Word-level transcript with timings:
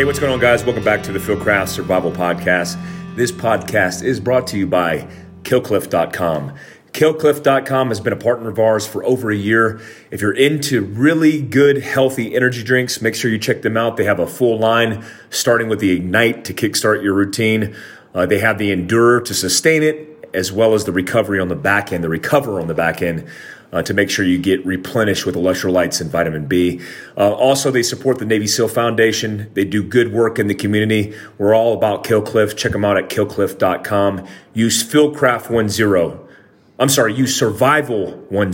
Hey, 0.00 0.06
what's 0.06 0.18
going 0.18 0.32
on, 0.32 0.40
guys? 0.40 0.64
Welcome 0.64 0.82
back 0.82 1.02
to 1.02 1.12
the 1.12 1.20
Phil 1.20 1.36
Fieldcraft 1.36 1.68
Survival 1.68 2.10
Podcast. 2.10 2.82
This 3.16 3.30
podcast 3.30 4.02
is 4.02 4.18
brought 4.18 4.46
to 4.46 4.56
you 4.56 4.66
by 4.66 5.06
KillCliff.com. 5.42 6.54
KillCliff.com 6.92 7.88
has 7.88 8.00
been 8.00 8.14
a 8.14 8.16
partner 8.16 8.48
of 8.48 8.58
ours 8.58 8.86
for 8.86 9.04
over 9.04 9.30
a 9.30 9.36
year. 9.36 9.78
If 10.10 10.22
you're 10.22 10.32
into 10.32 10.80
really 10.80 11.42
good, 11.42 11.82
healthy 11.82 12.34
energy 12.34 12.62
drinks, 12.62 13.02
make 13.02 13.14
sure 13.14 13.30
you 13.30 13.38
check 13.38 13.60
them 13.60 13.76
out. 13.76 13.98
They 13.98 14.04
have 14.04 14.20
a 14.20 14.26
full 14.26 14.58
line 14.58 15.04
starting 15.28 15.68
with 15.68 15.80
the 15.80 15.90
Ignite 15.90 16.46
to 16.46 16.54
kickstart 16.54 17.02
your 17.02 17.12
routine. 17.12 17.76
Uh, 18.14 18.24
they 18.24 18.38
have 18.38 18.56
the 18.56 18.72
Endure 18.72 19.20
to 19.20 19.34
sustain 19.34 19.82
it, 19.82 20.30
as 20.32 20.50
well 20.50 20.72
as 20.72 20.86
the 20.86 20.92
Recovery 20.92 21.38
on 21.38 21.48
the 21.48 21.56
back 21.56 21.92
end, 21.92 22.02
the 22.02 22.08
Recover 22.08 22.58
on 22.58 22.68
the 22.68 22.74
back 22.74 23.02
end. 23.02 23.28
Uh, 23.72 23.80
to 23.80 23.94
make 23.94 24.10
sure 24.10 24.24
you 24.24 24.36
get 24.36 24.66
replenished 24.66 25.24
with 25.24 25.36
electrolytes 25.36 26.00
and 26.00 26.10
vitamin 26.10 26.44
B. 26.46 26.80
Uh, 27.16 27.32
also, 27.32 27.70
they 27.70 27.84
support 27.84 28.18
the 28.18 28.24
Navy 28.24 28.48
SEAL 28.48 28.66
Foundation. 28.66 29.48
They 29.54 29.64
do 29.64 29.80
good 29.80 30.12
work 30.12 30.40
in 30.40 30.48
the 30.48 30.56
community. 30.56 31.14
We're 31.38 31.54
all 31.54 31.72
about 31.72 32.02
Killcliff. 32.02 32.56
Check 32.56 32.72
them 32.72 32.84
out 32.84 32.96
at 32.96 33.08
killcliff.com. 33.08 34.26
Use 34.54 34.82
Fieldcraft10 34.82 36.26
I'm 36.80 36.88
sorry, 36.88 37.12
use 37.12 37.36
survival 37.38 38.26
10, 38.32 38.52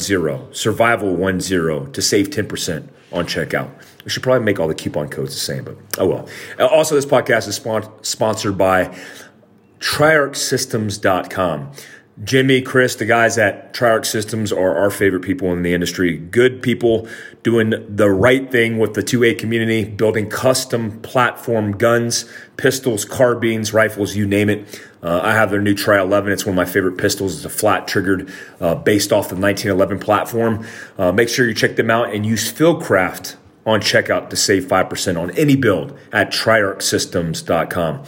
survival 0.52 1.16
10 1.16 1.92
to 1.92 2.02
save 2.02 2.30
10% 2.30 2.88
on 3.12 3.24
checkout. 3.24 3.70
We 4.04 4.10
should 4.10 4.24
probably 4.24 4.44
make 4.44 4.58
all 4.58 4.66
the 4.66 4.74
coupon 4.74 5.08
codes 5.08 5.32
the 5.32 5.40
same, 5.40 5.62
but 5.62 5.76
oh 5.98 6.08
well. 6.08 6.28
Uh, 6.58 6.66
also, 6.66 6.96
this 6.96 7.06
podcast 7.06 7.46
is 7.46 7.54
spon- 7.54 7.88
sponsored 8.02 8.58
by 8.58 8.96
TriarcSystems.com. 9.78 11.72
Jimmy, 12.24 12.62
Chris, 12.62 12.94
the 12.94 13.04
guys 13.04 13.36
at 13.36 13.74
Triarc 13.74 14.06
Systems 14.06 14.50
are 14.50 14.74
our 14.74 14.90
favorite 14.90 15.20
people 15.20 15.52
in 15.52 15.62
the 15.62 15.74
industry. 15.74 16.16
Good 16.16 16.62
people 16.62 17.06
doing 17.42 17.74
the 17.94 18.08
right 18.08 18.50
thing 18.50 18.78
with 18.78 18.94
the 18.94 19.02
2A 19.02 19.38
community, 19.38 19.84
building 19.84 20.30
custom 20.30 20.98
platform 21.02 21.72
guns, 21.72 22.24
pistols, 22.56 23.04
carbines, 23.04 23.74
rifles, 23.74 24.16
you 24.16 24.26
name 24.26 24.48
it. 24.48 24.80
Uh, 25.02 25.20
I 25.22 25.34
have 25.34 25.50
their 25.50 25.60
new 25.60 25.74
Tri 25.74 26.00
11. 26.00 26.32
It's 26.32 26.46
one 26.46 26.54
of 26.54 26.56
my 26.56 26.64
favorite 26.64 26.96
pistols. 26.96 27.36
It's 27.36 27.44
a 27.44 27.50
flat 27.50 27.86
triggered, 27.86 28.32
uh, 28.60 28.76
based 28.76 29.12
off 29.12 29.28
the 29.28 29.36
1911 29.36 29.98
platform. 29.98 30.66
Uh, 30.96 31.12
make 31.12 31.28
sure 31.28 31.46
you 31.46 31.52
check 31.52 31.76
them 31.76 31.90
out 31.90 32.14
and 32.14 32.24
use 32.24 32.50
Fieldcraft 32.50 33.36
on 33.66 33.80
checkout 33.80 34.30
to 34.30 34.36
save 34.36 34.64
5% 34.64 35.20
on 35.20 35.32
any 35.32 35.54
build 35.54 35.98
at 36.12 36.32
triarcsystems.com. 36.32 38.04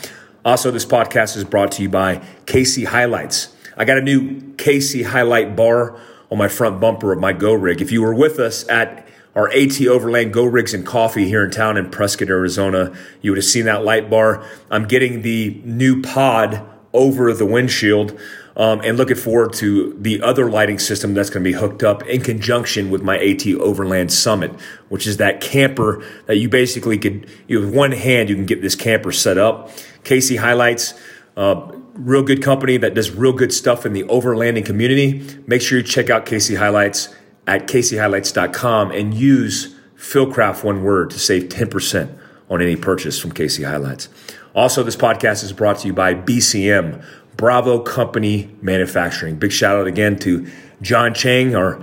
Also, 0.47 0.71
this 0.71 0.87
podcast 0.87 1.37
is 1.37 1.45
brought 1.45 1.73
to 1.73 1.83
you 1.83 1.91
by 1.91 2.17
KC 2.47 2.87
HiLiTES. 2.87 3.49
I 3.79 3.85
got 3.85 3.97
a 3.97 4.03
new 4.03 4.55
Casey 4.55 5.05
highlight 5.05 5.55
bar 5.55 5.99
on 6.31 6.37
my 6.37 6.49
front 6.49 6.81
bumper 6.81 7.13
of 7.13 7.21
my 7.21 7.33
Go 7.33 7.53
Rig. 7.55 7.81
If 7.81 7.93
you 7.93 8.03
were 8.03 8.13
with 8.13 8.41
us 8.41 8.69
at 8.69 9.07
our 9.37 9.49
AT 9.53 9.81
Overland 9.87 10.33
Go 10.33 10.45
Rigs 10.45 10.75
and 10.75 10.85
Coffee 10.85 11.29
here 11.29 11.45
in 11.45 11.53
town 11.53 11.77
in 11.77 11.89
Prescott, 11.89 12.29
Arizona, 12.29 12.93
you 13.23 13.31
would 13.31 13.39
have 13.39 13.45
seen 13.45 13.67
that 13.67 13.85
light 13.85 14.11
bar. 14.11 14.45
I'm 14.69 14.89
getting 14.89 15.23
the 15.23 15.63
new 15.65 16.03
pod 16.03 16.67
over 16.93 17.33
the 17.33 17.47
windshield. 17.47 18.19
Um, 18.57 18.81
and 18.81 18.99
looking 18.99 19.17
forward 19.17 19.53
to 19.55 19.97
the 20.01 20.21
other 20.21 20.51
lighting 20.51 20.81
system 20.81 21.15
that's 21.15 21.31
going 21.31 21.45
to 21.45 21.49
be 21.49 21.57
hooked 21.57 21.85
up 21.85 22.05
in 22.09 22.21
conjunction 22.23 22.91
with 22.91 23.05
my 23.05 23.17
AT 23.17 23.47
Overland 23.47 24.13
Summit, 24.13 24.51
which 24.89 25.07
is 25.07 25.19
that 25.19 25.41
camper 25.41 26.05
that 26.27 26.39
you 26.39 26.49
basically 26.49 26.99
could, 26.99 27.31
you 27.47 27.61
with 27.61 27.73
one 27.73 27.93
hand, 27.93 28.29
you 28.29 28.35
can 28.35 28.47
get 28.47 28.61
this 28.61 28.75
camper 28.75 29.13
set 29.13 29.39
up. 29.39 29.71
KC 30.03 30.41
HiLiTES, 30.41 30.99
uh, 31.37 31.78
real 31.99 32.23
good 32.23 32.43
company 32.43 32.77
that 32.79 32.95
does 32.95 33.11
real 33.11 33.33
good 33.33 33.53
stuff 33.53 33.85
in 33.85 33.93
the 33.93 34.05
overlanding 34.05 34.65
community. 34.65 35.27
Make 35.47 35.61
sure 35.61 35.79
you 35.79 35.85
check 35.85 36.11
out 36.11 36.27
KC 36.27 36.57
HiLiTES 36.57 37.15
at 37.47 37.67
kchilites.com 37.67 38.93
and 38.93 39.15
use 39.15 39.75
Fieldcraft 39.97 40.63
one 40.63 40.85
word 40.85 41.11
to 41.11 41.19
save 41.19 41.45
10% 41.45 42.17
on 42.49 42.63
any 42.63 42.77
purchase 42.77 43.19
from 43.19 43.33
KC 43.33 43.65
HiLiTES. 43.65 44.09
Also, 44.55 44.83
this 44.83 44.97
podcast 44.97 45.43
is 45.43 45.53
brought 45.53 45.79
to 45.81 45.89
you 45.89 45.93
by 45.93 46.15
BCM, 46.15 47.05
Bravo 47.37 47.81
Company 47.81 48.51
Manufacturing. 48.63 49.37
Big 49.37 49.53
shout 49.53 49.77
out 49.77 49.87
again 49.87 50.19
to 50.21 50.47
Jon 50.81 51.15
Chang, 51.15 51.55
our 51.55 51.83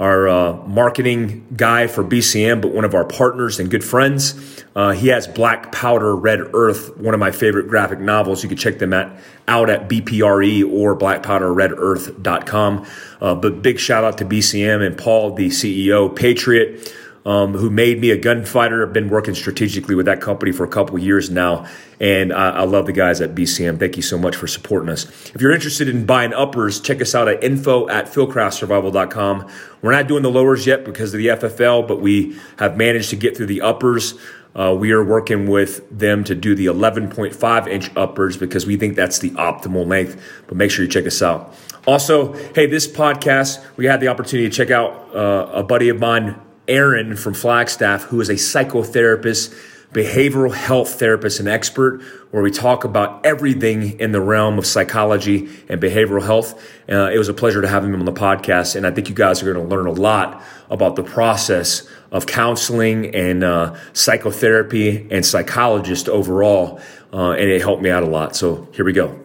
our 0.00 0.26
uh, 0.28 0.52
marketing 0.66 1.46
guy 1.54 1.86
for 1.86 2.02
BCM, 2.02 2.62
but 2.62 2.72
one 2.72 2.86
of 2.86 2.94
our 2.94 3.04
partners 3.04 3.60
and 3.60 3.70
good 3.70 3.84
friends. 3.84 4.64
Uh, 4.74 4.92
he 4.92 5.08
has 5.08 5.28
Black 5.28 5.70
Powder 5.72 6.16
Red 6.16 6.40
Earth, 6.54 6.96
one 6.96 7.12
of 7.12 7.20
my 7.20 7.30
favorite 7.30 7.68
graphic 7.68 8.00
novels. 8.00 8.42
You 8.42 8.48
can 8.48 8.56
check 8.56 8.78
them 8.78 8.94
at, 8.94 9.14
out 9.46 9.68
at 9.68 9.90
BPRE 9.90 10.72
or 10.72 10.96
blackpowderredearth.com. 10.96 12.86
Uh, 13.20 13.34
but 13.34 13.60
big 13.60 13.78
shout 13.78 14.02
out 14.02 14.16
to 14.18 14.24
BCM 14.24 14.84
and 14.84 14.96
Paul, 14.96 15.34
the 15.34 15.48
CEO, 15.48 16.16
Patriot 16.16 16.90
um, 17.26 17.54
who 17.54 17.70
made 17.70 18.00
me 18.00 18.10
a 18.10 18.16
gunfighter. 18.16 18.86
I've 18.86 18.92
been 18.92 19.08
working 19.08 19.34
strategically 19.34 19.94
with 19.94 20.06
that 20.06 20.20
company 20.20 20.52
for 20.52 20.64
a 20.64 20.68
couple 20.68 20.98
years 20.98 21.30
now, 21.30 21.66
and 22.00 22.32
I, 22.32 22.50
I, 22.50 22.64
love 22.64 22.86
the 22.86 22.92
guys 22.92 23.20
at 23.20 23.34
BCM. 23.34 23.78
Thank 23.78 23.96
you 23.96 24.02
so 24.02 24.16
much 24.18 24.36
for 24.36 24.46
supporting 24.46 24.88
us. 24.88 25.04
If 25.34 25.40
you're 25.40 25.52
interested 25.52 25.88
in 25.88 26.06
buying 26.06 26.32
uppers, 26.32 26.80
check 26.80 27.00
us 27.02 27.14
out 27.14 27.28
at 27.28 27.44
info 27.44 27.88
at 27.88 28.06
fieldcraftsurvival.com. 28.06 29.50
We're 29.82 29.92
not 29.92 30.08
doing 30.08 30.22
the 30.22 30.30
lowers 30.30 30.66
yet 30.66 30.84
because 30.84 31.12
of 31.12 31.18
the 31.18 31.28
FFL, 31.28 31.86
but 31.86 32.00
we 32.00 32.38
have 32.58 32.76
managed 32.76 33.10
to 33.10 33.16
get 33.16 33.36
through 33.36 33.46
the 33.46 33.60
uppers. 33.60 34.14
Uh, 34.54 34.74
we 34.76 34.90
are 34.90 35.04
working 35.04 35.48
with 35.48 35.86
them 35.96 36.24
to 36.24 36.34
do 36.34 36.54
the 36.54 36.66
11.5 36.66 37.68
inch 37.68 37.90
uppers 37.96 38.36
because 38.36 38.66
we 38.66 38.76
think 38.76 38.96
that's 38.96 39.20
the 39.20 39.30
optimal 39.32 39.86
length. 39.86 40.20
But 40.48 40.56
make 40.56 40.70
sure 40.70 40.84
you 40.84 40.90
check 40.90 41.06
us 41.06 41.22
out. 41.22 41.54
Also, 41.86 42.32
hey, 42.54 42.66
this 42.66 42.86
podcast, 42.86 43.64
we 43.76 43.86
had 43.86 44.00
the 44.00 44.08
opportunity 44.08 44.48
to 44.48 44.54
check 44.54 44.70
out 44.70 45.14
uh, 45.14 45.50
a 45.52 45.62
buddy 45.62 45.88
of 45.88 45.98
mine, 45.98 46.38
Aaron 46.70 47.16
from 47.16 47.34
Flagstaff, 47.34 48.04
who 48.04 48.20
is 48.20 48.28
a 48.28 48.34
psychotherapist, 48.34 49.52
behavioral 49.92 50.54
health 50.54 51.00
therapist, 51.00 51.40
and 51.40 51.48
expert, 51.48 52.00
where 52.30 52.42
we 52.44 52.50
talk 52.50 52.84
about 52.84 53.26
everything 53.26 53.98
in 53.98 54.12
the 54.12 54.20
realm 54.20 54.56
of 54.56 54.64
psychology 54.64 55.48
and 55.68 55.82
behavioral 55.82 56.24
health. 56.24 56.54
Uh, 56.88 57.10
it 57.12 57.18
was 57.18 57.28
a 57.28 57.34
pleasure 57.34 57.60
to 57.60 57.66
have 57.66 57.84
him 57.84 57.94
on 57.96 58.04
the 58.04 58.12
podcast, 58.12 58.76
and 58.76 58.86
I 58.86 58.92
think 58.92 59.08
you 59.08 59.16
guys 59.16 59.42
are 59.42 59.52
going 59.52 59.68
to 59.68 59.74
learn 59.74 59.86
a 59.86 59.92
lot 59.92 60.42
about 60.70 60.94
the 60.94 61.02
process 61.02 61.88
of 62.12 62.26
counseling 62.26 63.14
and 63.14 63.42
uh, 63.42 63.76
psychotherapy 63.92 65.08
and 65.10 65.26
psychologist 65.26 66.08
overall, 66.08 66.80
uh, 67.12 67.32
and 67.32 67.50
it 67.50 67.60
helped 67.60 67.82
me 67.82 67.90
out 67.90 68.04
a 68.04 68.06
lot. 68.06 68.36
So 68.36 68.68
here 68.72 68.84
we 68.84 68.92
go. 68.92 69.18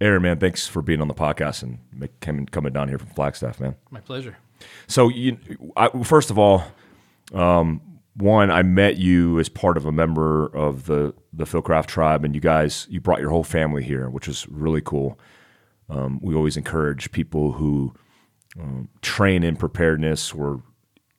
Aaron, 0.00 0.22
man, 0.22 0.38
thanks 0.38 0.66
for 0.66 0.82
being 0.82 1.00
on 1.00 1.08
the 1.08 1.14
podcast 1.14 1.62
and 1.62 1.78
coming 2.20 2.46
coming 2.46 2.72
down 2.72 2.88
here 2.88 2.98
from 2.98 3.08
Flagstaff, 3.08 3.60
man. 3.60 3.76
My 3.90 4.00
pleasure. 4.00 4.36
So, 4.86 5.08
you, 5.08 5.38
I, 5.76 5.88
first 6.02 6.30
of 6.30 6.38
all, 6.38 6.64
um, 7.34 7.80
one, 8.16 8.50
I 8.50 8.62
met 8.62 8.96
you 8.96 9.38
as 9.38 9.48
part 9.48 9.76
of 9.76 9.84
a 9.84 9.92
member 9.92 10.46
of 10.46 10.86
the 10.86 11.14
the 11.32 11.44
Fieldcraft 11.44 11.86
tribe, 11.86 12.24
and 12.24 12.34
you 12.34 12.40
guys 12.40 12.86
you 12.90 13.00
brought 13.00 13.20
your 13.20 13.30
whole 13.30 13.44
family 13.44 13.82
here, 13.82 14.08
which 14.08 14.28
was 14.28 14.46
really 14.48 14.80
cool. 14.82 15.18
Um, 15.88 16.18
we 16.22 16.34
always 16.34 16.56
encourage 16.56 17.12
people 17.12 17.52
who 17.52 17.94
um, 18.60 18.88
train 19.02 19.42
in 19.42 19.56
preparedness, 19.56 20.32
or 20.32 20.62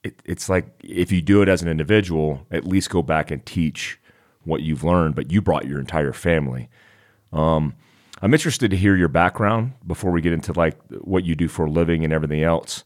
it, 0.04 0.22
it's 0.26 0.50
like 0.50 0.68
if 0.84 1.12
you 1.12 1.22
do 1.22 1.42
it 1.42 1.50
as 1.50 1.62
an 1.62 1.68
individual, 1.68 2.46
at 2.52 2.66
least 2.66 2.90
go 2.90 3.02
back 3.02 3.32
and 3.32 3.46
teach 3.46 4.00
what 4.44 4.62
you've 4.62 4.84
learned. 4.84 5.16
But 5.16 5.32
you 5.32 5.42
brought 5.42 5.66
your 5.66 5.80
entire 5.80 6.14
family. 6.14 6.70
Um, 7.34 7.76
I'm 8.22 8.34
interested 8.34 8.72
to 8.72 8.78
hear 8.78 8.96
your 8.96 9.08
background 9.10 9.74
before 9.86 10.12
we 10.12 10.22
get 10.22 10.34
into 10.34 10.54
like 10.54 10.78
what 11.02 11.24
you 11.26 11.36
do 11.36 11.48
for 11.48 11.66
a 11.66 11.70
living 11.70 12.04
and 12.04 12.12
everything 12.12 12.42
else, 12.44 12.84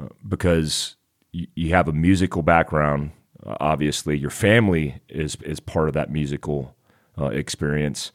uh, 0.00 0.08
because 0.26 0.96
you, 1.32 1.46
you, 1.54 1.70
have 1.70 1.88
a 1.88 1.92
musical 1.92 2.42
background. 2.42 3.10
Uh, 3.44 3.56
obviously, 3.60 4.16
your 4.16 4.30
family 4.30 5.00
is 5.08 5.36
is 5.42 5.60
part 5.60 5.88
of 5.88 5.94
that 5.94 6.10
musical 6.10 6.76
uh, 7.18 7.26
experience. 7.26 8.12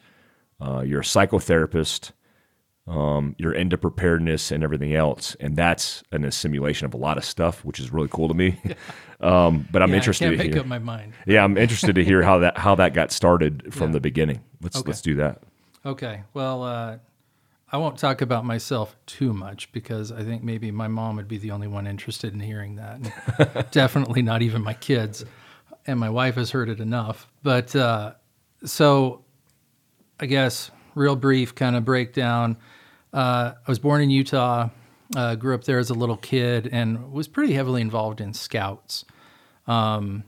Uh, 0.61 0.79
you're 0.81 1.01
a 1.01 1.03
psychotherapist. 1.03 2.11
Um, 2.87 3.35
you're 3.39 3.51
into 3.51 3.79
preparedness 3.79 4.51
and 4.51 4.63
everything 4.63 4.93
else, 4.93 5.35
and 5.39 5.55
that's 5.57 6.03
an 6.11 6.23
assimilation 6.23 6.85
of 6.85 6.93
a 6.93 6.97
lot 6.97 7.17
of 7.17 7.25
stuff, 7.25 7.65
which 7.65 7.79
is 7.79 7.91
really 7.91 8.09
cool 8.11 8.27
to 8.27 8.35
me. 8.35 8.59
um, 9.21 9.67
but 9.71 9.81
I'm 9.81 9.89
yeah, 9.89 9.95
interested 9.95 10.25
I 10.25 10.29
can't 10.29 10.37
to 10.37 10.43
make 10.45 10.53
hear. 10.53 10.61
up 10.61 10.67
my 10.67 10.77
mind. 10.79 11.13
Yeah, 11.25 11.43
I'm 11.43 11.57
interested 11.57 11.95
to 11.95 12.03
hear 12.03 12.21
how 12.21 12.39
that 12.39 12.57
how 12.59 12.75
that 12.75 12.93
got 12.93 13.11
started 13.11 13.73
from 13.73 13.87
Yeah. 13.89 13.93
the 13.93 13.99
beginning. 14.01 14.41
Let's 14.61 14.77
Okay. 14.77 14.87
let's 14.87 15.01
do 15.01 15.15
that. 15.15 15.41
Okay. 15.85 16.23
Well, 16.33 16.63
uh, 16.63 16.97
I 17.71 17.77
won't 17.77 17.97
talk 17.97 18.21
about 18.21 18.45
myself 18.45 18.95
too 19.05 19.33
much 19.33 19.71
because 19.71 20.11
I 20.11 20.23
think 20.23 20.43
maybe 20.43 20.71
my 20.71 20.87
mom 20.87 21.15
would 21.17 21.27
be 21.27 21.37
the 21.37 21.51
only 21.51 21.67
one 21.67 21.87
interested 21.87 22.33
in 22.33 22.39
hearing 22.39 22.75
that. 22.75 23.67
Definitely 23.71 24.21
not 24.21 24.41
even 24.41 24.63
my 24.63 24.73
kids. 24.73 25.25
And 25.85 25.99
my 25.99 26.09
wife 26.09 26.35
has 26.35 26.51
heard 26.51 26.69
it 26.69 26.79
enough. 26.79 27.27
But 27.43 27.75
uh, 27.75 28.13
so 28.63 29.23
I 30.19 30.25
guess, 30.25 30.71
real 30.95 31.15
brief 31.15 31.53
kind 31.55 31.75
of 31.75 31.83
breakdown. 31.83 32.57
Uh, 33.13 33.53
I 33.55 33.69
was 33.69 33.79
born 33.79 34.01
in 34.01 34.09
Utah, 34.09 34.69
uh, 35.15 35.35
grew 35.35 35.53
up 35.53 35.65
there 35.65 35.77
as 35.79 35.89
a 35.89 35.93
little 35.93 36.17
kid, 36.17 36.69
and 36.71 37.11
was 37.11 37.27
pretty 37.27 37.53
heavily 37.53 37.81
involved 37.81 38.21
in 38.21 38.33
scouts. 38.33 39.05
Um, 39.67 40.23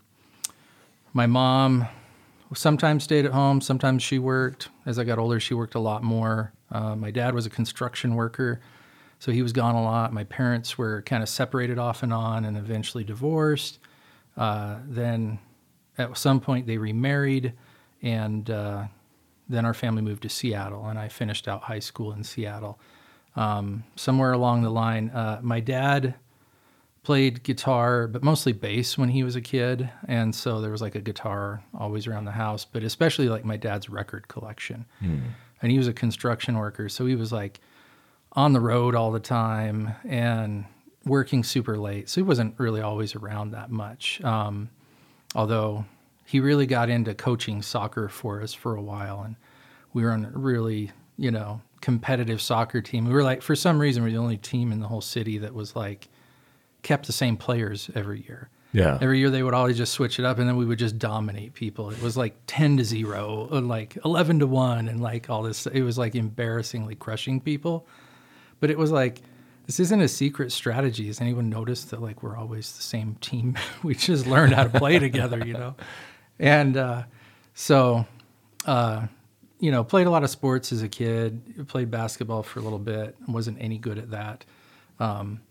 my 1.14 1.26
mom 1.26 1.88
sometimes 2.54 3.04
stayed 3.04 3.26
at 3.26 3.32
home, 3.32 3.62
sometimes 3.62 4.04
she 4.04 4.20
worked. 4.20 4.70
As 4.86 5.00
I 5.00 5.04
got 5.04 5.20
older, 5.20 5.40
she 5.40 5.54
worked 5.54 5.76
a 5.76 5.80
lot 5.80 6.04
more. 6.04 6.54
Uh, 6.72 6.96
my 6.96 7.12
dad 7.12 7.34
was 7.34 7.46
a 7.46 7.50
construction 7.50 8.16
worker, 8.16 8.62
so 9.20 9.32
he 9.32 9.42
was 9.42 9.54
gone 9.54 9.76
a 9.76 9.84
lot. 9.84 10.14
My 10.14 10.24
parents 10.24 10.78
were 10.78 11.02
kind 11.04 11.24
of 11.24 11.30
separated 11.30 11.78
off 11.78 12.04
and 12.04 12.14
on 12.14 12.46
and 12.46 12.58
eventually 12.58 13.04
divorced. 13.04 13.80
Uh, 14.36 14.78
then 14.88 15.40
at 15.98 16.18
some 16.18 16.40
point 16.40 16.68
they 16.68 16.78
remarried, 16.78 17.54
and 18.02 18.50
uh, 18.50 18.86
then 19.50 19.66
our 19.66 19.74
family 19.74 20.02
moved 20.02 20.24
to 20.24 20.30
Seattle, 20.30 20.86
and 20.88 21.00
I 21.00 21.08
finished 21.08 21.48
out 21.48 21.64
high 21.64 21.80
school 21.80 22.12
in 22.14 22.24
Seattle. 22.24 22.80
Um, 23.36 23.84
somewhere 23.96 24.32
along 24.34 24.64
the 24.64 24.70
line, 24.70 25.10
uh, 25.10 25.40
my 25.42 25.60
dad 25.60 26.16
played 27.08 27.42
guitar, 27.42 28.06
but 28.06 28.22
mostly 28.22 28.52
bass 28.52 28.98
when 28.98 29.08
he 29.08 29.24
was 29.24 29.38
a 29.38 29.42
kid, 29.42 29.90
and 30.10 30.36
so 30.36 30.60
there 30.60 30.72
was 30.72 30.82
like 30.82 30.94
a 30.94 31.00
guitar 31.00 31.64
always 31.74 32.06
around 32.06 32.26
the 32.26 32.32
house. 32.32 32.66
But 32.66 32.84
especially 32.84 33.30
like 33.30 33.46
my 33.46 33.56
dad's 33.56 33.90
record 33.90 34.28
collection, 34.28 34.84
and 35.62 35.72
he 35.72 35.78
was 35.78 35.88
a 35.88 35.94
construction 35.94 36.58
worker, 36.58 36.90
so 36.90 37.06
he 37.06 37.16
was 37.16 37.32
like 37.32 37.62
on 38.34 38.52
the 38.52 38.60
road 38.60 38.94
all 38.94 39.14
the 39.14 39.22
time 39.22 39.96
and 40.04 40.66
working 41.06 41.46
super 41.46 41.78
late. 41.78 42.10
So 42.10 42.20
he 42.20 42.24
wasn't 42.24 42.56
really 42.58 42.82
always 42.82 43.16
around 43.16 43.52
that 43.52 43.72
much. 43.72 44.20
Um, 44.26 44.70
although 45.34 45.86
he 46.26 46.42
really 46.42 46.66
got 46.66 46.90
into 46.90 47.14
coaching 47.14 47.62
soccer 47.62 48.10
for 48.10 48.42
us 48.42 48.54
for 48.54 48.76
a 48.76 48.82
while, 48.82 49.22
and 49.22 49.38
we 49.94 50.04
were 50.04 50.12
on 50.12 50.26
a 50.26 50.38
really, 50.38 50.92
you 51.18 51.32
know, 51.32 51.62
competitive 51.80 52.42
soccer 52.42 52.82
team. 52.82 53.06
We 53.06 53.14
were 53.14 53.24
like, 53.24 53.42
for 53.42 53.56
some 53.56 53.80
reason, 53.80 54.04
we 54.04 54.10
we're 54.10 54.18
the 54.18 54.22
only 54.22 54.38
team 54.38 54.74
in 54.74 54.82
the 54.82 54.88
whole 54.88 55.00
city 55.00 55.38
that 55.38 55.54
was 55.54 55.74
like 55.74 56.10
kept 56.88 57.06
the 57.06 57.14
same 57.14 57.36
players 57.36 57.92
every 57.94 58.22
year. 58.22 58.50
Yeah. 58.72 58.98
Every 59.02 59.20
year 59.20 59.30
they 59.30 59.44
would 59.44 59.54
always 59.54 59.76
just 59.76 59.92
switch 59.92 60.20
it 60.20 60.26
up, 60.26 60.40
and 60.40 60.48
then 60.48 60.56
we 60.56 60.66
would 60.66 60.80
just 60.80 60.98
dominate 60.98 61.54
people. 61.54 61.90
It 61.90 62.02
was 62.02 62.16
like 62.16 62.36
ten 62.48 62.78
to 62.78 62.84
zero, 62.86 63.50
or 63.52 63.60
like 63.60 63.98
eleven 64.06 64.40
to 64.40 64.48
one, 64.48 64.88
and 64.88 65.02
like 65.02 65.30
all 65.30 65.44
this. 65.44 65.68
It 65.68 65.82
was 65.82 65.98
like 65.98 66.16
embarrassingly 66.16 66.96
crushing 66.96 67.42
people. 67.42 67.86
But 68.60 68.72
it 68.72 68.78
was 68.78 68.92
like 68.92 69.22
this 69.66 69.82
isn't 69.82 70.00
a 70.00 70.08
secret 70.08 70.54
strategy. 70.54 71.08
Has 71.08 71.20
anyone 71.20 71.50
noticed 71.50 71.92
that 71.92 72.02
like 72.02 72.24
we're 72.24 72.38
always 72.38 72.72
the 72.72 72.84
same 72.84 73.16
team? 73.16 73.58
we 73.84 73.94
just 73.94 74.26
learned 74.26 74.54
how 74.54 74.64
to 74.64 74.80
play 74.80 74.98
together, 74.98 75.46
you 75.46 75.54
know. 75.54 75.76
And 76.40 76.78
uh, 76.78 77.04
so, 77.54 78.06
uh, 78.66 79.08
you 79.60 79.72
know, 79.72 79.84
played 79.84 80.08
a 80.08 80.10
lot 80.10 80.24
of 80.24 80.30
sports 80.30 80.72
as 80.72 80.84
a 80.84 80.90
kid. 80.90 81.68
Played 81.68 81.92
basketball 81.92 82.44
for 82.44 82.60
a 82.60 82.64
little 82.64 82.80
bit. 82.80 83.16
wasn't 83.28 83.58
any 83.60 83.78
good 83.78 83.98
at 83.98 84.12
that. 84.12 84.46
Um, 85.00 85.42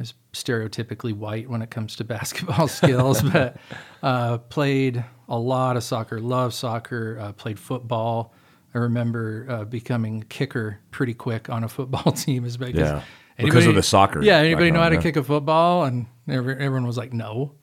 was 0.00 0.14
stereotypically 0.32 1.12
white 1.14 1.48
when 1.48 1.62
it 1.62 1.70
comes 1.70 1.96
to 1.96 2.04
basketball 2.16 2.68
skills, 2.68 3.22
but 3.32 3.56
uh, 4.02 4.38
played 4.38 5.04
a 5.28 5.38
lot 5.38 5.76
of 5.76 5.84
soccer. 5.84 6.20
Love 6.20 6.52
soccer. 6.52 7.18
Uh, 7.20 7.32
played 7.32 7.58
football. 7.58 8.34
I 8.74 8.78
remember 8.78 9.46
uh, 9.48 9.64
becoming 9.64 10.22
a 10.22 10.24
kicker 10.26 10.78
pretty 10.90 11.14
quick 11.14 11.48
on 11.48 11.64
a 11.64 11.68
football 11.68 12.12
team, 12.16 12.44
is 12.44 12.56
because 12.56 12.76
Yeah. 12.76 13.02
Because 13.36 13.66
of 13.66 13.74
the 13.74 13.82
soccer 13.82 14.22
Yeah, 14.22 14.36
anybody 14.36 14.70
know 14.70 14.80
how 14.80 14.90
to 14.90 14.96
yeah. 14.96 15.00
kick 15.00 15.16
a 15.16 15.24
football? 15.24 15.84
And 15.84 16.06
every, 16.28 16.54
everyone 16.54 16.86
was 16.86 16.98
like, 16.98 17.14
no. 17.14 17.54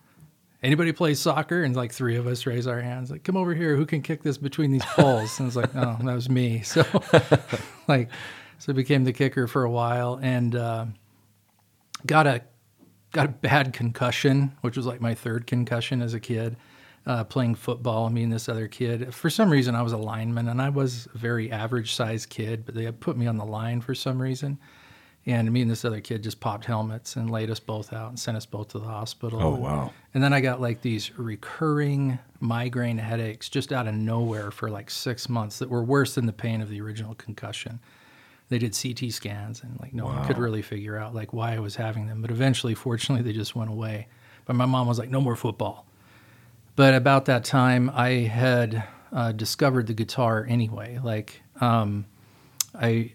Anybody 0.64 0.92
play 0.92 1.14
soccer? 1.14 1.64
And 1.64 1.76
like 1.76 1.92
three 1.92 2.16
of 2.16 2.26
us 2.26 2.48
raise 2.48 2.66
our 2.66 2.82
hands, 2.82 3.12
like, 3.12 3.24
come 3.24 3.38
over 3.38 3.54
here. 3.54 3.76
Who 3.76 3.86
can 3.86 4.02
kick 4.02 4.24
this 4.24 4.40
between 4.40 4.72
these 4.72 4.84
poles? 4.86 5.40
And 5.40 5.48
it's 5.48 5.56
like, 5.56 5.70
oh, 5.76 5.98
that 6.02 6.16
was 6.16 6.32
me. 6.32 6.62
So, 6.64 6.84
like, 7.88 8.10
so 8.58 8.72
I 8.72 8.76
became 8.76 9.04
the 9.04 9.14
kicker 9.14 9.46
for 9.48 9.64
a 9.64 9.70
while 9.70 10.20
and 10.20 10.56
uh, 10.56 10.86
got 12.06 12.28
a 12.28 12.42
got 13.14 13.26
a 13.26 13.30
bad 13.30 13.74
concussion, 13.74 14.52
which 14.62 14.76
was 14.78 14.86
like 14.86 15.02
my 15.02 15.14
third 15.16 15.48
concussion 15.48 16.02
as 16.02 16.14
a 16.14 16.20
kid. 16.20 16.56
Uh, 17.06 17.24
playing 17.24 17.56
football, 17.56 18.10
me 18.10 18.24
and 18.24 18.34
this 18.34 18.50
other 18.50 18.68
kid. 18.68 19.14
For 19.14 19.30
some 19.30 19.50
reason, 19.50 19.76
I 19.76 19.82
was 19.82 19.94
a 19.94 19.98
lineman, 19.98 20.50
and 20.50 20.62
I 20.62 20.68
was 20.68 21.08
a 21.16 21.18
very 21.18 21.50
average 21.50 21.94
sized 21.94 22.28
kid, 22.28 22.66
but 22.66 22.76
they 22.76 22.84
had 22.84 23.00
put 23.00 23.16
me 23.16 23.28
on 23.28 23.38
the 23.38 23.46
line 23.46 23.80
for 23.80 23.96
some 23.96 24.22
reason. 24.22 24.60
And 25.26 25.50
me 25.54 25.62
and 25.62 25.72
this 25.72 25.86
other 25.86 26.02
kid 26.02 26.22
just 26.24 26.42
popped 26.42 26.66
helmets 26.66 27.16
and 27.16 27.30
laid 27.32 27.50
us 27.50 27.62
both 27.62 27.94
out 27.94 28.10
and 28.10 28.20
sent 28.20 28.36
us 28.36 28.46
both 28.46 28.68
to 28.70 28.80
the 28.80 28.88
hospital. 28.88 29.42
Oh, 29.42 29.54
And- 29.54 29.64
wow. 29.64 29.94
And 30.14 30.22
then 30.22 30.34
I 30.34 30.42
got 30.42 30.60
like 30.60 30.82
these 30.82 31.18
recurring 31.18 32.20
migraine 32.42 32.98
headaches 32.98 33.48
just 33.48 33.72
out 33.72 33.88
of 33.88 33.94
nowhere 33.96 34.52
for 34.52 34.70
like 34.70 34.90
six 34.90 35.30
months 35.30 35.60
that 35.60 35.70
were 35.70 35.84
worse 35.84 36.16
than 36.16 36.26
the 36.26 36.34
pain 36.34 36.60
of 36.62 36.70
the 36.70 36.82
original 36.82 37.16
concussion. 37.16 37.80
They 38.50 38.60
did 38.60 38.78
CT 38.82 39.12
scans 39.12 39.62
and 39.62 39.78
like 39.80 39.94
no 39.94 40.06
one 40.06 40.26
could 40.26 40.38
really 40.38 40.62
figure 40.62 40.98
out 40.98 41.14
like 41.14 41.34
why 41.34 41.56
I 41.56 41.60
was 41.60 41.76
having 41.76 42.08
them. 42.08 42.22
But 42.22 42.32
eventually, 42.32 42.76
fortunately, 42.76 43.30
they 43.30 43.38
just 43.38 43.56
went 43.56 43.70
away. 43.70 44.08
But 44.46 44.56
my 44.56 44.66
mom 44.66 44.88
was 44.88 44.98
like, 44.98 45.10
no 45.10 45.20
more 45.20 45.36
football. 45.36 45.86
But 46.78 46.94
about 46.94 47.26
that 47.26 47.44
time, 47.44 47.92
I 47.94 48.10
had 48.10 48.88
uh, 49.12 49.32
discovered 49.32 49.88
the 49.88 49.94
guitar 49.94 50.46
anyway. 50.48 51.00
Like, 51.04 51.42
um, 51.60 52.06
I 52.74 53.14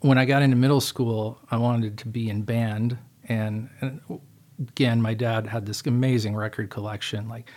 when 0.00 0.18
I 0.18 0.24
got 0.24 0.42
into 0.42 0.56
middle 0.56 0.80
school, 0.80 1.38
I 1.50 1.56
wanted 1.56 1.98
to 1.98 2.08
be 2.08 2.30
in 2.30 2.42
band, 2.42 2.98
and, 3.24 3.68
and 3.80 4.00
again, 4.60 5.02
my 5.02 5.14
dad 5.14 5.46
had 5.46 5.66
this 5.66 5.84
amazing 5.86 6.36
record 6.36 6.70
collection, 6.70 7.28
like 7.28 7.50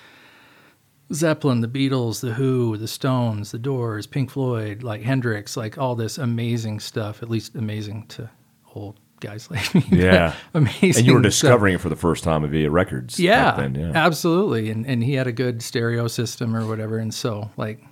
Zeppelin, 1.14 1.62
the 1.62 1.68
Beatles, 1.68 2.22
the 2.22 2.34
Who, 2.34 2.78
the 2.78 2.88
Stones, 2.88 3.52
the 3.52 3.60
Doors, 3.60 4.08
Pink 4.08 4.30
Floyd, 4.30 4.84
like 4.84 5.02
Hendrix, 5.02 5.58
like 5.58 5.78
all 5.78 5.96
this 5.96 6.18
amazing 6.18 6.80
stuff. 6.80 7.22
At 7.22 7.30
least 7.30 7.56
amazing 7.56 8.08
to 8.10 8.30
old 8.76 9.00
guys 9.20 9.50
like 9.52 9.74
me. 9.76 9.84
Yeah. 9.92 10.34
amazing. 10.54 10.98
And 11.00 11.06
you 11.08 11.14
were 11.14 11.20
stuff. 11.20 11.32
discovering 11.32 11.76
it 11.76 11.82
for 11.82 11.90
the 11.90 11.96
first 11.96 12.24
time 12.24 12.50
via 12.50 12.70
records. 12.72 13.16
back 13.18 13.24
Yeah, 13.24 13.52
then, 13.56 13.76
yeah. 13.76 13.92
absolutely. 13.94 14.70
And 14.70 14.86
and 14.86 15.04
he 15.04 15.14
had 15.14 15.28
a 15.28 15.32
good 15.32 15.62
stereo 15.62 16.08
system 16.08 16.56
or 16.56 16.66
whatever. 16.68 16.98
And 16.98 17.14
so 17.14 17.52
like, 17.58 17.84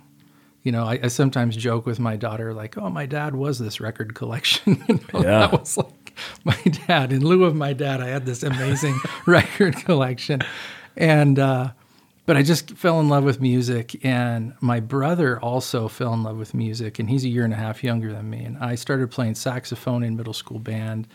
you 0.62 0.72
know, 0.72 0.84
I, 0.84 0.98
I 1.04 1.08
sometimes 1.08 1.56
joke 1.56 1.86
with 1.86 1.98
my 2.00 2.16
daughter 2.16 2.52
like, 2.52 2.76
"Oh, 2.76 2.90
my 2.90 3.06
dad 3.06 3.34
was 3.34 3.58
this 3.58 3.80
record 3.80 4.14
collection." 4.14 4.82
you 4.88 5.00
know, 5.12 5.20
Yeah. 5.22 5.38
that 5.46 5.52
was 5.60 5.76
like 5.78 6.14
my 6.44 6.56
dad. 6.86 7.12
In 7.12 7.24
lieu 7.24 7.44
of 7.44 7.54
my 7.54 7.72
dad, 7.72 8.00
I 8.02 8.08
had 8.08 8.26
this 8.26 8.42
amazing 8.42 8.98
record 9.26 9.76
collection, 9.76 10.40
and 10.98 11.38
uh, 11.38 11.70
but 12.30 12.36
I 12.36 12.44
just 12.44 12.76
fell 12.76 13.00
in 13.00 13.08
love 13.08 13.24
with 13.24 13.40
music. 13.40 14.04
And 14.04 14.54
my 14.60 14.78
brother 14.78 15.40
also 15.40 15.88
fell 15.88 16.14
in 16.14 16.22
love 16.22 16.36
with 16.36 16.54
music, 16.54 17.00
and 17.00 17.10
he's 17.10 17.24
a 17.24 17.28
year 17.28 17.42
and 17.42 17.52
a 17.52 17.56
half 17.56 17.82
younger 17.82 18.12
than 18.12 18.30
me. 18.30 18.44
And 18.44 18.56
I 18.58 18.76
started 18.76 19.10
playing 19.10 19.34
saxophone 19.34 20.04
in 20.04 20.16
middle 20.16 20.32
school 20.32 20.60
band, 20.60 21.08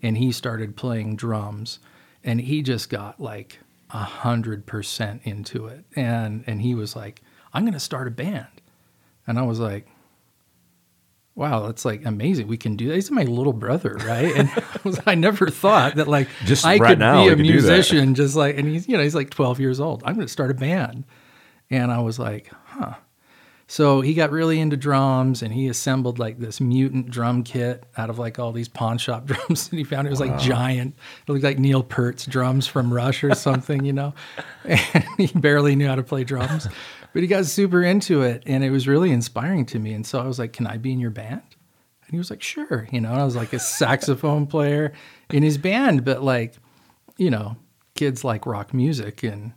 and 0.00 0.16
he 0.16 0.30
started 0.30 0.76
playing 0.76 1.16
drums, 1.16 1.80
and 2.22 2.40
he 2.40 2.62
just 2.62 2.88
got 2.88 3.18
like 3.18 3.58
a 3.90 4.04
hundred 4.04 4.64
percent 4.64 5.22
into 5.24 5.66
it. 5.66 5.86
And 5.96 6.44
and 6.46 6.62
he 6.62 6.76
was 6.76 6.94
like, 6.94 7.20
"I'm 7.52 7.64
to 7.72 7.80
start 7.80 8.06
a 8.06 8.12
band," 8.12 8.62
and 9.26 9.40
I 9.40 9.42
was 9.42 9.58
like. 9.58 9.88
Wow, 11.36 11.66
that's 11.66 11.84
like 11.84 12.04
amazing. 12.04 12.48
We 12.48 12.56
can 12.56 12.76
do 12.76 12.88
that. 12.88 12.96
He's 12.96 13.10
my 13.10 13.22
little 13.22 13.52
brother, 13.52 13.96
right? 14.04 14.34
And 14.36 14.50
I, 15.06 15.14
never 15.14 15.48
thought 15.48 15.94
that 15.94 16.08
like 16.08 16.28
Just 16.44 16.66
I 16.66 16.76
right 16.76 16.90
could 16.90 16.98
now, 16.98 17.24
be 17.24 17.28
a 17.28 17.36
could 17.36 17.44
do 17.44 17.60
that. 17.60 17.68
musician, 17.68 18.14
just 18.14 18.36
like, 18.36 18.58
and 18.58 18.68
he's 18.68 18.88
you 18.88 18.96
know 18.96 19.02
he's 19.02 19.14
like 19.14 19.30
12 19.30 19.60
years 19.60 19.80
old. 19.80 20.02
I'm 20.04 20.14
going 20.14 20.26
to 20.26 20.32
start 20.32 20.50
a 20.50 20.54
band, 20.54 21.04
and 21.70 21.90
I 21.92 22.00
was 22.00 22.18
like, 22.18 22.50
huh. 22.66 22.94
So 23.68 24.00
he 24.00 24.14
got 24.14 24.32
really 24.32 24.58
into 24.58 24.76
drums, 24.76 25.42
and 25.42 25.54
he 25.54 25.68
assembled 25.68 26.18
like 26.18 26.40
this 26.40 26.60
mutant 26.60 27.08
drum 27.08 27.44
kit 27.44 27.84
out 27.96 28.10
of 28.10 28.18
like 28.18 28.40
all 28.40 28.50
these 28.50 28.66
pawn 28.68 28.98
shop 28.98 29.26
drums 29.26 29.68
that 29.68 29.76
he 29.76 29.84
found. 29.84 30.08
It 30.08 30.10
was 30.10 30.18
like 30.18 30.36
giant. 30.40 30.96
It 31.26 31.30
looked 31.30 31.44
like 31.44 31.60
Neil 31.60 31.84
Peart's 31.84 32.26
drums 32.26 32.66
from 32.66 32.92
Rush 32.92 33.22
or 33.22 33.32
something, 33.36 33.84
you 33.84 33.92
know. 33.92 34.12
And 34.64 35.04
he 35.16 35.28
barely 35.28 35.76
knew 35.76 35.86
how 35.86 35.94
to 35.94 36.02
play 36.02 36.24
drums, 36.24 36.68
but 37.12 37.22
he 37.22 37.28
got 37.28 37.46
super 37.46 37.82
into 37.82 38.22
it, 38.22 38.42
and 38.46 38.62
it 38.64 38.70
was 38.70 38.86
really 38.88 39.10
inspiring 39.10 39.66
to 39.66 39.78
me. 39.78 39.92
And 39.92 40.06
so 40.06 40.20
I 40.20 40.26
was 40.26 40.38
like, 40.38 40.52
"Can 40.52 40.66
I 40.66 40.76
be 40.76 40.92
in 40.92 41.00
your 41.00 41.10
band?" 41.10 41.42
And 42.04 42.10
he 42.12 42.18
was 42.18 42.30
like, 42.30 42.42
"Sure," 42.42 42.88
you 42.92 43.00
know. 43.00 43.10
And 43.12 43.20
I 43.20 43.24
was 43.24 43.36
like 43.36 43.52
a 43.52 43.58
saxophone 43.58 44.46
player 44.46 44.92
in 45.30 45.42
his 45.42 45.58
band, 45.58 46.04
but 46.04 46.22
like, 46.22 46.54
you 47.16 47.30
know, 47.30 47.56
kids 47.94 48.24
like 48.24 48.46
rock 48.46 48.72
music 48.74 49.22
and 49.22 49.52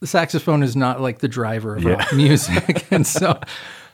the 0.00 0.06
saxophone 0.06 0.62
is 0.62 0.74
not 0.76 1.00
like 1.00 1.18
the 1.20 1.28
driver 1.28 1.76
of 1.76 1.82
Yeah. 1.84 1.94
rock 1.94 2.12
music. 2.12 2.86
and 2.90 3.06
so 3.06 3.38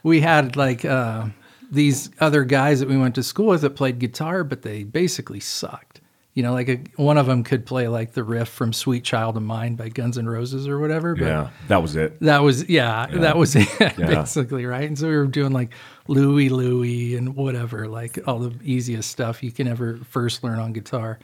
we 0.03 0.21
had 0.21 0.57
like 0.57 0.85
uh, 0.85 1.27
these 1.71 2.11
other 2.21 2.45
guys 2.45 2.81
that 2.81 2.89
we 2.89 2.97
went 2.97 3.15
to 3.17 3.23
school 3.23 3.47
with 3.49 3.61
that 3.63 3.71
played 3.77 3.99
guitar, 3.99 4.43
but 4.45 4.63
they 4.63 4.85
basically 4.85 5.41
sucked. 5.41 5.98
You 6.39 6.45
know, 6.45 6.53
like 6.53 6.69
a, 6.69 6.79
one 6.95 7.19
of 7.19 7.27
them 7.27 7.43
could 7.43 7.67
play 7.67 7.89
like 7.89 8.13
the 8.13 8.23
riff 8.23 8.49
from 8.49 8.73
"Sweet 8.73 9.03
Child 9.03 9.37
of 9.37 9.43
Mine" 9.43 9.75
by 9.75 9.89
Guns 9.89 10.17
N' 10.17 10.29
Roses 10.29 10.69
or 10.69 10.79
whatever. 10.79 11.17
But 11.17 11.25
Yeah. 11.25 11.51
That 11.67 11.83
was 11.83 11.97
it. 11.97 12.21
that 12.21 12.45
was 12.45 12.69
yeah, 12.69 13.07
that 13.09 13.37
was 13.37 13.57
it 13.57 13.69
Yeah. 13.81 14.07
basically, 14.07 14.65
right? 14.65 14.87
And 14.87 14.97
so 14.97 15.09
we 15.09 15.17
were 15.17 15.27
doing 15.27 15.53
like 15.53 15.71
Louie 16.07 16.49
Louie 16.49 17.17
and 17.17 17.35
whatever, 17.35 17.89
like 17.89 18.21
all 18.29 18.39
the 18.39 18.55
easiest 18.63 19.11
stuff 19.11 19.43
you 19.43 19.51
can 19.51 19.67
ever 19.67 19.97
first 20.11 20.45
learn 20.45 20.61
on 20.61 20.73
guitar. 20.73 21.19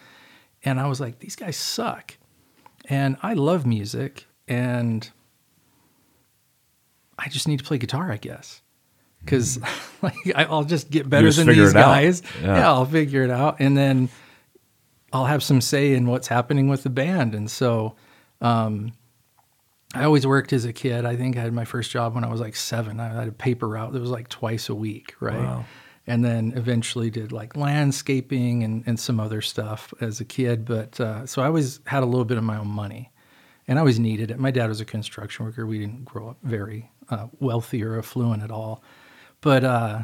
And 0.64 0.80
I 0.80 0.88
was 0.88 1.00
like, 1.00 1.20
these 1.20 1.36
guys 1.36 1.56
suck. 1.56 2.16
And 2.86 3.16
I 3.22 3.34
love 3.34 3.64
music 3.66 4.26
and 4.48 5.08
I 7.18 7.28
just 7.28 7.46
need 7.46 7.58
to 7.60 7.64
play 7.64 7.78
guitar, 7.78 8.10
I 8.10 8.16
guess. 8.16 8.62
Mm-hmm. 9.24 9.26
Cuz 9.28 9.58
like 10.02 10.14
I- 10.34 10.44
I'll 10.46 10.64
just 10.64 10.90
get 10.90 11.08
better 11.08 11.28
just 11.28 11.38
than 11.38 11.46
these 11.46 11.72
guys. 11.72 12.22
Yeah. 12.42 12.56
yeah, 12.56 12.68
I'll 12.72 12.84
figure 12.84 13.22
it 13.22 13.30
out 13.30 13.56
and 13.60 13.76
then 13.76 14.08
I'll 15.14 15.26
have 15.26 15.42
some 15.42 15.60
say 15.60 15.94
in 15.94 16.06
what's 16.06 16.28
happening 16.28 16.68
with 16.68 16.82
the 16.82 16.90
band. 16.90 17.34
And 17.34 17.50
so 17.50 17.94
um, 18.40 18.92
I 19.94 20.04
always 20.04 20.26
worked 20.26 20.52
as 20.52 20.64
a 20.64 20.72
kid. 20.72 21.04
I 21.06 21.14
think 21.16 21.36
I 21.36 21.40
had 21.40 21.52
my 21.52 21.64
first 21.64 21.90
job 21.92 22.14
when 22.16 22.24
I 22.24 22.28
was 22.28 22.40
like 22.40 22.56
seven. 22.56 22.98
I 22.98 23.08
had 23.08 23.28
a 23.28 23.32
paper 23.32 23.68
route 23.68 23.92
that 23.92 24.00
was 24.00 24.10
like 24.10 24.28
twice 24.28 24.68
a 24.68 24.74
week, 24.74 25.14
right? 25.20 25.38
Wow. 25.38 25.64
And 26.06 26.24
then 26.24 26.52
eventually 26.56 27.10
did 27.10 27.32
like 27.32 27.56
landscaping 27.56 28.64
and, 28.64 28.82
and 28.86 28.98
some 29.00 29.20
other 29.20 29.40
stuff 29.40 29.94
as 30.00 30.20
a 30.20 30.24
kid. 30.24 30.64
But 30.66 31.00
uh, 31.00 31.24
so 31.26 31.40
I 31.42 31.46
always 31.46 31.80
had 31.86 32.02
a 32.02 32.06
little 32.06 32.26
bit 32.26 32.36
of 32.36 32.44
my 32.44 32.56
own 32.58 32.68
money. 32.68 33.10
and 33.68 33.78
I 33.78 33.80
always 33.80 33.98
needed 34.00 34.30
it. 34.30 34.38
My 34.38 34.50
dad 34.50 34.68
was 34.68 34.80
a 34.80 34.84
construction 34.84 35.46
worker. 35.46 35.64
We 35.64 35.78
didn't 35.78 36.04
grow 36.04 36.28
up 36.30 36.38
very 36.42 36.90
uh, 37.08 37.28
wealthy 37.40 37.82
or 37.84 37.96
affluent 37.98 38.42
at 38.42 38.50
all, 38.50 38.82
but 39.40 39.62
uh, 39.64 40.02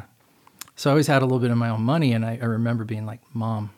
so 0.75 0.89
I 0.89 0.91
always 0.91 1.07
had 1.07 1.21
a 1.21 1.25
little 1.25 1.39
bit 1.39 1.51
of 1.51 1.57
my 1.57 1.69
own 1.69 1.81
money. 1.83 2.13
And 2.13 2.25
I, 2.25 2.39
I 2.41 2.45
remember 2.45 2.83
being 2.85 3.05
like, 3.05 3.21
"Mom, 3.33 3.71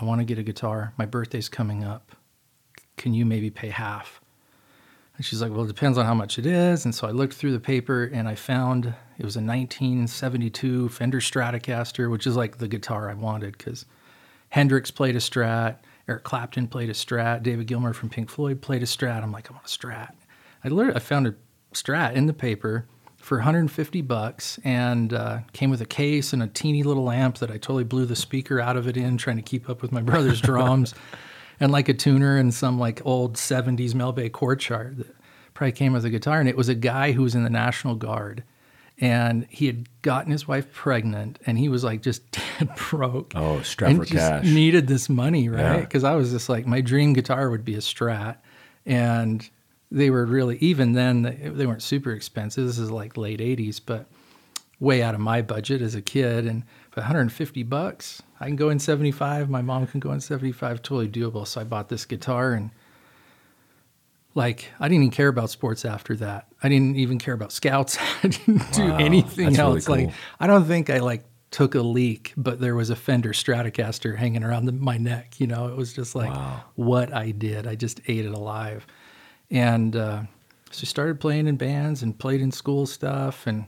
I 0.00 0.04
want 0.04 0.20
to 0.20 0.24
get 0.24 0.38
a 0.38 0.42
guitar. 0.42 0.94
My 0.96 1.06
birthday's 1.06 1.48
coming 1.48 1.84
up. 1.84 2.12
Can 2.96 3.14
you 3.14 3.26
maybe 3.26 3.50
pay 3.50 3.68
half?" 3.68 4.20
And 5.16 5.24
she's 5.24 5.42
like, 5.42 5.52
"Well, 5.52 5.64
it 5.64 5.68
depends 5.68 5.98
on 5.98 6.06
how 6.06 6.14
much 6.14 6.38
it 6.38 6.46
is." 6.46 6.84
And 6.84 6.94
so 6.94 7.06
I 7.06 7.10
looked 7.10 7.34
through 7.34 7.52
the 7.52 7.60
paper 7.60 8.04
and 8.04 8.26
I 8.26 8.34
found 8.34 8.94
it 9.18 9.24
was 9.24 9.36
a 9.36 9.40
1972 9.40 10.88
Fender 10.88 11.20
Stratocaster, 11.20 12.10
which 12.10 12.26
is 12.26 12.36
like 12.36 12.58
the 12.58 12.68
guitar 12.68 13.10
I 13.10 13.14
wanted 13.14 13.58
because 13.58 13.84
Hendrix 14.48 14.90
played 14.90 15.16
a 15.16 15.20
Strat, 15.20 15.76
Eric 16.08 16.24
Clapton 16.24 16.66
played 16.66 16.88
a 16.88 16.94
Strat, 16.94 17.42
David 17.42 17.66
Gilmour 17.66 17.94
from 17.94 18.08
Pink 18.08 18.30
Floyd 18.30 18.62
played 18.62 18.82
a 18.82 18.86
Strat. 18.86 19.22
I'm 19.22 19.32
like, 19.32 19.50
I 19.50 19.54
want 19.54 19.66
a 19.66 19.68
Strat. 19.68 20.14
I 20.64 20.68
literally 20.68 20.96
I 20.96 21.00
found 21.00 21.26
a 21.26 21.34
Strat 21.74 22.14
in 22.14 22.26
the 22.26 22.32
paper 22.32 22.86
for 23.20 23.38
150 23.38 24.00
bucks 24.02 24.58
and 24.64 25.12
uh, 25.12 25.40
came 25.52 25.70
with 25.70 25.80
a 25.80 25.86
case 25.86 26.32
and 26.32 26.42
a 26.42 26.46
teeny 26.46 26.82
little 26.82 27.10
amp 27.10 27.38
that 27.38 27.50
I 27.50 27.54
totally 27.54 27.84
blew 27.84 28.06
the 28.06 28.16
speaker 28.16 28.60
out 28.60 28.76
of 28.76 28.88
it 28.88 28.96
in, 28.96 29.18
trying 29.18 29.36
to 29.36 29.42
keep 29.42 29.68
up 29.68 29.82
with 29.82 29.92
my 29.92 30.00
brother's 30.02 30.40
drums, 30.40 30.94
and 31.60 31.70
like 31.70 31.88
a 31.88 31.94
tuner 31.94 32.36
and 32.36 32.52
some 32.52 32.78
like 32.78 33.04
old 33.04 33.36
70s 33.36 33.94
Mel 33.94 34.12
Bay 34.12 34.28
chord 34.28 34.60
chart 34.60 34.96
that 34.98 35.14
probably 35.54 35.72
came 35.72 35.92
with 35.92 36.04
a 36.04 36.10
guitar. 36.10 36.40
And 36.40 36.48
it 36.48 36.56
was 36.56 36.68
a 36.68 36.74
guy 36.74 37.12
who 37.12 37.22
was 37.22 37.34
in 37.34 37.44
the 37.44 37.50
National 37.50 37.94
Guard 37.94 38.42
and 39.00 39.46
he 39.48 39.66
had 39.66 39.88
gotten 40.02 40.30
his 40.30 40.46
wife 40.46 40.70
pregnant 40.72 41.38
and 41.46 41.58
he 41.58 41.68
was 41.68 41.82
like 41.82 42.02
just 42.02 42.30
dead 42.58 42.70
broke. 42.76 43.32
Oh, 43.34 43.62
strap 43.62 43.90
and 43.90 43.98
for 44.00 44.04
just 44.04 44.16
cash. 44.16 44.44
Needed 44.44 44.86
this 44.86 45.08
money, 45.08 45.48
right? 45.48 45.60
Yeah. 45.60 45.80
Because 45.80 46.04
I 46.04 46.14
was 46.14 46.30
just 46.30 46.48
like, 46.48 46.66
my 46.66 46.80
dream 46.80 47.12
guitar 47.12 47.50
would 47.50 47.64
be 47.64 47.74
a 47.74 47.78
Strat. 47.78 48.36
And 48.86 49.48
they 49.90 50.10
were 50.10 50.24
really, 50.24 50.56
even 50.58 50.92
then, 50.92 51.22
they, 51.22 51.66
weren't 51.66 51.82
super 51.82 52.12
expensive. 52.12 52.66
This 52.66 52.78
is 52.78 52.90
like 52.90 53.16
late 53.16 53.40
80s, 53.40 53.80
but 53.84 54.06
way 54.78 55.02
out 55.02 55.14
of 55.14 55.20
my 55.20 55.42
budget 55.42 55.82
as 55.82 55.94
a 55.94 56.02
kid. 56.02 56.46
And 56.46 56.64
for 56.90 57.00
150 57.00 57.62
bucks, 57.64 58.22
I 58.38 58.46
can 58.46 58.56
go 58.56 58.70
in 58.70 58.78
75. 58.78 59.50
My 59.50 59.62
mom 59.62 59.86
can 59.86 60.00
go 60.00 60.12
in 60.12 60.20
75, 60.20 60.82
totally 60.82 61.08
doable. 61.08 61.46
So 61.46 61.60
I 61.60 61.64
bought 61.64 61.88
this 61.88 62.04
guitar 62.04 62.52
and 62.52 62.70
like 64.34 64.68
I 64.78 64.88
didn't 64.88 65.02
even 65.02 65.10
care 65.10 65.28
about 65.28 65.50
sports 65.50 65.84
after 65.84 66.14
that. 66.16 66.46
I 66.62 66.68
didn't 66.68 66.96
even 66.96 67.18
care 67.18 67.34
about 67.34 67.52
scouts. 67.52 67.98
I 68.22 68.28
didn't 68.28 68.72
do 68.72 68.92
anything 68.94 69.52
that's 69.52 69.58
really 69.58 69.76
else. 69.76 69.88
Like. 69.88 70.10
I 70.38 70.46
don't 70.46 70.64
think 70.66 70.88
I 70.88 70.98
like 70.98 71.24
took 71.50 71.74
a 71.74 71.80
leak, 71.80 72.32
but 72.36 72.60
there 72.60 72.76
was 72.76 72.90
a 72.90 72.96
Fender 72.96 73.30
Stratocaster 73.30 74.16
hanging 74.16 74.44
around 74.44 74.66
the, 74.66 74.72
my 74.72 74.98
neck. 74.98 75.40
You 75.40 75.48
know, 75.48 75.66
it 75.66 75.76
was 75.76 75.92
just 75.92 76.14
like 76.14 76.30
Wow. 76.30 76.62
what 76.76 77.12
I 77.12 77.32
did. 77.32 77.66
I 77.66 77.74
just 77.74 78.00
ate 78.06 78.24
it 78.24 78.32
alive, 78.32 78.86
and 79.50 79.96
uh, 79.96 80.22
so 80.70 80.84
started 80.84 81.20
playing 81.20 81.46
in 81.46 81.56
bands 81.56 82.02
and 82.02 82.18
played 82.18 82.40
in 82.40 82.52
school 82.52 82.86
stuff, 82.86 83.46
and 83.46 83.66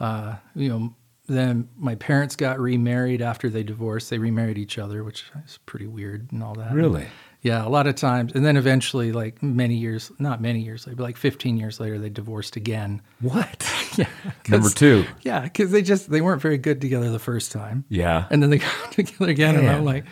uh, 0.00 0.36
you 0.54 0.68
know. 0.68 0.94
Then 1.28 1.68
my 1.78 1.94
parents 1.94 2.34
got 2.34 2.58
remarried 2.58 3.22
after 3.22 3.48
they 3.48 3.62
divorced. 3.62 4.10
They 4.10 4.18
remarried 4.18 4.58
each 4.58 4.76
other, 4.76 5.04
which 5.04 5.24
is 5.46 5.60
pretty 5.66 5.86
weird 5.86 6.30
and 6.32 6.42
all 6.42 6.52
that. 6.56 6.72
Really? 6.74 7.06
Yeah, 7.42 7.66
a 7.66 7.68
lot 7.68 7.88
of 7.88 7.96
times. 7.96 8.32
And 8.34 8.44
then 8.44 8.56
eventually, 8.56 9.12
like 9.12 9.42
many 9.42 9.74
years, 9.74 10.12
not 10.18 10.40
many 10.40 10.60
years 10.60 10.86
later, 10.86 10.96
but 10.96 11.02
like 11.02 11.16
15 11.16 11.56
years 11.56 11.80
later, 11.80 11.98
they 11.98 12.08
divorced 12.08 12.56
again. 12.56 13.02
What? 13.20 13.68
Yeah. 13.98 14.08
Number 14.48 14.70
two. 14.70 15.04
Yeah, 15.20 15.40
because 15.40 15.70
they 15.70 15.82
just, 15.82 16.10
they 16.10 16.22
weren't 16.22 16.40
very 16.40 16.56
good 16.56 16.80
together 16.80 17.10
the 17.10 17.18
first 17.18 17.52
time. 17.52 17.84
Yeah. 17.90 18.24
And 18.30 18.42
then 18.42 18.48
they 18.48 18.56
got 18.56 18.72
together 18.92 19.30
again. 19.30 19.54
And 19.54 19.68
I'm 19.68 19.84
like, 19.84 20.06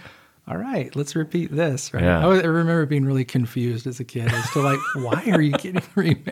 all 0.48 0.56
right, 0.56 0.94
let's 0.96 1.14
repeat 1.14 1.50
this. 1.54 1.92
Right. 1.94 2.02
Yeah. 2.04 2.22
I, 2.24 2.26
was- 2.26 2.42
I 2.42 2.46
remember 2.46 2.86
being 2.86 3.04
really 3.04 3.24
confused 3.24 3.86
as 3.86 4.00
a 4.00 4.04
kid 4.04 4.32
as 4.32 4.50
to 4.50 4.60
like, 4.60 4.78
why 4.96 5.30
are 5.32 5.40
you 5.40 5.52
getting 5.52 5.82
remarried? 5.94 6.30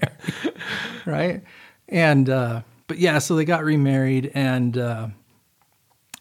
right. 1.06 1.42
And, 1.88 2.28
uh, 2.28 2.62
but 2.86 2.98
yeah, 2.98 3.18
so 3.18 3.36
they 3.36 3.44
got 3.44 3.64
remarried 3.64 4.30
and, 4.34 4.76
uh, 4.76 5.08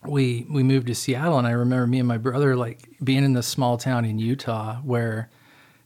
we 0.06 0.46
we 0.50 0.62
moved 0.64 0.88
to 0.88 0.96
Seattle 0.96 1.38
and 1.40 1.48
I 1.48 1.52
remember 1.52 1.88
me 1.88 1.98
and 2.00 2.08
my 2.08 2.18
brother 2.20 2.56
like 2.56 2.88
being 3.04 3.24
in 3.26 3.34
this 3.34 3.48
small 3.48 3.78
town 3.78 4.06
in 4.06 4.20
Utah 4.20 4.76
where 4.78 5.30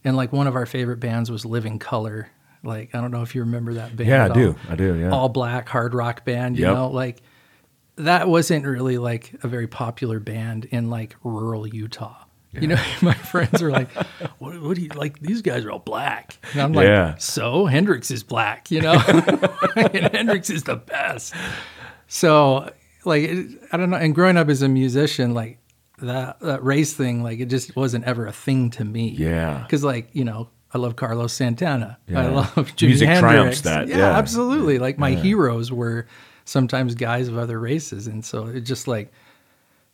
and 0.03 0.15
like 0.17 0.31
one 0.33 0.47
of 0.47 0.55
our 0.55 0.65
favorite 0.65 0.97
bands 0.99 1.31
was 1.31 1.45
Living 1.45 1.79
Colour. 1.79 2.29
Like 2.61 2.93
I 2.93 2.99
don't 3.01 3.09
know 3.11 3.21
if 3.23 3.33
you 3.33 3.41
remember 3.41 3.73
that 3.75 3.95
band. 3.95 4.09
Yeah, 4.09 4.25
I 4.25 4.29
do. 4.29 4.49
all. 4.49 4.55
I 4.73 4.75
do. 4.75 4.95
Yeah. 4.95 5.11
All 5.11 5.29
black 5.29 5.69
hard 5.69 5.93
rock 5.95 6.25
band, 6.25 6.57
you 6.59 6.65
Yep. 6.65 6.73
know, 6.75 6.87
like 6.89 7.23
that 8.05 8.27
wasn't 8.27 8.65
really 8.65 8.97
like 8.97 9.33
a 9.43 9.47
very 9.47 9.67
popular 9.67 10.19
band 10.19 10.65
in 10.65 10.89
like 10.89 11.15
rural 11.23 11.67
Utah. 11.67 12.17
You 12.53 12.67
know, 12.67 12.83
my 13.01 13.13
friends 13.13 13.61
were 13.61 13.71
like, 13.71 13.89
what, 14.39 14.61
what 14.61 14.75
do 14.75 14.81
you 14.81 14.89
like? 14.89 15.19
These 15.19 15.41
guys 15.41 15.63
are 15.63 15.71
all 15.71 15.79
black. 15.79 16.37
And 16.51 16.61
I'm 16.61 16.73
like, 16.73 16.87
Yeah. 16.87 17.15
so 17.17 17.65
Hendrix 17.65 18.11
is 18.11 18.23
black, 18.23 18.69
you 18.69 18.81
know? 18.81 18.93
and 19.75 20.13
Hendrix 20.13 20.49
is 20.49 20.63
the 20.63 20.75
best. 20.75 21.33
So, 22.07 22.69
like, 23.05 23.23
it, 23.23 23.61
I 23.71 23.77
don't 23.77 23.89
know. 23.89 23.97
And 23.97 24.13
growing 24.13 24.35
up 24.35 24.49
as 24.49 24.61
a 24.61 24.67
musician, 24.67 25.33
like, 25.33 25.59
that, 26.01 26.39
that 26.41 26.61
race 26.63 26.93
thing, 26.93 27.23
like, 27.23 27.39
it 27.39 27.45
just 27.45 27.73
wasn't 27.77 28.03
ever 28.05 28.25
a 28.27 28.33
thing 28.33 28.69
to 28.71 28.83
me. 28.83 29.09
Yeah. 29.17 29.59
Because, 29.59 29.83
like, 29.85 30.09
you 30.11 30.25
know, 30.25 30.49
I 30.73 30.77
love 30.77 30.97
Carlos 30.97 31.31
Santana. 31.31 31.99
I 32.13 32.27
love 32.27 32.53
Jimi 32.55 32.87
Music 32.87 33.07
Hendrix. 33.07 33.21
triumphs 33.33 33.61
that, 33.61 33.87
Yeah, 33.87 33.97
yeah. 33.99 34.17
absolutely. 34.17 34.77
Like, 34.77 34.97
my 34.97 35.11
heroes 35.11 35.71
were 35.71 36.05
sometimes 36.45 36.95
guys 36.95 37.27
of 37.27 37.37
other 37.37 37.59
races. 37.59 38.07
And 38.07 38.23
so 38.23 38.47
it 38.47 38.61
just, 38.61 38.87
like, 38.87 39.11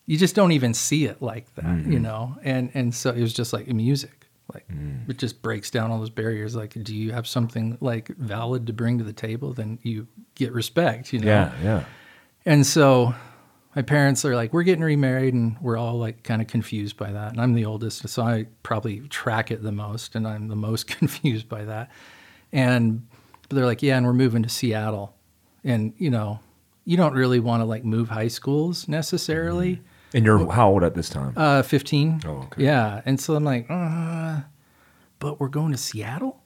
you 0.06 0.18
just 0.18 0.36
don't 0.36 0.52
even 0.54 0.74
see 0.74 1.06
it 1.06 1.22
like 1.22 1.54
that, 1.56 1.66
Mm-hmm. 1.66 1.92
you 1.92 2.00
know? 2.00 2.38
And, 2.44 2.72
and 2.74 2.94
so 2.96 3.12
it 3.12 3.22
was 3.22 3.34
just 3.34 3.54
like 3.54 3.68
music. 3.68 4.28
Like 4.54 4.66
Mm. 4.70 5.10
it 5.10 5.18
just 5.18 5.42
breaks 5.42 5.70
down 5.70 5.92
all 5.92 6.00
those 6.00 6.10
barriers. 6.10 6.56
Like, 6.56 6.74
do 6.82 6.96
you 6.96 7.12
have 7.12 7.28
something 7.28 7.78
like 7.82 8.08
valid 8.18 8.68
to 8.68 8.74
bring 8.74 8.98
to 8.98 9.04
the 9.04 9.12
table? 9.12 9.52
Then 9.54 9.78
you 9.84 10.08
get 10.36 10.54
respect, 10.54 11.12
you 11.12 11.20
know? 11.20 11.28
Yeah. 11.28 11.52
Yeah. 11.62 11.84
And 12.46 12.66
so 12.66 13.14
my 13.76 13.82
parents 13.82 14.24
are 14.24 14.36
like, 14.38 14.54
we're 14.54 14.64
getting 14.64 14.86
remarried, 14.86 15.34
and 15.34 15.58
we're 15.62 15.76
all 15.76 15.98
like 16.00 16.24
kind 16.24 16.42
of 16.42 16.48
confused 16.48 16.96
by 16.96 17.12
that. 17.12 17.34
And 17.34 17.42
I'm 17.42 17.56
the 17.56 17.66
oldest, 17.66 18.08
so 18.08 18.24
I 18.24 18.46
probably 18.64 19.02
track 19.10 19.52
it 19.52 19.62
the 19.62 19.74
most, 19.74 20.16
and 20.16 20.26
I'm 20.26 20.48
the 20.48 20.56
most 20.56 20.88
confused 20.98 21.50
by 21.50 21.66
that. 21.66 21.92
And 22.54 23.06
but 23.50 23.56
they're 23.58 23.66
like, 23.66 23.84
yeah, 23.84 23.98
and 23.98 24.06
we're 24.06 24.14
moving 24.14 24.44
to 24.44 24.50
Seattle. 24.50 25.14
And, 25.68 25.94
you 25.98 26.10
know, 26.10 26.40
you 26.86 26.96
don't 26.96 27.14
really 27.14 27.40
want 27.40 27.62
to 27.62 27.66
like 27.66 27.84
move 27.84 28.10
high 28.10 28.30
schools 28.30 28.88
necessarily. 28.88 29.82
And 30.14 30.24
you're 30.24 30.50
how 30.52 30.70
old 30.70 30.84
at 30.84 30.96
this 30.96 31.10
time? 31.10 31.34
Uh, 31.36 31.62
15. 31.62 32.22
Oh, 32.26 32.30
okay. 32.30 32.64
Yeah. 32.64 33.02
And 33.06 33.20
so 33.20 33.36
I'm 33.36 33.44
like, 33.44 33.68
uh, 33.70 34.42
but 35.20 35.40
we're 35.40 35.50
going 35.50 35.74
to 35.74 35.78
Seattle? 35.78 36.42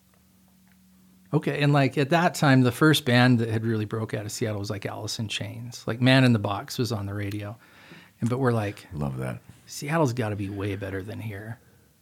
Okay. 1.32 1.62
And 1.62 1.72
like 1.72 1.98
at 1.98 2.10
that 2.10 2.34
time, 2.34 2.62
the 2.62 2.72
first 2.72 3.06
band 3.06 3.40
that 3.40 3.50
had 3.50 3.64
really 3.64 3.86
broke 3.86 4.16
out 4.16 4.26
of 4.26 4.32
Seattle 4.32 4.60
was 4.60 4.72
like 4.72 4.86
Alice 4.88 5.20
in 5.20 5.28
Chains. 5.28 5.84
Like 5.86 6.02
Man 6.02 6.24
in 6.24 6.34
the 6.34 6.40
Box 6.40 6.80
was 6.80 6.92
on 6.92 7.06
the 7.06 7.14
radio. 7.14 7.56
And 8.20 8.30
but 8.30 8.40
we're 8.40 8.52
like, 8.52 8.88
Love 8.94 9.18
that. 9.18 9.40
Seattle's 9.68 10.14
got 10.14 10.30
to 10.30 10.36
be 10.36 10.50
way 10.50 10.76
better 10.76 11.04
than 11.04 11.20
here. 11.20 11.60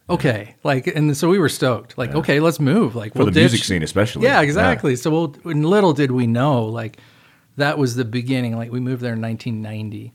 Okay. 0.10 0.56
Like, 0.64 0.88
and 0.88 1.16
so 1.16 1.30
we 1.30 1.38
were 1.40 1.50
stoked. 1.50 1.98
Like, 1.98 2.16
okay, 2.16 2.40
let's 2.40 2.60
move. 2.60 2.96
Like, 2.96 3.14
For 3.14 3.26
the 3.26 3.32
ditch- 3.32 3.52
music 3.52 3.64
scene, 3.64 3.84
especially. 3.84 4.24
yeah, 4.24 4.42
exactly. 4.42 4.96
So 4.96 5.12
we'll, 5.12 5.36
and 5.46 5.66
little 5.66 5.94
did 5.94 6.12
we 6.12 6.26
know, 6.28 6.66
like 6.66 6.98
that 7.58 7.78
was 7.78 7.96
the 7.96 8.06
beginning. 8.06 8.58
Like 8.58 8.72
we 8.72 8.80
moved 8.80 9.02
there 9.02 9.14
in 9.14 9.22
1990, 9.22 10.12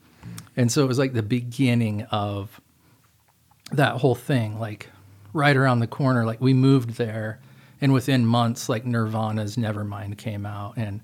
and 0.56 0.70
so 0.72 0.82
it 0.82 0.88
was 0.88 0.98
like 0.98 1.12
the 1.12 1.22
beginning 1.22 2.02
of 2.10 2.60
that 3.72 3.96
whole 3.96 4.14
thing. 4.14 4.58
Like 4.58 4.88
right 5.32 5.56
around 5.56 5.80
the 5.80 5.86
corner, 5.86 6.24
like 6.24 6.40
we 6.40 6.54
moved 6.54 6.90
there, 6.96 7.40
and 7.80 7.92
within 7.92 8.26
months, 8.26 8.68
like 8.68 8.84
Nirvana's 8.84 9.56
Nevermind 9.56 10.16
came 10.18 10.44
out, 10.46 10.76
and 10.76 11.00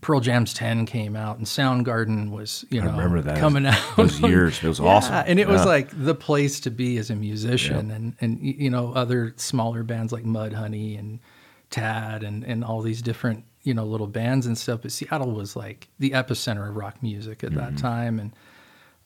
Pearl 0.00 0.20
Jam's 0.20 0.54
10 0.54 0.86
came 0.86 1.14
out, 1.14 1.36
and 1.38 1.46
Soundgarden 1.46 2.30
was 2.30 2.64
you 2.70 2.80
I 2.80 2.84
know 2.86 2.90
remember 2.92 3.20
that. 3.22 3.38
coming 3.38 3.66
out. 3.66 3.78
Those 3.96 4.18
years. 4.20 4.62
It 4.62 4.68
was 4.68 4.80
awesome. 4.80 5.22
And 5.26 5.38
it 5.38 5.46
was 5.48 5.64
like 5.66 5.88
the 5.92 6.14
place 6.14 6.60
to 6.60 6.70
be 6.70 6.96
as 6.98 7.10
a 7.10 7.16
musician, 7.16 7.90
and 7.90 8.14
and 8.20 8.38
you 8.40 8.70
know 8.70 8.92
other 8.94 9.34
smaller 9.36 9.82
bands 9.82 10.12
like 10.12 10.24
Mudhoney 10.24 10.98
and 10.98 11.20
Tad 11.70 12.22
and 12.22 12.44
and 12.44 12.64
all 12.64 12.80
these 12.82 13.02
different 13.02 13.44
you 13.62 13.74
know 13.74 13.84
little 13.84 14.06
bands 14.06 14.46
and 14.46 14.56
stuff. 14.56 14.80
But 14.82 14.92
Seattle 14.92 15.32
was 15.32 15.54
like 15.54 15.88
the 15.98 16.10
epicenter 16.12 16.68
of 16.68 16.76
rock 16.76 17.02
music 17.02 17.44
at 17.44 17.50
Mm-hmm. 17.50 17.58
that 17.60 17.76
time, 17.76 18.18
and 18.18 18.32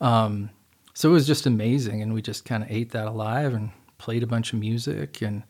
um, 0.00 0.50
so 0.94 1.10
it 1.10 1.12
was 1.12 1.26
just 1.26 1.44
amazing. 1.46 2.02
And 2.02 2.14
we 2.14 2.22
just 2.22 2.44
kind 2.44 2.62
of 2.62 2.70
ate 2.70 2.92
that 2.92 3.06
alive 3.08 3.52
and 3.54 3.70
played 3.98 4.22
a 4.22 4.26
bunch 4.28 4.52
of 4.52 4.60
music, 4.60 5.22
and 5.22 5.42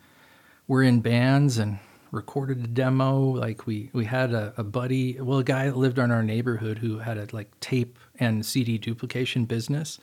we're 0.68 0.84
in 0.84 1.00
bands 1.00 1.58
and 1.58 1.78
recorded 2.14 2.64
a 2.64 2.68
demo. 2.68 3.20
Like 3.20 3.66
we 3.66 3.90
we 3.92 4.04
had 4.04 4.32
a, 4.32 4.54
a 4.56 4.64
buddy, 4.64 5.20
well, 5.20 5.38
a 5.38 5.44
guy 5.44 5.66
that 5.66 5.76
lived 5.76 5.98
in 5.98 6.10
our 6.10 6.22
neighborhood 6.22 6.78
who 6.78 6.98
had 6.98 7.18
a 7.18 7.26
like 7.32 7.58
tape 7.60 7.98
and 8.18 8.46
CD 8.46 8.78
duplication 8.78 9.44
business, 9.44 9.98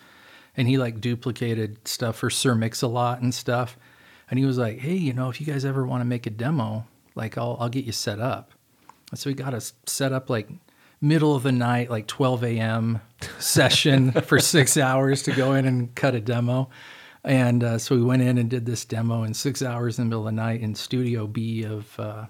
and 0.55 0.67
he 0.67 0.77
like 0.77 1.01
duplicated 1.01 1.87
stuff 1.87 2.17
for 2.17 2.29
Sir 2.29 2.53
Mix 2.53 2.81
a 2.81 2.87
Lot 2.87 3.21
and 3.21 3.33
stuff. 3.33 3.77
And 4.29 4.37
he 4.37 4.45
was 4.45 4.57
like, 4.57 4.79
"Hey, 4.79 4.95
you 4.95 5.13
know, 5.13 5.29
if 5.29 5.41
you 5.41 5.47
guys 5.47 5.65
ever 5.65 5.85
want 5.85 6.01
to 6.01 6.05
make 6.05 6.25
a 6.25 6.29
demo, 6.29 6.85
like 7.15 7.37
I'll 7.37 7.57
I'll 7.59 7.69
get 7.69 7.85
you 7.85 7.91
set 7.91 8.19
up." 8.19 8.51
And 9.09 9.19
so 9.19 9.29
we 9.29 9.33
got 9.33 9.53
us 9.53 9.73
set 9.85 10.13
up 10.13 10.29
like 10.29 10.49
middle 11.01 11.35
of 11.35 11.43
the 11.43 11.51
night, 11.51 11.89
like 11.89 12.07
12 12.07 12.43
a.m. 12.43 13.01
session 13.39 14.11
for 14.23 14.39
six 14.39 14.77
hours 14.77 15.23
to 15.23 15.31
go 15.31 15.53
in 15.53 15.65
and 15.65 15.93
cut 15.95 16.15
a 16.15 16.19
demo. 16.19 16.69
And 17.23 17.63
uh, 17.63 17.77
so 17.77 17.95
we 17.95 18.01
went 18.03 18.21
in 18.23 18.37
and 18.37 18.49
did 18.49 18.65
this 18.65 18.83
demo 18.85 19.23
in 19.23 19.33
six 19.33 19.61
hours 19.61 19.99
in 19.99 20.05
the 20.05 20.09
middle 20.09 20.27
of 20.27 20.33
the 20.33 20.41
night 20.41 20.61
in 20.61 20.73
Studio 20.73 21.27
B 21.27 21.63
of 21.63 21.99
uh, 21.99 22.25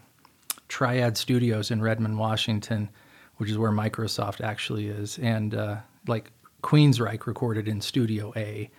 Triad 0.67 1.17
Studios 1.17 1.71
in 1.71 1.81
Redmond, 1.81 2.17
Washington, 2.17 2.89
which 3.37 3.49
is 3.49 3.57
where 3.57 3.71
Microsoft 3.71 4.41
actually 4.41 4.87
is. 4.87 5.17
And 5.19 5.55
uh, 5.55 5.77
like 6.07 6.31
Queensryche 6.61 7.25
recorded 7.25 7.67
in 7.67 7.79
Studio 7.79 8.33
A. 8.35 8.69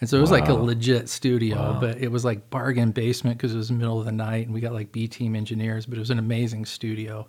And 0.00 0.08
so 0.08 0.16
it 0.16 0.20
was 0.20 0.30
like 0.30 0.48
a 0.48 0.54
legit 0.54 1.08
studio, 1.08 1.56
Wow. 1.56 1.80
but 1.80 1.98
it 1.98 2.10
was 2.12 2.24
like 2.24 2.48
bargain 2.50 2.92
basement 2.92 3.36
because 3.36 3.52
it 3.52 3.56
was 3.58 3.68
the 3.68 3.74
middle 3.74 3.98
of 3.98 4.06
the 4.06 4.12
night 4.12 4.46
and 4.46 4.54
we 4.54 4.60
got 4.60 4.72
like 4.72 4.92
B 4.92 5.08
team 5.08 5.34
engineers, 5.34 5.86
but 5.86 5.96
it 5.96 6.00
was 6.00 6.10
an 6.10 6.20
amazing 6.20 6.66
studio 6.66 7.26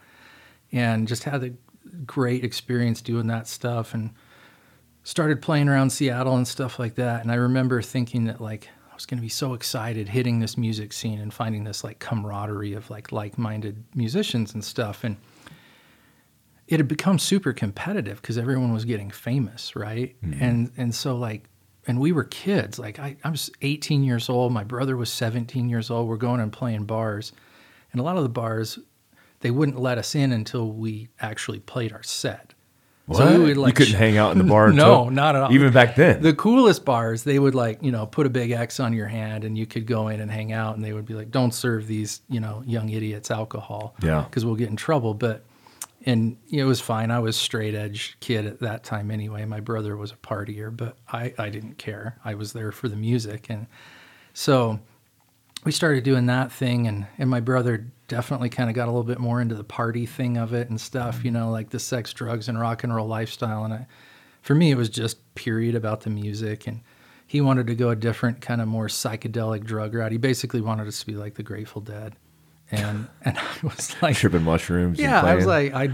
and 0.72 1.08
just 1.08 1.24
had 1.24 1.44
a 1.44 1.52
great 2.06 2.44
experience 2.46 3.02
doing 3.02 3.26
that 3.28 3.48
stuff 3.48 3.96
and 3.96 4.12
started 5.04 5.42
playing 5.42 5.70
around 5.70 5.90
Seattle 5.92 6.36
and 6.36 6.48
stuff 6.48 6.80
like 6.80 6.96
that. 6.96 7.22
And 7.22 7.32
I 7.32 7.36
remember 7.36 7.82
thinking 7.82 8.26
that 8.26 8.42
like 8.42 8.70
I 8.92 8.96
was 8.96 9.06
going 9.06 9.18
to 9.18 9.22
be 9.22 9.30
so 9.30 9.54
excited 9.54 10.10
hitting 10.10 10.40
this 10.40 10.58
music 10.58 10.94
scene 10.94 11.20
and 11.20 11.34
finding 11.34 11.64
this 11.64 11.84
like 11.84 12.00
camaraderie 12.00 12.74
of 12.74 12.90
like 12.90 13.12
like-minded 13.12 13.84
musicians 13.96 14.54
and 14.54 14.64
stuff. 14.64 15.04
And 15.04 15.18
it 16.68 16.78
had 16.80 16.88
become 16.88 17.18
super 17.18 17.52
competitive 17.52 18.22
because 18.22 18.38
everyone 18.38 18.72
was 18.72 18.86
getting 18.86 19.10
famous, 19.10 19.76
right? 19.76 20.16
Mm-hmm. 20.22 20.44
And 20.44 20.72
and 20.78 20.96
so 20.96 21.16
like 21.16 21.50
and 21.88 22.00
we 22.00 22.12
were 22.12 22.26
kids. 22.26 22.78
Like 22.78 23.00
I, 23.00 23.18
I 23.24 23.32
was 23.32 23.50
18 23.64 24.04
years 24.04 24.30
old. 24.30 24.54
My 24.54 24.64
brother 24.64 24.96
was 24.96 25.12
17 25.12 25.70
years 25.70 25.90
old. 25.90 26.08
We're 26.08 26.18
going 26.18 26.40
and 26.40 26.54
playing 26.54 26.86
bars, 26.86 27.32
and 27.92 28.00
a 28.00 28.04
lot 28.04 28.18
of 28.18 28.24
the 28.24 28.30
bars, 28.30 28.78
they 29.40 29.50
wouldn't 29.50 29.80
let 29.80 29.98
us 29.98 30.14
in 30.14 30.32
until 30.32 30.72
we 30.72 31.10
actually 31.20 31.60
played 31.60 31.92
our 31.92 32.04
set. 32.04 32.54
So 33.16 33.40
we 33.40 33.46
would, 33.46 33.58
like, 33.58 33.70
you 33.70 33.86
couldn't 33.86 34.00
hang 34.00 34.18
out 34.18 34.32
in 34.32 34.38
the 34.38 34.44
bar. 34.44 34.72
No, 34.74 35.00
until- 35.00 35.12
not 35.12 35.36
at 35.36 35.42
all. 35.44 35.54
Even 35.54 35.74
back 35.74 35.96
then. 35.96 36.22
The 36.22 36.34
coolest 36.34 36.86
bars, 36.86 37.24
they 37.24 37.40
would 37.40 37.56
like, 37.56 37.82
you 37.82 37.92
know, 37.92 38.06
put 38.06 38.26
a 38.26 38.30
big 38.30 38.52
X 38.52 38.80
on 38.80 38.94
your 38.94 39.08
hand 39.08 39.44
and 39.44 39.58
you 39.58 39.66
could 39.66 39.86
go 39.88 40.10
in 40.10 40.20
and 40.20 40.30
hang 40.30 40.52
out 40.52 40.76
and 40.76 40.84
they 40.86 40.94
would 40.94 41.06
be 41.06 41.14
like, 41.16 41.32
don't 41.32 41.54
serve 41.54 41.88
these, 41.88 42.22
you 42.30 42.40
know, 42.40 42.62
young 42.66 42.90
idiots 42.90 43.32
alcohol. 43.32 43.96
Yeah. 44.04 44.22
Because 44.22 44.46
we'll 44.46 44.56
get 44.56 44.70
in 44.70 44.76
trouble. 44.76 45.14
But, 45.14 45.44
and 46.06 46.38
you 46.48 46.58
know, 46.60 46.66
it 46.66 46.68
was 46.68 46.80
fine. 46.82 47.10
I 47.12 47.20
was 47.20 47.36
straight 47.36 47.74
edge 47.76 48.16
kid 48.20 48.46
at 48.46 48.60
that 48.60 48.84
time 48.84 49.10
anyway. 49.12 49.44
My 49.46 49.60
brother 49.60 49.98
was 49.98 50.12
a 50.12 50.16
partier, 50.16 50.76
but 50.76 50.98
I, 51.12 51.34
I 51.38 51.50
didn't 51.50 51.78
care. 51.78 52.20
I 52.24 52.36
was 52.36 52.54
there 52.54 52.72
for 52.72 52.88
the 52.88 52.96
music. 52.96 53.48
And 53.50 53.68
so 54.34 54.80
we 55.66 55.72
started 55.72 56.04
doing 56.04 56.28
that 56.28 56.52
thing 56.52 56.88
and, 56.88 57.08
and 57.18 57.30
my 57.30 57.40
brother 57.40 57.88
definitely 58.10 58.50
kind 58.50 58.70
of 58.70 58.76
got 58.76 58.86
a 58.86 58.92
little 58.92 59.04
bit 59.04 59.20
more 59.20 59.40
into 59.40 59.56
the 59.56 59.64
party 59.64 60.06
thing 60.06 60.36
of 60.36 60.54
it 60.54 60.70
and 60.70 60.82
stuff, 60.82 61.24
you 61.24 61.32
know, 61.32 61.50
like 61.50 61.70
the 61.70 61.80
sex, 61.80 62.12
drugs, 62.12 62.50
and 62.50 62.60
rock 62.60 62.84
and 62.84 62.94
roll 62.94 63.08
lifestyle. 63.08 63.64
And 63.64 63.74
I, 63.74 63.88
for 64.42 64.56
me, 64.56 64.72
it 64.72 64.76
was 64.76 64.90
just 64.90 65.18
period 65.36 65.76
about 65.76 66.02
the 66.02 66.10
music. 66.10 66.68
And 66.68 66.82
he 67.26 67.40
wanted 67.40 67.68
to 67.68 67.76
go 67.76 67.90
a 67.90 67.96
different 67.96 68.42
kind 68.42 68.60
of 68.60 68.68
more 68.68 68.88
psychedelic 68.88 69.64
drug 69.64 69.94
route. 69.94 70.12
He 70.12 70.18
basically 70.18 70.60
wanted 70.60 70.88
us 70.88 71.00
to 71.00 71.06
be 71.06 71.14
like 71.14 71.36
the 71.36 71.44
Grateful 71.44 71.82
Dead. 71.82 72.16
And, 72.72 73.08
and 73.22 73.38
I 73.38 73.48
was 73.64 73.96
like, 74.02 74.18
Tripping 74.18 74.44
mushrooms. 74.44 75.00
and 75.00 75.08
yeah, 75.08 75.22
I 75.22 75.36
was 75.36 75.46
like, 75.46 75.74
I, 75.74 75.90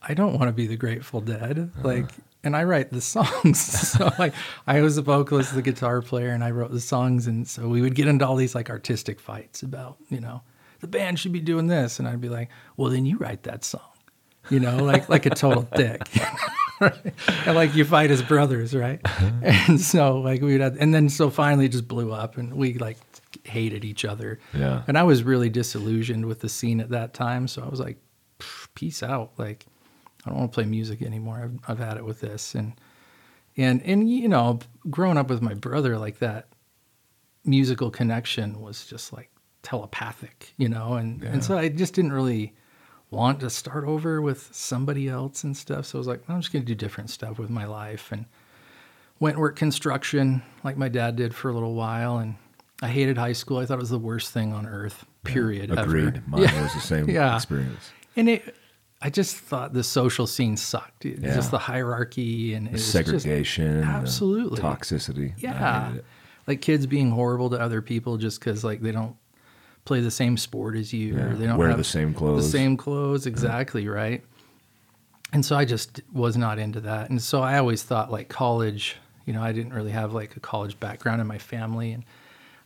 I 0.00 0.14
don't 0.14 0.38
want 0.38 0.48
to 0.48 0.52
be 0.52 0.66
the 0.66 0.76
Grateful 0.76 1.20
Dead. 1.20 1.58
Uh-huh. 1.58 1.88
Like, 1.88 2.10
and 2.44 2.56
I 2.56 2.64
write 2.64 2.90
the 2.90 3.00
songs. 3.02 3.60
so 3.60 4.10
like, 4.18 4.34
I 4.66 4.80
was 4.80 4.96
the 4.96 5.02
vocalist, 5.02 5.54
the 5.54 5.62
guitar 5.62 6.00
player, 6.00 6.30
and 6.30 6.44
I 6.44 6.52
wrote 6.52 6.70
the 6.70 6.80
songs. 6.80 7.26
And 7.26 7.46
so 7.46 7.68
we 7.68 7.82
would 7.82 7.94
get 7.94 8.06
into 8.06 8.26
all 8.26 8.36
these 8.36 8.54
like 8.54 8.70
artistic 8.70 9.18
fights 9.20 9.62
about, 9.62 9.96
you 10.08 10.20
know, 10.20 10.42
the 10.80 10.86
band 10.86 11.18
should 11.18 11.32
be 11.32 11.40
doing 11.40 11.66
this, 11.66 11.98
and 11.98 12.06
I'd 12.06 12.20
be 12.20 12.28
like, 12.28 12.48
well, 12.76 12.90
then 12.90 13.06
you 13.06 13.18
write 13.18 13.44
that 13.44 13.64
song, 13.64 13.80
you 14.50 14.60
know, 14.60 14.76
like 14.76 15.08
like 15.08 15.26
a 15.26 15.30
total 15.30 15.62
dick. 15.74 16.02
Right? 16.80 16.94
And 17.44 17.56
like 17.56 17.74
you 17.74 17.84
fight 17.84 18.12
as 18.12 18.22
brothers, 18.22 18.72
right? 18.72 19.00
Uh-huh. 19.04 19.30
And 19.42 19.80
so 19.80 20.20
like 20.20 20.40
we 20.42 20.52
would, 20.52 20.60
have, 20.60 20.76
and 20.78 20.94
then 20.94 21.08
so 21.08 21.28
finally 21.28 21.64
it 21.64 21.72
just 21.72 21.88
blew 21.88 22.12
up, 22.12 22.36
and 22.36 22.54
we 22.54 22.74
like 22.74 22.98
hated 23.42 23.84
each 23.84 24.04
other. 24.04 24.38
Yeah. 24.54 24.84
And 24.86 24.96
I 24.96 25.02
was 25.02 25.24
really 25.24 25.50
disillusioned 25.50 26.26
with 26.26 26.40
the 26.40 26.48
scene 26.48 26.80
at 26.80 26.90
that 26.90 27.14
time, 27.14 27.48
so 27.48 27.62
I 27.62 27.68
was 27.68 27.80
like, 27.80 27.98
peace 28.74 29.02
out. 29.02 29.32
Like, 29.38 29.66
I 30.24 30.30
don't 30.30 30.38
want 30.38 30.52
to 30.52 30.54
play 30.54 30.66
music 30.66 31.02
anymore. 31.02 31.40
I've 31.42 31.70
I've 31.70 31.84
had 31.84 31.96
it 31.96 32.04
with 32.04 32.20
this, 32.20 32.54
and 32.54 32.74
and 33.56 33.82
and 33.82 34.08
you 34.08 34.28
know, 34.28 34.60
growing 34.88 35.18
up 35.18 35.28
with 35.28 35.42
my 35.42 35.54
brother 35.54 35.98
like 35.98 36.20
that, 36.20 36.48
musical 37.44 37.90
connection 37.90 38.60
was 38.60 38.86
just 38.86 39.12
like 39.12 39.30
telepathic, 39.62 40.52
you 40.56 40.68
know, 40.68 40.94
and 40.94 41.22
Yeah. 41.22 41.30
and 41.30 41.44
so 41.44 41.56
I 41.58 41.68
just 41.68 41.94
didn't 41.94 42.12
really 42.12 42.54
want 43.10 43.40
to 43.40 43.50
start 43.50 43.84
over 43.84 44.20
with 44.20 44.48
somebody 44.52 45.08
else 45.08 45.42
and 45.44 45.56
stuff. 45.56 45.86
So 45.86 45.98
I 45.98 46.00
was 46.00 46.06
like, 46.06 46.22
I'm 46.28 46.40
just 46.40 46.52
going 46.52 46.62
to 46.62 46.66
do 46.66 46.74
different 46.74 47.10
stuff 47.10 47.38
with 47.38 47.48
my 47.50 47.64
life 47.64 48.12
and 48.12 48.26
went 49.18 49.34
and 49.36 49.40
worked 49.40 49.58
construction 49.58 50.42
like 50.62 50.76
my 50.76 50.88
dad 50.88 51.16
did 51.16 51.34
for 51.34 51.48
a 51.50 51.54
little 51.54 51.74
while. 51.74 52.18
And 52.18 52.34
I 52.82 52.88
hated 52.88 53.16
high 53.16 53.32
school. 53.32 53.58
I 53.58 53.66
thought 53.66 53.78
it 53.78 53.80
was 53.80 53.90
the 53.90 53.98
worst 53.98 54.32
thing 54.32 54.52
on 54.52 54.66
earth, 54.66 55.04
period. 55.24 55.70
ever. 55.70 55.80
Agreed. 55.82 56.22
Mine 56.28 56.42
Yeah. 56.42 56.62
was 56.62 56.74
the 56.74 56.80
same 56.80 57.08
Yeah. 57.08 57.34
experience. 57.34 57.90
And 58.14 58.28
it, 58.28 58.54
I 59.00 59.08
just 59.10 59.36
thought 59.36 59.72
the 59.72 59.82
social 59.84 60.26
scene 60.26 60.56
sucked. 60.58 61.06
It- 61.06 61.20
Yeah. 61.20 61.34
Just 61.34 61.50
the 61.50 61.58
hierarchy 61.58 62.52
and 62.54 62.66
The 62.68 62.72
just- 62.72 62.90
segregation. 62.92 63.80
the 63.80 63.86
absolutely. 63.86 64.60
toxicity. 64.60 65.32
Yeah. 65.38 65.94
Like 66.46 66.60
kids 66.60 66.86
being 66.86 67.10
horrible 67.10 67.48
to 67.50 67.58
other 67.60 67.80
people 67.80 68.18
just 68.18 68.38
because 68.38 68.64
like 68.64 68.80
they 68.82 68.92
don't 68.92 69.16
play 69.84 70.00
the 70.00 70.10
same 70.10 70.36
sport 70.36 70.76
as 70.76 70.92
you 70.92 71.14
Yeah, 71.16 71.24
or 71.24 71.34
they 71.34 71.46
don't 71.46 71.58
wear 71.58 71.74
the 71.74 71.84
same 71.84 72.12
clothes. 72.14 72.44
The 72.50 72.58
same 72.58 72.76
clothes, 72.76 73.26
exactly, 73.26 73.88
right? 73.88 74.22
And 75.32 75.44
so 75.44 75.56
I 75.56 75.64
just 75.64 76.00
was 76.12 76.36
not 76.36 76.58
into 76.58 76.80
that. 76.80 77.10
And 77.10 77.20
so 77.20 77.42
I 77.42 77.58
always 77.58 77.82
thought 77.82 78.10
like 78.10 78.28
college, 78.28 78.96
you 79.26 79.32
know, 79.32 79.42
I 79.42 79.52
didn't 79.52 79.72
really 79.74 79.90
have 79.90 80.12
like 80.12 80.36
a 80.36 80.40
college 80.40 80.78
background 80.80 81.20
in 81.20 81.26
my 81.26 81.38
family 81.38 81.92
and 81.92 82.04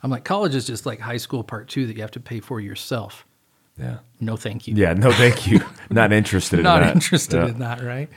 I'm 0.03 0.11
like 0.11 0.25
college 0.25 0.55
is 0.55 0.67
just 0.67 0.85
like 0.87 1.01
high 1.01 1.17
school 1.17 1.45
part 1.45 1.69
2 1.69 1.87
that 1.87 1.95
you 1.97 2.03
have 2.03 2.11
to 2.13 2.21
pay 2.21 2.41
for 2.41 2.61
yourself. 2.61 3.25
Yeah. 3.79 3.99
No 4.21 4.37
thank 4.37 4.69
you 4.69 4.75
Yeah. 4.77 4.93
No, 4.95 5.13
thank 5.13 5.47
you. 5.47 5.61
Not 5.91 6.13
interested 6.13 6.59
in 6.59 6.65
not 6.65 6.81
that. 6.83 6.95
interested 6.95 7.37
Yeah. 7.37 7.49
in 7.49 7.59
that, 7.61 7.83
right? 7.83 8.09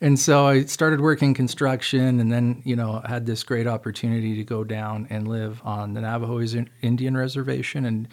And 0.00 0.18
so 0.18 0.46
I 0.46 0.64
started 0.64 1.00
working 1.00 1.34
construction, 1.34 2.20
and 2.20 2.30
then 2.30 2.62
you 2.64 2.76
know 2.76 3.00
had 3.04 3.26
this 3.26 3.42
great 3.42 3.66
opportunity 3.66 4.36
to 4.36 4.44
go 4.44 4.62
down 4.62 5.08
and 5.10 5.26
live 5.26 5.60
on 5.64 5.94
the 5.94 6.00
Navajo 6.00 6.40
Indian 6.82 7.16
Reservation 7.16 7.84
and 7.84 8.06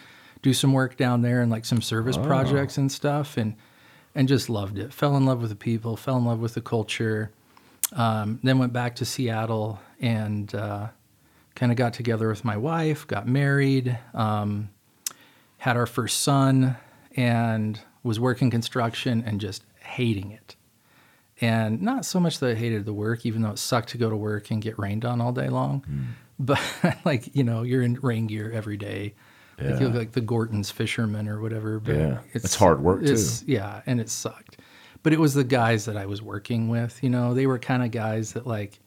do 0.46 0.54
some 0.54 0.72
work 0.72 0.96
down 0.96 1.22
there 1.22 1.42
and 1.42 1.50
like 1.50 1.64
some 1.64 1.82
service 1.82 2.16
projects 2.16 2.78
and 2.78 2.92
stuff, 2.92 3.36
and 3.36 3.56
and 4.14 4.28
just 4.28 4.48
loved 4.48 4.78
it. 4.78 4.92
Fell 4.92 5.16
in 5.16 5.26
love 5.26 5.40
with 5.40 5.50
the 5.50 5.56
people, 5.56 5.96
fell 5.96 6.16
in 6.16 6.24
love 6.24 6.38
with 6.38 6.54
the 6.54 6.60
culture. 6.60 7.32
Um, 7.92 8.38
then 8.44 8.60
went 8.60 8.72
back 8.72 8.94
to 8.96 9.04
Seattle 9.04 9.80
and 10.00 10.54
uh, 10.54 10.86
kind 11.56 11.72
of 11.72 11.76
got 11.76 11.94
together 11.94 12.28
with 12.28 12.44
my 12.44 12.56
wife, 12.56 13.08
got 13.08 13.26
married. 13.26 13.98
Um, 14.14 14.70
had 15.58 15.76
our 15.76 15.86
first 15.86 16.20
son 16.20 16.76
and 17.16 17.80
was 18.04 18.20
working 18.20 18.48
construction 18.48 19.24
and 19.26 19.40
just 19.40 19.64
hating 19.80 20.30
it. 20.30 20.54
And 21.40 21.82
not 21.82 22.04
so 22.04 22.20
much 22.20 22.38
that 22.38 22.50
I 22.50 22.54
hated 22.54 22.84
the 22.84 22.92
work, 22.92 23.26
even 23.26 23.42
though 23.42 23.50
it 23.50 23.58
sucked 23.58 23.88
to 23.90 23.98
go 23.98 24.08
to 24.08 24.16
work 24.16 24.52
and 24.52 24.62
get 24.62 24.78
rained 24.78 25.04
on 25.04 25.20
all 25.20 25.32
day 25.32 25.48
long. 25.48 25.84
But 26.38 26.60
like, 27.06 27.34
you 27.34 27.42
know, 27.42 27.62
you're 27.62 27.80
in 27.80 27.94
rain 27.94 28.26
gear 28.26 28.52
every 28.52 28.76
day. 28.76 29.14
Like 29.58 29.68
Yeah. 29.70 29.80
you 29.80 29.86
look 29.86 29.94
like 29.96 30.12
the 30.12 30.20
Gorton's 30.20 30.70
fishermen 30.70 31.28
or 31.28 31.40
whatever. 31.40 31.80
But 31.80 31.96
Yeah. 31.96 32.18
It's 32.32 32.54
hard 32.54 32.82
work, 32.82 33.04
too. 33.04 33.16
Yeah, 33.46 33.80
and 33.86 34.00
it 34.00 34.08
sucked. 34.10 34.58
But 35.02 35.12
it 35.12 35.20
was 35.20 35.34
the 35.34 35.44
guys 35.44 35.84
that 35.84 35.96
I 35.96 36.06
was 36.06 36.20
working 36.20 36.68
with, 36.68 37.02
you 37.02 37.10
know, 37.10 37.32
they 37.32 37.46
were 37.46 37.58
kind 37.58 37.82
of 37.82 37.90
guys 37.90 38.32
that 38.32 38.46
like 38.46 38.80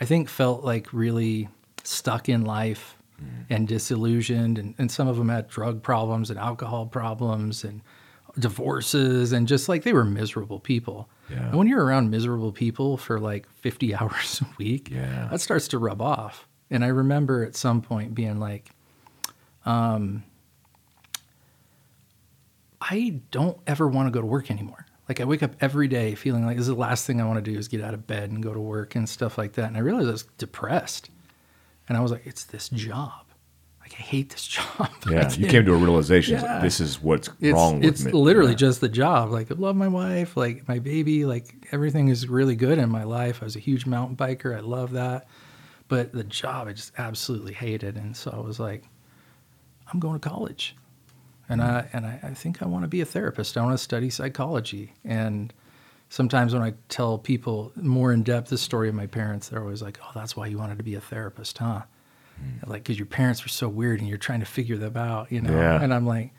I 0.00 0.04
think 0.04 0.28
felt 0.28 0.64
like 0.64 0.92
really 0.92 1.48
stuck 1.84 2.28
in 2.28 2.44
life 2.44 2.96
mm. 3.22 3.44
and 3.48 3.68
disillusioned 3.68 4.58
and, 4.58 4.74
and 4.78 4.90
some 4.90 5.06
of 5.06 5.16
them 5.16 5.28
had 5.28 5.48
drug 5.48 5.82
problems 5.82 6.30
and 6.30 6.38
alcohol 6.38 6.86
problems 6.86 7.62
and 7.62 7.80
divorces 8.38 9.32
and 9.32 9.46
just 9.46 9.68
like 9.68 9.84
they 9.84 9.92
were 9.92 10.04
miserable 10.04 10.58
people 10.58 11.08
Yeah. 11.30 11.44
and 11.48 11.54
when 11.56 11.68
you're 11.68 11.84
around 11.84 12.10
miserable 12.10 12.50
people 12.52 12.96
for 12.96 13.20
like 13.20 13.48
50 13.60 13.94
hours 13.98 14.40
a 14.42 14.46
week 14.58 14.90
Yeah. 14.90 15.28
that 15.30 15.40
starts 15.40 15.68
to 15.68 15.78
rub 15.78 16.02
off 16.02 16.48
and 16.70 16.84
i 16.84 16.88
remember 16.88 17.44
at 17.44 17.54
some 17.54 17.80
point 17.80 18.14
being 18.14 18.40
like 18.40 18.70
um, 19.64 20.22
i 22.80 23.20
don't 23.30 23.58
ever 23.66 23.88
want 23.88 24.06
to 24.06 24.10
go 24.10 24.20
to 24.20 24.26
work 24.26 24.50
anymore 24.50 24.86
like 25.08 25.20
i 25.20 25.24
wake 25.24 25.42
up 25.42 25.52
every 25.60 25.88
day 25.88 26.14
feeling 26.14 26.44
like 26.46 26.56
this 26.56 26.62
is 26.64 26.68
the 26.68 26.74
last 26.74 27.06
thing 27.06 27.20
i 27.20 27.24
want 27.24 27.42
to 27.42 27.50
do 27.52 27.58
is 27.58 27.68
get 27.68 27.80
out 27.80 27.94
of 27.94 28.06
bed 28.06 28.30
and 28.30 28.42
go 28.42 28.52
to 28.52 28.60
work 28.60 28.94
and 28.94 29.08
stuff 29.08 29.38
like 29.38 29.52
that 29.54 29.66
and 29.66 29.76
i 29.76 29.80
realized 29.80 30.08
i 30.08 30.12
was 30.12 30.24
depressed 30.38 31.10
and 31.88 31.96
i 31.96 32.00
was 32.00 32.10
like 32.10 32.26
it's 32.26 32.44
this 32.44 32.68
job 32.68 33.24
like 33.80 33.92
i 33.98 34.02
hate 34.02 34.30
this 34.30 34.46
job 34.56 34.90
Yeah. 35.10 35.30
You 35.32 35.46
came 35.46 35.66
to 35.66 35.74
a 35.74 35.76
realization. 35.76 36.40
Yeah. 36.40 36.60
This 36.60 36.80
is 36.80 37.02
what's 37.02 37.28
it's, 37.40 37.52
wrong 37.52 37.74
with 37.74 37.82
me. 37.82 37.88
it's 37.88 38.04
literally 38.04 38.52
Yeah. 38.52 38.56
just 38.56 38.80
the 38.80 38.88
job. 38.88 39.30
Like 39.30 39.50
I 39.50 39.54
love 39.54 39.76
my 39.76 39.88
wife, 39.88 40.34
like 40.34 40.66
my 40.66 40.78
baby, 40.78 41.26
like 41.26 41.54
everything 41.72 42.08
is 42.08 42.26
really 42.26 42.56
good 42.56 42.78
in 42.78 42.88
my 42.88 43.04
life. 43.04 43.42
I 43.42 43.44
was 43.44 43.54
a 43.54 43.60
huge 43.60 43.84
mountain 43.84 44.16
biker. 44.16 44.56
I 44.56 44.60
love 44.60 44.92
that. 44.92 45.26
But 45.88 46.12
the 46.12 46.24
job 46.24 46.68
I 46.68 46.72
just 46.72 46.92
absolutely 46.96 47.52
hated. 47.52 47.96
And 47.96 48.16
so 48.16 48.30
I 48.30 48.40
was 48.40 48.58
like, 48.58 48.84
I'm 49.94 50.00
going 50.00 50.18
to 50.18 50.28
college. 50.28 50.76
And 51.48 51.62
I 51.62 51.88
and 51.92 52.04
I, 52.06 52.18
I 52.22 52.34
think 52.34 52.62
I 52.62 52.66
want 52.66 52.84
to 52.84 52.88
be 52.88 53.00
a 53.00 53.04
therapist. 53.04 53.56
I 53.56 53.62
want 53.62 53.74
to 53.74 53.82
study 53.82 54.10
psychology. 54.10 54.92
And 55.04 55.52
sometimes 56.08 56.52
when 56.52 56.62
I 56.62 56.74
tell 56.88 57.18
people 57.18 57.70
more 57.76 58.12
in 58.12 58.22
depth 58.22 58.48
the 58.48 58.58
story 58.58 58.88
of 58.88 58.94
my 58.94 59.06
parents, 59.06 59.48
they're 59.48 59.60
always 59.60 59.82
like, 59.82 59.98
Oh, 60.02 60.10
that's 60.14 60.36
why 60.36 60.46
you 60.46 60.58
wanted 60.58 60.78
to 60.78 60.84
be 60.84 60.94
a 60.94 61.00
therapist, 61.00 61.58
huh? 61.58 61.82
like 62.66 62.82
because 62.82 62.98
your 62.98 63.06
parents 63.06 63.44
were 63.44 63.48
so 63.48 63.68
weird 63.68 64.00
and 64.00 64.08
you're 64.08 64.18
trying 64.18 64.40
to 64.40 64.46
figure 64.46 64.76
them 64.76 64.96
out, 64.96 65.30
you 65.30 65.40
know. 65.40 65.52
Yeah. 65.52 65.80
And 65.80 65.94
I'm 65.94 66.06
like, 66.06 66.32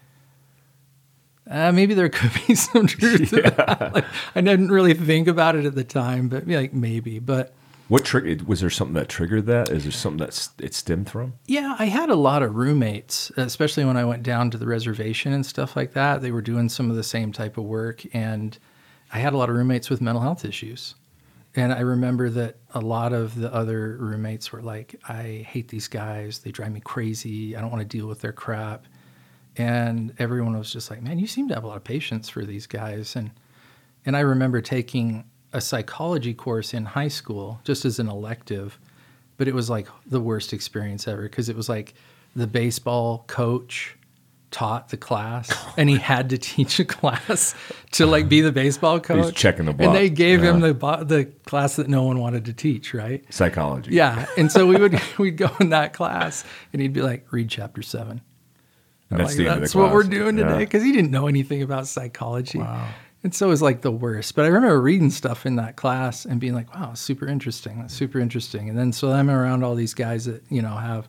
uh, 1.50 1.72
maybe 1.72 1.94
there 1.94 2.10
could 2.10 2.32
be 2.48 2.56
some 2.56 2.88
truth 2.88 3.30
to 3.30 3.41
that. 3.41 3.94
Like, 3.94 4.06
I 4.36 4.41
didn't 4.41 4.70
really 4.70 4.94
think 4.94 5.30
about 5.30 5.56
it 5.56 5.65
at 5.65 5.76
the 5.76 5.84
time, 5.86 6.28
but 6.28 6.48
like 6.48 6.74
maybe. 6.74 7.20
But 7.20 7.54
What 7.88 8.04
triggered? 8.04 8.48
Was 8.48 8.62
there 8.62 8.69
something 8.69 8.95
that 8.95 9.10
triggered 9.10 9.45
that? 9.45 9.69
Is 9.69 9.84
there 9.84 9.91
something 9.91 10.26
that 10.26 10.50
it 10.60 10.74
stemmed 10.74 11.10
from? 11.10 11.34
yeah, 11.45 11.76
I 11.78 11.86
had 11.86 12.10
a 12.10 12.15
lot 12.15 12.41
of 12.41 12.56
roommates, 12.56 13.32
especially 13.38 13.86
when 13.86 13.98
I 13.98 14.06
went 14.06 14.24
down 14.24 14.50
to 14.52 14.58
the 14.58 14.65
reservation 14.65 15.34
and 15.34 15.45
stuff 15.45 15.76
like 15.76 15.93
that. 15.93 16.21
They 16.21 16.32
were 16.32 16.41
doing 16.41 16.69
some 16.69 16.89
of 16.89 16.95
the 16.95 17.04
same 17.04 17.32
type 17.32 17.58
of 17.58 17.65
work, 17.65 18.04
and 18.13 18.58
I 19.13 19.19
had 19.19 19.34
a 19.34 19.38
lot 19.38 19.50
of 19.50 19.56
roommates 19.56 19.89
with 19.89 20.02
mental 20.02 20.21
health 20.21 20.45
issues. 20.45 20.95
And 21.56 21.71
I 21.71 21.82
remember 21.82 22.30
that 22.32 22.58
a 22.74 22.82
lot 22.82 23.13
of 23.13 23.36
the 23.36 23.54
other 23.54 23.98
roommates 24.00 24.52
were 24.52 24.62
like, 24.62 24.95
I 25.08 25.45
hate 25.48 25.69
these 25.69 25.88
guys. 25.88 26.39
They 26.39 26.52
drive 26.52 26.74
me 26.74 26.82
crazy. 26.82 27.56
I 27.56 27.62
don't 27.62 27.71
want 27.71 27.82
to 27.82 27.98
deal 27.98 28.08
with 28.08 28.19
their 28.19 28.34
crap. 28.34 28.86
And 29.56 30.13
everyone 30.19 30.58
was 30.58 30.71
just 30.71 30.89
like, 30.89 31.02
man, 31.02 31.17
you 31.17 31.28
seem 31.28 31.48
to 31.48 31.54
have 31.54 31.63
a 31.63 31.67
lot 31.67 31.78
of 31.78 31.86
patience 31.86 32.28
for 32.28 32.43
these 32.43 32.67
guys. 32.67 33.15
And, 33.15 33.32
and 34.06 34.17
I 34.17 34.19
remember 34.19 34.60
taking 34.60 35.30
a 35.56 35.62
psychology 35.62 36.34
course 36.34 36.74
in 36.74 36.86
high 36.86 37.08
school 37.08 37.60
just 37.63 37.86
as 37.86 37.98
an 38.00 38.08
elective, 38.10 38.78
but 39.38 39.48
it 39.48 39.54
was 39.54 39.70
like 39.70 39.88
the 40.06 40.20
worst 40.20 40.54
experience 40.54 41.08
ever 41.08 41.24
because 41.24 41.50
it 41.50 41.56
was 41.56 41.70
like 41.70 41.94
the 42.36 42.48
baseball 42.48 43.24
coach 43.28 43.96
taught 44.52 44.89
the 44.89 44.98
class 44.98 45.52
and 45.78 45.89
he 45.89 45.98
had 45.98 46.30
to 46.30 46.38
teach 46.38 46.80
a 46.80 46.86
class 46.86 47.56
to 47.91 48.06
like 48.06 48.30
be 48.30 48.41
the 48.41 48.52
baseball 48.52 49.00
coach. 49.00 49.34
checking 49.36 49.65
the 49.65 49.72
And 49.72 49.94
they 49.96 50.08
block. 50.10 50.18
gave 50.18 50.41
him 50.44 50.60
the 50.62 50.74
the 51.06 51.26
class 51.46 51.76
that 51.78 51.88
no 51.89 52.04
one 52.04 52.20
wanted 52.20 52.46
to 52.46 52.54
teach, 52.54 52.94
right? 52.94 53.24
Psychology. 53.34 53.91
Yeah. 53.96 54.26
And 54.38 54.52
so 54.52 54.65
we 54.68 54.76
would 54.78 55.00
we'd 55.18 55.38
go 55.38 55.50
in 55.60 55.70
that 55.70 55.94
class 55.94 56.44
and 56.74 56.82
he'd 56.82 56.94
be 56.94 57.02
like, 57.02 57.32
read 57.32 57.50
chapter 57.50 57.82
seven. 57.82 58.22
And 59.10 59.20
that's 59.20 59.32
like, 59.32 59.38
the 59.38 59.48
end 59.50 59.62
that's 59.62 59.74
of 59.76 59.80
the 59.80 59.84
what 59.86 59.94
we're 59.94 60.02
class. 60.04 60.12
doing 60.13 60.38
Yeah. 60.38 60.46
today 60.50 60.60
because 60.60 60.84
he 60.84 60.91
didn't 60.91 61.12
know 61.12 61.28
anything 61.28 61.62
about 61.62 61.88
psychology. 61.88 62.60
And 62.60 62.68
so 63.34 63.48
always 63.48 63.62
like 63.62 63.82
the 63.82 63.92
worst. 63.92 64.36
But 64.36 64.46
I 64.46 64.50
remember 64.50 64.82
reading 64.82 65.10
stuff 65.10 65.46
in 65.46 65.56
that 65.56 65.76
class 65.76 66.26
and 66.26 66.40
being 66.40 66.54
like, 66.54 66.74
wow, 66.76 66.94
super 66.94 67.28
interesting. 67.28 67.80
That's 67.80 67.94
super 67.94 68.20
interesting. 68.20 68.70
And 68.70 68.78
then 68.78 68.92
so 68.92 69.12
I'm 69.12 69.30
around 69.30 69.64
all 69.64 69.76
these 69.76 69.94
guys 69.94 70.26
that, 70.26 70.44
you 70.50 70.62
know, 70.62 70.76
have 70.76 71.08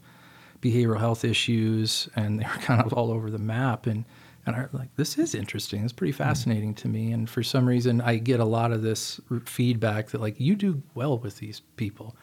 behavioral 0.63 0.99
health 0.99 1.25
issues 1.25 2.09
and 2.17 2.41
they 2.41 2.45
were 2.45 2.51
kind 2.63 2.81
of 2.81 2.93
all 2.93 3.11
over 3.11 3.31
the 3.31 3.39
map. 3.39 3.87
And, 3.87 4.05
and 4.47 4.55
I'm 4.55 4.69
like, 4.73 4.95
this 4.97 5.19
is 5.19 5.35
interesting. 5.35 5.85
It's 5.85 5.93
pretty 5.93 6.13
fascinating 6.13 6.75
to 6.75 6.89
me. 6.89 7.13
And 7.13 7.29
for 7.29 7.43
some 7.43 7.67
reason, 7.67 8.01
I 8.01 8.17
get 8.17 8.41
a 8.41 8.45
lot 8.45 8.73
of 8.73 8.83
this 8.83 9.21
feedback 9.45 10.11
that, 10.11 10.21
like, 10.21 10.39
you 10.39 10.55
do 10.55 10.83
well 10.95 11.19
with 11.19 11.39
these 11.39 11.61
people. 11.77 12.17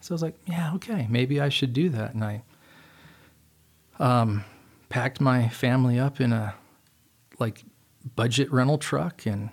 So 0.00 0.12
I 0.12 0.14
was 0.14 0.22
like, 0.22 0.38
yeah, 0.46 0.72
okay, 0.76 1.06
maybe 1.10 1.40
I 1.40 1.50
should 1.50 1.74
do 1.74 1.90
that. 1.90 2.14
And 2.14 2.24
I 2.24 2.42
um, 3.98 4.44
packed 4.88 5.20
my 5.20 5.48
family 5.48 5.98
up 6.00 6.20
in 6.20 6.32
a 6.32 6.54
like 7.38 7.64
budget 8.16 8.52
rental 8.52 8.78
truck 8.78 9.26
and 9.26 9.50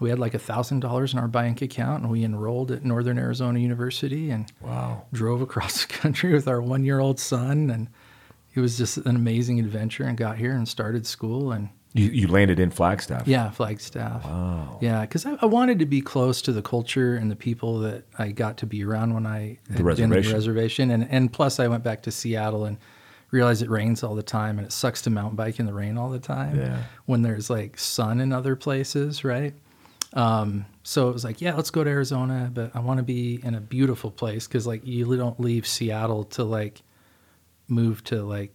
we 0.00 0.10
had 0.10 0.18
like 0.18 0.34
a 0.34 0.38
thousand 0.38 0.80
dollars 0.80 1.12
in 1.12 1.18
our 1.18 1.28
bank 1.28 1.62
account 1.62 2.02
and 2.02 2.10
we 2.10 2.24
enrolled 2.24 2.70
at 2.70 2.84
Northern 2.84 3.18
Arizona 3.18 3.58
University 3.60 4.30
and 4.30 4.50
Wow. 4.60 5.04
drove 5.12 5.40
across 5.42 5.82
the 5.86 5.92
country 5.92 6.32
with 6.32 6.48
our 6.48 6.60
one 6.60 6.84
year 6.84 6.98
old 6.98 7.20
son 7.20 7.70
and 7.70 7.88
it 8.54 8.60
was 8.60 8.76
just 8.76 8.96
an 8.98 9.16
amazing 9.16 9.58
adventure 9.60 10.04
and 10.04 10.16
got 10.16 10.36
here 10.38 10.52
and 10.52 10.68
started 10.68 11.06
school 11.06 11.52
and 11.52 11.68
You, 11.94 12.06
you 12.06 12.26
landed 12.28 12.58
in 12.58 12.70
Flagstaff. 12.70 13.26
yeah, 13.28 13.50
Flagstaff. 13.50 14.24
Wow. 14.24 14.78
Yeah, 14.82 15.02
because 15.02 15.24
I, 15.26 15.36
I 15.40 15.46
wanted 15.46 15.78
to 15.78 15.86
be 15.86 16.00
close 16.00 16.42
to 16.42 16.52
the 16.52 16.62
culture 16.62 17.14
and 17.14 17.30
the 17.30 17.36
people 17.36 17.78
that 17.80 18.04
I 18.18 18.32
got 18.32 18.56
to 18.58 18.66
be 18.66 18.84
around 18.84 19.14
when 19.14 19.26
I 19.26 19.58
The 19.68 19.74
had 19.74 19.76
been 19.76 19.86
reservation. 19.86 20.16
in 20.24 20.28
the 20.28 20.34
reservation, 20.34 20.90
and 20.90 21.08
and 21.10 21.32
plus 21.32 21.60
I 21.60 21.68
went 21.68 21.82
back 21.84 22.02
to 22.02 22.10
Seattle 22.10 22.64
and 22.64 22.76
realized 23.32 23.62
it 23.62 23.70
rains 23.70 24.04
all 24.04 24.14
the 24.14 24.22
time, 24.22 24.58
and 24.58 24.66
it 24.66 24.70
sucks 24.72 25.02
to 25.02 25.10
mountain 25.10 25.34
bike 25.34 25.58
in 25.58 25.66
the 25.66 25.72
rain 25.74 25.98
all 25.98 26.10
the 26.10 26.20
time. 26.20 26.56
Yeah. 26.60 26.84
When 27.06 27.22
there's 27.22 27.50
like 27.50 27.76
sun 27.78 28.20
in 28.20 28.32
other 28.32 28.54
places, 28.54 29.24
right? 29.24 29.54
Um, 30.12 30.66
so 30.82 31.08
it 31.08 31.12
was 31.14 31.24
like, 31.24 31.40
yeah, 31.40 31.54
let's 31.54 31.70
go 31.70 31.82
to 31.82 31.90
Arizona, 31.90 32.50
but 32.52 32.70
I 32.74 32.80
want 32.80 32.98
to 32.98 33.02
be 33.02 33.40
in 33.42 33.54
a 33.54 33.60
beautiful 33.60 34.10
place 34.10 34.46
because 34.46 34.66
like 34.66 34.86
you 34.86 35.16
don't 35.16 35.40
leave 35.40 35.66
Seattle 35.66 36.24
to 36.24 36.44
like 36.44 36.82
move 37.66 38.04
to 38.04 38.22
like 38.22 38.52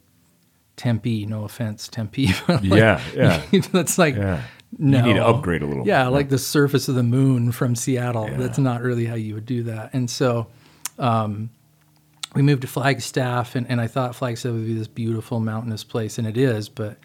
Tempe. 0.76 1.26
No 1.26 1.44
offense, 1.46 1.88
Tempe. 1.88 2.28
like, 2.48 2.62
Yeah, 2.64 3.02
yeah. 3.16 3.44
that's 3.72 3.98
like 3.98 4.16
Yeah. 4.16 4.44
no. 4.78 5.00
You 5.00 5.04
need 5.06 5.14
to 5.16 5.26
upgrade 5.26 5.64
a 5.64 5.66
little. 5.66 5.88
Yeah, 5.88 6.08
like 6.10 6.30
the 6.30 6.38
surface 6.38 6.88
of 6.88 6.94
the 6.94 7.02
moon 7.04 7.52
from 7.52 7.76
Seattle. 7.76 8.30
Yeah. 8.30 8.38
That's 8.38 8.60
not 8.60 8.82
really 8.84 9.06
how 9.06 9.16
you 9.16 9.34
would 9.34 9.48
do 9.48 9.64
that. 9.64 9.96
And 9.96 10.08
so 10.08 10.48
um, 11.00 11.50
we 12.38 12.44
moved 12.44 12.62
to 12.62 12.68
Flagstaff, 12.68 13.56
and, 13.56 13.68
and 13.68 13.82
I 13.82 13.88
thought 13.88 14.16
Flagstaff 14.16 14.52
would 14.52 14.68
be 14.68 14.76
this 14.76 14.88
beautiful 14.88 15.40
mountainous 15.40 15.84
place, 15.84 16.20
and 16.20 16.28
it 16.28 16.38
is, 16.38 16.70
but 16.70 17.00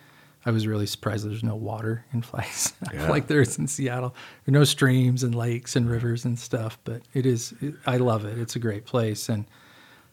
I 0.45 0.51
was 0.51 0.67
really 0.67 0.85
surprised 0.85 1.25
there's 1.27 1.43
no 1.43 1.57
water 1.57 2.05
in 2.13 2.21
Flagstaff 2.21 2.91
Yeah. 2.93 3.09
like 3.09 3.29
there 3.29 3.41
is 3.41 3.57
in 3.59 3.67
Seattle. 3.67 4.15
There 4.45 4.55
are 4.55 4.59
no 4.59 4.65
streams 4.65 5.23
and 5.23 5.35
lakes 5.35 5.75
and 5.75 5.89
rivers 5.89 6.27
and 6.27 6.39
stuff, 6.39 6.79
but 6.85 7.01
it 7.15 7.25
is, 7.25 7.55
it, 7.63 7.73
I 7.87 7.97
love 7.97 8.27
it. 8.27 8.37
It's 8.37 8.57
a 8.57 8.59
great 8.59 8.85
place. 8.85 9.31
And, 9.31 9.45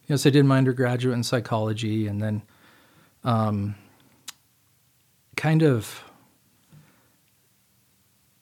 you 0.08 0.14
know, 0.14 0.16
so 0.16 0.30
I 0.30 0.32
did 0.32 0.46
my 0.46 0.58
undergraduate 0.58 1.16
in 1.16 1.24
psychology, 1.24 2.08
and 2.08 2.22
then 2.22 2.42
um, 3.26 3.76
kind 5.36 5.64
of 5.64 6.02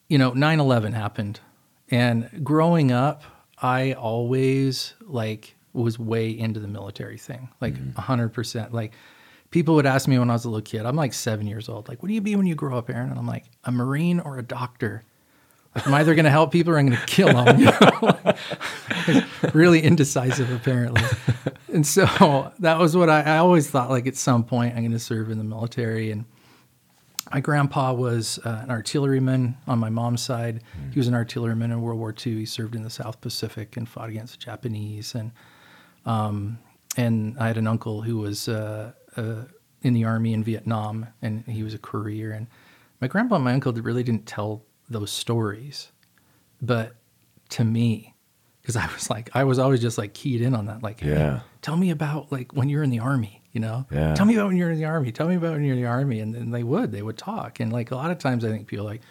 you 0.09 0.19
know 0.19 0.31
9-11 0.31 0.93
happened 0.93 1.39
and 1.89 2.43
growing 2.43 2.91
up 2.91 3.23
i 3.61 3.93
always 3.93 4.93
like 5.01 5.56
was 5.83 5.99
way 5.99 6.29
into 6.29 6.59
the 6.59 6.67
military 6.67 7.17
thing 7.17 7.49
like 7.61 7.75
100% 7.75 8.73
like 8.73 8.93
people 9.51 9.75
would 9.75 9.85
ask 9.85 10.07
me 10.07 10.19
when 10.19 10.29
i 10.29 10.33
was 10.33 10.45
a 10.45 10.49
little 10.49 10.61
kid 10.61 10.85
i'm 10.85 10.95
like 10.95 11.13
seven 11.13 11.47
years 11.47 11.69
old 11.69 11.87
like 11.87 12.01
what 12.01 12.07
do 12.07 12.13
you 12.13 12.21
be 12.21 12.35
when 12.35 12.47
you 12.47 12.55
grow 12.55 12.77
up 12.77 12.89
aaron 12.89 13.09
and 13.09 13.19
i'm 13.19 13.27
like 13.27 13.45
a 13.63 13.71
marine 13.71 14.19
or 14.19 14.37
a 14.37 14.43
doctor 14.43 15.03
i'm 15.75 15.93
either 15.93 16.15
going 16.15 16.25
to 16.25 16.31
help 16.31 16.51
people 16.51 16.73
or 16.73 16.77
i'm 16.77 16.87
going 16.87 16.99
to 16.99 17.05
kill 17.05 17.27
them 17.27 17.59
you 17.59 17.65
know? 17.65 19.23
really 19.53 19.81
indecisive 19.81 20.51
apparently 20.51 21.03
and 21.73 21.85
so 21.85 22.51
that 22.59 22.77
was 22.79 22.95
what 22.95 23.09
I, 23.09 23.21
I 23.21 23.37
always 23.37 23.69
thought 23.69 23.89
like 23.89 24.07
at 24.07 24.15
some 24.15 24.43
point 24.43 24.73
i'm 24.75 24.81
going 24.81 24.91
to 24.91 24.99
serve 24.99 25.29
in 25.29 25.37
the 25.37 25.43
military 25.43 26.11
and 26.11 26.25
my 27.33 27.39
grandpa 27.39 27.93
was 27.93 28.39
uh, 28.45 28.61
an 28.63 28.71
artilleryman 28.71 29.57
on 29.67 29.79
my 29.79 29.89
mom's 29.89 30.21
side. 30.21 30.61
He 30.91 30.99
was 30.99 31.07
an 31.07 31.13
artilleryman 31.13 31.71
in 31.71 31.81
World 31.81 31.99
War 31.99 32.13
II. 32.13 32.35
He 32.35 32.45
served 32.45 32.75
in 32.75 32.83
the 32.83 32.89
South 32.89 33.19
Pacific 33.21 33.75
and 33.75 33.87
fought 33.87 34.09
against 34.09 34.39
the 34.39 34.45
Japanese. 34.45 35.13
And 35.13 35.31
um, 36.07 36.57
and 36.95 37.37
I 37.39 37.47
had 37.47 37.57
an 37.57 37.67
uncle 37.67 38.01
who 38.01 38.17
was 38.17 38.47
uh, 38.49 38.93
uh, 39.15 39.43
in 39.83 39.93
the 39.93 40.05
army 40.05 40.33
in 40.33 40.43
Vietnam, 40.43 41.05
and 41.21 41.43
he 41.45 41.61
was 41.61 41.73
a 41.73 41.77
courier. 41.77 42.31
And 42.31 42.47
my 43.01 43.07
grandpa 43.07 43.35
and 43.35 43.43
my 43.43 43.53
uncle 43.53 43.71
really 43.73 44.03
didn't 44.03 44.25
tell 44.25 44.63
those 44.89 45.11
stories, 45.11 45.91
but 46.61 46.95
to 47.49 47.63
me, 47.63 48.15
because 48.61 48.75
I 48.75 48.87
was 48.93 49.09
like, 49.09 49.29
I 49.33 49.43
was 49.43 49.59
always 49.59 49.81
just 49.81 49.97
like 49.97 50.13
keyed 50.13 50.41
in 50.41 50.55
on 50.55 50.65
that. 50.65 50.81
Like, 50.81 51.01
hey, 51.01 51.11
Yeah. 51.11 51.41
tell 51.61 51.77
me 51.77 51.89
about 51.91 52.31
like 52.31 52.53
when 52.53 52.67
you're 52.69 52.83
in 52.83 52.89
the 52.89 52.99
army, 52.99 53.41
you 53.51 53.61
know? 53.61 53.85
Yeah. 53.91 54.13
Tell 54.15 54.25
me 54.25 54.35
about 54.35 54.47
when 54.47 54.57
you're 54.57 54.71
in 54.71 54.77
the 54.77 54.85
army. 54.85 55.11
Tell 55.11 55.27
me 55.27 55.35
about 55.35 55.53
when 55.53 55.63
you're 55.63 55.75
in 55.75 55.81
the 55.81 55.87
army. 55.87 56.19
And 56.19 56.33
then 56.33 56.51
they 56.51 56.63
would, 56.63 56.91
they 56.91 57.01
would 57.01 57.17
talk. 57.17 57.59
And 57.61 57.71
like 57.71 57.91
a 57.91 57.95
lot 57.95 58.11
of 58.11 58.17
times 58.17 58.43
I 58.43 58.49
think 58.49 58.67
people 58.67 58.85
are 58.85 58.89
like, 58.89 59.01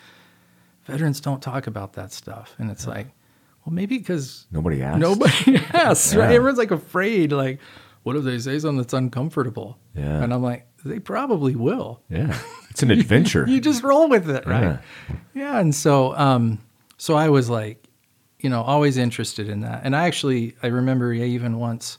veterans 0.87 1.21
don't 1.21 1.41
talk 1.43 1.67
about 1.67 1.95
that 1.95 2.13
stuff. 2.13 2.55
And 2.59 2.71
it's 2.71 2.87
like, 2.87 3.07
well, 3.67 3.75
maybe 3.75 3.99
because 3.99 4.47
Nobody 4.53 4.81
asked. 4.83 5.01
nobody 5.01 5.57
asks, 5.75 6.15
right? 6.15 6.31
Everyone's 6.33 6.57
like 6.59 6.71
afraid, 6.71 7.33
like, 7.33 7.59
what 8.05 8.15
if 8.17 8.23
they 8.25 8.39
say 8.39 8.59
something 8.61 8.79
that's 8.79 8.93
uncomfortable? 8.95 9.77
Yeah. 9.95 10.23
And 10.23 10.33
I'm 10.33 10.43
like, 10.43 10.69
they 10.85 11.01
probably 11.01 11.55
will. 11.57 12.01
Yeah. 12.09 12.39
It's 12.71 12.83
an 12.83 12.91
adventure. 12.91 13.47
You 13.49 13.59
just 13.59 13.83
roll 13.83 14.07
with 14.07 14.29
it, 14.29 14.47
right? 14.47 14.63
Yeah. 15.09 15.17
Yeah. 15.33 15.59
And 15.61 15.75
so, 15.75 16.15
um, 16.15 16.59
so 16.99 17.15
I 17.15 17.31
was 17.31 17.49
like, 17.49 17.83
you 18.41 18.51
know, 18.51 18.61
always 18.61 18.99
interested 18.99 19.49
in 19.49 19.61
that. 19.63 19.81
And 19.85 19.97
I 19.97 20.07
actually, 20.07 20.55
I 20.63 20.67
remember 20.67 21.15
yeah, 21.15 21.25
even 21.25 21.59
once, 21.59 21.97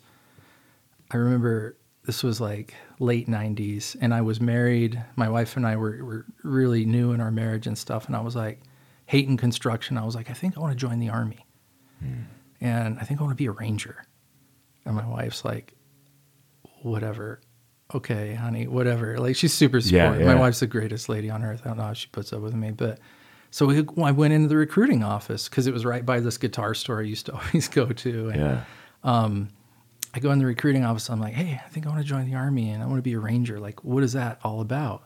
I 1.10 1.18
remember 1.18 1.78
this 2.06 2.22
was 2.22 2.40
like 2.40 2.76
late 3.00 3.28
90s 3.28 3.96
and 4.00 4.14
I 4.14 4.22
was 4.22 4.40
married. 4.40 5.04
My 5.16 5.28
wife 5.30 5.58
and 5.58 5.66
I 5.66 5.78
were, 5.78 5.98
were 6.06 6.26
really 6.44 6.86
new 6.86 7.12
in 7.12 7.22
our 7.22 7.32
marriage 7.32 7.66
and 7.66 7.76
stuff. 7.76 8.06
And 8.06 8.16
I 8.16 8.20
was 8.22 8.36
like, 8.36 8.62
hating 9.08 9.38
construction. 9.38 9.98
I 9.98 10.06
was 10.06 10.14
like, 10.14 10.30
I 10.30 10.34
think 10.34 10.56
I 10.58 10.60
want 10.60 10.74
to 10.74 10.78
join 10.78 11.00
the 11.00 11.10
army. 11.10 11.44
And 12.60 13.00
I 13.00 13.04
think 13.04 13.20
I 13.20 13.24
want 13.24 13.32
to 13.34 13.42
be 13.42 13.46
a 13.46 13.52
ranger. 13.52 14.06
And 14.86 14.96
my 14.96 15.06
wife's 15.08 15.46
like, 15.46 15.74
whatever. 16.82 17.40
Okay, 17.94 18.34
honey, 18.34 18.68
whatever. 18.68 19.18
Like 19.18 19.36
she's 19.36 19.54
super 19.54 19.78
Yeah, 19.78 20.08
supportive. 20.10 20.28
My 20.28 20.36
wife's 20.36 20.60
the 20.60 20.68
greatest 20.68 21.08
lady 21.10 21.30
on 21.30 21.44
earth. 21.44 21.62
I 21.64 21.70
don't 21.70 21.78
know 21.78 21.84
how 21.84 21.94
she 21.94 22.08
puts 22.08 22.34
up 22.34 22.42
with 22.42 22.54
me, 22.54 22.72
but 22.72 23.00
so 23.50 23.66
we, 23.66 23.86
I 24.04 24.12
went 24.12 24.34
into 24.34 24.50
the 24.50 24.58
recruiting 24.58 25.04
office 25.04 25.48
because 25.48 25.68
it 25.68 25.74
was 25.74 25.86
right 25.86 26.06
by 26.06 26.20
this 26.20 26.38
guitar 26.38 26.74
store 26.74 27.00
I 27.00 27.04
used 27.04 27.28
to 27.28 27.34
always 27.38 27.68
go 27.68 27.86
to. 27.88 28.30
And 28.30 28.40
Yeah. 28.40 28.64
Um, 29.04 29.50
I 30.14 30.20
go 30.20 30.32
in 30.32 30.40
the 30.40 30.46
recruiting 30.46 30.84
office. 30.84 31.10
I'm 31.10 31.20
like, 31.22 31.34
hey, 31.34 31.62
I 31.64 31.70
think 31.70 31.86
I 31.86 31.90
want 31.90 32.02
to 32.02 32.08
join 32.08 32.26
the 32.30 32.36
army 32.36 32.72
and 32.72 32.82
I 32.82 32.88
want 32.88 32.98
to 32.98 33.04
be 33.04 33.14
a 33.14 33.20
ranger. 33.20 33.60
Like, 33.60 33.84
what 33.84 34.04
is 34.04 34.14
that 34.14 34.40
all 34.44 34.62
about? 34.62 35.04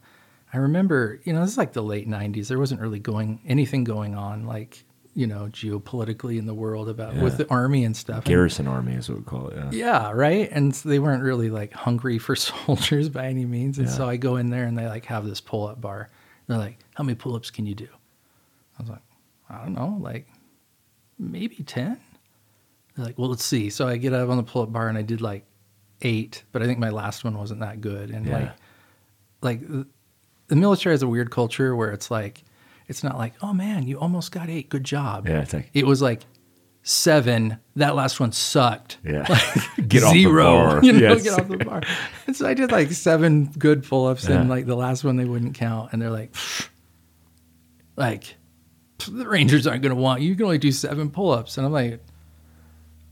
I 0.54 0.58
remember, 0.58 1.20
you 1.24 1.34
know, 1.34 1.42
this 1.42 1.52
is 1.52 1.58
like 1.58 1.74
the 1.74 1.84
late 1.84 2.10
'90s. 2.10 2.48
There 2.48 2.60
wasn't 2.60 2.82
really 2.82 3.00
going 3.00 3.40
anything 3.46 3.84
going 3.84 4.16
on 4.16 4.46
like 4.46 4.84
you 5.14 5.28
know, 5.28 5.50
geopolitically 5.52 6.38
in 6.40 6.46
the 6.46 6.54
world 6.54 6.88
about 6.88 7.16
with 7.18 7.38
the 7.38 7.50
army 7.50 7.84
and 7.84 7.96
stuff. 7.98 8.18
And- 8.20 8.26
Garrison 8.26 8.68
Army 8.68 8.94
is 8.94 9.10
what 9.10 9.18
we 9.18 9.24
call 9.26 9.48
it. 9.50 9.58
Yeah. 9.58 9.70
yeah, 9.72 10.12
right. 10.12 10.50
And 10.52 10.74
so 10.76 10.88
they 10.88 11.00
weren't 11.00 11.22
really 11.24 11.50
like 11.50 11.74
hungry 11.74 12.18
for 12.18 12.36
soldiers 12.38 13.10
by 13.10 13.28
any 13.28 13.46
means. 13.46 13.78
And 13.78 13.90
so 13.90 14.08
I 14.08 14.16
go 14.18 14.38
in 14.38 14.50
there 14.50 14.64
and 14.64 14.78
they 14.78 14.88
like 14.88 15.06
have 15.06 15.26
this 15.26 15.42
pull 15.42 15.68
up 15.68 15.82
bar. 15.82 16.10
They're 16.48 16.58
like, 16.58 16.80
"How 16.96 17.04
many 17.04 17.16
pull 17.16 17.36
ups 17.36 17.52
can 17.52 17.66
you 17.66 17.76
do?" 17.76 17.88
I 18.80 18.82
was 18.84 18.90
like, 18.90 19.02
"I 19.50 19.58
don't 19.64 19.74
know, 19.74 19.98
like 20.02 20.28
maybe 21.20 21.56
10." 21.58 21.98
They're 22.96 23.06
like, 23.06 23.18
"Well, 23.18 23.30
let's 23.30 23.44
see." 23.46 23.70
So 23.70 23.88
I 23.88 23.98
get 23.98 24.14
up 24.14 24.30
on 24.30 24.38
the 24.38 24.44
pull 24.44 24.62
up 24.64 24.72
bar 24.74 24.88
and 24.88 24.98
I 24.98 25.02
did 25.02 25.22
like 25.22 25.46
eight, 26.02 26.44
but 26.52 26.62
I 26.62 26.66
think 26.66 26.80
my 26.80 26.90
last 26.90 27.24
one 27.24 27.38
wasn't 27.38 27.60
that 27.60 27.80
good. 27.82 28.10
And 28.12 28.26
Yeah. 28.26 28.38
like, 28.40 28.52
like 29.42 29.68
the, 29.68 29.86
the 30.48 30.56
military 30.56 30.94
has 30.94 31.04
a 31.04 31.08
weird 31.08 31.32
culture 31.32 31.76
where 31.76 31.92
it's 31.92 32.10
like, 32.10 32.44
it's 32.88 33.04
not 33.04 33.18
like, 33.18 33.34
"Oh 33.42 33.54
man, 33.54 33.88
you 33.88 34.00
almost 34.00 34.32
got 34.32 34.50
eight, 34.50 34.70
good 34.70 34.84
job." 34.84 35.28
Yeah, 35.28 35.42
it's 35.42 35.54
like- 35.54 35.70
it 35.74 35.86
was 35.86 36.02
like 36.02 36.22
seven. 36.84 37.58
That 37.76 37.96
last 37.96 38.20
one 38.20 38.32
sucked 38.32 38.98
Yeah. 39.04 39.24
Get 39.88 40.04
off 40.04 40.14
the 40.14 40.22
zero. 40.24 40.44
bar. 40.44 40.80
You 40.84 40.94
know, 40.94 41.00
Yes. 41.00 41.24
get 41.24 41.40
off 41.40 41.48
the 41.48 41.58
bar. 41.58 41.82
And 42.28 42.36
so 42.36 42.48
I 42.48 42.54
did 42.54 42.72
like 42.72 42.92
seven 42.92 43.46
good 43.58 43.84
pull 43.84 44.08
ups, 44.08 44.28
and 44.28 44.50
like 44.50 44.66
the 44.66 44.76
last 44.76 45.04
one 45.04 45.16
they 45.18 45.26
wouldn't 45.26 45.56
count, 45.56 45.94
and 45.94 46.02
they're 46.02 46.10
like, 46.10 46.34
like 47.96 48.36
the 49.10 49.28
Rangers 49.28 49.68
aren't 49.68 49.82
going 49.82 49.96
to 49.96 50.02
want 50.02 50.22
you. 50.22 50.30
You 50.30 50.36
can 50.36 50.46
only 50.46 50.58
do 50.58 50.72
seven 50.72 51.10
pull 51.12 51.32
ups, 51.32 51.58
and 51.58 51.66
I'm 51.66 51.72
like. 51.74 52.02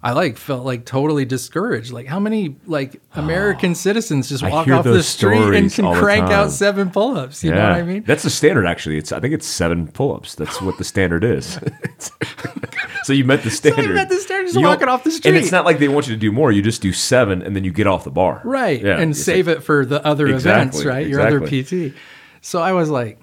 I 0.02 0.14
like 0.14 0.38
felt 0.38 0.66
like 0.66 0.86
totally 0.86 1.26
discouraged. 1.26 1.92
Like 1.92 2.08
how 2.08 2.20
many 2.22 2.56
like 2.66 3.02
American 3.16 3.76
citizens 3.76 4.30
just 4.30 4.44
walk 4.44 4.68
off 4.70 4.86
the 4.86 5.04
street 5.04 5.54
and 5.56 5.72
can 5.72 5.94
crank 5.94 6.30
out 6.30 6.52
seven 6.52 6.90
pull-ups? 6.90 7.44
You 7.44 7.52
know 7.52 7.62
what 7.62 7.74
I 7.74 7.84
mean? 7.84 8.04
That's 8.04 8.24
the 8.24 8.30
standard, 8.30 8.66
actually. 8.66 8.98
It's 8.98 9.12
I 9.12 9.20
think 9.20 9.34
it's 9.34 9.46
seven 9.46 9.88
pull-ups. 9.90 10.36
That's 10.36 10.62
what 10.62 10.78
the 10.78 10.86
standard 10.86 11.24
is. 11.26 11.60
so 13.04 13.12
you 13.12 13.26
met 13.26 13.44
the 13.44 13.52
standard. 13.52 13.88
You 13.88 13.94
met 13.94 14.08
the 14.10 14.16
standard, 14.20 14.46
just 14.48 14.58
You 14.58 14.66
walking 14.66 14.88
off 14.88 15.04
the 15.04 15.12
street. 15.12 15.32
And 15.36 15.38
it's 15.38 15.52
not 15.52 15.66
like 15.66 15.80
they 15.80 15.90
want 15.90 16.08
you 16.08 16.14
to 16.14 16.20
do 16.20 16.32
more. 16.32 16.52
You 16.52 16.62
just 16.62 16.82
do 16.82 16.94
seven, 16.94 17.42
and 17.42 17.56
then 17.56 17.66
you 17.66 17.72
get 17.72 17.88
off 17.88 18.06
the 18.06 18.12
bar. 18.12 18.42
right 18.46 18.82
Yeah. 18.82 19.00
and 19.00 19.16
save 19.16 19.48
it 19.50 19.64
for 19.64 19.86
the 19.86 20.06
other 20.06 20.28
events 20.28 20.78
Exactly, 20.78 20.86
right 20.86 21.08
your 21.08 21.22
other 21.22 21.42
pt 21.42 21.94
so 22.42 22.62
i 22.62 22.72
was 22.72 22.90
like 22.90 23.20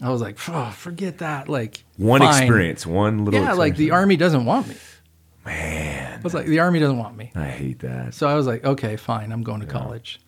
i 0.00 0.08
was 0.10 0.20
like 0.20 0.36
oh, 0.48 0.70
forget 0.70 1.18
that 1.18 1.48
like 1.48 1.84
one 1.96 2.20
fine. 2.20 2.30
experience, 2.42 2.84
one 2.86 3.24
little. 3.24 3.40
yeah 3.40 3.52
like 3.52 3.76
the 3.76 3.92
army 3.92 4.16
doesn't 4.16 4.44
want 4.44 4.66
me 4.68 4.74
Man, 5.50 6.18
i 6.18 6.22
was 6.22 6.34
like 6.34 6.46
the 6.46 6.58
army 6.60 6.78
doesn't 6.80 6.98
want 6.98 7.16
me. 7.16 7.32
I 7.34 7.46
hate 7.48 7.80
that. 7.80 8.14
so 8.14 8.26
i 8.28 8.34
was 8.34 8.46
like 8.46 8.64
okay 8.64 8.96
fine 8.96 9.32
i'm 9.32 9.42
going 9.42 9.60
to 9.60 9.66
college. 9.66 10.20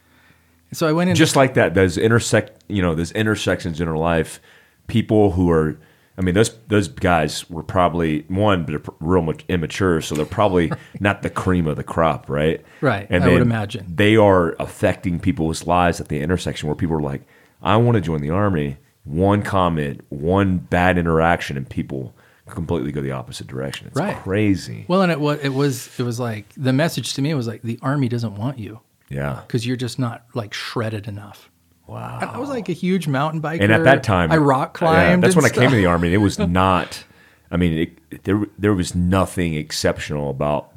And 0.70 0.76
so 0.78 0.88
i 0.88 0.92
went 0.92 1.10
in 1.10 1.16
just 1.16 1.36
like 1.36 1.54
that 1.54 1.74
those 1.74 1.98
intersect 1.98 2.62
you 2.68 2.82
know 2.82 2.94
those 2.94 3.12
intersections 3.12 3.80
in 3.80 3.88
our 3.88 3.96
life 3.96 4.40
people 4.86 5.32
who 5.32 5.50
are 5.50 5.78
i 6.18 6.22
mean 6.22 6.34
those 6.34 6.50
those 6.68 6.88
guys 6.88 7.48
were 7.50 7.62
probably 7.62 8.22
one 8.28 8.64
they're 8.66 8.82
real 9.00 9.32
immature 9.48 10.00
so 10.00 10.14
they're 10.14 10.24
probably 10.26 10.72
not 11.00 11.22
the 11.22 11.30
cream 11.30 11.66
of 11.66 11.76
the 11.76 11.84
crop 11.84 12.28
right? 12.28 12.64
Right, 12.80 13.06
and 13.10 13.22
I 13.22 13.28
would 13.28 13.42
imagine. 13.42 13.86
they 13.94 14.16
are 14.16 14.56
affecting 14.58 15.20
people's 15.20 15.66
lives 15.66 16.00
at 16.00 16.08
the 16.08 16.20
intersection 16.20 16.68
where 16.68 16.76
people 16.76 16.96
are 16.96 17.02
like 17.02 17.22
i 17.62 17.76
want 17.76 17.94
to 17.96 18.00
join 18.00 18.20
the 18.20 18.30
army. 18.30 18.76
One 19.04 19.42
comment 19.42 20.00
one 20.10 20.58
bad 20.58 20.96
interaction 20.96 21.56
and 21.56 21.68
people 21.68 22.14
completely 22.48 22.92
go 22.92 23.00
the 23.00 23.12
opposite 23.12 23.46
direction. 23.46 23.86
It's 23.88 23.96
Right. 23.96 24.16
crazy. 24.16 24.84
Well 24.88 25.02
and 25.02 25.12
it 25.12 25.20
was 25.20 25.38
it 25.40 25.50
was 25.50 25.88
it 25.98 26.02
was 26.02 26.18
like 26.20 26.46
the 26.56 26.72
message 26.72 27.14
to 27.14 27.22
me 27.22 27.32
was 27.34 27.46
like 27.46 27.62
the 27.62 27.78
army 27.82 28.08
doesn't 28.08 28.34
want 28.36 28.58
you. 28.58 28.80
Yeah. 29.08 29.42
Because 29.46 29.66
you're 29.66 29.76
just 29.76 29.98
not 29.98 30.24
like 30.34 30.52
shredded 30.54 31.06
enough. 31.08 31.48
Wow 31.86 32.18
and 32.22 32.30
i 32.30 32.38
was 32.38 32.48
like 32.48 32.68
a 32.68 32.72
huge 32.72 33.08
mountain 33.08 33.42
biker. 33.42 33.60
And 33.60 33.72
at 33.72 33.82
that 33.84 34.02
time 34.04 34.30
i 34.30 34.36
rock 34.36 34.70
yeah, 34.76 34.78
climbed 34.78 35.24
that's 35.24 35.34
and 35.34 35.42
when 35.42 35.50
i 35.50 35.54
came 35.54 35.68
to 35.68 35.76
the 35.76 35.84
army 35.86 36.14
it 36.14 36.18
was 36.18 36.38
not 36.62 37.04
i 37.50 37.56
mean 37.56 37.90
it, 38.10 38.22
there 38.24 38.46
there 38.56 38.72
was 38.72 38.94
nothing 38.94 39.54
exceptional 39.54 40.30
about 40.30 40.70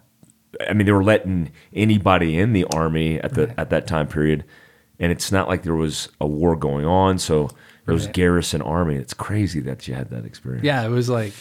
i 0.67 0.73
mean 0.73 0.88
they 0.88 0.91
were 0.91 1.04
letting 1.04 1.51
anybody 1.73 2.38
in 2.38 2.54
the 2.54 2.65
army 2.73 3.19
at 3.21 3.36
the 3.36 3.54
at 3.58 3.69
that 3.69 3.86
time 3.86 4.08
period 4.08 4.43
and 4.99 5.12
it's 5.12 5.32
not 5.32 5.47
like 5.47 5.63
there 5.63 5.75
was 5.75 6.10
a 6.21 6.28
war 6.28 6.56
going 6.56 6.86
on. 6.86 7.17
So 7.19 7.49
it 7.88 7.91
was 7.91 8.06
Right. 8.06 8.13
garrison 8.13 8.62
army 8.62 8.95
it's 8.95 9.13
crazy 9.13 9.60
that 9.62 9.88
you 9.88 9.93
had 9.93 10.10
that 10.10 10.26
experience 10.26 10.63
Yeah, 10.65 10.84
it 10.86 10.89
was 10.89 11.10
like 11.10 11.34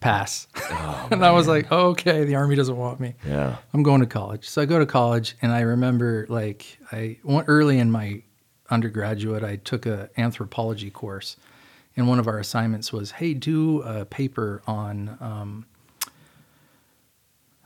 pass. 0.00 0.46
and 1.10 1.24
I 1.24 1.30
was 1.32 1.48
like, 1.48 1.72
okay, 1.72 2.24
the 2.24 2.34
army 2.36 2.54
doesn't 2.56 2.76
want 2.76 3.00
me. 3.00 3.14
yeah 3.26 3.56
I'm 3.72 3.82
going 3.82 4.00
to 4.00 4.06
college. 4.06 4.48
So 4.48 4.62
I 4.62 4.66
go 4.66 4.78
to 4.78 4.86
college 4.86 5.36
and 5.42 5.50
I 5.52 5.60
remember 5.60 6.26
like 6.28 6.78
I 6.92 7.18
went 7.24 7.46
early 7.48 7.78
in 7.78 7.90
my 7.90 8.22
undergraduate, 8.70 9.42
I 9.44 9.56
took 9.56 9.86
a 9.86 10.10
anthropology 10.18 10.90
course. 10.90 11.36
And 11.96 12.06
one 12.08 12.18
of 12.18 12.26
our 12.28 12.38
assignments 12.38 12.92
was, 12.92 13.12
hey, 13.12 13.32
do 13.32 13.80
a 13.82 14.04
paper 14.04 14.60
on 14.66 15.16
um, 15.20 15.64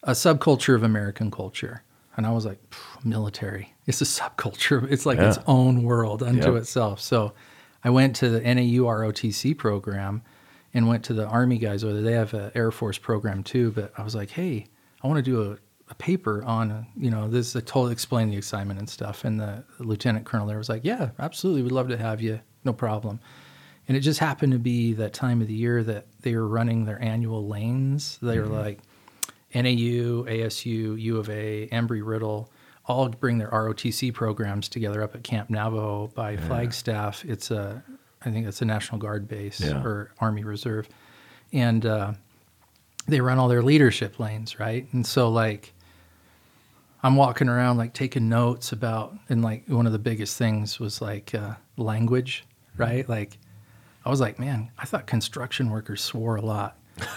a 0.02 0.12
subculture 0.12 0.74
of 0.74 0.82
American 0.82 1.30
culture. 1.30 1.82
And 2.16 2.26
I 2.26 2.30
was 2.32 2.44
like, 2.46 2.58
military. 3.04 3.74
It's 3.86 4.00
a 4.00 4.04
subculture. 4.20 4.90
It's 4.90 5.04
like 5.06 5.18
its 5.18 5.38
own 5.46 5.82
world 5.82 6.22
unto 6.22 6.52
Yep. 6.52 6.62
itself. 6.62 7.00
So 7.00 7.32
I 7.82 7.90
went 7.90 8.16
to 8.16 8.28
the 8.28 8.40
NAU 8.40 8.84
ROTC 8.84 9.56
program 9.56 10.22
and 10.74 10.88
went 10.88 11.04
to 11.04 11.14
the 11.14 11.26
Army 11.26 11.58
guys 11.58 11.82
over 11.82 11.94
there. 11.94 12.02
They 12.02 12.12
have 12.12 12.34
an 12.34 12.52
Air 12.54 12.70
Force 12.70 12.98
program 12.98 13.42
too. 13.42 13.72
But 13.72 13.92
I 13.96 14.02
was 14.02 14.14
like, 14.14 14.30
hey, 14.30 14.66
I 15.02 15.06
want 15.06 15.18
to 15.18 15.22
do 15.22 15.52
a, 15.52 15.58
a 15.90 15.94
paper 15.94 16.44
on, 16.44 16.86
you 16.96 17.10
know, 17.10 17.28
this. 17.28 17.56
I 17.56 17.60
told, 17.60 17.90
explain 17.90 18.30
the 18.30 18.36
assignment 18.36 18.78
and 18.78 18.88
stuff. 18.88 19.24
And 19.24 19.40
the, 19.40 19.64
lieutenant 19.78 20.26
colonel 20.26 20.46
there 20.46 20.58
was 20.58 20.68
like, 20.68 20.84
yeah, 20.84 21.10
absolutely. 21.18 21.62
We'd 21.62 21.72
love 21.72 21.88
to 21.88 21.96
have 21.96 22.20
you. 22.20 22.40
No 22.64 22.72
problem. 22.72 23.20
And 23.88 23.96
it 23.96 24.00
just 24.00 24.20
happened 24.20 24.52
to 24.52 24.58
be 24.58 24.92
that 24.94 25.12
time 25.12 25.40
of 25.40 25.48
the 25.48 25.54
year 25.54 25.82
that 25.82 26.06
they 26.20 26.36
were 26.36 26.46
running 26.46 26.84
their 26.84 27.02
annual 27.02 27.48
lanes. 27.48 28.18
They 28.22 28.38
were 28.38 28.44
mm-hmm. 28.44 28.54
like 28.54 28.78
NAU, 29.54 30.24
ASU, 30.26 31.00
U 31.00 31.16
of 31.16 31.28
A, 31.28 31.68
Embry 31.72 32.02
Riddle, 32.04 32.52
all 32.90 33.08
bring 33.08 33.38
their 33.38 33.50
ROTC 33.50 34.12
programs 34.14 34.68
together 34.68 35.02
up 35.02 35.14
at 35.14 35.22
Camp 35.22 35.50
Navajo 35.50 36.08
by 36.14 36.36
Flagstaff. 36.36 37.24
It's 37.24 37.50
a, 37.50 37.82
I 38.24 38.30
think 38.30 38.46
it's 38.46 38.60
a 38.62 38.64
National 38.64 38.98
Guard 38.98 39.28
base 39.28 39.60
Yeah. 39.60 39.82
or 39.82 40.12
Army 40.18 40.44
Reserve, 40.44 40.88
and 41.52 41.84
uh, 41.86 42.12
they 43.06 43.20
run 43.20 43.38
all 43.38 43.48
their 43.48 43.62
leadership 43.62 44.18
lanes, 44.20 44.58
right? 44.60 44.86
And 44.92 45.06
so 45.06 45.28
like, 45.30 45.72
I'm 47.02 47.16
walking 47.16 47.48
around 47.48 47.78
like 47.78 47.94
taking 47.94 48.28
notes 48.28 48.72
about, 48.72 49.14
and 49.28 49.42
like 49.42 49.66
one 49.68 49.86
of 49.86 49.92
the 49.92 49.98
biggest 49.98 50.36
things 50.36 50.78
was 50.78 51.00
like 51.00 51.34
uh, 51.34 51.54
language, 51.78 52.44
right? 52.76 53.08
Like, 53.08 53.38
I 54.04 54.10
was 54.10 54.20
like, 54.20 54.38
man, 54.38 54.70
I 54.78 54.84
thought 54.84 55.06
construction 55.06 55.70
workers 55.70 56.02
swore 56.02 56.36
a 56.36 56.42
lot. 56.42 56.76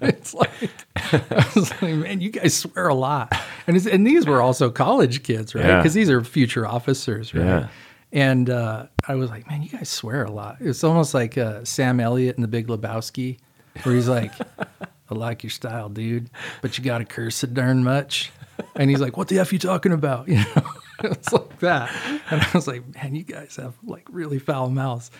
it's 0.00 0.34
like 0.34 0.50
I 0.96 1.52
was 1.54 1.70
like, 1.82 1.94
man, 1.94 2.20
you 2.20 2.30
guys 2.30 2.54
swear 2.54 2.88
a 2.88 2.94
lot, 2.94 3.32
and 3.66 3.86
and 3.86 4.06
these 4.06 4.26
were 4.26 4.40
also 4.40 4.70
college 4.70 5.22
kids, 5.22 5.54
right? 5.54 5.64
Yeah. 5.64 5.76
Because 5.78 5.94
these 5.94 6.10
are 6.10 6.22
future 6.24 6.66
officers, 6.66 7.34
right? 7.34 7.44
Yeah. 7.44 7.68
And 8.12 8.50
uh, 8.50 8.86
I 9.08 9.14
was 9.14 9.30
like, 9.30 9.48
man, 9.48 9.62
you 9.62 9.70
guys 9.70 9.88
swear 9.88 10.24
a 10.24 10.30
lot. 10.30 10.58
It's 10.60 10.84
almost 10.84 11.14
like 11.14 11.38
uh, 11.38 11.64
Sam 11.64 11.98
Elliott 11.98 12.36
in 12.36 12.42
The 12.42 12.48
Big 12.48 12.66
Lebowski, 12.66 13.38
where 13.82 13.94
he's 13.94 14.08
like, 14.08 14.32
I 14.58 15.14
like 15.14 15.42
your 15.42 15.50
style, 15.50 15.88
dude, 15.88 16.30
but 16.60 16.76
you 16.76 16.84
got 16.84 16.98
to 16.98 17.04
curse 17.04 17.42
a 17.42 17.46
darn 17.46 17.82
much. 17.82 18.30
And 18.76 18.90
he's 18.90 19.00
like, 19.00 19.16
what 19.16 19.28
the 19.28 19.38
f 19.38 19.52
you 19.52 19.58
talking 19.58 19.92
about? 19.92 20.28
You 20.32 20.36
know, 20.36 21.10
it's 21.10 21.32
like 21.32 21.58
that. 21.60 21.90
And 22.30 22.40
I 22.40 22.48
was 22.54 22.68
like, 22.68 22.94
man, 22.94 23.16
you 23.16 23.24
guys 23.24 23.56
have 23.56 23.74
like 23.82 24.06
really 24.08 24.38
foul 24.38 24.70
mouths. 24.70 25.10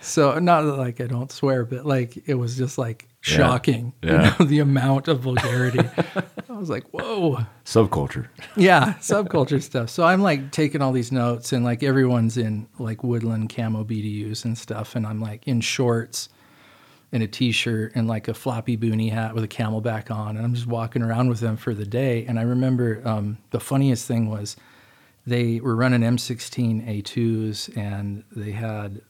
So 0.00 0.38
not 0.38 0.64
like 0.64 1.00
I 1.00 1.06
don't 1.06 1.30
swear, 1.30 1.64
but 1.64 1.84
like 1.86 2.22
it 2.26 2.34
was 2.34 2.56
just 2.56 2.78
like 2.78 3.06
shocking, 3.20 3.92
Yeah. 4.02 4.32
you 4.38 4.38
know, 4.38 4.46
the 4.46 4.58
amount 4.60 5.08
of 5.08 5.20
vulgarity. 5.20 5.80
I 6.48 6.52
was 6.52 6.70
like, 6.70 6.84
whoa. 6.90 7.40
Subculture. 7.64 8.28
Yeah 8.56 8.94
subculture 8.94 9.62
stuff. 9.62 9.90
So 9.90 10.04
i'm 10.04 10.22
like 10.22 10.50
taking 10.52 10.80
all 10.82 10.92
these 10.92 11.12
notes 11.12 11.52
and 11.52 11.64
like 11.64 11.82
everyone's 11.82 12.36
in 12.36 12.66
like 12.78 13.04
woodland 13.04 13.54
camo 13.54 13.84
bdus 13.84 14.44
and 14.44 14.56
stuff 14.58 14.96
and 14.96 15.06
i'm 15.06 15.20
like 15.20 15.46
in 15.46 15.60
shorts 15.60 16.28
and 17.12 17.22
a 17.22 17.26
t-shirt 17.26 17.92
and 17.94 18.06
like 18.08 18.28
a 18.28 18.34
floppy 18.34 18.76
boonie 18.76 19.08
hat 19.10 19.34
with 19.34 19.44
a 19.44 19.48
CamelBak 19.48 20.10
on 20.10 20.36
and 20.36 20.44
i'm 20.44 20.54
just 20.54 20.66
walking 20.66 21.02
around 21.02 21.28
with 21.28 21.40
them 21.40 21.56
for 21.56 21.74
the 21.74 21.86
day. 21.86 22.24
And 22.26 22.38
i 22.38 22.42
remember 22.42 23.00
um, 23.06 23.38
the 23.50 23.60
funniest 23.60 24.06
thing 24.06 24.28
was 24.30 24.56
they 25.26 25.60
were 25.60 25.76
running 25.76 26.00
m16 26.00 27.02
a2s 27.02 27.76
and 27.76 28.24
they 28.34 28.52
had 28.52 29.02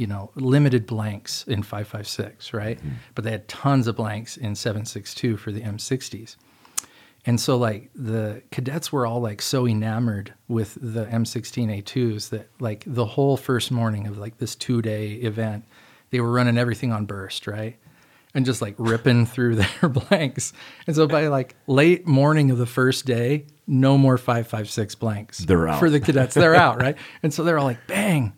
you 0.00 0.06
know 0.06 0.30
limited 0.34 0.86
blanks 0.86 1.44
in 1.46 1.62
556 1.62 2.52
right 2.54 2.78
mm-hmm. 2.78 2.94
but 3.14 3.24
they 3.24 3.30
had 3.30 3.46
tons 3.48 3.86
of 3.86 3.96
blanks 3.96 4.36
in 4.36 4.54
762 4.54 5.36
for 5.36 5.52
the 5.52 5.60
m60s 5.60 6.36
and 7.26 7.38
so 7.38 7.56
like 7.58 7.90
the 7.94 8.42
cadets 8.50 8.92
were 8.92 9.06
all 9.06 9.20
like 9.20 9.42
so 9.42 9.66
enamored 9.66 10.32
with 10.48 10.78
the 10.80 11.04
M16A2s 11.04 12.30
that 12.30 12.48
like 12.60 12.84
the 12.86 13.04
whole 13.04 13.36
first 13.36 13.70
morning 13.70 14.06
of 14.06 14.16
like 14.16 14.38
this 14.38 14.54
two 14.54 14.80
day 14.80 15.12
event, 15.14 15.64
they 16.10 16.20
were 16.20 16.32
running 16.32 16.56
everything 16.56 16.92
on 16.92 17.04
burst, 17.04 17.46
right? 17.46 17.76
And 18.32 18.46
just 18.46 18.62
like 18.62 18.74
ripping 18.78 19.26
through 19.26 19.56
their 19.56 19.88
blanks. 19.88 20.52
And 20.86 20.96
so 20.96 21.06
by 21.06 21.26
like 21.26 21.56
late 21.66 22.06
morning 22.06 22.50
of 22.50 22.58
the 22.58 22.66
first 22.66 23.04
day, 23.04 23.46
no 23.66 23.98
more 23.98 24.16
556 24.16 24.94
blanks. 24.94 25.38
They're 25.38 25.68
out. 25.68 25.78
For 25.78 25.90
the 25.90 26.00
cadets, 26.00 26.34
they're 26.34 26.54
out, 26.56 26.80
right? 26.80 26.96
And 27.22 27.34
so 27.34 27.44
they're 27.44 27.58
all 27.58 27.66
like 27.66 27.86
bang, 27.86 28.32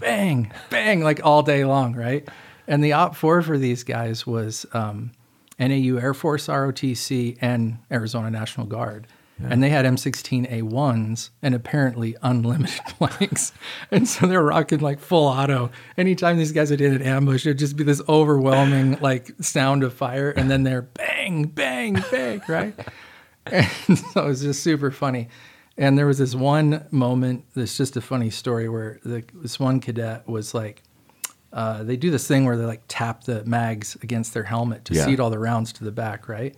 bang, 0.00 0.52
bang, 0.70 1.00
like 1.00 1.24
all 1.24 1.42
day 1.42 1.64
long, 1.64 1.94
right? 1.94 2.28
And 2.66 2.82
the 2.84 2.90
OPFOR 2.90 3.44
for 3.44 3.58
these 3.58 3.84
guys 3.84 4.26
was 4.26 4.66
um, 4.72 5.12
NAU 5.58 5.96
Air 5.96 6.14
Force 6.14 6.48
ROTC 6.48 7.38
and 7.40 7.78
Arizona 7.90 8.30
National 8.30 8.66
Guard. 8.66 9.06
And 9.40 9.62
they 9.62 9.68
had 9.68 9.84
M16A1s 9.84 11.30
and 11.42 11.54
apparently 11.54 12.16
unlimited 12.22 12.80
blanks. 12.98 13.52
And 13.90 14.08
so 14.08 14.26
they're 14.26 14.42
rocking 14.42 14.80
like 14.80 14.98
full 14.98 15.28
auto. 15.28 15.70
Anytime 15.96 16.38
these 16.38 16.50
guys 16.50 16.70
would 16.70 16.80
hit 16.80 16.92
an 16.92 17.02
ambush, 17.02 17.46
it'd 17.46 17.58
just 17.58 17.76
be 17.76 17.84
this 17.84 18.02
overwhelming 18.08 18.98
like 19.00 19.30
sound 19.40 19.84
of 19.84 19.94
fire. 19.94 20.30
And 20.30 20.50
then 20.50 20.64
they're 20.64 20.82
bang, 20.82 21.44
bang, 21.44 22.02
bang, 22.10 22.42
right? 22.48 22.74
And 23.50 23.98
so 23.98 24.24
it 24.24 24.26
was 24.26 24.42
just 24.42 24.62
super 24.62 24.90
funny. 24.90 25.28
And 25.78 25.96
there 25.96 26.06
was 26.06 26.18
this 26.18 26.34
one 26.34 26.84
moment, 26.90 27.44
that's 27.54 27.76
just 27.76 27.96
a 27.96 28.00
funny 28.00 28.30
story 28.30 28.68
where 28.68 28.98
the, 29.04 29.22
this 29.32 29.60
one 29.60 29.78
cadet 29.80 30.28
was 30.28 30.52
like, 30.52 30.82
uh, 31.52 31.82
they 31.84 31.96
do 31.96 32.10
this 32.10 32.26
thing 32.26 32.44
where 32.44 32.56
they 32.56 32.64
like 32.66 32.82
tap 32.88 33.24
the 33.24 33.44
mags 33.44 33.96
against 34.02 34.34
their 34.34 34.42
helmet 34.42 34.84
to 34.86 34.94
Yeah. 34.94 35.04
seat 35.06 35.20
all 35.20 35.30
the 35.30 35.38
rounds 35.38 35.72
to 35.74 35.84
the 35.84 35.92
back, 35.92 36.28
right? 36.28 36.54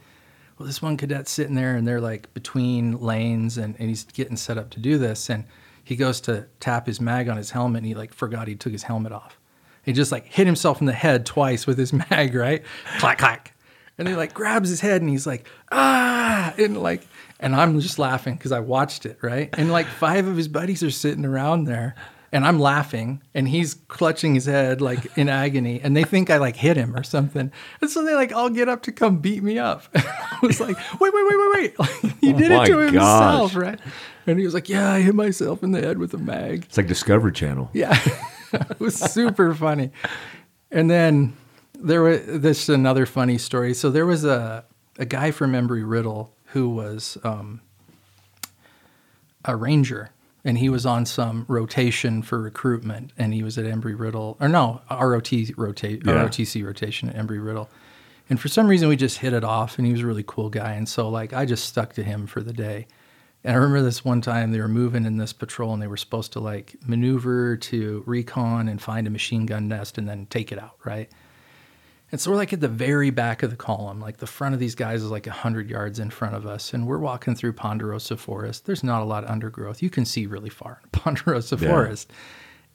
Well, 0.58 0.66
this 0.66 0.80
one 0.82 0.96
cadet's 0.96 1.30
sitting 1.30 1.54
there 1.54 1.76
and 1.76 1.86
they're 1.86 2.00
like 2.00 2.32
between 2.34 2.98
lanes 2.98 3.56
and, 3.58 3.76
and 3.78 3.88
he's 3.90 4.04
getting 4.04 4.36
set 4.36 4.56
up 4.58 4.70
to 4.70 4.80
do 4.80 4.96
this. 4.98 5.28
And 5.30 5.44
he 5.84 5.96
goes 5.96 6.20
to 6.22 6.46
tap 6.58 6.86
his 6.86 7.00
mag 7.00 7.28
on 7.28 7.36
his 7.36 7.50
helmet 7.50 7.78
and 7.80 7.86
he 7.86 7.94
like 7.94 8.12
forgot 8.14 8.48
he 8.48 8.54
took 8.56 8.72
his 8.72 8.84
helmet 8.84 9.12
off. 9.12 9.38
He 9.82 9.92
just 9.92 10.10
like 10.12 10.26
hit 10.26 10.46
himself 10.46 10.80
in 10.80 10.86
the 10.86 10.92
head 10.92 11.24
twice 11.26 11.66
with 11.66 11.76
his 11.78 11.92
mag, 12.10 12.34
right? 12.34 12.62
clack, 12.98 13.18
clack. 13.18 13.54
And 13.98 14.08
he 14.08 14.14
like 14.14 14.32
grabs 14.32 14.70
his 14.70 14.80
head 14.80 15.02
and 15.02 15.10
he's 15.10 15.26
like, 15.26 15.46
ah, 15.70 16.54
and 16.58 16.76
like, 16.82 17.06
and 17.40 17.56
I'm 17.56 17.80
just 17.80 17.98
laughing 17.98 18.34
because 18.34 18.52
I 18.52 18.60
watched 18.60 19.06
it, 19.06 19.18
right? 19.22 19.48
And 19.58 19.72
like 19.72 19.86
five 19.86 20.28
of 20.28 20.36
his 20.36 20.46
buddies 20.46 20.82
are 20.82 20.90
sitting 20.90 21.24
around 21.24 21.64
there 21.64 21.94
and 22.32 22.46
I'm 22.46 22.60
laughing 22.60 23.22
and 23.34 23.48
he's 23.48 23.74
clutching 23.88 24.34
his 24.34 24.44
head 24.44 24.80
like 24.80 25.18
in 25.18 25.28
agony 25.28 25.80
and 25.82 25.96
they 25.96 26.04
think 26.04 26.30
I 26.30 26.36
like 26.36 26.56
hit 26.56 26.76
him 26.76 26.94
or 26.94 27.02
something. 27.02 27.50
And 27.80 27.90
so 27.90 28.04
they 28.04 28.14
like 28.14 28.32
all 28.32 28.50
get 28.50 28.68
up 28.68 28.82
to 28.82 28.92
come 28.92 29.18
beat 29.18 29.42
me 29.42 29.58
up. 29.58 29.84
I 29.94 30.38
was 30.42 30.60
like, 30.60 30.76
wait, 31.00 31.12
wait, 31.12 31.24
wait, 31.28 31.38
wait, 31.38 31.50
wait. 31.54 31.78
Like, 31.78 32.18
he 32.20 32.32
Oh 32.32 32.38
did 32.38 32.50
it 32.50 32.66
to 32.66 32.78
himself, 32.78 33.56
right? 33.56 33.80
And 34.26 34.38
he 34.38 34.44
was 34.44 34.54
like, 34.54 34.68
yeah, 34.68 34.92
I 34.92 35.00
hit 35.00 35.14
myself 35.14 35.62
in 35.62 35.72
the 35.72 35.80
head 35.80 35.98
with 35.98 36.14
a 36.14 36.18
mag. 36.18 36.64
It's 36.66 36.76
like 36.76 36.86
Discovery 36.86 37.32
Channel. 37.32 37.70
Yeah, 37.72 37.98
it 38.52 38.78
was 38.78 38.96
super 38.96 39.54
funny. 39.54 39.90
And 40.70 40.90
then 40.90 41.36
there 41.74 42.02
was 42.02 42.20
this 42.26 42.68
another 42.68 43.06
funny 43.06 43.38
story. 43.38 43.74
So 43.74 43.90
there 43.90 44.06
was 44.06 44.24
a 44.24 44.64
a 44.98 45.06
guy 45.06 45.30
from 45.30 45.52
Embry 45.52 45.82
Riddle 45.84 46.34
who 46.52 46.68
was 46.68 47.16
um, 47.24 47.60
a 49.44 49.56
ranger, 49.56 50.10
and 50.44 50.58
he 50.58 50.68
was 50.68 50.86
on 50.86 51.06
some 51.06 51.44
rotation 51.48 52.22
for 52.22 52.40
recruitment, 52.40 53.12
and 53.18 53.34
he 53.34 53.42
was 53.42 53.58
at 53.58 53.64
Embry 53.64 53.98
Riddle, 53.98 54.36
or 54.40 54.48
no, 54.48 54.80
ROT 54.90 55.32
rotate 55.56 56.02
Yeah. 56.04 56.24
ROTC 56.24 56.64
rotation 56.64 57.08
at 57.08 57.16
Embry 57.16 57.44
Riddle. 57.44 57.68
And 58.28 58.40
for 58.40 58.48
some 58.48 58.68
reason, 58.68 58.88
we 58.88 58.96
just 58.96 59.18
hit 59.18 59.32
it 59.32 59.42
off, 59.42 59.76
and 59.76 59.86
he 59.86 59.92
was 59.92 60.02
a 60.02 60.06
really 60.06 60.24
cool 60.26 60.50
guy. 60.50 60.72
And 60.72 60.88
so, 60.88 61.08
like, 61.08 61.32
I 61.32 61.44
just 61.44 61.64
stuck 61.66 61.94
to 61.94 62.04
him 62.04 62.26
for 62.26 62.40
the 62.42 62.52
day. 62.52 62.86
And 63.42 63.52
I 63.54 63.56
remember 63.56 63.82
this 63.82 64.04
one 64.04 64.20
time 64.20 64.52
they 64.52 64.60
were 64.60 64.68
moving 64.68 65.04
in 65.04 65.16
this 65.16 65.32
patrol, 65.32 65.72
and 65.72 65.82
they 65.82 65.86
were 65.88 65.96
supposed 65.96 66.32
to 66.34 66.40
like 66.40 66.76
maneuver 66.86 67.56
to 67.56 68.02
recon 68.06 68.68
and 68.68 68.80
find 68.80 69.06
a 69.06 69.10
machine 69.10 69.46
gun 69.46 69.66
nest 69.66 69.98
and 69.98 70.08
then 70.08 70.26
take 70.26 70.52
it 70.52 70.58
out, 70.58 70.76
right? 70.84 71.08
And 72.12 72.20
so 72.20 72.30
we're 72.30 72.36
like 72.36 72.52
at 72.52 72.60
the 72.60 72.68
very 72.68 73.10
back 73.10 73.42
of 73.44 73.50
the 73.50 73.56
column, 73.56 74.00
like 74.00 74.16
the 74.16 74.26
front 74.26 74.52
of 74.54 74.58
these 74.60 74.74
guys 74.74 75.02
is 75.02 75.10
like 75.10 75.26
100 75.26 75.70
yards 75.70 75.98
in 76.00 76.10
front 76.10 76.34
of 76.34 76.44
us. 76.46 76.74
And 76.74 76.86
we're 76.86 76.98
walking 76.98 77.36
through 77.36 77.52
Ponderosa 77.52 78.16
Forest. 78.16 78.66
There's 78.66 78.82
not 78.82 79.02
a 79.02 79.04
lot 79.04 79.22
of 79.24 79.30
undergrowth. 79.30 79.80
You 79.80 79.90
can 79.90 80.04
see 80.04 80.26
really 80.26 80.50
far 80.50 80.80
in 80.82 80.90
Ponderosa 80.92 81.56
Yeah. 81.60 81.68
Forest. 81.68 82.12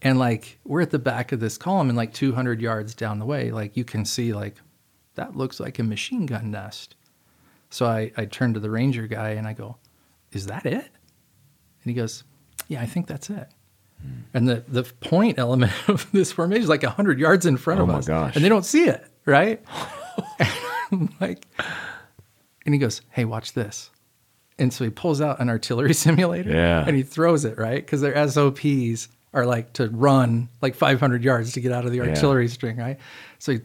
And 0.01 0.17
like 0.19 0.59
we're 0.63 0.81
at 0.81 0.91
the 0.91 0.99
back 0.99 1.31
of 1.31 1.39
this 1.39 1.57
column 1.57 1.89
and 1.89 1.97
like 1.97 2.13
200 2.13 2.61
yards 2.61 2.93
down 2.93 3.19
the 3.19 3.25
way, 3.25 3.51
like 3.51 3.75
you 3.75 3.83
can 3.83 4.05
see 4.05 4.33
like 4.33 4.55
that 5.15 5.35
looks 5.35 5.59
like 5.59 5.79
a 5.79 5.83
machine 5.83 6.25
gun 6.25 6.51
nest. 6.51 6.95
So 7.69 7.85
I, 7.87 8.11
I 8.15 8.25
turn 8.25 8.53
to 8.53 8.59
the 8.59 8.69
ranger 8.69 9.07
guy 9.07 9.29
and 9.31 9.47
I 9.47 9.53
go, 9.53 9.77
Is 10.31 10.47
that 10.47 10.65
it? 10.65 10.73
And 10.75 10.83
he 11.83 11.93
goes, 11.93 12.23
Yeah, 12.67 12.81
I 12.81 12.85
think 12.85 13.07
that's 13.07 13.29
it. 13.29 13.49
Hmm. 14.01 14.07
And 14.33 14.47
the, 14.47 14.63
the 14.67 14.83
point 14.83 15.39
element 15.39 15.73
of 15.89 16.09
this 16.13 16.31
formation 16.31 16.63
is 16.63 16.69
like 16.69 16.83
100 16.83 17.19
yards 17.19 17.45
in 17.45 17.57
front 17.57 17.79
Oh 17.79 17.83
of 17.83 17.89
my 17.89 17.95
us. 17.95 18.07
gosh. 18.07 18.35
And 18.35 18.45
they 18.45 18.49
don't 18.49 18.65
see 18.65 18.85
it, 18.87 19.05
right? 19.25 19.63
and 20.91 21.09
like, 21.19 21.45
and 22.65 22.73
he 22.73 22.79
goes, 22.79 23.01
Hey, 23.11 23.25
watch 23.25 23.53
this. 23.53 23.89
And 24.57 24.71
so 24.73 24.83
he 24.85 24.89
pulls 24.89 25.19
out 25.21 25.39
an 25.39 25.49
artillery 25.49 25.93
simulator 26.05 26.49
Yeah. 26.51 26.83
and 26.87 26.95
he 26.95 27.03
throws 27.03 27.45
it, 27.45 27.57
right? 27.57 27.83
Because 27.85 28.01
their 28.01 28.27
SOPs 28.27 29.09
are 29.33 29.45
like 29.45 29.73
to 29.73 29.89
run 29.89 30.47
like 30.61 30.75
500 30.75 31.23
yards 31.23 31.51
to 31.53 31.59
get 31.61 31.71
out 31.73 31.85
of 31.85 31.91
the 31.91 31.97
Yeah. 31.97 32.03
artillery 32.09 32.47
string, 32.47 32.77
right? 32.77 32.97
So 33.39 33.53
he 33.53 33.59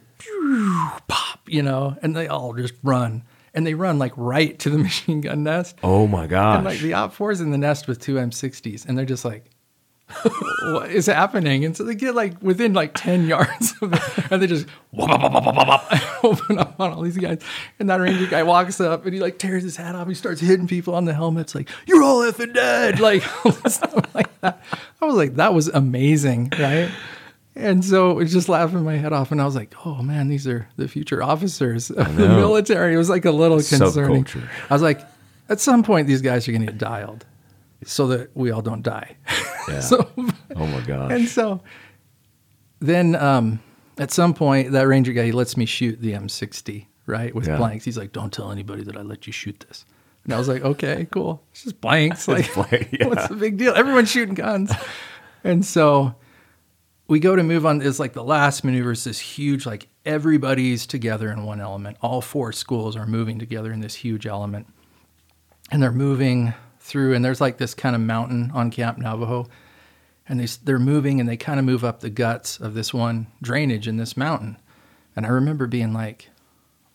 pop, 1.08 1.40
you 1.46 1.62
know, 1.62 1.96
and 2.02 2.16
they 2.16 2.26
all 2.28 2.52
just 2.54 2.74
run. 2.82 3.22
And 3.54 3.66
they 3.66 3.74
run 3.74 3.98
like 3.98 4.12
right 4.16 4.58
to 4.60 4.70
the 4.70 4.78
machine 4.86 5.20
gun 5.20 5.42
nest. 5.44 5.76
Oh 5.82 6.06
my 6.06 6.26
gosh. 6.26 6.56
And 6.56 6.64
like 6.64 6.78
the 6.80 6.92
OPFORs 6.92 7.40
in 7.40 7.50
the 7.50 7.58
nest 7.58 7.88
with 7.88 8.00
two 8.00 8.14
M60s, 8.14 8.86
and 8.86 8.96
they're 8.96 9.04
just 9.04 9.24
like, 9.24 9.50
what 10.72 10.90
is 10.90 11.06
happening? 11.06 11.64
And 11.64 11.76
so 11.76 11.84
they 11.84 11.94
get 11.94 12.14
like 12.14 12.40
within 12.42 12.72
like 12.72 12.92
10 12.94 13.26
yards 13.26 13.74
of 13.80 13.92
it, 13.92 14.32
and 14.32 14.42
they 14.42 14.46
just 14.46 14.66
wop, 14.92 15.20
wop, 15.20 15.32
wop, 15.32 15.44
wop, 15.44 15.66
wop, 15.66 16.24
open 16.24 16.58
up 16.58 16.78
on 16.78 16.92
all 16.92 17.02
these 17.02 17.16
guys. 17.16 17.40
And 17.78 17.88
that 17.90 18.00
ranger 18.00 18.26
guy 18.26 18.42
walks 18.42 18.80
up 18.80 19.04
and 19.04 19.14
he 19.14 19.20
like 19.20 19.38
tears 19.38 19.62
his 19.62 19.76
hat 19.76 19.94
off. 19.94 20.08
He 20.08 20.14
starts 20.14 20.40
hitting 20.40 20.66
people 20.66 20.94
on 20.94 21.04
the 21.04 21.14
helmets, 21.14 21.54
like, 21.54 21.68
you're 21.86 22.02
all 22.02 22.20
effing 22.20 22.54
dead. 22.54 23.00
Like, 23.00 23.22
stuff 23.66 24.14
like 24.14 24.40
that. 24.40 24.62
I 25.00 25.04
was 25.04 25.14
like, 25.14 25.36
that 25.36 25.54
was 25.54 25.68
amazing, 25.68 26.52
right? 26.58 26.90
And 27.56 27.84
so 27.84 28.12
it 28.12 28.14
was 28.14 28.32
just 28.32 28.48
laughing 28.48 28.84
my 28.84 28.96
head 28.96 29.12
off. 29.12 29.32
And 29.32 29.40
I 29.40 29.44
was 29.44 29.56
like, 29.56 29.74
oh 29.84 30.02
man, 30.02 30.28
these 30.28 30.46
are 30.46 30.68
the 30.76 30.88
future 30.88 31.22
officers 31.22 31.90
of 31.90 32.16
the 32.16 32.28
military. 32.28 32.94
It 32.94 32.98
was 32.98 33.10
like 33.10 33.24
a 33.24 33.32
little 33.32 33.60
concerning. 33.62 34.26
I 34.68 34.74
was 34.74 34.82
like, 34.82 35.00
at 35.48 35.58
some 35.58 35.82
point, 35.82 36.06
these 36.06 36.22
guys 36.22 36.46
are 36.46 36.52
going 36.52 36.64
to 36.64 36.72
get 36.72 36.78
dialed 36.78 37.26
so 37.84 38.06
that 38.08 38.30
we 38.36 38.50
all 38.50 38.62
don't 38.62 38.82
die. 38.82 39.16
Yeah. 39.68 39.80
so, 39.80 40.10
oh 40.56 40.66
my 40.66 40.80
gosh. 40.80 41.12
and 41.12 41.28
so 41.28 41.60
then 42.80 43.14
um, 43.14 43.60
at 43.98 44.10
some 44.10 44.34
point, 44.34 44.72
that 44.72 44.88
ranger 44.88 45.12
guy, 45.12 45.26
he 45.26 45.32
lets 45.32 45.56
me 45.56 45.64
shoot 45.66 46.00
the 46.00 46.12
M60, 46.12 46.86
right, 47.06 47.32
with 47.32 47.46
Yeah. 47.46 47.56
blanks. 47.56 47.84
He's 47.84 47.96
like, 47.98 48.10
don't 48.10 48.32
tell 48.32 48.50
anybody 48.50 48.82
that 48.84 48.96
I 48.96 49.02
let 49.02 49.26
you 49.28 49.32
shoot 49.32 49.64
this. 49.68 49.84
And 50.24 50.32
I 50.32 50.38
was 50.38 50.48
like, 50.48 50.62
okay, 50.64 51.06
cool. 51.12 51.42
It's 51.52 51.62
just 51.64 51.80
blanks. 51.80 52.26
Like, 52.28 52.52
blank, 52.54 52.88
yeah. 52.98 53.06
what's 53.06 53.28
the 53.28 53.36
big 53.36 53.58
deal? 53.58 53.74
Everyone's 53.74 54.10
shooting 54.10 54.34
guns. 54.34 54.72
and 55.44 55.64
so 55.64 56.14
we 57.06 57.20
go 57.20 57.36
to 57.36 57.42
move 57.44 57.64
on. 57.64 57.80
It's 57.82 58.00
like 58.00 58.14
the 58.14 58.24
last 58.24 58.64
maneuver 58.64 58.92
is 58.92 59.04
this 59.04 59.20
huge, 59.20 59.66
like 59.66 59.88
everybody's 60.04 60.84
together 60.86 61.30
in 61.30 61.44
one 61.44 61.60
element. 61.60 61.96
All 62.00 62.22
four 62.22 62.52
schools 62.52 62.96
are 62.96 63.06
moving 63.06 63.38
together 63.38 63.72
in 63.72 63.80
this 63.80 63.94
huge 63.94 64.26
element. 64.26 64.66
And 65.70 65.80
they're 65.82 65.92
moving 65.92 66.54
through, 66.90 67.14
and 67.14 67.24
there's 67.24 67.40
like 67.40 67.58
this 67.58 67.74
kind 67.74 67.94
of 67.94 68.02
mountain 68.02 68.50
on 68.52 68.70
Camp 68.70 68.98
Navajo. 68.98 69.46
And 70.28 70.38
they 70.38 70.46
they're 70.64 70.78
moving 70.78 71.18
and 71.18 71.28
they 71.28 71.36
kind 71.36 71.58
of 71.58 71.64
move 71.64 71.84
up 71.84 72.00
the 72.00 72.10
guts 72.10 72.60
of 72.60 72.74
this 72.74 72.92
one 72.94 73.26
drainage 73.42 73.88
in 73.88 73.96
this 73.96 74.16
mountain. 74.16 74.58
And 75.16 75.26
I 75.26 75.30
remember 75.30 75.66
being 75.66 75.92
like, 75.92 76.30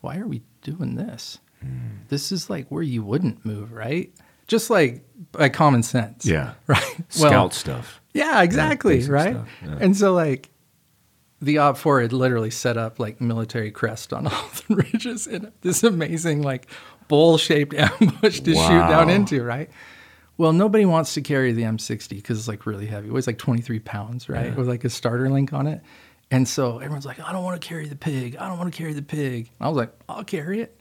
why 0.01 0.17
are 0.17 0.27
we 0.27 0.41
doing 0.61 0.95
this? 0.95 1.39
Hmm. 1.61 1.97
This 2.07 2.31
is 2.31 2.49
like 2.49 2.67
where 2.69 2.83
you 2.83 3.03
wouldn't 3.03 3.45
move, 3.45 3.73
right? 3.73 4.13
Just 4.47 4.69
like 4.69 5.03
by 5.31 5.49
common 5.49 5.83
sense. 5.83 6.25
Yeah. 6.25 6.53
Right. 6.67 6.95
Scout 7.09 7.53
stuff. 7.53 8.01
Yeah, 8.13 8.41
exactly, 8.41 8.97
basic 8.97 9.11
right? 9.11 9.37
yeah. 9.63 9.77
And 9.81 9.97
so 9.97 10.13
like 10.13 10.49
the 11.41 11.57
OPFOR 11.57 12.01
had 12.01 12.13
literally 12.13 12.49
set 12.49 12.77
up 12.77 12.99
like 12.99 13.19
military 13.19 13.71
crest 13.71 14.13
on 14.13 14.27
all 14.31 14.49
the 14.67 14.75
ridges 14.75 15.27
in 15.27 15.51
this 15.61 15.83
amazing 15.83 16.41
like 16.41 16.67
bowl 17.07 17.37
shaped 17.37 17.73
ambush 18.01 18.39
to 18.41 18.53
shoot 18.53 18.67
down 18.67 19.09
into, 19.09 19.43
right? 19.43 19.69
Well, 20.37 20.51
nobody 20.51 20.85
wants 20.85 21.13
to 21.13 21.21
carry 21.21 21.53
the 21.53 21.63
M60 21.63 22.09
because 22.09 22.37
it's 22.37 22.47
like 22.47 22.65
really 22.65 22.87
heavy. 22.87 23.07
It 23.07 23.11
weighs 23.13 23.27
like 23.27 23.37
23 23.37 23.79
pounds, 23.79 24.27
right? 24.27 24.55
With 24.55 24.67
like 24.67 24.83
a 24.83 24.89
starter 24.89 25.29
link 25.29 25.53
on 25.53 25.65
it. 25.67 25.81
And 26.31 26.47
so 26.47 26.79
everyone's 26.79 27.05
like, 27.05 27.19
I 27.21 27.31
don't 27.31 27.43
want 27.43 27.61
to 27.61 27.65
carry 27.65 27.87
the 27.87 27.95
pig. 27.95 28.35
I 28.35 28.47
don't 28.49 28.57
want 28.57 28.73
to 28.73 28.77
carry 28.77 28.93
the 28.93 29.01
pig. 29.01 29.49
I 29.61 29.67
was 29.67 29.77
like, 29.77 29.93
I'll 30.09 30.23
carry 30.23 30.61
it. 30.61 30.79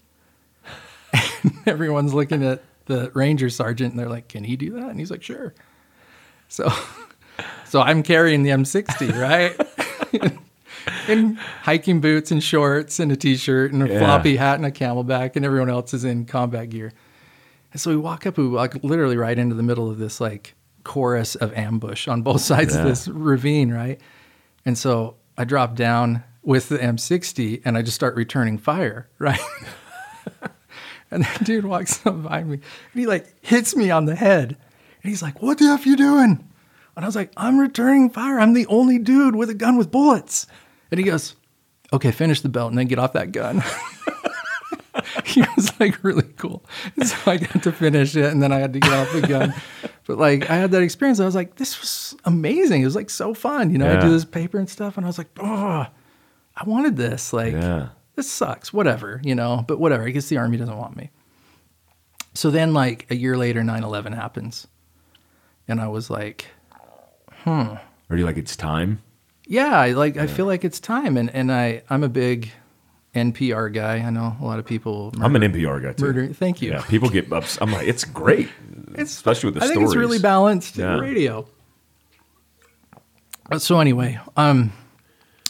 And 1.45 1.53
everyone's 1.67 2.15
looking 2.15 2.43
at 2.43 2.63
the 2.87 3.11
ranger 3.15 3.51
sergeant 3.51 3.93
and 3.93 4.01
they're 4.01 4.09
like, 4.09 4.29
Can 4.29 4.45
he 4.45 4.57
do 4.57 4.73
that? 4.73 4.89
And 4.89 4.99
he's 4.99 5.11
like, 5.11 5.23
Sure. 5.23 5.55
So 6.49 6.73
so 7.67 7.81
I'm 7.81 8.03
carrying 8.03 8.43
the 8.43 8.51
M60, 8.51 9.15
right? 9.21 10.41
In 11.09 11.37
hiking 11.63 12.01
boots 12.01 12.31
and 12.31 12.43
shorts 12.43 13.01
and 13.01 13.11
a 13.13 13.17
t-shirt 13.17 13.73
and 13.73 13.83
a 13.83 13.89
Yeah. 13.89 13.99
floppy 13.99 14.37
hat 14.37 14.57
and 14.57 14.67
a 14.67 14.71
CamelBak, 14.71 15.37
and 15.37 15.45
everyone 15.45 15.71
else 15.71 15.95
is 15.95 16.05
in 16.05 16.25
combat 16.27 16.71
gear. 16.71 16.93
And 17.73 17.81
so 17.81 17.91
we 17.91 17.97
walk 17.97 18.27
up, 18.27 18.37
we 18.39 18.47
walk 18.49 18.77
literally 18.83 19.17
right 19.17 19.39
into 19.39 19.55
the 19.55 19.63
middle 19.63 19.91
of 19.91 19.99
this 19.99 20.21
like 20.21 20.55
chorus 20.85 21.35
of 21.35 21.53
ambush 21.55 22.07
on 22.09 22.23
both 22.23 22.41
sides 22.53 22.75
of 22.77 22.85
this 22.85 23.09
ravine, 23.09 23.73
right? 23.73 24.01
And 24.67 24.77
so 24.79 25.17
I 25.39 25.45
drop 25.45 25.75
down 25.75 26.23
with 26.43 26.69
the 26.69 26.79
M60 26.79 27.63
and 27.65 27.77
I 27.79 27.83
just 27.83 27.95
start 27.95 28.15
returning 28.17 28.59
fire, 28.59 29.09
right? 29.19 29.41
and 31.11 31.25
that 31.25 31.45
dude 31.45 31.65
walks 31.65 32.05
up 32.07 32.23
behind 32.23 32.49
me 32.49 32.55
and 32.93 33.01
he 33.01 33.07
like 33.07 33.27
hits 33.45 33.75
me 33.77 33.91
on 33.91 34.05
the 34.05 34.15
head. 34.15 34.57
And 35.03 35.11
he's 35.11 35.23
like, 35.23 35.43
What 35.43 35.59
the 35.59 35.67
F 35.67 35.87
you 35.87 35.97
doing? 35.97 36.49
And 36.97 37.05
I 37.05 37.09
was 37.09 37.17
like, 37.17 37.33
I'm 37.37 37.59
returning 37.59 38.09
fire. 38.09 38.39
I'm 38.39 38.53
the 38.55 38.67
only 38.69 38.99
dude 39.01 39.35
with 39.35 39.51
a 39.51 39.55
gun 39.55 39.77
with 39.77 39.91
bullets. 39.91 40.47
And 40.95 41.05
he 41.05 41.11
goes, 41.11 41.35
okay, 41.93 42.13
finish 42.13 42.41
the 42.41 42.49
belt 42.49 42.71
and 42.71 42.79
then 42.79 42.87
get 42.87 43.01
off 43.01 43.15
that 43.15 43.33
gun. 43.33 43.63
he 45.25 45.43
was 45.57 45.73
like 45.81 46.03
really 46.05 46.23
cool. 46.37 46.65
So 47.05 47.17
I 47.33 47.39
got 47.39 47.63
to 47.65 47.73
finish 47.73 48.15
it 48.15 48.27
and 48.33 48.41
then 48.41 48.53
I 48.53 48.59
had 48.61 48.73
to 48.75 48.79
get 48.81 48.93
off 48.93 49.13
the 49.13 49.23
gun. 49.23 49.53
But 50.07 50.19
like 50.19 50.49
I 50.49 50.55
had 50.55 50.71
that 50.71 50.83
experience. 50.83 51.19
I 51.19 51.25
was 51.25 51.35
like, 51.35 51.57
this 51.57 51.81
was 51.81 52.15
amazing. 52.25 52.83
It 52.83 52.85
was 52.85 52.95
like 52.95 53.11
so 53.11 53.35
fun. 53.35 53.71
You 53.73 53.79
know, 53.79 53.91
I 53.91 54.01
do 54.01 54.11
this 54.11 54.25
paper 54.25 54.57
and 54.59 54.71
stuff 54.71 54.97
and 54.97 55.05
I 55.05 55.09
was 55.09 55.19
like, 55.19 55.31
oh, 55.41 55.87
I 56.57 56.65
wanted 56.65 56.97
this. 56.97 57.33
Like 57.33 57.55
Yeah. 57.55 57.89
this 58.15 58.31
sucks. 58.31 58.73
Whatever, 58.73 59.21
you 59.25 59.35
know, 59.35 59.65
but 59.67 59.81
whatever. 59.81 60.05
I 60.05 60.11
guess 60.11 60.29
the 60.29 60.37
army 60.37 60.57
doesn't 60.59 60.77
want 60.79 60.97
me. 60.97 61.11
So 62.35 62.51
then 62.51 62.73
like 62.73 63.07
a 63.11 63.17
year 63.17 63.37
later, 63.37 63.63
9-11 63.63 64.15
happens. 64.15 64.69
And 65.67 65.81
I 65.81 65.89
was 65.89 66.09
like, 66.09 66.47
hmm. 67.43 67.75
Are 68.11 68.17
you 68.17 68.25
like 68.27 68.37
it's 68.37 68.55
time? 68.55 69.03
Yeah, 69.47 69.79
I 69.79 69.93
like 69.93 70.17
I 70.17 70.27
feel 70.27 70.47
like 70.47 70.65
it's 70.65 70.81
time. 70.81 71.17
And 71.17 71.31
and 71.35 71.53
I 71.53 71.83
I'm 71.91 72.03
a 72.05 72.09
big 72.09 72.51
NPR 73.15 73.73
guy. 73.73 73.97
I 73.99 74.11
know 74.11 74.37
a 74.41 74.45
lot 74.45 74.59
of 74.59 74.65
people 74.67 75.13
murder, 75.17 75.25
I'm 75.25 75.37
an 75.37 75.53
NPR 75.53 75.83
guy 75.83 75.93
too. 75.93 76.05
murder. 76.05 76.27
Thank 76.33 76.61
you. 76.63 76.71
Yeah, 76.73 76.83
people 76.83 77.09
get 77.11 77.33
ups. 77.33 77.59
I'm 77.61 77.71
like, 77.73 77.87
it's 77.87 78.05
great, 78.05 78.49
especially 78.97 79.49
with 79.51 79.61
the 79.61 79.65
I 79.65 79.69
think 79.69 79.83
it's 79.83 79.97
really 79.97 80.19
balanced 80.19 80.77
Yeah. 80.77 80.99
radio. 80.99 81.47
Uh, 83.51 83.59
So 83.59 83.79
anyway, 83.81 84.19
um, 84.37 84.73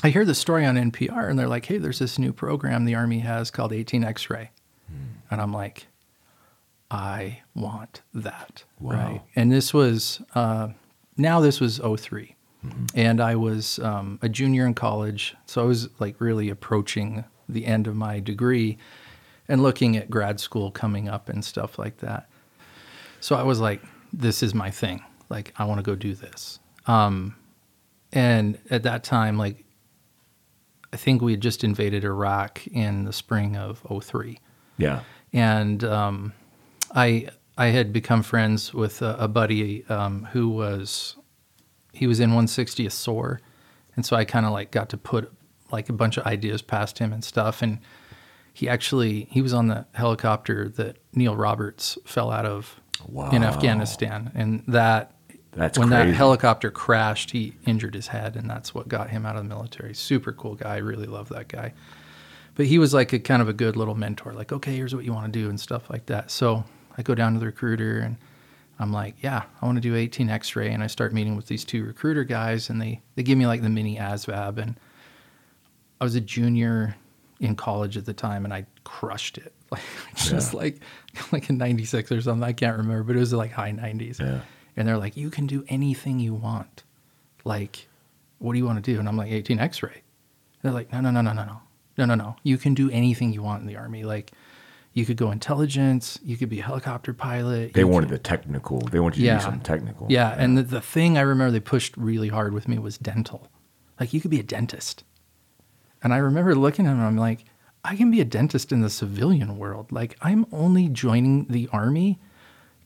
I 0.03 0.11
hear 0.11 0.25
the 0.25 0.35
story 0.35 0.67
on 0.67 0.77
NPR, 0.77 1.29
and 1.31 1.39
they're 1.39 1.49
like, 1.49 1.65
"Hey, 1.67 1.79
there's 1.79 1.99
this 2.01 2.19
new 2.19 2.33
program 2.33 2.85
the 2.85 2.95
Army 2.95 3.21
has 3.21 3.51
called 3.51 3.73
18 3.73 4.05
X-ray," 4.05 4.51
and 5.31 5.41
I'm 5.41 5.53
like, 5.53 5.87
"I 6.91 7.41
want 7.55 8.03
that." 8.13 8.65
Wow. 8.81 8.93
Right? 8.95 9.23
And 9.37 9.51
this 9.53 9.73
was 9.73 10.21
uh, 10.35 10.69
now 11.17 11.41
this 11.41 11.61
was 11.61 11.81
3 12.71 12.87
and 12.95 13.21
I 13.21 13.37
was 13.37 13.79
um, 13.81 14.19
a 14.23 14.29
junior 14.29 14.67
in 14.67 14.75
college, 14.75 15.35
so 15.47 15.63
I 15.63 15.65
was 15.65 15.89
like 15.99 16.21
really 16.21 16.49
approaching 16.51 17.25
the 17.49 17.67
end 17.67 17.87
of 17.87 17.95
my 17.95 18.21
degree 18.21 18.79
and 19.49 19.63
looking 19.63 19.97
at 19.97 20.11
grad 20.11 20.41
school 20.41 20.71
coming 20.71 21.09
up 21.09 21.29
and 21.29 21.45
stuff 21.45 21.79
like 21.79 21.99
that. 21.99 22.29
So 23.21 23.37
I 23.37 23.43
was 23.43 23.61
like, 23.61 23.83
this 24.13 24.43
is 24.43 24.55
my 24.55 24.71
thing. 24.71 25.03
Like, 25.29 25.53
I 25.57 25.65
want 25.65 25.79
to 25.79 25.83
go 25.83 25.95
do 25.95 26.15
this. 26.15 26.61
Um, 26.87 27.37
and 28.13 28.59
at 28.71 28.83
that 28.85 29.05
time, 29.05 29.39
like, 29.39 29.65
I 30.93 30.97
think 30.97 31.23
we 31.23 31.33
had 31.33 31.41
just 31.41 31.65
invaded 31.65 32.05
Iraq 32.05 32.67
in 32.69 33.05
the 33.05 33.13
spring 33.13 33.57
of 33.57 33.83
03. 34.03 34.39
Yeah, 34.77 35.01
And 35.33 35.83
um, 35.85 36.33
I, 36.95 37.29
I 37.59 37.67
had 37.67 37.93
become 37.93 38.23
friends 38.23 38.73
with 38.73 39.03
a, 39.03 39.17
a 39.19 39.29
buddy 39.29 39.85
um, 39.89 40.29
who 40.33 40.49
was, 40.49 41.17
he 41.95 42.07
was 42.07 42.21
in 42.21 42.31
160th 42.31 42.93
SOAR. 42.93 43.41
And 43.97 44.05
so 44.05 44.17
I 44.17 44.25
kind 44.25 44.45
of 44.45 44.53
like 44.53 44.71
got 44.71 44.89
to 44.91 44.97
put 44.97 45.33
like 45.71 45.89
a 45.89 45.93
bunch 45.93 46.17
of 46.17 46.27
ideas 46.27 46.63
past 46.63 46.99
him 46.99 47.13
and 47.13 47.25
stuff. 47.25 47.63
And 47.63 47.79
he 48.53 48.69
actually, 48.69 49.29
he 49.31 49.43
was 49.43 49.53
on 49.53 49.69
the 49.69 49.87
helicopter 49.93 50.69
that 50.71 50.99
Neil 51.13 51.37
Roberts 51.37 51.99
fell 52.05 52.31
out 52.31 52.47
of 52.47 52.81
in 53.33 53.43
Afghanistan, 53.45 54.31
and 54.35 54.63
that 54.69 55.13
That's 55.53 55.79
when 55.79 55.89
crazy. 55.89 56.13
that 56.13 56.17
helicopter 56.17 56.71
crashed, 56.71 57.33
he 57.33 57.55
injured 57.67 57.95
his 57.95 58.07
head, 58.07 58.35
and 58.37 58.49
that's 58.49 58.73
what 58.75 58.89
got 58.89 59.11
him 59.11 59.27
out 59.27 59.37
of 59.37 59.43
the 59.43 59.49
military. 59.49 59.93
Super 59.93 60.33
cool 60.33 60.55
guy, 60.55 60.79
really 60.79 61.07
love 61.07 61.29
that 61.31 61.49
guy. 61.49 61.75
But 62.55 62.67
he 62.67 62.79
was 62.79 62.95
like 62.95 63.13
a 63.13 63.19
kind 63.19 63.43
of 63.43 63.49
a 63.49 63.53
good 63.53 63.77
little 63.77 63.95
mentor, 63.97 64.33
like, 64.33 64.53
okay, 64.53 64.75
here's 64.75 64.95
what 64.95 65.05
you 65.05 65.13
want 65.13 65.31
to 65.33 65.39
do 65.39 65.51
and 65.51 65.59
stuff 65.61 65.91
like 65.91 66.07
that. 66.07 66.31
So 66.31 66.65
I 66.97 67.03
go 67.03 67.15
down 67.15 67.35
to 67.35 67.41
the 67.41 67.47
recruiter 67.47 67.99
and 67.99 68.17
I'm 68.79 68.93
like, 68.93 69.17
yeah, 69.23 69.45
I 69.61 69.67
want 69.67 69.77
to 69.77 69.81
do 69.81 69.95
18 69.95 70.29
X-ray, 70.29 70.71
and 70.71 70.83
I 70.83 70.89
start 70.89 71.13
meeting 71.13 71.37
with 71.37 71.47
these 71.47 71.65
two 71.65 71.85
recruiter 71.85 72.25
guys, 72.25 72.71
and 72.71 72.81
they 72.81 73.01
they 73.15 73.23
give 73.23 73.39
me 73.39 73.47
like 73.47 73.63
the 73.63 73.69
mini 73.69 73.97
ASVAB, 73.97 74.59
and 74.59 74.79
I 76.01 76.05
was 76.05 76.15
a 76.15 76.21
junior 76.21 76.97
in 77.41 77.57
college 77.57 77.97
at 77.97 78.05
the 78.05 78.13
time, 78.13 78.45
and 78.45 78.53
I 78.53 78.67
crushed 78.83 79.39
it, 79.39 79.53
like 79.71 79.83
just 80.17 80.55
like 80.55 80.81
like 81.33 81.49
a 81.49 81.53
96 81.53 82.11
or 82.11 82.21
something. 82.21 82.43
I 82.43 82.53
can't 82.53 82.77
remember, 82.77 83.05
but 83.05 83.17
it 83.17 83.21
was 83.21 83.33
like 83.33 83.53
high 83.53 83.73
90s. 83.73 84.21
Yeah. 84.21 84.41
And 84.77 84.89
they're 84.89 84.99
like, 84.99 85.17
you 85.17 85.31
can 85.31 85.47
do 85.47 85.65
anything 85.69 86.19
you 86.19 86.35
want. 86.35 86.83
Like, 87.45 87.87
what 88.39 88.55
do 88.55 88.59
you 88.59 88.67
want 88.67 88.85
to 88.85 88.93
do? 88.93 88.99
And 88.99 89.09
I'm 89.09 89.17
like, 89.17 89.31
18 89.31 89.61
X-ray. 89.61 90.03
They're 90.63 90.73
like, 90.73 90.93
no, 90.93 91.01
no, 91.01 91.11
no, 91.11 91.21
no, 91.21 91.33
no, 91.33 91.45
no, 91.45 91.61
no, 91.97 92.05
no, 92.07 92.15
no. 92.17 92.37
You 92.43 92.59
can 92.59 92.75
do 92.75 92.91
anything 92.91 93.33
you 93.33 93.43
want 93.43 93.61
in 93.61 93.69
the 93.69 93.77
army. 93.77 94.03
Like, 94.03 94.33
you 94.95 95.05
could 95.05 95.17
go 95.17 95.31
intelligence. 95.31 96.19
You 96.25 96.37
could 96.37 96.49
be 96.49 96.61
a 96.61 96.63
helicopter 96.65 97.13
pilot. 97.13 97.75
they 97.75 97.85
wanted 97.85 98.09
could- 98.09 98.15
the 98.19 98.23
technical. 98.23 98.81
They 98.81 99.01
wanted 99.01 99.19
you 99.21 99.29
to 99.31 99.37
do 99.37 99.43
something 99.43 99.61
technical. 99.61 100.07
yeah, 100.09 100.35
and 100.39 100.57
the, 100.57 100.63
the 100.63 100.81
thing 100.81 101.19
I 101.19 101.23
remember 101.23 101.51
they 101.53 101.61
pushed 101.61 101.97
really 101.97 102.29
hard 102.29 102.53
with 102.55 102.67
me 102.69 102.79
was 102.79 102.97
dental. 102.97 103.49
Like 104.01 104.13
you 104.13 104.21
could 104.21 104.31
be 104.31 104.41
a 104.41 104.45
dentist. 104.45 105.05
And 106.03 106.13
I 106.15 106.19
remember 106.19 106.55
looking 106.55 106.87
at 106.87 106.91
him 106.93 106.99
and 106.99 107.07
I'm 107.07 107.17
like, 107.17 107.45
I 107.85 107.97
can 107.97 108.11
be 108.11 108.21
a 108.21 108.25
dentist 108.25 108.73
in 108.73 108.81
the 108.81 108.91
civilian 108.91 109.57
world. 109.59 109.91
Like 109.93 110.17
I'm 110.23 110.47
only 110.53 110.89
joining 110.89 111.47
the 111.47 111.69
army 111.73 112.19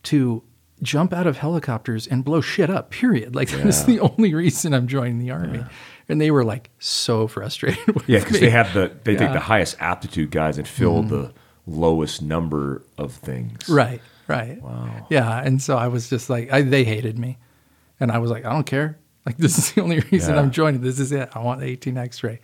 to 0.04 0.42
jump 0.82 1.12
out 1.12 1.26
of 1.26 1.38
helicopters 1.38 2.06
and 2.06 2.24
blow 2.24 2.40
shit 2.40 2.70
up, 2.70 2.90
period. 2.90 3.34
Like 3.34 3.48
that's 3.62 3.82
the 3.84 4.00
only 4.00 4.34
reason 4.34 4.72
I'm 4.74 4.86
joining 4.86 5.18
the 5.18 5.30
army. 5.30 5.64
And 6.08 6.20
they 6.20 6.30
were 6.30 6.44
like 6.44 6.70
so 6.78 7.26
frustrated 7.26 7.86
with 7.94 8.08
yeah, 8.08 8.20
because 8.20 8.40
they 8.40 8.50
have 8.50 8.72
the 8.72 8.92
they 9.04 9.12
take 9.14 9.20
Yeah. 9.20 9.24
Mm-hmm. 9.26 9.34
the 9.34 9.40
highest 9.40 9.76
aptitude 9.80 10.30
guys 10.30 10.56
and 10.58 10.66
fill 10.66 11.02
the 11.02 11.32
lowest 11.68 12.22
number 12.22 12.82
of 12.96 13.12
things. 13.12 13.68
Right, 13.68 14.00
right. 14.26 14.60
Wow. 14.62 15.06
Yeah, 15.10 15.42
and 15.44 15.60
so 15.62 15.76
I 15.76 15.88
was 15.88 16.08
just 16.08 16.30
like, 16.30 16.52
I, 16.52 16.62
they 16.62 16.84
hated 16.84 17.18
me, 17.18 17.38
and 18.00 18.10
I 18.10 18.18
was 18.18 18.30
like, 18.30 18.44
I 18.44 18.52
don't 18.52 18.66
care. 18.66 18.98
Like 19.26 19.36
this 19.38 19.58
is 19.58 19.72
the 19.72 19.82
only 19.82 20.00
reason 20.12 20.34
Yeah. 20.34 20.40
I'm 20.40 20.50
joining. 20.50 20.80
This 20.80 20.98
is 20.98 21.12
it. 21.12 21.28
I 21.34 21.40
want 21.40 21.60
the 21.60 21.66
18 21.66 21.96
X-ray. 21.98 22.40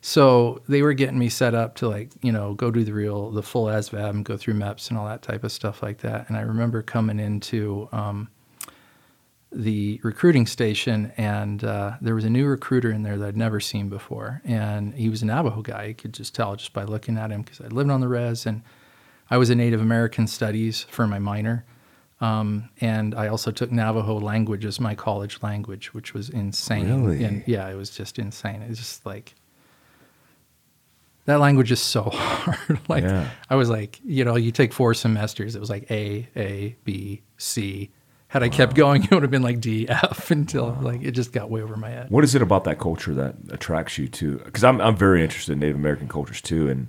So 0.00 0.60
they 0.68 0.82
were 0.82 0.92
getting 0.92 1.18
me 1.18 1.30
set 1.30 1.54
up 1.54 1.76
to 1.76 1.88
like, 1.88 2.10
you 2.22 2.30
know, 2.30 2.52
go 2.54 2.70
do 2.70 2.84
the 2.84 2.92
real, 2.92 3.30
the 3.30 3.42
full 3.42 3.66
ASVAB 3.66 4.10
and 4.10 4.24
go 4.24 4.36
through 4.36 4.52
MEPS 4.54 4.90
and 4.90 4.98
all 4.98 5.06
that 5.06 5.22
type 5.22 5.44
of 5.44 5.50
stuff 5.52 5.82
like 5.82 5.98
that. 5.98 6.28
And 6.28 6.36
I 6.36 6.42
remember 6.42 6.82
coming 6.82 7.18
into 7.18 7.88
um, 7.90 8.28
the 9.54 10.00
recruiting 10.02 10.46
station, 10.46 11.12
and 11.16 11.62
uh, 11.64 11.92
there 12.00 12.14
was 12.14 12.24
a 12.24 12.30
new 12.30 12.46
recruiter 12.46 12.90
in 12.90 13.02
there 13.02 13.16
that 13.16 13.28
I'd 13.28 13.36
never 13.36 13.60
seen 13.60 13.88
before, 13.88 14.42
and 14.44 14.94
he 14.94 15.08
was 15.08 15.22
a 15.22 15.26
Navajo 15.26 15.62
guy. 15.62 15.84
You 15.84 15.94
could 15.94 16.12
just 16.12 16.34
tell 16.34 16.56
just 16.56 16.72
by 16.72 16.84
looking 16.84 17.16
at 17.16 17.30
him 17.30 17.42
because 17.42 17.60
I 17.60 17.68
lived 17.68 17.90
on 17.90 18.00
the 18.00 18.08
res, 18.08 18.46
and 18.46 18.62
I 19.30 19.38
was 19.38 19.50
in 19.50 19.58
Native 19.58 19.80
American 19.80 20.26
Studies 20.26 20.82
for 20.90 21.06
my 21.06 21.18
minor, 21.18 21.64
um, 22.20 22.68
and 22.80 23.14
I 23.14 23.28
also 23.28 23.50
took 23.50 23.70
Navajo 23.70 24.18
language 24.18 24.64
as 24.64 24.80
my 24.80 24.94
college 24.94 25.42
language, 25.42 25.94
which 25.94 26.14
was 26.14 26.28
insane. 26.30 27.04
Really? 27.04 27.24
And 27.24 27.44
yeah, 27.46 27.68
it 27.68 27.74
was 27.74 27.90
just 27.90 28.18
insane. 28.18 28.62
It 28.62 28.68
was 28.68 28.78
just 28.78 29.06
like 29.06 29.34
that 31.26 31.40
language 31.40 31.72
is 31.72 31.80
so 31.80 32.02
hard. 32.12 32.80
like 32.88 33.04
Yeah. 33.04 33.30
I 33.48 33.54
was 33.56 33.70
like, 33.70 34.00
you 34.04 34.24
know, 34.24 34.36
you 34.36 34.52
take 34.52 34.72
four 34.72 34.94
semesters. 34.94 35.56
It 35.56 35.60
was 35.60 35.70
like 35.70 35.90
A, 35.90 36.28
A, 36.36 36.76
B, 36.84 37.22
C. 37.38 37.90
Had 38.34 38.42
I 38.42 38.48
kept 38.48 38.74
going, 38.74 39.04
it 39.04 39.10
would 39.12 39.22
have 39.22 39.30
been 39.30 39.42
like 39.42 39.60
D, 39.60 39.88
F 39.88 40.30
until 40.38 40.76
like 40.82 41.02
it 41.02 41.12
just 41.12 41.32
got 41.32 41.50
way 41.50 41.62
over 41.62 41.76
my 41.76 41.88
head. 41.88 42.10
What 42.10 42.24
is 42.24 42.34
it 42.34 42.42
about 42.42 42.64
that 42.64 42.80
culture 42.80 43.14
that 43.14 43.36
attracts 43.50 43.96
you 43.96 44.08
to? 44.08 44.38
Because 44.38 44.64
I'm 44.64 44.80
I'm 44.80 44.96
very 44.96 45.22
interested 45.22 45.52
in 45.52 45.60
Native 45.60 45.76
American 45.76 46.08
cultures 46.08 46.40
too, 46.40 46.68
and 46.68 46.88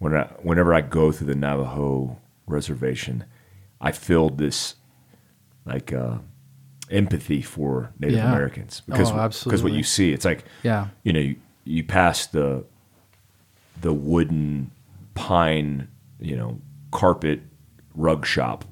when 0.00 0.16
I, 0.16 0.24
whenever 0.42 0.74
I 0.74 0.80
go 0.80 1.12
through 1.12 1.28
the 1.28 1.36
Navajo 1.36 2.18
reservation, 2.48 3.24
I 3.80 3.92
feel 3.92 4.30
this 4.30 4.74
like 5.64 5.92
uh, 5.92 6.18
empathy 6.90 7.40
for 7.40 7.92
Native 8.00 8.16
Yeah. 8.16 8.28
Americans 8.32 8.82
because 8.84 9.12
Oh, 9.12 9.28
because 9.44 9.62
what 9.62 9.72
you 9.72 9.84
see, 9.84 10.12
it's 10.12 10.24
like 10.24 10.44
Yeah. 10.64 10.88
you 11.04 11.12
know 11.12 11.20
you, 11.20 11.36
you 11.62 11.84
pass 11.84 12.26
the 12.26 12.64
the 13.80 13.92
wooden 13.92 14.72
pine 15.14 15.86
you 16.18 16.36
know 16.36 16.58
carpet 16.90 17.42
rug 17.94 18.26
shop 18.26 18.64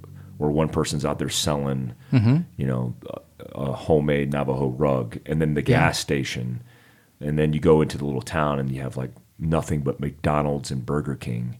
where 0.42 0.50
one 0.50 0.68
person's 0.68 1.04
out 1.04 1.18
there 1.18 1.28
selling 1.30 1.94
Mm-hmm. 2.12 2.38
you 2.56 2.66
know 2.66 2.94
a, 3.08 3.20
a 3.60 3.72
homemade 3.72 4.32
Navajo 4.32 4.68
rug 4.68 5.18
and 5.26 5.40
then 5.40 5.54
the 5.54 5.62
gas 5.62 5.98
station. 5.98 6.62
And 7.20 7.38
then 7.38 7.52
you 7.52 7.60
go 7.60 7.80
into 7.80 7.96
the 7.96 8.04
little 8.04 8.20
town 8.22 8.58
and 8.58 8.70
you 8.70 8.82
have 8.82 8.96
like 8.96 9.12
nothing 9.38 9.80
but 9.82 10.00
McDonald's 10.00 10.70
and 10.72 10.84
Burger 10.84 11.14
King. 11.14 11.58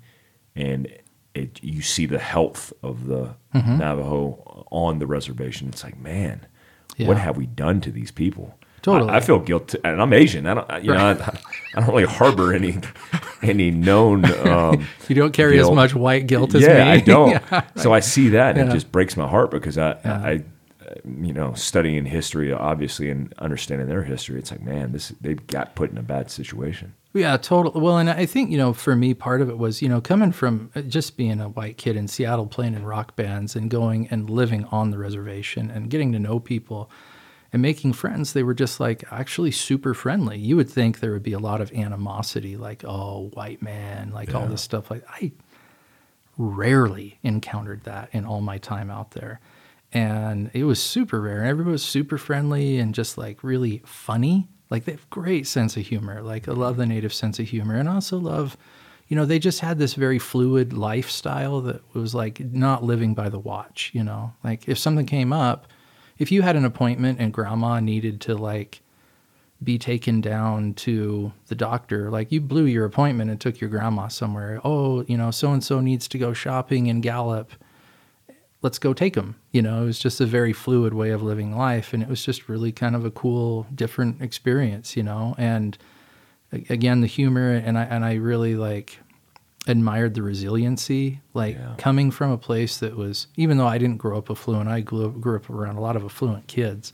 And 0.57 0.89
it 1.35 1.61
you 1.63 1.81
see 1.83 2.05
the 2.07 2.19
health 2.19 2.73
of 2.83 3.07
the 3.07 3.35
Mm-hmm. 3.55 3.79
Navajo 3.79 4.67
on 4.71 4.99
the 4.99 5.07
reservation. 5.07 5.69
It's 5.69 5.85
like 5.85 5.99
man 6.01 6.47
what 7.07 7.19
have 7.19 7.37
we 7.37 7.47
done 7.47 7.81
to 7.83 7.91
these 7.91 8.11
people 8.11 8.59
Totally. 8.83 9.11
I, 9.11 9.17
I 9.17 9.21
feel 9.21 9.39
guilty, 9.39 9.79
and 9.85 10.03
I'm 10.03 10.13
Asian. 10.13 10.47
I 10.47 10.55
don't, 10.55 10.85
you 10.85 10.93
know, 10.93 10.99
I, 10.99 11.39
I 11.77 11.81
don't 11.81 11.89
really 11.89 12.05
harbor 12.05 12.53
any 12.53 12.79
any 13.43 13.71
known. 13.71 14.25
Um, 14.47 14.87
You 15.09 15.15
don't 15.15 15.33
carry 15.33 15.55
guilt. 15.57 15.71
as 15.71 15.77
much 15.77 15.95
white 15.95 16.27
guilt 16.27 16.55
as 16.55 16.63
yeah, 16.63 16.85
me. 16.85 16.91
I 16.91 17.01
don't. 17.01 17.31
Yeah. 17.53 17.63
So 17.77 17.93
I 17.95 18.01
see 18.01 18.29
that, 18.31 18.57
and 18.59 18.67
Yeah. 18.67 18.71
it 18.73 18.75
just 18.75 18.91
breaks 18.93 19.17
my 19.17 19.27
heart 19.29 19.51
because 19.51 19.79
I, 19.79 19.93
I, 20.05 20.43
you 21.05 21.33
know, 21.33 21.55
studying 21.55 22.05
history 22.07 22.53
obviously 22.53 23.09
and 23.09 23.33
understanding 23.39 23.87
their 23.89 24.03
history, 24.03 24.39
it's 24.39 24.51
like, 24.51 24.63
man, 24.63 24.93
this 24.93 25.09
they 25.21 25.35
got 25.35 25.75
put 25.75 25.91
in 25.91 25.99
a 25.99 26.03
bad 26.03 26.31
situation. 26.31 26.95
Yeah, 27.15 27.37
totally. 27.37 27.81
Well, 27.81 27.99
and 27.99 28.09
I 28.11 28.27
think 28.27 28.51
you 28.51 28.59
know, 28.59 28.73
for 28.73 28.97
me, 28.97 29.15
part 29.15 29.41
of 29.43 29.49
it 29.49 29.59
was 29.59 29.81
you 29.83 29.89
know 29.89 30.01
coming 30.01 30.33
from 30.33 30.71
uh, 30.75 30.81
just 30.83 31.17
being 31.17 31.41
a 31.41 31.49
white 31.49 31.77
kid 31.77 31.95
in 31.97 32.09
Seattle, 32.09 32.47
playing 32.47 32.75
in 32.75 32.85
rock 32.85 33.15
bands, 33.17 33.55
and 33.55 33.71
going 33.71 34.09
and 34.11 34.29
living 34.29 34.65
on 34.67 34.91
the 34.91 34.99
reservation 34.99 35.71
and 35.71 35.89
getting 35.91 36.13
to 36.13 36.19
know 36.19 36.41
people, 36.41 36.91
and 37.53 37.61
making 37.61 37.93
friends, 37.93 38.33
they 38.33 38.43
were 38.43 38.55
just 38.55 38.81
like 38.81 39.05
actually 39.11 39.51
super 39.51 39.93
friendly. 39.93 40.39
You 40.39 40.57
would 40.57 40.71
think 40.71 41.01
there 41.01 41.13
would 41.13 41.23
be 41.23 41.35
a 41.35 41.39
lot 41.39 41.61
of 41.61 41.73
animosity, 41.73 42.57
like, 42.57 42.83
oh, 42.85 43.31
white 43.35 43.61
man, 43.61 44.11
like 44.11 44.35
all 44.35 44.47
this 44.47 44.63
stuff. 44.63 44.91
Like, 44.91 45.05
I 45.09 45.33
rarely 46.39 47.19
encountered 47.23 47.85
that 47.85 48.09
in 48.13 48.25
all 48.25 48.41
my 48.41 48.57
time 48.57 48.91
out 48.91 49.11
there. 49.11 49.41
And 49.93 50.51
it 50.55 50.65
was 50.65 50.83
super 50.83 51.21
rare. 51.21 51.45
Everybody 51.45 51.73
was 51.73 51.85
super 51.85 52.17
friendly 52.17 52.79
and 52.79 52.95
just 52.95 53.19
like 53.19 53.45
really 53.45 53.83
funny. 53.85 54.49
Like, 54.71 54.87
they 54.87 54.93
have 54.93 55.11
great 55.11 55.47
sense 55.47 55.77
of 55.77 55.87
humor. 55.87 56.23
Like, 56.23 56.49
I 56.49 56.53
love 56.53 56.79
the 56.79 56.87
native 56.87 57.13
sense 57.13 57.39
of 57.39 57.47
humor. 57.47 57.77
And 57.77 57.87
I 57.87 57.97
also 57.97 58.17
love, 58.17 58.57
you 59.09 59.17
know, 59.17 59.27
they 59.27 59.39
just 59.39 59.61
had 59.61 59.79
this 59.79 59.93
very 59.93 60.19
fluid 60.19 60.73
lifestyle 60.73 61.61
that 61.61 61.83
was 61.95 62.15
like 62.15 62.41
not 62.41 62.83
living 62.83 63.13
by 63.13 63.29
the 63.29 63.39
watch, 63.39 63.91
you 63.93 64.03
know? 64.03 64.33
Like, 64.43 64.67
if 64.67 64.79
something 64.79 65.05
came 65.05 65.35
up, 65.35 65.67
if 66.23 66.31
you 66.31 66.43
had 66.43 66.55
an 66.55 66.65
appointment 66.65 67.19
and 67.19 67.33
grandma 67.33 67.81
needed 67.81 68.21
to 68.21 68.37
like 68.37 68.81
be 69.61 69.77
taken 69.77 70.21
down 70.21 70.73
to 70.75 71.33
the 71.49 71.57
doctor, 71.57 72.11
like 72.11 72.31
you 72.31 72.41
blew 72.41 72.65
your 72.65 72.85
appointment 72.85 73.29
and 73.29 73.41
took 73.41 73.61
your 73.61 73.69
grandma 73.69 74.07
somewhere. 74.07 74.61
Oh, 74.63 75.03
you 75.09 75.17
know, 75.17 75.33
so 75.33 75.53
and 75.53 75.65
so 75.65 75.81
needs 75.81 76.07
to 76.07 76.19
go 76.19 76.33
shopping 76.33 76.87
in 76.87 77.01
Gallup. 77.01 77.51
Let's 78.63 78.79
go 78.79 78.95
take 78.95 79.15
them. 79.15 79.35
You 79.51 79.63
know, 79.63 79.83
it 79.83 79.87
was 79.87 79.99
just 79.99 80.21
a 80.21 80.27
very 80.27 80.53
fluid 80.53 80.95
way 80.95 81.11
of 81.11 81.25
living 81.25 81.57
life. 81.57 81.93
And 81.93 82.05
it 82.05 82.09
was 82.09 82.25
just 82.25 82.49
really 82.49 82.71
kind 82.71 82.95
of 82.95 83.05
a 83.05 83.11
cool, 83.11 83.67
different 83.75 84.23
experience, 84.23 84.97
you 84.97 85.03
know? 85.03 85.35
And 85.39 85.77
again, 86.53 87.01
the 87.01 87.09
humor 87.09 87.53
and 87.53 87.77
I, 87.77 87.83
and 87.83 88.05
I 88.05 88.15
really 88.15 88.55
like 88.55 89.01
admired 89.69 90.15
the 90.15 90.23
resiliency, 90.23 91.21
like 91.35 91.57
Yeah. 91.57 91.75
coming 91.79 92.11
from 92.11 92.31
a 92.33 92.39
place 92.39 92.79
that 92.79 92.97
was, 92.97 93.29
even 93.37 93.59
though 93.59 93.67
I 93.67 93.79
didn't 93.79 93.99
grow 93.99 94.19
up 94.19 94.31
affluent, 94.31 94.69
I 94.69 94.81
grew, 94.81 95.11
grew 95.13 95.37
up 95.37 95.49
around 95.49 95.77
a 95.77 95.81
lot 95.81 95.95
of 95.97 96.05
affluent 96.05 96.47
kids. 96.49 96.93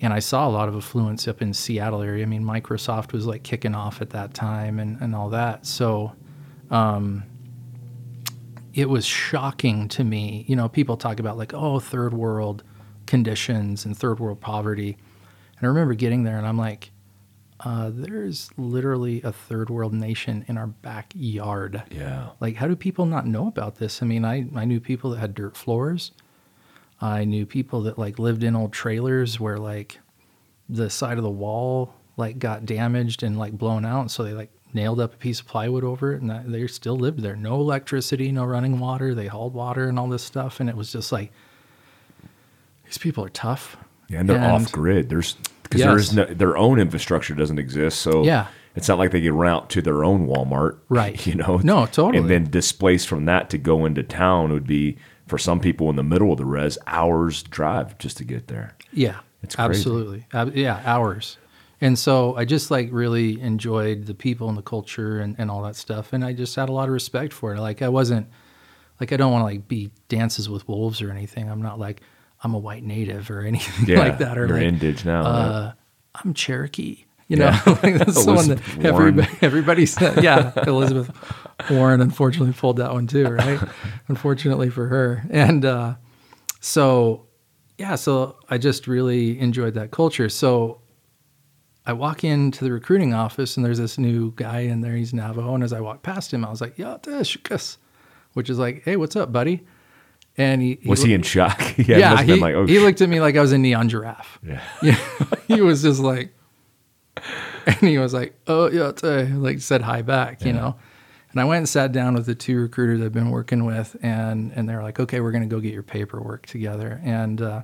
And 0.00 0.12
I 0.12 0.18
saw 0.18 0.48
a 0.48 0.50
lot 0.50 0.68
of 0.68 0.74
affluence 0.76 1.28
up 1.28 1.40
in 1.42 1.52
Seattle 1.54 2.02
area. 2.02 2.22
I 2.24 2.26
mean, 2.26 2.42
Microsoft 2.44 3.12
was 3.12 3.26
like 3.26 3.42
kicking 3.42 3.74
off 3.74 4.00
at 4.02 4.10
that 4.10 4.34
time 4.34 4.78
and, 4.78 5.00
and 5.00 5.14
all 5.14 5.28
that. 5.30 5.66
So 5.66 6.12
um, 6.70 7.22
it 8.72 8.88
was 8.88 9.04
shocking 9.04 9.88
to 9.88 10.04
me. 10.04 10.44
You 10.48 10.56
know, 10.56 10.68
people 10.68 10.96
talk 10.96 11.20
about 11.20 11.36
like, 11.38 11.54
oh, 11.54 11.78
third 11.80 12.12
world 12.12 12.64
conditions 13.06 13.84
and 13.84 13.96
third 13.96 14.18
world 14.20 14.40
poverty. 14.40 14.96
And 15.58 15.64
I 15.64 15.66
remember 15.66 15.94
getting 15.94 16.24
there 16.24 16.38
and 16.38 16.46
I'm 16.46 16.58
like, 16.58 16.90
uh, 17.64 17.90
there's 17.92 18.50
literally 18.58 19.22
a 19.22 19.32
third 19.32 19.70
world 19.70 19.94
nation 19.94 20.44
in 20.48 20.58
our 20.58 20.66
backyard. 20.66 21.82
Yeah. 21.90 22.28
Like, 22.40 22.56
how 22.56 22.68
do 22.68 22.76
people 22.76 23.06
not 23.06 23.26
know 23.26 23.46
about 23.48 23.76
this? 23.76 24.02
I 24.02 24.06
mean, 24.06 24.24
I, 24.24 24.46
I 24.54 24.64
knew 24.66 24.80
people 24.80 25.10
that 25.10 25.18
had 25.18 25.34
dirt 25.34 25.56
floors. 25.56 26.12
I 27.00 27.24
knew 27.24 27.46
people 27.46 27.82
that 27.82 27.98
like 27.98 28.18
lived 28.18 28.44
in 28.44 28.54
old 28.54 28.72
trailers 28.72 29.40
where 29.40 29.58
like 29.58 29.98
the 30.68 30.88
side 30.90 31.16
of 31.18 31.24
the 31.24 31.30
wall 31.30 31.94
like 32.16 32.38
got 32.38 32.64
damaged 32.66 33.22
and 33.22 33.38
like 33.38 33.52
blown 33.52 33.84
out. 33.84 34.10
So 34.10 34.22
they 34.24 34.32
like 34.32 34.50
nailed 34.72 35.00
up 35.00 35.14
a 35.14 35.16
piece 35.16 35.40
of 35.40 35.46
plywood 35.46 35.84
over 35.84 36.14
it 36.14 36.20
and 36.20 36.30
that, 36.30 36.50
they 36.50 36.66
still 36.66 36.96
lived 36.96 37.20
there. 37.20 37.36
No 37.36 37.54
electricity, 37.56 38.30
no 38.30 38.44
running 38.44 38.78
water. 38.78 39.14
They 39.14 39.26
hauled 39.26 39.54
water 39.54 39.88
and 39.88 39.98
all 39.98 40.08
this 40.08 40.22
stuff. 40.22 40.60
And 40.60 40.68
it 40.68 40.76
was 40.76 40.92
just 40.92 41.12
like, 41.12 41.32
these 42.84 42.98
people 42.98 43.24
are 43.24 43.28
tough. 43.30 43.76
Yeah, 44.08 44.20
and 44.20 44.28
they're 44.28 44.36
And- 44.36 44.64
off 44.64 44.72
grid. 44.72 45.08
There's 45.08 45.36
because 45.64 45.80
there 45.82 45.92
Yes. 45.92 46.00
is 46.08 46.14
no 46.14 46.24
their 46.26 46.56
own 46.56 46.78
infrastructure 46.78 47.34
doesn't 47.34 47.58
exist. 47.58 48.00
So 48.00 48.22
Yeah. 48.24 48.46
it's 48.76 48.88
not 48.88 48.98
like 48.98 49.10
they 49.10 49.20
can 49.20 49.34
route 49.34 49.68
to 49.70 49.82
their 49.82 50.04
own 50.04 50.26
Walmart, 50.28 50.78
Right. 50.88 51.26
You 51.26 51.34
know, 51.34 51.60
No, 51.64 51.86
totally. 51.86 52.18
And 52.18 52.30
then 52.30 52.44
displaced 52.50 53.08
from 53.08 53.24
that 53.26 53.50
to 53.50 53.58
go 53.58 53.84
into 53.84 54.02
town 54.02 54.52
would 54.52 54.66
be 54.66 54.96
for 55.26 55.38
some 55.38 55.58
people 55.60 55.90
in 55.90 55.96
the 55.96 56.02
middle 56.02 56.30
of 56.32 56.38
the 56.38 56.44
res 56.44 56.78
hours 56.86 57.42
drive 57.42 57.98
just 57.98 58.16
to 58.18 58.24
get 58.24 58.46
there. 58.48 58.74
Yeah, 58.92 59.16
It's 59.42 59.56
crazy. 59.56 59.68
absolutely. 59.70 60.26
Ab- 60.32 60.54
yeah, 60.56 60.80
hours. 60.84 61.38
And 61.80 61.98
so 61.98 62.36
I 62.36 62.44
just 62.44 62.70
like 62.70 62.88
really 62.92 63.40
enjoyed 63.40 64.06
the 64.06 64.14
people 64.14 64.48
and 64.48 64.56
the 64.56 64.62
culture 64.62 65.18
and, 65.20 65.34
and 65.38 65.50
all 65.50 65.62
that 65.62 65.76
stuff. 65.76 66.12
And 66.12 66.24
I 66.24 66.32
just 66.32 66.54
had 66.56 66.68
a 66.68 66.72
lot 66.72 66.88
of 66.88 66.92
respect 66.94 67.32
for 67.32 67.54
it. 67.54 67.60
Like 67.60 67.82
I 67.82 67.88
wasn't 67.88 68.28
like 69.00 69.12
I 69.12 69.16
don't 69.16 69.32
want 69.32 69.42
to 69.42 69.46
like 69.46 69.66
be 69.68 69.90
dances 70.08 70.48
with 70.48 70.66
wolves 70.68 71.02
or 71.02 71.10
anything. 71.10 71.50
I'm 71.50 71.60
not 71.60 71.78
like 71.78 72.00
I'm 72.44 72.54
a 72.54 72.58
white 72.58 72.84
native 72.84 73.30
or 73.30 73.40
anything 73.46 73.88
Yeah, 73.88 73.98
like 73.98 74.18
that. 74.18 74.38
Or 74.38 74.46
you're 74.46 74.56
like 74.72 75.04
now. 75.04 75.22
uh, 75.24 75.72
I'm 76.22 76.34
Cherokee. 76.34 77.04
You 77.26 77.38
Yeah. 77.38 77.60
know, 77.66 77.72
like 77.82 77.96
that's 77.98 78.24
the 78.26 78.32
one 78.32 78.48
that 78.48 78.84
everybody, 78.84 79.28
everybody 79.40 79.86
said. 79.86 80.22
Yeah, 80.22 80.52
Elizabeth 80.66 81.10
Warren 81.70 82.00
unfortunately 82.02 82.52
pulled 82.52 82.76
that 82.76 82.92
one 82.92 83.06
too, 83.06 83.26
right? 83.28 83.58
unfortunately 84.08 84.68
for 84.70 84.86
her. 84.88 85.24
And 85.30 85.64
uh, 85.64 85.94
so, 86.60 87.26
yeah, 87.78 87.94
so 87.94 88.36
I 88.50 88.58
just 88.58 88.86
really 88.86 89.38
enjoyed 89.40 89.74
that 89.74 89.90
culture. 89.90 90.28
So 90.28 90.82
I 91.86 91.94
walk 91.94 92.24
into 92.24 92.62
the 92.64 92.72
recruiting 92.72 93.14
office 93.14 93.56
and 93.56 93.64
there's 93.64 93.78
this 93.78 93.98
new 93.98 94.32
guy 94.36 94.60
in 94.60 94.82
there. 94.82 94.94
He's 94.94 95.12
Navajo. 95.14 95.54
And 95.54 95.64
as 95.64 95.72
I 95.72 95.80
walk 95.80 96.02
past 96.02 96.32
him, 96.32 96.44
I 96.44 96.50
was 96.50 96.60
like, 96.60 96.78
yeah, 96.78 96.98
which 98.34 98.50
is 98.50 98.58
like, 98.58 98.82
hey, 98.84 98.96
what's 98.96 99.16
up, 99.16 99.32
buddy? 99.32 99.66
And 100.36 100.60
he, 100.60 100.78
was 100.84 101.02
he 101.02 101.14
in 101.14 101.22
shock? 101.22 101.60
yeah, 101.78 101.98
yeah, 101.98 102.22
he, 102.22 102.34
like, 102.34 102.54
oh, 102.54 102.66
he 102.66 102.80
looked 102.80 103.00
at 103.00 103.08
me 103.08 103.20
like 103.20 103.36
I 103.36 103.40
was 103.40 103.52
a 103.52 103.58
neon 103.58 103.88
giraffe. 103.88 104.38
yeah. 104.42 104.60
Yeah, 104.82 104.98
he 105.46 105.60
was 105.60 105.82
just 105.82 106.00
like, 106.00 106.34
and 107.66 107.76
he 107.76 107.98
was 107.98 108.12
like, 108.12 108.34
"Oh 108.46 108.68
yeah," 108.68 108.90
tey," 108.92 109.26
like 109.26 109.60
said 109.60 109.82
hi 109.82 110.02
back, 110.02 110.44
you 110.44 110.52
know. 110.52 110.76
And 111.30 111.40
I 111.40 111.44
went 111.44 111.58
and 111.58 111.68
sat 111.68 111.92
down 111.92 112.14
with 112.14 112.26
the 112.26 112.34
two 112.34 112.60
recruiters 112.60 113.00
I've 113.00 113.12
been 113.12 113.30
working 113.30 113.64
with, 113.64 113.96
and 114.02 114.52
and 114.56 114.68
they're 114.68 114.82
like, 114.82 114.98
"Okay, 114.98 115.20
we're 115.20 115.32
gonna 115.32 115.46
go 115.46 115.60
get 115.60 115.72
your 115.72 115.82
paperwork 115.84 116.46
together." 116.46 117.00
And 117.04 117.40
uh, 117.40 117.62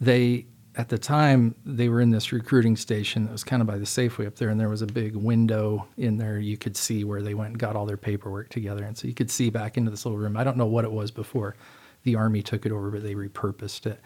they, 0.00 0.46
at 0.76 0.90
the 0.90 0.98
time, 0.98 1.54
they 1.64 1.88
were 1.88 2.02
in 2.02 2.10
this 2.10 2.32
recruiting 2.32 2.76
station 2.76 3.24
that 3.24 3.32
was 3.32 3.42
kind 3.44 3.62
of 3.62 3.66
by 3.66 3.78
the 3.78 3.86
Safeway 3.86 4.26
up 4.26 4.36
there, 4.36 4.50
and 4.50 4.60
there 4.60 4.68
was 4.68 4.82
a 4.82 4.86
big 4.86 5.16
window 5.16 5.88
in 5.96 6.18
there 6.18 6.38
you 6.38 6.58
could 6.58 6.76
see 6.76 7.02
where 7.02 7.22
they 7.22 7.32
went 7.32 7.50
and 7.50 7.58
got 7.58 7.76
all 7.76 7.86
their 7.86 7.96
paperwork 7.96 8.50
together, 8.50 8.84
and 8.84 8.96
so 8.96 9.08
you 9.08 9.14
could 9.14 9.30
see 9.30 9.48
back 9.48 9.78
into 9.78 9.90
this 9.90 10.04
little 10.04 10.18
room. 10.18 10.36
I 10.36 10.44
don't 10.44 10.58
know 10.58 10.66
what 10.66 10.84
it 10.84 10.92
was 10.92 11.10
before 11.10 11.56
the 12.02 12.14
army 12.14 12.42
took 12.42 12.66
it 12.66 12.72
over, 12.72 12.90
but 12.90 13.02
they 13.02 13.14
repurposed 13.14 13.86
it. 13.86 14.00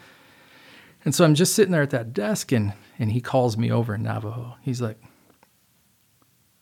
And 1.04 1.14
so 1.14 1.24
I'm 1.24 1.34
just 1.34 1.54
sitting 1.54 1.72
there 1.72 1.82
at 1.82 1.90
that 1.90 2.12
desk, 2.12 2.52
and 2.52 2.72
and 2.98 3.10
he 3.10 3.20
calls 3.20 3.56
me 3.56 3.72
over 3.72 3.94
in 3.94 4.04
Navajo. 4.04 4.54
He's 4.62 4.80
like, 4.80 5.02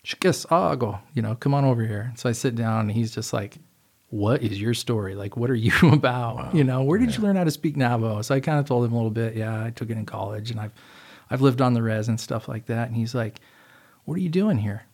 "Shkis 0.06 0.46
ago," 0.46 1.00
you 1.12 1.20
know, 1.20 1.34
come 1.34 1.52
on 1.52 1.66
over 1.66 1.84
here. 1.84 2.06
And 2.10 2.18
So 2.18 2.30
I 2.30 2.32
sit 2.32 2.54
down, 2.54 2.82
and 2.82 2.92
he's 2.92 3.14
just 3.14 3.32
like, 3.34 3.58
"What 4.10 4.42
is 4.42 4.60
your 4.60 4.74
story? 4.74 5.14
Like, 5.14 5.36
what 5.36 5.50
are 5.50 5.54
you 5.54 5.72
about? 5.92 6.54
You 6.54 6.64
know, 6.64 6.82
where 6.82 6.98
did 6.98 7.16
you 7.16 7.22
learn 7.22 7.36
how 7.36 7.44
to 7.44 7.50
speak 7.50 7.76
Navajo?" 7.76 8.22
So 8.22 8.34
I 8.34 8.40
kind 8.40 8.58
of 8.58 8.66
told 8.66 8.84
him 8.84 8.92
a 8.92 8.96
little 8.96 9.10
bit. 9.10 9.36
Yeah, 9.36 9.64
I 9.64 9.70
took 9.70 9.90
it 9.90 9.96
in 9.96 10.06
college, 10.06 10.50
and 10.50 10.60
I've 10.60 10.72
I've 11.30 11.40
lived 11.42 11.60
on 11.60 11.74
the 11.74 11.82
res 11.82 12.08
and 12.08 12.18
stuff 12.18 12.48
like 12.48 12.66
that. 12.66 12.88
And 12.88 12.96
he's 12.96 13.14
like, 13.14 13.40
"What 14.04 14.14
are 14.14 14.20
you 14.20 14.30
doing 14.30 14.58
here?" 14.58 14.84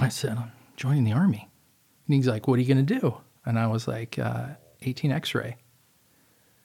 I 0.00 0.08
said, 0.08 0.36
"I'm 0.38 0.52
joining 0.76 1.04
the 1.04 1.12
army." 1.12 1.48
And 2.06 2.14
he's 2.14 2.26
like, 2.26 2.48
"What 2.48 2.58
are 2.58 2.62
you 2.62 2.72
going 2.72 2.86
to 2.86 3.00
do?" 3.00 3.16
And 3.44 3.58
I 3.58 3.66
was 3.66 3.88
like, 3.88 4.18
uh, 4.18 4.48
"18 4.82 5.12
X-ray." 5.12 5.56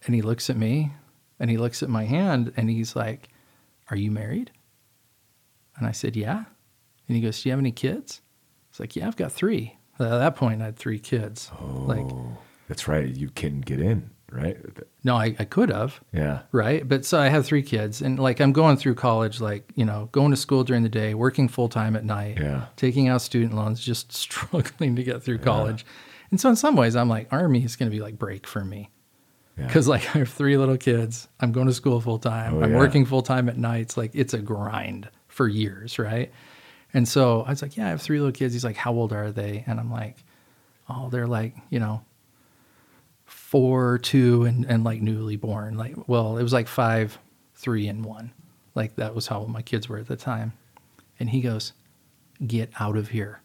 And 0.05 0.13
he 0.13 0.21
looks 0.21 0.49
at 0.49 0.57
me 0.57 0.91
and 1.39 1.49
he 1.49 1.57
looks 1.57 1.83
at 1.83 1.89
my 1.89 2.05
hand 2.05 2.53
and 2.55 2.69
he's 2.69 2.95
like, 2.95 3.29
Are 3.89 3.97
you 3.97 4.11
married? 4.11 4.51
And 5.77 5.87
I 5.87 5.91
said, 5.91 6.15
Yeah. 6.15 6.45
And 7.07 7.15
he 7.15 7.21
goes, 7.21 7.41
Do 7.41 7.49
you 7.49 7.51
have 7.53 7.59
any 7.59 7.71
kids? 7.71 8.21
It's 8.69 8.79
like, 8.79 8.95
Yeah, 8.95 9.07
I've 9.07 9.15
got 9.15 9.31
three. 9.31 9.77
At 9.99 10.09
that 10.09 10.35
point, 10.35 10.61
I 10.61 10.65
had 10.65 10.75
three 10.77 10.99
kids. 10.99 11.51
Oh, 11.61 11.83
like, 11.87 11.99
Oh, 12.05 12.37
that's 12.67 12.87
right. 12.87 13.07
You 13.07 13.29
can 13.29 13.61
get 13.61 13.79
in, 13.79 14.09
right? 14.31 14.57
no, 15.03 15.15
I, 15.15 15.35
I 15.39 15.45
could 15.45 15.69
have, 15.69 16.01
Yeah. 16.11 16.41
right? 16.51 16.87
But 16.87 17.05
so 17.05 17.19
I 17.19 17.29
have 17.29 17.45
three 17.45 17.61
kids. 17.63 18.01
And 18.01 18.19
like, 18.19 18.39
I'm 18.41 18.51
going 18.51 18.75
through 18.77 18.95
college, 18.95 19.39
like, 19.39 19.71
you 19.75 19.85
know, 19.85 20.09
going 20.11 20.31
to 20.31 20.37
school 20.37 20.63
during 20.63 20.83
the 20.83 20.89
day, 20.89 21.13
working 21.13 21.47
full 21.47 21.69
time 21.69 21.95
at 21.95 22.03
night, 22.03 22.37
Yeah. 22.39 22.65
taking 22.75 23.07
out 23.07 23.21
student 23.21 23.53
loans, 23.55 23.79
just 23.79 24.11
struggling 24.25 24.95
to 24.95 25.03
get 25.03 25.23
through 25.23 25.37
college. 25.39 25.85
And 26.31 26.41
so, 26.41 26.49
in 26.49 26.55
some 26.55 26.75
ways, 26.75 26.95
I'm 26.95 27.07
like, 27.07 27.27
Army 27.31 27.63
is 27.63 27.75
going 27.75 27.89
to 27.89 27.95
be 27.95 28.01
like 28.01 28.17
break 28.17 28.45
for 28.47 28.65
me. 28.65 28.89
Yeah. 29.57 29.67
because 29.67 29.87
like 29.87 30.01
I 30.15 30.19
have 30.19 30.29
three 30.29 30.57
little 30.57 30.75
kids. 30.75 31.29
I'm 31.39 31.53
going 31.53 31.67
to 31.67 31.73
school 31.73 32.01
full 32.01 32.19
time. 32.19 32.55
Oh, 32.55 32.61
I'm 32.63 32.71
yeah. 32.71 32.77
working 32.77 33.05
full 33.05 33.21
time 33.21 33.47
at 33.47 33.57
nights. 33.57 33.95
Like 33.95 34.11
it's 34.13 34.33
a 34.33 34.39
grind 34.39 35.07
for 35.29 35.47
years, 35.47 35.97
right? 35.97 36.29
And 36.95 37.07
so 37.07 37.41
I 37.43 37.49
was 37.51 37.61
like, 37.61 37.77
yeah, 37.77 37.85
I 37.85 37.89
have 37.89 38.01
three 38.01 38.17
little 38.19 38.31
kids. 38.31 38.53
He's 38.53 38.63
like, 38.63 38.77
how 38.77 38.93
old 38.93 39.13
are 39.13 39.31
they? 39.31 39.63
And 39.67 39.79
I'm 39.79 39.91
like, 39.91 40.17
oh, 40.89 41.09
they're 41.09 41.27
like, 41.27 41.53
you 41.69 41.79
know, 41.79 42.03
four, 43.25 43.97
two, 43.99 44.43
and 44.45 44.65
and 44.65 44.83
like 44.83 45.01
newly 45.01 45.35
born. 45.35 45.77
Like, 45.77 46.07
well, 46.07 46.37
it 46.37 46.43
was 46.43 46.53
like 46.53 46.67
five, 46.67 47.17
three, 47.53 47.87
and 47.87 48.03
one. 48.05 48.31
Like 48.75 48.95
that 48.95 49.13
was 49.13 49.27
how 49.27 49.39
old 49.39 49.49
my 49.49 49.61
kids 49.61 49.87
were 49.89 49.97
at 49.97 50.07
the 50.07 50.15
time. 50.15 50.53
And 51.19 51.29
he 51.29 51.41
goes, 51.41 51.73
get 52.45 52.71
out 52.79 52.97
of 52.97 53.09
here. 53.09 53.41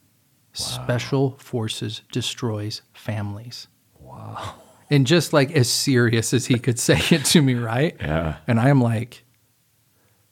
Special 0.52 1.36
Forces 1.38 2.02
destroys 2.10 2.82
families 2.92 3.68
Wow. 4.00 4.54
and 4.90 5.06
just 5.06 5.32
like 5.32 5.52
as 5.52 5.68
serious 5.70 6.34
as 6.34 6.46
he 6.46 6.58
could 6.58 6.78
say 6.78 6.98
it 7.14 7.24
to 7.26 7.40
me, 7.42 7.54
right? 7.54 7.96
Yeah. 8.00 8.38
And 8.48 8.58
I 8.58 8.68
am 8.70 8.80
like, 8.80 9.24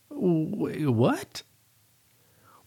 what? 0.09 1.43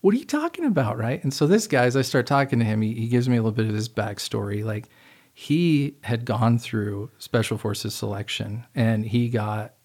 What 0.01 0.13
are 0.13 0.17
you 0.17 0.25
talking 0.25 0.65
about, 0.65 0.97
right? 0.97 1.23
And 1.23 1.33
so 1.33 1.45
this 1.47 1.67
guy, 1.67 1.85
as 1.85 1.95
I 1.95 2.01
start 2.01 2.25
talking 2.25 2.59
to 2.59 2.65
him, 2.65 2.81
he, 2.81 2.93
he 2.93 3.07
gives 3.07 3.29
me 3.29 3.37
a 3.37 3.41
little 3.41 3.51
bit 3.55 3.67
of 3.67 3.75
his 3.75 3.87
backstory. 3.87 4.63
Like 4.65 4.89
he 5.33 5.95
had 6.03 6.25
gone 6.25 6.57
through 6.57 7.11
Special 7.19 7.57
Forces 7.57 7.93
selection, 7.93 8.65
and 8.75 9.05
he 9.05 9.29
got 9.29 9.75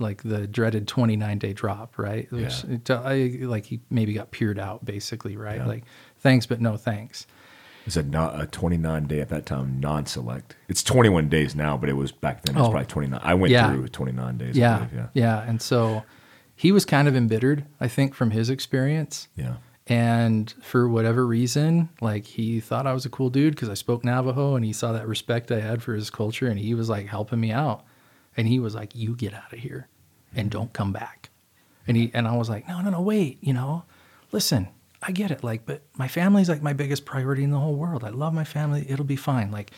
like 0.00 0.22
the 0.22 0.46
dreaded 0.46 0.88
29 0.88 1.38
day 1.38 1.52
drop, 1.52 1.96
right? 1.98 2.30
Which 2.32 2.64
Yeah. 2.64 2.74
it- 2.74 2.90
uh, 2.90 3.02
I, 3.04 3.36
like 3.42 3.66
he 3.66 3.80
maybe 3.90 4.14
got 4.14 4.30
peered 4.32 4.58
out, 4.58 4.84
basically, 4.84 5.36
right? 5.36 5.58
Yeah. 5.58 5.66
Like 5.66 5.84
thanks, 6.18 6.46
but 6.46 6.60
no 6.60 6.76
thanks. 6.76 7.26
It's 7.84 7.96
a, 7.96 8.02
not, 8.04 8.40
a 8.40 8.46
29 8.46 9.06
day 9.06 9.20
at 9.20 9.28
that 9.30 9.44
time 9.44 9.80
non-select. 9.80 10.54
It's 10.68 10.82
21 10.84 11.28
days 11.28 11.54
now, 11.56 11.76
but 11.76 11.88
it 11.88 11.94
was 11.94 12.12
back 12.12 12.42
then. 12.42 12.54
It 12.56 12.58
was 12.60 12.68
Oh. 12.68 12.70
probably 12.70 12.86
29. 12.86 13.20
I 13.22 13.34
went 13.34 13.50
Yeah. 13.52 13.72
through 13.72 13.88
29 13.88 14.38
days. 14.38 14.56
Yeah, 14.56 14.76
believe, 14.78 14.92
yeah. 14.94 15.08
yeah, 15.14 15.42
And 15.48 15.60
so 15.60 16.04
he 16.62 16.70
was 16.70 16.84
kind 16.84 17.08
of 17.08 17.16
embittered, 17.16 17.64
I 17.80 17.88
think, 17.88 18.14
from 18.14 18.30
his 18.30 18.48
experience. 18.48 19.26
Yeah. 19.34 19.56
And 19.88 20.54
for 20.62 20.88
whatever 20.88 21.26
reason, 21.26 21.88
like 22.00 22.24
he 22.24 22.60
thought 22.60 22.86
I 22.86 22.92
was 22.92 23.04
a 23.04 23.10
cool 23.10 23.30
dude 23.30 23.56
because 23.56 23.68
I 23.68 23.74
spoke 23.74 24.04
Navajo 24.04 24.54
and 24.54 24.64
he 24.64 24.72
saw 24.72 24.92
that 24.92 25.08
respect 25.08 25.50
I 25.50 25.58
had 25.58 25.82
for 25.82 25.92
his 25.92 26.08
culture 26.08 26.46
and 26.46 26.60
he 26.60 26.72
was 26.74 26.88
like 26.88 27.06
helping 27.06 27.40
me 27.40 27.50
out. 27.50 27.84
And 28.36 28.46
he 28.46 28.60
was 28.60 28.76
like, 28.76 28.94
You 28.94 29.16
get 29.16 29.34
out 29.34 29.52
of 29.52 29.58
here 29.58 29.88
and 30.36 30.50
mm-hmm. 30.50 30.56
don't 30.56 30.72
come 30.72 30.92
back. 30.92 31.30
And 31.88 31.96
he 31.96 32.12
and 32.14 32.28
I 32.28 32.36
was 32.36 32.48
like, 32.48 32.68
No, 32.68 32.80
no, 32.80 32.90
no, 32.90 33.00
wait, 33.00 33.38
you 33.40 33.52
know, 33.52 33.82
listen, 34.30 34.68
I 35.02 35.10
get 35.10 35.32
it. 35.32 35.42
Like, 35.42 35.66
but 35.66 35.82
my 35.96 36.06
family's 36.06 36.48
like 36.48 36.62
my 36.62 36.74
biggest 36.74 37.04
priority 37.04 37.42
in 37.42 37.50
the 37.50 37.58
whole 37.58 37.74
world. 37.74 38.04
I 38.04 38.10
love 38.10 38.34
my 38.34 38.44
family. 38.44 38.86
It'll 38.88 39.04
be 39.04 39.16
fine. 39.16 39.50
Like, 39.50 39.72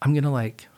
I'm 0.00 0.14
gonna 0.14 0.32
like 0.32 0.68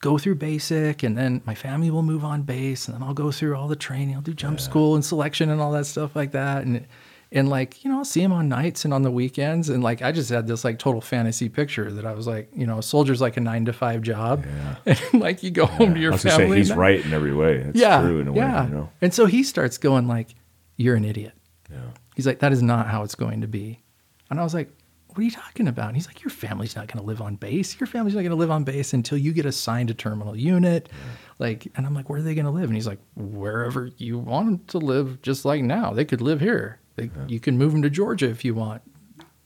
go 0.00 0.18
through 0.18 0.34
basic 0.36 1.02
and 1.02 1.16
then 1.16 1.42
my 1.46 1.54
family 1.54 1.90
will 1.90 2.02
move 2.02 2.24
on 2.24 2.42
base 2.42 2.86
and 2.86 2.94
then 2.94 3.02
I'll 3.02 3.14
go 3.14 3.30
through 3.30 3.56
all 3.56 3.68
the 3.68 3.76
training. 3.76 4.14
I'll 4.14 4.20
do 4.20 4.34
jump 4.34 4.60
school 4.60 4.94
and 4.94 5.04
selection 5.04 5.50
and 5.50 5.60
all 5.60 5.72
that 5.72 5.86
stuff 5.86 6.14
like 6.14 6.32
that. 6.32 6.64
And 6.64 6.86
and 7.32 7.48
like, 7.48 7.84
you 7.84 7.90
know, 7.90 7.98
I'll 7.98 8.04
see 8.04 8.22
him 8.22 8.32
on 8.32 8.48
nights 8.48 8.84
and 8.84 8.94
on 8.94 9.02
the 9.02 9.10
weekends. 9.10 9.68
And 9.68 9.82
like 9.82 10.00
I 10.02 10.12
just 10.12 10.30
had 10.30 10.46
this 10.46 10.64
like 10.64 10.78
total 10.78 11.00
fantasy 11.00 11.48
picture 11.48 11.90
that 11.90 12.06
I 12.06 12.12
was 12.14 12.26
like, 12.26 12.48
you 12.54 12.66
know, 12.66 12.78
a 12.78 12.82
soldier's 12.82 13.20
like 13.20 13.36
a 13.36 13.40
nine 13.40 13.64
to 13.64 13.72
five 13.72 14.02
job. 14.02 14.44
Yeah. 14.46 14.94
And 15.12 15.20
like 15.20 15.42
you 15.42 15.50
go 15.50 15.66
home 15.66 15.94
to 15.94 15.98
I 15.98 16.02
your 16.02 16.12
was 16.12 16.22
gonna 16.22 16.36
say 16.36 16.42
family. 16.42 16.58
he's 16.58 16.70
and- 16.70 16.78
right 16.78 17.04
in 17.04 17.12
every 17.12 17.34
way. 17.34 17.56
It's 17.56 17.78
yeah. 17.78 18.00
true 18.00 18.20
in 18.20 18.28
a 18.28 18.34
yeah. 18.34 18.62
way. 18.62 18.68
You 18.68 18.74
know. 18.74 18.90
And 19.00 19.12
so 19.12 19.26
he 19.26 19.42
starts 19.42 19.76
going 19.78 20.06
like, 20.06 20.34
You're 20.76 20.94
an 20.94 21.04
idiot. 21.04 21.32
Yeah. 21.70 21.78
He's 22.14 22.26
like, 22.26 22.38
that 22.38 22.52
is 22.52 22.62
not 22.62 22.86
how 22.86 23.02
it's 23.02 23.14
going 23.14 23.40
to 23.40 23.48
be. 23.48 23.82
And 24.30 24.40
I 24.40 24.44
was 24.44 24.54
like, 24.54 24.70
what 25.16 25.22
are 25.22 25.24
you 25.24 25.30
talking 25.30 25.66
about? 25.66 25.88
And 25.88 25.96
he's 25.96 26.06
like, 26.06 26.22
your 26.22 26.30
family's 26.30 26.76
not 26.76 26.86
going 26.88 26.98
to 27.00 27.06
live 27.06 27.22
on 27.22 27.36
base. 27.36 27.80
Your 27.80 27.86
family's 27.86 28.14
not 28.14 28.20
going 28.20 28.30
to 28.30 28.36
live 28.36 28.50
on 28.50 28.64
base 28.64 28.92
until 28.92 29.16
you 29.18 29.32
get 29.32 29.46
assigned 29.46 29.90
a 29.90 29.94
terminal 29.94 30.36
unit. 30.36 30.88
Like, 31.38 31.68
and 31.74 31.86
I'm 31.86 31.94
like, 31.94 32.08
where 32.10 32.18
are 32.18 32.22
they 32.22 32.34
going 32.34 32.44
to 32.44 32.50
live? 32.50 32.64
And 32.64 32.74
he's 32.74 32.86
like, 32.86 32.98
wherever 33.16 33.90
you 33.96 34.18
want 34.18 34.46
them 34.46 34.58
to 34.68 34.78
live, 34.78 35.22
just 35.22 35.44
like 35.44 35.62
now. 35.62 35.92
They 35.92 36.04
could 36.04 36.20
live 36.20 36.40
here. 36.40 36.80
They, 36.96 37.10
You 37.28 37.40
can 37.40 37.56
move 37.58 37.72
them 37.72 37.82
to 37.82 37.90
Georgia 37.90 38.28
if 38.28 38.44
you 38.44 38.54
want. 38.54 38.82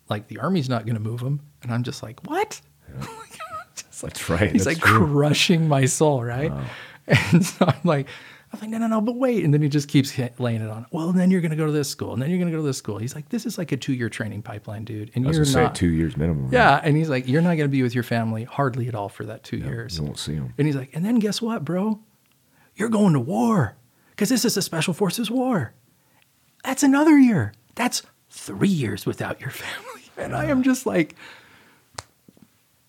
Like, 0.09 0.27
the 0.29 0.39
army's 0.39 0.69
not 0.69 0.85
going 0.87 0.95
to 0.97 1.01
move 1.01 1.21
them. 1.21 1.41
And 1.63 1.73
I'm 1.73 1.83
just 1.85 2.03
like, 2.03 2.21
what? 2.27 2.61
Just 3.77 4.03
like- 4.03 4.13
That's 4.15 4.29
right. 4.29 4.53
He's 4.53 4.65
That's 4.65 4.79
like 4.81 4.87
true. 4.89 5.07
crushing 5.07 5.69
my 5.69 5.85
soul, 5.87 6.23
right? 6.25 6.53
And 7.33 7.45
so 7.45 7.65
I'm 7.67 7.81
like, 7.83 8.07
I'm 8.53 8.61
like, 8.61 8.71
no, 8.71 8.79
no, 8.79 8.89
no, 8.89 9.01
but 9.01 9.15
wait. 9.15 9.45
And 9.45 9.55
then 9.55 9.63
he 9.63 9.69
just 9.69 9.87
keeps 9.87 10.13
laying 10.41 10.61
it 10.61 10.69
on. 10.69 10.85
Well, 10.91 11.13
then 11.13 11.31
you're 11.31 11.41
going 11.41 11.53
to 11.53 11.57
go 11.57 11.67
to 11.67 11.73
this 11.73 11.89
school, 11.89 12.13
and 12.13 12.21
then 12.21 12.31
you're 12.31 12.39
going 12.39 12.51
to 12.51 12.57
go 12.57 12.61
to 12.61 12.67
this 12.67 12.79
school. 12.79 12.99
He's 12.99 13.15
like, 13.15 13.29
this 13.29 13.47
is 13.47 13.59
like 13.59 13.71
a 13.71 13.77
two 13.77 13.93
year 13.93 14.09
training 14.09 14.43
pipeline, 14.43 14.85
dude. 14.85 15.13
And 15.15 15.25
I 15.25 15.29
was 15.29 15.37
you're 15.37 15.45
gonna 15.45 15.55
say 15.55 15.63
not. 15.63 15.75
two 15.77 15.91
years 15.91 16.17
minimum. 16.17 16.45
right? 16.45 16.53
yeah. 16.53 16.81
And 16.83 16.97
he's 16.97 17.09
like, 17.09 17.29
you're 17.29 17.43
not 17.43 17.51
going 17.51 17.61
to 17.61 17.69
be 17.69 17.83
with 17.85 17.95
your 17.95 18.03
family 18.03 18.43
hardly 18.43 18.89
at 18.89 18.95
all 18.97 19.09
for 19.09 19.25
that 19.25 19.45
two 19.45 19.59
years. 19.59 19.99
You 19.99 20.05
won't 20.05 20.19
see 20.19 20.35
him. 20.35 20.53
And 20.59 20.67
he's 20.67 20.75
like, 20.75 20.91
and 20.95 21.05
then 21.05 21.21
guess 21.21 21.41
what, 21.41 21.65
bro? 21.65 22.01
You're 22.75 22.89
going 22.89 23.13
to 23.13 23.21
war 23.21 23.77
because 24.11 24.31
this 24.31 24.45
is 24.45 24.57
a 24.57 24.63
special 24.63 24.95
forces 24.95 25.31
war. 25.31 25.73
That's 26.65 26.83
another 26.83 27.19
year. 27.19 27.53
That's 27.77 28.03
three 28.31 28.69
years 28.69 29.07
without 29.07 29.41
your 29.41 29.51
family. 29.51 30.03
And 30.17 30.35
I 30.35 30.47
am 30.47 30.63
just 30.65 30.87
like, 30.87 31.15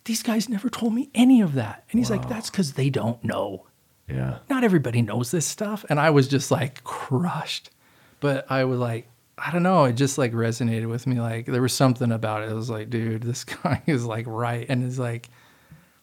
these 0.05 0.23
guys 0.23 0.49
never 0.49 0.69
told 0.69 0.93
me 0.93 1.09
any 1.13 1.41
of 1.41 1.53
that. 1.53 1.85
And 1.91 1.99
he's 1.99 2.09
like, 2.09 2.27
that's 2.27 2.49
because 2.49 2.73
they 2.73 2.89
don't 2.89 3.23
know. 3.23 3.67
Yeah. 4.13 4.39
Not 4.49 4.63
everybody 4.63 5.01
knows 5.01 5.31
this 5.31 5.45
stuff. 5.45 5.85
And 5.89 5.99
I 5.99 6.09
was 6.09 6.27
just 6.27 6.51
like 6.51 6.83
crushed. 6.83 7.69
But 8.19 8.49
I 8.51 8.65
was 8.65 8.79
like, 8.79 9.07
I 9.37 9.51
don't 9.51 9.63
know. 9.63 9.85
It 9.85 9.93
just 9.93 10.17
like 10.17 10.33
resonated 10.33 10.87
with 10.87 11.07
me. 11.07 11.19
Like 11.19 11.47
there 11.47 11.61
was 11.61 11.73
something 11.73 12.11
about 12.11 12.43
it. 12.43 12.49
I 12.49 12.53
was 12.53 12.69
like, 12.69 12.89
dude, 12.89 13.23
this 13.23 13.43
guy 13.63 13.81
is 13.87 14.05
like 14.05 14.25
right. 14.27 14.65
And 14.69 14.83
it's 14.83 14.99
like, 14.99 15.29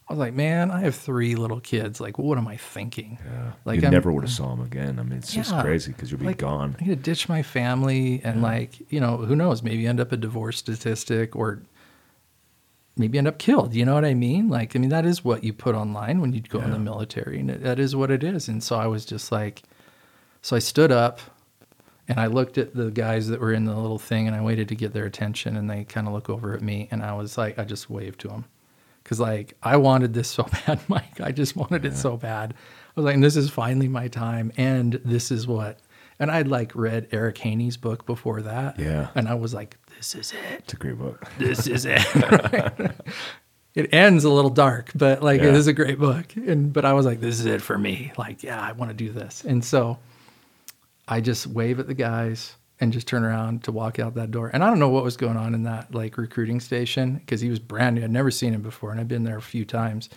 I 0.08 0.14
was 0.14 0.18
like, 0.18 0.32
man, 0.32 0.70
I 0.70 0.80
have 0.80 0.94
three 0.94 1.34
little 1.34 1.60
kids. 1.60 2.00
Like, 2.00 2.18
what 2.18 2.38
am 2.38 2.48
I 2.48 2.56
thinking? 2.56 3.18
Yeah. 3.22 3.52
Like, 3.66 3.82
you 3.82 3.90
never 3.90 4.10
would 4.10 4.24
have 4.24 4.32
saw 4.32 4.54
him 4.54 4.62
again. 4.62 4.98
I 4.98 5.02
mean, 5.02 5.18
it's 5.18 5.32
just 5.32 5.54
crazy 5.58 5.92
because 5.92 6.10
you'll 6.10 6.20
be 6.20 6.26
like, 6.26 6.38
gone. 6.38 6.74
I'm 6.80 6.86
gonna 6.86 6.96
ditch 6.96 7.28
my 7.28 7.42
family 7.42 8.22
and 8.24 8.40
like, 8.40 8.90
you 8.90 9.00
know, 9.00 9.18
who 9.18 9.36
knows? 9.36 9.62
Maybe 9.62 9.86
end 9.86 10.00
up 10.00 10.10
a 10.10 10.16
divorce 10.16 10.56
statistic 10.56 11.36
or 11.36 11.60
maybe 12.98 13.18
end 13.18 13.28
up 13.28 13.38
killed. 13.38 13.74
You 13.74 13.84
know 13.84 13.94
what 13.94 14.04
I 14.04 14.14
mean? 14.14 14.48
Like, 14.48 14.74
I 14.74 14.78
mean, 14.78 14.90
that 14.90 15.06
is 15.06 15.24
what 15.24 15.44
you 15.44 15.52
put 15.52 15.74
online 15.74 16.20
when 16.20 16.32
you 16.32 16.40
go 16.40 16.60
in 16.60 16.70
the 16.70 16.78
military, 16.78 17.40
and 17.40 17.50
it, 17.50 17.62
that 17.62 17.78
is 17.78 17.94
what 17.94 18.10
it 18.10 18.24
is. 18.24 18.48
And 18.48 18.62
so 18.62 18.76
I 18.76 18.86
was 18.86 19.04
just 19.04 19.30
like, 19.32 19.62
so 20.42 20.56
I 20.56 20.60
stood 20.60 20.92
up 20.92 21.20
and 22.08 22.18
I 22.18 22.26
looked 22.26 22.56
at 22.56 22.74
the 22.74 22.90
guys 22.90 23.28
that 23.28 23.40
were 23.40 23.52
in 23.52 23.66
the 23.66 23.76
little 23.76 23.98
thing, 23.98 24.26
and 24.26 24.34
I 24.34 24.40
waited 24.40 24.68
to 24.68 24.74
get 24.74 24.94
their 24.94 25.04
attention, 25.04 25.56
and 25.56 25.68
they 25.68 25.84
kind 25.84 26.06
of 26.06 26.14
look 26.14 26.30
over 26.30 26.54
at 26.54 26.62
me, 26.62 26.88
and 26.90 27.02
I 27.02 27.12
was 27.12 27.36
like, 27.36 27.58
I 27.58 27.64
just 27.64 27.90
waved 27.90 28.20
to 28.20 28.28
them. 28.28 28.46
Cause 29.04 29.20
like 29.20 29.54
I 29.62 29.76
wanted 29.78 30.12
this 30.12 30.28
so 30.30 30.46
bad, 30.66 30.80
Mike. 30.88 31.20
I 31.20 31.32
just 31.32 31.56
wanted 31.56 31.84
it 31.84 31.96
so 31.96 32.16
bad. 32.16 32.52
I 32.52 33.00
was 33.00 33.04
like, 33.04 33.20
this 33.20 33.36
is 33.36 33.50
finally 33.50 33.88
my 33.88 34.08
time, 34.08 34.52
and 34.56 35.00
this 35.04 35.30
is 35.30 35.46
what. 35.46 35.78
And 36.18 36.30
I'd 36.30 36.48
like 36.48 36.74
read 36.74 37.08
Eric 37.12 37.38
Haney's 37.38 37.76
book 37.76 38.04
before 38.04 38.42
that. 38.42 38.78
Yeah. 38.78 39.08
And 39.14 39.28
I 39.28 39.34
was 39.34 39.54
like, 39.54 39.76
this 39.98 40.14
is 40.14 40.32
it. 40.32 40.60
It's 40.60 40.72
a 40.72 40.76
great 40.76 40.96
book. 40.98 41.22
This 41.38 41.66
is 41.66 41.84
it. 41.84 42.00
it 43.74 43.92
ends 43.92 44.24
a 44.24 44.30
little 44.30 44.50
dark, 44.50 44.90
but 44.94 45.22
like 45.22 45.40
it 45.40 45.44
Yeah. 45.46 45.54
is 45.54 45.66
a 45.66 45.72
great 45.72 45.98
book. 45.98 46.34
And 46.36 46.72
but 46.72 46.84
I 46.84 46.92
was 46.94 47.04
like, 47.04 47.20
this 47.20 47.38
is 47.40 47.46
it 47.46 47.60
for 47.60 47.76
me. 47.76 48.12
Like, 48.16 48.42
yeah, 48.42 48.60
I 48.60 48.72
want 48.72 48.90
to 48.90 48.96
do 48.96 49.10
this. 49.12 49.44
And 49.44 49.64
so 49.64 49.98
I 51.06 51.20
just 51.20 51.46
wave 51.46 51.80
at 51.80 51.86
the 51.88 51.94
guys 51.94 52.54
and 52.80 52.92
just 52.92 53.08
turn 53.08 53.24
around 53.24 53.64
to 53.64 53.72
walk 53.72 53.98
out 53.98 54.14
that 54.14 54.30
door. 54.30 54.50
And 54.52 54.62
I 54.62 54.70
don't 54.70 54.78
know 54.78 54.88
what 54.88 55.02
was 55.02 55.16
going 55.16 55.36
on 55.36 55.52
in 55.52 55.64
that 55.64 55.92
like 55.94 56.16
recruiting 56.16 56.60
station 56.60 57.16
because 57.16 57.40
he 57.40 57.50
was 57.50 57.58
brand 57.58 57.96
new. 57.96 58.04
I'd 58.04 58.10
never 58.10 58.30
seen 58.30 58.54
him 58.54 58.62
before, 58.62 58.92
and 58.92 59.00
I've 59.00 59.08
been 59.08 59.24
there 59.24 59.36
a 59.38 59.42
few 59.42 59.64
times. 59.64 60.08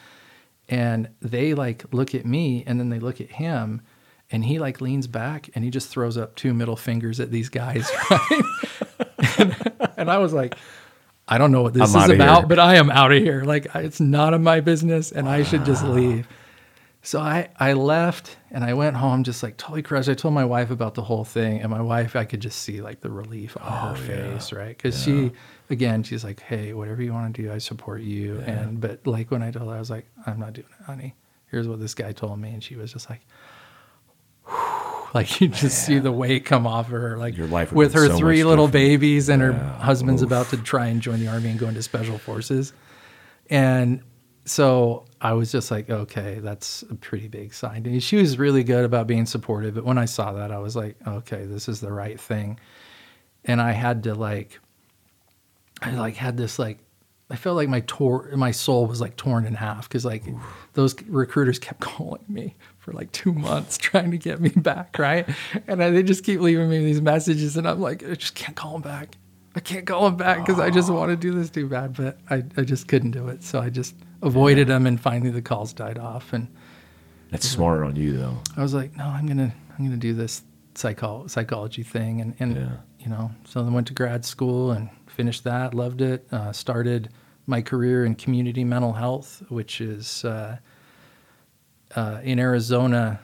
And 0.70 1.10
they 1.22 1.54
like 1.56 1.92
look 1.92 2.14
at 2.14 2.26
me, 2.26 2.64
and 2.68 2.80
then 2.80 2.90
they 2.90 3.00
look 3.00 3.20
at 3.20 3.32
him, 3.32 3.82
and 4.30 4.46
he 4.46 4.60
like 4.60 4.80
leans 4.80 5.08
back 5.08 5.50
and 5.56 5.66
he 5.66 5.70
just 5.70 5.90
throws 5.90 6.18
up 6.18 6.36
two 6.38 6.54
middle 6.54 6.78
fingers 6.78 7.20
at 7.20 7.32
these 7.32 7.50
guys. 7.50 7.90
Right? 8.10 8.42
And, 9.38 9.56
and 9.98 10.12
I 10.12 10.18
was 10.18 10.34
like, 10.34 10.56
I 11.28 11.38
don't 11.38 11.52
know 11.52 11.62
what 11.62 11.74
this 11.74 11.96
I'm 11.96 12.12
is 12.12 12.16
about, 12.16 12.40
here. 12.40 12.48
but 12.48 12.60
I 12.60 12.76
am 12.76 12.90
out 12.90 13.12
of 13.12 13.22
here. 13.22 13.44
Like 13.44 13.68
it's 13.76 14.00
none 14.00 14.34
of 14.34 14.42
my 14.42 14.60
business, 14.60 15.12
and 15.12 15.30
I 15.30 15.44
should 15.44 15.66
just 15.66 15.84
leave. 15.84 16.28
So 17.04 17.20
I, 17.20 17.50
I 17.60 17.74
left 17.74 18.38
and 18.52 18.64
I 18.64 18.74
went 18.76 18.96
home 18.96 19.24
just 19.24 19.42
like 19.42 19.58
totally 19.58 19.82
crushed. 19.82 20.08
I 20.08 20.14
told 20.14 20.36
my 20.36 20.46
wife 20.46 20.70
about 20.70 20.94
the 20.94 21.02
whole 21.02 21.24
thing, 21.24 21.60
and 21.62 21.72
my 21.72 21.82
wife, 21.82 22.16
I 22.16 22.26
could 22.26 22.42
just 22.42 22.60
see 22.60 22.82
like 22.82 23.00
the 23.02 23.10
relief 23.10 23.58
on 23.60 23.96
her 23.96 24.04
oh, 24.04 24.06
face, 24.08 24.52
right? 24.52 24.78
Because 24.78 25.02
she, 25.02 25.32
again, 25.70 26.04
she's 26.04 26.24
like, 26.24 26.42
"Hey, 26.42 26.74
whatever 26.74 27.02
you 27.02 27.14
want 27.14 27.36
to 27.36 27.42
do, 27.42 27.52
I 27.52 27.58
support 27.58 28.02
you." 28.02 28.40
And 28.42 28.80
but 28.80 29.08
like 29.08 29.32
when 29.32 29.42
I 29.42 29.52
told 29.52 29.70
her, 29.70 29.76
I 29.76 29.80
was 29.80 29.90
like, 29.90 30.06
"I'm 30.28 30.40
not 30.40 30.54
doing 30.54 30.68
it, 30.80 30.86
honey. 30.86 31.16
Here's 31.50 31.68
what 31.68 31.80
this 31.80 31.96
guy 31.96 32.12
told 32.12 32.40
me," 32.40 32.52
and 32.52 32.64
she 32.64 32.76
was 32.76 32.94
just 32.94 33.10
like, 33.10 33.22
like 35.14 35.42
you 35.42 35.48
just 35.48 35.86
see 35.86 36.00
the 36.00 36.12
weight 36.12 36.46
come 36.46 36.66
off 36.66 36.86
of 36.88 36.94
her, 36.94 37.18
like 37.18 37.36
Your 37.38 37.48
life 37.48 37.72
with 37.72 37.94
her 37.94 38.08
so 38.08 38.18
three 38.18 38.44
little 38.44 38.68
different. 38.68 38.88
babies, 38.88 39.30
and 39.30 39.42
her 39.42 39.54
husband's 39.54 40.22
Oof. 40.22 40.30
about 40.30 40.50
to 40.50 40.58
try 40.58 40.88
and 40.88 41.02
join 41.02 41.20
the 41.20 41.28
army 41.28 41.50
and 41.50 41.60
go 41.60 41.68
into 41.68 41.84
special 41.84 42.18
forces. 42.18 42.74
And 43.50 44.02
so 44.46 45.06
I 45.20 45.34
was 45.34 45.52
just 45.52 45.70
like, 45.70 45.90
okay, 45.90 46.40
that's 46.40 46.84
a 46.84 46.96
pretty 46.96 47.28
big 47.28 47.54
sign. 47.54 47.86
And 47.86 48.02
she 48.02 48.18
was 48.18 48.40
really 48.40 48.64
good 48.64 48.86
about 48.86 49.06
being 49.08 49.26
supportive. 49.26 49.76
But 49.76 49.86
when 49.86 49.98
I 49.98 50.06
saw 50.06 50.34
that, 50.34 50.52
I 50.52 50.60
was 50.60 50.76
like, 50.76 50.96
okay, 51.06 51.46
this 51.46 51.68
is 51.68 51.82
the 51.82 51.92
right 51.92 52.20
thing. 52.20 52.60
And 53.46 53.62
I 53.62 53.72
had 53.72 54.04
to 54.04 54.16
like, 54.16 54.60
I 55.82 55.92
like 55.92 56.16
had 56.16 56.38
this 56.38 56.58
like, 56.58 56.80
I 57.32 57.36
felt 57.36 57.56
like 57.56 57.70
my 57.70 57.80
tor- 57.88 58.30
my 58.36 58.52
soul 58.52 58.86
was 58.88 59.00
like 59.02 59.16
torn 59.16 59.46
in 59.46 59.56
half 59.56 59.88
because 59.88 60.04
like 60.06 60.24
those 60.74 60.96
recruiters 61.04 61.60
kept 61.60 61.80
calling 61.90 62.24
me 62.28 62.56
for 62.80 62.92
like 62.94 63.12
two 63.12 63.32
months 63.34 63.78
trying 63.78 64.12
to 64.12 64.18
get 64.18 64.40
me 64.42 64.50
back, 64.50 64.98
right? 65.00 65.28
And 65.68 65.82
I, 65.84 65.90
they 65.92 66.04
just 66.04 66.24
keep 66.24 66.40
leaving 66.42 66.70
me 66.70 66.84
these 66.84 67.02
messages, 67.02 67.58
and 67.58 67.68
I'm 67.68 67.80
like, 67.80 68.04
I 68.04 68.16
just 68.16 68.36
can't 68.36 68.56
call 68.56 68.74
them 68.74 68.82
back. 68.82 69.16
I 69.56 69.60
can't 69.60 69.86
call 69.86 70.06
them 70.06 70.16
back 70.16 70.46
because 70.46 70.60
I 70.60 70.70
just 70.70 70.90
want 70.90 71.10
to 71.12 71.16
do 71.18 71.34
this 71.34 71.50
too 71.50 71.68
bad, 71.68 71.96
but 71.96 72.18
I, 72.30 72.44
I 72.58 72.62
just 72.64 72.88
couldn't 72.88 73.12
do 73.12 73.28
it. 73.28 73.44
So 73.44 73.60
I 73.60 73.70
just 73.70 73.96
avoided 74.22 74.68
them, 74.68 74.86
and 74.86 75.00
finally 75.00 75.30
the 75.32 75.42
calls 75.42 75.74
died 75.74 75.98
off, 75.98 76.34
and 76.34 76.48
That's 77.32 77.48
smart 77.50 77.84
on 77.84 77.96
you, 77.96 78.18
though. 78.18 78.38
I 78.58 78.62
was 78.62 78.74
like, 78.74 78.96
no, 78.96 79.06
I'm 79.06 79.26
gonna 79.28 79.54
I'm 79.78 79.86
gonna 79.86 79.98
do 79.98 80.14
this 80.14 80.42
psycho- 80.76 81.28
psychology 81.28 81.84
thing, 81.84 82.22
and 82.22 82.34
and 82.40 82.56
Yeah. 82.56 82.70
you 83.00 83.10
know, 83.10 83.32
so 83.46 83.64
then 83.64 83.74
went 83.74 83.88
to 83.88 83.94
grad 83.94 84.26
school 84.26 84.72
and 84.72 84.90
finished 85.08 85.44
that, 85.44 85.74
loved 85.74 86.02
it. 86.02 86.26
Uh, 86.32 86.52
started 86.54 87.10
my 87.48 87.62
career 87.62 88.06
in 88.06 88.16
community 88.16 88.64
mental 88.64 88.94
health, 88.94 89.44
which 89.50 89.82
is 89.82 90.24
uh, 90.26 90.58
uh, 91.96 92.20
in 92.24 92.40
Arizona. 92.40 93.20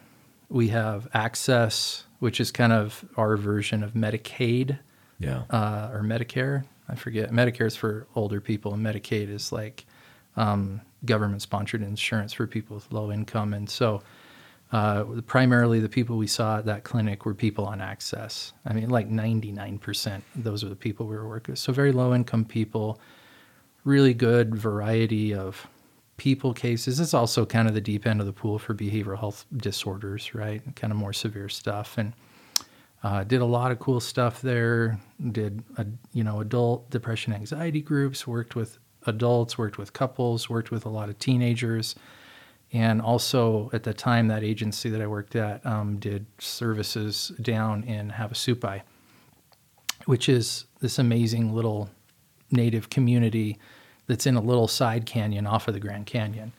We 0.50 0.70
have 0.70 1.10
AHCCCS, 1.14 2.04
which 2.20 2.40
is 2.40 2.52
kind 2.52 2.74
of 2.74 3.04
our 3.18 3.38
version 3.38 3.84
of 3.84 3.94
Medicaid 3.94 4.80
Yeah. 5.20 5.44
uh, 5.50 5.90
or 5.94 6.02
Medicare. 6.02 6.64
I 6.90 6.96
forget. 6.96 7.32
Medicare 7.32 7.68
is 7.68 7.76
for 7.76 8.08
older 8.16 8.40
people, 8.40 8.74
and 8.74 8.86
Medicaid 8.86 9.30
is 9.30 9.52
like 9.52 9.86
um, 10.38 10.82
government 11.06 11.42
sponsored 11.42 11.82
insurance 11.82 12.32
for 12.34 12.48
people 12.48 12.76
with 12.76 12.92
low 12.92 13.12
income. 13.12 13.54
And 13.54 13.70
so 13.70 14.02
Uh, 14.70 15.22
primarily, 15.28 15.80
the 15.80 15.88
people 15.88 16.18
we 16.18 16.28
saw 16.28 16.58
at 16.58 16.66
that 16.66 16.84
clinic 16.84 17.26
were 17.26 17.34
people 17.34 17.64
on 17.66 17.80
AHCCCS. 17.80 18.52
I 18.66 18.74
mean, 18.74 18.90
like 18.90 19.10
99%, 19.10 20.22
those 20.36 20.62
are 20.62 20.68
the 20.68 20.76
people 20.76 21.08
we 21.08 21.16
were 21.16 21.26
working 21.26 21.54
with. 21.54 21.60
So, 21.60 21.72
very 21.72 21.94
low 21.94 22.14
income 22.14 22.44
people, 22.44 23.00
really 23.88 24.14
good 24.14 24.54
variety 24.54 25.34
of 25.34 25.66
people 26.18 26.54
cases. 26.54 27.00
It's 27.00 27.14
also 27.14 27.46
kind 27.46 27.70
of 27.70 27.74
the 27.74 27.82
deep 27.82 28.06
end 28.06 28.20
of 28.20 28.26
the 28.26 28.34
pool 28.34 28.60
for 28.60 28.74
behavioral 28.74 29.18
health 29.18 29.46
disorders, 29.56 30.36
right? 30.36 30.62
Kind 30.76 30.92
of 30.92 30.98
more 30.98 31.14
severe 31.14 31.48
stuff. 31.48 31.98
And 31.98 32.12
uh, 33.02 33.24
did 33.24 33.40
a 33.40 33.46
lot 33.46 33.72
of 33.72 33.80
cool 33.80 34.02
stuff 34.02 34.42
there. 34.42 35.00
Did 35.32 35.64
a, 35.78 35.86
you 36.12 36.24
know 36.24 36.42
adult 36.42 36.90
depression 36.90 37.32
anxiety 37.32 37.82
groups. 37.82 38.28
Worked 38.28 38.56
with 38.56 38.78
adults. 39.06 39.58
Worked 39.58 39.78
with 39.78 39.94
couples. 39.94 40.50
Worked 40.50 40.70
with 40.70 40.86
a 40.86 40.90
lot 40.90 41.08
of 41.08 41.18
teenagers. 41.18 41.96
And 42.74 43.02
also 43.02 43.70
at 43.72 43.84
the 43.84 43.94
time, 43.94 44.28
that 44.28 44.44
agency 44.44 44.90
that 44.90 45.02
I 45.02 45.08
worked 45.08 45.38
at 45.38 45.66
um, 45.66 45.98
did 45.98 46.26
services 46.40 47.32
down 47.42 47.84
in 47.84 48.12
Havasupai, 48.12 48.82
which 50.06 50.28
is 50.28 50.66
this 50.82 51.00
amazing 51.00 51.56
little 51.56 51.90
native 52.52 52.90
community 52.90 53.58
that's 54.08 54.26
in 54.26 54.36
a 54.36 54.42
little 54.42 54.68
side 54.68 55.06
canyon 55.06 55.46
off 55.46 55.68
of 55.68 55.74
the 55.74 55.80
Grand 55.80 56.06
Canyon. 56.06 56.54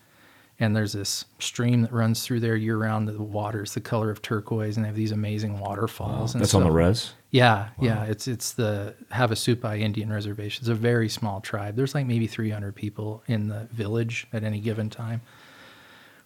And 0.61 0.74
there's 0.74 0.92
this 0.92 1.24
stream 1.38 1.82
that 1.82 1.92
runs 1.92 2.24
through 2.24 2.40
there 2.40 2.57
year 2.57 2.76
round. 2.76 3.07
The 3.07 3.22
water 3.22 3.62
is 3.62 3.74
the 3.74 3.80
color 3.80 4.11
of 4.11 4.22
turquoise, 4.22 4.76
and 4.76 4.84
they 4.84 4.88
have 4.88 4.96
these 4.96 5.12
amazing 5.12 5.61
waterfalls. 5.61 6.34
Wow. 6.34 6.40
That's 6.40 6.55
on 6.55 6.64
the 6.64 6.70
res. 6.70 7.12
Yeah, 7.30 7.68
wow. 7.78 7.86
yeah. 7.86 8.05
It's 8.05 8.26
it's 8.26 8.53
the 8.53 8.94
Havasupai 9.12 9.80
Indian 9.80 10.12
Reservation. 10.12 10.62
It's 10.62 10.68
a 10.68 10.74
very 10.74 11.09
small 11.09 11.40
tribe. 11.40 11.76
There's 11.76 11.94
like 11.94 12.07
maybe 12.07 12.26
300 12.26 12.74
people 12.74 13.22
in 13.28 13.46
the 13.46 13.68
village 13.70 14.26
at 14.32 14.42
any 14.42 14.59
given 14.59 14.90
time. 14.90 15.20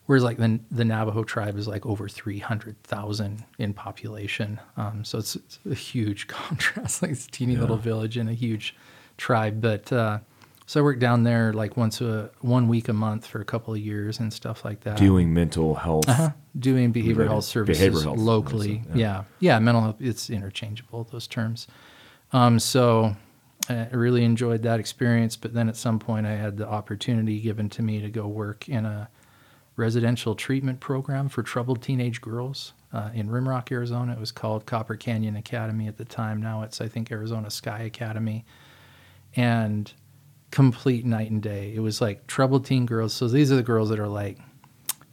Whereas 0.06 0.24
like 0.24 0.38
the 0.38 0.58
the 0.70 0.84
Navajo 0.84 1.24
tribe 1.24 1.58
is 1.58 1.68
like 1.68 1.84
over 1.84 2.08
300,000 2.08 3.44
in 3.58 3.74
population. 3.74 4.60
Um, 4.78 5.04
so 5.04 5.18
it's, 5.18 5.36
it's, 5.36 5.58
a 5.70 5.74
huge 5.74 6.26
contrast, 6.28 7.02
like 7.02 7.10
this 7.10 7.26
teeny 7.26 7.52
yeah. 7.52 7.60
little 7.60 7.76
village 7.76 8.16
and 8.16 8.30
a 8.30 8.34
huge 8.34 8.74
tribe. 9.18 9.60
But 9.60 9.92
uh, 9.92 10.20
so 10.66 10.80
I 10.80 10.82
worked 10.82 11.00
down 11.00 11.24
there 11.24 11.52
like 11.52 11.76
once 11.76 12.00
a 12.00 12.30
one 12.40 12.68
week 12.68 12.88
a 12.88 12.92
month 12.92 13.26
for 13.26 13.40
a 13.40 13.44
couple 13.44 13.74
of 13.74 13.80
years 13.80 14.20
and 14.20 14.32
stuff 14.32 14.64
like 14.64 14.80
that. 14.80 14.96
Doing 14.96 15.32
mental 15.32 15.74
health, 15.74 16.08
uh-huh. 16.08 16.30
doing 16.58 16.92
behavioral 16.92 17.28
health 17.28 17.44
services 17.44 17.82
behavioral 17.82 18.02
health 18.04 18.18
locally. 18.18 18.82
Yeah. 18.88 18.96
yeah. 18.96 19.24
yeah, 19.40 19.58
mental 19.58 19.82
health. 19.82 19.96
It's 20.00 20.30
interchangeable 20.30 21.04
those 21.10 21.26
terms. 21.26 21.66
Um, 22.32 22.58
so 22.58 23.14
I 23.68 23.88
really 23.92 24.24
enjoyed 24.24 24.62
that 24.62 24.80
experience. 24.80 25.36
But 25.36 25.54
then 25.54 25.68
at 25.68 25.76
some 25.76 25.98
point, 25.98 26.26
I 26.26 26.32
had 26.32 26.56
the 26.56 26.68
opportunity 26.68 27.40
given 27.40 27.68
to 27.70 27.82
me 27.82 28.00
to 28.00 28.08
go 28.08 28.26
work 28.26 28.68
in 28.68 28.86
a 28.86 29.08
residential 29.76 30.34
treatment 30.34 30.80
program 30.80 31.28
for 31.28 31.42
troubled 31.42 31.82
teenage 31.82 32.20
girls 32.20 32.72
uh, 32.92 33.10
in 33.14 33.28
Rimrock, 33.28 33.72
Arizona. 33.72 34.12
It 34.12 34.20
was 34.20 34.32
called 34.32 34.66
Copper 34.66 34.96
Canyon 34.96 35.36
Academy 35.36 35.88
at 35.88 35.96
the 35.96 36.04
time. 36.04 36.42
Now 36.42 36.62
it's 36.62 36.80
I 36.80 36.88
think 36.88 37.10
Arizona 37.10 37.50
Sky 37.50 37.80
Academy, 37.80 38.44
and 39.34 39.92
complete 40.52 41.04
night 41.04 41.30
and 41.30 41.42
day. 41.42 41.72
It 41.74 41.80
was 41.80 42.00
like 42.00 42.28
troubled 42.28 42.64
teen 42.64 42.86
girls. 42.86 43.12
So 43.12 43.26
these 43.26 43.50
are 43.50 43.56
the 43.56 43.62
girls 43.64 43.88
that 43.88 43.98
are 43.98 44.06
like 44.06 44.38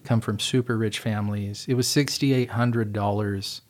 come 0.03 0.21
from 0.21 0.37
super 0.37 0.77
rich 0.77 0.99
families. 0.99 1.65
It 1.67 1.73
was 1.73 1.87
sixty 1.87 2.33
eight 2.33 2.51
hundred 2.51 2.93
dollars 2.93 3.63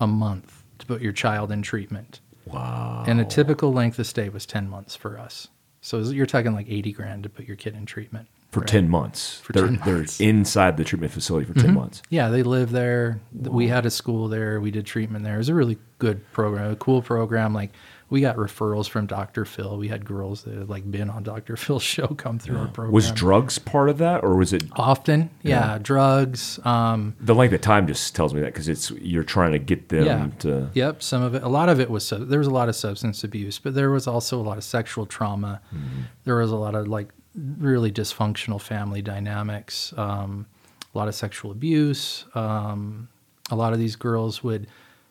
a 0.00 0.06
month 0.06 0.64
to 0.80 0.86
put 0.86 1.00
your 1.00 1.12
child 1.12 1.50
in 1.50 1.62
treatment. 1.62 2.20
Wow. 2.44 3.04
And 3.06 3.20
a 3.20 3.24
typical 3.24 3.72
length 3.72 3.98
of 3.98 4.06
stay 4.06 4.28
was 4.28 4.44
ten 4.44 4.68
months 4.68 4.94
for 4.94 5.18
us. 5.18 5.48
So 5.80 6.00
you're 6.00 6.26
talking 6.26 6.52
like 6.52 6.68
eighty 6.68 6.92
grand 6.92 7.22
to 7.22 7.30
put 7.30 7.46
your 7.46 7.56
kid 7.56 7.74
in 7.74 7.86
treatment 7.86 8.28
for 8.50 8.60
right? 8.60 8.68
10 8.68 8.88
months. 8.88 9.40
For 9.40 9.52
they're, 9.52 9.66
10 9.66 9.80
months. 9.80 10.18
They're 10.18 10.28
inside 10.28 10.76
the 10.76 10.84
treatment 10.84 11.12
facility 11.12 11.46
for 11.46 11.54
10 11.54 11.64
mm-hmm. 11.64 11.74
months. 11.74 12.02
Yeah, 12.08 12.30
they 12.30 12.42
live 12.42 12.70
there. 12.70 13.20
Wow. 13.32 13.52
We 13.52 13.68
had 13.68 13.84
a 13.86 13.90
school 13.90 14.28
there. 14.28 14.60
We 14.60 14.70
did 14.70 14.86
treatment 14.86 15.24
there. 15.24 15.34
It 15.34 15.38
was 15.38 15.48
a 15.50 15.54
really 15.54 15.78
good 15.98 16.30
program, 16.32 16.70
a 16.70 16.76
cool 16.76 17.02
program. 17.02 17.52
Like 17.52 17.72
we 18.10 18.20
got 18.20 18.36
referrals 18.36 18.88
from 18.88 19.06
Dr. 19.06 19.44
Phil. 19.44 19.76
We 19.76 19.88
had 19.88 20.04
girls 20.04 20.42
that 20.44 20.54
had 20.54 20.68
like 20.68 20.90
been 20.90 21.10
on 21.10 21.22
Dr. 21.22 21.56
Phil's 21.58 21.82
show 21.82 22.06
come 22.08 22.38
through 22.38 22.56
yeah. 22.56 22.62
our 22.62 22.68
program. 22.68 22.92
Was 22.92 23.12
drugs 23.12 23.58
part 23.58 23.88
of 23.88 23.98
that, 23.98 24.24
or 24.24 24.36
was 24.36 24.52
it 24.52 24.64
often? 24.72 25.30
Yeah, 25.42 25.72
yeah. 25.72 25.78
drugs. 25.78 26.58
Um, 26.64 27.16
the 27.20 27.34
length 27.34 27.52
of 27.52 27.60
time 27.60 27.86
just 27.86 28.14
tells 28.14 28.32
me 28.32 28.40
that 28.40 28.52
because 28.52 28.68
it's 28.68 28.90
you're 28.92 29.24
trying 29.24 29.52
to 29.52 29.58
get 29.58 29.88
them 29.90 30.04
yeah. 30.04 30.30
to. 30.40 30.70
Yep, 30.74 31.02
some 31.02 31.22
of 31.22 31.34
it. 31.34 31.42
A 31.42 31.48
lot 31.48 31.68
of 31.68 31.80
it 31.80 31.90
was 31.90 32.08
there 32.10 32.38
was 32.38 32.48
a 32.48 32.52
lot 32.52 32.68
of 32.68 32.76
substance 32.76 33.24
abuse, 33.24 33.58
but 33.58 33.74
there 33.74 33.90
was 33.90 34.06
also 34.06 34.40
a 34.40 34.42
lot 34.42 34.56
of 34.56 34.64
sexual 34.64 35.04
trauma. 35.04 35.60
Mm-hmm. 35.74 36.02
There 36.24 36.36
was 36.36 36.50
a 36.50 36.56
lot 36.56 36.74
of 36.74 36.88
like 36.88 37.08
really 37.34 37.92
dysfunctional 37.92 38.60
family 38.60 39.02
dynamics. 39.02 39.92
Um, 39.96 40.46
a 40.94 40.98
lot 40.98 41.08
of 41.08 41.14
sexual 41.14 41.50
abuse. 41.50 42.24
Um, 42.34 43.08
a 43.50 43.56
lot 43.56 43.72
of 43.72 43.78
these 43.78 43.96
girls 43.96 44.42
would 44.42 44.66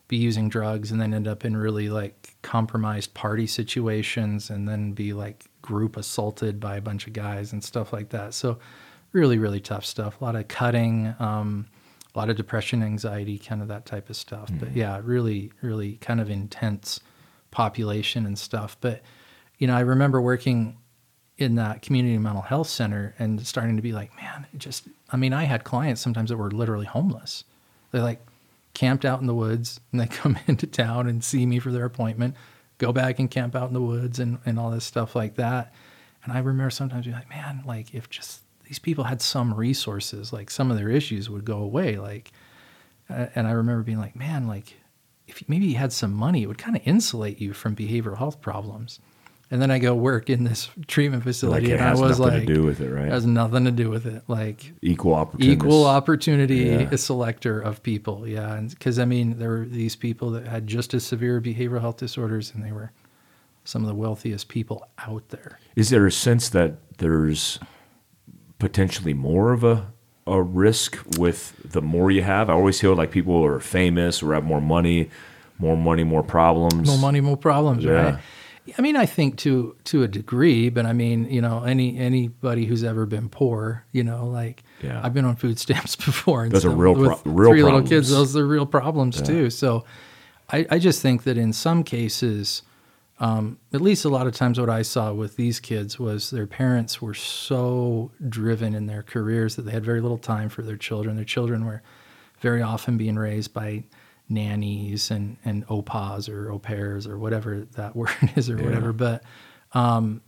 be 0.07 0.17
using 0.17 0.49
drugs 0.49 0.91
and 0.91 1.01
then 1.01 1.13
end 1.13 1.27
up 1.27 1.43
in 1.43 1.55
really 1.55 1.89
like 1.89 2.35
compromised 2.47 3.13
party 3.13 3.45
situations 3.45 4.49
and 4.49 4.69
then 4.69 4.93
be 4.93 5.11
like 5.11 5.43
group 5.61 5.97
assaulted 5.97 6.61
by 6.61 6.77
a 6.77 6.81
bunch 6.81 7.05
of 7.05 7.11
guys 7.11 7.51
and 7.51 7.61
stuff 7.61 7.91
like 7.91 8.07
that. 8.07 8.33
So 8.33 8.57
really, 9.11 9.37
really 9.37 9.59
tough 9.59 9.83
stuff. 9.83 10.21
A 10.21 10.23
lot 10.23 10.37
of 10.37 10.47
cutting, 10.47 11.13
um, 11.19 11.67
a 12.15 12.17
lot 12.17 12.29
of 12.29 12.37
depression, 12.37 12.81
anxiety, 12.81 13.37
kind 13.37 13.61
of 13.61 13.67
that 13.67 13.85
type 13.85 14.09
of 14.09 14.15
stuff. 14.15 14.47
Mm-hmm. 14.47 14.59
But 14.59 14.73
yeah, 14.77 15.01
really, 15.03 15.51
really 15.61 15.97
kind 15.97 16.21
of 16.21 16.29
intense 16.29 17.01
population 17.51 18.25
and 18.25 18.39
stuff. 18.39 18.77
But 18.79 19.01
you 19.57 19.67
know, 19.67 19.75
I 19.75 19.81
remember 19.81 20.21
working 20.21 20.77
in 21.37 21.55
that 21.55 21.81
community 21.81 22.17
mental 22.17 22.43
health 22.43 22.69
center 22.69 23.13
and 23.19 23.45
starting 23.45 23.75
to 23.75 23.81
be 23.81 23.91
like, 23.91 24.15
man, 24.15 24.47
just 24.57 24.87
I 25.09 25.17
mean, 25.17 25.33
I 25.33 25.43
had 25.43 25.65
clients 25.65 25.99
sometimes 25.99 26.29
that 26.29 26.37
were 26.37 26.51
literally 26.51 26.85
homeless. 26.85 27.43
They're 27.91 28.01
like, 28.01 28.25
camped 28.77 29.05
out 29.05 29.19
in 29.19 29.25
the 29.25 29.33
woods 29.33 29.79
and 29.91 29.99
they 29.99 30.05
come 30.21 30.37
into 30.45 30.67
town 30.67 31.07
and 31.07 31.23
see 31.23 31.47
me 31.47 31.57
for 31.57 31.71
their 31.71 31.85
appointment, 31.85 32.35
go 32.77 32.93
back 32.93 33.17
and 33.17 33.31
camp 33.31 33.55
out 33.55 33.67
in 33.67 33.73
the 33.73 33.81
woods 33.81 34.19
and, 34.19 34.37
and 34.45 34.59
all 34.59 34.69
this 34.69 34.85
stuff 34.85 35.15
like 35.15 35.35
that. 35.35 35.73
And 36.23 36.31
I 36.31 36.37
remember 36.37 36.69
sometimes 36.69 37.05
being 37.05 37.15
like, 37.15 37.29
man, 37.29 37.63
like 37.65 37.95
if 37.95 38.07
just 38.07 38.41
these 38.67 38.77
people 38.77 39.05
had 39.05 39.19
some 39.19 39.51
resources, 39.51 40.31
like 40.31 40.51
some 40.51 40.69
of 40.69 40.77
their 40.77 40.89
issues 40.89 41.27
would 41.27 41.43
go 41.43 41.57
away. 41.57 41.97
Like, 41.97 42.31
uh, 43.09 43.25
and 43.33 43.47
I 43.47 43.51
remember 43.51 43.81
being 43.81 43.97
like, 43.97 44.15
man, 44.15 44.47
like 44.47 44.75
if 45.27 45.41
maybe 45.49 45.65
you 45.65 45.75
had 45.75 45.91
some 45.91 46.13
money, 46.13 46.43
it 46.43 46.45
would 46.45 46.59
kind 46.59 46.75
of 46.75 46.83
insulate 46.85 47.41
you 47.41 47.53
from 47.53 47.75
behavioral 47.75 48.19
health 48.19 48.41
problems. 48.41 48.99
And 49.49 49.61
then 49.61 49.71
I 49.71 49.79
go 49.79 49.95
work 49.95 50.29
in 50.29 50.43
this 50.43 50.69
treatment 50.87 51.23
facility, 51.23 51.67
like 51.67 51.79
and 51.79 51.87
I 51.87 51.91
was 51.91 52.19
like, 52.19 52.33
has 52.33 52.41
nothing 52.41 52.47
to 52.47 52.53
do 52.53 52.63
with 52.63 52.81
it, 52.81 52.89
right? 52.89 53.07
Has 53.07 53.25
nothing 53.25 53.63
to 53.63 53.71
do 53.71 53.89
with 53.89 54.05
it. 54.05 54.23
Like 54.27 54.73
equal 54.81 55.13
opportunity, 55.13 55.53
equal 55.53 55.85
opportunity 55.85 56.55
yeah. 56.55 56.95
selector 56.97 57.61
of 57.61 57.81
people, 57.81 58.27
yeah. 58.27 58.59
Because 58.59 58.99
I 58.99 59.05
mean, 59.05 59.39
there 59.39 59.49
were 59.49 59.65
these 59.65 59.95
people 59.95 60.31
that 60.31 60.45
had 60.45 60.67
just 60.67 60.93
as 60.93 61.05
severe 61.05 61.39
behavioral 61.39 61.79
health 61.79 61.97
disorders, 61.97 62.51
and 62.53 62.63
they 62.63 62.73
were 62.73 62.91
some 63.63 63.83
of 63.83 63.87
the 63.87 63.95
wealthiest 63.95 64.49
people 64.49 64.85
out 64.97 65.29
there. 65.29 65.59
Is 65.77 65.91
there 65.91 66.05
a 66.05 66.11
sense 66.11 66.49
that 66.49 66.97
there's 66.97 67.57
potentially 68.59 69.13
more 69.13 69.53
of 69.53 69.63
a 69.63 69.87
a 70.27 70.41
risk 70.41 70.99
with 71.17 71.55
the 71.63 71.81
more 71.81 72.11
you 72.11 72.21
have? 72.21 72.49
I 72.49 72.53
always 72.53 72.81
feel 72.81 72.95
like 72.95 73.11
people 73.11 73.43
are 73.45 73.59
famous 73.59 74.21
or 74.21 74.33
have 74.33 74.43
more 74.43 74.61
money, 74.61 75.09
more 75.57 75.77
money, 75.77 76.03
more 76.03 76.23
problems. 76.23 76.89
More 76.89 76.97
money, 76.97 77.21
more 77.21 77.37
problems, 77.37 77.85
yeah. 77.85 77.91
right? 77.91 78.19
I 78.77 78.81
mean, 78.81 78.95
I 78.95 79.05
think 79.05 79.37
to 79.37 79.75
to 79.85 80.03
a 80.03 80.07
degree, 80.07 80.69
but 80.69 80.85
I 80.85 80.93
mean, 80.93 81.25
you 81.29 81.41
know, 81.41 81.63
any 81.63 81.97
anybody 81.97 82.65
who's 82.65 82.83
ever 82.83 83.05
been 83.05 83.29
poor, 83.29 83.85
you 83.91 84.03
know, 84.03 84.25
like 84.27 84.63
yeah. 84.81 85.01
I've 85.03 85.13
been 85.13 85.25
on 85.25 85.35
food 85.35 85.59
stamps 85.59 85.95
before, 86.05 86.43
and 86.43 86.51
those 86.51 86.65
are 86.65 86.69
real, 86.69 86.95
pro- 86.95 87.21
real 87.25 87.51
three 87.51 87.61
problems. 87.61 87.63
little 87.63 87.87
kids. 87.87 88.09
Those 88.09 88.35
are 88.35 88.45
real 88.45 88.65
problems 88.65 89.17
yeah. 89.19 89.25
too. 89.25 89.49
So, 89.49 89.85
I, 90.49 90.65
I 90.69 90.79
just 90.79 91.01
think 91.01 91.23
that 91.23 91.37
in 91.37 91.53
some 91.53 91.83
cases, 91.83 92.63
um, 93.19 93.57
at 93.73 93.81
least 93.81 94.05
a 94.05 94.09
lot 94.09 94.27
of 94.27 94.33
times, 94.35 94.59
what 94.59 94.69
I 94.69 94.81
saw 94.81 95.13
with 95.13 95.35
these 95.35 95.59
kids 95.59 95.99
was 95.99 96.29
their 96.29 96.47
parents 96.47 97.01
were 97.01 97.13
so 97.13 98.11
driven 98.27 98.73
in 98.75 98.85
their 98.85 99.03
careers 99.03 99.55
that 99.55 99.63
they 99.63 99.71
had 99.71 99.85
very 99.85 100.01
little 100.01 100.17
time 100.17 100.49
for 100.49 100.61
their 100.61 100.77
children. 100.77 101.15
Their 101.15 101.25
children 101.25 101.65
were 101.65 101.81
very 102.39 102.61
often 102.61 102.97
being 102.97 103.17
raised 103.17 103.53
by 103.53 103.83
nannies 104.29 105.09
and 105.09 105.37
and 105.45 105.65
opas 105.67 106.29
or 106.29 106.51
au 106.51 106.59
pairs 106.59 107.07
or 107.07 107.17
whatever 107.17 107.65
that 107.75 107.95
word 107.95 108.11
is 108.35 108.49
or 108.49 108.57
yeah. 108.57 108.65
whatever. 108.65 108.93
But 108.93 109.23
um, 109.73 110.21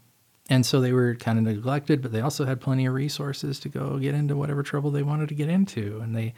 and 0.49 0.65
so 0.65 0.81
they 0.81 0.93
were 0.93 1.15
kind 1.15 1.37
of 1.37 1.45
neglected, 1.45 2.01
but 2.01 2.11
they 2.11 2.21
also 2.21 2.45
had 2.45 2.59
plenty 2.59 2.85
of 2.87 2.93
resources 2.93 3.59
to 3.61 3.69
go 3.69 3.97
get 3.99 4.15
into 4.15 4.35
whatever 4.35 4.63
trouble 4.63 4.89
they 4.89 5.03
wanted 5.03 5.29
to 5.29 5.35
get 5.35 5.49
into, 5.49 5.99
and 6.01 6.15
they 6.15 6.33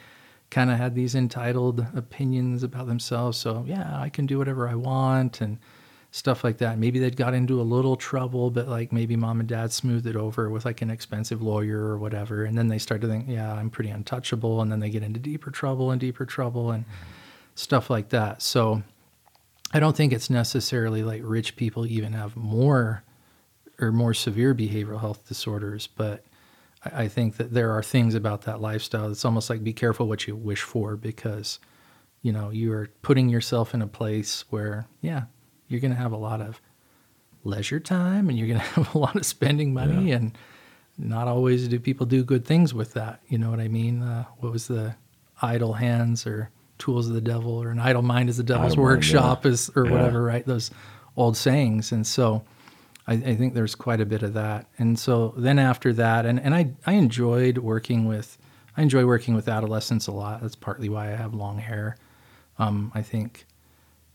kind 0.50 0.70
of 0.70 0.76
had 0.76 0.94
these 0.94 1.14
entitled 1.14 1.86
opinions 1.96 2.62
about 2.62 2.86
themselves. 2.86 3.38
So 3.38 3.64
yeah, 3.66 3.98
I 3.98 4.10
can 4.10 4.26
do 4.26 4.36
whatever 4.36 4.68
I 4.68 4.74
want 4.74 5.40
and 5.40 5.58
stuff 6.10 6.44
like 6.44 6.58
that. 6.58 6.78
Maybe 6.78 6.98
they'd 6.98 7.16
got 7.16 7.32
into 7.32 7.58
a 7.58 7.64
little 7.64 7.96
trouble, 7.96 8.50
but 8.50 8.68
like 8.68 8.92
maybe 8.92 9.16
mom 9.16 9.40
and 9.40 9.48
dad 9.48 9.72
smoothed 9.72 10.06
it 10.06 10.14
over 10.14 10.50
with 10.50 10.66
like 10.66 10.82
an 10.82 10.90
expensive 10.90 11.40
lawyer 11.40 11.80
or 11.86 11.96
whatever. 11.96 12.44
And 12.44 12.58
then 12.58 12.68
they 12.68 12.76
start 12.76 13.00
to 13.00 13.06
think, 13.06 13.24
yeah, 13.28 13.50
I'm 13.50 13.70
pretty 13.70 13.88
untouchable. 13.88 14.60
And 14.60 14.70
then 14.70 14.80
they 14.80 14.90
get 14.90 15.02
into 15.02 15.18
deeper 15.18 15.50
trouble 15.50 15.90
and 15.90 15.98
deeper 15.98 16.26
trouble. 16.26 16.70
And 16.70 16.84
mm-hmm 16.84 17.21
stuff 17.54 17.90
like 17.90 18.08
that. 18.10 18.42
So 18.42 18.82
I 19.72 19.80
don't 19.80 19.96
think 19.96 20.12
it's 20.12 20.30
necessarily 20.30 21.02
like 21.02 21.22
rich 21.24 21.56
people 21.56 21.86
even 21.86 22.12
have 22.12 22.36
more 22.36 23.02
or 23.80 23.90
more 23.92 24.14
severe 24.14 24.54
behavioral 24.54 25.00
health 25.00 25.26
disorders, 25.28 25.86
but 25.86 26.24
I, 26.84 27.04
I 27.04 27.08
think 27.08 27.36
that 27.38 27.52
there 27.52 27.72
are 27.72 27.82
things 27.82 28.14
about 28.14 28.42
that 28.42 28.60
lifestyle. 28.60 29.10
It's 29.10 29.24
almost 29.24 29.50
like 29.50 29.64
be 29.64 29.72
careful 29.72 30.06
what 30.08 30.26
you 30.26 30.36
wish 30.36 30.62
for 30.62 30.96
because, 30.96 31.58
you 32.22 32.32
know, 32.32 32.50
you 32.50 32.72
are 32.72 32.90
putting 33.02 33.28
yourself 33.28 33.74
in 33.74 33.82
a 33.82 33.86
place 33.86 34.44
where, 34.50 34.86
yeah, 35.00 35.24
you're 35.68 35.80
going 35.80 35.90
to 35.94 35.96
have 35.98 36.12
a 36.12 36.16
lot 36.18 36.40
of 36.40 36.60
leisure 37.44 37.80
time 37.80 38.28
and 38.28 38.38
you're 38.38 38.46
going 38.48 38.60
to 38.60 38.66
have 38.66 38.94
a 38.94 38.98
lot 38.98 39.16
of 39.16 39.26
spending 39.26 39.72
money 39.74 40.10
Yeah. 40.10 40.16
and 40.16 40.38
not 40.98 41.26
always 41.26 41.66
do 41.68 41.80
people 41.80 42.04
do 42.06 42.22
good 42.22 42.44
things 42.44 42.74
with 42.74 42.92
that. 42.92 43.20
You 43.26 43.38
know 43.38 43.50
what 43.50 43.58
I 43.60 43.68
mean? 43.68 44.02
Uh, 44.02 44.26
what 44.38 44.52
was 44.52 44.68
the 44.68 44.94
idle 45.40 45.72
hands 45.72 46.26
or 46.26 46.50
tools 46.82 47.08
of 47.08 47.14
the 47.14 47.20
devil 47.20 47.52
or 47.62 47.70
an 47.70 47.78
idle 47.78 48.02
mind 48.02 48.28
is 48.28 48.36
the 48.36 48.42
devil's 48.42 48.72
Idle 48.72 48.84
mind, 48.84 48.96
workshop 48.96 49.46
is 49.46 49.70
or 49.76 49.86
Yeah. 49.86 49.92
whatever, 49.92 50.22
right? 50.22 50.44
Those 50.44 50.70
old 51.16 51.36
sayings. 51.36 51.92
And 51.92 52.06
so 52.06 52.42
I, 53.06 53.14
I 53.14 53.34
think 53.36 53.54
there's 53.54 53.74
quite 53.74 54.00
a 54.00 54.06
bit 54.06 54.22
of 54.22 54.34
that. 54.34 54.66
And 54.78 54.98
so 54.98 55.34
then 55.36 55.58
after 55.58 55.92
that, 55.94 56.26
and, 56.26 56.38
and 56.40 56.54
I, 56.54 56.70
I 56.86 56.92
enjoyed 56.94 57.58
working 57.58 58.06
with, 58.06 58.36
I 58.76 58.82
enjoy 58.82 59.04
working 59.06 59.34
with 59.34 59.48
adolescents 59.48 60.06
a 60.08 60.12
lot. 60.12 60.40
That's 60.42 60.56
partly 60.56 60.88
why 60.88 61.12
I 61.12 61.16
have 61.16 61.34
long 61.34 61.58
hair. 61.58 61.96
Um, 62.58 62.90
I 62.94 63.02
think 63.02 63.46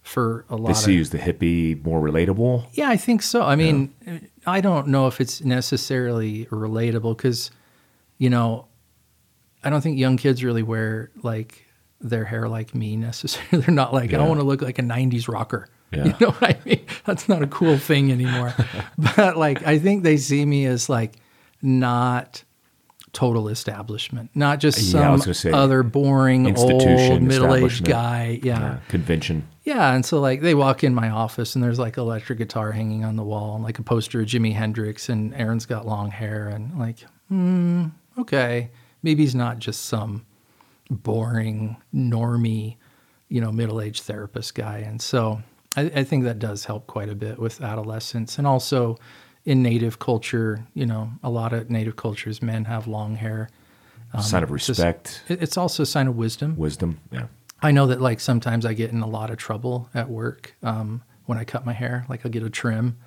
for 0.02 0.46
a 0.50 0.56
lot 0.56 0.68
They 0.68 0.72
of 0.72 0.78
see 0.78 0.94
you 0.96 1.02
as 1.02 1.10
the 1.10 1.18
hippie, 1.20 1.84
more 1.84 2.02
relatable. 2.02 2.68
yeah, 2.74 2.90
I 2.90 2.98
think 2.98 3.22
so. 3.22 3.42
I 3.44 3.56
mean, 3.56 3.94
I 4.46 4.62
don't 4.62 4.88
know 4.88 5.08
if 5.08 5.20
it's 5.20 5.44
necessarily 5.44 6.46
relatable 6.46 7.18
because, 7.18 7.52
you 8.18 8.30
know, 8.30 8.68
I 9.64 9.70
don't 9.70 9.82
think 9.82 9.98
young 10.00 10.16
kids 10.18 10.44
really 10.46 10.64
wear 10.64 11.12
like 11.24 11.67
their 12.00 12.26
hair 12.26 12.48
like 12.48 12.74
me 12.76 12.96
necessarily. 12.96 13.58
They're 13.66 13.74
not 13.76 13.94
like, 13.94 14.14
I 14.14 14.18
Yeah. 14.18 14.28
want 14.28 14.40
to 14.40 14.46
look 14.46 14.62
like 14.62 14.80
a 14.80 14.84
90s 14.84 15.28
rocker. 15.28 15.68
Yeah. 15.90 16.04
You 16.04 16.14
know 16.20 16.32
what 16.32 16.44
I 16.44 16.58
mean? 16.66 16.86
That's 17.06 17.30
not 17.30 17.42
a 17.42 17.48
cool 17.48 17.78
thing 17.78 18.12
anymore. 18.12 18.54
but 19.16 19.38
like, 19.38 19.66
I 19.66 19.80
think 19.80 20.04
they 20.04 20.18
see 20.18 20.46
me 20.46 20.66
as 20.66 20.90
like 20.90 21.14
not 21.62 22.44
total 23.14 23.48
establishment, 23.48 24.30
not 24.36 24.60
just 24.60 24.92
some 24.92 25.18
gonna 25.20 25.34
say, 25.34 25.50
other 25.52 25.84
boring 25.84 26.56
old 26.58 26.84
middle-aged 27.22 27.86
guy. 27.86 28.40
yeah. 28.44 28.80
Convention. 28.90 29.48
Yeah, 29.64 29.94
and 29.94 30.06
so 30.06 30.20
like 30.20 30.42
they 30.42 30.54
walk 30.54 30.84
in 30.84 30.94
my 30.94 31.10
office 31.10 31.56
and 31.56 31.64
there's 31.64 31.80
like 31.80 31.96
electric 31.98 32.38
guitar 32.40 32.74
hanging 32.74 33.04
on 33.06 33.16
the 33.16 33.24
wall 33.24 33.56
and 33.56 33.64
like 33.64 33.80
a 33.80 33.84
poster 33.84 34.20
of 34.20 34.28
Jimi 34.28 34.54
Hendrix 34.54 35.08
and 35.10 35.34
Aaron's 35.36 35.66
got 35.66 35.86
long 35.88 36.12
hair 36.12 36.50
and 36.50 36.78
like, 36.78 37.00
hmm, 37.30 37.86
okay, 38.20 38.72
maybe 39.04 39.24
he's 39.24 39.36
not 39.36 39.60
just 39.60 39.86
some 39.86 40.26
boring 40.90 41.78
normy, 41.94 42.78
you 43.30 43.42
know, 43.42 43.52
middle-aged 43.52 44.04
therapist 44.04 44.56
guy. 44.56 44.78
And 44.80 45.02
so 45.02 45.42
I, 45.76 45.82
I 45.96 46.04
think 46.04 46.24
that 46.24 46.40
does 46.40 46.66
help 46.66 46.88
quite 46.88 47.10
a 47.10 47.16
bit 47.16 47.40
with 47.40 47.62
adolescence 47.62 48.38
and 48.38 48.48
also 48.48 48.98
in 49.46 49.64
native 49.64 50.00
culture, 50.00 50.66
you 50.74 50.86
know, 50.86 51.12
a 51.24 51.30
lot 51.30 51.54
of 51.54 51.70
native 51.70 51.96
cultures, 51.96 52.42
men 52.42 52.66
have 52.66 52.88
long 52.88 53.16
hair. 53.16 53.50
Sign 54.22 54.44
of 54.44 54.50
Um, 54.50 54.56
it's 54.56 54.68
just- 54.68 54.80
respect, 54.80 55.24
It's 55.28 55.58
also 55.58 55.84
a 55.84 55.86
sign 55.86 56.08
of 56.08 56.16
wisdom. 56.16 56.56
wisdom. 56.58 57.00
Yeah. 57.12 57.28
I 57.62 57.72
know 57.72 57.88
that 57.88 58.02
like 58.02 58.20
sometimes 58.20 58.66
I 58.66 58.74
get 58.74 58.92
in 58.92 59.02
a 59.02 59.08
lot 59.08 59.30
of 59.32 59.38
trouble 59.38 59.90
at 59.94 60.10
work 60.10 60.56
um, 60.64 61.02
when 61.26 61.38
I 61.38 61.44
cut 61.44 61.66
my 61.66 61.74
hair. 61.74 62.06
Like 62.08 62.26
I'll 62.26 62.32
get 62.32 62.44
a 62.44 62.50
trim, 62.50 62.98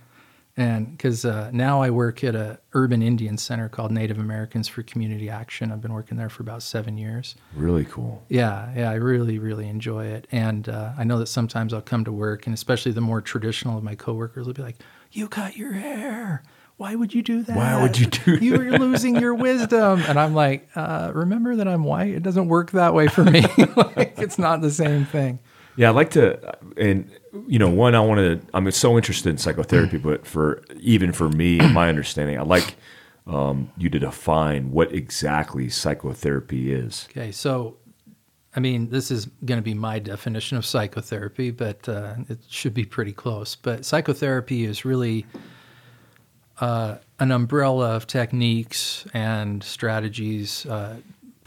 and 0.56 0.90
because 0.90 1.24
uh, 1.24 1.50
now 1.52 1.80
I 1.80 1.90
work 1.90 2.24
at 2.24 2.34
a 2.34 2.58
urban 2.72 3.02
Indian 3.02 3.38
center 3.38 3.68
called 3.68 3.92
Native 3.92 4.18
Americans 4.18 4.68
for 4.68 4.82
Community 4.82 5.30
Action. 5.30 5.70
I've 5.70 5.80
been 5.80 5.92
working 5.92 6.16
there 6.16 6.28
for 6.28 6.42
about 6.42 6.62
seven 6.62 6.98
years. 6.98 7.36
Really 7.54 7.84
cool. 7.84 8.22
Yeah, 8.28 8.72
yeah, 8.76 8.90
I 8.90 8.94
really, 8.94 9.38
really 9.38 9.68
enjoy 9.68 10.06
it. 10.06 10.26
And 10.32 10.68
uh, 10.68 10.92
I 10.98 11.04
know 11.04 11.18
that 11.18 11.26
sometimes 11.26 11.72
I'll 11.72 11.80
come 11.80 12.04
to 12.04 12.12
work, 12.12 12.46
and 12.46 12.54
especially 12.54 12.92
the 12.92 13.00
more 13.00 13.20
traditional 13.20 13.78
of 13.78 13.84
my 13.84 13.94
coworkers 13.94 14.46
will 14.46 14.54
be 14.54 14.62
like, 14.62 14.76
"You 15.12 15.28
cut 15.28 15.56
your 15.56 15.72
hair. 15.72 16.42
Why 16.76 16.94
would 16.94 17.14
you 17.14 17.22
do 17.22 17.42
that? 17.42 17.56
Why 17.56 17.80
would 17.80 17.98
you 17.98 18.06
do 18.06 18.36
that? 18.36 18.42
You're 18.42 18.78
losing 18.78 19.16
your 19.16 19.34
wisdom." 19.34 20.02
And 20.08 20.18
I'm 20.18 20.34
like, 20.34 20.68
uh, 20.74 21.12
"Remember 21.14 21.56
that 21.56 21.68
I'm 21.68 21.84
white. 21.84 22.12
It 22.14 22.22
doesn't 22.22 22.48
work 22.48 22.72
that 22.72 22.92
way 22.92 23.06
for 23.06 23.22
me. 23.24 23.42
like, 23.76 24.14
it's 24.18 24.38
not 24.38 24.60
the 24.62 24.70
same 24.70 25.04
thing." 25.04 25.38
Yeah, 25.76 25.90
I'd 25.90 25.94
like 25.94 26.10
to, 26.10 26.58
and 26.76 27.10
you 27.46 27.58
know, 27.58 27.70
one, 27.70 27.94
I 27.94 28.00
want 28.00 28.18
to. 28.18 28.46
I'm 28.54 28.70
so 28.70 28.96
interested 28.96 29.30
in 29.30 29.38
psychotherapy, 29.38 29.96
but 29.98 30.26
for 30.26 30.62
even 30.80 31.12
for 31.12 31.28
me, 31.28 31.58
my 31.58 31.88
understanding, 31.88 32.38
I 32.38 32.42
like 32.42 32.76
um, 33.26 33.70
you 33.76 33.88
to 33.90 33.98
define 33.98 34.70
what 34.70 34.92
exactly 34.92 35.68
psychotherapy 35.68 36.72
is. 36.72 37.08
Okay, 37.10 37.32
so 37.32 37.76
I 38.54 38.60
mean, 38.60 38.90
this 38.90 39.10
is 39.10 39.26
going 39.44 39.58
to 39.58 39.62
be 39.62 39.74
my 39.74 39.98
definition 40.00 40.56
of 40.56 40.66
psychotherapy, 40.66 41.50
but 41.50 41.88
uh, 41.88 42.16
it 42.28 42.38
should 42.48 42.74
be 42.74 42.84
pretty 42.84 43.12
close. 43.12 43.54
But 43.54 43.84
psychotherapy 43.84 44.64
is 44.64 44.84
really 44.84 45.24
uh, 46.60 46.96
an 47.20 47.30
umbrella 47.30 47.94
of 47.94 48.06
techniques 48.08 49.06
and 49.14 49.62
strategies, 49.62 50.66
uh, 50.66 50.96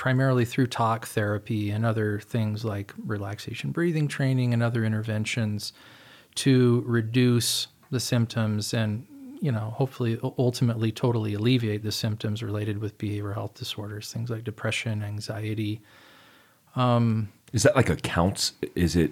primarily 0.03 0.43
through 0.43 0.67
talk 0.67 1.07
therapy 1.07 1.69
and 1.69 1.85
other 1.85 2.19
things 2.19 2.65
like 2.65 2.93
relaxation 3.05 3.71
breathing 3.71 4.05
training 4.05 4.53
and 4.53 4.61
other 4.61 4.83
interventions 4.83 5.71
to 6.35 6.83
reduce 6.85 7.67
the 7.89 8.01
symptoms 8.01 8.73
and 8.73 9.07
you 9.39 9.49
know 9.49 9.67
hopefully 9.77 10.19
ultimately 10.37 10.91
totally 10.91 11.33
alleviate 11.35 11.83
the 11.83 11.91
symptoms 11.91 12.43
related 12.43 12.79
with 12.79 12.97
behavioral 12.97 13.33
health 13.33 13.53
disorders 13.53 14.11
things 14.11 14.29
like 14.29 14.43
depression 14.43 15.01
anxiety 15.03 15.79
Is 17.53 17.63
that 17.63 17.73
like 17.75 17.89
a 17.89 17.95
counts 17.95 18.51
Is 18.75 18.97
it 18.97 19.11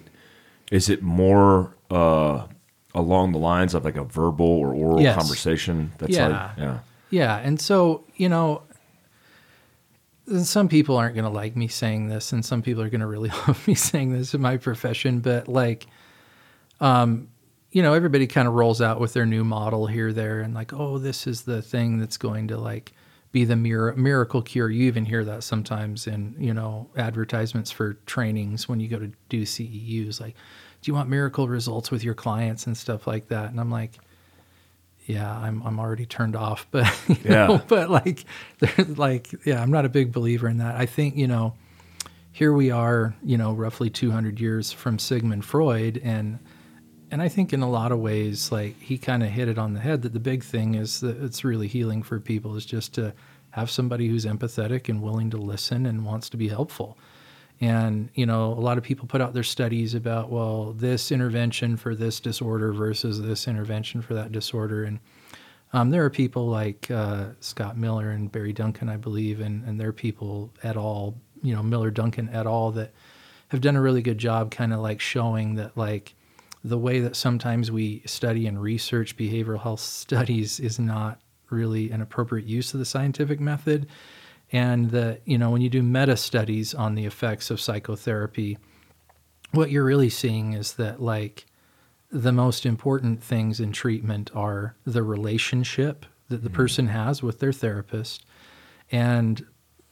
is 0.70 0.90
it 0.90 1.00
more 1.02 1.74
uh, 1.90 2.46
along 2.94 3.32
the 3.32 3.38
lines 3.38 3.72
of 3.74 3.82
like 3.86 3.96
a 3.96 4.04
verbal 4.04 4.46
or 4.64 4.74
oral 4.74 5.00
Yes. 5.00 5.14
conversation? 5.16 5.92
That's 5.98 6.12
Yeah. 6.12 6.26
like 6.28 6.58
yeah. 6.58 6.78
Yeah, 7.10 7.36
and 7.46 7.58
so 7.60 8.04
you 8.16 8.28
know, 8.28 8.62
some 10.42 10.68
people 10.68 10.96
aren't 10.96 11.14
going 11.14 11.24
to 11.24 11.30
like 11.30 11.56
me 11.56 11.68
saying 11.68 12.08
this, 12.08 12.32
and 12.32 12.44
some 12.44 12.62
people 12.62 12.82
are 12.82 12.90
going 12.90 13.00
to 13.00 13.06
really 13.06 13.28
love 13.46 13.66
me 13.66 13.74
saying 13.74 14.12
this 14.12 14.34
in 14.34 14.40
my 14.40 14.56
profession. 14.56 15.20
But 15.20 15.48
like, 15.48 15.86
um, 16.80 17.28
you 17.70 17.82
know, 17.82 17.94
everybody 17.94 18.26
kind 18.26 18.46
of 18.46 18.54
rolls 18.54 18.80
out 18.80 19.00
with 19.00 19.12
their 19.14 19.26
new 19.26 19.44
model 19.44 19.86
here, 19.86 20.12
there, 20.12 20.40
and 20.40 20.54
like, 20.54 20.72
oh, 20.72 20.98
this 20.98 21.26
is 21.26 21.42
the 21.42 21.62
thing 21.62 21.98
that's 21.98 22.16
going 22.16 22.48
to 22.48 22.58
like 22.58 22.92
be 23.32 23.44
the 23.44 23.56
mir- 23.56 23.94
miracle 23.94 24.42
cure. 24.42 24.70
You 24.70 24.84
even 24.84 25.06
hear 25.06 25.24
that 25.24 25.42
sometimes 25.42 26.06
in 26.06 26.36
you 26.38 26.54
know 26.54 26.88
advertisements 26.96 27.70
for 27.70 27.94
trainings 28.06 28.68
when 28.68 28.78
you 28.78 28.88
go 28.88 28.98
to 28.98 29.10
do 29.28 29.42
CEUs, 29.42 30.20
like, 30.20 30.34
do 30.82 30.90
you 30.90 30.94
want 30.94 31.08
miracle 31.08 31.48
results 31.48 31.90
with 31.90 32.04
your 32.04 32.14
clients 32.14 32.66
and 32.66 32.76
stuff 32.76 33.06
like 33.06 33.28
that? 33.28 33.50
And 33.50 33.58
I'm 33.58 33.70
like 33.70 33.98
yeah, 35.06 35.36
I'm 35.36 35.62
I'm 35.62 35.78
already 35.80 36.06
turned 36.06 36.36
off, 36.36 36.66
but 36.70 36.86
you 37.08 37.16
Yeah. 37.24 37.46
know, 37.46 37.62
but 37.68 37.90
like, 37.90 38.24
they're 38.58 38.84
like, 38.86 39.34
yeah, 39.44 39.60
I'm 39.62 39.70
not 39.70 39.84
a 39.84 39.88
big 39.88 40.12
believer 40.12 40.48
in 40.48 40.58
that. 40.58 40.76
I 40.76 40.86
think 40.86 41.16
you 41.16 41.26
know, 41.26 41.54
here 42.30 42.52
we 42.52 42.70
are, 42.70 43.14
you 43.24 43.36
know, 43.36 43.52
roughly 43.52 43.90
200 43.90 44.40
years 44.40 44.72
from 44.72 44.98
Sigmund 44.98 45.44
Freud, 45.44 46.00
and 46.02 46.38
and 47.10 47.20
I 47.20 47.28
think 47.28 47.52
in 47.52 47.60
a 47.62 47.68
lot 47.70 47.92
of 47.92 47.98
ways, 47.98 48.50
like 48.50 48.80
he 48.80 48.96
kind 48.96 49.22
of 49.22 49.28
hit 49.28 49.48
it 49.48 49.58
on 49.58 49.74
the 49.74 49.80
head 49.80 50.02
that 50.02 50.12
the 50.14 50.20
big 50.20 50.42
thing 50.42 50.74
is 50.74 51.00
that 51.00 51.22
it's 51.22 51.44
really 51.44 51.68
healing 51.68 52.02
for 52.02 52.18
people 52.18 52.56
is 52.56 52.64
just 52.64 52.94
to 52.94 53.12
have 53.50 53.70
somebody 53.70 54.08
who's 54.08 54.24
empathetic 54.24 54.88
and 54.88 55.02
willing 55.02 55.28
to 55.28 55.36
listen 55.36 55.84
and 55.84 56.06
wants 56.06 56.30
to 56.30 56.38
be 56.38 56.48
helpful. 56.48 56.96
And, 57.62 58.10
you 58.14 58.26
know, 58.26 58.52
a 58.52 58.58
lot 58.58 58.76
of 58.76 58.82
people 58.82 59.06
put 59.06 59.20
out 59.20 59.34
their 59.34 59.44
studies 59.44 59.94
about, 59.94 60.30
well, 60.30 60.72
this 60.72 61.12
intervention 61.12 61.76
for 61.76 61.94
this 61.94 62.18
disorder 62.18 62.72
versus 62.72 63.22
this 63.22 63.46
intervention 63.46 64.02
for 64.02 64.14
that 64.14 64.32
disorder. 64.32 64.82
And 64.82 64.98
um, 65.72 65.90
there 65.90 66.04
are 66.04 66.10
people 66.10 66.48
like 66.48 66.90
uh, 66.90 67.26
Scott 67.38 67.78
Miller 67.78 68.10
and 68.10 68.32
Barry 68.32 68.52
Duncan, 68.52 68.88
I 68.88 68.96
believe, 68.96 69.40
and, 69.40 69.64
and 69.64 69.78
there 69.78 69.90
are 69.90 69.92
people 69.92 70.50
at 70.64 70.76
all, 70.76 71.14
you 71.40 71.54
know, 71.54 71.62
Miller 71.62 71.92
Duncan 71.92 72.28
at 72.30 72.48
all 72.48 72.72
that 72.72 72.92
have 73.50 73.60
done 73.60 73.76
a 73.76 73.80
really 73.80 74.02
good 74.02 74.18
job 74.18 74.50
kind 74.50 74.72
of 74.72 74.80
like 74.80 75.00
showing 75.00 75.54
that, 75.54 75.76
like, 75.76 76.16
the 76.64 76.78
way 76.78 76.98
that 76.98 77.14
sometimes 77.14 77.70
we 77.70 78.02
study 78.06 78.48
and 78.48 78.60
research 78.60 79.16
behavioral 79.16 79.62
health 79.62 79.80
studies 79.80 80.58
is 80.58 80.80
not 80.80 81.20
really 81.48 81.92
an 81.92 82.00
appropriate 82.00 82.48
use 82.48 82.74
of 82.74 82.80
the 82.80 82.86
scientific 82.86 83.38
method 83.38 83.86
and 84.52 84.90
that 84.90 85.22
you 85.24 85.38
know 85.38 85.50
when 85.50 85.62
you 85.62 85.70
do 85.70 85.82
meta 85.82 86.16
studies 86.16 86.74
on 86.74 86.94
the 86.94 87.06
effects 87.06 87.50
of 87.50 87.60
psychotherapy 87.60 88.58
what 89.52 89.70
you're 89.70 89.84
really 89.84 90.10
seeing 90.10 90.52
is 90.52 90.74
that 90.74 91.00
like 91.00 91.46
the 92.10 92.32
most 92.32 92.66
important 92.66 93.22
things 93.22 93.60
in 93.60 93.72
treatment 93.72 94.30
are 94.34 94.76
the 94.84 95.02
relationship 95.02 96.04
that 96.28 96.42
the 96.42 96.50
person 96.50 96.88
has 96.88 97.22
with 97.22 97.38
their 97.38 97.52
therapist 97.52 98.24
and 98.90 99.46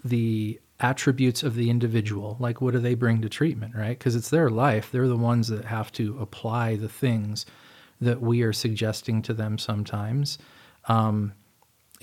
the 0.05 0.61
attributes 0.81 1.43
of 1.43 1.55
the 1.55 1.69
individual. 1.69 2.37
Like 2.39 2.61
what 2.61 2.73
do 2.73 2.81
they 2.81 2.95
bring 2.95 3.21
to 3.23 3.29
treatment 3.29 3.75
right? 3.75 3.99
Because 3.99 4.17
it's 4.17 4.31
their 4.31 4.51
life. 4.51 4.91
They're 4.91 5.09
the 5.09 5.17
ones 5.17 5.49
that 5.49 5.67
have 5.67 5.93
to 5.93 6.19
apply 6.19 6.77
the 6.77 6.89
things 6.89 7.47
that 8.01 8.21
we 8.21 8.43
are 8.43 8.53
suggesting 8.53 9.21
to 9.23 9.35
them 9.35 9.59
sometimes. 9.59 10.39
Um, 10.87 11.35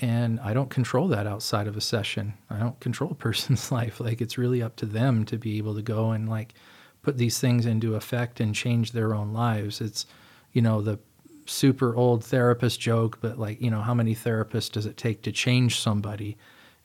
and 0.00 0.38
I 0.40 0.52
don't 0.52 0.70
control 0.70 1.08
that 1.08 1.26
outside 1.26 1.66
of 1.66 1.76
a 1.76 1.80
session. 1.80 2.34
I 2.50 2.58
don't 2.58 2.78
control 2.80 3.10
a 3.10 3.16
person's 3.16 3.72
life. 3.72 4.00
Like 4.00 4.20
it's 4.20 4.38
really 4.38 4.62
up 4.62 4.76
to 4.76 4.86
them 4.86 5.24
to 5.26 5.36
be 5.36 5.58
able 5.58 5.74
to 5.74 5.82
go 5.82 6.12
and 6.12 6.28
like 6.28 6.54
put 7.02 7.16
these 7.18 7.38
things 7.38 7.66
into 7.66 7.94
effect 7.94 8.40
and 8.40 8.54
change 8.54 8.92
their 8.92 9.14
own 9.14 9.32
lives. 9.32 9.80
It's 9.80 10.06
you 10.52 10.62
know 10.62 10.80
the 10.80 10.98
super 11.46 11.96
old 11.96 12.24
therapist 12.24 12.80
joke, 12.80 13.18
but 13.20 13.38
like 13.38 13.60
you 13.60 13.70
know 13.70 13.82
how 13.82 13.94
many 13.94 14.14
therapists 14.14 14.70
does 14.70 14.86
it 14.86 14.96
take 14.96 15.22
to 15.22 15.32
change 15.32 15.80
somebody? 15.80 16.36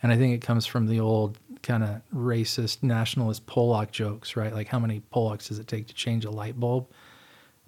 And 0.01 0.11
I 0.11 0.18
think 0.18 0.34
it 0.36 0.45
comes 0.45 0.66
from 0.66 0.88
the 0.88 0.99
old 0.99 1.38
kind 1.61 1.84
of 1.84 2.01
racist 2.14 2.84
nationalist 2.84 3.45
Pollock 3.45 3.91
jokes, 3.91 4.36
right? 4.36 4.53
Like 4.53 4.68
how 4.68 4.80
many 4.80 5.01
Pollocks 5.14 5.47
does 5.47 5.59
it 5.59 5.68
take 5.68 5.88
to 5.88 5.93
change 5.93 6.26
a 6.26 6.32
light 6.32 6.59
bulb? 6.59 6.88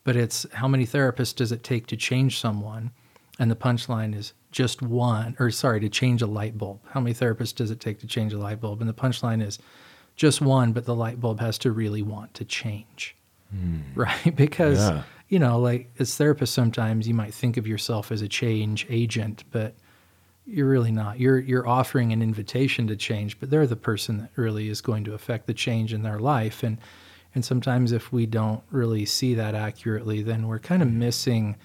But 0.03 0.15
it's 0.15 0.45
how 0.53 0.67
many 0.67 0.85
therapists 0.85 1.35
does 1.35 1.51
it 1.51 1.63
take 1.63 1.87
to 1.87 1.97
change 1.97 2.39
someone? 2.39 2.91
And 3.37 3.51
the 3.51 3.55
punchline 3.55 4.15
is 4.15 4.33
just 4.51 4.81
one, 4.81 5.35
or 5.39 5.51
sorry, 5.51 5.79
to 5.81 5.89
change 5.89 6.21
a 6.21 6.27
light 6.27 6.57
bulb. 6.57 6.79
How 6.89 7.01
many 7.01 7.13
therapists 7.13 7.55
does 7.55 7.71
it 7.71 7.79
take 7.79 7.99
to 7.99 8.07
change 8.07 8.33
a 8.33 8.37
light 8.37 8.61
bulb? 8.61 8.79
And 8.79 8.89
the 8.89 8.93
punchline 8.93 9.45
is 9.45 9.59
just 10.15 10.41
one, 10.41 10.71
but 10.71 10.85
the 10.85 10.95
light 10.95 11.19
bulb 11.19 11.41
has 11.41 11.57
to 11.59 11.71
really 11.71 12.01
want 12.01 12.33
to 12.35 12.45
change. 12.45 13.15
Mm. 13.53 13.81
Right? 13.95 14.35
Because, 14.35 14.79
yeah. 14.79 15.03
you 15.27 15.39
know, 15.39 15.59
like 15.59 15.91
as 15.99 16.11
therapists, 16.11 16.49
sometimes 16.49 17.07
you 17.07 17.13
might 17.13 17.33
think 17.33 17.57
of 17.57 17.67
yourself 17.67 18.11
as 18.11 18.21
a 18.21 18.27
change 18.27 18.85
agent, 18.89 19.43
but 19.51 19.75
you're 20.45 20.69
really 20.69 20.91
not. 20.91 21.19
You're 21.19 21.39
you're 21.39 21.67
offering 21.67 22.13
an 22.13 22.21
invitation 22.21 22.87
to 22.87 22.95
change, 22.95 23.39
but 23.39 23.49
they're 23.49 23.67
the 23.67 23.75
person 23.75 24.19
that 24.19 24.29
really 24.35 24.69
is 24.69 24.79
going 24.79 25.03
to 25.05 25.13
affect 25.13 25.47
the 25.47 25.53
change 25.53 25.91
in 25.91 26.03
their 26.03 26.19
life. 26.19 26.63
And 26.63 26.77
and 27.33 27.43
sometimes 27.43 27.91
if 27.91 28.13
we 28.13 28.25
don't 28.25 28.63
really 28.71 29.05
see 29.05 29.33
that 29.33 29.55
accurately, 29.55 30.21
then 30.21 30.47
we're 30.47 30.59
kind 30.59 30.81
of 30.81 30.91
missing 30.91 31.57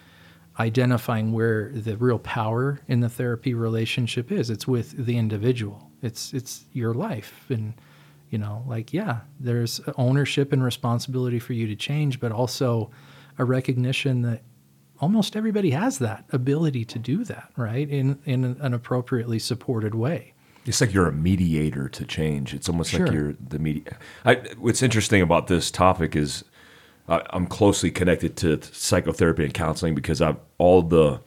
identifying 0.61 1.32
where 1.32 1.70
the 1.72 1.96
real 1.96 2.18
power 2.18 2.80
in 2.86 3.00
the 3.00 3.08
therapy 3.08 3.54
relationship 3.54 4.30
is. 4.30 4.50
It's 4.50 4.68
with 4.68 5.06
the 5.06 5.16
individual. 5.16 5.90
It's 6.02 6.34
it's 6.34 6.66
your 6.72 6.92
life 6.94 7.46
and 7.48 7.74
you 8.28 8.38
know, 8.38 8.62
like 8.68 8.92
yeah, 8.92 9.20
there's 9.40 9.80
ownership 9.96 10.52
and 10.52 10.62
responsibility 10.62 11.38
for 11.38 11.54
you 11.54 11.66
to 11.66 11.74
change, 11.74 12.20
but 12.20 12.30
also 12.30 12.90
a 13.38 13.44
recognition 13.44 14.22
that 14.22 14.42
almost 15.00 15.34
everybody 15.34 15.70
has 15.70 15.98
that 15.98 16.26
ability 16.30 16.84
to 16.84 16.98
do 16.98 17.24
that, 17.24 17.50
right? 17.56 17.88
In 17.88 18.18
in 18.26 18.44
an 18.61 18.74
appropriately 18.74 19.38
supported 19.38 19.94
way. 19.94 20.34
It's 20.66 20.80
like 20.82 20.92
you're 20.92 21.08
a 21.08 21.12
mediator 21.12 21.88
to 21.88 22.04
change. 22.04 22.52
It's 22.52 22.68
almost 22.68 22.90
sure. 22.90 23.06
like 23.06 23.14
you're 23.14 23.32
the 23.32 23.58
media. 23.58 23.96
I, 24.26 24.34
what's 24.58 24.82
interesting 24.82 25.22
about 25.22 25.46
this 25.46 25.70
topic 25.70 26.14
is 26.14 26.44
I'm 27.11 27.46
closely 27.46 27.90
connected 27.90 28.36
to 28.36 28.61
psychotherapy 28.62 29.44
and 29.44 29.52
counseling 29.52 29.94
because 29.94 30.22
I've 30.22 30.36
all 30.58 30.82
the. 30.82 31.20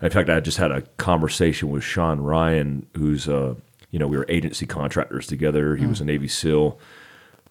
In 0.00 0.10
fact, 0.10 0.28
I 0.28 0.40
just 0.40 0.58
had 0.58 0.72
a 0.72 0.82
conversation 0.96 1.70
with 1.70 1.84
Sean 1.84 2.20
Ryan, 2.20 2.86
who's 2.96 3.28
a 3.28 3.56
you 3.90 3.98
know 3.98 4.08
we 4.08 4.16
were 4.16 4.26
agency 4.28 4.66
contractors 4.66 5.26
together. 5.26 5.76
He 5.76 5.84
mm. 5.84 5.90
was 5.90 6.00
a 6.00 6.04
Navy 6.04 6.26
SEAL, 6.26 6.78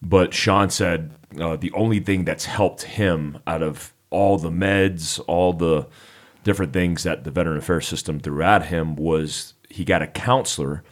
but 0.02 0.34
Sean 0.34 0.70
said 0.70 1.12
uh, 1.40 1.56
the 1.56 1.72
only 1.72 2.02
thing 2.02 2.26
that's 2.26 2.46
helped 2.46 2.84
him 2.84 3.40
out 3.48 3.64
of 3.64 3.94
all 4.10 4.38
the 4.38 4.50
meds, 4.50 5.22
all 5.28 5.54
the 5.54 5.88
different 6.44 6.74
things 6.74 7.04
that 7.04 7.24
the 7.24 7.32
Veteran 7.32 7.58
Affairs 7.58 7.88
System 7.88 8.20
threw 8.20 8.44
at 8.44 8.66
him 8.66 8.96
was 8.96 9.54
he 9.70 9.86
got 9.86 10.02
a 10.02 10.08
counselor, 10.08 10.84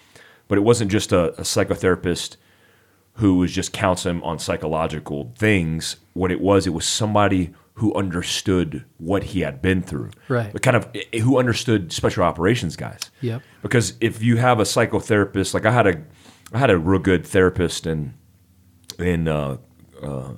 but 0.48 0.58
it 0.58 0.62
wasn't 0.62 0.92
just 0.92 1.12
a, 1.12 1.34
a 1.34 1.44
psychotherapist 1.44 2.38
who 3.20 3.36
was 3.36 3.52
just 3.52 3.74
counseling 3.74 4.22
on 4.24 4.40
psychological 4.40 5.34
things. 5.38 5.98
What 6.14 6.32
it 6.32 6.40
was, 6.40 6.66
it 6.66 6.70
was 6.70 6.86
somebody 6.86 7.54
who 7.74 7.94
understood 7.94 8.86
what 8.98 9.24
he 9.24 9.42
had 9.42 9.62
been 9.62 9.82
through. 9.82 10.12
Right. 10.30 10.52
But 10.54 10.62
kind 10.62 10.78
of 10.78 10.90
eh, 10.96 11.20
who 11.20 11.38
understood 11.38 11.92
special 11.92 12.24
operations 12.24 12.78
guys. 12.78 13.12
Yep. 13.20 13.42
Because 13.62 13.96
if 14.00 14.24
you 14.24 14.38
have 14.38 14.62
a 14.62 14.64
psychotherapist, 14.64 15.54
like 15.54 15.66
I 15.66 15.72
had 15.72 15.88
a, 15.88 16.02
I 16.54 16.60
had 16.60 16.70
a 16.70 16.78
real 16.78 17.00
good 17.00 17.28
therapist 17.28 17.86
in, 17.86 18.14
in 18.98 19.28
uh, 19.28 19.58
uh, 20.02 20.34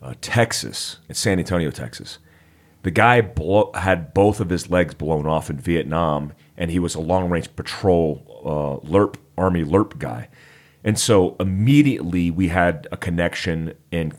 uh, 0.00 0.14
Texas, 0.22 0.98
in 1.06 1.14
San 1.14 1.38
Antonio, 1.38 1.70
Texas. 1.70 2.18
The 2.82 2.90
guy 2.90 3.20
blow, 3.20 3.72
had 3.74 4.14
both 4.14 4.40
of 4.40 4.48
his 4.48 4.70
legs 4.70 4.94
blown 4.94 5.26
off 5.26 5.50
in 5.50 5.58
Vietnam, 5.58 6.32
and 6.56 6.70
he 6.70 6.78
was 6.78 6.94
a 6.94 7.00
long 7.00 7.28
range 7.28 7.54
patrol 7.56 8.24
uh, 8.42 8.88
LRP, 8.88 9.16
Army 9.36 9.64
LRP 9.64 9.98
guy. 9.98 10.30
And 10.84 10.98
so 10.98 11.36
immediately 11.38 12.30
we 12.30 12.48
had 12.48 12.88
a 12.90 12.96
connection 12.96 13.74
in 13.90 14.12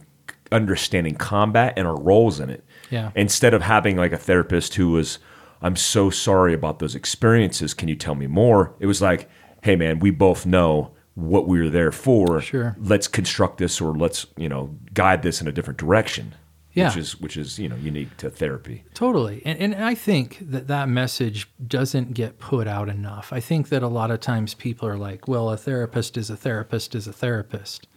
understanding 0.52 1.16
combat 1.16 1.74
and 1.78 1.88
our 1.88 2.00
roles 2.00 2.40
in 2.40 2.50
it. 2.50 2.64
Yeah. 2.90 3.12
Instead 3.16 3.54
of 3.54 3.62
having 3.62 3.98
like 3.98 4.12
a 4.12 4.18
therapist 4.18 4.76
who 4.76 4.92
was, 4.92 5.20
I'm 5.62 5.76
so 5.76 6.10
sorry 6.10 6.54
about 6.54 6.80
those 6.80 6.96
experiences. 6.96 7.74
Can 7.74 7.88
you 7.88 7.96
tell 7.96 8.16
me 8.16 8.28
more? 8.28 8.76
It 8.80 8.86
was 8.86 9.02
like, 9.02 9.30
hey, 9.64 9.76
man, 9.76 10.00
we 10.00 10.12
both 10.12 10.46
know 10.46 10.92
what 11.16 11.48
we 11.48 11.60
were 11.60 11.70
there 11.70 11.92
for. 11.92 12.42
Sure. 12.42 12.76
Let's 12.80 13.08
construct 13.08 13.58
this 13.58 13.80
or 13.80 13.96
let's, 13.96 14.26
you 14.38 14.50
know, 14.50 14.76
guide 14.94 15.24
this 15.24 15.42
in 15.42 15.48
a 15.48 15.52
different 15.52 15.80
direction. 15.80 16.36
Yeah. 16.74 16.88
Which 16.88 16.98
is 16.98 17.20
which 17.20 17.38
is, 17.38 17.60
you 17.60 17.68
know, 17.68 17.76
unique 17.76 18.16
to 18.18 18.30
therapy. 18.30 18.84
Totally. 18.94 19.42
And 19.46 19.60
and 19.60 19.76
I 19.76 19.94
think 19.94 20.38
that 20.42 20.68
that 20.68 20.88
message 20.88 21.50
doesn't 21.66 22.14
get 22.14 22.40
put 22.40 22.68
out 22.68 22.88
enough. 22.88 23.34
I 23.34 23.40
think 23.42 23.70
that 23.70 23.84
a 23.84 23.88
lot 23.88 24.10
of 24.10 24.22
times 24.22 24.54
people 24.54 24.88
are 24.88 24.98
like, 24.98 25.28
well, 25.28 25.50
a 25.50 25.58
therapist 25.58 26.16
is 26.18 26.30
a 26.30 26.38
therapist 26.38 26.96
is 26.96 27.08
a 27.08 27.14
therapist. 27.14 27.88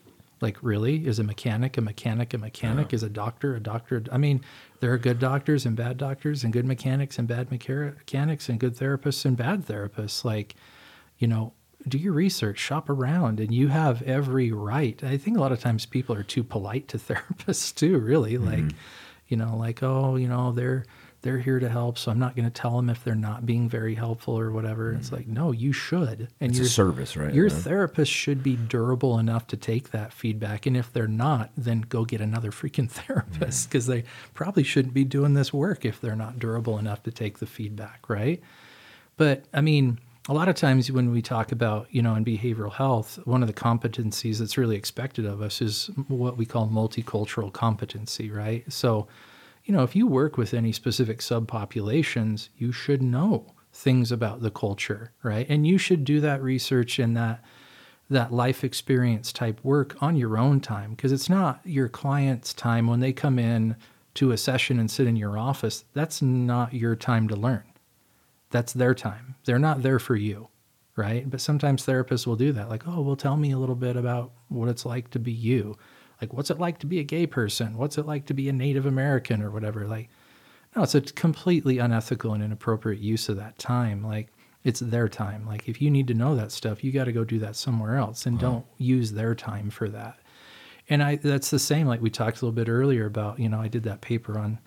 Like 0.40 0.58
really? 0.60 1.06
Is 1.06 1.20
a 1.20 1.24
mechanic 1.24 1.78
a 1.78 1.80
mechanic 1.80 2.34
a 2.34 2.38
mechanic? 2.38 2.86
Uh-huh. 2.86 2.96
Is 2.96 3.02
a 3.04 3.08
doctor 3.08 3.54
a 3.54 3.60
doctor? 3.60 4.02
I 4.10 4.18
mean, 4.18 4.40
there 4.80 4.92
are 4.92 4.98
good 4.98 5.20
doctors 5.20 5.64
and 5.64 5.76
bad 5.76 5.96
doctors 5.96 6.42
and 6.42 6.52
good 6.52 6.66
mechanics 6.66 7.18
and 7.18 7.28
bad 7.28 7.50
mechanics 7.52 8.48
and 8.48 8.58
good 8.58 8.76
therapists 8.76 9.24
and 9.24 9.36
bad 9.36 9.66
therapists. 9.66 10.24
Like, 10.24 10.56
you 11.18 11.28
know, 11.28 11.52
do 11.88 11.98
your 11.98 12.12
research, 12.12 12.58
shop 12.58 12.88
around, 12.88 13.40
and 13.40 13.52
you 13.52 13.68
have 13.68 14.02
every 14.02 14.52
right. 14.52 15.02
I 15.04 15.16
think 15.16 15.36
a 15.36 15.40
lot 15.40 15.52
of 15.52 15.60
times 15.60 15.86
people 15.86 16.14
are 16.14 16.22
too 16.22 16.42
polite 16.42 16.88
to 16.88 16.98
therapists 16.98 17.74
too. 17.74 17.98
Really, 17.98 18.34
mm-hmm. 18.34 18.66
like, 18.66 18.74
you 19.28 19.36
know, 19.36 19.56
like 19.56 19.82
oh, 19.82 20.16
you 20.16 20.28
know, 20.28 20.52
they're 20.52 20.84
they're 21.22 21.38
here 21.38 21.58
to 21.58 21.70
help, 21.70 21.96
so 21.96 22.10
I'm 22.10 22.18
not 22.18 22.36
going 22.36 22.44
to 22.44 22.50
tell 22.50 22.76
them 22.76 22.90
if 22.90 23.02
they're 23.02 23.14
not 23.14 23.46
being 23.46 23.66
very 23.66 23.94
helpful 23.94 24.38
or 24.38 24.50
whatever. 24.50 24.90
Mm-hmm. 24.90 25.00
It's 25.00 25.12
like 25.12 25.26
no, 25.26 25.52
you 25.52 25.72
should. 25.72 26.28
And 26.40 26.50
it's 26.50 26.58
your, 26.58 26.66
a 26.66 26.70
service, 26.70 27.16
right? 27.16 27.32
Your 27.32 27.48
yeah. 27.48 27.54
therapist 27.54 28.12
should 28.12 28.42
be 28.42 28.56
durable 28.56 29.18
enough 29.18 29.46
to 29.48 29.56
take 29.56 29.90
that 29.90 30.12
feedback, 30.12 30.66
and 30.66 30.76
if 30.76 30.92
they're 30.92 31.08
not, 31.08 31.50
then 31.56 31.82
go 31.82 32.04
get 32.04 32.20
another 32.20 32.50
freaking 32.50 32.90
therapist 32.90 33.68
because 33.68 33.84
mm-hmm. 33.84 34.00
they 34.00 34.04
probably 34.34 34.62
shouldn't 34.64 34.94
be 34.94 35.04
doing 35.04 35.34
this 35.34 35.52
work 35.52 35.84
if 35.84 36.00
they're 36.00 36.16
not 36.16 36.38
durable 36.38 36.78
enough 36.78 37.02
to 37.02 37.10
take 37.10 37.38
the 37.38 37.46
feedback, 37.46 38.08
right? 38.08 38.42
But 39.16 39.44
I 39.52 39.60
mean 39.60 39.98
a 40.28 40.32
lot 40.32 40.48
of 40.48 40.54
times 40.54 40.90
when 40.90 41.10
we 41.10 41.20
talk 41.20 41.52
about, 41.52 41.86
you 41.90 42.00
know, 42.00 42.14
in 42.14 42.24
behavioral 42.24 42.72
health, 42.72 43.18
one 43.24 43.42
of 43.42 43.46
the 43.46 43.52
competencies 43.52 44.38
that's 44.38 44.56
really 44.56 44.76
expected 44.76 45.26
of 45.26 45.42
us 45.42 45.60
is 45.60 45.90
what 46.08 46.38
we 46.38 46.46
call 46.46 46.66
multicultural 46.68 47.52
competency, 47.52 48.30
right? 48.30 48.64
So, 48.72 49.06
you 49.64 49.74
know, 49.74 49.82
if 49.82 49.94
you 49.94 50.06
work 50.06 50.38
with 50.38 50.54
any 50.54 50.72
specific 50.72 51.18
subpopulations, 51.18 52.48
you 52.56 52.72
should 52.72 53.02
know 53.02 53.52
things 53.74 54.10
about 54.10 54.40
the 54.40 54.50
culture, 54.50 55.12
right? 55.22 55.46
And 55.48 55.66
you 55.66 55.76
should 55.76 56.04
do 56.04 56.20
that 56.20 56.42
research 56.42 56.98
and 56.98 57.16
that 57.16 57.44
that 58.10 58.32
life 58.32 58.64
experience 58.64 59.32
type 59.32 59.58
work 59.64 59.96
on 60.02 60.14
your 60.14 60.36
own 60.36 60.60
time 60.60 60.90
because 60.90 61.10
it's 61.10 61.30
not 61.30 61.60
your 61.64 61.88
client's 61.88 62.52
time 62.52 62.86
when 62.86 63.00
they 63.00 63.14
come 63.14 63.38
in 63.38 63.74
to 64.12 64.30
a 64.30 64.36
session 64.36 64.78
and 64.78 64.90
sit 64.90 65.06
in 65.06 65.16
your 65.16 65.38
office. 65.38 65.86
That's 65.94 66.20
not 66.20 66.74
your 66.74 66.96
time 66.96 67.28
to 67.28 67.36
learn 67.36 67.64
that's 68.54 68.72
their 68.72 68.94
time. 68.94 69.34
They're 69.46 69.58
not 69.58 69.82
there 69.82 69.98
for 69.98 70.14
you, 70.14 70.46
right? 70.94 71.28
But 71.28 71.40
sometimes 71.40 71.84
therapists 71.84 72.24
will 72.24 72.36
do 72.36 72.52
that. 72.52 72.68
Like, 72.68 72.86
oh, 72.86 73.00
well, 73.00 73.16
tell 73.16 73.36
me 73.36 73.50
a 73.50 73.58
little 73.58 73.74
bit 73.74 73.96
about 73.96 74.30
what 74.46 74.68
it's 74.68 74.86
like 74.86 75.10
to 75.10 75.18
be 75.18 75.32
you. 75.32 75.76
Like, 76.20 76.32
what's 76.32 76.52
it 76.52 76.60
like 76.60 76.78
to 76.78 76.86
be 76.86 77.00
a 77.00 77.02
gay 77.02 77.26
person? 77.26 77.76
What's 77.76 77.98
it 77.98 78.06
like 78.06 78.26
to 78.26 78.34
be 78.34 78.48
a 78.48 78.52
Native 78.52 78.86
American 78.86 79.42
or 79.42 79.50
whatever? 79.50 79.88
Like, 79.88 80.08
no, 80.76 80.84
it's 80.84 80.94
a 80.94 81.00
completely 81.00 81.78
unethical 81.78 82.32
and 82.32 82.44
inappropriate 82.44 83.02
use 83.02 83.28
of 83.28 83.38
that 83.38 83.58
time. 83.58 84.04
Like, 84.04 84.28
it's 84.62 84.78
their 84.78 85.08
time. 85.08 85.44
Like, 85.44 85.68
if 85.68 85.82
you 85.82 85.90
need 85.90 86.06
to 86.06 86.14
know 86.14 86.36
that 86.36 86.52
stuff, 86.52 86.84
you 86.84 86.92
got 86.92 87.04
to 87.06 87.12
go 87.12 87.24
do 87.24 87.40
that 87.40 87.56
somewhere 87.56 87.96
else 87.96 88.24
and 88.24 88.36
wow. 88.36 88.40
don't 88.40 88.66
use 88.78 89.10
their 89.10 89.34
time 89.34 89.68
for 89.68 89.88
that. 89.88 90.20
And 90.88 91.02
I, 91.02 91.16
that's 91.16 91.50
the 91.50 91.58
same, 91.58 91.88
like 91.88 92.00
we 92.00 92.08
talked 92.08 92.40
a 92.40 92.44
little 92.44 92.52
bit 92.52 92.68
earlier 92.68 93.06
about, 93.06 93.40
you 93.40 93.48
know, 93.48 93.60
I 93.60 93.66
did 93.66 93.82
that 93.82 94.00
paper 94.00 94.38
on 94.38 94.60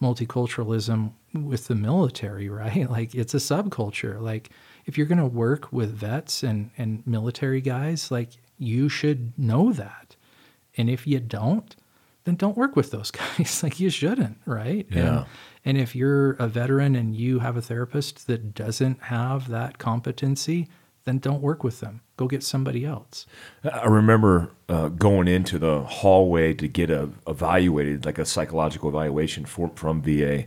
multiculturalism 0.00 1.14
with 1.34 1.68
the 1.68 1.74
military, 1.74 2.48
right? 2.62 2.90
Like 2.90 3.14
it's 3.14 3.34
a 3.34 3.38
subculture. 3.38 4.20
Like 4.20 4.50
if 4.86 4.96
you're 4.96 5.06
going 5.06 5.18
to 5.18 5.26
work 5.26 5.72
with 5.72 5.92
vets 5.94 6.42
and 6.42 6.70
and 6.76 7.06
military 7.06 7.60
guys, 7.60 8.10
like 8.10 8.30
you 8.58 8.88
should 8.88 9.38
know 9.38 9.72
that. 9.72 10.16
And 10.76 10.88
if 10.88 11.06
you 11.06 11.20
don't, 11.20 11.74
then 12.24 12.36
don't 12.36 12.56
work 12.56 12.76
with 12.76 12.90
those 12.90 13.10
guys. 13.38 13.62
like 13.62 13.80
you 13.80 13.90
shouldn't, 13.90 14.38
right? 14.46 14.86
Yeah. 14.90 15.18
And, 15.18 15.26
and 15.64 15.78
if 15.78 15.94
you're 15.94 16.32
a 16.32 16.48
veteran 16.48 16.96
and 16.96 17.14
you 17.14 17.40
have 17.40 17.56
a 17.56 17.62
therapist 17.62 18.26
that 18.26 18.54
doesn't 18.54 19.02
have 19.04 19.48
that 19.48 19.78
competency, 19.78 20.68
then 21.04 21.18
don't 21.18 21.42
work 21.42 21.64
with 21.64 21.80
them. 21.80 22.00
Go 22.16 22.28
get 22.28 22.42
somebody 22.42 22.84
else. 22.84 23.26
I 23.64 23.86
remember 23.86 24.50
uh, 24.68 24.88
going 24.88 25.26
into 25.26 25.58
the 25.58 25.82
hallway 25.82 26.54
to 26.54 26.68
get 26.68 26.90
a, 26.90 27.10
evaluated, 27.26 28.04
like 28.04 28.18
a 28.18 28.24
psychological 28.24 28.88
evaluation 28.88 29.44
for, 29.44 29.70
from 29.74 30.02
VA. 30.02 30.46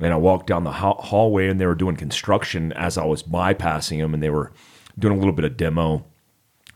And 0.00 0.12
I 0.12 0.16
walked 0.16 0.46
down 0.46 0.64
the 0.64 0.72
hallway 0.72 1.48
and 1.48 1.60
they 1.60 1.66
were 1.66 1.74
doing 1.74 1.96
construction 1.96 2.72
as 2.72 2.96
I 2.96 3.04
was 3.04 3.22
bypassing 3.22 3.98
them 3.98 4.14
and 4.14 4.22
they 4.22 4.30
were 4.30 4.52
doing 4.98 5.14
a 5.14 5.18
little 5.18 5.32
bit 5.34 5.44
of 5.44 5.56
demo. 5.56 6.04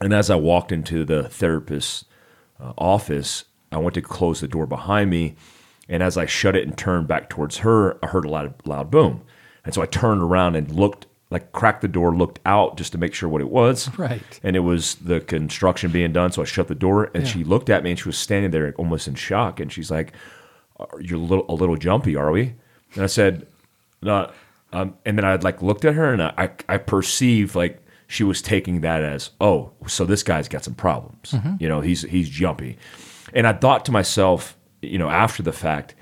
And 0.00 0.12
as 0.12 0.28
I 0.30 0.36
walked 0.36 0.72
into 0.72 1.04
the 1.04 1.28
therapist's 1.28 2.04
uh, 2.60 2.72
office, 2.76 3.44
I 3.72 3.78
went 3.78 3.94
to 3.94 4.02
close 4.02 4.40
the 4.40 4.48
door 4.48 4.66
behind 4.66 5.10
me. 5.10 5.36
And 5.88 6.02
as 6.02 6.16
I 6.18 6.26
shut 6.26 6.56
it 6.56 6.66
and 6.66 6.76
turned 6.76 7.08
back 7.08 7.28
towards 7.30 7.58
her, 7.58 7.98
I 8.04 8.08
heard 8.08 8.24
a 8.24 8.28
loud, 8.28 8.54
loud 8.66 8.90
boom. 8.90 9.22
And 9.64 9.72
so 9.74 9.80
I 9.82 9.86
turned 9.86 10.22
around 10.22 10.56
and 10.56 10.70
looked 10.70 11.06
like 11.30 11.52
cracked 11.52 11.80
the 11.82 11.88
door, 11.88 12.14
looked 12.14 12.38
out 12.44 12.76
just 12.76 12.92
to 12.92 12.98
make 12.98 13.14
sure 13.14 13.28
what 13.28 13.40
it 13.40 13.48
was. 13.50 13.88
Right. 13.98 14.40
And 14.42 14.54
it 14.56 14.60
was 14.60 14.96
the 14.96 15.20
construction 15.20 15.90
being 15.90 16.12
done. 16.12 16.30
So 16.32 16.42
I 16.42 16.44
shut 16.44 16.68
the 16.68 16.74
door 16.74 17.10
and 17.14 17.24
Yeah. 17.24 17.30
she 17.30 17.44
looked 17.44 17.70
at 17.70 17.82
me 17.82 17.90
and 17.90 17.98
she 17.98 18.08
was 18.08 18.18
standing 18.18 18.50
there 18.50 18.72
almost 18.76 19.08
in 19.08 19.14
shock. 19.14 19.60
And 19.60 19.72
she's 19.72 19.90
like, 19.90 20.12
"Are 20.76 20.88
You're 21.00 21.18
a 21.18 21.22
little, 21.22 21.46
a 21.48 21.54
little 21.54 21.76
jumpy, 21.76 22.14
are 22.16 22.30
we? 22.30 22.54
And 22.94 23.02
I 23.02 23.06
said, 23.06 23.46
No. 24.02 24.30
Um, 24.72 24.94
and 25.04 25.16
then 25.16 25.24
I'd 25.24 25.44
like 25.44 25.62
looked 25.62 25.84
at 25.84 25.94
her 25.94 26.12
and 26.12 26.20
I, 26.20 26.50
I 26.68 26.78
perceived 26.78 27.54
like 27.54 27.80
she 28.08 28.24
was 28.24 28.42
taking 28.42 28.80
that 28.80 29.02
as, 29.02 29.30
oh, 29.40 29.70
so 29.86 30.04
this 30.04 30.22
guy's 30.24 30.48
got 30.48 30.64
some 30.64 30.74
problems. 30.74 31.30
Mm-hmm. 31.30 31.54
You 31.60 31.68
know, 31.68 31.80
he's 31.80 32.02
he's 32.02 32.28
jumpy. 32.28 32.76
And 33.32 33.46
I 33.46 33.52
thought 33.52 33.84
to 33.86 33.92
myself, 33.92 34.56
you 34.82 34.98
know, 34.98 35.08
after 35.08 35.42
the 35.42 35.52
fact, 35.52 35.94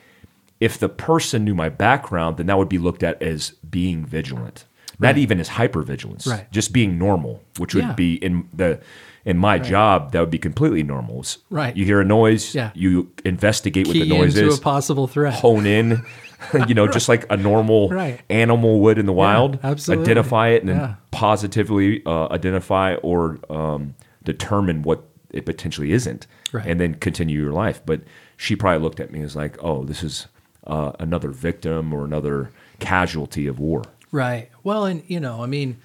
if 0.60 0.78
the 0.78 0.88
person 0.88 1.44
knew 1.44 1.54
my 1.54 1.68
background, 1.68 2.36
then 2.38 2.46
that 2.46 2.56
would 2.58 2.68
be 2.68 2.78
looked 2.78 3.02
at 3.02 3.22
as 3.22 3.50
being 3.68 4.04
vigilant. 4.06 4.64
Not 4.98 5.18
even 5.18 5.40
as 5.40 5.48
hypervigilance. 5.48 6.26
Right. 6.28 6.50
Just 6.52 6.72
being 6.72 6.96
normal, 6.96 7.42
which 7.58 7.74
would 7.74 7.84
Yeah. 7.84 7.92
be 7.94 8.14
in 8.14 8.48
the 8.54 8.80
in 9.24 9.38
my 9.38 9.58
job, 9.58 10.12
that 10.12 10.20
would 10.20 10.30
be 10.30 10.38
completely 10.38 10.82
normal. 10.82 11.24
Right. 11.50 11.76
You 11.76 11.84
hear 11.84 12.00
a 12.00 12.04
noise, 12.04 12.54
Yeah. 12.54 12.70
you 12.74 13.10
investigate 13.24 13.86
what 13.86 13.94
the 13.94 14.04
noise 14.08 14.36
into 14.36 14.48
is 14.48 14.58
a 14.58 14.60
possible 14.60 15.06
threat. 15.06 15.34
hone 15.34 15.64
in, 15.66 16.02
you 16.68 16.74
know, 16.74 16.88
just 16.88 17.08
like 17.08 17.24
a 17.30 17.36
normal 17.36 17.88
Right. 18.02 18.20
animal 18.30 18.80
would 18.80 18.98
in 18.98 19.06
the 19.06 19.12
wild. 19.12 19.58
absolutely. 19.62 20.04
Identify 20.04 20.48
it 20.48 20.62
and 20.62 20.68
then 20.70 20.96
positively 21.12 22.02
uh, 22.04 22.26
identify 22.32 22.94
or 22.96 23.38
um, 23.48 23.94
determine 24.24 24.82
what 24.82 25.08
it 25.30 25.46
potentially 25.46 25.92
isn't, 25.92 26.26
Right. 26.52 26.66
and 26.66 26.78
then 26.80 26.94
continue 26.96 27.40
your 27.40 27.52
life. 27.52 27.80
But 27.86 28.02
she 28.36 28.56
probably 28.56 28.82
looked 28.82 29.00
at 29.00 29.10
me 29.12 29.22
as 29.22 29.34
like, 29.36 29.56
oh, 29.62 29.84
this 29.84 30.02
is 30.02 30.26
uh, 30.66 30.92
another 30.98 31.30
victim 31.30 31.92
or 31.94 32.04
another 32.04 32.50
casualty 32.80 33.46
of 33.46 33.58
war. 33.58 33.82
Right. 34.10 34.50
Well, 34.62 34.84
and 34.84 35.02
you 35.06 35.20
know, 35.20 35.42
I 35.42 35.46
mean, 35.46 35.78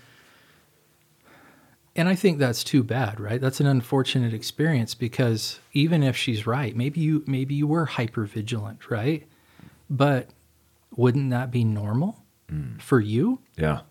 and 1.98 2.08
I 2.08 2.16
think 2.16 2.38
that's 2.38 2.64
too 2.64 2.84
bad, 2.84 3.20
right? 3.20 3.42
That's 3.42 3.60
an 3.60 3.66
unfortunate 3.68 4.34
experience 4.34 4.94
because 4.94 5.60
even 5.74 6.04
if 6.04 6.16
she's 6.16 6.46
right, 6.48 6.76
maybe 6.76 7.02
you 7.02 7.24
maybe 7.26 7.56
you 7.56 7.68
were 7.68 7.86
hyper 7.86 8.26
vigilant, 8.26 8.90
right? 8.90 9.28
But 9.90 10.30
wouldn't 10.96 11.32
that 11.32 11.52
be 11.52 11.64
normal 11.64 12.24
mm. 12.52 12.80
for 12.82 13.00
you? 13.00 13.40
Yeah. 13.58 13.82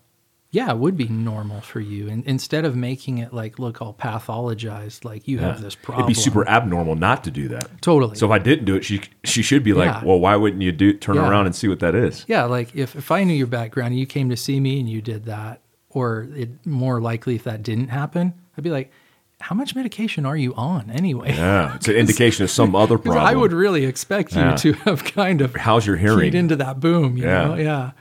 Yeah, 0.49 0.71
it 0.71 0.77
would 0.77 0.95
be 0.95 1.09
normal 1.09 1.59
for 1.59 1.81
you. 1.81 2.07
And 2.07 2.25
instead 2.25 2.63
of 2.63 2.75
making 2.75 3.17
it 3.17 3.33
like 3.33 3.59
look 3.59 3.81
all 3.81 3.93
pathologized, 3.93 5.03
like 5.03 5.27
you 5.27 5.39
have 5.39 5.61
this 5.61 5.75
problem. 5.75 6.05
It'd 6.05 6.15
be 6.15 6.21
super 6.21 6.47
abnormal 6.47 6.95
not 6.95 7.25
to 7.25 7.31
do 7.31 7.49
that. 7.49 7.81
Totally. 7.81 8.15
So 8.15 8.25
if 8.27 8.31
I 8.31 8.39
didn't 8.39 8.63
do 8.63 8.75
it, 8.75 8.85
she 8.85 9.01
she 9.25 9.41
should 9.41 9.63
be 9.63 9.73
like, 9.73 9.87
Yeah. 9.87 10.03
well, 10.05 10.19
why 10.19 10.37
wouldn't 10.37 10.61
you 10.61 10.71
do 10.71 10.93
turn 10.93 11.15
Yeah. 11.15 11.29
around 11.29 11.47
and 11.47 11.55
see 11.55 11.67
what 11.67 11.79
that 11.81 11.95
is? 11.95 12.23
Yeah, 12.27 12.45
like 12.45 12.73
if, 12.73 12.95
if 12.95 13.11
I 13.11 13.25
knew 13.25 13.33
your 13.33 13.47
background 13.47 13.91
and 13.91 13.99
you 13.99 14.05
came 14.05 14.29
to 14.29 14.37
see 14.37 14.59
me 14.61 14.79
and 14.79 14.89
you 14.89 15.01
did 15.01 15.25
that, 15.25 15.61
or 15.89 16.27
it 16.35 16.65
more 16.65 17.01
likely 17.01 17.35
if 17.35 17.43
that 17.45 17.63
didn't 17.63 17.87
happen, 17.89 18.33
I'd 18.57 18.63
be 18.63 18.69
like, 18.69 18.91
how 19.39 19.55
much 19.55 19.75
medication 19.75 20.25
are 20.25 20.35
you 20.35 20.53
on 20.55 20.89
anyway? 20.89 21.29
Yeah, 21.33 21.75
it's 21.75 21.87
an 21.87 21.95
indication 21.95 22.43
of 22.43 22.49
some 22.51 22.75
other 22.83 22.97
problem. 22.97 23.23
I 23.25 23.35
would 23.35 23.53
really 23.53 23.85
expect 23.85 24.33
you 24.35 24.41
Yeah. 24.41 24.55
to 24.55 24.73
have 24.73 25.03
kind 25.03 25.41
of 25.41 25.55
How's 25.55 25.85
your 25.85 25.95
hearing? 25.97 26.19
keyed 26.31 26.35
into 26.35 26.55
that 26.55 26.79
boom, 26.79 27.17
you 27.17 27.23
Yeah. 27.25 27.43
Uh, 27.43 27.47
know? 27.49 27.55
Yeah. 27.55 27.91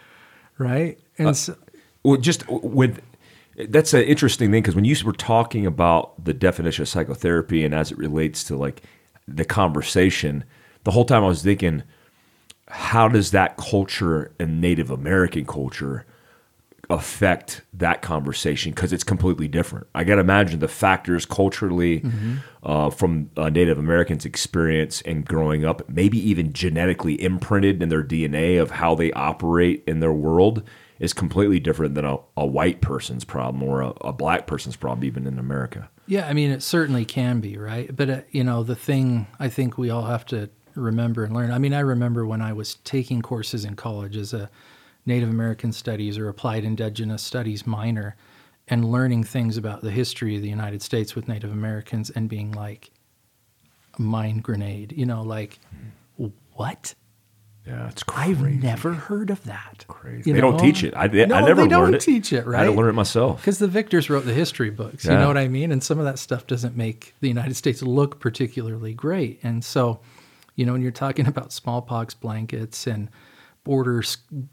Right. 0.58 0.98
And 1.18 1.36
so, 1.36 1.54
Well, 2.02 2.16
just 2.16 2.48
with 2.48 3.00
that's 3.68 3.94
an 3.94 4.02
interesting 4.02 4.50
thing 4.50 4.62
because 4.62 4.74
when 4.74 4.84
you 4.84 4.94
were 5.04 5.12
talking 5.12 5.64
about 5.66 6.22
the 6.22 6.34
definition 6.34 6.82
of 6.82 6.88
psychotherapy 6.88 7.64
and 7.64 7.74
as 7.74 7.90
it 7.92 7.98
relates 7.98 8.42
to 8.44 8.56
like 8.56 8.82
the 9.28 9.44
conversation, 9.44 10.44
the 10.84 10.90
whole 10.90 11.04
time 11.04 11.22
I 11.24 11.26
was 11.28 11.42
thinking, 11.42 11.82
how 12.68 13.08
does 13.08 13.30
that 13.32 13.56
culture 13.56 14.32
and 14.40 14.60
Native 14.60 14.90
American 14.90 15.44
culture 15.46 16.04
affect 16.90 17.62
that 17.72 18.02
conversation? 18.02 18.72
Because 18.72 18.92
it's 18.92 19.04
completely 19.04 19.48
different. 19.48 19.86
I 19.94 20.04
got 20.04 20.16
to 20.16 20.20
imagine 20.20 20.60
the 20.60 20.68
factors 20.68 21.26
culturally 21.26 22.04
uh, 22.62 22.90
from 22.90 23.30
uh, 23.36 23.48
Native 23.48 23.78
Americans' 23.78 24.24
experience 24.24 25.02
and 25.02 25.24
growing 25.24 25.64
up, 25.64 25.88
maybe 25.88 26.18
even 26.18 26.52
genetically 26.52 27.20
imprinted 27.22 27.82
in 27.82 27.88
their 27.88 28.04
DNA 28.04 28.60
of 28.60 28.72
how 28.72 28.94
they 28.94 29.12
operate 29.12 29.82
in 29.86 30.00
their 30.00 30.12
world 30.12 30.62
is 30.98 31.12
completely 31.12 31.60
different 31.60 31.94
than 31.94 32.04
a, 32.04 32.16
a 32.36 32.46
white 32.46 32.80
person's 32.80 33.24
problem 33.24 33.62
or 33.62 33.82
a, 33.82 33.88
a 34.00 34.12
black 34.12 34.46
person's 34.46 34.76
problem, 34.76 35.04
even 35.04 35.26
in 35.26 35.38
America. 35.38 35.90
yeah, 36.06 36.26
I 36.26 36.32
mean, 36.32 36.50
it 36.50 36.62
certainly 36.62 37.04
can 37.04 37.40
be, 37.40 37.58
right? 37.58 37.94
But, 37.94 38.10
uh, 38.10 38.20
you 38.30 38.42
know, 38.44 38.62
the 38.62 38.76
thing 38.76 39.26
I 39.38 39.48
think 39.48 39.76
we 39.76 39.90
all 39.90 40.04
have 40.04 40.24
to 40.26 40.48
remember 40.74 41.24
and 41.24 41.34
learn. 41.34 41.50
I 41.50 41.58
mean, 41.58 41.74
I 41.74 41.80
remember 41.80 42.26
when 42.26 42.40
I 42.40 42.52
was 42.52 42.76
taking 42.76 43.22
courses 43.22 43.64
in 43.64 43.76
college 43.76 44.16
as 44.16 44.32
a 44.32 44.50
Native 45.06 45.28
American 45.30 45.72
Studies 45.72 46.18
or 46.18 46.28
Applied 46.28 46.64
Indigenous 46.64 47.22
Studies 47.22 47.66
minor 47.66 48.16
and 48.68 48.84
learning 48.90 49.22
things 49.24 49.56
about 49.56 49.80
the 49.82 49.90
history 49.92 50.36
of 50.36 50.42
the 50.42 50.48
United 50.48 50.82
States 50.82 51.14
with 51.14 51.28
Native 51.28 51.52
Americans 51.52 52.10
and 52.10 52.28
being 52.28 52.50
like, 52.52 52.90
a 53.98 54.02
mind 54.02 54.42
grenade, 54.42 54.92
you 54.96 55.06
know, 55.06 55.22
like, 55.22 55.58
what? 56.54 56.94
Yeah, 57.66 57.88
it's 57.88 58.02
crazy. 58.02 58.32
I've 58.32 58.62
never 58.62 58.92
heard 58.92 59.30
of 59.30 59.42
that. 59.44 59.84
Crazy. 59.88 60.30
They 60.32 60.40
don't 60.40 60.58
teach 60.58 60.84
it. 60.84 60.94
I, 60.94 61.04
I 61.04 61.08
No, 61.08 61.44
never 61.44 61.62
they 61.62 61.68
don't 61.68 61.94
it. 61.94 62.00
teach 62.00 62.32
it, 62.32 62.46
right? 62.46 62.60
I 62.60 62.64
had 62.64 62.70
to 62.70 62.76
learn 62.76 62.88
it 62.90 62.92
myself. 62.92 63.40
Because 63.40 63.58
the 63.58 63.66
victors 63.66 64.08
wrote 64.08 64.24
the 64.24 64.32
history 64.34 64.70
books, 64.70 65.04
you 65.04 65.12
know 65.12 65.26
what 65.26 65.36
I 65.36 65.48
mean? 65.48 65.72
And 65.72 65.82
some 65.82 65.98
of 65.98 66.04
that 66.04 66.18
stuff 66.18 66.46
doesn't 66.46 66.76
make 66.76 67.14
the 67.20 67.28
United 67.28 67.54
States 67.54 67.82
look 67.82 68.20
particularly 68.20 68.94
great. 68.94 69.40
And 69.42 69.64
so, 69.64 70.00
you 70.54 70.64
know, 70.64 70.72
when 70.72 70.82
you're 70.82 70.92
talking 70.92 71.26
about 71.28 71.52
smallpox 71.52 72.14
blankets 72.14 72.86
and 72.86 73.08
border, 73.66 74.00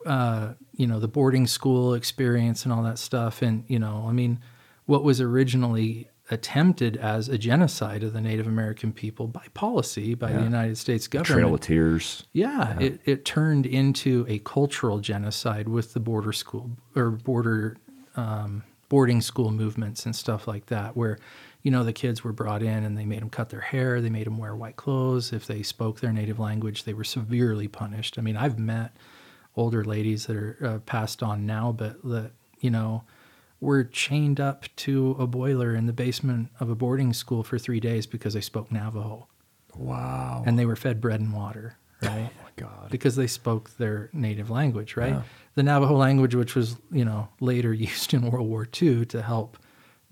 uh, 0.07 0.53
you 0.75 0.87
know, 0.87 0.99
the 0.99 1.07
boarding 1.07 1.45
school 1.45 1.93
experience 1.93 2.63
and 2.63 2.73
all 2.73 2.81
that 2.81 2.97
stuff, 2.97 3.43
and, 3.43 3.63
you 3.67 3.77
know, 3.77 4.07
I 4.09 4.11
mean, 4.11 4.39
what 4.87 5.03
was 5.03 5.21
originally 5.21 6.09
attempted 6.31 6.97
as 6.97 7.29
a 7.29 7.37
genocide 7.37 8.01
of 8.01 8.13
the 8.13 8.21
Native 8.21 8.47
American 8.47 8.91
people 8.91 9.27
by 9.27 9.45
policy 9.53 10.15
by 10.15 10.31
the 10.31 10.41
United 10.41 10.79
States 10.79 11.07
government. 11.07 11.41
Trail 11.41 11.53
of 11.53 11.61
Tears. 11.61 12.23
Yeah, 12.33 12.79
It, 12.79 13.01
it 13.05 13.23
turned 13.23 13.67
into 13.67 14.25
a 14.27 14.39
cultural 14.39 14.99
genocide 14.99 15.67
with 15.67 15.93
the 15.93 15.99
border 15.99 16.33
school 16.33 16.71
or 16.95 17.11
border 17.11 17.77
um, 18.15 18.63
boarding 18.89 19.21
school 19.21 19.51
movements 19.51 20.07
and 20.07 20.15
stuff 20.15 20.47
like 20.47 20.65
that, 20.67 20.97
where 20.97 21.19
you 21.63 21.71
know 21.71 21.83
the 21.83 21.93
kids 21.93 22.23
were 22.23 22.31
brought 22.33 22.61
in 22.61 22.83
and 22.83 22.97
they 22.97 23.05
made 23.05 23.21
them 23.21 23.29
cut 23.29 23.49
their 23.49 23.61
hair, 23.61 23.99
they 24.01 24.09
made 24.09 24.27
them 24.27 24.37
wear 24.37 24.55
white 24.55 24.75
clothes. 24.75 25.33
If 25.33 25.47
they 25.47 25.63
spoke 25.63 25.99
their 26.01 26.13
native 26.13 26.37
language, 26.39 26.83
they 26.83 26.93
were 26.93 27.03
severely 27.03 27.67
punished. 27.67 28.19
I 28.19 28.21
mean, 28.21 28.37
I've 28.37 28.59
met 28.59 28.95
older 29.55 29.83
ladies 29.83 30.25
that 30.27 30.35
are 30.35 30.57
uh, 30.63 30.79
passed 30.79 31.23
on 31.23 31.45
now, 31.45 31.71
but 31.71 32.01
that 32.03 32.31
you 32.59 32.69
know 32.69 33.03
were 33.61 33.83
chained 33.85 34.39
up 34.41 34.65
to 34.75 35.15
a 35.17 35.25
boiler 35.25 35.73
in 35.73 35.85
the 35.85 35.93
basement 35.93 36.49
of 36.59 36.69
a 36.69 36.75
boarding 36.75 37.13
school 37.13 37.43
for 37.43 37.57
three 37.57 37.79
days 37.79 38.05
because 38.05 38.33
they 38.33 38.41
spoke 38.41 38.69
Navajo 38.71 39.27
Wow. 39.75 40.43
and 40.45 40.59
they 40.59 40.65
were 40.65 40.75
fed 40.75 40.99
bread 41.01 41.19
and 41.21 41.33
water, 41.33 41.77
right? 42.01 42.29
oh 42.29 42.43
my 42.43 42.49
God. 42.57 42.89
because 42.91 43.15
they 43.15 43.25
spoke 43.25 43.75
their 43.77 44.09
native 44.13 44.49
language, 44.49 44.95
right? 44.97 45.13
Yeah. 45.13 45.21
The 45.55 45.63
Navajo 45.63 45.95
language, 45.95 46.35
which 46.35 46.55
was 46.55 46.75
you 46.91 47.05
know 47.05 47.29
later 47.39 47.73
used 47.89 48.13
in 48.13 48.29
World 48.29 48.49
War 48.49 48.67
II 48.81 49.05
to 49.07 49.21
help 49.21 49.57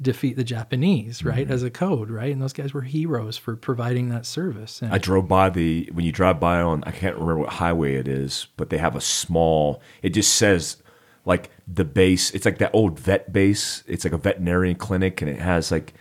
defeat 0.01 0.35
the 0.35 0.43
Japanese, 0.43 1.23
right, 1.23 1.43
Mm-hmm. 1.45 1.53
as 1.53 1.63
a 1.63 1.69
code, 1.69 2.09
right? 2.09 2.31
And 2.31 2.41
those 2.41 2.53
guys 2.53 2.73
were 2.73 2.81
heroes 2.81 3.37
for 3.37 3.55
providing 3.55 4.09
that 4.09 4.25
service. 4.25 4.81
And 4.81 4.93
I 4.93 4.97
drove 4.97 5.27
by 5.27 5.49
the 5.49 5.89
when 5.93 6.05
you 6.05 6.11
drive 6.11 6.39
by 6.39 6.61
on 6.61 6.83
I 6.85 6.91
can't 6.91 7.15
remember 7.15 7.39
what 7.39 7.49
highway 7.53 7.95
it 7.95 8.07
is, 8.07 8.47
but 8.57 8.69
they 8.69 8.77
have 8.77 8.95
a 8.95 9.01
small. 9.01 9.81
It 10.01 10.09
just 10.09 10.33
says 10.35 10.77
like 11.25 11.51
the 11.67 11.85
base. 11.85 12.31
It's 12.31 12.45
like 12.45 12.57
that 12.57 12.71
old 12.73 12.99
vet 12.99 13.31
base. 13.31 13.83
It's 13.87 14.03
like 14.03 14.13
a 14.13 14.17
veterinarian 14.17 14.75
clinic, 14.75 15.21
and 15.21 15.29
it 15.29 15.39
has 15.39 15.71
like 15.71 15.93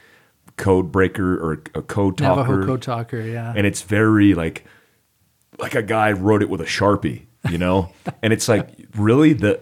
code 0.57 0.91
breaker 0.93 1.35
or 1.39 1.63
a 1.75 1.83
code 1.83 2.19
talker, 2.19 2.41
Navajo 2.53 2.67
code 2.67 2.83
talker, 2.83 3.21
yeah, 3.21 3.53
and 3.57 3.67
it's 3.67 3.83
very 3.83 4.35
like 4.35 4.65
like 5.59 5.75
a 5.75 5.83
guy 5.83 6.13
wrote 6.13 6.43
it 6.43 6.49
with 6.49 6.61
a 6.63 6.65
sharpie, 6.67 7.27
you 7.51 7.59
know. 7.59 7.93
and 8.23 8.33
it's 8.33 8.49
like 8.49 8.69
really 8.97 9.33
the 9.35 9.61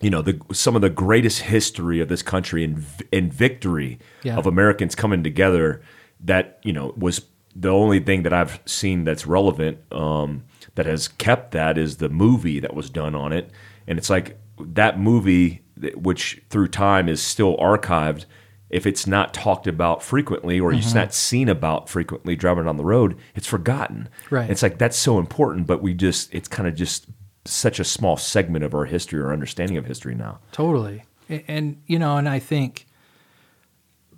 you 0.00 0.10
know 0.10 0.22
the 0.22 0.40
some 0.52 0.74
of 0.76 0.82
the 0.82 0.90
greatest 0.90 1.40
history 1.42 2.00
of 2.00 2.08
this 2.08 2.22
country 2.22 2.64
and 2.64 2.84
and 3.12 3.32
victory 3.32 3.98
Yeah. 4.22 4.36
of 4.36 4.46
Americans 4.46 4.94
coming 4.94 5.22
together 5.22 5.82
that 6.20 6.58
you 6.62 6.72
know 6.72 6.94
was 6.96 7.26
the 7.54 7.68
only 7.68 7.98
thing 8.00 8.22
that 8.22 8.32
I've 8.32 8.60
seen 8.64 9.04
that's 9.04 9.26
relevant 9.26 9.78
um, 9.92 10.44
that 10.76 10.86
has 10.86 11.08
kept 11.08 11.50
that 11.52 11.76
is 11.76 11.96
the 11.96 12.08
movie 12.08 12.60
that 12.60 12.74
was 12.74 12.88
done 12.90 13.14
on 13.14 13.32
it, 13.32 13.50
and 13.86 13.98
it's 13.98 14.08
like 14.10 14.38
that 14.60 15.00
movie, 15.00 15.62
which 15.96 16.40
through 16.50 16.68
time 16.68 17.08
is 17.08 17.20
still 17.22 17.56
archived. 17.56 18.24
If 18.70 18.86
it's 18.86 19.04
not 19.04 19.34
talked 19.34 19.66
about 19.66 20.00
frequently 20.00 20.60
or 20.60 20.70
Mm-hmm. 20.70 20.78
it's 20.78 20.94
not 20.94 21.12
seen 21.12 21.48
about 21.48 21.88
frequently 21.88 22.36
driving 22.36 22.68
on 22.68 22.76
the 22.76 22.84
road, 22.84 23.16
it's 23.34 23.48
forgotten. 23.48 24.08
Right. 24.30 24.48
It's 24.48 24.62
like 24.62 24.78
that's 24.78 24.96
so 24.96 25.18
important, 25.18 25.66
but 25.66 25.82
we 25.82 25.92
just 25.92 26.32
it's 26.32 26.46
kind 26.46 26.68
of 26.68 26.76
just 26.76 27.06
such 27.44 27.80
a 27.80 27.84
small 27.84 28.16
segment 28.16 28.64
of 28.64 28.74
our 28.74 28.84
history 28.84 29.20
or 29.20 29.32
understanding 29.32 29.76
of 29.76 29.86
history 29.86 30.14
now. 30.14 30.38
Totally. 30.52 31.04
And, 31.28 31.80
you 31.86 31.98
know, 31.98 32.16
and 32.16 32.28
I 32.28 32.38
think, 32.38 32.86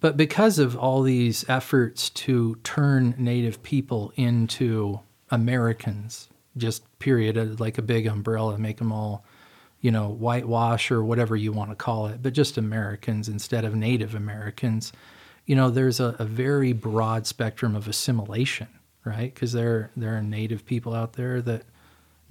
but 0.00 0.16
because 0.16 0.58
of 0.58 0.76
all 0.76 1.02
these 1.02 1.48
efforts 1.48 2.10
to 2.10 2.56
turn 2.64 3.14
Native 3.18 3.62
people 3.62 4.12
into 4.16 5.00
Americans, 5.30 6.28
just 6.56 6.82
period, 6.98 7.38
uh, 7.38 7.46
like 7.58 7.78
a 7.78 7.82
big 7.82 8.06
umbrella, 8.06 8.58
make 8.58 8.78
them 8.78 8.92
all, 8.92 9.24
you 9.80 9.90
know, 9.90 10.08
whitewash 10.08 10.90
or 10.90 11.04
whatever 11.04 11.36
you 11.36 11.52
want 11.52 11.70
to 11.70 11.76
call 11.76 12.06
it, 12.06 12.22
but 12.22 12.32
just 12.32 12.58
Americans 12.58 13.28
instead 13.28 13.64
of 13.64 13.74
Native 13.74 14.14
Americans, 14.14 14.92
you 15.46 15.54
know, 15.54 15.70
there's 15.70 16.00
a, 16.00 16.16
a 16.18 16.24
very 16.24 16.72
broad 16.72 17.26
spectrum 17.26 17.76
of 17.76 17.88
assimilation, 17.88 18.68
right? 19.04 19.32
Because 19.34 19.52
there 19.52 19.90
there 19.96 20.16
are 20.16 20.22
Native 20.22 20.64
people 20.64 20.94
out 20.94 21.14
there 21.14 21.42
that 21.42 21.64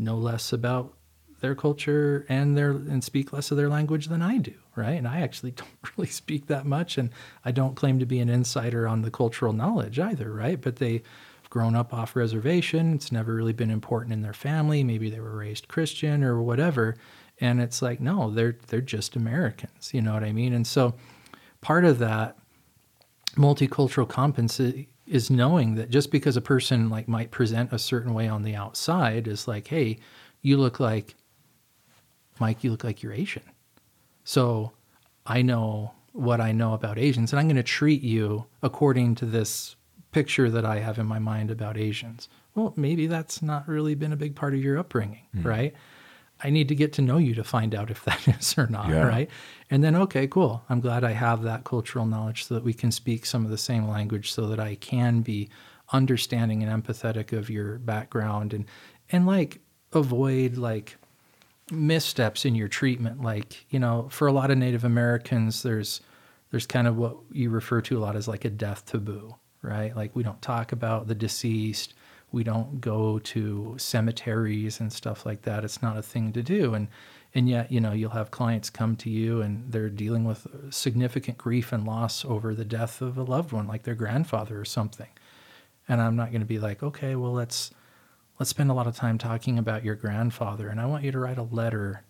know 0.01 0.17
less 0.17 0.51
about 0.51 0.93
their 1.41 1.55
culture 1.55 2.25
and 2.29 2.57
their 2.57 2.71
and 2.71 3.03
speak 3.03 3.33
less 3.33 3.51
of 3.51 3.57
their 3.57 3.69
language 3.69 4.07
than 4.07 4.21
I 4.21 4.37
do, 4.37 4.53
right? 4.75 4.97
And 4.97 5.07
I 5.07 5.21
actually 5.21 5.51
don't 5.55 5.69
really 5.97 6.09
speak 6.09 6.47
that 6.47 6.65
much, 6.65 6.97
and 6.97 7.09
I 7.43 7.51
don't 7.51 7.75
claim 7.75 7.99
to 7.99 8.05
be 8.05 8.19
an 8.19 8.29
insider 8.29 8.87
on 8.87 9.01
the 9.01 9.11
cultural 9.11 9.53
knowledge 9.53 9.99
either, 9.99 10.31
right? 10.31 10.59
But 10.59 10.77
they 10.77 10.93
have 11.41 11.49
grown 11.49 11.75
up 11.75 11.93
off 11.93 12.15
reservation. 12.15 12.93
It's 12.93 13.11
never 13.11 13.33
really 13.35 13.53
been 13.53 13.71
important 13.71 14.13
in 14.13 14.21
their 14.21 14.33
family. 14.33 14.83
Maybe 14.83 15.09
they 15.09 15.19
were 15.19 15.35
raised 15.35 15.67
Christian 15.67 16.23
or 16.23 16.41
whatever. 16.41 16.95
And 17.39 17.59
it's 17.59 17.81
like, 17.81 17.99
no, 17.99 18.29
they're 18.29 18.57
they're 18.67 18.81
just 18.81 19.15
Americans. 19.15 19.91
You 19.93 20.01
know 20.01 20.13
what 20.13 20.23
I 20.23 20.31
mean? 20.31 20.53
And 20.53 20.65
so 20.65 20.93
part 21.59 21.85
of 21.85 21.99
that 21.99 22.37
multicultural 23.35 24.07
competency 24.07 24.89
is 25.11 25.29
knowing 25.29 25.75
that 25.75 25.89
just 25.89 26.09
because 26.09 26.37
a 26.37 26.41
person 26.41 26.89
like 26.89 27.07
might 27.07 27.31
present 27.31 27.73
a 27.73 27.77
certain 27.77 28.13
way 28.13 28.29
on 28.29 28.43
the 28.43 28.55
outside 28.55 29.27
is 29.27 29.45
like, 29.45 29.67
hey, 29.67 29.99
you 30.41 30.55
look 30.55 30.79
like 30.79 31.15
Mike, 32.39 32.63
you 32.63 32.71
look 32.71 32.85
like 32.85 33.03
you're 33.03 33.11
Asian. 33.11 33.43
So 34.23 34.71
I 35.25 35.41
know 35.41 35.91
what 36.13 36.39
I 36.39 36.53
know 36.53 36.73
about 36.73 36.97
Asians, 36.97 37.33
and 37.33 37.39
I'm 37.39 37.47
going 37.47 37.57
to 37.57 37.63
treat 37.63 38.01
you 38.01 38.45
according 38.63 39.15
to 39.15 39.25
this 39.25 39.75
picture 40.13 40.49
that 40.49 40.65
I 40.65 40.79
have 40.79 40.97
in 40.97 41.05
my 41.05 41.19
mind 41.19 41.51
about 41.51 41.77
Asians. 41.77 42.29
Well, 42.55 42.73
maybe 42.77 43.07
that's 43.07 43.41
not 43.41 43.67
really 43.67 43.95
been 43.95 44.13
a 44.13 44.17
big 44.17 44.35
part 44.35 44.53
of 44.53 44.61
your 44.61 44.77
upbringing, 44.77 45.27
mm. 45.35 45.45
right? 45.45 45.73
I 46.43 46.49
need 46.49 46.67
to 46.69 46.75
get 46.75 46.93
to 46.93 47.01
know 47.01 47.17
you 47.17 47.35
to 47.35 47.43
find 47.43 47.75
out 47.75 47.91
if 47.91 48.03
that 48.05 48.27
is 48.27 48.57
or 48.57 48.67
not, 48.67 48.89
yeah. 48.89 49.07
right? 49.07 49.29
And 49.69 49.83
then, 49.83 49.95
okay, 49.95 50.27
cool. 50.27 50.63
I'm 50.69 50.81
glad 50.81 51.03
I 51.03 51.11
have 51.11 51.43
that 51.43 51.63
cultural 51.63 52.05
knowledge 52.05 52.45
so 52.45 52.55
that 52.55 52.63
we 52.63 52.73
can 52.73 52.91
speak 52.91 53.25
some 53.25 53.45
of 53.45 53.51
the 53.51 53.57
same 53.57 53.87
language 53.87 54.31
so 54.31 54.47
that 54.47 54.59
I 54.59 54.75
can 54.75 55.21
be 55.21 55.49
understanding 55.93 56.63
and 56.63 56.83
empathetic 56.83 57.37
of 57.37 57.49
your 57.49 57.77
background 57.79 58.53
and 58.53 58.65
and 59.11 59.25
like 59.25 59.59
avoid 59.93 60.57
like 60.57 60.97
missteps 61.69 62.45
in 62.45 62.55
your 62.55 62.67
treatment 62.67 63.21
like 63.21 63.65
you 63.69 63.79
know 63.79 64.07
for 64.09 64.27
a 64.27 64.31
lot 64.31 64.51
of 64.51 64.57
native 64.57 64.83
americans 64.83 65.63
there's 65.63 66.01
there's 66.49 66.65
kind 66.65 66.87
of 66.87 66.97
what 66.97 67.17
you 67.31 67.49
refer 67.49 67.81
to 67.81 67.97
a 67.97 67.99
lot 67.99 68.15
as 68.15 68.27
like 68.27 68.45
a 68.45 68.49
death 68.49 68.85
taboo 68.85 69.35
right 69.61 69.95
like 69.95 70.15
we 70.15 70.23
don't 70.23 70.41
talk 70.41 70.71
about 70.71 71.07
the 71.07 71.15
deceased 71.15 71.93
we 72.31 72.43
don't 72.43 72.81
go 72.81 73.19
to 73.19 73.75
cemeteries 73.77 74.79
and 74.79 74.91
stuff 74.91 75.25
like 75.25 75.41
that 75.43 75.63
it's 75.63 75.81
not 75.81 75.97
a 75.97 76.01
thing 76.01 76.31
to 76.33 76.41
do 76.41 76.73
and 76.73 76.87
and 77.33 77.49
yet 77.49 77.71
you 77.71 77.79
know 77.79 77.91
you'll 77.91 78.11
have 78.11 78.31
clients 78.31 78.69
come 78.69 78.95
to 78.95 79.09
you 79.09 79.41
and 79.41 79.71
they're 79.71 79.89
dealing 79.89 80.23
with 80.23 80.47
significant 80.69 81.37
grief 81.37 81.71
and 81.71 81.85
loss 81.85 82.25
over 82.25 82.53
the 82.53 82.65
death 82.65 83.01
of 83.01 83.17
a 83.17 83.23
loved 83.23 83.51
one 83.51 83.67
like 83.67 83.83
their 83.83 83.95
grandfather 83.95 84.59
or 84.59 84.65
something 84.65 85.09
and 85.87 86.01
i'm 86.01 86.15
not 86.15 86.31
going 86.31 86.41
to 86.41 86.47
be 86.47 86.59
like 86.59 86.81
okay 86.83 87.15
well 87.15 87.33
let's 87.33 87.71
let's 88.41 88.49
spend 88.49 88.71
a 88.71 88.73
lot 88.73 88.87
of 88.87 88.95
time 88.95 89.19
talking 89.19 89.59
about 89.59 89.85
your 89.85 89.93
grandfather. 89.93 90.67
And 90.67 90.81
I 90.81 90.87
want 90.87 91.03
you 91.03 91.11
to 91.11 91.19
write 91.19 91.37
a 91.37 91.43
letter 91.43 92.03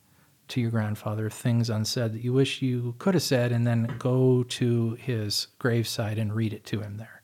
to 0.47 0.61
your 0.61 0.71
grandfather, 0.71 1.29
things 1.29 1.69
unsaid 1.69 2.13
that 2.13 2.23
you 2.23 2.31
wish 2.31 2.61
you 2.61 2.95
could 2.99 3.15
have 3.15 3.23
said, 3.23 3.51
and 3.51 3.67
then 3.67 3.93
go 3.99 4.43
to 4.43 4.93
his 4.93 5.47
graveside 5.59 6.17
and 6.17 6.33
read 6.33 6.53
it 6.53 6.63
to 6.67 6.79
him 6.79 6.95
there. 6.95 7.20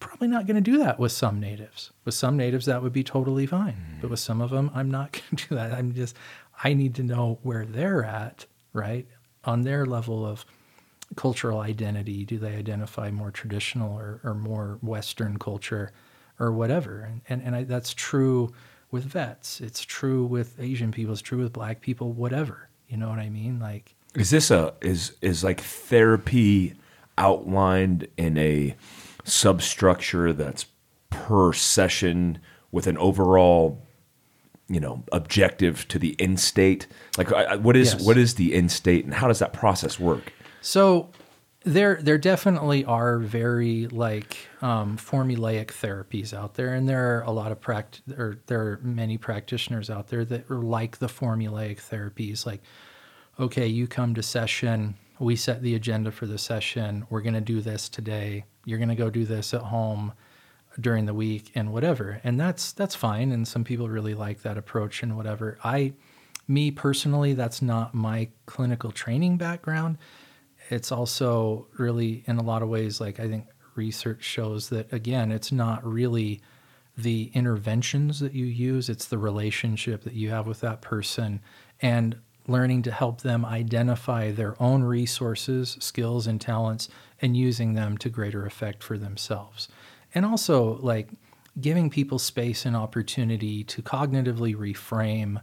Probably 0.00 0.28
not 0.28 0.46
going 0.46 0.56
to 0.56 0.60
do 0.60 0.78
that 0.78 0.98
with 0.98 1.12
some 1.12 1.38
natives. 1.38 1.92
With 2.04 2.14
some 2.14 2.36
natives, 2.36 2.66
that 2.66 2.82
would 2.82 2.92
be 2.92 3.04
totally 3.04 3.46
fine. 3.46 3.74
Mm. 3.74 4.00
But 4.00 4.10
with 4.10 4.20
some 4.20 4.40
of 4.40 4.50
them, 4.50 4.70
I'm 4.74 4.90
not 4.90 5.12
going 5.30 5.36
to 5.36 5.48
do 5.48 5.54
that. 5.54 5.72
I'm 5.72 5.94
just, 5.94 6.16
I 6.64 6.74
need 6.74 6.94
to 6.96 7.02
know 7.02 7.38
where 7.42 7.64
they're 7.64 8.04
at, 8.04 8.46
right? 8.72 9.06
On 9.44 9.62
their 9.62 9.86
level 9.86 10.26
of 10.26 10.44
cultural 11.16 11.60
identity. 11.60 12.24
Do 12.24 12.38
they 12.38 12.56
identify 12.56 13.10
more 13.10 13.30
traditional 13.30 13.96
or, 13.96 14.20
or 14.24 14.34
more 14.34 14.78
Western 14.82 15.38
culture? 15.38 15.92
or 16.40 16.50
whatever. 16.50 17.02
And, 17.02 17.20
and, 17.28 17.42
and 17.42 17.54
I, 17.54 17.64
that's 17.64 17.94
true 17.94 18.52
with 18.90 19.04
vets. 19.04 19.60
It's 19.60 19.84
true 19.84 20.24
with 20.24 20.58
Asian 20.58 20.90
people. 20.90 21.12
It's 21.12 21.22
true 21.22 21.38
with 21.38 21.52
black 21.52 21.82
people, 21.82 22.12
whatever. 22.12 22.68
You 22.88 22.96
know 22.96 23.08
what 23.08 23.20
I 23.20 23.28
mean? 23.28 23.60
Like, 23.60 23.94
is 24.16 24.30
this 24.30 24.50
a, 24.50 24.72
is, 24.80 25.12
is 25.20 25.44
like 25.44 25.60
therapy 25.60 26.74
outlined 27.16 28.08
in 28.16 28.36
a 28.38 28.74
substructure 29.30 30.32
that's 30.32 30.66
per 31.10 31.52
session 31.52 32.38
with 32.72 32.86
an 32.86 32.98
overall 32.98 33.82
you 34.68 34.80
know 34.80 35.02
objective 35.12 35.86
to 35.88 35.98
the 35.98 36.16
end 36.20 36.38
state 36.38 36.86
like 37.18 37.30
what 37.60 37.76
is 37.76 37.94
yes. 37.94 38.02
what 38.04 38.16
is 38.16 38.36
the 38.36 38.54
end 38.54 38.70
state 38.70 39.04
and 39.04 39.14
how 39.14 39.28
does 39.28 39.40
that 39.40 39.52
process 39.52 39.98
work 39.98 40.32
so 40.60 41.08
there 41.64 42.00
there 42.02 42.18
definitely 42.18 42.84
are 42.84 43.18
very 43.18 43.86
like 43.88 44.36
um, 44.62 44.96
formulaic 44.96 45.66
therapies 45.66 46.32
out 46.32 46.54
there 46.54 46.72
and 46.72 46.88
there 46.88 47.16
are 47.16 47.22
a 47.22 47.30
lot 47.30 47.52
of 47.52 47.60
pract 47.60 48.00
or 48.16 48.38
there 48.46 48.60
are 48.60 48.80
many 48.82 49.18
practitioners 49.18 49.90
out 49.90 50.08
there 50.08 50.24
that 50.24 50.50
are 50.50 50.62
like 50.62 50.98
the 50.98 51.08
formulaic 51.08 51.78
therapies 51.78 52.46
like 52.46 52.62
okay 53.38 53.66
you 53.66 53.86
come 53.86 54.14
to 54.14 54.22
session 54.22 54.94
we 55.20 55.36
set 55.36 55.62
the 55.62 55.74
agenda 55.74 56.10
for 56.10 56.26
the 56.26 56.38
session. 56.38 57.06
We're 57.10 57.20
going 57.20 57.34
to 57.34 57.40
do 57.40 57.60
this 57.60 57.88
today. 57.88 58.44
You're 58.64 58.78
going 58.78 58.88
to 58.88 58.94
go 58.94 59.10
do 59.10 59.24
this 59.24 59.52
at 59.54 59.60
home 59.60 60.14
during 60.80 61.04
the 61.04 61.14
week 61.14 61.52
and 61.54 61.72
whatever. 61.72 62.20
And 62.24 62.40
that's 62.40 62.72
that's 62.72 62.94
fine. 62.94 63.30
And 63.30 63.46
some 63.46 63.62
people 63.62 63.88
really 63.88 64.14
like 64.14 64.42
that 64.42 64.56
approach 64.56 65.02
and 65.02 65.16
whatever. 65.16 65.58
I 65.62 65.92
me 66.48 66.70
personally 66.70 67.34
that's 67.34 67.60
not 67.60 67.94
my 67.94 68.28
clinical 68.46 68.90
training 68.90 69.36
background. 69.36 69.98
It's 70.70 70.90
also 70.90 71.66
really, 71.76 72.24
in 72.26 72.38
a 72.38 72.42
lot 72.42 72.62
of 72.62 72.68
ways, 72.68 73.00
like 73.00 73.20
I 73.20 73.28
think 73.28 73.46
research 73.74 74.22
shows 74.22 74.68
that, 74.70 74.92
again, 74.92 75.32
it's 75.32 75.52
not 75.52 75.84
really 75.84 76.40
the 76.96 77.30
interventions 77.34 78.20
that 78.20 78.34
you 78.34 78.46
use, 78.46 78.88
it's 78.88 79.06
the 79.06 79.18
relationship 79.18 80.02
that 80.04 80.12
you 80.12 80.30
have 80.30 80.46
with 80.46 80.60
that 80.60 80.80
person. 80.80 81.40
And 81.80 82.18
learning 82.46 82.82
to 82.82 82.90
help 82.90 83.20
them 83.20 83.44
identify 83.44 84.30
their 84.30 84.60
own 84.60 84.82
resources, 84.82 85.76
skills, 85.80 86.26
and 86.26 86.40
talents 86.40 86.88
and 87.20 87.36
using 87.36 87.74
them 87.74 87.96
to 87.98 88.08
greater 88.08 88.46
effect 88.46 88.82
for 88.82 88.98
themselves. 88.98 89.68
And 90.14 90.24
also, 90.24 90.78
like, 90.78 91.08
giving 91.60 91.90
people 91.90 92.18
space 92.18 92.64
and 92.64 92.76
opportunity 92.76 93.64
to 93.64 93.82
cognitively 93.82 94.54
reframe 94.54 95.40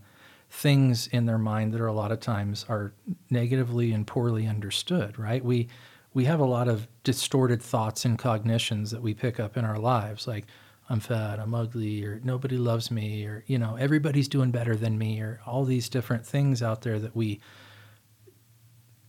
things 0.50 1.08
in 1.08 1.26
their 1.26 1.38
mind 1.38 1.74
that 1.74 1.82
are 1.82 1.88
a 1.88 1.94
lot 1.94 2.12
of 2.12 2.20
times 2.20 2.66
are 2.70 2.94
negatively 3.30 3.92
and 3.92 4.08
poorly 4.08 4.48
understood, 4.48 5.20
right? 5.20 5.44
We 5.44 5.68
we 6.14 6.26
have 6.26 6.40
a 6.40 6.46
lot 6.46 6.68
of 6.68 6.88
distorted 7.04 7.62
thoughts 7.62 8.04
and 8.04 8.18
cognitions 8.18 8.90
that 8.90 9.02
we 9.02 9.14
pick 9.14 9.40
up 9.40 9.56
in 9.56 9.66
our 9.66 9.78
lives, 9.78 10.26
like 10.26 10.46
I'm 10.90 11.00
fat, 11.00 11.40
I'm 11.40 11.54
ugly, 11.54 12.04
or 12.04 12.22
nobody 12.24 12.58
loves 12.58 12.90
me, 12.90 13.26
or 13.26 13.44
you 13.48 13.60
know, 13.60 13.76
everybody's 13.76 14.28
doing 14.28 14.52
better 14.52 14.76
than 14.76 14.98
me, 14.98 15.20
or 15.22 15.42
all 15.46 15.66
these 15.66 15.90
different 15.90 16.26
things 16.26 16.64
out 16.64 16.82
there 16.82 17.00
that 17.00 17.16
we 17.16 17.40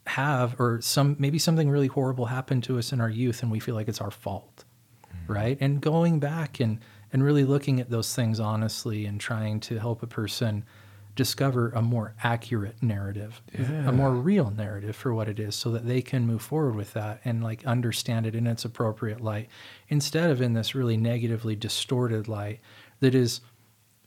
have, 0.09 0.59
or 0.59 0.81
some 0.81 1.17
maybe 1.19 1.39
something 1.39 1.71
really 1.71 1.87
horrible 1.87 2.27
happened 2.27 2.65
to 2.65 2.79
us 2.79 2.93
in 2.93 3.01
our 3.01 3.11
youth 3.11 3.43
and 3.43 3.53
we 3.53 3.61
feel 3.61 3.75
like 3.75 3.89
it's 3.89 4.01
our 4.01 4.11
fault. 4.11 4.65
Mm-hmm. 5.07 5.33
Right. 5.33 5.59
And 5.61 5.81
going 5.81 6.19
back 6.19 6.61
and 6.61 6.81
and 7.13 7.23
really 7.23 7.45
looking 7.45 7.81
at 7.81 7.91
those 7.91 8.15
things 8.15 8.41
honestly 8.41 9.07
and 9.07 9.21
trying 9.21 9.61
to 9.61 9.79
help 9.79 10.03
a 10.03 10.07
person 10.07 10.65
discover 11.15 11.71
a 11.71 11.83
more 11.83 12.15
accurate 12.23 12.81
narrative, 12.81 13.43
yeah. 13.59 13.89
a 13.89 13.93
more 13.93 14.13
real 14.13 14.51
narrative 14.51 14.95
for 14.95 15.13
what 15.13 15.29
it 15.29 15.41
is 15.41 15.57
so 15.57 15.71
that 15.73 15.85
they 15.85 16.01
can 16.01 16.27
move 16.27 16.41
forward 16.41 16.77
with 16.77 16.93
that 16.93 17.21
and 17.25 17.43
like 17.43 17.67
understand 17.67 18.25
it 18.25 18.37
in 18.37 18.47
its 18.47 18.65
appropriate 18.65 19.21
light 19.21 19.49
instead 19.89 20.31
of 20.31 20.41
in 20.41 20.53
this 20.53 20.75
really 20.75 20.97
negatively 20.97 21.57
distorted 21.57 22.29
light 22.29 22.61
that 23.01 23.15
is 23.15 23.41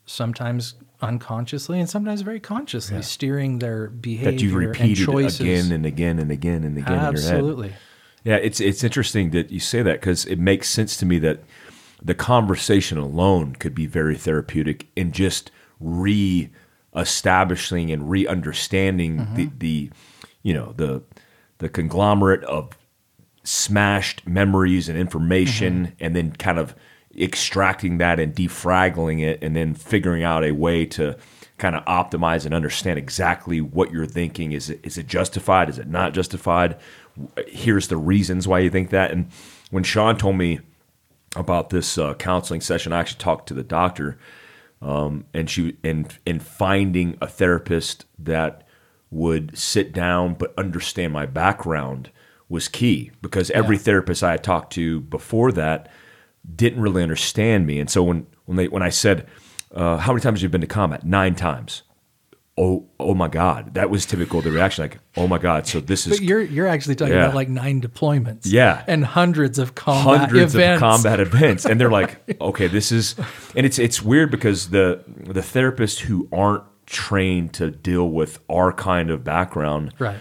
sometimes 0.05 0.75
unconsciously 1.01 1.79
and 1.79 1.89
sometimes 1.89 2.21
very 2.21 2.39
consciously 2.39 2.97
yeah. 2.97 3.01
steering 3.01 3.59
their 3.59 3.87
behavior 3.87 4.31
that 4.31 4.41
you 4.41 4.55
repeated 4.55 5.09
again 5.09 5.71
and 5.71 5.85
again 5.85 6.19
and 6.19 6.31
again 6.31 6.63
and 6.63 6.77
again 6.77 6.93
in 6.93 6.99
your 6.99 6.99
head. 6.99 7.13
absolutely 7.13 7.73
yeah 8.23 8.35
it's 8.35 8.59
it's 8.59 8.83
interesting 8.83 9.31
that 9.31 9.51
you 9.51 9.59
say 9.59 9.81
that 9.81 9.99
because 9.99 10.25
it 10.25 10.37
makes 10.37 10.69
sense 10.69 10.97
to 10.97 11.05
me 11.05 11.17
that 11.19 11.43
the 12.01 12.15
conversation 12.15 12.97
alone 12.97 13.55
could 13.55 13.75
be 13.75 13.85
very 13.85 14.17
therapeutic 14.17 14.87
in 14.95 15.11
just 15.11 15.51
re 15.79 16.49
establishing 16.95 17.89
and 17.91 18.09
re-understanding 18.09 19.17
mm-hmm. 19.17 19.35
the, 19.35 19.49
the 19.57 19.89
you 20.43 20.53
know 20.53 20.73
the 20.75 21.01
the 21.59 21.69
conglomerate 21.69 22.43
of 22.43 22.77
smashed 23.43 24.27
memories 24.27 24.87
and 24.87 24.97
information 24.97 25.87
mm-hmm. 25.87 25.95
and 25.99 26.15
then 26.15 26.31
kind 26.33 26.59
of 26.59 26.75
extracting 27.17 27.97
that 27.97 28.19
and 28.19 28.35
defraggling 28.35 29.21
it 29.21 29.43
and 29.43 29.55
then 29.55 29.73
figuring 29.73 30.23
out 30.23 30.43
a 30.43 30.51
way 30.51 30.85
to 30.85 31.17
kind 31.57 31.75
of 31.75 31.83
optimize 31.85 32.45
and 32.45 32.53
understand 32.53 32.97
exactly 32.97 33.61
what 33.61 33.91
you're 33.91 34.05
thinking. 34.05 34.51
Is 34.51 34.69
it 34.69 34.79
is 34.83 34.97
it 34.97 35.07
justified? 35.07 35.69
Is 35.69 35.77
it 35.77 35.87
not 35.87 36.13
justified? 36.13 36.77
Here's 37.47 37.87
the 37.87 37.97
reasons 37.97 38.47
why 38.47 38.59
you 38.59 38.69
think 38.69 38.89
that. 38.89 39.11
And 39.11 39.29
when 39.69 39.83
Sean 39.83 40.17
told 40.17 40.37
me 40.37 40.59
about 41.35 41.69
this 41.69 41.97
uh, 41.97 42.13
counseling 42.15 42.61
session 42.61 42.91
I 42.91 42.99
actually 42.99 43.19
talked 43.19 43.47
to 43.47 43.53
the 43.53 43.63
doctor 43.63 44.17
um, 44.81 45.25
and 45.33 45.49
she 45.49 45.77
and 45.83 46.17
and 46.25 46.41
finding 46.43 47.17
a 47.21 47.27
therapist 47.27 48.05
that 48.19 48.67
would 49.09 49.57
sit 49.57 49.93
down 49.93 50.33
but 50.33 50.53
understand 50.57 51.13
my 51.13 51.25
background 51.25 52.09
was 52.51 52.67
key 52.67 53.11
because 53.21 53.49
every 53.51 53.77
Yeah. 53.77 53.81
therapist 53.83 54.23
I 54.23 54.31
had 54.31 54.43
talked 54.43 54.73
to 54.73 54.99
before 54.99 55.51
that 55.53 55.89
didn't 56.55 56.81
really 56.81 57.01
understand 57.03 57.65
me. 57.65 57.79
And 57.79 57.89
so 57.89 58.03
when 58.03 58.27
when 58.45 58.57
they 58.57 58.67
when 58.67 58.83
I 58.83 58.89
said, 58.89 59.25
uh, 59.73 59.97
"How 59.97 60.11
many 60.11 60.21
times 60.21 60.39
have 60.39 60.43
you 60.43 60.49
been 60.49 60.61
to 60.61 60.67
combat?" 60.67 61.05
Nine 61.05 61.35
times. 61.35 61.83
Oh, 62.57 62.85
oh 62.99 63.13
my 63.13 63.29
God! 63.29 63.73
That 63.75 63.89
was 63.89 64.05
typical. 64.05 64.41
The 64.41 64.51
reaction, 64.51 64.83
like, 64.83 64.99
"Oh 65.15 65.25
my 65.27 65.37
God!" 65.37 65.65
So 65.65 65.79
this 65.79 66.05
is 66.05 66.17
But 66.19 66.27
you're 66.27 66.41
you're 66.41 66.67
actually 66.67 66.95
talking 66.95 67.13
Yeah. 67.13 67.23
about 67.23 67.35
like 67.35 67.47
nine 67.47 67.79
deployments. 67.81 68.41
Yeah. 68.43 68.83
And 68.87 69.05
hundreds 69.05 69.57
of 69.57 69.73
combat 69.73 70.19
hundreds 70.29 70.53
events. 70.53 70.81
of 70.83 70.89
combat 70.89 71.19
events, 71.27 71.65
and 71.65 71.79
they're 71.79 71.89
like, 71.89 72.19
"Okay, 72.41 72.67
this 72.67 72.91
is," 72.91 73.15
and 73.55 73.65
it's 73.65 73.79
it's 73.79 74.01
weird 74.03 74.29
because 74.31 74.69
the 74.71 74.99
the 75.25 75.39
therapists 75.41 75.99
who 75.99 76.27
aren't 76.33 76.63
trained 76.85 77.53
to 77.53 77.71
deal 77.71 78.09
with 78.09 78.39
our 78.49 78.73
kind 78.73 79.09
of 79.09 79.23
background, 79.23 79.93
Right. 79.97 80.17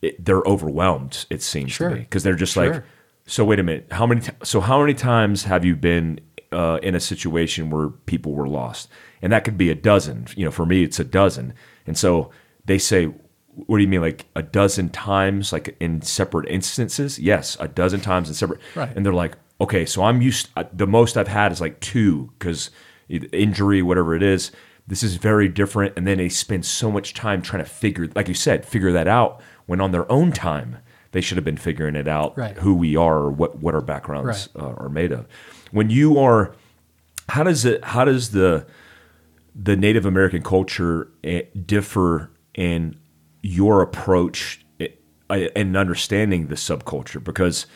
It, 0.00 0.24
they're 0.24 0.42
overwhelmed. 0.42 1.26
It 1.30 1.42
seems 1.42 1.72
Sure. 1.72 1.88
to 1.90 1.94
me 1.96 2.00
because 2.02 2.22
they're 2.22 2.34
just 2.34 2.56
like, 2.56 2.82
so 3.26 3.44
wait 3.44 3.58
a 3.58 3.62
minute, 3.62 3.86
how 3.90 4.06
many? 4.06 4.20
T- 4.20 4.32
so 4.42 4.60
how 4.60 4.80
many 4.80 4.94
times 4.94 5.44
have 5.44 5.64
you 5.64 5.76
been 5.76 6.20
uh, 6.50 6.78
in 6.82 6.94
a 6.94 7.00
situation 7.00 7.70
where 7.70 7.88
people 7.90 8.32
were 8.34 8.48
lost? 8.48 8.88
And 9.22 9.32
that 9.32 9.44
could 9.44 9.56
be 9.56 9.70
a 9.70 9.74
dozen. 9.74 10.26
You 10.36 10.44
know, 10.44 10.50
for 10.50 10.66
me, 10.66 10.82
it's 10.82 10.98
a 10.98 11.04
dozen. 11.04 11.54
And 11.86 11.96
so 11.96 12.30
they 12.64 12.78
say, 12.78 13.06
what 13.54 13.76
do 13.78 13.82
you 13.82 13.88
mean, 13.88 14.00
like 14.00 14.26
a 14.34 14.42
dozen 14.42 14.88
times, 14.88 15.52
like 15.52 15.76
in 15.78 16.02
separate 16.02 16.48
instances? 16.48 17.18
Yes, 17.18 17.56
a 17.60 17.68
dozen 17.68 18.00
times 18.00 18.28
in 18.28 18.34
separate. 18.34 18.60
Right. 18.74 18.90
And 18.96 19.06
they're 19.06 19.12
like, 19.12 19.36
okay, 19.60 19.86
so 19.86 20.02
I'm 20.02 20.20
used. 20.22 20.48
uh, 20.56 20.64
The 20.72 20.86
most 20.86 21.16
I've 21.16 21.28
had 21.28 21.52
is 21.52 21.60
like 21.60 21.78
two 21.80 22.32
because 22.38 22.70
injury, 23.08 23.82
whatever 23.82 24.14
it 24.14 24.22
is. 24.22 24.50
This 24.86 25.02
is 25.04 25.14
very 25.16 25.48
different. 25.48 25.94
And 25.96 26.06
then 26.06 26.18
they 26.18 26.28
spend 26.28 26.64
so 26.66 26.90
much 26.90 27.14
time 27.14 27.40
trying 27.42 27.62
to 27.62 27.68
figure, 27.70 28.08
like 28.16 28.26
you 28.28 28.34
said, 28.34 28.66
figure 28.66 28.92
that 28.92 29.06
out. 29.06 29.40
When 29.66 29.80
on 29.80 29.92
their 29.92 30.10
own 30.10 30.32
time, 30.32 30.78
they 31.12 31.20
should 31.20 31.36
have 31.36 31.44
been 31.44 31.56
figuring 31.56 31.94
it 31.94 32.08
out, 32.08 32.36
Right. 32.36 32.56
who 32.58 32.74
we 32.74 32.96
are, 32.96 33.18
or 33.18 33.30
what 33.30 33.58
what 33.58 33.74
our 33.74 33.80
backgrounds 33.80 34.48
Right. 34.54 34.64
uh, 34.64 34.74
are 34.74 34.88
made 34.88 35.12
of. 35.12 35.26
When 35.70 35.90
you 35.90 36.18
are, 36.18 36.54
how 37.28 37.42
does 37.44 37.64
it? 37.64 37.84
How 37.84 38.04
does 38.04 38.30
the 38.30 38.66
the 39.54 39.76
Native 39.76 40.06
American 40.06 40.42
culture 40.42 41.08
eh, 41.22 41.42
differ 41.66 42.30
in 42.54 42.96
your 43.42 43.82
approach 43.82 44.64
eh, 44.80 44.88
and 45.54 45.76
understanding 45.76 46.46
the 46.48 46.54
subculture? 46.54 47.22
Because 47.22 47.66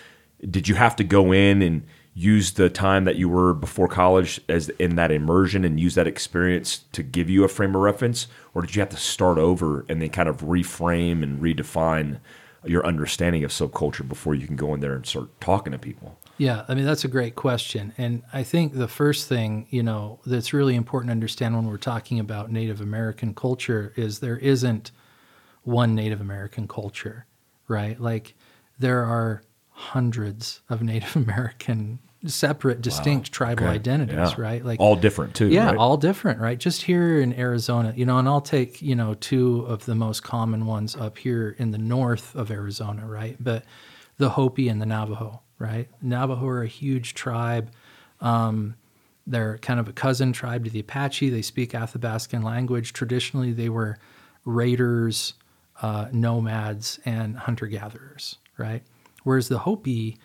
did 0.51 0.69
you 0.69 0.75
have 0.75 0.97
to 0.97 1.05
go 1.05 1.33
in 1.33 1.63
and 1.63 1.83
use 2.19 2.53
the 2.53 2.71
time 2.71 3.05
that 3.05 3.17
you 3.17 3.29
were 3.29 3.53
before 3.53 3.87
college 3.87 4.41
as 4.49 4.71
in 4.79 4.97
that 4.97 5.13
immersion 5.13 5.67
and 5.67 5.79
use 5.79 5.95
that 5.97 6.07
experience 6.07 6.79
to 6.91 7.03
give 7.03 7.29
you 7.29 7.45
a 7.45 7.49
frame 7.49 7.75
of 7.75 7.83
reference, 7.83 8.27
or 8.55 8.63
did 8.63 8.75
you 8.75 8.81
have 8.81 8.89
to 8.89 8.97
start 8.97 9.37
over 9.37 9.85
and 9.91 10.01
then 10.01 10.09
kind 10.09 10.27
of 10.27 10.39
reframe 10.39 11.23
and 11.23 11.43
redefine 11.43 12.19
your 12.65 12.87
understanding 12.87 13.45
of 13.45 13.51
subculture 13.51 14.09
before 14.09 14.35
you 14.35 14.47
can 14.47 14.57
go 14.57 14.73
in 14.73 14.81
there 14.81 14.95
and 14.95 15.05
start 15.05 15.29
talking 15.43 15.73
to 15.73 15.79
people? 15.79 16.19
Yeah, 16.39 16.65
I 16.69 16.75
mean 16.75 16.87
that's 16.87 17.05
a 17.05 17.09
great 17.09 17.35
question, 17.35 17.93
and 17.99 18.23
I 18.33 18.43
think 18.43 18.73
the 18.73 18.89
first 18.89 19.29
thing 19.29 19.67
you 19.69 19.83
know 19.83 20.21
that's 20.25 20.55
really 20.55 20.75
important 20.75 21.11
to 21.11 21.13
understand 21.13 21.55
when 21.55 21.67
we're 21.67 21.77
talking 21.77 22.19
about 22.19 22.51
Native 22.51 22.81
American 22.81 23.35
culture 23.35 23.93
is 23.95 24.21
there 24.21 24.39
isn't 24.39 24.91
one 25.65 25.95
Native 25.95 26.23
American 26.23 26.67
culture, 26.67 27.27
right? 27.69 28.01
Like 28.01 28.35
there 28.79 29.05
are 29.05 29.43
hundreds 29.69 30.63
of 30.71 30.83
Native 30.83 31.15
American 31.29 31.99
separate, 32.27 32.81
distinct 32.81 33.33
tribal 33.33 33.65
Okay. 33.65 33.75
identities, 33.75 34.15
Yeah. 34.17 34.35
right? 34.39 34.65
Like 34.65 34.81
all 34.81 34.97
different 34.97 35.35
too. 35.35 35.47
yeah, 35.49 35.67
right? 35.67 35.77
all 35.77 35.97
different, 35.97 36.41
right? 36.41 36.59
Just 36.59 36.83
here 36.83 37.21
in 37.21 37.33
Arizona, 37.39 37.93
you 37.97 38.05
know, 38.07 38.19
and 38.19 38.29
I'll 38.29 38.41
take, 38.41 38.81
you 38.83 38.95
know, 38.95 39.15
two 39.15 39.61
of 39.67 39.85
the 39.87 39.95
most 39.95 40.23
common 40.23 40.67
ones 40.67 40.97
up 40.97 41.19
here 41.19 41.55
in 41.59 41.71
the 41.71 41.79
north 41.79 42.35
of 42.35 42.51
Arizona, 42.51 43.07
right? 43.07 43.37
But 43.41 43.65
the 44.19 44.31
Hopi 44.31 44.69
and 44.69 44.81
the 44.81 44.87
Navajo, 44.87 45.43
right? 45.59 45.89
Navajo 46.03 46.47
are 46.47 46.63
a 46.63 46.67
huge 46.69 47.15
tribe. 47.15 47.71
Um, 48.21 48.75
they're 49.27 49.59
kind 49.59 49.81
of 49.81 49.89
a 49.89 49.93
cousin 49.93 50.33
tribe 50.33 50.65
to 50.65 50.71
the 50.71 50.81
Apache. 50.81 51.31
They 51.31 51.43
speak 51.43 51.73
Athabascan 51.73 52.43
language. 52.45 52.93
Traditionally, 52.93 53.53
they 53.53 53.69
were 53.69 53.99
raiders, 54.45 55.35
uh, 55.83 56.07
nomads, 56.13 56.99
and 57.05 57.37
hunter 57.37 57.67
gatherers, 57.67 58.37
right? 58.57 58.83
Whereas 59.25 59.49
the 59.49 59.59
Hopi 59.59 60.17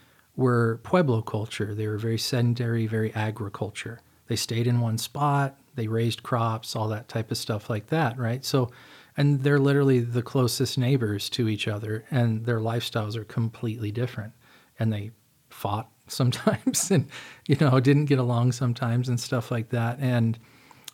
were 0.41 0.81
Pueblo 0.84 1.22
culture. 1.22 1.73
They 1.73 1.88
were 1.88 1.97
very 1.97 2.18
sedentary, 2.18 2.88
very 2.88 3.13
agriculture. 3.13 4.01
They 4.27 4.35
stayed 4.35 4.68
in 4.68 4.81
one 4.81 4.97
spot, 4.97 5.57
they 5.76 5.88
raised 5.88 6.23
crops, 6.23 6.76
all 6.76 6.88
that 6.89 7.07
type 7.07 7.31
of 7.31 7.38
stuff 7.38 7.69
like 7.69 7.88
that, 7.88 8.18
right? 8.18 8.43
So, 8.43 8.72
and 9.18 9.43
they're 9.43 9.59
literally 9.59 9.99
the 9.99 10.22
closest 10.22 10.77
neighbors 10.77 11.30
to 11.31 11.47
each 11.47 11.68
other, 11.68 12.05
and 12.11 12.45
their 12.45 12.59
lifestyles 12.59 13.15
are 13.15 13.23
completely 13.23 13.91
different. 13.91 14.34
And 14.80 14.91
they 14.91 15.11
fought 15.49 15.89
sometimes 16.07 16.91
and, 16.91 17.07
you 17.47 17.55
know, 17.61 17.80
didn't 17.80 18.05
get 18.05 18.19
along 18.19 18.51
sometimes 18.51 19.07
and 19.07 19.19
stuff 19.19 19.51
like 19.51 19.69
that. 19.69 19.99
And 19.99 20.38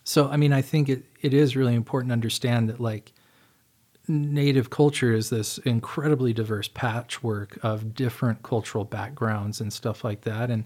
so, 0.04 0.28
I 0.28 0.36
mean, 0.36 0.52
I 0.52 0.62
think 0.62 0.88
it, 0.88 1.04
it 1.20 1.34
is 1.34 1.56
really 1.56 1.74
important 1.74 2.10
to 2.10 2.14
understand 2.14 2.68
that, 2.68 2.80
like, 2.80 3.12
native 4.08 4.70
culture 4.70 5.12
is 5.12 5.30
this 5.30 5.58
incredibly 5.58 6.32
diverse 6.32 6.68
patchwork 6.68 7.58
of 7.62 7.94
different 7.94 8.42
cultural 8.42 8.84
backgrounds 8.84 9.60
and 9.60 9.72
stuff 9.72 10.04
like 10.04 10.22
that. 10.22 10.50
And 10.50 10.64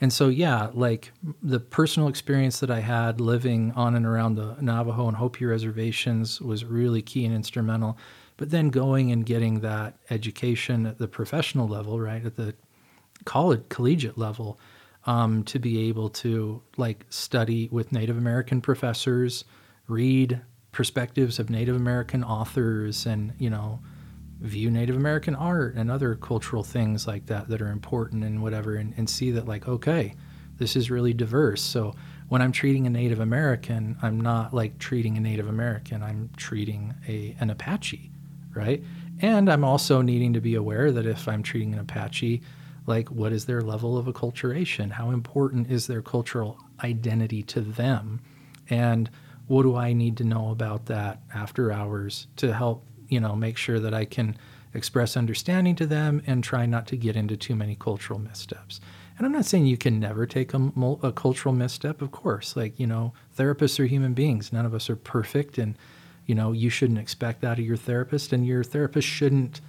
and 0.00 0.12
so 0.12 0.28
yeah 0.28 0.70
like 0.74 1.12
the 1.42 1.58
personal 1.58 2.08
experience 2.08 2.60
that 2.60 2.70
i 2.70 2.78
had 2.78 3.20
living 3.20 3.72
on 3.74 3.96
and 3.96 4.06
around 4.06 4.36
the 4.36 4.56
navajo 4.60 5.08
and 5.08 5.16
hopi 5.16 5.44
reservations 5.44 6.40
was 6.40 6.64
really 6.64 7.02
key 7.02 7.24
and 7.24 7.34
instrumental. 7.34 7.98
But 8.36 8.50
then 8.50 8.70
going 8.70 9.10
and 9.10 9.26
getting 9.26 9.60
that 9.60 9.98
education 10.10 10.86
at 10.86 10.98
the 10.98 11.08
professional 11.08 11.66
level 11.66 11.98
right 12.00 12.24
at 12.24 12.36
the 12.36 12.54
college 13.24 13.62
collegiate 13.68 14.16
level 14.16 14.58
um, 15.06 15.42
to 15.44 15.58
be 15.58 15.88
able 15.88 16.08
to 16.10 16.62
like 16.76 17.04
study 17.08 17.68
with 17.72 17.92
Native 17.92 18.16
American 18.16 18.60
professors, 18.60 19.44
read 19.86 20.40
perspectives 20.72 21.38
of 21.38 21.50
Native 21.50 21.76
American 21.76 22.24
authors, 22.24 23.06
and 23.06 23.32
you 23.38 23.50
know 23.50 23.80
view 24.40 24.70
Native 24.70 24.96
American 24.96 25.34
art 25.34 25.74
and 25.74 25.90
other 25.90 26.14
cultural 26.14 26.62
things 26.62 27.06
like 27.06 27.26
that 27.26 27.48
that 27.48 27.60
are 27.60 27.70
important 27.70 28.22
and 28.22 28.42
whatever, 28.42 28.76
and, 28.76 28.94
and 28.96 29.08
see 29.08 29.30
that 29.32 29.46
like 29.46 29.68
okay, 29.68 30.14
this 30.58 30.76
is 30.76 30.90
really 30.90 31.12
diverse. 31.14 31.62
So 31.62 31.94
when 32.28 32.42
I'm 32.42 32.52
treating 32.52 32.86
a 32.86 32.90
Native 32.90 33.20
American, 33.20 33.96
I'm 34.02 34.20
not 34.20 34.52
like 34.52 34.78
treating 34.78 35.16
a 35.16 35.20
Native 35.20 35.48
American. 35.48 36.02
I'm 36.02 36.30
treating 36.36 36.94
a 37.08 37.36
an 37.40 37.50
Apache, 37.50 38.10
right? 38.54 38.82
And 39.20 39.50
I'm 39.50 39.64
also 39.64 40.02
needing 40.02 40.32
to 40.34 40.40
be 40.40 40.54
aware 40.54 40.92
that 40.92 41.06
if 41.06 41.26
I'm 41.26 41.42
treating 41.42 41.72
an 41.72 41.80
Apache, 41.80 42.42
like 42.86 43.10
what 43.10 43.32
is 43.32 43.46
their 43.46 43.60
level 43.62 43.98
of 43.98 44.06
acculturation? 44.06 44.92
How 44.92 45.10
important 45.10 45.70
is 45.70 45.86
their 45.86 46.02
cultural 46.02 46.58
identity 46.82 47.42
to 47.44 47.60
them? 47.60 48.20
And 48.70 49.10
what 49.48 49.62
do 49.64 49.74
I 49.76 49.92
need 49.92 50.16
to 50.18 50.24
know 50.24 50.50
about 50.50 50.86
that 50.86 51.20
after 51.34 51.72
hours 51.72 52.26
to 52.36 52.52
help, 52.54 52.86
you 53.08 53.18
know, 53.20 53.34
make 53.34 53.56
sure 53.56 53.80
that 53.80 53.92
I 53.94 54.04
can 54.04 54.36
express 54.74 55.16
understanding 55.16 55.74
to 55.76 55.86
them 55.86 56.22
and 56.26 56.44
try 56.44 56.66
not 56.66 56.86
to 56.88 56.96
get 56.96 57.16
into 57.16 57.36
too 57.36 57.56
many 57.56 57.74
cultural 57.74 58.18
missteps. 58.18 58.80
And 59.16 59.26
I'm 59.26 59.32
not 59.32 59.46
saying 59.46 59.66
you 59.66 59.76
can 59.78 59.98
never 59.98 60.26
take 60.26 60.54
a, 60.54 60.70
a 61.02 61.10
cultural 61.12 61.54
misstep, 61.54 62.00
of 62.02 62.12
course. 62.12 62.54
Like, 62.54 62.78
you 62.78 62.86
know, 62.86 63.14
therapists 63.36 63.80
are 63.80 63.86
human 63.86 64.14
beings. 64.14 64.52
None 64.52 64.64
of 64.66 64.74
us 64.74 64.88
are 64.88 64.94
perfect. 64.96 65.58
And, 65.58 65.74
you 66.26 66.34
know, 66.36 66.52
you 66.52 66.70
shouldn't 66.70 67.00
expect 67.00 67.40
that 67.40 67.58
of 67.58 67.64
your 67.64 67.76
therapist. 67.76 68.32
And 68.32 68.46
your 68.46 68.62
therapist 68.62 69.08
shouldn't, 69.08 69.60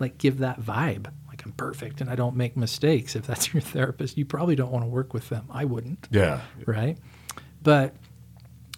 like, 0.00 0.18
give 0.18 0.38
that 0.38 0.60
vibe. 0.60 1.06
Like, 1.28 1.44
I'm 1.44 1.52
perfect 1.52 2.00
and 2.00 2.10
I 2.10 2.16
don't 2.16 2.34
make 2.34 2.56
mistakes. 2.56 3.14
If 3.14 3.26
that's 3.28 3.52
your 3.54 3.60
therapist, 3.60 4.16
you 4.18 4.24
probably 4.24 4.56
don't 4.56 4.72
want 4.72 4.84
to 4.84 4.88
work 4.88 5.14
with 5.14 5.28
them. 5.28 5.46
I 5.50 5.66
wouldn't 5.66 6.08
Yeah. 6.10 6.40
right? 6.66 6.98
But 7.62 7.94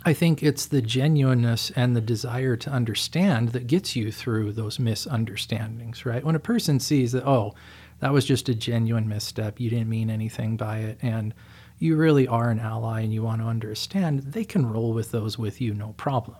I 0.04 0.12
think 0.12 0.42
it's 0.42 0.66
the 0.66 0.80
genuineness 0.80 1.70
and 1.74 1.96
the 1.96 2.00
desire 2.00 2.56
to 2.56 2.70
understand 2.70 3.50
that 3.50 3.66
gets 3.66 3.96
you 3.96 4.12
through 4.12 4.52
those 4.52 4.78
misunderstandings, 4.78 6.06
right? 6.06 6.24
When 6.24 6.36
a 6.36 6.40
person 6.40 6.78
sees 6.78 7.12
that, 7.12 7.26
oh, 7.26 7.54
that 8.00 8.12
was 8.12 8.24
just 8.24 8.48
a 8.48 8.54
genuine 8.54 9.08
misstep, 9.08 9.58
you 9.58 9.70
didn't 9.70 9.88
mean 9.88 10.08
anything 10.08 10.56
by 10.56 10.78
it, 10.78 10.98
and 11.02 11.34
you 11.78 11.96
really 11.96 12.28
are 12.28 12.50
an 12.50 12.60
ally 12.60 13.00
and 13.00 13.12
you 13.12 13.22
want 13.22 13.40
to 13.40 13.48
understand, 13.48 14.20
they 14.20 14.44
can 14.44 14.70
roll 14.70 14.92
with 14.92 15.10
those 15.10 15.36
with 15.36 15.60
you, 15.60 15.74
no 15.74 15.94
problem. 15.96 16.36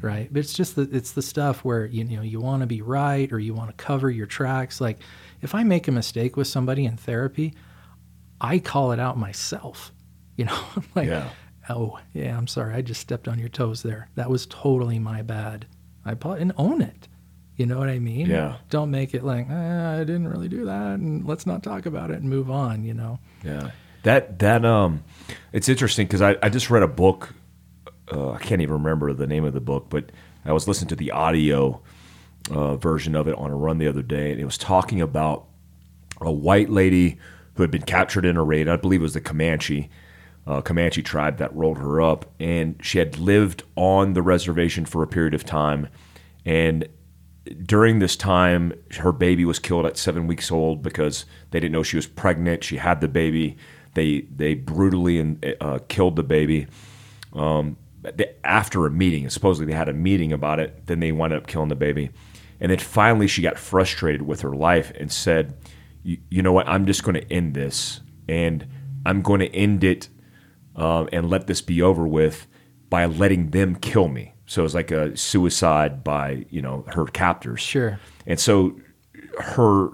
Hmm. 0.00 0.06
Right, 0.06 0.32
but 0.32 0.40
it's 0.40 0.54
just 0.54 0.76
that 0.76 0.92
it's 0.94 1.12
the 1.12 1.22
stuff 1.22 1.64
where 1.64 1.86
you, 1.86 2.04
you 2.04 2.16
know 2.16 2.22
you 2.22 2.40
want 2.40 2.62
to 2.62 2.66
be 2.66 2.82
right 2.82 3.30
or 3.32 3.38
you 3.38 3.54
want 3.54 3.76
to 3.76 3.84
cover 3.84 4.10
your 4.10 4.26
tracks. 4.26 4.80
Like 4.80 4.98
if 5.42 5.54
I 5.54 5.64
make 5.64 5.88
a 5.88 5.92
mistake 5.92 6.36
with 6.36 6.46
somebody 6.46 6.84
in 6.84 6.96
therapy, 6.96 7.54
I 8.40 8.58
call 8.58 8.92
it 8.92 9.00
out 9.00 9.18
myself. 9.18 9.92
You 10.38 10.44
know, 10.44 10.60
like, 10.94 11.08
Yeah. 11.08 11.30
Oh 11.68 11.98
yeah, 12.12 12.36
I'm 12.36 12.46
sorry, 12.46 12.74
I 12.74 12.82
just 12.82 13.00
stepped 13.00 13.28
on 13.28 13.38
your 13.38 13.48
toes 13.48 13.82
there. 13.82 14.08
That 14.14 14.30
was 14.30 14.46
totally 14.46 14.98
my 14.98 15.22
bad. 15.22 15.66
I 16.04 16.12
and 16.12 16.52
own 16.56 16.82
it. 16.82 17.08
You 17.56 17.66
know 17.66 17.78
what 17.78 17.88
I 17.88 17.98
mean? 17.98 18.26
Yeah. 18.26 18.56
Don't 18.68 18.90
make 18.90 19.14
it 19.14 19.24
like 19.24 19.48
eh, 19.48 20.00
I 20.00 20.00
didn't 20.00 20.28
really 20.28 20.48
do 20.48 20.66
that, 20.66 20.98
and 20.98 21.26
let's 21.26 21.46
not 21.46 21.62
talk 21.62 21.86
about 21.86 22.10
it 22.10 22.20
and 22.20 22.28
move 22.28 22.50
on. 22.50 22.84
You 22.84 22.94
know? 22.94 23.18
Yeah. 23.42 23.70
That 24.02 24.38
that 24.40 24.64
um, 24.64 25.02
it's 25.52 25.68
interesting 25.68 26.06
because 26.06 26.22
I, 26.22 26.36
I 26.42 26.48
just 26.48 26.70
read 26.70 26.82
a 26.82 26.88
book 26.88 27.34
uh, 28.12 28.32
I 28.32 28.38
can't 28.38 28.60
even 28.60 28.74
remember 28.74 29.12
the 29.12 29.26
name 29.26 29.44
of 29.44 29.52
the 29.52 29.60
book, 29.60 29.86
but 29.88 30.10
I 30.44 30.52
was 30.52 30.68
listening 30.68 30.88
to 30.88 30.96
the 30.96 31.10
audio 31.10 31.80
uh, 32.50 32.76
version 32.76 33.16
of 33.16 33.26
it 33.26 33.36
on 33.36 33.50
a 33.50 33.56
run 33.56 33.78
the 33.78 33.88
other 33.88 34.02
day, 34.02 34.30
and 34.30 34.40
it 34.40 34.44
was 34.44 34.58
talking 34.58 35.00
about 35.00 35.46
a 36.20 36.30
white 36.30 36.70
lady 36.70 37.18
who 37.54 37.62
had 37.62 37.70
been 37.70 37.82
captured 37.82 38.24
in 38.24 38.36
a 38.36 38.44
raid. 38.44 38.68
I 38.68 38.76
believe 38.76 39.00
it 39.00 39.02
was 39.02 39.14
the 39.14 39.20
Comanche. 39.20 39.90
Uh, 40.46 40.60
Comanche 40.60 41.02
tribe 41.02 41.38
that 41.38 41.54
rolled 41.56 41.78
her 41.78 42.00
up, 42.00 42.32
and 42.38 42.76
she 42.80 42.98
had 42.98 43.18
lived 43.18 43.64
on 43.74 44.12
the 44.12 44.22
reservation 44.22 44.84
for 44.84 45.02
a 45.02 45.06
period 45.06 45.34
of 45.34 45.44
time. 45.44 45.88
And 46.44 46.88
during 47.64 47.98
this 47.98 48.16
time, 48.16 48.72
her 48.98 49.12
baby 49.12 49.44
was 49.44 49.58
killed 49.58 49.86
at 49.86 49.96
seven 49.96 50.26
weeks 50.26 50.50
old 50.50 50.82
because 50.82 51.24
they 51.50 51.60
didn't 51.60 51.72
know 51.72 51.82
she 51.82 51.96
was 51.96 52.06
pregnant. 52.06 52.64
She 52.64 52.76
had 52.76 53.00
the 53.00 53.08
baby. 53.08 53.56
They 53.94 54.22
they 54.22 54.54
brutally 54.54 55.36
uh, 55.60 55.78
killed 55.88 56.16
the 56.16 56.22
baby. 56.22 56.66
Um, 57.32 57.76
after 58.44 58.86
a 58.86 58.90
meeting, 58.90 59.28
supposedly 59.30 59.72
they 59.72 59.76
had 59.76 59.88
a 59.88 59.92
meeting 59.92 60.32
about 60.32 60.60
it. 60.60 60.86
Then 60.86 61.00
they 61.00 61.12
wound 61.12 61.32
up 61.32 61.46
killing 61.46 61.68
the 61.68 61.74
baby, 61.76 62.10
and 62.60 62.70
then 62.70 62.78
finally 62.78 63.26
she 63.26 63.42
got 63.42 63.58
frustrated 63.58 64.22
with 64.22 64.42
her 64.42 64.54
life 64.54 64.92
and 64.98 65.10
said, 65.10 65.54
"You 66.04 66.42
know 66.42 66.52
what? 66.52 66.68
I'm 66.68 66.86
just 66.86 67.02
going 67.02 67.14
to 67.14 67.32
end 67.32 67.54
this, 67.54 68.00
and 68.28 68.66
I'm 69.04 69.22
going 69.22 69.40
to 69.40 69.52
end 69.54 69.82
it 69.82 70.08
um, 70.76 71.08
and 71.12 71.28
let 71.28 71.46
this 71.46 71.60
be 71.60 71.82
over 71.82 72.06
with 72.06 72.46
by 72.88 73.06
letting 73.06 73.50
them 73.50 73.76
kill 73.76 74.08
me." 74.08 74.34
So 74.46 74.62
it 74.62 74.64
was 74.64 74.74
like 74.74 74.90
a 74.90 75.16
suicide 75.16 76.04
by 76.04 76.46
you 76.50 76.62
know 76.62 76.84
her 76.88 77.06
captors. 77.06 77.60
Sure. 77.60 77.98
And 78.26 78.38
so 78.38 78.78
her 79.38 79.90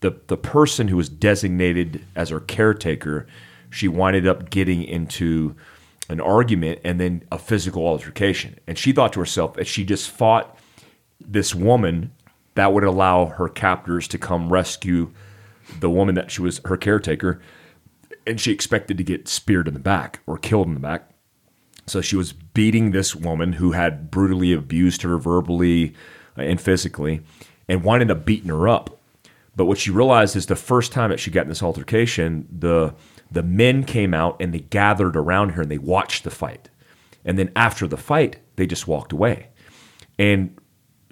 the 0.00 0.20
the 0.26 0.36
person 0.36 0.88
who 0.88 0.96
was 0.96 1.08
designated 1.08 2.04
as 2.14 2.30
her 2.30 2.40
caretaker, 2.40 3.26
she 3.70 3.88
winded 3.88 4.26
up 4.26 4.50
getting 4.50 4.82
into 4.82 5.54
an 6.08 6.20
argument 6.20 6.80
and 6.84 7.00
then 7.00 7.22
a 7.30 7.38
physical 7.38 7.86
altercation. 7.86 8.58
And 8.66 8.78
she 8.78 8.92
thought 8.92 9.12
to 9.12 9.20
herself 9.20 9.54
that 9.54 9.66
she 9.66 9.84
just 9.84 10.10
fought 10.10 10.58
this 11.20 11.54
woman 11.54 12.12
that 12.54 12.72
would 12.72 12.84
allow 12.84 13.26
her 13.26 13.48
captors 13.48 14.08
to 14.08 14.18
come 14.18 14.52
rescue 14.52 15.12
the 15.80 15.90
woman 15.90 16.14
that 16.14 16.30
she 16.30 16.40
was 16.40 16.60
her 16.64 16.76
caretaker. 16.76 17.40
And 18.28 18.40
she 18.40 18.52
expected 18.52 18.98
to 18.98 19.04
get 19.04 19.26
speared 19.26 19.66
in 19.66 19.74
the 19.74 19.80
back 19.80 20.20
or 20.26 20.38
killed 20.38 20.68
in 20.68 20.74
the 20.74 20.80
back. 20.80 21.10
So 21.86 22.00
she 22.00 22.16
was 22.16 22.32
beating 22.32 22.90
this 22.90 23.14
woman 23.14 23.54
who 23.54 23.72
had 23.72 24.10
brutally 24.10 24.52
abused 24.52 25.02
her 25.02 25.16
verbally 25.16 25.94
uh, 26.36 26.42
and 26.42 26.60
physically 26.60 27.22
and 27.68 27.82
wanted 27.82 28.08
to 28.08 28.14
beating 28.14 28.50
her 28.50 28.68
up. 28.68 28.98
But 29.56 29.64
what 29.64 29.78
she 29.78 29.90
realized 29.90 30.36
is 30.36 30.46
the 30.46 30.56
first 30.56 30.92
time 30.92 31.10
that 31.10 31.18
she 31.18 31.30
got 31.30 31.42
in 31.42 31.48
this 31.48 31.62
altercation, 31.62 32.46
the 32.56 32.94
the 33.30 33.42
men 33.42 33.84
came 33.84 34.14
out 34.14 34.36
and 34.40 34.54
they 34.54 34.60
gathered 34.60 35.16
around 35.16 35.50
her 35.50 35.62
and 35.62 35.70
they 35.70 35.78
watched 35.78 36.24
the 36.24 36.30
fight. 36.30 36.70
And 37.24 37.38
then 37.38 37.50
after 37.56 37.86
the 37.86 37.96
fight, 37.96 38.38
they 38.56 38.66
just 38.66 38.88
walked 38.88 39.12
away. 39.12 39.48
And 40.18 40.56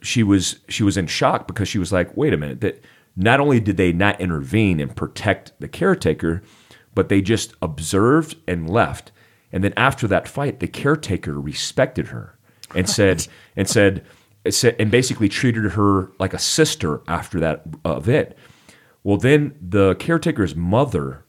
she 0.02 0.22
was 0.22 0.60
she 0.68 0.82
was 0.82 0.96
in 0.96 1.06
shock 1.06 1.46
because 1.46 1.68
she 1.68 1.78
was 1.78 1.92
like, 1.92 2.16
"Wait 2.16 2.32
a 2.32 2.36
minute, 2.36 2.60
that 2.60 2.84
not 3.16 3.40
only 3.40 3.60
did 3.60 3.76
they 3.76 3.92
not 3.92 4.20
intervene 4.20 4.78
and 4.78 4.94
protect 4.94 5.52
the 5.58 5.68
caretaker, 5.68 6.42
but 6.96 7.08
they 7.08 7.20
just 7.20 7.54
observed 7.62 8.34
and 8.48 8.68
left. 8.68 9.12
And 9.52 9.62
then 9.62 9.74
after 9.76 10.08
that 10.08 10.26
fight, 10.26 10.58
the 10.58 10.66
caretaker 10.66 11.40
respected 11.40 12.08
her 12.08 12.36
and 12.74 12.90
said 12.90 13.28
and 13.54 13.68
said 13.68 14.04
and 14.78 14.90
basically 14.90 15.28
treated 15.28 15.72
her 15.72 16.10
like 16.18 16.34
a 16.34 16.38
sister 16.38 17.02
after 17.06 17.38
that 17.38 17.62
event. 17.84 18.32
Well, 19.04 19.18
then 19.18 19.54
the 19.60 19.94
caretaker's 19.96 20.56
mother 20.56 21.24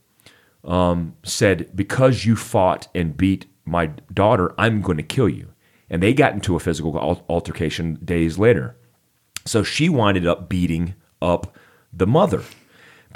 um, 0.63 1.15
said, 1.23 1.69
Because 1.75 2.25
you 2.25 2.35
fought 2.35 2.87
and 2.95 3.17
beat 3.17 3.45
my 3.65 3.87
daughter, 4.13 4.55
I'm 4.57 4.81
going 4.81 4.97
to 4.97 5.03
kill 5.03 5.29
you. 5.29 5.53
And 5.89 6.01
they 6.01 6.13
got 6.13 6.33
into 6.33 6.55
a 6.55 6.59
physical 6.59 6.97
altercation 7.29 7.99
days 8.03 8.37
later. 8.37 8.75
So 9.45 9.63
she 9.63 9.89
winded 9.89 10.25
up 10.25 10.49
beating 10.49 10.95
up 11.21 11.55
the 11.93 12.07
mother. 12.07 12.43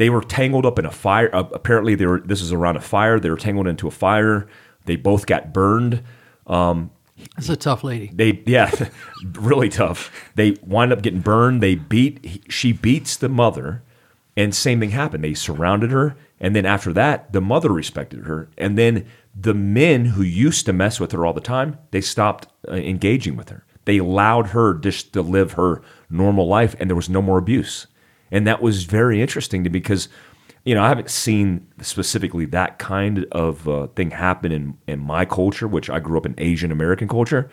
They 0.01 0.09
were 0.09 0.21
tangled 0.21 0.65
up 0.65 0.79
in 0.79 0.85
a 0.85 0.91
fire. 0.91 1.29
Uh, 1.31 1.43
apparently, 1.53 1.93
they 1.95 2.07
were. 2.07 2.19
This 2.19 2.41
is 2.41 2.51
around 2.51 2.75
a 2.75 2.81
fire. 2.81 3.19
They 3.19 3.29
were 3.29 3.37
tangled 3.37 3.67
into 3.67 3.87
a 3.87 3.91
fire. 3.91 4.47
They 4.85 4.95
both 4.95 5.27
got 5.27 5.53
burned. 5.53 6.01
Um, 6.47 6.89
That's 7.35 7.49
a 7.49 7.55
tough 7.55 7.83
lady. 7.83 8.09
They 8.13 8.41
yeah, 8.45 8.71
really 9.33 9.69
tough. 9.69 10.11
They 10.35 10.57
wind 10.63 10.91
up 10.91 11.01
getting 11.01 11.21
burned. 11.21 11.61
They 11.61 11.75
beat. 11.75 12.43
She 12.49 12.73
beats 12.73 13.15
the 13.15 13.29
mother, 13.29 13.83
and 14.35 14.55
same 14.55 14.79
thing 14.79 14.89
happened. 14.89 15.23
They 15.23 15.35
surrounded 15.35 15.91
her 15.91 16.15
and 16.41 16.55
then 16.55 16.65
after 16.65 16.91
that, 16.93 17.31
the 17.31 17.39
mother 17.39 17.71
respected 17.71 18.25
her. 18.25 18.49
And 18.57 18.77
then 18.77 19.05
the 19.39 19.53
men 19.53 20.05
who 20.05 20.23
used 20.23 20.65
to 20.65 20.73
mess 20.73 20.99
with 20.99 21.11
her 21.11 21.23
all 21.23 21.33
the 21.33 21.39
time, 21.39 21.77
they 21.91 22.01
stopped 22.01 22.47
uh, 22.67 22.73
engaging 22.73 23.37
with 23.37 23.49
her. 23.49 23.63
They 23.85 23.99
allowed 23.99 24.47
her 24.47 24.73
just 24.73 25.13
to 25.13 25.21
live 25.21 25.53
her 25.53 25.83
normal 26.09 26.47
life 26.47 26.75
and 26.79 26.89
there 26.89 26.95
was 26.95 27.09
no 27.09 27.21
more 27.21 27.37
abuse. 27.37 27.85
And 28.31 28.47
that 28.47 28.61
was 28.61 28.83
very 28.85 29.21
interesting 29.21 29.63
to 29.63 29.69
me 29.69 29.79
because, 29.79 30.07
you 30.63 30.73
know, 30.73 30.83
I 30.83 30.87
haven't 30.87 31.09
seen 31.09 31.67
specifically 31.81 32.45
that 32.45 32.79
kind 32.79 33.25
of 33.31 33.67
uh, 33.67 33.87
thing 33.87 34.11
happen 34.11 34.51
in, 34.51 34.77
in 34.87 34.99
my 34.99 35.25
culture, 35.25 35.67
which 35.67 35.89
I 35.89 35.99
grew 35.99 36.17
up 36.17 36.25
in 36.25 36.35
Asian 36.37 36.71
American 36.71 37.07
culture, 37.07 37.49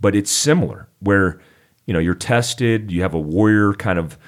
but 0.00 0.14
it's 0.14 0.30
similar 0.30 0.88
where, 1.00 1.40
you 1.86 1.94
know, 1.94 2.00
you're 2.00 2.14
tested, 2.14 2.90
you 2.92 3.02
have 3.02 3.14
a 3.14 3.20
warrior 3.20 3.72
kind 3.72 3.98
of, 3.98 4.18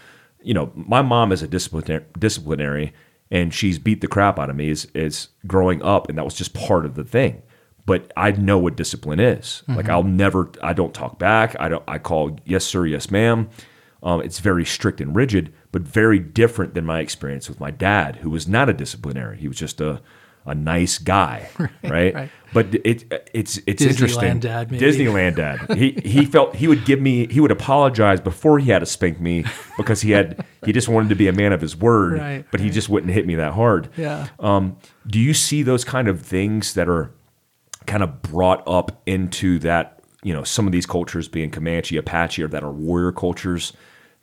you 0.42 0.54
know, 0.54 0.72
my 0.74 1.02
mom 1.02 1.32
is 1.32 1.42
a 1.42 1.48
disciplinary, 1.48 2.04
disciplinary 2.18 2.92
and 3.30 3.52
she's 3.52 3.78
beat 3.78 4.00
the 4.00 4.06
crap 4.06 4.38
out 4.38 4.50
of 4.50 4.56
me 4.56 4.68
is 4.70 4.86
is 4.94 5.28
growing 5.46 5.82
up 5.82 6.08
and 6.08 6.16
that 6.16 6.24
was 6.24 6.34
just 6.34 6.54
part 6.54 6.86
of 6.86 6.94
the 6.94 7.04
thing. 7.04 7.42
But 7.86 8.12
i 8.16 8.30
know 8.30 8.58
what 8.58 8.76
discipline 8.76 9.20
is. 9.20 9.62
Mm-hmm. 9.62 9.74
like 9.76 9.88
i'll 9.88 10.02
never 10.02 10.50
i 10.62 10.72
don't 10.72 10.94
talk 10.94 11.18
back. 11.18 11.56
I 11.58 11.68
don't 11.68 11.84
i 11.88 11.98
call 11.98 12.38
yes 12.44 12.64
sir 12.64 12.86
yes 12.86 13.10
ma'am 13.10 13.50
um, 14.04 14.20
it's 14.20 14.38
very 14.38 14.64
strict 14.64 15.00
and 15.00 15.16
rigid 15.16 15.52
but 15.72 15.82
very 15.82 16.20
different 16.20 16.74
than 16.74 16.84
my 16.84 17.00
experience 17.00 17.48
with 17.48 17.58
my 17.58 17.70
dad 17.70 18.16
who 18.16 18.30
was 18.30 18.46
not 18.46 18.68
a 18.68 18.72
disciplinary 18.72 19.38
he 19.38 19.48
was 19.48 19.56
just 19.56 19.80
a 19.80 20.00
a 20.46 20.54
nice 20.54 20.98
guy, 20.98 21.48
right? 21.58 21.70
right? 21.82 22.14
right. 22.14 22.30
But 22.52 22.74
it 22.84 23.30
it's 23.32 23.58
it's 23.66 23.82
Disneyland 23.82 23.90
interesting. 23.90 24.38
Dad, 24.40 24.70
maybe. 24.70 24.84
Disneyland 24.84 25.36
dad. 25.36 25.76
he 25.76 25.92
he 26.04 26.24
felt 26.24 26.54
he 26.54 26.68
would 26.68 26.84
give 26.84 27.00
me 27.00 27.26
he 27.26 27.40
would 27.40 27.50
apologize 27.50 28.20
before 28.20 28.58
he 28.58 28.70
had 28.70 28.80
to 28.80 28.86
spank 28.86 29.20
me 29.20 29.44
because 29.76 30.02
he 30.02 30.12
had 30.12 30.44
he 30.64 30.72
just 30.72 30.88
wanted 30.88 31.08
to 31.08 31.14
be 31.14 31.28
a 31.28 31.32
man 31.32 31.52
of 31.52 31.60
his 31.60 31.76
word, 31.76 32.20
right, 32.20 32.44
but 32.50 32.60
he 32.60 32.70
just 32.70 32.88
wouldn't 32.88 33.12
hit 33.12 33.26
me 33.26 33.34
that 33.36 33.54
hard. 33.54 33.88
Yeah. 33.96 34.28
Um, 34.38 34.76
do 35.06 35.18
you 35.18 35.34
see 35.34 35.62
those 35.62 35.84
kind 35.84 36.08
of 36.08 36.20
things 36.22 36.74
that 36.74 36.88
are 36.88 37.10
kind 37.86 38.02
of 38.02 38.22
brought 38.22 38.62
up 38.66 39.02
into 39.06 39.58
that? 39.60 40.00
You 40.22 40.32
know, 40.32 40.42
some 40.42 40.66
of 40.66 40.72
these 40.72 40.86
cultures 40.86 41.28
being 41.28 41.50
Comanche, 41.50 41.98
Apache, 41.98 42.42
or 42.42 42.48
that 42.48 42.62
are 42.62 42.72
warrior 42.72 43.12
cultures 43.12 43.74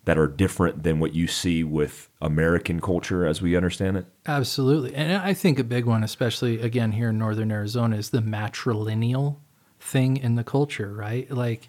that 0.06 0.18
are 0.18 0.28
different 0.28 0.84
than 0.84 1.00
what 1.00 1.14
you 1.14 1.28
see 1.28 1.64
with 1.64 2.10
American 2.22 2.80
culture 2.80 3.26
as 3.26 3.42
we 3.42 3.56
understand 3.56 3.98
it? 3.98 4.06
Absolutely. 4.26 4.96
And 4.96 5.22
I 5.22 5.34
think 5.34 5.60
a 5.60 5.64
big 5.64 5.86
one, 5.86 6.04
especially 6.04 6.60
again 6.62 6.94
here 6.94 7.10
in 7.10 7.18
Northern 7.18 7.52
Arizona, 7.52 7.98
is 7.98 8.10
the 8.10 8.22
matrilineal 8.22 9.38
thing 9.80 10.18
in 10.18 10.36
the 10.36 10.44
culture, 10.44 10.94
right? 10.94 11.30
Like 11.30 11.68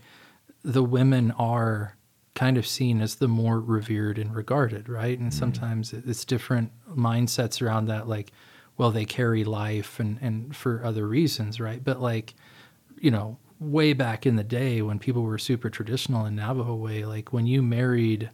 the 0.62 0.82
women 0.82 1.30
are 1.32 1.96
kind 2.34 2.56
of 2.56 2.66
seen 2.66 3.00
as 3.02 3.16
the 3.16 3.28
more 3.28 3.60
revered 3.60 4.18
and 4.18 4.34
regarded, 4.34 4.88
right? 4.88 5.18
And 5.18 5.30
mm-hmm. 5.30 5.38
sometimes 5.38 5.92
it's 5.92 6.24
different 6.24 6.72
mindsets 6.88 7.60
around 7.60 7.86
that, 7.86 8.08
like, 8.08 8.32
well, 8.78 8.90
they 8.90 9.04
carry 9.04 9.44
life 9.44 10.00
and, 10.00 10.18
and 10.22 10.56
for 10.56 10.82
other 10.84 11.06
reasons, 11.06 11.60
right? 11.60 11.84
But 11.84 12.00
like, 12.00 12.34
you 12.98 13.10
know, 13.10 13.36
way 13.62 13.92
back 13.92 14.26
in 14.26 14.36
the 14.36 14.44
day 14.44 14.82
when 14.82 14.98
people 14.98 15.22
were 15.22 15.38
super 15.38 15.70
traditional 15.70 16.26
in 16.26 16.36
Navajo 16.36 16.74
way, 16.74 17.04
like 17.04 17.32
when 17.32 17.46
you 17.46 17.62
married 17.62 18.30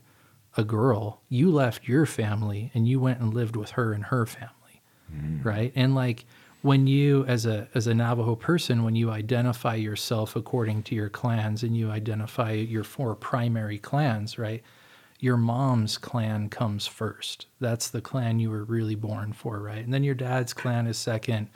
a 0.56 0.64
girl, 0.64 1.22
you 1.28 1.50
left 1.50 1.86
your 1.86 2.06
family 2.06 2.70
and 2.74 2.88
you 2.88 2.98
went 3.00 3.20
and 3.20 3.34
lived 3.34 3.56
with 3.56 3.70
her 3.70 3.92
and 3.92 4.05
her 4.06 4.26
family, 4.26 4.82
mm. 5.14 5.44
right? 5.44 5.72
And 5.74 5.94
like 5.94 6.24
when 6.62 6.86
you 6.86 7.24
as 7.26 7.46
a 7.46 7.68
as 7.74 7.86
a 7.86 7.94
Navajo 7.94 8.34
person, 8.34 8.82
when 8.82 8.96
you 8.96 9.10
identify 9.10 9.74
yourself 9.74 10.34
according 10.34 10.82
to 10.84 10.94
your 10.94 11.09
clans 11.09 11.62
and 11.62 11.76
you 11.76 11.90
identify 11.90 12.52
your 12.52 12.84
four 12.84 13.14
primary 13.14 13.78
clans, 13.78 14.38
right? 14.38 14.62
Your 15.20 15.36
mom's 15.36 15.98
clan 15.98 16.48
comes 16.48 16.86
first. 16.86 17.46
That's 17.60 17.88
the 17.88 18.00
clan 18.00 18.38
you 18.38 18.50
were 18.50 18.64
really 18.64 18.94
born 18.94 19.32
for, 19.32 19.60
right? 19.60 19.84
And 19.84 19.92
then 19.92 20.05
your 20.05 20.14
dad's 20.14 20.52
clan 20.52 20.86
is 20.86 20.96
second 20.96 21.48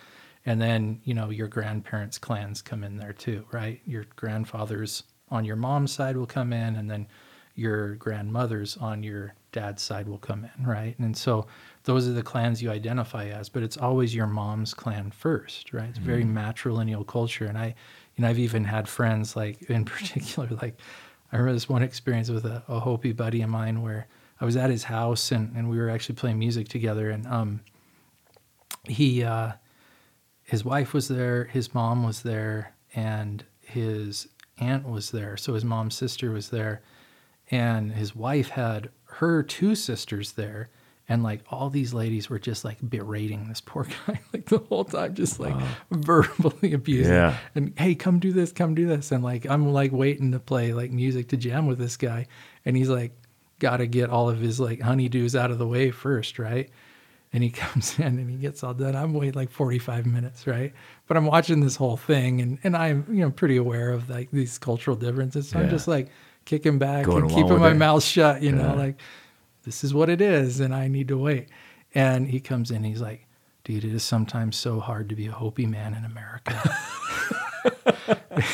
and 0.47 0.61
then 0.61 1.01
you 1.05 1.15
know 1.15 1.31
your 1.31 1.49
grandparents 1.49 2.19
clans 2.19 2.63
come 2.63 2.85
in 2.85 2.97
there 2.97 3.13
too 3.13 3.45
right? 3.53 3.81
Your 3.87 4.07
grandfathers 4.17 5.05
on 5.31 5.45
your 5.45 5.57
mom's 5.57 5.93
side 5.93 6.17
will 6.17 6.27
come 6.27 6.53
in 6.53 6.77
and 6.77 6.91
then 6.91 7.07
your 7.55 7.97
grandmothers 7.97 8.77
on 8.79 9.03
your 9.03 9.35
dad's 9.53 9.83
side 9.83 10.09
will 10.09 10.19
come 10.19 10.49
in 10.57 10.67
right? 10.67 10.99
And 10.99 11.17
so 11.17 11.47
those 11.85 12.09
are 12.09 12.13
the 12.13 12.23
clans 12.23 12.63
you 12.63 12.71
identify 12.71 13.27
as 13.27 13.49
but 13.49 13.63
it's 13.63 13.77
always 13.77 14.15
your 14.15 14.27
mom's 14.27 14.75
clan 14.75 15.11
first 15.11 15.73
right? 15.73 15.89
It's 15.89 15.99
mm-hmm. 15.99 16.07
very 16.07 16.25
matrilineal 16.25 17.07
culture. 17.07 17.47
And 17.47 17.59
i 17.59 17.75
you 18.17 18.23
know 18.23 18.29
i've 18.29 18.39
even 18.39 18.65
had 18.65 18.89
friends 18.89 19.37
like 19.37 19.63
in 19.71 19.85
particular 19.85 20.49
like 20.61 20.79
i 21.33 21.37
remember 21.37 21.55
this 21.55 21.69
one 21.69 21.83
experience 21.83 22.31
with 22.31 22.45
a, 22.45 22.63
a 22.69 22.81
hopi 22.81 23.13
buddy 23.13 23.43
of 23.43 23.49
mine 23.49 23.83
where 23.83 24.07
i 24.41 24.45
was 24.45 24.57
at 24.57 24.71
his 24.71 24.85
house 24.85 25.33
and, 25.33 25.55
and 25.57 25.69
we 25.71 25.79
were 25.79 25.89
actually 25.89 26.15
playing 26.15 26.39
music 26.39 26.69
together. 26.69 27.11
And 27.11 27.27
um 27.27 27.61
he 28.87 29.23
uh 29.23 29.53
his 30.53 30.67
wife 30.67 30.93
was 30.93 31.09
there, 31.09 31.45
his 31.45 31.73
mom 31.73 32.05
was 32.05 32.21
there, 32.21 32.75
and 32.95 33.43
his 33.63 34.29
aunt 34.59 34.87
was 34.87 35.11
there. 35.11 35.35
So 35.39 35.55
his 35.55 35.65
mom's 35.65 35.95
sister 35.95 36.31
was 36.31 36.51
there, 36.51 36.83
and 37.51 37.93
his 37.93 38.15
wife 38.15 38.51
had 38.51 38.91
her 39.05 39.43
two 39.43 39.75
sisters 39.75 40.33
there. 40.33 40.69
And 41.09 41.23
like 41.23 41.41
all 41.49 41.71
these 41.71 41.95
ladies 41.95 42.29
were 42.29 42.39
just 42.39 42.67
like 42.67 42.77
berating 42.87 43.49
this 43.49 43.63
poor 43.63 43.85
guy 44.07 44.21
like 44.35 44.45
the 44.45 44.59
whole 44.59 44.85
time, 44.85 45.15
just 45.15 45.41
like 45.41 45.55
uh-huh. 45.55 45.75
verbally 45.91 46.75
abusing. 46.75 47.15
Yeah. 47.15 47.39
And 47.55 47.73
hey, 47.79 47.95
come 47.95 48.19
do 48.19 48.35
this, 48.35 48.53
come 48.53 48.75
do 48.75 48.87
this. 48.87 49.11
And 49.11 49.25
like 49.25 49.47
I'm 49.49 49.73
like 49.73 49.91
waiting 49.91 50.33
to 50.33 50.39
play 50.39 50.75
like 50.75 50.91
music 50.91 51.29
to 51.29 51.39
jam 51.39 51.67
with 51.67 51.79
this 51.79 51.97
guy. 51.97 52.27
And 52.67 52.77
he's 52.77 52.91
like 52.91 53.13
got 53.59 53.79
to 53.79 53.87
get 53.87 54.11
all 54.11 54.29
of 54.29 54.41
his 54.41 54.61
like 54.61 54.81
honeydews 54.81 55.35
out 55.35 55.51
of 55.51 55.57
the 55.57 55.67
way 55.67 55.91
first, 55.91 56.39
right? 56.39 56.69
And 57.33 57.43
he 57.43 57.51
comes 57.65 57.99
in 57.99 58.19
and 58.19 58.31
he 58.31 58.37
gets 58.37 58.63
all 58.63 58.75
done. 58.75 58.95
I'm 58.95 59.15
waiting 59.15 59.35
like 59.35 59.51
45 59.51 60.07
minutes, 60.07 60.47
right? 60.47 60.73
But 61.07 61.17
I'm 61.17 61.27
watching 61.27 61.61
this 61.61 61.77
whole 61.77 61.97
thing 61.97 62.41
and, 62.41 62.59
and 62.63 62.77
I'm, 62.77 63.07
you 63.09 63.21
know, 63.21 63.31
pretty 63.31 63.57
aware 63.57 63.91
of 63.91 64.11
like 64.11 64.31
these 64.31 64.59
cultural 64.59 64.97
differences. 64.97 65.49
So 65.49 65.59
I'm 65.59 65.71
just 65.71 65.89
like 65.89 66.09
kicking 66.45 66.79
back 66.79 67.07
Going 67.07 67.23
and 67.23 67.31
keeping 67.31 67.59
my 67.59 67.71
it. 67.71 67.75
mouth 67.75 68.03
shut, 68.03 68.43
you 68.43 68.53
know, 68.53 68.75
like 68.75 69.01
this 69.65 69.83
is 69.85 69.95
what 69.95 70.11
it 70.11 70.21
is 70.21 70.61
and 70.61 70.75
I 70.75 70.89
need 70.89 71.09
to 71.09 71.17
wait. 71.19 71.49
And 71.95 72.27
he 72.29 72.41
comes 72.41 72.71
in, 72.71 72.85
he's 72.85 73.01
like, 73.01 73.27
dude, 73.65 73.85
it 73.85 73.95
is 73.95 74.03
sometimes 74.03 74.57
so 74.57 74.81
hard 74.81 75.09
to 75.11 75.15
be 75.15 75.27
a 75.27 75.33
Hopi 75.33 75.67
man 75.67 75.95
in 75.95 76.05
America. 76.05 76.61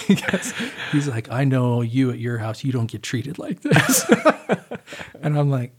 Because 0.08 0.52
he's 0.92 1.08
like, 1.08 1.30
I 1.30 1.44
know 1.44 1.80
you 1.82 2.10
at 2.10 2.18
your 2.18 2.38
house, 2.38 2.64
you 2.64 2.72
don't 2.72 2.90
get 2.90 3.02
treated 3.02 3.38
like 3.38 3.60
this. 3.60 4.04
and 5.22 5.38
I'm 5.38 5.50
like, 5.50 5.72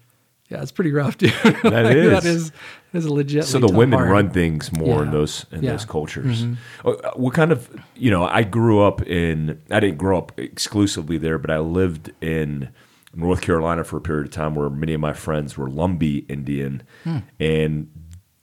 yeah, 0.50 0.62
it's 0.62 0.72
pretty 0.72 0.92
rough, 0.92 1.18
dude. 1.18 1.32
That 1.64 1.64
Like, 1.86 1.96
is. 1.96 2.12
That 2.12 2.26
is, 2.26 2.52
a 2.94 3.14
legit. 3.14 3.46
So 3.46 3.60
the 3.60 3.68
women 3.68 4.00
run 4.00 4.30
things 4.32 4.72
more 4.72 5.04
in 5.04 5.12
those 5.12 5.46
in 5.52 5.64
Yeah. 5.64 5.72
those 5.72 5.86
cultures. 5.86 6.44
Mm-hmm. 6.44 6.88
Uh, 6.88 6.92
uh, 6.92 7.12
What 7.16 7.34
kind 7.34 7.52
of 7.52 7.70
you 7.96 8.10
know? 8.12 8.26
I 8.26 8.44
grew 8.44 8.82
up 8.82 9.06
in. 9.06 9.62
I 9.70 9.80
didn't 9.80 9.98
grow 9.98 10.18
up 10.18 10.38
exclusively 10.40 11.18
there, 11.18 11.38
but 11.38 11.52
I 11.52 11.60
lived 11.60 12.12
in 12.22 12.70
North 13.16 13.42
Carolina 13.42 13.84
for 13.84 13.98
a 13.98 14.02
period 14.02 14.28
of 14.28 14.32
time 14.32 14.56
where 14.56 14.70
many 14.70 14.94
of 14.94 15.02
my 15.02 15.14
friends 15.14 15.58
were 15.58 15.70
Lumbee 15.70 16.26
Indian, 16.30 16.84
hmm. 17.04 17.18
and 17.40 17.90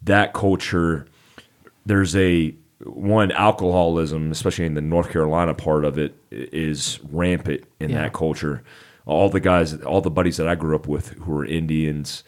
that 0.02 0.32
culture. 0.32 1.06
There's 1.84 2.14
a 2.16 2.54
one 2.84 3.32
alcoholism, 3.32 4.30
especially 4.30 4.66
in 4.66 4.74
the 4.74 4.80
North 4.80 5.10
Carolina 5.10 5.54
part 5.54 5.84
of 5.84 5.98
it, 5.98 6.14
is 6.30 7.00
rampant 7.10 7.62
in 7.80 7.90
Yeah. 7.90 8.02
that 8.02 8.12
culture. 8.12 8.62
All 9.06 9.28
the 9.28 9.40
guys, 9.40 9.80
all 9.82 10.00
the 10.00 10.10
buddies 10.10 10.36
that 10.36 10.48
I 10.48 10.56
grew 10.56 10.74
up 10.76 10.86
with 10.88 11.10
who 11.10 11.32
were 11.32 11.44
Indians, 11.44 12.22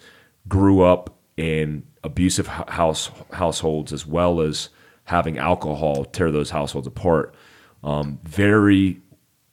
grew 0.48 0.80
up 0.80 1.18
in 1.36 1.82
abusive 2.04 2.46
house 2.46 3.10
households 3.32 3.92
as 3.92 4.06
well 4.06 4.40
as 4.40 4.68
having 5.04 5.38
alcohol 5.38 6.04
tear 6.04 6.30
those 6.30 6.50
households 6.50 6.86
apart. 6.86 7.34
Um, 7.82 8.18
very 8.24 9.00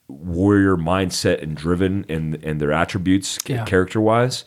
warrior 0.08 0.78
mindset 0.78 1.42
and 1.42 1.56
driven 1.58 2.04
in 2.08 2.36
in 2.36 2.58
their 2.60 2.72
attributes 2.72 3.40
Yeah. 3.48 3.66
character 3.66 4.00
wise. 4.02 4.46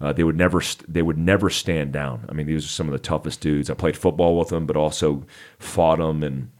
Uh, 0.00 0.12
they 0.12 0.24
would 0.24 0.36
never 0.36 0.60
st- 0.60 0.90
they 0.92 1.02
would 1.02 1.18
never 1.18 1.50
stand 1.50 1.92
down. 1.92 2.24
I 2.28 2.32
mean, 2.32 2.46
these 2.46 2.64
are 2.64 2.68
some 2.68 2.86
of 2.86 2.92
the 2.92 2.98
toughest 2.98 3.40
dudes. 3.40 3.68
I 3.68 3.74
played 3.74 3.96
football 3.96 4.38
with 4.38 4.48
them, 4.48 4.64
but 4.66 4.76
also 4.76 5.24
fought 5.58 5.98
them 5.98 6.22
and 6.22 6.50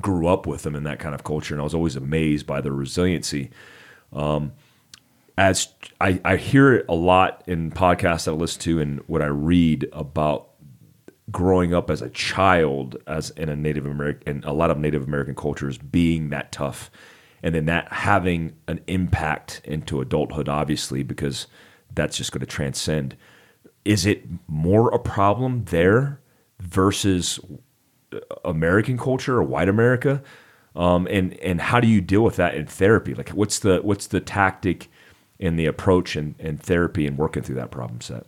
grew 0.00 0.26
up 0.26 0.46
with 0.46 0.62
them 0.62 0.74
in 0.74 0.82
that 0.84 0.98
kind 0.98 1.14
of 1.14 1.22
culture. 1.22 1.54
And 1.54 1.60
I 1.60 1.64
was 1.64 1.74
always 1.74 1.94
amazed 1.96 2.46
by 2.46 2.60
their 2.60 2.72
resiliency. 2.72 3.50
Um, 4.12 4.52
as 5.36 5.68
I, 6.00 6.20
I 6.24 6.36
hear 6.36 6.74
it 6.74 6.86
a 6.88 6.94
lot 6.94 7.42
in 7.46 7.70
podcasts 7.70 8.28
I 8.28 8.32
listen 8.32 8.60
to 8.62 8.80
and 8.80 9.00
what 9.06 9.22
I 9.22 9.26
read 9.26 9.88
about 9.92 10.48
growing 11.30 11.72
up 11.74 11.90
as 11.90 12.02
a 12.02 12.10
child 12.10 12.96
as 13.06 13.30
in 13.30 13.48
a 13.48 13.56
Native 13.56 13.86
American 13.86 14.38
in 14.38 14.44
a 14.44 14.52
lot 14.52 14.70
of 14.70 14.78
Native 14.78 15.04
American 15.04 15.34
cultures 15.34 15.78
being 15.78 16.30
that 16.30 16.52
tough 16.52 16.90
and 17.42 17.54
then 17.54 17.66
that 17.66 17.92
having 17.92 18.56
an 18.66 18.80
impact 18.86 19.60
into 19.64 20.00
adulthood 20.00 20.48
obviously 20.48 21.02
because 21.02 21.46
that's 21.94 22.16
just 22.16 22.32
going 22.32 22.40
to 22.40 22.46
transcend. 22.46 23.16
Is 23.84 24.06
it 24.06 24.24
more 24.46 24.92
a 24.92 24.98
problem 24.98 25.64
there 25.66 26.20
versus 26.60 27.40
American 28.44 28.98
culture 28.98 29.36
or 29.36 29.42
white 29.42 29.68
America? 29.68 30.22
Um, 30.76 31.06
and 31.10 31.34
and 31.40 31.60
how 31.60 31.80
do 31.80 31.88
you 31.88 32.00
deal 32.00 32.22
with 32.22 32.36
that 32.36 32.54
in 32.54 32.66
therapy? 32.66 33.14
Like 33.14 33.30
what's 33.30 33.58
the 33.60 33.78
what's 33.78 34.06
the 34.08 34.20
tactic 34.20 34.88
and 35.40 35.58
the 35.58 35.66
approach 35.66 36.16
and, 36.16 36.34
and 36.38 36.62
therapy 36.62 37.06
and 37.06 37.18
working 37.18 37.42
through 37.42 37.56
that 37.56 37.70
problem 37.70 38.00
set 38.00 38.26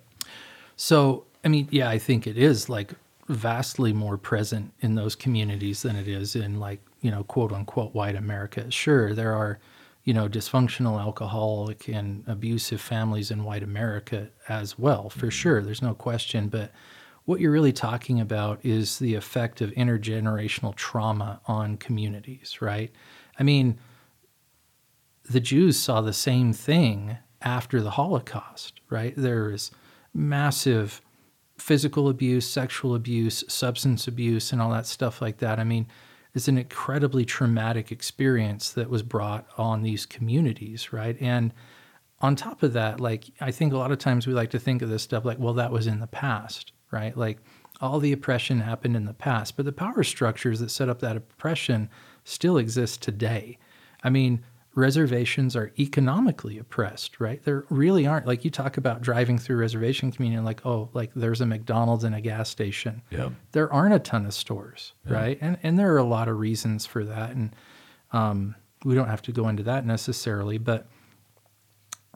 So, 0.76 1.24
I 1.44 1.48
mean, 1.48 1.68
yeah, 1.70 1.88
I 1.88 1.98
think 1.98 2.26
it 2.26 2.38
is 2.38 2.68
like 2.68 2.94
vastly 3.28 3.92
more 3.92 4.18
present 4.18 4.72
in 4.80 4.94
those 4.94 5.14
communities 5.14 5.82
than 5.82 5.96
it 5.96 6.08
is 6.08 6.34
in 6.34 6.58
like, 6.58 6.80
you 7.00 7.10
know, 7.10 7.24
quote 7.24 7.52
unquote 7.52 7.94
white 7.94 8.16
America. 8.16 8.70
Sure, 8.70 9.14
there 9.14 9.34
are, 9.34 9.58
you 10.04 10.12
know, 10.12 10.28
dysfunctional 10.28 11.00
alcoholic 11.00 11.88
and 11.88 12.24
abusive 12.26 12.80
families 12.80 13.30
in 13.30 13.44
white 13.44 13.62
America 13.62 14.28
as 14.48 14.78
well, 14.78 15.08
for 15.08 15.26
mm-hmm. 15.26 15.28
sure. 15.28 15.62
There's 15.62 15.82
no 15.82 15.94
question. 15.94 16.48
But 16.48 16.72
what 17.24 17.40
you're 17.40 17.52
really 17.52 17.72
talking 17.72 18.20
about 18.20 18.58
is 18.64 18.98
the 18.98 19.14
effect 19.14 19.60
of 19.60 19.70
intergenerational 19.72 20.74
trauma 20.74 21.40
on 21.46 21.76
communities, 21.76 22.60
right? 22.60 22.90
I 23.38 23.44
mean, 23.44 23.78
the 25.32 25.40
Jews 25.40 25.78
saw 25.78 26.00
the 26.00 26.12
same 26.12 26.52
thing 26.52 27.18
after 27.40 27.80
the 27.80 27.92
Holocaust, 27.92 28.80
right? 28.88 29.14
There 29.16 29.50
is 29.50 29.70
massive 30.14 31.00
physical 31.58 32.08
abuse, 32.08 32.48
sexual 32.48 32.94
abuse, 32.94 33.44
substance 33.48 34.06
abuse, 34.08 34.52
and 34.52 34.60
all 34.60 34.70
that 34.70 34.86
stuff 34.86 35.20
like 35.20 35.38
that. 35.38 35.58
I 35.58 35.64
mean, 35.64 35.86
it's 36.34 36.48
an 36.48 36.58
incredibly 36.58 37.24
traumatic 37.24 37.92
experience 37.92 38.70
that 38.70 38.90
was 38.90 39.02
brought 39.02 39.46
on 39.58 39.82
these 39.82 40.06
communities, 40.06 40.92
right? 40.92 41.16
And 41.20 41.52
on 42.20 42.36
top 42.36 42.62
of 42.62 42.72
that, 42.72 43.00
like, 43.00 43.26
I 43.40 43.50
think 43.50 43.72
a 43.72 43.78
lot 43.78 43.92
of 43.92 43.98
times 43.98 44.26
we 44.26 44.32
like 44.32 44.50
to 44.50 44.58
think 44.58 44.80
of 44.82 44.88
this 44.88 45.02
stuff 45.02 45.24
like, 45.24 45.38
well, 45.38 45.54
that 45.54 45.72
was 45.72 45.86
in 45.86 46.00
the 46.00 46.06
past, 46.06 46.72
right? 46.90 47.16
Like, 47.16 47.38
all 47.80 47.98
the 47.98 48.12
oppression 48.12 48.60
happened 48.60 48.96
in 48.96 49.04
the 49.04 49.12
past, 49.12 49.56
but 49.56 49.64
the 49.64 49.72
power 49.72 50.04
structures 50.04 50.60
that 50.60 50.70
set 50.70 50.88
up 50.88 51.00
that 51.00 51.16
oppression 51.16 51.90
still 52.24 52.56
exist 52.56 53.02
today. 53.02 53.58
I 54.04 54.10
mean, 54.10 54.44
reservations 54.74 55.54
are 55.54 55.72
economically 55.78 56.58
oppressed, 56.58 57.20
right? 57.20 57.42
There 57.44 57.64
really 57.68 58.06
aren't 58.06 58.26
like 58.26 58.44
you 58.44 58.50
talk 58.50 58.76
about 58.78 59.02
driving 59.02 59.38
through 59.38 59.56
reservation 59.56 60.10
community 60.10 60.42
like, 60.42 60.64
oh, 60.64 60.88
like 60.94 61.10
there's 61.14 61.40
a 61.40 61.46
McDonald's 61.46 62.04
and 62.04 62.14
a 62.14 62.20
gas 62.20 62.48
station. 62.48 63.02
Yeah. 63.10 63.30
There 63.52 63.70
aren't 63.72 63.94
a 63.94 63.98
ton 63.98 64.24
of 64.24 64.32
stores, 64.32 64.94
right? 65.06 65.38
And 65.40 65.58
and 65.62 65.78
there 65.78 65.92
are 65.92 65.98
a 65.98 66.04
lot 66.04 66.28
of 66.28 66.38
reasons 66.38 66.86
for 66.86 67.04
that. 67.04 67.30
And 67.30 67.54
um, 68.12 68.54
we 68.84 68.94
don't 68.94 69.08
have 69.08 69.22
to 69.22 69.32
go 69.32 69.48
into 69.48 69.62
that 69.64 69.84
necessarily, 69.84 70.58
but 70.58 70.86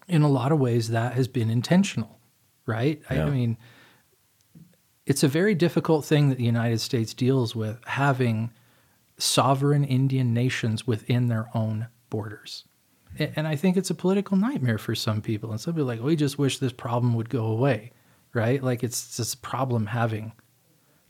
in 0.09 0.23
a 0.23 0.28
lot 0.28 0.51
of 0.53 0.59
ways 0.59 0.89
that 0.89 1.12
has 1.15 1.28
been 1.28 1.51
intentional, 1.51 2.19
right? 2.65 3.03
I, 3.11 3.16
Yeah. 3.16 3.27
I 3.27 3.31
mean, 3.31 3.59
it's 5.05 5.23
a 5.23 5.28
very 5.28 5.55
difficult 5.55 6.05
thing 6.05 6.31
that 6.31 6.39
the 6.39 6.45
United 6.45 6.81
States 6.81 7.12
deals 7.12 7.55
with 7.55 7.78
having 7.87 8.51
sovereign 9.19 9.85
Indian 9.85 10.33
nations 10.33 10.87
within 10.87 11.28
their 11.28 11.49
own 11.55 11.89
borders. 12.11 12.65
And 13.19 13.49
I 13.49 13.57
think 13.57 13.77
it's 13.78 13.89
a 13.89 13.95
political 13.95 14.37
nightmare 14.37 14.77
for 14.78 14.95
some 14.95 15.23
people. 15.23 15.51
And 15.51 15.59
some 15.61 15.73
people 15.73 15.91
are 15.91 15.95
like, 15.95 16.03
we 16.05 16.16
just 16.16 16.39
wish 16.39 16.59
this 16.59 16.73
problem 16.73 17.15
would 17.15 17.31
go 17.31 17.47
away, 17.47 17.93
right? 18.35 18.62
Like 18.62 18.85
it's 18.85 19.16
this 19.16 19.35
problem 19.35 19.87
having 19.87 20.33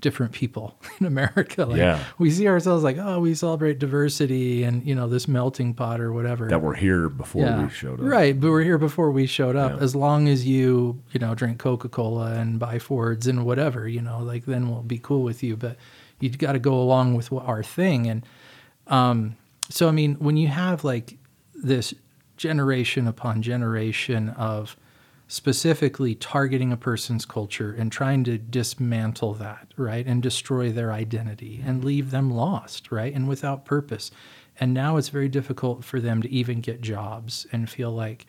different 0.01 0.31
people 0.31 0.79
in 1.01 1.07
America. 1.07 1.65
Like 1.65 1.79
Yeah. 1.79 2.05
we 2.19 2.31
see 2.31 2.47
ourselves 2.47 2.85
like, 2.85 2.97
oh, 2.99 3.19
we 3.19 3.35
celebrate 3.35 3.81
diversity 3.81 4.63
and, 4.63 4.87
you 4.87 4.95
know, 4.95 5.09
this 5.09 5.27
melting 5.27 5.75
pot 5.75 6.01
or 6.01 6.13
whatever. 6.13 6.47
that 6.49 6.63
were 6.63 6.75
here 6.75 7.09
before 7.09 7.43
Yeah. 7.47 7.65
we 7.65 7.71
showed 7.71 7.99
up 7.99 8.07
Right, 8.07 8.39
but 8.39 8.51
we're 8.51 8.63
here 8.63 8.79
before 8.79 9.11
we 9.11 9.27
showed 9.27 9.57
up. 9.57 9.73
Yeah. 9.73 9.83
As 9.83 9.97
long 9.97 10.29
as 10.29 10.47
you, 10.47 11.03
you 11.11 11.19
know, 11.19 11.35
drink 11.35 11.59
Coca 11.59 11.89
Cola 11.89 12.35
and 12.35 12.61
buy 12.61 12.79
Fords 12.79 13.27
and 13.27 13.45
whatever, 13.45 13.89
you 13.89 14.01
know, 14.03 14.21
like 14.21 14.45
then 14.45 14.69
we'll 14.69 14.83
be 14.83 14.99
cool 14.99 15.25
with 15.25 15.43
you. 15.43 15.57
But 15.57 15.77
you've 16.21 16.39
got 16.39 16.53
to 16.53 16.61
go 16.61 16.75
along 16.75 17.15
with 17.15 17.33
what 17.33 17.47
our 17.47 17.65
thing. 17.65 18.07
And 18.07 18.25
um, 18.87 19.37
so, 19.69 19.89
I 19.89 19.91
mean, 19.91 20.15
when 20.17 20.37
you 20.37 20.49
have 20.49 20.85
like 20.85 21.19
this 21.55 21.95
generation 22.37 23.07
upon 23.07 23.43
generation 23.43 24.31
of 24.31 24.77
specifically 25.29 26.15
targeting 26.15 26.73
a 26.73 26.77
person's 26.77 27.25
culture 27.25 27.75
and 27.77 27.91
trying 27.91 28.23
to 28.25 28.39
dismantle 28.39 29.35
that, 29.35 29.73
right? 29.77 30.07
And 30.07 30.23
destroy 30.23 30.71
their 30.71 30.93
identity 30.93 31.63
and 31.65 31.79
mm-hmm. 31.79 31.87
leave 31.87 32.11
them 32.11 32.31
lost, 32.31 32.93
right? 32.93 33.13
And 33.13 33.27
without 33.27 33.65
purpose. 33.65 34.11
And 34.61 34.73
now 34.73 34.97
it's 34.97 35.09
very 35.09 35.29
difficult 35.29 35.85
for 35.85 36.01
them 36.01 36.23
to 36.23 36.31
even 36.31 36.61
get 36.61 36.81
jobs 36.81 37.47
and 37.51 37.69
feel 37.69 37.91
like, 37.91 38.27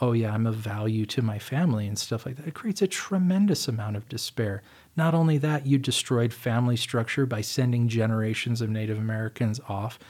oh, 0.00 0.12
yeah, 0.12 0.34
I'm 0.34 0.46
of 0.48 0.56
value 0.56 1.06
to 1.06 1.22
my 1.22 1.38
family 1.38 1.86
and 1.86 1.96
stuff 1.96 2.26
like 2.26 2.36
that. 2.36 2.48
It 2.48 2.54
creates 2.54 2.82
a 2.82 2.88
tremendous 2.88 3.68
amount 3.68 3.96
of 3.96 4.08
despair. 4.08 4.62
Not 4.96 5.14
only 5.14 5.38
that, 5.38 5.64
you 5.66 5.78
destroyed 5.78 6.32
family 6.32 6.76
structure 6.76 7.24
by 7.24 7.40
sending 7.40 7.86
generations 7.86 8.60
of 8.60 8.68
Native 8.68 8.98
Americans 8.98 9.60
off 9.68 10.00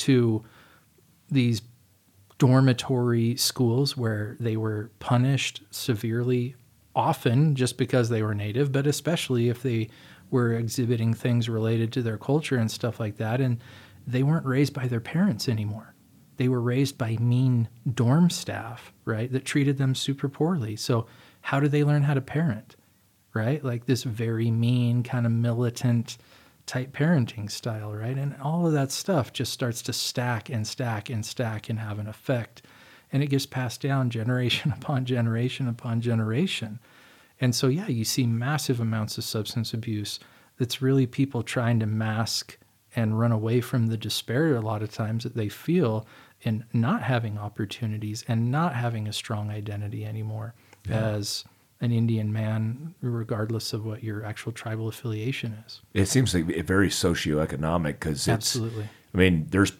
to 0.00 0.44
these 1.30 1.62
dormitory 2.38 3.36
schools 3.36 3.96
where 3.96 4.36
they 4.40 4.56
were 4.56 4.90
punished 4.98 5.62
severely, 5.70 6.56
often 6.94 7.54
just 7.54 7.76
because 7.76 8.08
they 8.08 8.22
were 8.22 8.34
native, 8.34 8.72
but 8.72 8.86
especially 8.86 9.48
if 9.48 9.62
they 9.62 9.88
were 10.30 10.54
exhibiting 10.54 11.12
things 11.12 11.48
related 11.48 11.92
to 11.92 12.02
their 12.02 12.16
culture 12.16 12.56
and 12.56 12.70
stuff 12.70 12.98
like 12.98 13.16
that. 13.18 13.40
And 13.40 13.58
they 14.06 14.22
weren't 14.22 14.46
raised 14.46 14.72
by 14.72 14.88
their 14.88 15.00
parents 15.00 15.48
anymore. 15.48 15.94
They 16.36 16.48
were 16.48 16.60
raised 16.60 16.96
by 16.96 17.16
mean 17.16 17.68
dorm 17.92 18.30
staff, 18.30 18.92
right, 19.04 19.30
that 19.30 19.44
treated 19.44 19.76
them 19.76 19.94
super 19.94 20.28
poorly. 20.28 20.76
So, 20.76 21.06
how 21.42 21.60
do 21.60 21.68
they 21.68 21.84
learn 21.84 22.02
how 22.02 22.14
to 22.14 22.20
parent, 22.20 22.76
right? 23.34 23.62
Like 23.62 23.84
this 23.84 24.04
very 24.04 24.50
mean, 24.50 25.02
kind 25.02 25.26
of 25.26 25.32
militant 25.32 26.16
type 26.70 26.92
parenting 26.92 27.50
style, 27.50 27.92
right? 27.92 28.16
And 28.16 28.36
all 28.40 28.64
of 28.64 28.72
that 28.74 28.92
stuff 28.92 29.32
just 29.32 29.52
starts 29.52 29.82
to 29.82 29.92
stack 29.92 30.48
and 30.48 30.64
stack 30.64 31.10
and 31.10 31.26
stack 31.26 31.68
and 31.68 31.80
have 31.80 31.98
an 31.98 32.06
effect. 32.06 32.62
And 33.12 33.24
it 33.24 33.26
gets 33.26 33.44
passed 33.44 33.82
down 33.82 34.08
generation 34.18 34.72
upon 34.72 35.04
generation 35.04 35.66
upon 35.66 36.00
generation. 36.00 36.78
And 37.40 37.56
so, 37.56 37.66
yeah, 37.66 37.88
you 37.88 38.04
see 38.04 38.24
massive 38.24 38.78
amounts 38.78 39.18
of 39.18 39.24
substance 39.24 39.74
abuse 39.74 40.20
that's 40.58 40.80
really 40.80 41.06
people 41.06 41.42
trying 41.42 41.80
to 41.80 41.86
mask 41.86 42.56
and 42.94 43.18
run 43.18 43.32
away 43.32 43.60
from 43.60 43.88
the 43.88 43.96
despair 43.96 44.54
a 44.54 44.60
lot 44.60 44.82
of 44.82 44.92
times 44.92 45.24
that 45.24 45.34
they 45.34 45.48
feel 45.48 46.06
in 46.42 46.64
not 46.72 47.02
having 47.02 47.36
opportunities 47.36 48.24
and 48.28 48.48
not 48.48 48.76
having 48.76 49.08
a 49.08 49.12
strong 49.12 49.50
identity 49.50 50.04
anymore 50.04 50.54
yeah. 50.88 51.00
as 51.00 51.44
an 51.80 51.92
Indian 51.92 52.32
man, 52.32 52.94
regardless 53.00 53.72
of 53.72 53.86
what 53.86 54.04
your 54.04 54.24
actual 54.24 54.52
tribal 54.52 54.88
affiliation 54.88 55.62
is. 55.66 55.80
It 55.94 56.06
seems 56.06 56.34
like 56.34 56.44
very 56.66 56.88
socioeconomic 56.88 57.92
because 57.92 58.28
absolutely. 58.28 58.88
I 59.14 59.18
mean, 59.18 59.46
there's 59.50 59.72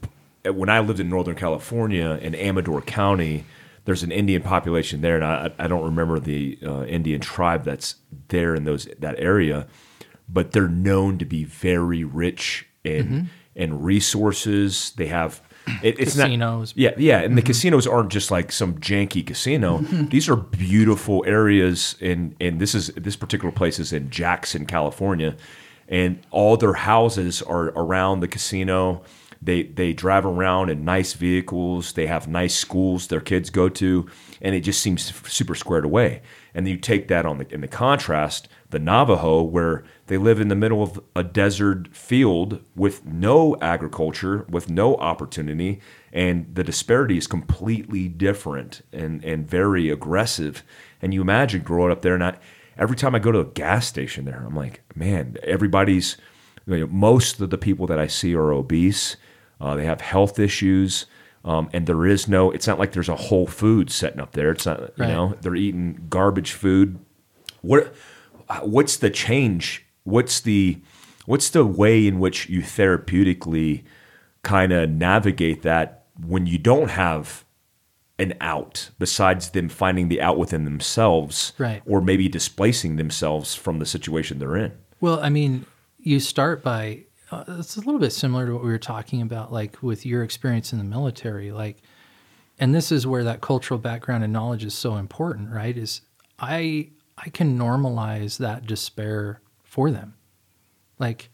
when 0.45 0.71
I 0.71 0.81
lived 0.81 1.01
in 1.01 1.09
Northern 1.09 1.35
California 1.35 2.19
in 2.23 2.35
Amador 2.35 2.81
County, 2.81 3.45
there's 3.85 4.03
an 4.03 4.13
Indian 4.13 4.43
population 4.43 5.01
there, 5.03 5.17
and 5.17 5.25
I, 5.25 5.51
I 5.59 5.67
don't 5.67 5.85
remember 5.85 6.19
the 6.19 6.59
uh, 6.65 6.85
Indian 6.85 7.21
tribe 7.21 7.65
that's 7.65 7.97
there 8.29 8.55
in 8.55 8.65
those 8.65 8.89
that 8.99 9.19
area, 9.19 9.67
but 10.29 10.53
they're 10.53 10.69
known 10.69 11.19
to 11.19 11.25
be 11.25 11.45
very 11.45 12.05
rich 12.05 12.67
in 12.83 13.07
mm-hmm. 13.07 13.27
in 13.55 13.83
resources. 13.83 14.93
They 14.97 15.07
have 15.07 15.43
it, 15.83 15.99
it's 15.99 16.15
casinos. 16.15 16.77
Not, 16.77 16.77
yeah, 16.77 16.91
yeah, 16.97 17.19
and 17.19 17.29
mm-hmm. 17.29 17.37
the 17.37 17.43
casinos 17.43 17.87
aren't 17.87 18.11
just 18.11 18.31
like 18.31 18.53
some 18.53 18.75
janky 18.79 19.27
casino. 19.27 19.79
Mm-hmm. 19.79 20.07
These 20.07 20.29
are 20.29 20.37
beautiful 20.37 21.25
areas, 21.27 21.97
and 22.01 22.35
and 22.41 22.61
this 22.61 22.75
is 22.75 22.89
this 22.89 23.17
particular 23.17 23.53
place 23.53 23.79
is 23.79 23.93
in 23.93 24.11
Jackson, 24.11 24.67
California, 24.67 25.37
and 25.89 26.21
all 26.31 26.57
their 26.57 26.75
houses 26.75 27.43
are 27.43 27.67
around 27.69 28.21
the 28.21 28.29
casino. 28.29 29.03
They 29.43 29.63
they 29.65 29.93
drive 29.93 30.27
around 30.27 30.71
in 30.71 30.85
nice 30.85 31.15
vehicles. 31.15 31.95
They 31.95 32.07
have 32.07 32.29
nice 32.29 32.55
schools 32.55 33.07
their 33.07 33.21
kids 33.21 33.51
go 33.51 33.69
to, 33.69 34.07
and 34.43 34.55
it 34.55 34.61
just 34.61 34.81
seems 34.81 35.15
super 35.29 35.55
squared 35.55 35.85
away. 35.85 36.23
And 36.55 36.67
then 36.67 36.73
you 36.73 36.79
take 36.79 37.09
that 37.09 37.25
on 37.25 37.39
the 37.39 37.53
in 37.53 37.61
the 37.61 37.69
contrast, 37.69 38.49
the 38.71 38.79
Navajo, 38.79 39.43
where 39.43 39.85
they 40.07 40.17
live 40.17 40.41
in 40.41 40.49
the 40.49 40.55
middle 40.55 40.83
of 40.83 41.01
a 41.15 41.23
desert 41.23 41.95
field 41.95 42.63
with 42.75 43.05
no 43.05 43.57
agriculture, 43.61 44.47
with 44.49 44.71
no 44.71 44.97
opportunity, 44.97 45.81
and 46.13 46.55
the 46.55 46.65
disparity 46.65 47.17
is 47.17 47.27
completely 47.27 48.09
different 48.09 48.83
and 48.93 49.25
and 49.25 49.49
very 49.49 49.91
aggressive. 49.91 50.63
And 51.03 51.13
you 51.13 51.21
imagine 51.21 51.63
growing 51.63 51.93
up 51.93 52.03
there, 52.03 52.15
and 52.15 52.25
I, 52.25 52.37
every 52.79 52.97
time 52.97 53.15
I 53.15 53.19
go 53.19 53.33
to 53.33 53.41
a 53.41 53.45
gas 53.45 53.87
station 53.87 54.25
there, 54.25 54.43
I'm 54.47 54.57
like, 54.57 54.83
man, 54.95 55.37
everybody's. 55.43 56.17
You 56.67 56.81
know, 56.81 56.87
most 56.87 57.41
of 57.41 57.51
the 57.51 57.59
people 57.59 57.87
that 57.89 57.99
I 57.99 58.07
see 58.07 58.35
are 58.35 58.53
obese 58.53 59.17
uh, 59.61 59.77
they 59.77 59.85
have 59.85 60.01
health 60.01 60.39
issues. 60.39 61.07
Um, 61.45 61.71
and 61.73 61.87
there 61.87 62.07
is 62.07 62.29
no, 62.29 62.51
it's 62.51 62.67
not 62.67 62.79
like 62.79 62.93
there's 62.93 63.09
a 63.09 63.17
whole 63.17 63.47
food 63.47 63.91
setting 63.91 64.21
up 64.21 64.33
there. 64.33 64.51
It's 64.51 64.67
not, 64.67 64.81
you 64.81 64.89
right. 64.99 65.09
know, 65.09 65.37
they're 65.41 65.55
eating 65.55 66.07
garbage 66.09 66.53
food. 66.53 66.99
What, 67.63 67.95
what's 68.63 68.97
the 68.97 69.11
change? 69.11 69.87
What's 70.05 70.41
the, 70.41 70.81
what's 71.27 71.51
the 71.51 71.65
way 71.65 72.07
in 72.07 72.19
which 72.19 72.49
you 72.49 72.63
therapeutically 72.63 73.85
kind 74.43 74.73
of 74.73 74.91
navigate 74.91 75.63
that 75.63 76.05
when 76.27 76.47
you 76.47 76.59
don't 76.59 76.91
have 76.91 77.45
an 78.19 78.35
out 78.41 78.91
besides 78.99 79.51
them 79.51 79.69
finding 79.69 80.09
the 80.09 80.21
out 80.21 80.37
within 80.37 80.65
themselves 80.65 81.55
right. 81.57 81.83
or 81.87 82.03
maybe 82.03 82.29
displacing 82.29 82.97
themselves 82.97 83.55
from 83.55 83.79
the 83.79 83.87
situation 83.87 84.39
they're 84.39 84.57
in? 84.57 84.73
Well, 85.01 85.21
I 85.21 85.31
mean, 85.31 85.65
you 85.99 86.21
start 86.21 86.63
by 86.63 87.05
uh, 87.31 87.45
it's 87.59 87.77
a 87.77 87.81
little 87.81 88.01
bit 88.01 88.13
similar 88.13 88.47
to 88.47 88.53
what 88.53 88.63
we 88.63 88.71
were 88.71 88.79
talking 88.79 89.23
about, 89.23 89.53
like 89.53 89.83
with 89.83 90.05
your 90.05 90.23
experience 90.23 90.73
in 90.73 90.79
the 90.79 90.85
military. 90.85 91.53
Like, 91.53 91.79
and 92.59 92.75
this 92.75 92.93
is 92.93 93.07
where 93.07 93.25
that 93.25 93.41
cultural 93.41 93.79
background 93.79 94.25
and 94.25 94.33
knowledge 94.33 94.65
is 94.65 94.75
so 94.75 94.97
important, 94.97 95.51
right? 95.51 95.77
Is 95.77 96.03
I 96.39 96.91
I 97.25 97.29
can 97.29 97.59
normalize 97.59 98.39
that 98.39 98.67
despair 98.67 99.41
for 99.63 99.91
them. 99.91 100.15
Like, 100.99 101.31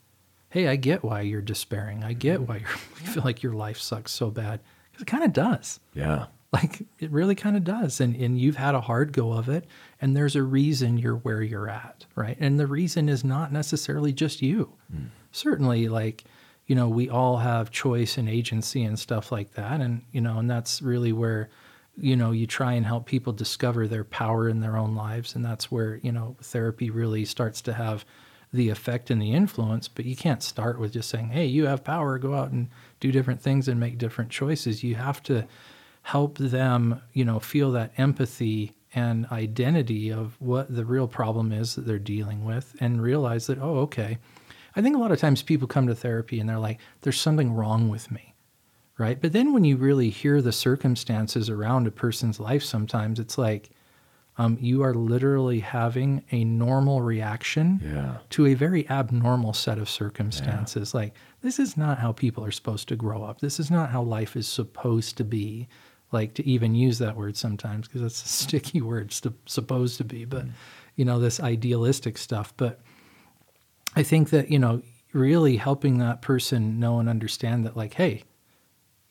hey, 0.51 0.69
I 0.69 0.77
get 0.77 1.05
why 1.05 1.23
you're 1.23 1.41
despairing. 1.41 2.05
I 2.05 2.13
get 2.13 2.43
why 2.43 2.57
you 3.01 3.07
feel 3.07 3.23
like 3.25 3.43
your 3.43 3.55
life 3.55 3.79
sucks 3.79 4.13
so 4.13 4.31
bad. 4.31 4.61
Because 4.91 5.03
it 5.03 5.07
kind 5.07 5.25
of 5.25 5.33
does. 5.33 5.81
Yeah. 5.95 6.27
Like 6.53 6.83
it 7.01 7.11
really 7.11 7.35
kind 7.35 7.57
of 7.57 7.65
does. 7.65 8.01
And 8.01 8.17
and 8.17 8.41
you've 8.41 8.57
had 8.57 8.75
a 8.75 8.81
hard 8.81 9.13
go 9.13 9.33
of 9.33 9.49
it. 9.49 9.67
And 10.01 10.17
there's 10.17 10.37
a 10.37 10.43
reason 10.43 10.97
you're 10.97 11.17
where 11.17 11.43
you're 11.43 11.69
at, 11.69 12.07
right? 12.15 12.37
And 12.41 12.59
the 12.59 12.67
reason 12.67 13.09
is 13.09 13.25
not 13.25 13.53
necessarily 13.53 14.13
just 14.13 14.41
you. 14.41 14.73
Mm 14.95 15.09
certainly 15.37 15.89
like 15.89 16.25
you 16.67 16.75
know 16.75 16.89
we 16.89 17.09
all 17.09 17.37
have 17.37 17.71
choice 17.71 18.17
and 18.17 18.29
agency 18.29 18.83
and 18.83 18.99
stuff 18.99 19.31
like 19.31 19.53
that 19.53 19.81
and 19.81 20.03
you 20.13 20.21
know 20.21 20.39
and 20.39 20.51
that's 20.51 20.83
really 20.83 21.13
where 21.13 21.49
you 21.99 22.17
know 22.17 22.31
you 22.31 22.47
try 22.47 22.75
and 22.75 22.87
help 22.87 23.07
people 23.07 23.33
discover 23.33 23.87
their 23.87 24.05
power 24.05 24.49
in 24.49 24.61
their 24.61 24.77
own 24.77 24.95
lives 24.95 25.35
and 25.35 25.45
that's 25.45 25.71
where 25.71 25.97
you 26.03 26.13
know 26.13 26.37
therapy 26.43 26.91
really 26.91 27.25
starts 27.25 27.61
to 27.63 27.73
have 27.73 28.05
the 28.53 28.69
effect 28.71 29.11
and 29.11 29.21
the 29.21 29.33
influence. 29.33 29.89
But 29.89 30.05
you 30.05 30.17
can't 30.17 30.43
start 30.43 30.79
with 30.79 30.93
just 30.93 31.11
saying 31.11 31.31
hey 31.31 31.47
you 31.47 31.67
have 31.67 31.85
power 31.85 32.19
go 32.19 32.35
out 32.35 32.51
and 32.51 32.69
do 33.01 33.13
different 33.13 33.41
things 33.41 33.69
and 33.69 33.81
make 33.81 33.99
different 33.99 34.31
choices. 34.31 34.85
You 34.85 34.95
have 34.97 35.23
to 35.25 35.47
help 36.03 36.39
them 36.39 37.03
you 37.13 37.25
know 37.25 37.41
feel 37.41 37.73
that 37.73 37.93
empathy 37.97 38.73
and 38.95 39.27
identity 39.33 40.11
of 40.11 40.37
what 40.41 40.75
the 40.75 40.85
real 40.85 41.09
problem 41.09 41.53
is 41.53 41.75
that 41.75 41.87
they're 41.87 41.99
dealing 41.99 42.45
with 42.45 42.75
and 42.81 43.03
realize 43.03 43.47
that 43.47 43.59
oh 43.59 43.79
okay. 43.79 44.19
I 44.77 44.83
think 44.83 44.95
a 44.95 44.99
lot 44.99 45.11
of 45.11 45.19
times 45.19 45.43
people 45.43 45.67
come 45.67 45.87
to 45.87 45.95
therapy 45.95 46.39
and 46.39 46.47
they're 46.47 46.59
like, 46.59 46.79
there's 47.01 47.19
something 47.19 47.55
wrong 47.55 47.89
with 47.89 48.11
me, 48.11 48.35
right? 48.99 49.21
But 49.21 49.33
then 49.33 49.53
when 49.53 49.65
you 49.65 49.77
really 49.77 50.11
hear 50.11 50.41
the 50.41 50.53
circumstances 50.53 51.51
around 51.51 51.87
a 51.87 51.91
person's 51.91 52.41
life, 52.41 52.63
sometimes 52.63 53.19
it's 53.19 53.37
like, 53.37 53.71
um, 54.39 54.59
you 54.61 54.83
are 54.83 54.95
literally 54.95 55.61
having 55.61 56.23
a 56.31 56.45
normal 56.45 57.01
reaction 57.01 57.81
yeah. 57.83 58.19
to 58.31 58.47
a 58.47 58.55
very 58.55 58.89
abnormal 58.91 59.55
set 59.55 59.79
of 59.79 59.89
circumstances. 59.89 60.93
Yeah. 60.93 61.01
Like, 61.01 61.15
this 61.41 61.59
is 61.59 61.77
not 61.77 61.99
how 61.99 62.13
people 62.13 62.45
are 62.45 62.51
supposed 62.51 62.89
to 62.89 62.97
grow 62.97 63.25
up. 63.25 63.41
This 63.41 63.59
is 63.59 63.71
not 63.71 63.91
how 63.91 64.03
life 64.03 64.37
is 64.37 64.47
supposed 64.47 65.17
to 65.19 65.25
be. 65.25 65.69
Like, 66.13 66.35
to 66.35 66.47
even 66.47 66.75
use 66.75 66.99
that 66.99 67.17
word 67.17 67.37
sometimes, 67.37 67.89
because 67.89 68.03
that's 68.03 68.25
a 68.25 68.29
sticky 68.45 68.81
word, 68.81 69.13
supposed 69.47 69.97
to 69.99 70.05
be, 70.05 70.25
but, 70.25 70.47
mm. 70.47 70.53
you 70.97 71.05
know, 71.05 71.19
this 71.19 71.41
idealistic 71.41 72.19
stuff. 72.19 72.53
But 72.57 72.81
I 73.97 74.03
think 74.03 74.31
that, 74.31 74.51
you 74.51 74.59
know, 74.59 74.83
really 75.13 75.57
helping 75.57 75.99
that 75.99 76.21
person 76.21 76.79
know 76.79 77.01
and 77.01 77.09
understand 77.09 77.65
that, 77.65 77.77
like, 77.77 77.95
hey, 77.95 78.23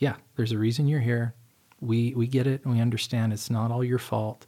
yeah, 0.06 0.18
there's 0.36 0.52
a 0.52 0.58
reason 0.60 0.88
you're 0.88 1.00
here. 1.00 1.34
We, 1.82 2.14
we 2.14 2.28
get 2.28 2.46
it 2.46 2.64
and 2.64 2.72
we 2.76 2.80
understand 2.80 3.34
it's 3.34 3.50
not 3.50 3.72
all 3.72 3.84
your 3.84 3.98
fault. 3.98 4.46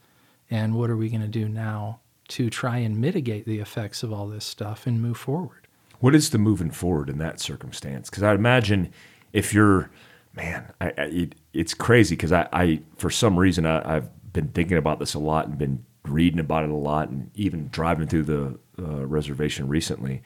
And 0.51 0.75
what 0.75 0.91
are 0.91 0.95
we 0.95 1.09
going 1.09 1.23
to 1.23 1.27
do 1.27 1.49
now 1.49 1.99
to 2.27 2.51
try 2.51 2.77
and 2.77 3.01
mitigate 3.01 3.47
the 3.47 3.59
effects 3.59 4.03
of 4.03 4.13
all 4.13 4.27
this 4.27 4.45
stuff 4.45 4.85
and 4.85 5.01
move 5.01 5.17
forward? 5.17 5.67
What 5.99 6.13
is 6.13 6.29
the 6.29 6.37
moving 6.37 6.69
forward 6.69 7.09
in 7.09 7.17
that 7.17 7.39
circumstance? 7.39 8.07
Because 8.07 8.21
I 8.21 8.35
imagine 8.35 8.93
if 9.33 9.51
you're, 9.51 9.89
man, 10.35 10.71
I, 10.79 10.93
I, 10.95 11.01
it, 11.05 11.35
it's 11.53 11.73
crazy 11.73 12.15
because 12.15 12.31
I, 12.31 12.47
I, 12.53 12.81
for 12.95 13.09
some 13.09 13.39
reason, 13.39 13.65
I, 13.65 13.95
I've 13.95 14.33
been 14.33 14.49
thinking 14.49 14.77
about 14.77 14.99
this 14.99 15.15
a 15.15 15.19
lot 15.19 15.47
and 15.47 15.57
been 15.57 15.83
reading 16.03 16.39
about 16.39 16.65
it 16.65 16.69
a 16.69 16.75
lot 16.75 17.09
and 17.09 17.31
even 17.33 17.69
driving 17.69 18.07
through 18.07 18.23
the 18.23 18.59
uh, 18.77 19.07
reservation 19.07 19.67
recently. 19.67 20.21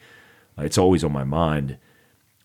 Uh, 0.58 0.64
it's 0.64 0.76
always 0.76 1.02
on 1.02 1.12
my 1.12 1.24
mind. 1.24 1.78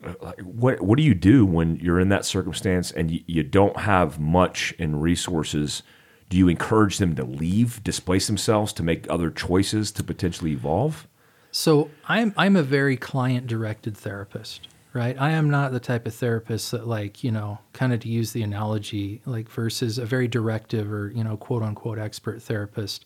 Uh, 0.03 0.34
what 0.44 0.82
what 0.82 0.98
do 0.98 1.03
you 1.03 1.15
do 1.15 1.45
when 1.45 1.76
you're 1.78 1.99
in 1.99 2.10
that 2.10 2.26
circumstance 2.26 2.91
and 2.91 3.10
you, 3.10 3.22
you 3.26 3.44
don't 3.44 3.78
have 3.78 4.19
much 4.19 4.74
in 4.78 4.99
resources? 4.99 5.84
Do 6.30 6.38
you 6.38 6.49
encourage 6.49 6.98
them 6.98 7.15
to 7.15 7.24
leave, 7.24 7.84
displace 7.84 8.28
themselves, 8.28 8.74
to 8.74 8.84
make 8.84 9.10
other 9.10 9.32
choices 9.32 9.91
to 9.94 10.03
potentially 10.03 10.52
evolve? 10.52 11.07
So 11.52 11.90
I'm 12.07 12.34
I'm 12.38 12.56
a 12.56 12.64
very 12.64 12.98
client 12.98 13.48
directed 13.48 13.98
therapist, 13.98 14.68
right? 14.94 15.19
I 15.19 15.32
am 15.32 15.49
not 15.49 15.72
the 15.72 15.80
type 15.80 16.06
of 16.06 16.14
therapist 16.14 16.72
that 16.72 16.88
like, 16.88 17.24
you 17.24 17.32
know, 17.32 17.60
kind 17.74 17.94
of 17.94 18.02
to 18.02 18.10
use 18.10 18.34
the 18.34 18.44
analogy, 18.44 19.22
like 19.26 19.49
versus 19.49 19.98
a 19.98 20.06
very 20.06 20.28
directive 20.28 20.91
or, 20.91 21.10
you 21.10 21.24
know, 21.24 21.38
quote 21.38 21.64
unquote 21.64 21.98
expert 21.98 22.41
therapist 22.41 23.06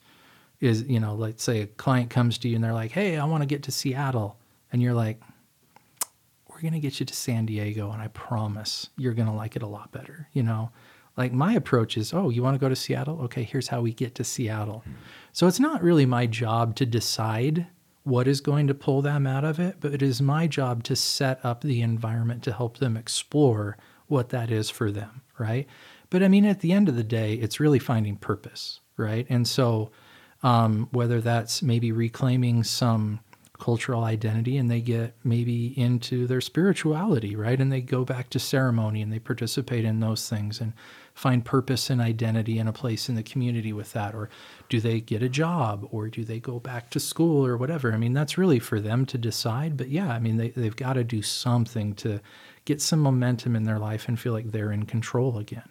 is, 0.59 0.83
you 0.83 0.99
know, 0.99 1.15
let's 1.15 1.43
say 1.43 1.61
a 1.61 1.67
client 1.67 2.09
comes 2.09 2.37
to 2.39 2.49
you 2.49 2.55
and 2.55 2.63
they're 2.63 2.73
like, 2.73 2.91
hey, 2.91 3.17
I 3.17 3.25
want 3.25 3.41
to 3.41 3.47
get 3.47 3.63
to 3.63 3.71
Seattle. 3.71 4.37
And 4.71 4.81
you're 4.81 4.93
like, 4.93 5.21
we're 6.61 6.69
going 6.69 6.79
to 6.79 6.87
get 6.87 6.99
you 6.99 7.05
to 7.05 7.13
San 7.13 7.45
Diego. 7.47 7.91
And 7.91 8.01
I 8.01 8.07
promise 8.09 8.89
you're 8.97 9.13
going 9.13 9.27
to 9.27 9.33
like 9.33 9.55
it 9.55 9.63
a 9.63 9.67
lot 9.67 9.91
better. 9.91 10.27
You 10.31 10.43
know, 10.43 10.71
like 11.17 11.33
my 11.33 11.53
approach 11.53 11.97
is, 11.97 12.13
oh, 12.13 12.29
you 12.29 12.43
want 12.43 12.55
to 12.55 12.59
go 12.59 12.69
to 12.69 12.75
Seattle? 12.75 13.21
Okay, 13.23 13.43
here's 13.43 13.69
how 13.69 13.81
we 13.81 13.93
get 13.93 14.13
to 14.15 14.23
Seattle. 14.23 14.83
Mm-hmm. 14.87 14.97
So 15.31 15.47
it's 15.47 15.59
not 15.59 15.81
really 15.81 16.05
my 16.05 16.27
job 16.27 16.75
to 16.75 16.85
decide 16.85 17.67
what 18.03 18.27
is 18.27 18.41
going 18.41 18.67
to 18.67 18.73
pull 18.73 19.01
them 19.01 19.25
out 19.25 19.43
of 19.43 19.59
it, 19.59 19.77
but 19.79 19.93
it 19.93 20.01
is 20.01 20.21
my 20.21 20.47
job 20.47 20.83
to 20.83 20.95
set 20.95 21.43
up 21.43 21.61
the 21.61 21.81
environment 21.81 22.43
to 22.43 22.53
help 22.53 22.77
them 22.77 22.97
explore 22.97 23.77
what 24.07 24.29
that 24.29 24.51
is 24.51 24.69
for 24.69 24.91
them, 24.91 25.21
right? 25.37 25.67
But 26.09 26.21
I 26.23 26.27
mean, 26.27 26.45
at 26.45 26.59
the 26.59 26.73
end 26.73 26.89
of 26.89 26.95
the 26.95 27.03
day, 27.03 27.35
it's 27.35 27.59
really 27.59 27.79
finding 27.79 28.17
purpose, 28.17 28.81
right? 28.97 29.25
And 29.29 29.47
so, 29.47 29.91
um, 30.43 30.89
whether 30.91 31.21
that's 31.21 31.61
maybe 31.61 31.91
reclaiming 31.91 32.63
some 32.63 33.19
cultural 33.61 34.03
identity 34.03 34.57
and 34.57 34.71
they 34.71 34.81
get 34.81 35.13
maybe 35.23 35.79
into 35.79 36.25
their 36.25 36.41
spirituality, 36.41 37.35
right? 37.35 37.61
And 37.61 37.71
they 37.71 37.79
go 37.79 38.03
back 38.03 38.31
to 38.31 38.39
ceremony 38.39 39.03
and 39.03 39.13
they 39.13 39.19
participate 39.19 39.85
in 39.85 39.99
those 39.99 40.27
things 40.27 40.59
and 40.59 40.73
find 41.13 41.45
purpose 41.45 41.91
and 41.91 42.01
identity 42.01 42.57
and 42.57 42.67
a 42.67 42.73
place 42.73 43.07
in 43.07 43.13
the 43.13 43.21
community 43.21 43.71
with 43.71 43.93
that. 43.93 44.15
Or 44.15 44.29
do 44.67 44.79
they 44.81 44.99
get 44.99 45.21
a 45.21 45.29
job 45.29 45.87
or 45.91 46.07
do 46.09 46.23
they 46.25 46.39
go 46.39 46.57
back 46.59 46.89
to 46.89 46.99
school 46.99 47.45
or 47.45 47.55
whatever? 47.55 47.93
I 47.93 47.97
mean, 47.97 48.13
that's 48.13 48.35
really 48.35 48.57
for 48.57 48.79
them 48.79 49.05
to 49.05 49.17
decide. 49.19 49.77
But 49.77 49.89
yeah, 49.89 50.09
I 50.11 50.17
mean, 50.17 50.37
they, 50.37 50.49
they've 50.49 50.75
got 50.75 50.93
to 50.93 51.03
do 51.03 51.21
something 51.21 51.93
to 51.95 52.19
get 52.65 52.81
some 52.81 52.99
momentum 52.99 53.55
in 53.55 53.65
their 53.65 53.77
life 53.77 54.07
and 54.07 54.19
feel 54.19 54.33
like 54.33 54.51
they're 54.51 54.71
in 54.71 54.87
control 54.87 55.37
again. 55.37 55.69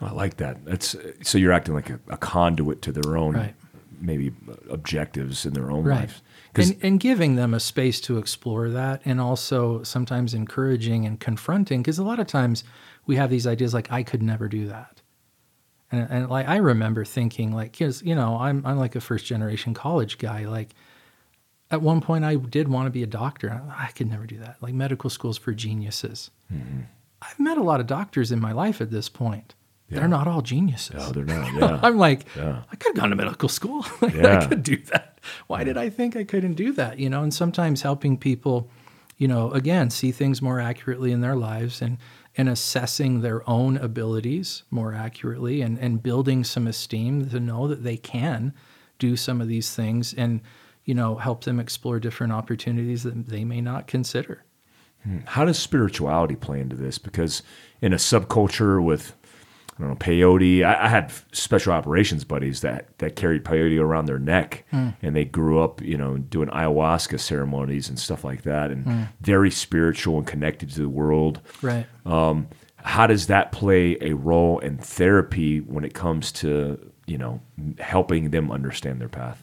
I 0.00 0.10
like 0.12 0.38
that. 0.38 0.64
That's 0.64 0.96
so 1.22 1.36
you're 1.36 1.52
acting 1.52 1.74
like 1.74 1.90
a, 1.90 2.00
a 2.08 2.16
conduit 2.16 2.80
to 2.82 2.92
their 2.92 3.18
own 3.18 3.34
Right. 3.34 3.54
maybe 4.00 4.32
objectives 4.70 5.44
in 5.44 5.52
their 5.52 5.70
own 5.70 5.84
Right. 5.84 6.00
lives. 6.00 6.22
And, 6.58 6.76
and 6.82 7.00
giving 7.00 7.36
them 7.36 7.54
a 7.54 7.60
space 7.60 8.00
to 8.02 8.18
explore 8.18 8.68
that 8.70 9.02
and 9.04 9.20
also 9.20 9.82
sometimes 9.82 10.34
encouraging 10.34 11.04
and 11.04 11.18
confronting 11.20 11.82
because 11.82 11.98
a 11.98 12.04
lot 12.04 12.18
of 12.18 12.26
times 12.26 12.64
we 13.06 13.16
have 13.16 13.30
these 13.30 13.46
ideas 13.46 13.74
like 13.74 13.90
i 13.92 14.02
could 14.02 14.22
never 14.22 14.48
do 14.48 14.66
that 14.68 15.02
and, 15.92 16.06
and 16.10 16.30
like 16.30 16.48
i 16.48 16.56
remember 16.56 17.04
thinking 17.04 17.52
like 17.52 17.72
because 17.72 18.02
you 18.02 18.14
know 18.14 18.36
I'm, 18.38 18.64
I'm 18.66 18.78
like 18.78 18.96
a 18.96 19.00
first 19.00 19.26
generation 19.26 19.74
college 19.74 20.18
guy 20.18 20.44
like 20.46 20.74
at 21.70 21.82
one 21.82 22.00
point 22.00 22.24
i 22.24 22.36
did 22.36 22.68
want 22.68 22.86
to 22.86 22.90
be 22.90 23.02
a 23.02 23.06
doctor 23.06 23.62
i 23.76 23.90
could 23.94 24.08
never 24.08 24.26
do 24.26 24.38
that 24.38 24.56
like 24.60 24.74
medical 24.74 25.10
schools 25.10 25.38
for 25.38 25.52
geniuses 25.52 26.30
mm-hmm. 26.52 26.80
i've 27.22 27.38
met 27.38 27.58
a 27.58 27.62
lot 27.62 27.80
of 27.80 27.86
doctors 27.86 28.32
in 28.32 28.40
my 28.40 28.52
life 28.52 28.80
at 28.80 28.90
this 28.90 29.08
point 29.08 29.54
Yeah. 29.88 30.00
they're 30.00 30.08
not 30.08 30.26
all 30.26 30.42
geniuses 30.42 30.94
no, 30.96 31.10
they're 31.10 31.24
not. 31.24 31.54
Yeah. 31.60 31.80
I'm 31.82 31.96
like, 31.98 32.26
Yeah. 32.36 32.62
I 32.72 32.76
could 32.76 32.90
have 32.90 32.96
gone 32.96 33.10
to 33.10 33.16
medical 33.16 33.48
school. 33.48 33.84
Like, 34.00 34.14
Yeah. 34.14 34.40
I 34.40 34.46
could 34.46 34.62
do 34.62 34.76
that. 34.92 35.15
Why 35.46 35.64
did 35.64 35.76
I 35.76 35.90
think 35.90 36.16
I 36.16 36.24
couldn't 36.24 36.54
do 36.54 36.72
that? 36.72 36.98
You 36.98 37.10
know, 37.10 37.22
and 37.22 37.32
sometimes 37.32 37.82
helping 37.82 38.16
people, 38.16 38.70
you 39.16 39.28
know, 39.28 39.50
again, 39.52 39.90
see 39.90 40.12
things 40.12 40.42
more 40.42 40.60
accurately 40.60 41.12
in 41.12 41.20
their 41.20 41.36
lives 41.36 41.82
and 41.82 41.98
and 42.36 42.48
assessing 42.48 43.20
their 43.20 43.48
own 43.48 43.76
abilities 43.78 44.62
more 44.70 44.92
accurately 44.92 45.62
and, 45.62 45.78
and 45.78 46.02
building 46.02 46.44
some 46.44 46.66
esteem 46.66 47.28
to 47.30 47.40
know 47.40 47.66
that 47.66 47.82
they 47.82 47.96
can 47.96 48.52
do 48.98 49.16
some 49.16 49.40
of 49.40 49.48
these 49.48 49.74
things 49.74 50.12
and, 50.12 50.40
you 50.84 50.94
know, 50.94 51.16
help 51.16 51.44
them 51.44 51.58
explore 51.58 51.98
different 51.98 52.32
opportunities 52.32 53.02
that 53.04 53.28
they 53.28 53.44
may 53.44 53.60
not 53.60 53.86
consider. 53.86 54.44
Hmm. 55.02 55.20
How 55.24 55.44
does 55.44 55.58
spirituality 55.58 56.36
play 56.36 56.60
into 56.60 56.76
this? 56.76 56.98
Because 56.98 57.42
in 57.80 57.92
a 57.92 57.96
subculture 57.96 58.82
with, 58.82 59.14
I 59.78 59.82
don't 59.82 59.90
know, 59.90 59.96
peyote, 59.96 60.64
I, 60.64 60.84
I 60.84 60.88
had 60.88 61.12
special 61.32 61.72
operations 61.72 62.24
buddies 62.24 62.62
that, 62.62 62.96
that 62.98 63.14
carried 63.14 63.44
peyote 63.44 63.78
around 63.78 64.06
their 64.06 64.18
neck 64.18 64.64
and 64.72 65.14
they 65.14 65.24
grew 65.24 65.60
up, 65.60 65.82
you 65.82 65.98
know, 65.98 66.16
doing 66.16 66.48
ayahuasca 66.48 67.20
ceremonies 67.20 67.88
and 67.88 67.98
stuff 67.98 68.24
like 68.24 68.42
that 68.42 68.70
and 68.70 69.08
very 69.20 69.50
spiritual 69.50 70.18
and 70.18 70.26
connected 70.26 70.70
to 70.70 70.80
the 70.80 70.88
world. 70.88 71.40
Right. 71.60 71.86
Um, 72.06 72.48
how 72.76 73.06
does 73.06 73.26
that 73.26 73.52
play 73.52 73.98
a 74.00 74.14
role 74.14 74.60
in 74.60 74.78
therapy 74.78 75.60
when 75.60 75.84
it 75.84 75.92
comes 75.92 76.32
to, 76.32 76.78
you 77.06 77.18
know, 77.18 77.40
helping 77.78 78.30
them 78.30 78.50
understand 78.50 79.00
their 79.00 79.08
path? 79.08 79.42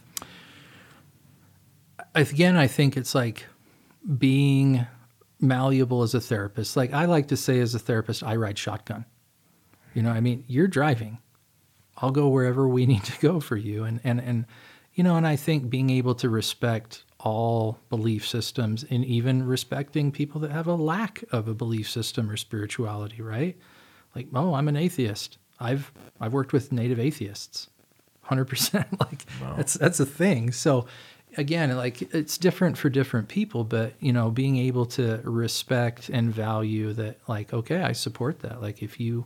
again, 2.15 2.57
I 2.57 2.67
think 2.67 2.97
it's 2.97 3.15
like 3.15 3.45
being 4.17 4.85
malleable 5.39 6.03
as 6.03 6.13
a 6.13 6.21
therapist. 6.21 6.77
Like 6.77 6.93
I 6.93 7.05
like 7.05 7.29
to 7.29 7.37
say 7.37 7.59
as 7.59 7.75
a 7.75 7.79
therapist, 7.79 8.23
I 8.23 8.35
ride 8.35 8.57
shotgun. 8.57 9.05
You 9.93 10.01
know, 10.01 10.11
I 10.11 10.19
mean, 10.19 10.43
you're 10.47 10.67
driving. 10.67 11.19
I'll 11.97 12.11
go 12.11 12.27
wherever 12.27 12.67
we 12.67 12.85
need 12.93 13.03
to 13.05 13.19
go 13.19 13.39
for 13.39 13.55
you. 13.55 13.83
And 13.83 13.99
and 14.03 14.19
and 14.19 14.45
you 14.93 15.03
know, 15.03 15.15
and 15.15 15.27
I 15.27 15.35
think 15.35 15.69
being 15.69 15.89
able 15.89 16.15
to 16.15 16.29
respect 16.29 17.03
all 17.19 17.79
belief 17.89 18.27
systems 18.27 18.83
and 18.89 19.03
even 19.05 19.47
respecting 19.47 20.11
people 20.11 20.41
that 20.41 20.51
have 20.51 20.67
a 20.67 20.75
lack 20.75 21.23
of 21.31 21.47
a 21.47 21.53
belief 21.53 21.89
system 21.89 22.29
or 22.29 22.37
spirituality, 22.37 23.21
right? 23.21 23.57
Like, 24.13 24.27
oh, 24.35 24.53
I'm 24.53 24.67
an 24.67 24.75
atheist. 24.75 25.37
I've 25.59 25.91
I've 26.19 26.33
worked 26.33 26.53
with 26.53 26.71
native 26.71 26.99
atheists. 26.99 27.69
100% 28.29 28.99
like 28.99 29.25
that's 29.57 29.73
that's 29.73 29.99
a 29.99 30.05
thing. 30.05 30.51
So 30.51 30.85
again, 31.37 31.75
like 31.75 32.13
it's 32.13 32.37
different 32.37 32.77
for 32.77 32.89
different 32.89 33.27
people, 33.27 33.63
but 33.63 33.93
you 33.99 34.13
know, 34.13 34.29
being 34.29 34.57
able 34.57 34.85
to 34.87 35.21
respect 35.23 36.09
and 36.09 36.33
value 36.33 36.93
that 36.93 37.17
like 37.27 37.53
okay, 37.53 37.81
I 37.81 37.93
support 37.93 38.39
that. 38.39 38.61
Like 38.61 38.83
if 38.83 38.99
you 38.99 39.25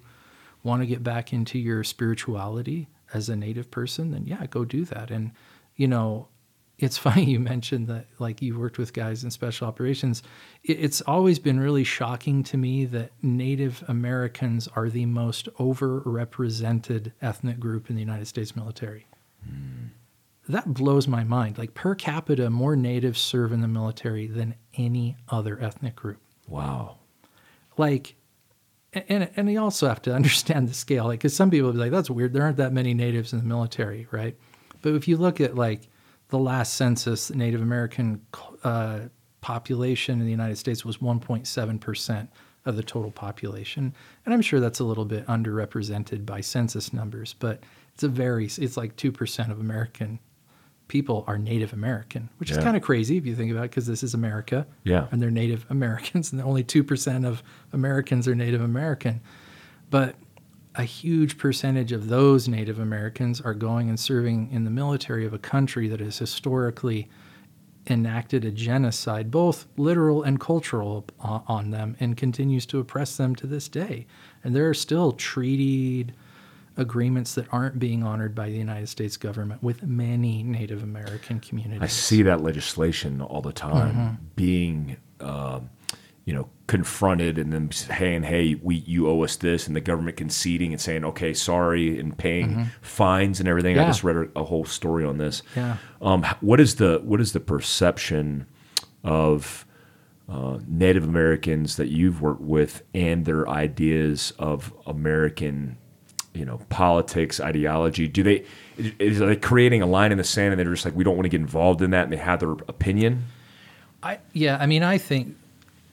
want 0.63 0.81
to 0.81 0.85
get 0.87 1.03
back 1.03 1.33
into 1.33 1.57
your 1.59 1.83
spirituality 1.83 2.89
as 3.13 3.29
a 3.29 3.35
native 3.35 3.71
person, 3.71 4.11
then 4.11 4.25
yeah, 4.25 4.45
go 4.47 4.65
do 4.65 4.85
that. 4.85 5.11
And 5.11 5.31
you 5.75 5.87
know, 5.87 6.27
it's 6.77 6.97
funny 7.07 7.25
you 7.25 7.39
mentioned 7.39 7.87
that 7.87 8.05
like 8.19 8.41
you 8.41 8.57
worked 8.59 8.77
with 8.77 8.93
guys 8.93 9.23
in 9.23 9.31
special 9.31 9.67
operations. 9.67 10.23
It's 10.63 11.01
always 11.01 11.39
been 11.39 11.59
really 11.59 11.83
shocking 11.83 12.43
to 12.43 12.57
me 12.57 12.85
that 12.85 13.11
Native 13.21 13.83
Americans 13.87 14.67
are 14.75 14.89
the 14.89 15.05
most 15.05 15.47
overrepresented 15.55 17.11
ethnic 17.21 17.59
group 17.59 17.89
in 17.89 17.95
the 17.95 18.01
United 18.01 18.27
States 18.27 18.55
military. 18.55 19.07
Hmm. 19.43 19.87
That 20.49 20.73
blows 20.73 21.07
my 21.09 21.25
mind. 21.25 21.57
Like 21.57 21.73
per 21.73 21.93
capita, 21.93 22.49
more 22.49 22.75
natives 22.77 23.19
serve 23.19 23.51
in 23.51 23.59
the 23.61 23.67
military 23.67 24.27
than 24.27 24.55
any 24.75 25.17
other 25.27 25.61
ethnic 25.61 25.95
group 25.95 26.21
Wow. 26.47 26.99
like 27.77 28.15
and 29.09 29.29
and 29.35 29.51
you 29.51 29.61
also 29.61 29.87
have 29.87 30.01
to 30.03 30.13
understand 30.15 30.69
the 30.69 30.73
scale. 30.73 31.05
Like 31.05 31.19
because 31.19 31.35
some 31.35 31.49
people 31.49 31.71
be 31.71 31.77
like 31.77 31.91
that's 31.91 32.09
weird. 32.09 32.33
There 32.33 32.43
aren't 32.43 32.57
that 32.57 32.73
many 32.73 32.93
natives 32.93 33.33
in 33.33 33.39
the 33.39 33.45
military 33.45 34.07
right? 34.11 34.35
But 34.81 34.93
if 34.93 35.07
you 35.07 35.17
look 35.17 35.41
at 35.41 35.55
like 35.55 35.89
the 36.29 36.39
last 36.39 36.73
census 36.73 37.29
the 37.29 37.35
native 37.35 37.61
american 37.61 38.21
uh, 38.63 38.99
population 39.41 40.19
in 40.19 40.25
the 40.25 40.31
united 40.31 40.57
states 40.57 40.83
was 40.83 40.97
1.7% 40.97 42.27
of 42.65 42.75
the 42.75 42.83
total 42.83 43.11
population. 43.11 43.93
And 44.25 44.33
i'm 44.33 44.41
sure 44.41 44.59
that's 44.59 44.79
a 44.79 44.83
little 44.83 45.05
bit 45.05 45.25
underrepresented 45.27 46.25
by 46.25 46.41
census 46.41 46.93
numbers 46.93 47.33
but 47.33 47.61
it's 47.93 48.03
a 48.03 48.09
very 48.09 48.45
it's 48.45 48.77
like 48.77 48.95
2% 48.95 49.51
of 49.51 49.59
american 49.59 50.19
people 50.87 51.23
are 51.27 51.37
native 51.37 51.73
american 51.73 52.29
which 52.37 52.49
is 52.51 52.57
kind 52.57 52.77
of 52.77 52.81
crazy 52.83 53.17
if 53.17 53.25
you 53.25 53.35
think 53.35 53.51
about 53.51 53.65
it 53.65 53.71
because 53.71 53.85
this 53.87 54.03
is 54.03 54.13
america 54.13 54.65
Yeah. 54.83 55.07
and 55.11 55.21
they're 55.21 55.31
Native 55.31 55.65
Americans, 55.69 56.31
and 56.31 56.41
only 56.41 56.63
2% 56.63 57.25
of 57.27 57.43
Americans 57.73 58.27
are 58.27 58.35
Native 58.35 58.61
American. 58.61 59.21
But 59.89 60.15
a 60.75 60.83
huge 60.83 61.37
percentage 61.37 61.91
of 61.91 62.07
those 62.07 62.47
Native 62.47 62.79
Americans 62.79 63.41
are 63.41 63.53
going 63.53 63.89
and 63.89 63.99
serving 63.99 64.49
in 64.51 64.63
the 64.63 64.69
military 64.71 65.25
of 65.25 65.33
a 65.33 65.37
country 65.39 65.87
that 65.89 65.99
has 65.99 66.17
historically 66.19 67.09
enacted 67.87 68.43
a 68.45 68.51
genocide, 68.51 69.31
both 69.31 69.65
literal 69.77 70.23
and 70.23 70.39
cultural, 70.39 71.05
on 71.19 71.71
them 71.71 71.95
and 71.99 72.15
continues 72.17 72.65
to 72.67 72.79
oppress 72.79 73.17
them 73.17 73.35
to 73.35 73.47
this 73.47 73.67
day. 73.67 74.05
And 74.43 74.55
there 74.55 74.69
are 74.69 74.73
still 74.73 75.11
treated 75.13 76.13
agreements 76.77 77.33
that 77.35 77.47
aren't 77.51 77.79
being 77.79 78.03
honored 78.03 78.35
by 78.35 78.49
the 78.49 78.57
United 78.57 78.87
States 78.87 79.17
government 79.17 79.61
with 79.63 79.83
many 79.83 80.43
Native 80.43 80.83
American 80.83 81.39
communities. 81.39 81.81
I 81.81 81.87
see 81.87 82.21
that 82.23 82.41
legislation 82.41 83.21
all 83.21 83.41
the 83.41 83.51
time 83.51 84.29
being, 84.35 84.97
um, 85.19 85.69
you 86.25 86.33
know, 86.33 86.49
confronted 86.67 87.37
and 87.37 87.51
then 87.51 87.71
saying, 87.71 88.23
"Hey, 88.23 88.55
we 88.55 88.75
you 88.75 89.09
owe 89.09 89.23
us 89.23 89.35
this," 89.37 89.67
and 89.67 89.75
the 89.75 89.81
government 89.81 90.17
conceding 90.17 90.71
and 90.71 90.81
saying, 90.81 91.03
"Okay, 91.05 91.33
sorry," 91.33 91.99
and 91.99 92.17
paying 92.17 92.67
fines 92.81 93.39
and 93.39 93.47
everything. 93.49 93.79
I 93.79 93.85
just 93.85 94.03
read 94.03 94.17
a, 94.17 94.39
a 94.39 94.43
whole 94.43 94.65
story 94.65 95.03
on 95.05 95.17
this. 95.17 95.41
Yeah. 95.55 95.77
Um, 96.01 96.25
what 96.41 96.59
is 96.59 96.75
the 96.75 97.01
what 97.03 97.19
is 97.21 97.33
the 97.33 97.39
perception 97.39 98.45
of 99.03 99.65
uh, 100.29 100.59
Native 100.67 101.05
Americans 101.05 101.77
that 101.77 101.87
you've 101.87 102.21
worked 102.21 102.41
with 102.41 102.83
and 102.93 103.25
their 103.25 103.47
ideas 103.47 104.33
of 104.37 104.73
American, 104.85 105.77
you 106.37 106.45
know, 106.45 106.59
politics, 106.69 107.39
ideology? 107.39 108.07
Do 108.07 108.23
they 108.23 108.45
is 108.77 109.19
they 109.19 109.35
creating 109.35 109.81
a 109.81 109.85
line 109.85 110.11
in 110.11 110.17
the 110.17 110.23
sand 110.23 110.53
and 110.53 110.59
they're 110.59 110.73
just 110.73 110.85
like 110.85 110.95
we 110.95 111.03
don't 111.03 111.15
want 111.15 111.25
to 111.25 111.29
get 111.29 111.41
involved 111.41 111.81
in 111.81 111.91
that 111.91 112.03
and 112.03 112.13
they 112.13 112.17
have 112.17 112.39
their 112.39 112.51
opinion? 112.51 113.25
I 114.03 114.19
yeah, 114.33 114.57
I 114.59 114.65
mean, 114.65 114.83
I 114.83 114.97
think 114.97 115.35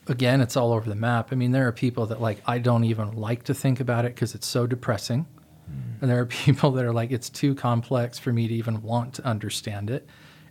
again, 0.06 0.40
it's 0.40 0.56
all 0.56 0.72
over 0.72 0.88
the 0.88 0.94
map. 0.94 1.28
I 1.32 1.34
mean, 1.36 1.52
there 1.52 1.66
are 1.66 1.72
people 1.72 2.06
that 2.06 2.20
like 2.20 2.42
I 2.46 2.58
don't 2.58 2.84
even 2.84 3.12
like 3.12 3.44
to 3.44 3.54
think 3.54 3.80
about 3.80 4.04
it 4.04 4.14
because 4.14 4.34
it's 4.34 4.46
so 4.46 4.66
depressing, 4.66 5.26
hmm. 5.66 6.02
and 6.02 6.10
there 6.10 6.20
are 6.20 6.26
people 6.44 6.72
that 6.72 6.84
are 6.84 6.92
like 6.92 7.10
it's 7.10 7.30
too 7.30 7.54
complex 7.54 8.18
for 8.18 8.32
me 8.32 8.48
to 8.48 8.54
even 8.54 8.82
want 8.82 9.14
to 9.14 9.24
understand 9.24 9.90
it, 9.90 10.06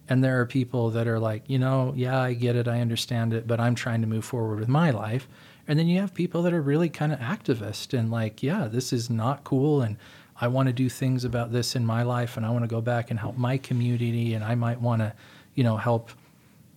and 0.10 0.24
there 0.24 0.40
are 0.42 0.46
people 0.46 0.90
that 0.92 1.08
are 1.08 1.20
like, 1.20 1.44
you 1.48 1.60
know, 1.60 1.94
yeah, 1.96 2.20
I 2.20 2.34
get 2.34 2.56
it, 2.56 2.68
I 2.68 2.82
understand 2.82 3.34
it, 3.34 3.48
but 3.48 3.60
I'm 3.60 3.76
trying 3.76 4.02
to 4.02 4.08
move 4.08 4.26
forward 4.26 4.60
with 4.60 4.70
my 4.70 4.92
life. 4.92 5.28
And 5.68 5.80
then 5.80 5.88
you 5.88 6.00
have 6.02 6.14
people 6.14 6.42
that 6.44 6.54
are 6.54 6.62
really 6.62 6.90
kind 6.90 7.14
of 7.14 7.20
activist 7.20 7.98
and 7.98 8.12
like, 8.12 8.44
yeah, 8.44 8.68
this 8.68 8.92
is 8.92 9.10
not 9.10 9.44
cool 9.44 9.82
and 9.82 9.98
I 10.42 10.48
want 10.48 10.68
to 10.68 10.74
do 10.74 10.90
things 10.90 11.24
about 11.24 11.52
this 11.52 11.76
in 11.76 11.86
my 11.86 12.04
life 12.04 12.38
and 12.38 12.46
I 12.46 12.50
want 12.50 12.64
to 12.64 12.68
go 12.68 12.82
back 12.82 13.12
and 13.12 13.20
help 13.20 13.38
my 13.38 13.58
community 13.58 14.34
and 14.34 14.44
I 14.44 14.56
might 14.56 14.82
want 14.82 15.02
to, 15.02 15.14
you 15.56 15.64
know, 15.64 15.78
help 15.78 16.12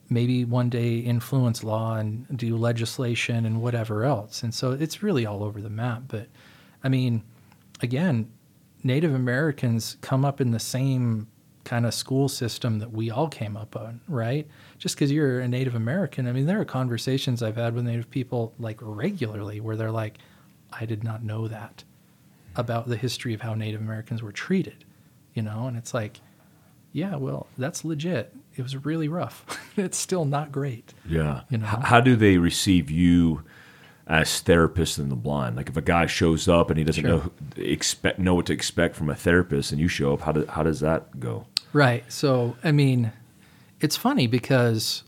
maybe 0.08 0.44
one 0.44 0.70
day 0.70 0.98
influence 0.98 1.64
law 1.64 1.96
and 1.96 2.26
do 2.36 2.56
legislation 2.56 3.44
and 3.44 3.60
whatever 3.60 4.04
else. 4.04 4.42
And 4.42 4.54
so 4.54 4.72
it's 4.72 5.02
really 5.02 5.26
all 5.26 5.42
over 5.42 5.60
the 5.60 5.70
map. 5.70 6.02
But 6.06 6.28
I 6.84 6.88
mean, 6.88 7.22
again, 7.82 8.30
Native 8.84 9.14
Americans 9.14 9.96
come 10.00 10.24
up 10.24 10.40
in 10.40 10.52
the 10.52 10.60
same 10.60 11.26
kind 11.64 11.86
of 11.86 11.92
school 11.92 12.28
system 12.28 12.78
that 12.78 12.92
we 12.92 13.10
all 13.10 13.28
came 13.28 13.56
up 13.56 13.74
on, 13.74 14.00
right? 14.06 14.46
Just 14.78 14.94
because 14.96 15.10
you're 15.10 15.40
a 15.40 15.48
Native 15.48 15.74
American, 15.74 16.26
I 16.28 16.32
mean, 16.32 16.46
there 16.46 16.60
are 16.60 16.64
conversations 16.64 17.42
I've 17.42 17.56
had 17.56 17.74
with 17.74 17.84
Native 17.84 18.10
people 18.10 18.52
like 18.58 18.78
regularly 18.80 19.60
where 19.60 19.76
they're 19.76 19.90
like, 19.90 20.18
I 20.72 20.84
did 20.84 21.02
not 21.04 21.22
know 21.22 21.48
that 21.48 21.84
about 22.56 22.88
the 22.88 22.96
history 22.96 23.32
of 23.34 23.40
how 23.40 23.54
Native 23.54 23.80
Americans 23.80 24.22
were 24.22 24.32
treated, 24.32 24.84
you 25.34 25.42
know? 25.42 25.66
And 25.66 25.76
it's 25.76 25.94
like, 25.94 26.20
yeah, 26.92 27.16
well, 27.16 27.46
that's 27.58 27.84
legit. 27.84 28.34
It 28.56 28.62
was 28.62 28.84
really 28.84 29.08
rough. 29.08 29.44
it's 29.76 29.98
still 29.98 30.24
not 30.24 30.52
great. 30.52 30.92
Yeah. 31.08 31.42
You 31.50 31.58
know? 31.58 31.66
How 31.66 32.00
do 32.00 32.16
they 32.16 32.38
receive 32.38 32.90
you 32.90 33.42
as 34.06 34.28
therapists 34.42 34.98
in 34.98 35.08
the 35.10 35.16
blind? 35.16 35.56
Like 35.56 35.68
if 35.68 35.76
a 35.76 35.82
guy 35.82 36.06
shows 36.06 36.48
up 36.48 36.70
and 36.70 36.78
he 36.78 36.84
doesn't 36.84 37.02
Sure. 37.04 37.10
know 37.18 37.30
expect 37.56 38.18
know 38.18 38.34
what 38.34 38.46
to 38.46 38.52
expect 38.52 38.94
from 38.96 39.10
a 39.10 39.14
therapist, 39.14 39.72
and 39.72 39.80
you 39.80 39.88
show 39.88 40.12
up, 40.14 40.20
how 40.22 40.32
do, 40.32 40.46
how 40.46 40.62
does 40.62 40.80
that 40.80 41.18
go? 41.20 41.46
Right. 41.72 42.10
So, 42.10 42.56
I 42.64 42.72
mean, 42.72 43.12
it's 43.80 43.96
funny 43.96 44.26
because 44.26 45.04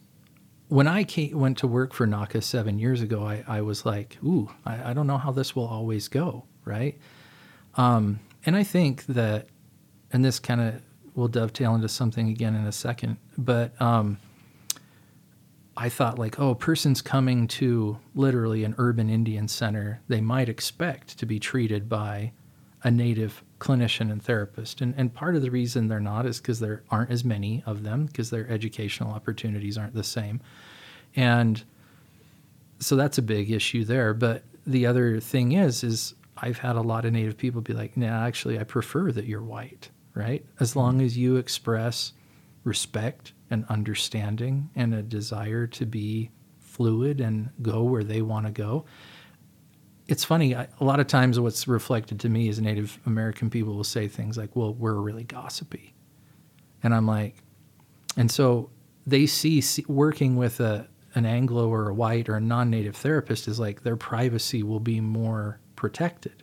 when 0.69 0.87
I 0.87 1.05
came, 1.05 1.39
went 1.39 1.59
to 1.59 1.67
work 1.67 1.93
for 1.95 2.07
NACA 2.07 2.43
seven 2.43 2.79
years 2.79 3.01
ago, 3.01 3.25
I, 3.25 3.45
I 3.49 3.61
was 3.63 3.87
like, 3.87 4.19
ooh, 4.25 4.51
I, 4.67 4.91
I 4.91 4.93
don't 4.93 5.07
know 5.07 5.19
how 5.19 5.33
this 5.33 5.57
will 5.57 5.67
always 5.67 6.09
go. 6.09 6.45
Right. 6.65 6.99
Um, 7.77 8.21
and 8.45 8.55
I 8.57 8.63
think 8.65 9.07
that, 9.07 9.49
and 10.13 10.25
this 10.25 10.39
kind 10.39 10.61
of 10.61 10.83
will 11.15 11.29
dovetail 11.29 11.75
into 11.75 11.89
something 11.89 12.29
again 12.29 12.55
in 12.55 12.67
a 12.67 12.73
second, 12.73 13.17
but 13.37 13.81
um, 13.81 14.19
I 15.77 15.89
thought, 15.89 16.19
like, 16.19 16.41
oh, 16.41 16.51
a 16.51 16.55
person's 16.55 17.01
coming 17.01 17.47
to 17.49 17.99
literally 18.15 18.65
an 18.65 18.75
urban 18.79 19.09
Indian 19.09 19.49
center, 19.49 20.01
they 20.09 20.21
might 20.21 20.49
expect 20.49 21.19
to 21.19 21.27
be 21.27 21.39
treated 21.39 21.89
by 21.89 22.33
a 22.83 22.91
native 22.91 23.43
clinician 23.59 24.13
and 24.13 24.23
therapist. 24.23 24.81
And, 24.81 24.95
and 24.97 25.13
part 25.13 25.35
of 25.35 25.43
the 25.43 25.51
reason 25.51 25.89
they're 25.89 26.01
not 26.01 26.27
is 26.27 26.39
because 26.39 26.61
there 26.61 26.83
aren't 26.91 27.11
as 27.11 27.25
many 27.25 27.63
of 27.67 27.83
them, 27.83 28.07
because 28.07 28.31
their 28.31 28.49
educational 28.49 29.13
opportunities 29.13 29.77
aren't 29.77 29.95
the 29.95 30.05
same. 30.05 30.41
And 31.17 31.63
so 32.79 32.97
that's 32.97 33.19
a 33.19 33.23
big 33.23 33.51
issue 33.51 33.85
there. 33.85 34.15
But 34.15 34.45
the 34.67 34.87
other 34.87 35.19
thing 35.21 35.53
is, 35.53 35.83
is 35.83 36.15
I've 36.37 36.59
had 36.59 36.77
a 36.77 36.83
lot 36.83 37.05
of 37.05 37.13
native 37.13 37.37
people 37.37 37.61
be 37.61 37.73
like, 37.73 37.97
nah, 37.97 38.25
actually, 38.25 38.59
I 38.59 38.65
prefer 38.65 39.11
that 39.13 39.25
you're 39.25 39.43
white, 39.43 39.91
right? 40.15 40.45
As 40.61 40.77
long 40.77 41.01
as 41.01 41.19
you 41.19 41.37
express 41.37 42.13
respect 42.65 43.33
and 43.51 43.65
understanding 43.69 44.71
and 44.77 44.95
a 44.95 45.03
desire 45.03 45.67
to 45.67 45.87
be 45.87 46.31
fluid 46.61 47.21
and 47.21 47.51
go 47.61 47.83
where 47.83 48.05
they 48.05 48.23
want 48.23 48.47
to 48.47 48.53
go. 48.53 48.85
It's 50.09 50.25
funny, 50.25 50.55
I, 50.57 50.69
a 50.81 50.85
lot 50.85 51.01
of 51.01 51.07
times 51.07 51.39
what's 51.39 51.69
reflected 51.69 52.19
to 52.21 52.29
me 52.31 52.49
is 52.49 52.61
Native 52.61 52.99
American 53.05 53.51
people 53.51 53.75
will 53.75 53.85
say 53.85 54.09
things 54.09 54.39
like, 54.39 54.57
well, 54.57 54.73
we're 54.73 54.95
really 54.95 55.25
gossipy. 55.25 55.93
And 56.83 56.95
I'm 56.95 57.07
like, 57.07 57.37
and 58.17 58.31
so 58.31 58.71
they 59.07 59.27
see, 59.27 59.61
see 59.61 59.85
working 59.87 60.37
with 60.37 60.61
a, 60.61 60.89
an 61.15 61.27
Anglo 61.27 61.69
or 61.69 61.89
a 61.91 61.95
white 61.95 62.29
or 62.29 62.37
a 62.37 62.41
non 62.41 62.71
native 62.71 62.97
therapist 62.97 63.49
is 63.49 63.61
like 63.61 63.83
their 63.83 63.97
privacy 63.97 64.63
will 64.63 64.81
be 64.81 65.01
more 65.01 65.61
protected. 65.77 66.43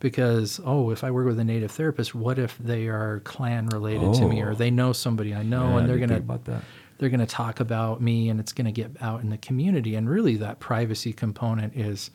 Because, 0.00 0.60
oh, 0.64 0.90
if 0.90 1.02
I 1.02 1.10
work 1.10 1.26
with 1.26 1.40
a 1.40 1.44
native 1.44 1.72
therapist, 1.72 2.14
what 2.14 2.38
if 2.38 2.56
they 2.58 2.86
are 2.86 3.20
clan 3.20 3.66
related 3.66 4.14
to 4.14 4.28
me 4.28 4.40
or 4.40 4.52
Oh. 4.52 4.54
they 4.54 4.70
know 4.70 4.92
somebody 4.92 5.34
I 5.34 5.42
know 5.42 5.70
Yeah, 5.70 5.78
and 5.78 5.88
they're 5.88 5.96
going 5.98 6.10
to 6.10 6.16
about 6.16 6.44
that. 6.44 6.62
they're 6.98 7.08
going 7.08 7.18
to 7.20 7.26
talk 7.26 7.58
about 7.60 8.00
me 8.00 8.28
and 8.28 8.38
it's 8.38 8.52
going 8.52 8.66
to 8.66 8.72
get 8.72 8.92
out 9.00 9.22
in 9.22 9.30
the 9.30 9.38
community 9.38 9.96
and 9.96 10.08
really 10.08 10.36
that 10.36 10.60
privacy 10.60 11.12
component 11.12 11.74
is 11.76 12.10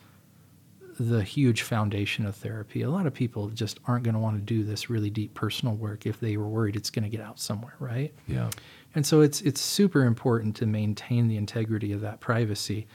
the 0.99 1.23
huge 1.23 1.61
foundation 1.61 2.25
of 2.25 2.35
therapy. 2.35 2.81
A 2.81 2.89
lot 2.89 3.05
of 3.05 3.13
people 3.13 3.49
just 3.49 3.79
aren't 3.85 4.03
going 4.03 4.13
to 4.13 4.19
want 4.19 4.37
to 4.37 4.41
do 4.41 4.63
this 4.63 4.89
really 4.89 5.09
deep 5.09 5.33
personal 5.33 5.75
work 5.75 6.05
if 6.05 6.19
they 6.19 6.37
were 6.37 6.47
worried 6.47 6.75
it's 6.75 6.89
going 6.89 7.03
to 7.03 7.09
get 7.09 7.21
out 7.21 7.39
somewhere 7.39 7.75
right? 7.79 8.13
Yeah. 8.27 8.49
and 8.95 9.05
so 9.05 9.21
it's 9.21 9.41
it's 9.41 9.61
super 9.61 10.05
important 10.05 10.55
to 10.57 10.65
maintain 10.65 11.27
the 11.27 11.37
integrity 11.37 11.91
of 11.91 12.01
that 12.01 12.19
privacy. 12.19 12.87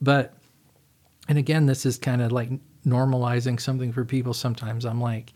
But 0.00 0.34
and 1.28 1.38
again 1.38 1.66
this 1.66 1.84
is 1.86 1.98
kind 1.98 2.22
of 2.22 2.32
like 2.32 2.50
normalizing 2.86 3.60
something 3.60 3.92
for 3.92 4.04
people. 4.04 4.34
Sometimes 4.34 4.84
i'm 4.84 5.00
like 5.00 5.32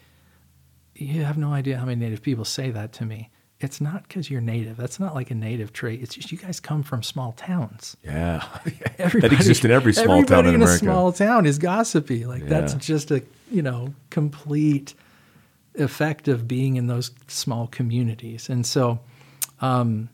you 0.94 1.24
have 1.24 1.38
no 1.38 1.52
idea 1.52 1.78
how 1.78 1.86
many 1.86 1.98
native 1.98 2.22
people 2.22 2.44
say 2.44 2.70
that 2.70 2.92
to 2.92 3.04
me 3.04 3.30
it's 3.64 3.80
not 3.80 4.02
because 4.06 4.30
you're 4.30 4.40
native 4.40 4.76
that's 4.76 4.98
not 5.00 5.14
like 5.14 5.30
a 5.30 5.34
native 5.34 5.72
trait 5.72 6.02
it's 6.02 6.14
just 6.14 6.32
you 6.32 6.38
guys 6.38 6.60
come 6.60 6.82
from 6.82 7.02
small 7.02 7.32
towns 7.32 7.96
Yeah. 8.04 8.46
Everybody, 8.98 9.28
that 9.28 9.32
exists 9.32 9.64
in 9.64 9.70
every 9.70 9.92
small 9.92 10.18
everybody 10.18 10.26
town 10.26 10.46
in, 10.46 10.54
in, 10.54 10.62
America. 10.62 10.74
a 10.74 10.78
small 10.78 11.12
town 11.12 11.46
is 11.46 11.58
gossipy. 11.58 12.24
Like 12.24 12.46
that's 12.46 12.74
just 12.74 13.10
a 13.10 13.22
you 13.50 13.62
know 13.62 13.94
complete 14.10 14.94
effect 15.74 16.28
of 16.28 16.46
being 16.46 16.76
in 16.76 16.86
those 16.86 17.10
small 17.28 17.66
communities. 17.66 18.48
And 18.48 18.66
so, 18.66 19.00
um, 19.60 20.08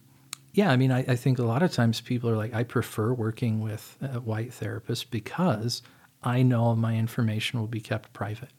yeah, 0.52 0.70
I 0.70 0.76
mean, 0.76 0.92
I, 0.92 1.00
I 1.00 1.16
think 1.16 1.38
a 1.38 1.42
lot 1.44 1.62
of 1.62 1.72
times 1.72 2.00
people 2.00 2.30
are 2.30 2.36
like, 2.36 2.54
I 2.54 2.62
prefer 2.62 3.12
working 3.12 3.60
with 3.60 3.96
a 4.00 4.20
white 4.20 4.52
therapist 4.52 5.10
because 5.10 5.82
I 6.22 6.42
know 6.42 6.74
my 6.76 6.96
information 6.96 7.58
will 7.58 7.66
be 7.66 7.80
kept 7.80 8.12
private. 8.12 8.50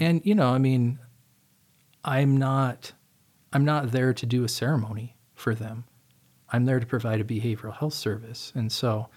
And 0.00 0.20
you 0.24 0.34
know, 0.34 0.48
I 0.48 0.58
mean, 0.58 0.98
I'm 2.04 2.36
not 2.36 2.92
I'm 3.52 3.64
not 3.64 3.90
there 3.90 4.12
to 4.12 4.26
do 4.26 4.44
a 4.44 4.48
ceremony 4.48 5.16
for 5.34 5.54
them. 5.54 5.84
I'm 6.52 6.64
there 6.64 6.80
to 6.80 6.86
provide 6.86 7.20
a 7.20 7.24
behavioral 7.24 7.76
health 7.76 7.94
service. 7.94 8.52
And 8.54 8.70
so 8.70 9.08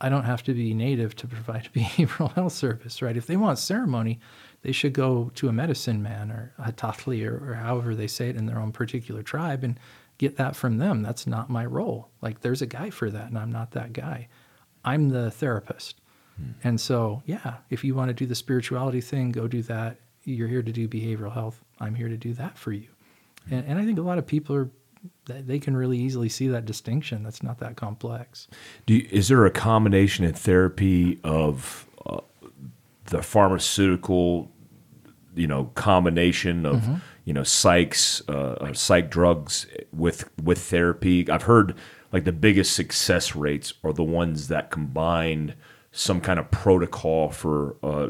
I 0.00 0.08
don't 0.08 0.24
have 0.24 0.42
to 0.44 0.54
be 0.54 0.74
native 0.74 1.14
to 1.16 1.26
provide 1.26 1.66
a 1.74 1.78
behavioral 1.78 2.32
health 2.32 2.52
service, 2.52 3.00
right? 3.00 3.16
If 3.16 3.26
they 3.26 3.36
want 3.36 3.58
ceremony, 3.58 4.20
they 4.62 4.72
should 4.72 4.92
go 4.92 5.30
to 5.36 5.48
a 5.48 5.52
medicine 5.52 6.02
man 6.02 6.30
or 6.30 6.52
a 6.58 6.72
or, 7.24 7.50
or 7.50 7.54
however 7.54 7.94
they 7.94 8.06
say 8.06 8.28
it 8.28 8.36
in 8.36 8.46
their 8.46 8.60
own 8.60 8.72
particular 8.72 9.22
tribe 9.22 9.64
and 9.64 9.78
get 10.18 10.36
that 10.36 10.56
from 10.56 10.78
them. 10.78 11.02
That's 11.02 11.26
not 11.26 11.50
my 11.50 11.64
role. 11.64 12.10
Like 12.20 12.40
there's 12.40 12.62
a 12.62 12.66
guy 12.66 12.90
for 12.90 13.10
that, 13.10 13.28
and 13.28 13.38
I'm 13.38 13.50
not 13.50 13.72
that 13.72 13.92
guy. 13.92 14.28
I'm 14.84 15.08
the 15.08 15.30
therapist. 15.30 16.00
Hmm. 16.36 16.50
And 16.62 16.80
so, 16.80 17.22
yeah, 17.26 17.56
if 17.70 17.84
you 17.84 17.94
want 17.94 18.08
to 18.08 18.14
do 18.14 18.26
the 18.26 18.34
spirituality 18.34 19.00
thing, 19.00 19.32
go 19.32 19.48
do 19.48 19.62
that. 19.62 19.96
You're 20.24 20.48
here 20.48 20.62
to 20.62 20.72
do 20.72 20.88
behavioral 20.88 21.32
health. 21.32 21.64
I'm 21.80 21.94
here 21.94 22.08
to 22.08 22.16
do 22.16 22.34
that 22.34 22.56
for 22.56 22.72
you. 22.72 22.88
And, 23.50 23.66
and 23.66 23.78
I 23.78 23.84
think 23.84 23.98
a 23.98 24.02
lot 24.02 24.18
of 24.18 24.26
people 24.26 24.54
are, 24.56 24.70
they 25.24 25.58
can 25.58 25.76
really 25.76 25.98
easily 25.98 26.28
see 26.28 26.48
that 26.48 26.64
distinction. 26.64 27.22
That's 27.22 27.42
not 27.42 27.58
that 27.58 27.76
complex. 27.76 28.48
Do 28.86 28.94
you, 28.94 29.08
is 29.10 29.28
there 29.28 29.44
a 29.44 29.50
combination 29.50 30.24
in 30.24 30.32
therapy 30.32 31.18
of 31.24 31.88
uh, 32.06 32.20
the 33.06 33.22
pharmaceutical, 33.22 34.50
you 35.34 35.46
know, 35.46 35.70
combination 35.74 36.66
of 36.66 36.76
Mm-hmm. 36.82 36.94
you 37.24 37.32
know 37.32 37.42
psychs, 37.42 38.22
uh, 38.28 38.64
uh, 38.64 38.72
psych 38.72 39.10
drugs 39.10 39.66
with 39.92 40.28
with 40.42 40.58
therapy? 40.58 41.28
I've 41.30 41.44
heard 41.44 41.74
like 42.12 42.24
the 42.24 42.32
biggest 42.32 42.74
success 42.74 43.34
rates 43.34 43.74
are 43.82 43.92
the 43.92 44.04
ones 44.04 44.48
that 44.48 44.70
combine 44.70 45.54
some 45.90 46.20
kind 46.20 46.38
of 46.38 46.50
protocol 46.50 47.30
for 47.30 47.76
uh, 47.82 48.08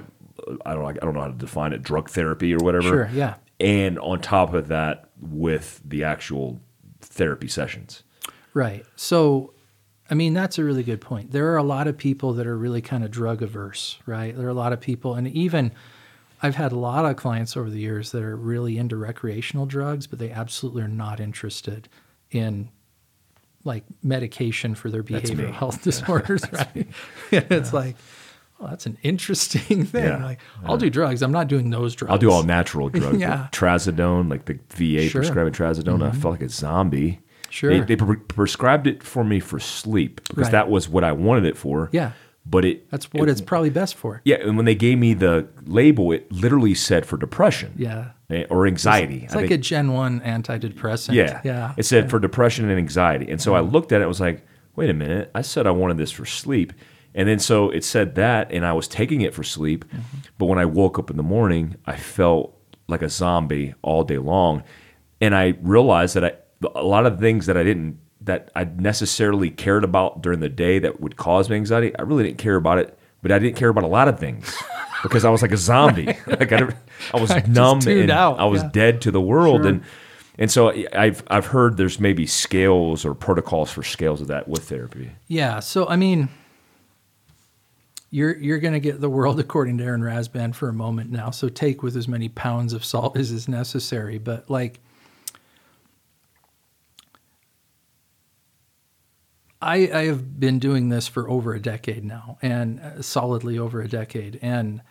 I 0.67 0.75
don't 0.75 0.85
I 0.85 0.93
don't 0.93 1.15
know 1.15 1.21
how 1.21 1.29
to 1.29 1.35
define 1.35 1.73
it, 1.73 1.83
drug 1.83 2.11
therapy 2.11 2.55
or 2.55 2.59
whatever. 2.59 2.89
Sure, 2.89 3.11
yeah. 3.13 3.35
And 3.61 3.99
on 4.01 4.21
top 4.21 4.55
of 4.55 4.69
that, 4.69 5.11
with 5.23 5.81
the 5.85 6.05
actual 6.05 6.61
therapy 7.01 7.49
sessions. 7.49 8.03
Right. 8.55 8.85
So, 8.97 9.55
I 10.11 10.15
mean, 10.15 10.35
that's 10.35 10.59
a 10.59 10.65
really 10.65 10.83
good 10.83 11.01
point. 11.01 11.31
There 11.31 11.53
are 11.53 11.57
a 11.57 11.63
lot 11.63 11.87
of 11.87 11.97
people 11.97 12.35
that 12.35 12.47
are 12.47 12.57
really 12.57 12.83
kind 12.83 13.05
of 13.05 13.11
drug 13.11 13.43
averse, 13.43 13.99
right? 14.05 14.37
There 14.37 14.47
are 14.47 14.51
a 14.51 14.55
lot 14.55 14.73
of 14.73 14.81
people, 14.81 15.15
and 15.15 15.29
even 15.29 15.73
I've 16.43 16.57
had 16.57 16.73
a 16.73 16.79
lot 16.79 17.05
of 17.05 17.17
clients 17.17 17.57
over 17.57 17.71
the 17.71 17.79
years 17.79 18.11
that 18.13 18.23
are 18.23 18.37
really 18.37 18.77
into 18.77 18.97
recreational 18.97 19.65
drugs, 19.65 20.07
but 20.07 20.19
they 20.19 20.31
absolutely 20.31 20.83
are 20.83 20.89
not 20.89 21.21
interested 21.21 21.89
in 22.31 22.69
like 23.65 23.85
medication 24.03 24.75
for 24.75 24.91
their 24.91 25.05
behavioral 25.05 25.53
health 25.53 25.83
disorders, 25.85 26.43
right? 26.53 26.89
it's 27.31 27.73
like, 27.73 27.97
well, 28.63 28.71
that's 28.71 28.87
an 28.87 28.97
interesting 29.03 29.85
thing. 29.87 30.05
Yeah. 30.05 30.23
Like, 30.25 30.39
I'll 30.65 30.77
do 30.77 30.89
drugs. 30.89 31.21
I'm 31.23 31.33
not 31.33 31.49
doing 31.49 31.71
those 31.71 31.95
drugs. 31.95 32.11
I'll 32.13 32.19
do 32.19 32.31
all 32.31 32.43
natural 32.45 32.89
drugs. 33.01 33.19
Yeah. 33.19 33.49
trazodone, 33.53 34.31
like 34.31 34.45
the 34.47 34.55
VA 34.71 35.09
Sure. 35.09 35.23
Mm-hmm. 35.23 35.33
prescribing 35.35 35.53
trazodone. 35.53 36.03
I 36.07 36.13
felt 36.13 36.33
like 36.33 36.43
a 36.43 36.49
zombie. 36.49 37.21
Sure. 37.51 37.71
They, 37.71 37.81
they 37.81 37.97
pre- 37.97 38.17
prescribed 38.17 38.87
it 38.87 39.03
for 39.03 39.25
me 39.25 39.41
for 39.41 39.59
sleep 39.61 40.23
because 40.29 40.45
Right. 40.45 40.53
that 40.53 40.71
was 40.71 40.89
what 40.89 41.05
I 41.05 41.13
wanted 41.13 41.45
it 41.45 41.57
for. 41.57 41.91
Yeah. 41.93 42.13
But 42.47 42.65
it 42.65 42.91
That's 42.91 43.13
what 43.13 43.29
it- 43.29 43.33
it's 43.33 43.41
probably 43.41 43.71
best 43.71 43.95
for. 43.95 44.21
Yeah, 44.25 44.37
and 44.37 44.57
when 44.57 44.65
they 44.65 44.75
gave 44.75 44.99
me 44.99 45.15
the 45.15 45.47
label, 45.65 46.11
it 46.13 46.31
literally 46.33 46.75
said 46.75 47.05
for 47.07 47.17
depression. 47.17 47.73
Yeah. 47.77 48.11
eh, 48.31 48.45
Or 48.51 48.67
anxiety. 48.67 49.23
It's 49.25 49.35
I 49.35 49.39
like 49.39 49.49
think. 49.49 49.61
a 49.61 49.63
Gen 49.63 49.93
1 49.93 50.21
antidepressant. 50.21 51.13
Yeah. 51.15 51.41
Yeah. 51.45 51.75
It 51.77 51.85
said 51.85 52.11
for 52.11 52.19
depression 52.19 52.69
and 52.69 52.79
anxiety. 52.79 53.31
And 53.31 53.41
so 53.41 53.55
I 53.55 53.61
looked 53.61 53.93
at 53.93 53.97
it 54.01 54.05
and 54.05 54.09
was 54.09 54.21
like, 54.21 54.45
wait 54.75 54.91
a 54.91 54.95
minute. 54.95 55.31
I 55.35 55.43
said 55.43 55.67
I 55.67 55.71
wanted 55.71 55.99
this 55.99 56.11
for 56.11 56.25
sleep. 56.25 56.73
And 57.15 57.29
then 57.29 57.39
so 57.39 57.71
it 57.71 57.85
said 57.85 58.15
that, 58.15 58.51
and 58.53 58.65
I 58.65 58.73
was 58.73 58.89
taking 58.89 59.21
it 59.21 59.35
for 59.35 59.43
sleep. 59.43 59.85
Mm-hmm. 59.87 60.19
But 60.39 60.47
when 60.47 60.59
I 60.59 60.65
woke 60.65 60.99
up 60.99 61.11
in 61.11 61.17
the 61.17 61.23
morning, 61.23 61.77
I 61.87 61.97
felt 61.97 62.59
like 62.89 63.03
a 63.03 63.09
zombie 63.09 63.75
all 63.83 64.05
day 64.05 64.19
long. 64.19 64.63
And 65.21 65.35
I 65.35 65.55
realized 65.61 66.15
that 66.17 66.25
I, 66.25 66.33
a 66.75 66.83
lot 66.83 67.07
of 67.07 67.19
things 67.21 67.47
that 67.47 67.57
I 67.57 67.63
didn't 67.63 67.99
that 68.25 68.51
I 68.55 68.65
necessarily 68.65 69.51
cared 69.51 69.83
about 69.83 70.23
during 70.23 70.41
the 70.41 70.49
day 70.49 70.79
that 70.79 71.01
would 71.01 71.17
cause 71.17 71.51
me 71.51 71.57
anxiety. 71.57 71.97
I 71.99 72.03
really 72.03 72.23
didn't 72.23 72.39
care 72.39 72.55
about 72.55 72.79
it, 72.79 72.97
but 73.21 73.33
I 73.33 73.39
didn't 73.41 73.57
care 73.57 73.69
about 73.69 73.83
a 73.83 73.89
lot 73.89 74.07
of 74.07 74.19
things 74.21 74.55
because 75.03 75.25
I 75.25 75.31
was 75.31 75.43
like 75.43 75.51
a 75.51 75.57
zombie. 75.57 76.07
like 76.27 76.53
I, 76.53 76.69
I 77.13 77.21
was 77.21 77.31
Just 77.35 77.49
numb 77.49 77.81
and 77.87 78.11
out, 78.11 78.39
I 78.39 78.45
was 78.45 78.63
yeah. 78.63 78.71
dead 78.73 79.01
to 79.03 79.11
the 79.11 79.21
world 79.21 79.63
Sure. 79.63 79.69
and 79.71 79.83
and 80.39 80.51
so 80.51 80.73
I've 80.93 81.23
I've 81.27 81.47
heard 81.47 81.77
there's 81.77 82.01
maybe 82.01 82.27
scales 82.27 83.05
or 83.05 83.15
protocols 83.15 83.71
for 83.71 83.83
scales 83.83 84.21
of 84.21 84.29
that 84.29 84.49
with 84.49 84.69
therapy. 84.69 85.11
Yeah. 85.27 85.61
So 85.61 85.87
I 85.89 85.97
mean, 85.97 86.29
you're 88.13 88.37
you're 88.37 88.61
going 88.61 88.75
to 88.75 88.81
get 88.81 89.01
the 89.01 89.11
world 89.11 89.41
according 89.41 89.79
to 89.79 89.85
Aaron 89.85 90.03
Rasband 90.03 90.55
for 90.55 90.69
a 90.69 90.73
moment 90.73 91.11
now. 91.11 91.31
So 91.31 91.49
take 91.49 91.83
with 91.83 91.97
as 91.97 92.07
many 92.07 92.29
pounds 92.29 92.73
of 92.73 92.85
salt 92.85 93.17
as 93.17 93.33
is 93.33 93.49
necessary. 93.49 94.19
But 94.19 94.49
like, 94.49 94.79
I 99.61 99.91
I 99.93 100.05
have 100.05 100.39
been 100.39 100.61
doing 100.61 100.91
this 100.91 101.09
for 101.09 101.29
over 101.29 101.55
a 101.55 101.61
decade 101.61 102.05
now, 102.05 102.39
and 102.41 102.79
uh, 102.79 103.03
solidly 103.03 103.59
over 103.59 103.81
a 103.81 103.89
decade, 103.89 104.39
and 104.43 104.83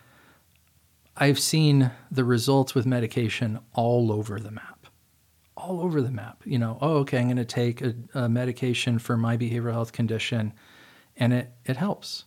I've 1.16 1.38
seen 1.38 1.92
the 2.10 2.24
results 2.24 2.74
with 2.74 2.86
medication 2.86 3.60
all 3.72 4.12
over 4.12 4.38
the 4.38 4.50
map 4.50 4.72
all 5.54 5.80
over 5.80 6.02
the 6.02 6.10
map. 6.10 6.42
You 6.44 6.58
know, 6.58 6.76
oh, 6.80 6.96
okay, 6.98 7.18
I'm 7.18 7.26
going 7.26 7.36
to 7.36 7.44
take 7.44 7.82
a, 7.82 7.94
a 8.14 8.28
medication 8.28 8.98
for 8.98 9.16
my 9.16 9.36
behavioral 9.36 9.72
health 9.72 9.92
condition, 9.92 10.54
and 11.16 11.32
it 11.32 11.52
it 11.64 11.76
helps. 11.76 12.24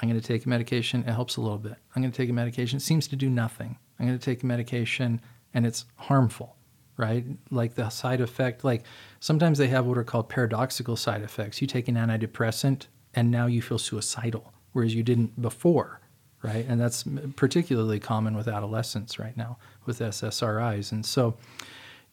I'm 0.00 0.08
going 0.08 0.20
to 0.20 0.26
take 0.26 0.46
a 0.46 0.48
medication, 0.48 1.00
it 1.02 1.12
helps 1.12 1.36
a 1.36 1.40
little 1.40 1.58
bit. 1.58 1.76
I'm 1.94 2.02
going 2.02 2.12
to 2.12 2.16
take 2.16 2.30
a 2.30 2.32
medication, 2.32 2.78
it 2.78 2.82
seems 2.82 3.06
to 3.08 3.16
do 3.16 3.28
nothing. 3.28 3.78
I'm 3.98 4.06
going 4.06 4.18
to 4.18 4.24
take 4.24 4.42
a 4.42 4.46
medication, 4.46 5.20
and 5.52 5.66
it's 5.66 5.84
harmful, 5.96 6.56
right? 6.96 7.24
Like 7.50 7.74
the 7.74 7.90
side 7.90 8.20
effect, 8.20 8.64
like 8.64 8.84
sometimes 9.20 9.58
they 9.58 9.68
have 9.68 9.84
what 9.86 9.98
are 9.98 10.04
called 10.04 10.28
paradoxical 10.28 10.96
side 10.96 11.22
effects. 11.22 11.60
You 11.60 11.66
take 11.66 11.88
an 11.88 11.96
antidepressant, 11.96 12.86
and 13.14 13.30
now 13.30 13.46
you 13.46 13.60
feel 13.60 13.78
suicidal, 13.78 14.52
whereas 14.72 14.94
you 14.94 15.02
didn't 15.02 15.40
before, 15.40 16.00
right? 16.42 16.64
And 16.66 16.80
that's 16.80 17.04
particularly 17.36 18.00
common 18.00 18.36
with 18.36 18.48
adolescents 18.48 19.18
right 19.18 19.36
now 19.36 19.58
with 19.84 19.98
SSRIs. 19.98 20.92
And 20.92 21.04
so, 21.04 21.36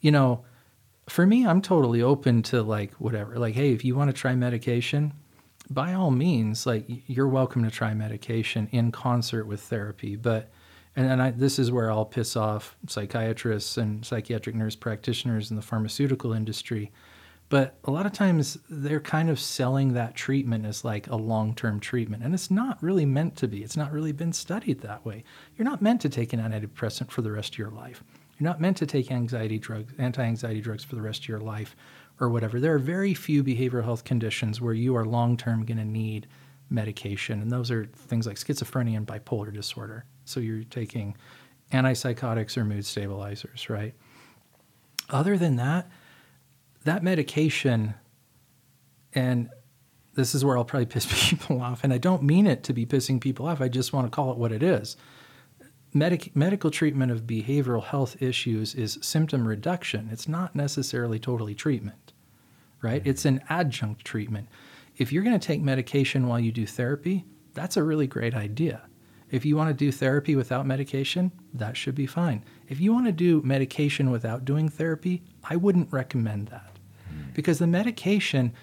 you 0.02 0.12
know, 0.12 0.44
for 1.08 1.26
me, 1.26 1.48
I'm 1.48 1.62
totally 1.62 2.02
open 2.02 2.44
to 2.44 2.62
like 2.62 2.94
whatever. 2.96 3.40
Like, 3.40 3.56
hey, 3.56 3.72
if 3.72 3.86
you 3.86 3.96
want 3.96 4.10
to 4.10 4.14
try 4.14 4.36
medication, 4.36 5.14
by 5.70 5.94
all 5.94 6.12
means, 6.12 6.66
like 6.66 6.86
you're 7.08 7.28
welcome 7.28 7.64
to 7.64 7.72
try 7.72 7.94
medication 7.94 8.68
in 8.72 8.92
concert 8.92 9.46
with 9.46 9.62
therapy. 9.62 10.16
But, 10.16 10.50
and 10.96 11.10
then 11.10 11.20
I, 11.20 11.32
this 11.32 11.60
is 11.60 11.72
where 11.72 11.92
I'll 11.92 12.06
piss 12.06 12.36
off 12.36 12.78
psychiatrists 12.88 13.78
and 13.78 14.06
psychiatric 14.06 14.56
nurse 14.56 14.76
practitioners 14.76 15.50
in 15.50 15.56
the 15.56 15.62
pharmaceutical 15.62 16.34
industry. 16.34 16.92
But 17.50 17.78
a 17.86 17.92
lot 17.92 18.06
of 18.06 18.12
times 18.12 18.58
they're 18.70 19.00
kind 19.00 19.30
of 19.30 19.40
selling 19.40 19.94
that 19.94 20.16
treatment 20.16 20.66
as 20.66 20.84
like 20.84 21.08
a 21.08 21.16
long 21.16 21.56
term 21.56 21.80
treatment. 21.80 22.24
And 22.24 22.34
it's 22.34 22.52
not 22.52 22.82
really 22.82 23.06
meant 23.06 23.36
to 23.38 23.48
be. 23.48 23.64
It's 23.64 23.78
not 23.78 23.92
really 23.92 24.12
been 24.12 24.34
studied 24.34 24.82
that 24.82 25.06
way. 25.06 25.24
You're 25.58 25.68
not 25.68 25.82
meant 25.82 26.02
to 26.02 26.10
take 26.10 26.34
an 26.34 26.40
antidepressant 26.40 27.10
for 27.10 27.22
the 27.22 27.32
rest 27.32 27.54
of 27.54 27.60
your 27.60 27.72
life. 27.72 28.04
You're 28.38 28.50
not 28.50 28.62
meant 28.62 28.78
to 28.78 28.86
take 28.86 29.12
anxiety 29.12 29.58
drugs, 29.58 29.94
anti-anxiety 29.98 30.62
drugs 30.62 30.84
for 30.84 30.96
the 30.96 31.02
rest 31.02 31.24
of 31.24 31.28
your 31.30 31.40
life 31.40 31.76
or 32.20 32.30
whatever. 32.30 32.60
There 32.60 32.74
are 32.74 32.80
very 32.80 33.14
few 33.14 33.44
behavioral 33.44 33.84
health 33.84 34.04
conditions 34.04 34.60
where 34.60 34.74
you 34.74 34.96
are 34.96 35.06
long-term 35.06 35.66
going 35.66 35.78
to 35.78 35.86
need 35.86 36.28
medication, 36.70 37.42
and 37.42 37.52
those 37.52 37.72
are 37.72 37.86
things 37.86 38.28
like 38.28 38.38
schizophrenia 38.38 38.98
and 38.98 39.08
bipolar 39.08 39.54
disorder. 39.54 40.06
So 40.26 40.40
you're 40.40 40.64
taking 40.64 41.16
antipsychotics 41.72 42.58
or 42.58 42.66
mood 42.66 42.86
stabilizers, 42.86 43.70
right? 43.70 43.94
Other 45.10 45.38
than 45.38 45.56
that, 45.58 45.90
that 46.84 47.04
medication 47.04 47.94
and 49.14 49.50
this 50.16 50.36
is 50.36 50.44
where 50.44 50.58
I'll 50.58 50.66
probably 50.66 50.86
piss 50.88 51.30
people 51.30 51.62
off, 51.62 51.84
and 51.84 51.94
I 51.94 51.98
don't 51.98 52.24
mean 52.24 52.48
it 52.48 52.64
to 52.64 52.74
be 52.74 52.86
pissing 52.86 53.22
people 53.22 53.48
off. 53.48 53.62
I 53.62 53.68
just 53.68 53.94
want 53.94 54.08
to 54.08 54.12
call 54.12 54.32
it 54.32 54.38
what 54.38 54.52
it 54.52 54.64
is 54.64 54.98
medic- 55.98 56.36
medical 56.36 56.72
treatment 56.72 57.12
of 57.12 57.24
behavioral 57.24 57.84
health 57.84 58.22
issues 58.22 58.76
is 58.76 59.00
symptom 59.02 59.48
reduction. 59.48 60.10
It's 60.12 60.28
not 60.28 60.56
necessarily 60.56 61.20
totally 61.20 61.56
treatment, 61.56 62.14
right? 62.82 63.02
Mm-hmm. 63.02 63.10
It's 63.10 63.26
an 63.26 63.42
adjunct 63.50 64.06
treatment. 64.06 64.48
If 64.98 65.12
you're 65.12 65.24
going 65.24 65.40
to 65.40 65.48
take 65.48 65.62
medication 65.62 66.28
while 66.28 66.40
you 66.40 66.52
do 66.52 66.66
therapy, 66.66 67.26
that's 67.54 67.78
a 67.78 67.84
really 67.84 68.08
great 68.08 68.34
idea. 68.34 68.84
If 69.30 69.46
you 69.46 69.58
want 69.58 69.70
to 69.70 69.74
do 69.74 69.92
therapy 69.92 70.36
without 70.36 70.66
medication, 70.66 71.32
that 71.54 71.76
should 71.76 71.96
be 71.96 72.06
fine. 72.06 72.46
If 72.70 72.80
you 72.80 72.94
want 72.94 73.08
to 73.08 73.12
do 73.12 73.42
medication 73.44 74.10
without 74.10 74.46
doing 74.46 74.70
therapy, 74.70 75.22
I 75.44 75.58
wouldn't 75.58 75.92
recommend 75.92 76.48
that 76.48 76.80
mm. 77.12 77.34
because 77.34 77.60
the 77.60 77.68
medication 77.68 78.54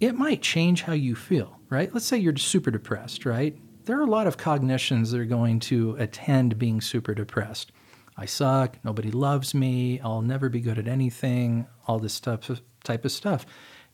it 0.00 0.14
might 0.14 0.42
change 0.42 0.82
how 0.82 0.92
you 0.92 1.14
feel, 1.14 1.58
right? 1.68 1.92
Let's 1.92 2.06
say 2.06 2.18
you're 2.18 2.36
super 2.36 2.70
depressed, 2.70 3.24
right? 3.24 3.56
There 3.88 3.98
are 3.98 4.02
a 4.02 4.06
lot 4.10 4.26
of 4.26 4.36
cognitions 4.36 5.12
that 5.12 5.18
are 5.18 5.24
going 5.24 5.60
to 5.60 5.96
attend 5.98 6.58
being 6.58 6.82
super 6.82 7.14
depressed. 7.14 7.72
I 8.18 8.26
suck, 8.26 8.76
nobody 8.84 9.10
loves 9.10 9.54
me, 9.54 9.98
I'll 10.00 10.20
never 10.20 10.50
be 10.50 10.60
good 10.60 10.78
at 10.78 10.86
anything, 10.86 11.66
all 11.86 11.98
this 11.98 12.12
stuff 12.12 12.50
type 12.84 13.06
of 13.06 13.12
stuff. 13.12 13.46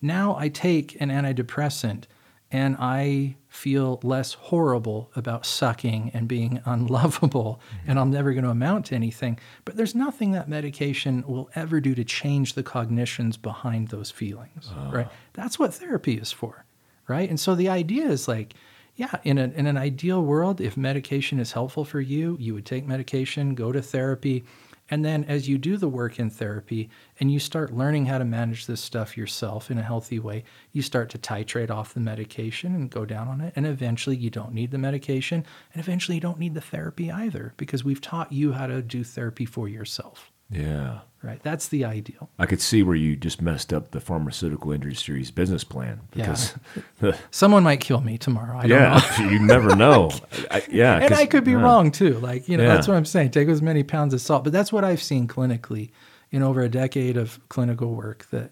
Now 0.02 0.34
I 0.36 0.48
take 0.48 1.00
an 1.00 1.10
antidepressant 1.10 2.06
and 2.50 2.76
I 2.80 3.36
feel 3.46 4.00
less 4.02 4.34
horrible 4.34 5.12
about 5.14 5.46
sucking 5.46 6.10
and 6.12 6.26
being 6.26 6.60
unlovable, 6.66 7.60
mm-hmm. 7.64 7.90
and 7.92 8.00
I'm 8.00 8.10
never 8.10 8.32
going 8.32 8.42
to 8.42 8.50
amount 8.50 8.86
to 8.86 8.96
anything. 8.96 9.38
But 9.64 9.76
there's 9.76 9.94
nothing 9.94 10.32
that 10.32 10.48
medication 10.48 11.22
will 11.24 11.48
ever 11.54 11.80
do 11.80 11.94
to 11.94 12.02
change 12.02 12.54
the 12.54 12.64
cognitions 12.64 13.36
behind 13.36 13.88
those 13.88 14.10
feelings, 14.10 14.72
ah. 14.74 14.90
right? 14.90 15.08
That's 15.34 15.56
what 15.56 15.72
therapy 15.72 16.14
is 16.14 16.32
for, 16.32 16.64
right? 17.06 17.28
And 17.28 17.38
so 17.38 17.54
the 17.54 17.68
idea 17.68 18.08
is 18.08 18.26
like, 18.26 18.54
yeah, 18.96 19.16
in, 19.24 19.38
a, 19.38 19.44
in 19.44 19.66
an 19.66 19.76
ideal 19.76 20.22
world, 20.22 20.60
if 20.60 20.76
medication 20.76 21.40
is 21.40 21.52
helpful 21.52 21.84
for 21.84 22.00
you, 22.00 22.36
you 22.40 22.54
would 22.54 22.66
take 22.66 22.86
medication, 22.86 23.54
go 23.54 23.72
to 23.72 23.82
therapy, 23.82 24.44
and 24.90 25.04
then 25.04 25.24
as 25.24 25.48
you 25.48 25.56
do 25.56 25.76
the 25.76 25.88
work 25.88 26.18
in 26.18 26.28
therapy 26.28 26.90
and 27.18 27.32
you 27.32 27.38
start 27.38 27.72
learning 27.72 28.06
how 28.06 28.18
to 28.18 28.24
manage 28.24 28.66
this 28.66 28.82
stuff 28.82 29.16
yourself 29.16 29.70
in 29.70 29.78
a 29.78 29.82
healthy 29.82 30.18
way, 30.18 30.44
you 30.72 30.82
start 30.82 31.08
to 31.10 31.18
titrate 31.18 31.70
off 31.70 31.94
the 31.94 32.00
medication 32.00 32.74
and 32.74 32.90
go 32.90 33.06
down 33.06 33.28
on 33.28 33.40
it. 33.40 33.54
And 33.56 33.66
eventually 33.66 34.16
you 34.16 34.28
don't 34.30 34.52
need 34.52 34.70
the 34.70 34.78
medication. 34.78 35.44
And 35.72 35.82
eventually 35.82 36.16
you 36.16 36.20
don't 36.20 36.38
need 36.38 36.54
the 36.54 36.60
therapy 36.60 37.10
either 37.10 37.54
because 37.56 37.82
we've 37.82 38.00
taught 38.00 38.32
you 38.32 38.52
how 38.52 38.66
to 38.66 38.82
do 38.82 39.04
therapy 39.04 39.46
for 39.46 39.68
yourself, 39.68 40.30
Yeah. 40.50 41.00
Right? 41.24 41.42
That's 41.42 41.68
the 41.68 41.84
ideal. 41.84 42.28
I 42.38 42.46
could 42.46 42.60
see 42.60 42.82
where 42.82 42.94
you 42.94 43.16
just 43.16 43.40
messed 43.42 43.72
up 43.72 43.90
the 43.90 44.00
pharmaceutical 44.00 44.70
industry's 44.72 45.30
business 45.30 45.64
plan 45.64 46.00
because 46.10 46.54
the, 47.00 47.16
Someone 47.30 47.62
might 47.62 47.80
kill 47.80 48.00
me 48.00 48.18
tomorrow. 48.18 48.58
I 48.58 48.66
don't 48.66 48.78
know. 48.78 49.00
yeah, 49.18 49.30
you 49.30 49.38
never 49.38 49.74
know. 49.84 50.10
I, 50.50 50.62
yeah, 50.70 50.98
and 50.98 51.14
I 51.14 51.26
could 51.26 51.44
be 51.44 51.52
yeah. 51.52 51.62
wrong 51.62 51.90
too. 51.90 52.18
Like, 52.18 52.48
you 52.48 52.56
know, 52.56 52.64
Yeah. 52.64 52.74
that's 52.74 52.86
what 52.86 52.96
I'm 52.96 53.04
saying. 53.04 53.30
Take 53.30 53.48
as 53.48 53.62
many 53.62 53.82
pounds 53.82 54.12
of 54.14 54.20
salt. 54.20 54.44
But 54.44 54.52
that's 54.52 54.72
what 54.72 54.84
I've 54.84 55.02
seen 55.02 55.26
clinically 55.26 55.90
in 56.30 56.42
over 56.42 56.60
a 56.60 56.68
decade 56.68 57.16
of 57.16 57.40
clinical 57.48 57.94
work 57.94 58.26
that, 58.30 58.50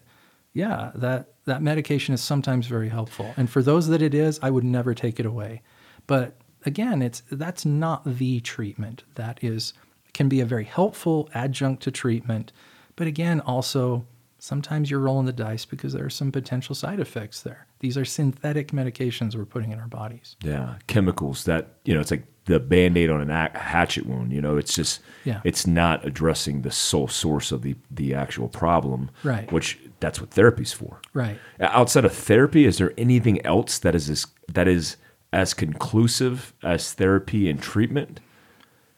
yeah, 0.53 0.91
that, 0.95 1.29
that 1.45 1.61
medication 1.61 2.13
is 2.13 2.21
sometimes 2.21 2.67
very 2.67 2.89
helpful. 2.89 3.33
And 3.37 3.49
for 3.49 3.61
those 3.61 3.87
that 3.87 4.01
it 4.01 4.13
is, 4.13 4.39
I 4.41 4.49
would 4.49 4.63
never 4.63 4.93
take 4.93 5.19
it 5.19 5.25
away. 5.25 5.61
But 6.07 6.35
again, 6.65 7.01
it's 7.01 7.23
that's 7.31 7.65
not 7.65 8.03
the 8.05 8.39
treatment. 8.39 9.03
That 9.15 9.43
is 9.43 9.73
can 10.13 10.29
be 10.29 10.39
a 10.41 10.45
very 10.45 10.65
helpful 10.65 11.29
adjunct 11.33 11.83
to 11.83 11.91
treatment. 11.91 12.51
But 12.95 13.07
again, 13.07 13.39
also 13.41 14.05
sometimes 14.37 14.91
you're 14.91 14.99
rolling 14.99 15.25
the 15.25 15.33
dice 15.33 15.65
because 15.65 15.93
there 15.93 16.05
are 16.05 16.09
some 16.09 16.31
potential 16.31 16.75
side 16.75 16.99
effects 16.99 17.41
there. 17.41 17.65
These 17.79 17.97
are 17.97 18.05
synthetic 18.05 18.71
medications 18.71 19.35
we're 19.35 19.45
putting 19.45 19.71
in 19.71 19.79
our 19.79 19.87
bodies. 19.87 20.35
Yeah, 20.43 20.75
chemicals 20.87 21.45
that 21.45 21.69
you 21.85 21.93
know, 21.93 21.99
it's 22.01 22.11
like 22.11 22.23
the 22.45 22.59
band 22.59 22.97
aid 22.97 23.09
on 23.09 23.21
an 23.21 23.29
a- 23.31 23.57
hatchet 23.57 24.05
wound. 24.05 24.31
You 24.33 24.41
know, 24.41 24.57
it's 24.57 24.75
just 24.75 24.99
Yeah. 25.23 25.41
it's 25.43 25.65
not 25.65 26.05
addressing 26.05 26.61
the 26.61 26.71
sole 26.71 27.07
source 27.07 27.51
of 27.51 27.61
the 27.61 27.75
the 27.89 28.13
actual 28.13 28.49
problem. 28.49 29.09
Right. 29.23 29.51
Which 29.51 29.79
that's 29.99 30.19
what 30.19 30.31
therapy's 30.31 30.73
for. 30.73 30.99
Right. 31.13 31.39
Outside 31.61 32.03
of 32.05 32.13
therapy, 32.13 32.65
is 32.65 32.77
there 32.77 32.93
anything 32.97 33.43
else 33.45 33.79
that 33.79 33.95
is 33.95 34.09
as, 34.09 34.27
that 34.51 34.67
is 34.67 34.97
as 35.31 35.53
conclusive 35.53 36.53
as 36.61 36.93
therapy 36.93 37.49
and 37.49 37.61
treatment? 37.61 38.19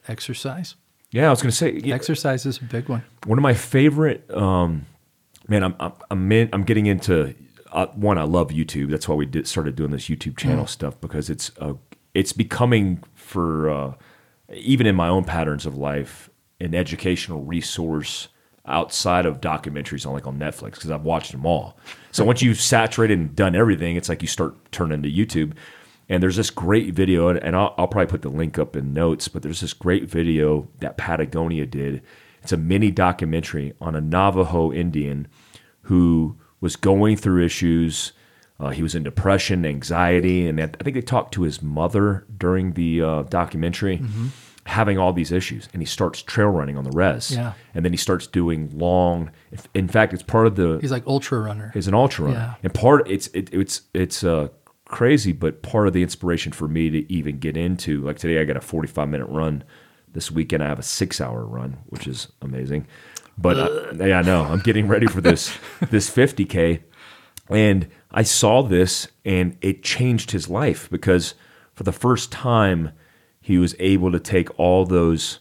Exercise. 0.07 0.75
Yeah, 1.15 1.27
I 1.27 1.29
was 1.29 1.41
going 1.41 1.49
to 1.49 1.55
say 1.55 1.79
Exercise 1.89 2.45
is 2.45 2.57
a 2.57 2.65
big 2.65 2.89
one. 2.89 3.01
one 3.25 3.39
of 3.39 3.41
my 3.41 3.53
favorite. 3.53 4.29
Um, 4.29 4.85
man, 5.47 5.63
I'm 5.63 5.73
I'm 5.79 5.93
I'm, 6.11 6.31
in, 6.33 6.49
I'm 6.51 6.63
getting 6.63 6.87
into 6.87 7.33
uh, 7.71 7.85
one. 7.95 8.17
I 8.17 8.23
love 8.23 8.49
YouTube. 8.49 8.91
That's 8.91 9.07
why 9.07 9.15
we 9.15 9.25
did, 9.25 9.47
started 9.47 9.77
doing 9.77 9.91
this 9.91 10.09
YouTube 10.09 10.35
channel 10.35 10.67
stuff 10.67 10.99
because 10.99 11.29
it's 11.29 11.51
uh, 11.61 11.75
it's 12.13 12.33
becoming 12.33 13.01
for 13.13 13.69
uh, 13.69 13.93
even 14.51 14.85
in 14.85 14.95
my 14.95 15.07
own 15.07 15.23
patterns 15.23 15.65
of 15.65 15.77
life 15.77 16.29
an 16.59 16.75
educational 16.75 17.43
resource 17.43 18.27
outside 18.65 19.25
of 19.25 19.39
documentaries 19.39 20.05
on 20.05 20.11
like 20.11 20.27
on 20.27 20.37
Netflix 20.37 20.73
because 20.73 20.91
I've 20.91 21.03
watched 21.03 21.31
them 21.31 21.45
all. 21.45 21.77
So 22.11 22.25
once 22.25 22.41
you've 22.41 22.59
saturated 22.59 23.17
and 23.17 23.33
done 23.33 23.55
everything, 23.55 23.95
it's 23.95 24.09
like 24.09 24.21
you 24.21 24.27
start 24.27 24.53
turning 24.73 25.01
to 25.03 25.09
YouTube. 25.09 25.53
And 26.07 26.21
there's 26.21 26.35
this 26.35 26.49
great 26.51 26.93
video, 26.93 27.29
and- 27.29 27.39
and 27.43 27.55
I'll, 27.55 27.73
I'll 27.77 27.87
probably 27.87 28.11
put 28.11 28.21
the 28.21 28.29
link 28.29 28.59
up 28.59 28.75
in 28.75 28.93
notes. 28.93 29.27
But 29.27 29.41
there's 29.41 29.61
this 29.61 29.73
great 29.73 30.05
video 30.09 30.67
that 30.79 30.97
Patagonia 30.97 31.65
did. 31.65 32.01
It's 32.43 32.51
a 32.51 32.57
mini 32.57 32.91
documentary 32.91 33.73
on 33.81 33.95
a 33.95 34.01
Navajo 34.01 34.71
Indian 34.71 35.27
who 35.83 36.37
was 36.61 36.75
going 36.75 37.17
through 37.17 37.43
issues. 37.43 38.11
Uh, 38.59 38.69
he 38.69 38.81
was 38.83 38.95
in 38.95 39.03
depression, 39.03 39.65
anxiety, 39.65 40.47
and 40.47 40.61
I 40.61 40.67
think 40.67 40.93
they 40.95 41.01
talked 41.01 41.33
to 41.33 41.41
his 41.41 41.61
mother 41.61 42.25
during 42.37 42.73
the 42.73 43.01
uh, 43.01 43.23
documentary, 43.23 43.97
Mm-hmm. 43.97 44.27
having 44.67 44.97
all 44.97 45.11
these 45.11 45.31
issues. 45.31 45.67
And 45.73 45.81
he 45.81 45.85
starts 45.85 46.21
trail 46.21 46.47
running 46.49 46.77
on 46.77 46.83
the 46.85 46.91
res, 46.91 47.31
Yeah. 47.31 47.53
and 47.73 47.83
then 47.83 47.91
he 47.91 47.97
starts 47.97 48.27
doing 48.27 48.69
long. 48.77 49.31
In 49.73 49.87
fact, 49.87 50.13
it's 50.13 50.23
part 50.23 50.47
of 50.47 50.55
the 50.55 50.77
He's 50.79 50.91
like 50.91 51.05
ultra 51.05 51.39
runner. 51.39 51.71
is 51.75 51.87
an 51.87 51.93
ultra 51.95 52.25
runner, 52.25 52.37
Yeah. 52.37 52.53
and 52.63 52.73
part 52.73 53.09
it's 53.09 53.27
it, 53.27 53.49
it's 53.51 53.81
it's 53.93 54.23
uh, 54.23 54.47
crazy, 54.85 55.31
but 55.31 55.61
part 55.61 55.87
of 55.87 55.93
the 55.93 56.03
inspiration 56.03 56.51
for 56.51 56.67
me 56.67 56.89
to 56.89 57.11
even 57.11 57.39
get 57.39 57.57
into 57.57 58.01
like 58.01 58.17
today, 58.17 58.39
I 58.39 58.43
got 58.45 58.57
a 58.57 58.61
forty 58.61 58.87
five 58.87 59.09
minute 59.09 59.27
run. 59.27 59.63
This 60.11 60.31
weekend, 60.31 60.63
I 60.63 60.67
have 60.67 60.79
a 60.79 60.83
six 60.83 61.19
hour 61.19 61.45
run, 61.45 61.77
which 61.87 62.07
is 62.07 62.29
amazing. 62.41 62.87
But 63.37 63.57
uh, 63.57 63.93
I, 64.01 64.07
yeah, 64.07 64.19
I 64.19 64.21
know 64.21 64.43
I'm 64.43 64.61
getting 64.61 64.87
ready 64.87 65.07
for 65.07 65.21
this 65.21 65.57
this 65.89 66.09
fifty 66.09 66.45
k, 66.45 66.83
and 67.49 67.87
I 68.11 68.23
saw 68.23 68.63
this 68.63 69.09
and 69.25 69.57
it 69.61 69.83
changed 69.83 70.31
his 70.31 70.49
life 70.49 70.89
because 70.89 71.35
for 71.73 71.83
the 71.83 71.91
first 71.91 72.31
time 72.31 72.91
he 73.41 73.57
was 73.57 73.75
able 73.79 74.11
to 74.11 74.19
take 74.19 74.57
all 74.57 74.85
those 74.85 75.39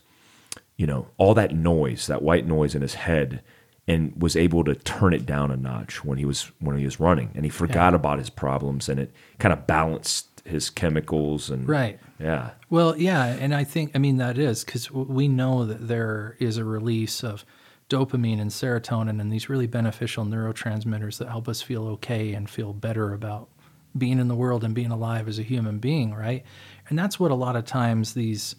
you 0.76 0.86
know, 0.86 1.06
all 1.16 1.34
that 1.34 1.54
noise, 1.54 2.06
that 2.06 2.22
white 2.22 2.46
noise 2.46 2.74
in 2.74 2.82
his 2.82 2.94
head, 2.94 3.42
and 3.86 4.20
was 4.20 4.34
able 4.36 4.64
to 4.64 4.74
turn 4.74 5.12
it 5.12 5.26
down 5.26 5.50
a 5.50 5.56
notch 5.56 6.04
when 6.04 6.18
he 6.18 6.24
was 6.24 6.50
when 6.60 6.78
he 6.78 6.84
was 6.84 6.98
running, 7.00 7.30
and 7.34 7.44
he 7.44 7.50
forgot 7.50 7.94
about 7.94 8.18
his 8.18 8.30
problems, 8.30 8.88
and 8.88 8.98
it 8.98 9.12
kind 9.38 9.52
of 9.52 9.66
balanced 9.66 10.42
his 10.44 10.68
chemicals 10.70 11.48
and 11.50 11.66
Right. 11.66 11.98
yeah, 12.20 12.50
Well, 12.68 12.96
yeah, 12.98 13.24
and 13.24 13.54
I 13.54 13.64
think 13.64 13.92
I 13.94 13.98
mean 13.98 14.18
that 14.18 14.38
is 14.38 14.64
because 14.64 14.90
we 14.90 15.26
know 15.28 15.64
that 15.64 15.88
there 15.88 16.36
is 16.38 16.56
a 16.58 16.64
release 16.64 17.24
of 17.24 17.44
dopamine 17.88 18.40
and 18.40 18.50
serotonin 18.50 19.20
and 19.20 19.32
these 19.32 19.48
really 19.48 19.66
beneficial 19.66 20.24
neurotransmitters 20.24 21.18
that 21.18 21.28
help 21.28 21.48
us 21.48 21.62
feel 21.62 21.86
okay 21.86 22.32
and 22.32 22.48
feel 22.48 22.72
better 22.72 23.12
about 23.12 23.48
being 23.96 24.18
in 24.18 24.28
the 24.28 24.34
world 24.34 24.64
and 24.64 24.74
being 24.74 24.90
alive 24.90 25.28
as 25.28 25.38
a 25.38 25.42
human 25.42 25.78
being, 25.78 26.14
right? 26.14 26.44
And 26.88 26.98
that's 26.98 27.20
what 27.20 27.30
a 27.30 27.34
lot 27.34 27.56
of 27.56 27.64
times 27.64 28.14
these 28.14 28.56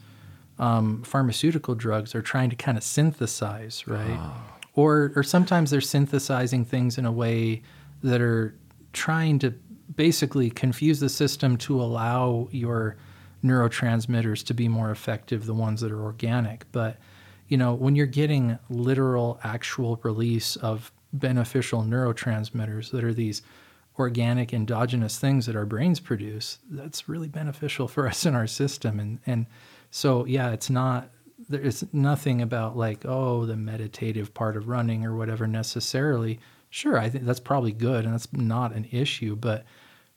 um, 0.57 1.03
pharmaceutical 1.03 1.75
drugs 1.75 2.15
are 2.15 2.21
trying 2.21 2.49
to 2.49 2.55
kind 2.55 2.77
of 2.77 2.83
synthesize, 2.83 3.87
right? 3.87 4.19
Or 4.75 5.13
or 5.15 5.23
sometimes 5.23 5.71
they're 5.71 5.81
synthesizing 5.81 6.65
things 6.65 6.97
in 6.97 7.05
a 7.05 7.11
way 7.11 7.63
that 8.03 8.21
are 8.21 8.55
trying 8.93 9.39
to 9.39 9.51
basically 9.95 10.49
confuse 10.49 10.99
the 10.99 11.09
system 11.09 11.57
to 11.57 11.81
allow 11.81 12.47
your 12.51 12.97
neurotransmitters 13.43 14.43
to 14.45 14.53
be 14.53 14.67
more 14.67 14.91
effective, 14.91 15.45
the 15.45 15.53
ones 15.53 15.81
that 15.81 15.91
are 15.91 16.01
organic. 16.01 16.69
But 16.71 16.97
you 17.47 17.57
know, 17.57 17.73
when 17.73 17.95
you're 17.95 18.07
getting 18.07 18.57
literal, 18.69 19.39
actual 19.43 19.99
release 20.03 20.55
of 20.57 20.91
beneficial 21.13 21.83
neurotransmitters 21.83 22.91
that 22.91 23.03
are 23.03 23.13
these 23.13 23.41
organic 23.97 24.53
endogenous 24.53 25.19
things 25.19 25.45
that 25.45 25.55
our 25.55 25.65
brains 25.65 25.99
produce, 25.99 26.57
that's 26.69 27.07
really 27.07 27.29
beneficial 27.29 27.87
for 27.87 28.07
us 28.07 28.25
in 28.25 28.35
our 28.35 28.47
system. 28.47 28.99
And 28.99 29.19
and 29.25 29.45
so 29.91 30.25
yeah, 30.25 30.51
it's 30.51 30.69
not 30.69 31.09
there's 31.47 31.83
nothing 31.93 32.41
about 32.41 32.77
like, 32.77 33.05
oh, 33.05 33.45
the 33.45 33.55
meditative 33.55 34.33
part 34.33 34.57
of 34.57 34.67
running 34.67 35.05
or 35.05 35.15
whatever 35.15 35.47
necessarily. 35.47 36.39
Sure, 36.69 36.97
I 36.97 37.09
think 37.09 37.25
that's 37.25 37.39
probably 37.39 37.71
good 37.71 38.05
and 38.05 38.13
that's 38.13 38.31
not 38.33 38.73
an 38.73 38.87
issue, 38.91 39.35
but 39.35 39.65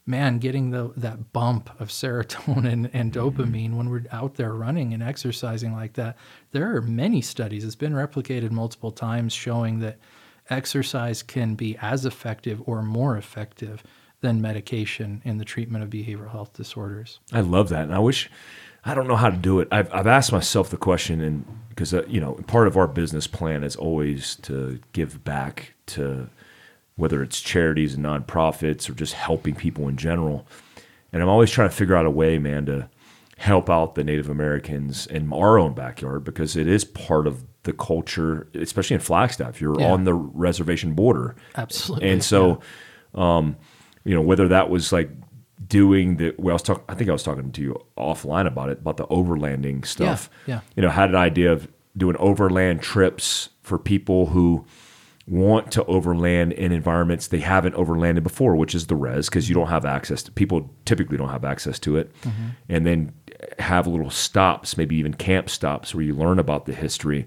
man, 0.08 0.38
getting 0.38 0.70
the 0.70 0.90
that 0.96 1.32
bump 1.32 1.70
of 1.78 1.88
serotonin 1.88 2.90
and 2.92 3.12
mm-hmm. 3.12 3.20
dopamine 3.20 3.76
when 3.76 3.90
we're 3.90 4.04
out 4.10 4.34
there 4.34 4.54
running 4.54 4.94
and 4.94 5.02
exercising 5.02 5.72
like 5.72 5.92
that, 5.92 6.16
there 6.50 6.74
are 6.74 6.82
many 6.82 7.20
studies. 7.20 7.64
It's 7.64 7.76
been 7.76 7.92
replicated 7.92 8.50
multiple 8.50 8.90
times 8.90 9.32
showing 9.32 9.80
that 9.80 9.98
exercise 10.50 11.22
can 11.22 11.54
be 11.54 11.76
as 11.80 12.06
effective 12.06 12.62
or 12.64 12.82
more 12.82 13.16
effective 13.18 13.84
than 14.20 14.40
medication 14.40 15.22
in 15.24 15.38
the 15.38 15.44
treatment 15.44 15.84
of 15.84 15.90
behavioral 15.90 16.32
health 16.32 16.54
disorders. 16.54 17.20
I 17.32 17.40
love 17.40 17.68
that, 17.68 17.84
and 17.84 17.94
I 17.94 18.00
wish 18.00 18.30
I 18.84 18.94
don't 18.94 19.08
know 19.08 19.16
how 19.16 19.30
to 19.30 19.36
do 19.36 19.60
it. 19.60 19.68
I've 19.70 19.92
I've 19.92 20.06
asked 20.06 20.32
myself 20.32 20.70
the 20.70 20.76
question, 20.76 21.20
and 21.20 21.44
because 21.70 21.92
uh, 21.92 22.04
you 22.06 22.20
know, 22.20 22.34
part 22.46 22.66
of 22.66 22.76
our 22.76 22.86
business 22.86 23.26
plan 23.26 23.62
is 23.64 23.76
always 23.76 24.36
to 24.42 24.80
give 24.92 25.24
back 25.24 25.74
to 25.86 26.28
whether 26.96 27.22
it's 27.22 27.40
charities 27.40 27.94
and 27.94 28.04
nonprofits 28.04 28.88
or 28.90 28.94
just 28.94 29.14
helping 29.14 29.54
people 29.54 29.88
in 29.88 29.96
general. 29.96 30.46
And 31.12 31.22
I'm 31.22 31.28
always 31.28 31.50
trying 31.50 31.68
to 31.70 31.74
figure 31.74 31.94
out 31.96 32.06
a 32.06 32.10
way, 32.10 32.38
man, 32.38 32.66
to 32.66 32.88
help 33.36 33.70
out 33.70 33.94
the 33.94 34.02
Native 34.02 34.28
Americans 34.28 35.06
in 35.06 35.32
our 35.32 35.58
own 35.58 35.72
backyard 35.74 36.24
because 36.24 36.56
it 36.56 36.66
is 36.66 36.84
part 36.84 37.26
of 37.28 37.44
the 37.62 37.72
culture, 37.72 38.48
especially 38.54 38.94
in 38.94 39.00
Flagstaff. 39.00 39.60
You're 39.60 39.80
Yeah. 39.80 39.92
on 39.92 40.04
the 40.04 40.14
reservation 40.14 40.94
border. 40.94 41.36
Absolutely. 41.56 42.08
And 42.10 42.24
so, 42.24 42.60
um, 43.14 43.56
you 44.04 44.14
know, 44.14 44.20
whether 44.22 44.48
that 44.48 44.70
was 44.70 44.92
like 44.92 45.10
doing 45.66 46.16
the, 46.16 46.34
well, 46.38 46.52
I 46.52 46.54
was 46.54 46.62
talking, 46.62 46.84
I 46.88 46.94
think 46.94 47.10
I 47.10 47.12
was 47.12 47.22
talking 47.22 47.50
to 47.52 47.62
you 47.62 47.84
offline 47.96 48.46
about 48.46 48.68
it, 48.68 48.78
about 48.78 48.96
the 48.96 49.06
overlanding 49.06 49.86
stuff. 49.86 50.30
yeah. 50.46 50.54
yeah. 50.54 50.60
You 50.76 50.82
know, 50.82 50.90
had 50.90 51.10
an 51.10 51.16
idea 51.16 51.52
of 51.52 51.68
doing 51.96 52.16
overland 52.18 52.80
trips 52.80 53.48
for 53.62 53.78
people 53.78 54.26
who 54.26 54.64
want 55.26 55.70
to 55.72 55.84
overland 55.84 56.52
in 56.52 56.72
environments 56.72 57.26
they 57.26 57.40
haven't 57.40 57.74
overlanded 57.74 58.22
before, 58.22 58.56
which 58.56 58.74
is 58.74 58.86
the 58.86 58.96
res, 58.96 59.28
because 59.28 59.48
you 59.48 59.54
don't 59.54 59.68
have 59.68 59.84
access 59.84 60.22
to 60.22 60.32
people 60.32 60.70
typically 60.86 61.18
don't 61.18 61.28
have 61.28 61.44
access 61.44 61.78
to 61.78 61.96
it. 61.96 62.10
Mm-hmm. 62.22 62.48
And 62.68 62.86
then 62.86 63.12
have 63.58 63.86
little 63.86 64.10
stops, 64.10 64.76
maybe 64.76 64.96
even 64.96 65.14
camp 65.14 65.50
stops 65.50 65.94
where 65.94 66.02
you 66.02 66.14
learn 66.14 66.38
about 66.38 66.66
the 66.66 66.72
history 66.72 67.26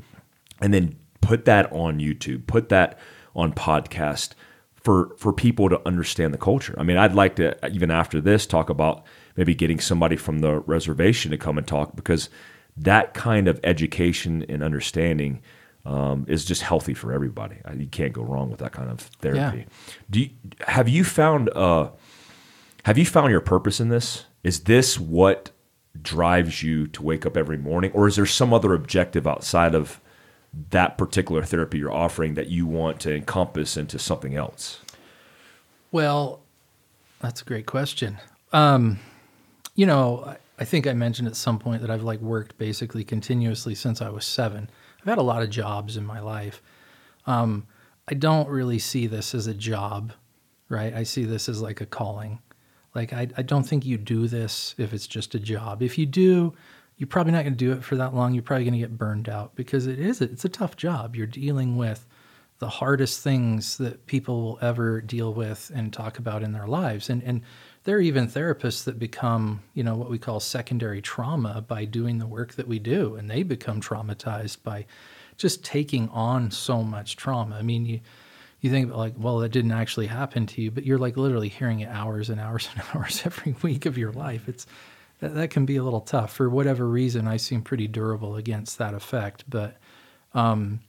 and 0.62 0.74
then 0.74 0.95
put 1.22 1.45
that 1.45 1.72
on 1.72 1.99
YouTube, 1.99 2.48
put 2.48 2.70
that 2.70 2.98
on 3.36 3.53
podcast 3.53 4.34
for 4.82 5.16
for 5.18 5.32
people 5.32 5.70
to 5.70 5.82
understand 5.88 6.34
the 6.34 6.38
culture. 6.38 6.76
I 6.78 6.84
mean, 6.84 6.98
I'd 6.98 7.14
like 7.14 7.36
to 7.36 7.56
even 7.72 7.91
after 7.91 8.20
this 8.20 8.45
talk 8.45 8.70
about 8.70 9.03
maybe 9.36 9.56
getting 9.56 9.80
somebody 9.80 10.16
from 10.16 10.40
the 10.40 10.60
reservation 10.62 11.32
to 11.32 11.38
come 11.38 11.58
and 11.58 11.68
talk 11.68 11.95
because 11.95 12.30
that 12.78 13.14
kind 13.14 13.48
of 13.48 13.60
education 13.64 14.45
and 14.49 14.64
understanding 14.64 15.41
um, 15.86 16.26
is 16.28 16.45
just 16.45 16.62
healthy 16.62 16.94
for 16.94 17.12
everybody. 17.12 17.58
You 17.76 17.88
can't 17.88 18.14
go 18.14 18.24
wrong 18.24 18.49
with 18.49 18.60
that 18.60 18.72
kind 18.72 18.90
of 18.90 18.99
therapy. 18.99 19.66
Do 20.10 20.22
you, 20.22 20.30
have 20.68 20.90
you 20.90 21.03
found 21.03 21.49
uh, 21.56 21.90
have 22.86 22.98
you 22.98 23.06
found 23.06 23.32
your 23.32 23.41
purpose 23.41 23.80
in 23.80 23.90
this? 23.90 24.26
Is 24.44 24.62
this 24.62 24.99
what 24.99 25.52
drives 26.02 26.64
you 26.64 26.88
to 26.88 27.03
wake 27.03 27.26
up 27.26 27.38
every 27.38 27.58
morning, 27.58 27.91
or 27.94 28.08
is 28.08 28.16
there 28.16 28.26
some 28.26 28.53
other 28.53 28.74
objective 28.74 29.28
outside 29.28 29.76
of 29.76 30.02
that 30.69 30.98
particular 30.98 31.44
therapy 31.44 31.78
you're 31.78 31.94
offering 31.94 32.34
that 32.36 32.48
you 32.48 32.65
want 32.65 32.99
to 33.02 33.15
encompass 33.15 33.78
into 33.78 33.98
something 33.98 34.36
else? 34.36 34.80
Well, 35.91 36.41
that's 37.19 37.41
a 37.41 37.45
great 37.45 37.65
question. 37.65 38.18
Um, 38.52 38.99
you 39.76 39.86
know, 39.86 40.36
I, 40.60 40.65
think 40.65 40.88
I 40.88 40.94
mentioned 40.94 41.28
at 41.28 41.36
some 41.36 41.60
point 41.60 41.82
that 41.82 41.90
I've 41.90 42.03
like 42.03 42.19
worked 42.19 42.57
basically 42.57 43.03
continuously 43.03 43.76
since 43.76 44.02
I 44.02 44.10
was 44.10 44.26
seven. 44.26 44.69
I've 44.99 45.07
had 45.07 45.18
a 45.18 45.23
lot 45.23 45.41
of 45.41 45.49
jobs 45.49 45.98
in 45.98 46.06
my 46.06 46.19
life. 46.19 46.61
Um, 47.26 47.65
I 48.07 48.14
don't 48.14 48.49
really 48.49 48.80
see 48.80 49.07
this 49.07 49.34
as 49.34 49.48
a 49.48 49.53
job, 49.53 50.14
right? 50.68 50.94
I 50.94 51.03
see 51.03 51.23
this 51.23 51.48
as 51.48 51.61
like 51.61 51.80
a 51.82 51.86
calling. 51.86 52.40
Like 52.94 53.14
I, 53.14 53.30
I 53.38 53.41
don't 53.41 53.64
think 53.64 53.86
you 53.86 53.98
do 53.98 54.28
this 54.28 54.76
if 54.78 54.94
it's 54.94 55.07
just 55.07 55.34
a 55.34 55.40
job. 55.40 55.82
If 55.82 55.98
you 55.98 56.06
do, 56.06 56.53
you're 57.02 57.07
probably 57.07 57.32
not 57.32 57.41
going 57.41 57.53
to 57.53 57.57
do 57.57 57.72
it 57.72 57.84
for 57.84 57.95
that 57.95 58.14
long. 58.14 58.36
You're 58.36 58.44
probably 58.44 58.64
going 58.64 58.76
to 58.76 58.80
get 58.80 58.95
burned 58.95 59.28
out 59.28 59.56
because 59.56 59.88
it 59.88 59.98
is 59.98 60.22
it's 60.22 60.45
a 60.45 60.49
tough 60.49 60.78
job. 60.78 61.15
You're 61.15 61.26
dealing 61.26 61.76
with 61.76 62.06
the 62.60 62.69
hardest 62.69 63.23
things 63.23 63.80
that 63.80 64.06
people 64.06 64.44
will 64.44 64.60
ever 64.61 65.02
deal 65.02 65.34
with 65.34 65.72
and 65.73 65.91
talk 65.91 66.19
about 66.19 66.44
in 66.44 66.52
their 66.52 66.68
lives. 66.68 67.10
And 67.10 67.23
and 67.23 67.41
there 67.86 67.98
are 67.98 68.02
even 68.02 68.28
therapists 68.28 68.84
that 68.84 68.99
become, 68.99 69.64
you 69.73 69.84
know, 69.84 69.95
what 69.95 70.11
we 70.11 70.19
call 70.19 70.40
secondary 70.40 71.02
trauma 71.02 71.65
by 71.68 71.86
doing 71.86 72.19
the 72.19 72.28
work 72.28 72.53
that 72.53 72.68
we 72.68 72.78
do. 72.78 73.15
And 73.15 73.32
they 73.32 73.41
become 73.41 73.82
traumatized 73.82 74.61
by 74.61 74.86
just 75.38 75.65
taking 75.65 76.07
on 76.10 76.52
so 76.52 76.84
much 76.84 77.15
trauma. 77.15 77.56
I 77.56 77.64
mean, 77.64 77.84
you 77.88 77.99
you 78.60 78.69
think 78.69 78.86
about 78.86 78.99
like, 78.99 79.14
well, 79.18 79.40
that 79.40 79.49
didn't 79.49 79.72
actually 79.72 80.06
happen 80.06 80.45
to 80.45 80.61
you, 80.61 80.69
but 80.69 80.86
you're 80.86 80.99
like 80.99 81.18
literally 81.18 81.49
hearing 81.49 81.80
it 81.80 81.90
hours 81.90 82.30
and 82.30 82.40
hours 82.40 82.69
and 82.76 82.84
hours 82.94 83.23
every 83.26 83.56
week 83.64 83.88
of 83.88 83.98
your 83.98 84.11
life. 84.11 84.48
It's 84.48 84.68
that, 85.22 85.34
that 85.35 85.49
can 85.49 85.65
be 85.65 85.77
a 85.77 85.84
little 85.84 86.02
tough 86.02 86.34
for 86.34 86.49
whatever 86.49 86.88
reason. 86.88 87.27
I 87.27 87.38
seem 87.38 87.61
pretty 87.61 87.88
durable 87.88 88.35
against 88.35 88.77
that 88.80 88.93
effect, 88.93 89.45
but 89.49 89.77
um, 90.34 90.81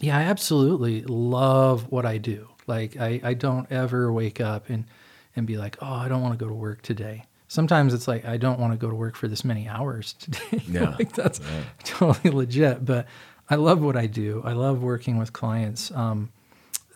yeah, 0.00 0.16
I 0.16 0.22
absolutely 0.22 1.02
love 1.02 1.90
what 1.90 2.06
I 2.06 2.18
do. 2.18 2.48
Like 2.66 2.96
I, 2.96 3.20
I 3.22 3.34
don't 3.34 3.70
ever 3.70 4.12
wake 4.12 4.40
up 4.40 4.70
and 4.70 4.86
and 5.36 5.46
be 5.46 5.56
like, 5.56 5.76
oh, 5.82 5.92
I 5.92 6.08
don't 6.08 6.22
want 6.22 6.38
to 6.38 6.42
go 6.42 6.48
to 6.48 6.54
work 6.54 6.82
today. 6.82 7.24
Sometimes 7.48 7.92
it's 7.92 8.08
like 8.08 8.24
I 8.24 8.36
don't 8.36 8.58
want 8.58 8.72
to 8.72 8.78
go 8.78 8.88
to 8.88 8.94
work 8.94 9.16
for 9.16 9.28
this 9.28 9.44
many 9.44 9.68
hours 9.68 10.14
today. 10.14 10.62
Yeah. 10.68 10.94
like 10.98 11.12
that's 11.12 11.40
totally 11.84 12.34
legit. 12.34 12.84
But 12.84 13.06
I 13.50 13.56
love 13.56 13.82
what 13.82 13.96
I 13.96 14.06
do. 14.06 14.42
I 14.44 14.52
love 14.52 14.82
working 14.82 15.18
with 15.18 15.32
clients. 15.32 15.90
Um, 15.90 16.32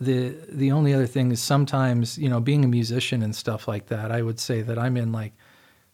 the 0.01 0.35
the 0.49 0.71
only 0.71 0.93
other 0.93 1.05
thing 1.05 1.31
is 1.31 1.41
sometimes 1.41 2.17
you 2.17 2.29
know 2.29 2.39
being 2.39 2.63
a 2.63 2.67
musician 2.67 3.21
and 3.21 3.35
stuff 3.35 3.67
like 3.67 3.87
that. 3.87 4.11
I 4.11 4.21
would 4.21 4.39
say 4.39 4.61
that 4.61 4.79
I'm 4.79 4.95
in 4.97 5.11
like 5.11 5.33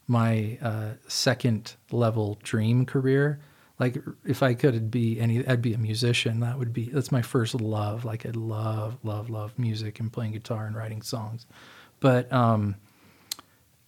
my 0.08 0.58
uh, 0.62 0.92
second 1.08 1.76
level 1.92 2.38
dream 2.44 2.86
career. 2.86 3.40
like 3.80 3.98
if 4.26 4.44
I 4.44 4.54
could 4.54 4.90
be 4.92 5.20
any, 5.20 5.46
I'd 5.48 5.62
be 5.62 5.74
a 5.74 5.78
musician. 5.78 6.40
That 6.40 6.58
would 6.60 6.74
be 6.74 6.90
that's 6.90 7.12
my 7.12 7.22
first 7.22 7.56
love. 7.56 8.06
Like 8.06 8.26
I 8.26 8.30
love, 8.30 8.98
love, 9.04 9.30
love 9.30 9.58
music 9.58 10.00
and 10.00 10.12
playing 10.12 10.34
guitar 10.34 10.66
and 10.66 10.76
writing 10.76 11.02
songs. 11.02 11.46
But 12.00 12.32
um, 12.32 12.76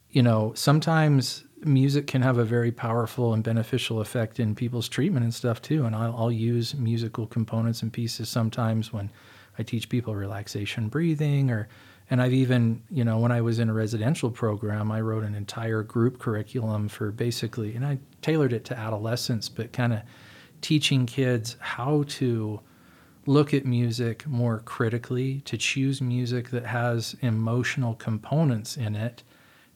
you 0.10 0.24
know, 0.24 0.54
sometimes 0.56 1.44
music 1.64 2.08
can 2.08 2.22
have 2.22 2.38
a 2.38 2.46
very 2.46 2.72
powerful 2.72 3.34
and 3.34 3.44
beneficial 3.44 4.00
effect 4.02 4.40
in 4.40 4.56
people's 4.56 4.90
treatment 4.90 5.24
and 5.24 5.34
stuff 5.34 5.62
too. 5.62 5.86
And 5.86 5.96
I'll, 5.96 6.16
I'll 6.16 6.32
use 6.32 6.76
musical 6.76 7.28
components 7.28 7.82
and 7.82 7.92
pieces 7.92 8.30
sometimes 8.30 8.94
when 8.94 9.12
I 9.58 9.64
teach 9.64 9.90
people 9.90 10.16
relaxation 10.16 10.88
breathing 10.88 11.50
or 11.50 11.68
and 12.10 12.22
I've 12.22 12.34
even, 12.34 12.82
you 12.90 13.04
know, 13.04 13.18
when 13.20 13.32
I 13.32 13.42
was 13.42 13.60
in 13.60 13.70
a 13.70 13.74
residential 13.74 14.32
program, 14.32 14.92
I 14.92 15.02
wrote 15.02 15.24
an 15.24 15.36
entire 15.36 15.84
group 15.84 16.20
curriculum 16.20 16.88
for 16.88 17.12
basically, 17.12 17.76
and 17.76 17.86
I 17.86 18.00
tailored 18.22 18.54
it 18.54 18.64
to 18.66 18.78
adolescents, 18.78 19.50
but 19.50 19.74
kind 19.74 19.94
of 19.94 20.02
teaching 20.62 21.06
kids 21.06 21.58
how 21.60 22.04
to 22.08 22.62
look 23.26 23.54
at 23.54 23.66
music 23.66 24.26
more 24.26 24.60
critically, 24.60 25.42
to 25.42 25.58
choose 25.58 26.02
music 26.02 26.50
that 26.52 26.66
has 26.66 27.16
emotional 27.22 27.94
components 27.96 28.78
in 28.78 28.96
it 28.96 29.24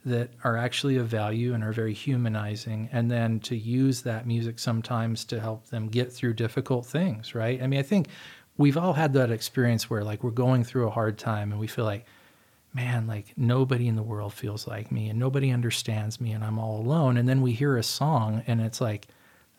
that 0.06 0.30
are 0.42 0.56
actually 0.56 0.96
of 0.96 1.06
value 1.06 1.52
and 1.52 1.62
are 1.62 1.72
very 1.72 1.92
humanizing, 1.92 2.88
and 2.92 3.10
then 3.10 3.38
to 3.40 3.54
use 3.54 4.00
that 4.02 4.26
music 4.26 4.58
sometimes 4.58 5.24
to 5.26 5.38
help 5.38 5.66
them 5.66 5.86
get 5.86 6.10
through 6.10 6.32
difficult 6.32 6.86
things, 6.86 7.34
right? 7.34 7.62
I 7.62 7.66
mean, 7.66 7.78
I 7.78 7.84
think 7.84 8.08
we've 8.56 8.78
all 8.78 8.94
had 8.94 9.12
that 9.12 9.30
experience 9.30 9.90
where 9.90 10.02
like 10.02 10.24
we're 10.24 10.30
going 10.30 10.64
through 10.64 10.88
a 10.88 10.90
hard 10.90 11.18
time 11.18 11.52
and 11.52 11.60
we 11.60 11.66
feel 11.66 11.84
like, 11.84 12.06
man, 12.74 13.06
like 13.06 13.32
nobody 13.36 13.88
in 13.88 13.96
the 13.96 14.02
world 14.02 14.32
feels 14.32 14.66
like 14.66 14.90
me 14.90 15.08
and 15.08 15.18
nobody 15.18 15.50
understands 15.50 16.20
me 16.20 16.32
and 16.32 16.42
I'm 16.42 16.58
all 16.58 16.80
alone. 16.80 17.16
And 17.16 17.28
then 17.28 17.42
we 17.42 17.52
hear 17.52 17.76
a 17.76 17.82
song 17.82 18.42
and 18.46 18.60
it's 18.60 18.80
like, 18.80 19.08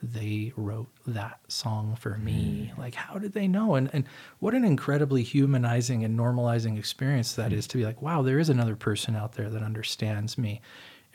they 0.03 0.51
wrote 0.57 0.89
that 1.07 1.39
song 1.47 1.95
for 1.95 2.17
me. 2.17 2.71
Mm. 2.73 2.77
Like, 2.77 2.95
how 2.95 3.17
did 3.17 3.31
they 3.31 3.47
know? 3.47 3.75
And, 3.75 3.89
and 3.93 4.05
what 4.39 4.53
an 4.53 4.65
incredibly 4.65 5.23
humanizing 5.23 6.03
and 6.03 6.19
normalizing 6.19 6.77
experience 6.77 7.33
that 7.35 7.51
mm. 7.51 7.55
is 7.55 7.67
to 7.67 7.77
be 7.77 7.85
like, 7.85 8.01
wow, 8.01 8.21
there 8.21 8.39
is 8.39 8.49
another 8.49 8.75
person 8.75 9.15
out 9.15 9.33
there 9.33 9.49
that 9.49 9.63
understands 9.63 10.37
me. 10.37 10.61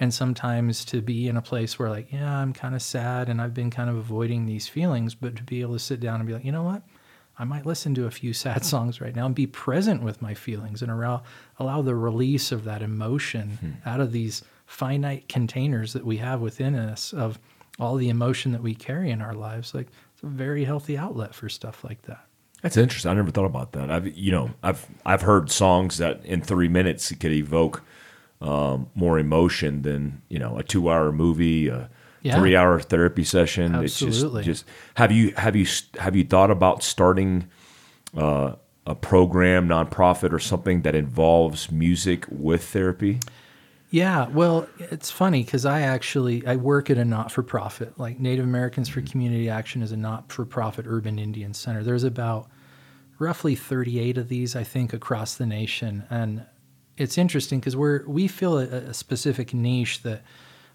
And 0.01 0.15
sometimes 0.15 0.85
to 0.87 1.03
be 1.03 1.29
in 1.29 1.37
a 1.37 1.43
place 1.43 1.79
where, 1.79 1.91
like, 1.91 2.13
yeah, 2.13 2.39
I'm 2.39 2.53
kind 2.53 2.75
of 2.75 2.81
sad 2.81 3.29
and 3.29 3.43
I've 3.43 3.53
been 3.53 3.71
kind 3.71 3.91
of 3.91 3.97
avoiding 3.97 4.47
these 4.47 4.69
feelings, 4.69 5.15
but 5.15 5.37
to 5.37 5.43
be 5.43 5.61
able 5.61 5.75
to 5.75 5.81
sit 5.81 6.01
down 6.01 6.21
and 6.21 6.27
be 6.27 6.33
like, 6.33 6.45
you 6.45 6.53
know 6.53 6.63
what? 6.63 6.83
I 7.39 7.45
might 7.45 7.67
listen 7.67 7.95
to 7.95 8.07
a 8.07 8.11
few 8.11 8.33
sad 8.45 8.65
songs 8.65 9.01
right 9.01 9.15
now 9.15 9.27
and 9.27 9.35
be 9.35 9.47
present 9.47 10.03
with 10.03 10.21
my 10.23 10.35
feelings 10.35 10.83
and 10.83 10.91
allow, 10.91 11.23
allow 11.59 11.83
the 11.83 11.95
release 11.95 12.53
of 12.53 12.65
that 12.65 12.83
emotion 12.83 13.59
hmm. 13.61 13.89
out 13.89 14.01
of 14.01 14.13
these 14.13 14.43
finite 14.67 15.29
containers 15.29 15.93
that 15.95 16.05
we 16.05 16.19
have 16.19 16.41
within 16.41 16.75
us 16.75 17.13
of 17.13 17.39
all 17.79 17.97
the 17.97 18.09
emotion 18.09 18.53
that 18.53 18.63
we 18.63 18.75
carry 18.75 19.11
in 19.11 19.23
our 19.23 19.35
lives. 19.35 19.75
Like 19.75 19.89
it's 20.13 20.23
a 20.23 20.27
very 20.27 20.65
healthy 20.65 20.99
outlet 20.99 21.35
for 21.35 21.49
stuff 21.49 21.85
like 21.85 22.03
that. 22.03 22.25
That's 22.63 22.77
interesting. 22.77 23.11
I 23.11 23.15
never 23.15 23.31
thought 23.31 23.45
about 23.45 23.73
that. 23.73 23.91
I've 23.91 24.17
you 24.17 24.33
know 24.33 24.51
I've 24.63 24.87
I've 25.07 25.23
heard 25.23 25.51
songs 25.51 25.99
that 25.99 26.25
in 26.25 26.43
three 26.43 26.69
minutes 26.69 27.13
could 27.13 27.33
evoke 27.33 27.85
um, 28.41 28.91
more 28.95 29.19
emotion 29.19 29.83
than 29.83 30.23
you 30.29 30.39
know 30.39 30.59
a 30.59 30.65
two 30.65 30.91
hour 30.91 31.13
movie, 31.13 31.69
a 31.69 31.89
yeah. 32.23 32.39
three 32.39 32.57
hour 32.57 32.81
therapy 32.81 33.25
session. 33.25 33.75
Absolutely. 33.75 34.41
It's 34.41 34.47
just, 34.47 34.65
just 34.65 34.77
have 34.95 35.13
you 35.13 35.33
have 35.37 35.57
you 35.57 35.67
have 35.99 36.17
you 36.17 36.25
thought 36.25 36.51
about 36.51 36.83
starting 36.83 37.49
uh, 38.17 38.55
a 38.87 38.95
program, 38.95 39.69
nonprofit, 39.69 40.33
or 40.33 40.39
something 40.39 40.83
that 40.83 40.95
involves 40.95 41.71
music 41.71 42.25
with 42.31 42.65
therapy? 42.65 43.21
Yeah, 43.91 44.29
well, 44.29 44.69
it's 44.79 45.11
funny 45.11 45.43
because 45.43 45.65
I 45.65 45.81
actually 45.81 46.47
I 46.47 46.57
work 46.57 46.91
at 46.91 46.99
a 46.99 47.05
not 47.05 47.33
for 47.33 47.43
profit. 47.43 47.99
Like 47.99 48.21
Native 48.21 48.45
Americans 48.45 48.89
for 48.89 49.01
Community 49.01 49.49
Action 49.49 49.83
is 49.83 49.93
a 49.93 49.97
not 49.97 50.31
for 50.31 50.45
profit 50.45 50.85
urban 50.87 51.19
Indian 51.19 51.55
center. 51.55 51.83
There's 51.83 52.05
about 52.05 52.51
roughly 53.19 53.55
38 53.55 54.19
of 54.19 54.29
these, 54.29 54.55
I 54.55 54.63
think, 54.63 54.93
across 54.93 55.37
the 55.37 55.47
nation, 55.47 56.05
and 56.11 56.45
it's 56.99 57.17
interesting 57.17 57.61
because 57.61 57.77
we're 57.77 58.07
we 58.07 58.29
fill 58.29 58.59
a, 58.59 58.65
a 58.65 58.95
specific 58.95 59.55
niche 59.55 60.03
that 60.03 60.23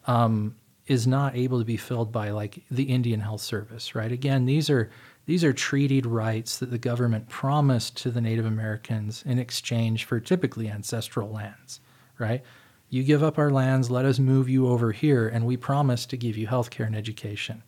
um, 0.07 0.56
is 0.88 1.07
not 1.07 1.35
able 1.35 1.60
to 1.60 1.65
be 1.65 1.77
filled 1.77 2.11
by 2.11 2.30
like 2.30 2.60
the 2.69 2.84
Indian 2.84 3.22
Health 3.22 3.41
Service, 3.41 3.95
right? 3.95 4.11
Again, 4.11 4.45
these 4.45 4.69
are 4.69 4.89
these 5.26 5.43
are 5.43 5.53
treated 5.53 6.05
rights 6.05 6.57
that 6.57 6.69
the 6.69 6.77
government 6.77 7.30
promised 7.30 7.95
to 7.97 8.11
the 8.11 8.19
Native 8.19 8.45
Americans 8.45 9.23
in 9.26 9.39
exchange 9.39 10.03
for 10.03 10.19
typically 10.19 10.68
ancestral 10.68 11.30
lands, 11.30 11.80
right? 12.19 12.43
You 12.89 13.03
give 13.03 13.23
up 13.23 13.38
our 13.39 13.49
lands, 13.49 13.89
let 13.89 14.03
us 14.03 14.19
move 14.19 14.49
you 14.49 14.68
over 14.68 14.91
here, 14.91 15.30
and 15.30 15.45
we 15.45 15.55
promise 15.55 16.05
to 16.07 16.18
give 16.18 16.38
you 16.38 16.47
health 16.47 16.69
care 16.69 16.85
and 16.85 16.95
education, 16.95 17.64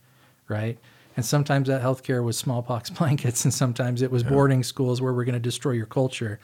right? 0.50 0.78
And 1.16 1.26
sometimes 1.26 1.70
that 1.70 1.80
health 1.80 2.04
care 2.04 2.22
was 2.22 2.38
smallpox 2.38 2.90
blankets, 2.92 3.46
and 3.46 3.54
sometimes 3.54 4.02
it 4.02 4.12
was 4.12 4.24
yeah. 4.24 4.30
boarding 4.30 4.62
schools 4.62 5.02
where 5.02 5.14
we're 5.14 5.24
going 5.24 5.34
to 5.34 5.40
destroy 5.40 5.72
your 5.72 5.86
culture. 5.86 6.40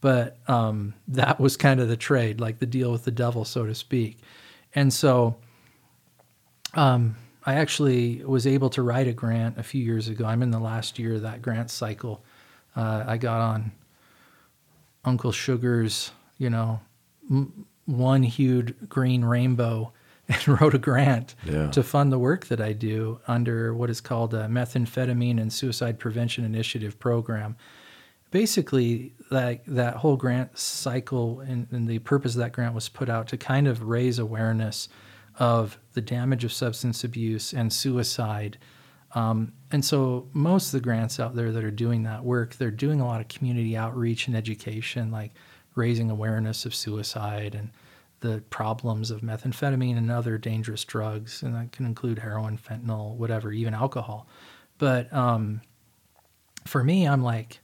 But 0.00 0.38
um, 0.48 0.94
that 1.08 1.38
was 1.38 1.56
kind 1.58 1.78
of 1.78 1.88
the 1.88 1.96
trade, 1.96 2.40
like 2.40 2.58
the 2.58 2.66
deal 2.66 2.90
with 2.90 3.04
the 3.04 3.10
devil, 3.10 3.44
so 3.44 3.66
to 3.66 3.74
speak. 3.74 4.18
And 4.74 4.92
so 4.92 5.36
um, 6.76 7.16
I 7.46 7.54
actually 7.54 8.24
was 8.24 8.46
able 8.46 8.70
to 8.70 8.82
write 8.82 9.06
a 9.06 9.12
grant 9.12 9.58
a 9.58 9.62
few 9.62 9.82
years 9.82 10.08
ago. 10.08 10.24
I'm 10.24 10.42
in 10.42 10.50
the 10.50 10.58
last 10.58 10.98
year 10.98 11.14
of 11.14 11.22
that 11.22 11.42
grant 11.42 11.70
cycle. 11.70 12.24
Uh, 12.74 13.04
I 13.06 13.16
got 13.18 13.40
on 13.40 13.72
Uncle 15.04 15.32
Sugar's, 15.32 16.10
you 16.38 16.50
know, 16.50 16.80
m- 17.30 17.66
one 17.86 18.22
hued 18.22 18.88
green 18.88 19.24
rainbow 19.24 19.92
and 20.28 20.60
wrote 20.60 20.74
a 20.74 20.78
grant 20.78 21.34
yeah. 21.44 21.70
to 21.70 21.82
fund 21.82 22.10
the 22.10 22.18
work 22.18 22.46
that 22.46 22.60
I 22.60 22.72
do 22.72 23.20
under 23.28 23.74
what 23.74 23.90
is 23.90 24.00
called 24.00 24.32
a 24.32 24.46
methamphetamine 24.46 25.38
and 25.38 25.52
suicide 25.52 25.98
prevention 25.98 26.44
initiative 26.44 26.98
program. 26.98 27.56
Basically, 28.30 29.12
that 29.30 29.60
that 29.66 29.96
whole 29.96 30.16
grant 30.16 30.58
cycle 30.58 31.40
and, 31.40 31.68
and 31.70 31.86
the 31.86 31.98
purpose 32.00 32.34
of 32.34 32.40
that 32.40 32.52
grant 32.52 32.74
was 32.74 32.88
put 32.88 33.08
out 33.08 33.28
to 33.28 33.36
kind 33.36 33.68
of 33.68 33.82
raise 33.82 34.18
awareness 34.18 34.88
of 35.38 35.78
the 35.94 36.00
damage 36.00 36.44
of 36.44 36.52
substance 36.52 37.04
abuse 37.04 37.52
and 37.52 37.72
suicide. 37.72 38.58
Um, 39.14 39.52
and 39.70 39.84
so 39.84 40.28
most 40.32 40.66
of 40.66 40.72
the 40.72 40.84
grants 40.84 41.20
out 41.20 41.34
there 41.34 41.52
that 41.52 41.64
are 41.64 41.70
doing 41.70 42.02
that 42.04 42.24
work, 42.24 42.56
they're 42.56 42.70
doing 42.70 43.00
a 43.00 43.06
lot 43.06 43.20
of 43.20 43.28
community 43.28 43.76
outreach 43.76 44.26
and 44.26 44.36
education, 44.36 45.10
like 45.10 45.32
raising 45.74 46.10
awareness 46.10 46.64
of 46.64 46.74
suicide 46.74 47.54
and 47.54 47.70
the 48.20 48.42
problems 48.50 49.10
of 49.10 49.20
methamphetamine 49.20 49.98
and 49.98 50.10
other 50.10 50.38
dangerous 50.38 50.84
drugs, 50.84 51.42
and 51.42 51.54
that 51.54 51.72
can 51.72 51.84
include 51.84 52.18
heroin, 52.18 52.56
fentanyl, 52.56 53.14
whatever, 53.16 53.52
even 53.52 53.74
alcohol. 53.74 54.26
But 54.78 55.12
um, 55.12 55.60
for 56.66 56.82
me, 56.82 57.06
I'm 57.06 57.22
like, 57.22 57.60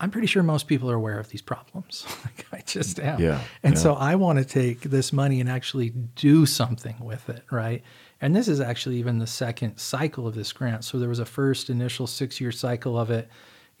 I'm 0.00 0.10
pretty 0.10 0.26
sure 0.26 0.42
most 0.42 0.66
people 0.66 0.90
are 0.90 0.94
aware 0.94 1.18
of 1.18 1.28
these 1.28 1.42
problems. 1.42 2.04
like 2.24 2.46
I 2.52 2.62
just 2.66 2.98
am. 2.98 3.20
Yeah. 3.20 3.40
And 3.62 3.74
yeah. 3.74 3.80
so 3.80 3.94
I 3.94 4.16
want 4.16 4.38
to 4.38 4.44
take 4.44 4.82
this 4.82 5.12
money 5.12 5.40
and 5.40 5.48
actually 5.48 5.90
do 5.90 6.46
something 6.46 6.96
with 7.00 7.28
it, 7.28 7.44
right? 7.50 7.82
And 8.20 8.34
this 8.34 8.48
is 8.48 8.60
actually 8.60 8.96
even 8.96 9.18
the 9.18 9.26
second 9.26 9.78
cycle 9.78 10.26
of 10.26 10.34
this 10.34 10.52
grant. 10.52 10.84
So 10.84 10.98
there 10.98 11.08
was 11.08 11.20
a 11.20 11.26
first 11.26 11.70
initial 11.70 12.06
six 12.06 12.40
year 12.40 12.52
cycle 12.52 12.98
of 12.98 13.10
it. 13.10 13.28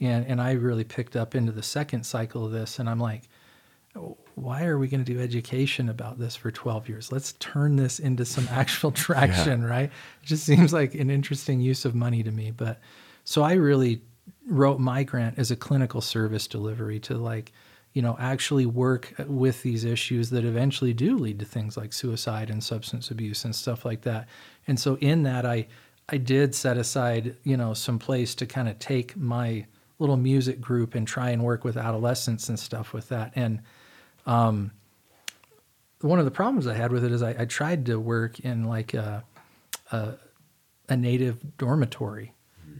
And, 0.00 0.26
and 0.26 0.40
I 0.40 0.52
really 0.52 0.84
picked 0.84 1.16
up 1.16 1.34
into 1.34 1.52
the 1.52 1.62
second 1.62 2.04
cycle 2.04 2.44
of 2.44 2.52
this. 2.52 2.78
And 2.78 2.88
I'm 2.88 3.00
like, 3.00 3.22
why 4.34 4.64
are 4.64 4.78
we 4.78 4.88
going 4.88 5.04
to 5.04 5.12
do 5.12 5.20
education 5.20 5.88
about 5.88 6.18
this 6.18 6.34
for 6.34 6.50
12 6.50 6.88
years? 6.88 7.12
Let's 7.12 7.34
turn 7.34 7.76
this 7.76 7.98
into 7.98 8.24
some 8.24 8.48
actual 8.50 8.90
traction, 8.90 9.62
yeah. 9.62 9.68
right? 9.68 9.90
It 10.22 10.26
just 10.26 10.44
seems 10.44 10.72
like 10.72 10.94
an 10.94 11.10
interesting 11.10 11.60
use 11.60 11.84
of 11.84 11.94
money 11.94 12.22
to 12.22 12.30
me. 12.30 12.50
But 12.50 12.80
so 13.24 13.42
I 13.42 13.54
really 13.54 14.02
wrote 14.46 14.78
my 14.78 15.02
grant 15.02 15.38
as 15.38 15.50
a 15.50 15.56
clinical 15.56 16.00
service 16.00 16.46
delivery 16.46 16.98
to 17.00 17.16
like 17.16 17.52
you 17.92 18.02
know 18.02 18.16
actually 18.18 18.66
work 18.66 19.14
with 19.26 19.62
these 19.62 19.84
issues 19.84 20.30
that 20.30 20.44
eventually 20.44 20.92
do 20.92 21.16
lead 21.16 21.38
to 21.38 21.44
things 21.44 21.76
like 21.76 21.92
suicide 21.92 22.50
and 22.50 22.62
substance 22.62 23.10
abuse 23.10 23.44
and 23.44 23.54
stuff 23.54 23.84
like 23.84 24.02
that. 24.02 24.28
And 24.66 24.78
so 24.78 24.96
in 24.96 25.22
that 25.24 25.46
i 25.46 25.66
i 26.08 26.16
did 26.16 26.54
set 26.54 26.76
aside 26.76 27.36
you 27.44 27.56
know 27.56 27.74
some 27.74 27.98
place 27.98 28.34
to 28.36 28.46
kind 28.46 28.68
of 28.68 28.78
take 28.78 29.16
my 29.16 29.66
little 29.98 30.16
music 30.16 30.60
group 30.60 30.94
and 30.94 31.06
try 31.06 31.30
and 31.30 31.42
work 31.42 31.64
with 31.64 31.76
adolescents 31.76 32.48
and 32.48 32.58
stuff 32.58 32.92
with 32.92 33.08
that. 33.08 33.32
And 33.34 33.60
um 34.26 34.72
one 36.00 36.18
of 36.18 36.26
the 36.26 36.30
problems 36.30 36.66
i 36.66 36.74
had 36.74 36.92
with 36.92 37.04
it 37.04 37.12
is 37.12 37.22
i, 37.22 37.30
I 37.30 37.44
tried 37.46 37.86
to 37.86 37.98
work 37.98 38.40
in 38.40 38.64
like 38.64 38.92
a, 38.92 39.24
a, 39.90 40.14
a 40.88 40.96
native 40.96 41.56
dormitory 41.56 42.34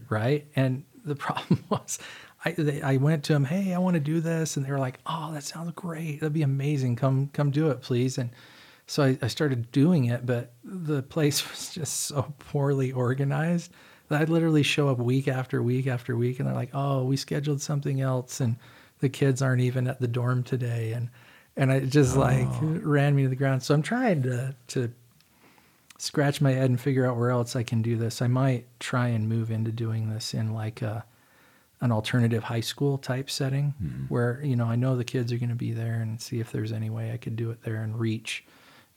right? 0.09 0.45
And 0.55 0.83
the 1.05 1.15
problem 1.15 1.63
was 1.69 1.99
I, 2.43 2.51
they, 2.51 2.81
I 2.81 2.97
went 2.97 3.23
to 3.25 3.33
them, 3.33 3.45
hey, 3.45 3.73
I 3.73 3.79
want 3.79 3.95
to 3.95 3.99
do 3.99 4.19
this. 4.19 4.57
And 4.57 4.65
they 4.65 4.71
were 4.71 4.79
like, 4.79 4.99
oh, 5.05 5.31
that 5.33 5.43
sounds 5.43 5.71
great. 5.75 6.19
That'd 6.19 6.33
be 6.33 6.43
amazing. 6.43 6.95
Come, 6.95 7.29
come 7.33 7.51
do 7.51 7.69
it, 7.69 7.81
please. 7.81 8.17
And 8.17 8.29
so 8.87 9.03
I, 9.03 9.17
I 9.21 9.27
started 9.27 9.71
doing 9.71 10.05
it, 10.05 10.25
but 10.25 10.53
the 10.63 11.01
place 11.01 11.49
was 11.49 11.73
just 11.73 12.01
so 12.01 12.33
poorly 12.39 12.91
organized 12.91 13.71
that 14.09 14.21
I'd 14.21 14.29
literally 14.29 14.61
show 14.61 14.89
up 14.89 14.99
week 14.99 15.27
after 15.27 15.63
week 15.63 15.87
after 15.87 16.15
week. 16.15 16.39
And 16.39 16.47
they're 16.47 16.55
like, 16.55 16.69
oh, 16.73 17.03
we 17.03 17.17
scheduled 17.17 17.61
something 17.61 18.01
else. 18.01 18.39
And 18.39 18.57
the 18.99 19.09
kids 19.09 19.41
aren't 19.41 19.61
even 19.61 19.87
at 19.87 19.99
the 19.99 20.07
dorm 20.07 20.43
today. 20.43 20.93
And, 20.93 21.09
and 21.57 21.71
it 21.71 21.87
just 21.87 22.15
oh. 22.15 22.19
like 22.19 22.47
ran 22.61 23.15
me 23.15 23.23
to 23.23 23.29
the 23.29 23.35
ground. 23.35 23.63
So 23.63 23.73
I'm 23.73 23.81
trying 23.81 24.21
to, 24.23 24.55
to 24.67 24.91
scratch 25.97 26.41
my 26.41 26.51
head 26.51 26.69
and 26.69 26.79
figure 26.79 27.05
out 27.05 27.17
where 27.17 27.29
else 27.29 27.55
I 27.55 27.63
can 27.63 27.81
do 27.81 27.95
this. 27.97 28.21
I 28.21 28.27
might 28.27 28.65
try 28.79 29.07
and 29.07 29.29
move 29.29 29.51
into 29.51 29.71
doing 29.71 30.09
this 30.09 30.33
in 30.33 30.53
like 30.53 30.81
a 30.81 31.05
an 31.81 31.91
alternative 31.91 32.43
high 32.43 32.61
school 32.61 32.97
type 32.97 33.29
setting 33.29 33.73
mm-hmm. 33.81 34.05
where 34.05 34.41
you 34.43 34.55
know 34.55 34.65
I 34.65 34.75
know 34.75 34.95
the 34.95 35.03
kids 35.03 35.31
are 35.31 35.37
going 35.37 35.49
to 35.49 35.55
be 35.55 35.73
there 35.73 35.95
and 35.95 36.19
see 36.21 36.39
if 36.39 36.51
there's 36.51 36.71
any 36.71 36.89
way 36.89 37.11
I 37.11 37.17
could 37.17 37.35
do 37.35 37.51
it 37.51 37.61
there 37.63 37.83
and 37.83 37.99
reach 37.99 38.45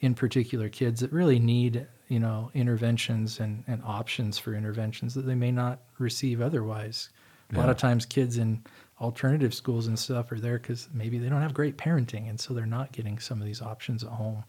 in 0.00 0.14
particular 0.14 0.68
kids 0.68 1.00
that 1.00 1.12
really 1.12 1.38
need 1.38 1.86
you 2.08 2.20
know 2.20 2.50
interventions 2.54 3.40
and, 3.40 3.64
and 3.66 3.82
options 3.84 4.38
for 4.38 4.54
interventions 4.54 5.14
that 5.14 5.26
they 5.26 5.34
may 5.34 5.50
not 5.50 5.80
receive 5.98 6.40
otherwise. 6.40 7.10
A 7.50 7.56
lot 7.56 7.70
of 7.70 7.78
times 7.78 8.04
kids 8.04 8.36
in 8.36 8.62
alternative 9.00 9.54
schools 9.54 9.86
and 9.86 9.98
stuff 9.98 10.30
are 10.30 10.38
there 10.38 10.58
because 10.58 10.86
maybe 10.92 11.18
they 11.18 11.30
don't 11.30 11.40
have 11.40 11.54
great 11.54 11.78
parenting 11.78 12.28
and 12.28 12.38
so 12.38 12.52
they're 12.52 12.66
not 12.66 12.92
getting 12.92 13.18
some 13.18 13.40
of 13.40 13.46
these 13.46 13.62
options 13.62 14.04
at 14.04 14.10
home. 14.10 14.44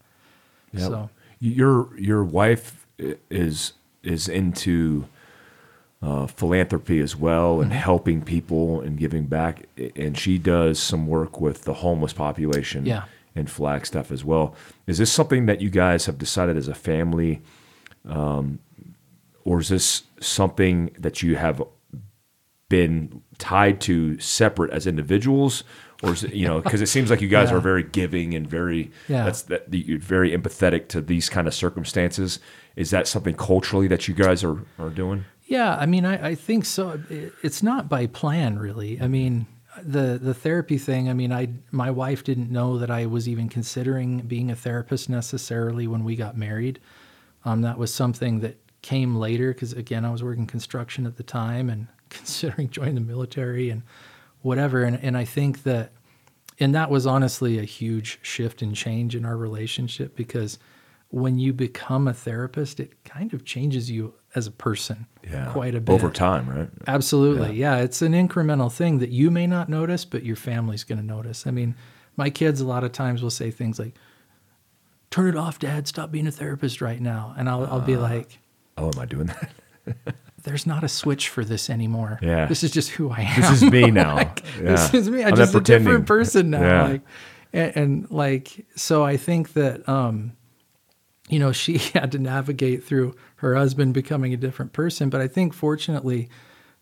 Yep. 0.72 0.82
So 0.82 1.10
your 1.40 1.98
your 1.98 2.22
wife 2.22 2.86
is 3.30 3.72
is 4.02 4.28
into 4.28 5.06
uh, 6.02 6.26
philanthropy 6.26 7.00
as 7.00 7.16
well 7.16 7.54
Mm-hmm. 7.54 7.62
and 7.64 7.72
helping 7.72 8.22
people 8.22 8.80
and 8.80 8.98
giving 8.98 9.24
back, 9.24 9.66
and 9.96 10.16
she 10.16 10.38
does 10.38 10.78
some 10.78 11.06
work 11.06 11.40
with 11.40 11.64
the 11.64 11.74
homeless 11.74 12.12
population. 12.12 12.86
Yeah. 12.86 13.04
And 13.36 13.48
Flagstaff 13.48 14.10
as 14.10 14.24
well. 14.24 14.54
Is 14.88 14.98
this 14.98 15.12
something 15.12 15.46
that 15.46 15.60
you 15.60 15.70
guys 15.70 16.06
have 16.06 16.18
decided 16.18 16.56
as 16.56 16.66
a 16.68 16.74
family, 16.74 17.40
um, 18.04 18.58
or 19.44 19.60
is 19.60 19.68
this 19.68 20.02
something 20.20 20.90
that 20.98 21.22
you 21.22 21.36
have 21.36 21.62
been 22.68 23.22
tied 23.38 23.80
to 23.82 24.18
separate 24.18 24.72
as 24.72 24.86
individuals 24.86 25.62
or 26.02 26.12
is 26.12 26.24
it, 26.24 26.32
you 26.34 26.46
know 26.46 26.60
because 26.60 26.80
it 26.80 26.86
seems 26.88 27.10
like 27.10 27.20
you 27.20 27.28
guys 27.28 27.50
Yeah. 27.50 27.56
are 27.56 27.60
very 27.60 27.82
giving 27.82 28.34
and 28.34 28.46
very 28.48 28.90
Yeah. 29.08 29.24
that's 29.24 29.42
that 29.42 29.72
you're 29.72 29.98
very 29.98 30.30
empathetic 30.30 30.88
to 30.88 31.00
these 31.00 31.28
kind 31.28 31.46
of 31.46 31.54
circumstances 31.54 32.38
is 32.76 32.90
that 32.90 33.06
something 33.06 33.34
culturally 33.34 33.88
that 33.88 34.08
you 34.08 34.14
guys 34.14 34.42
are 34.44 34.58
are 34.78 34.90
doing 34.90 35.24
Yeah, 35.46 35.76
I 35.76 35.86
mean, 35.86 36.04
I, 36.06 36.28
I 36.28 36.34
think 36.36 36.64
so. 36.64 37.00
It's 37.42 37.60
not 37.62 37.88
by 37.88 38.06
plan, 38.06 38.56
really. 38.58 39.00
I 39.00 39.08
mean, 39.08 39.46
the 39.82 40.16
the 40.22 40.32
therapy 40.34 40.78
thing. 40.78 41.08
I 41.08 41.12
mean, 41.12 41.32
I 41.32 41.48
my 41.72 41.90
wife 41.90 42.22
didn't 42.22 42.50
know 42.52 42.78
that 42.78 42.90
I 42.90 43.06
was 43.06 43.28
even 43.28 43.48
considering 43.48 44.20
being 44.28 44.50
a 44.50 44.54
therapist 44.54 45.08
necessarily 45.08 45.86
when 45.88 46.04
we 46.04 46.14
got 46.16 46.36
married. 46.36 46.78
Um, 47.44 47.62
that 47.62 47.78
was 47.78 47.92
something 47.92 48.40
that 48.40 48.56
came 48.82 49.16
later 49.16 49.52
because 49.52 49.72
again, 49.72 50.04
I 50.04 50.10
was 50.12 50.22
working 50.22 50.46
construction 50.46 51.04
at 51.06 51.16
the 51.16 51.22
time 51.24 51.68
and 51.68 51.86
considering 52.10 52.70
joining 52.70 52.94
the 52.94 53.00
military 53.14 53.70
and 53.70 53.82
whatever. 54.42 54.82
And 54.82 54.98
and 55.02 55.16
I 55.16 55.24
think 55.24 55.62
that 55.64 55.92
and 56.58 56.74
that 56.74 56.90
was 56.90 57.06
honestly 57.06 57.58
a 57.58 57.64
huge 57.64 58.18
shift 58.22 58.62
and 58.62 58.74
change 58.74 59.16
in 59.16 59.24
our 59.24 59.36
relationship 59.36 60.14
because 60.14 60.58
when 61.08 61.38
you 61.38 61.52
become 61.52 62.06
a 62.06 62.14
therapist, 62.14 62.78
it 62.78 63.02
kind 63.04 63.34
of 63.34 63.44
changes 63.44 63.90
you 63.90 64.14
as 64.34 64.46
a 64.46 64.50
person 64.50 65.06
yeah. 65.28 65.50
quite 65.50 65.74
a 65.74 65.80
bit 65.80 65.92
over 65.92 66.08
time 66.10 66.48
right 66.48 66.68
Absolutely. 66.86 67.56
Yeah. 67.56 67.78
It's 67.78 68.00
an 68.00 68.12
incremental 68.12 68.72
thing 68.72 68.98
that 68.98 69.10
you 69.10 69.30
may 69.30 69.46
not 69.46 69.68
notice, 69.68 70.04
but 70.04 70.22
your 70.22 70.36
family's 70.36 70.84
going 70.84 71.00
to 71.00 71.04
notice. 71.04 71.46
I 71.46 71.50
mean, 71.50 71.74
my 72.16 72.30
kids 72.30 72.60
a 72.60 72.66
lot 72.66 72.84
of 72.84 72.92
times 72.92 73.22
will 73.22 73.30
say 73.30 73.50
things 73.50 73.78
like, 73.78 73.96
turn 75.10 75.28
it 75.28 75.36
off, 75.36 75.58
dad. 75.58 75.88
Stop 75.88 76.12
being 76.12 76.28
a 76.28 76.32
therapist 76.32 76.80
right 76.80 77.00
now. 77.00 77.34
And 77.36 77.48
I'll, 77.48 77.66
I'll 77.66 77.80
be 77.80 77.96
uh, 77.96 78.00
like, 78.00 78.38
oh 78.78 78.90
am 78.94 79.00
i 79.00 79.04
doing 79.04 79.26
that 79.26 80.14
there's 80.42 80.66
not 80.66 80.84
a 80.84 80.88
switch 80.88 81.28
for 81.28 81.44
this 81.44 81.68
anymore. 81.70 82.18
Yeah. 82.22 82.46
This 82.46 82.62
is 82.64 82.70
just 82.70 82.90
who 82.90 83.10
I 83.10 83.20
am. 83.20 83.40
this 83.40 83.62
is 83.62 83.70
me 83.70 83.90
now 83.90 84.16
This 84.58 84.92
Yeah. 84.92 84.96
is 85.00 85.10
me. 85.10 85.22
I'm, 85.22 85.28
I'm 85.32 85.36
just 85.36 85.54
a 85.54 85.60
different 85.60 86.06
person 86.06 86.50
now. 86.50 86.60
Yeah. 86.62 86.82
Like, 86.84 87.02
and, 87.52 87.76
and 87.76 88.10
like, 88.10 88.66
so 88.76 89.04
I 89.04 89.16
think 89.16 89.52
that, 89.54 89.88
um, 89.88 90.32
you 91.28 91.38
know, 91.38 91.52
she 91.52 91.78
had 91.94 92.12
to 92.12 92.18
navigate 92.18 92.84
through 92.84 93.14
her 93.36 93.54
husband 93.54 93.94
becoming 93.94 94.32
a 94.34 94.36
different 94.36 94.72
person. 94.72 95.10
But 95.10 95.20
I 95.20 95.28
think 95.28 95.52
fortunately, 95.54 96.28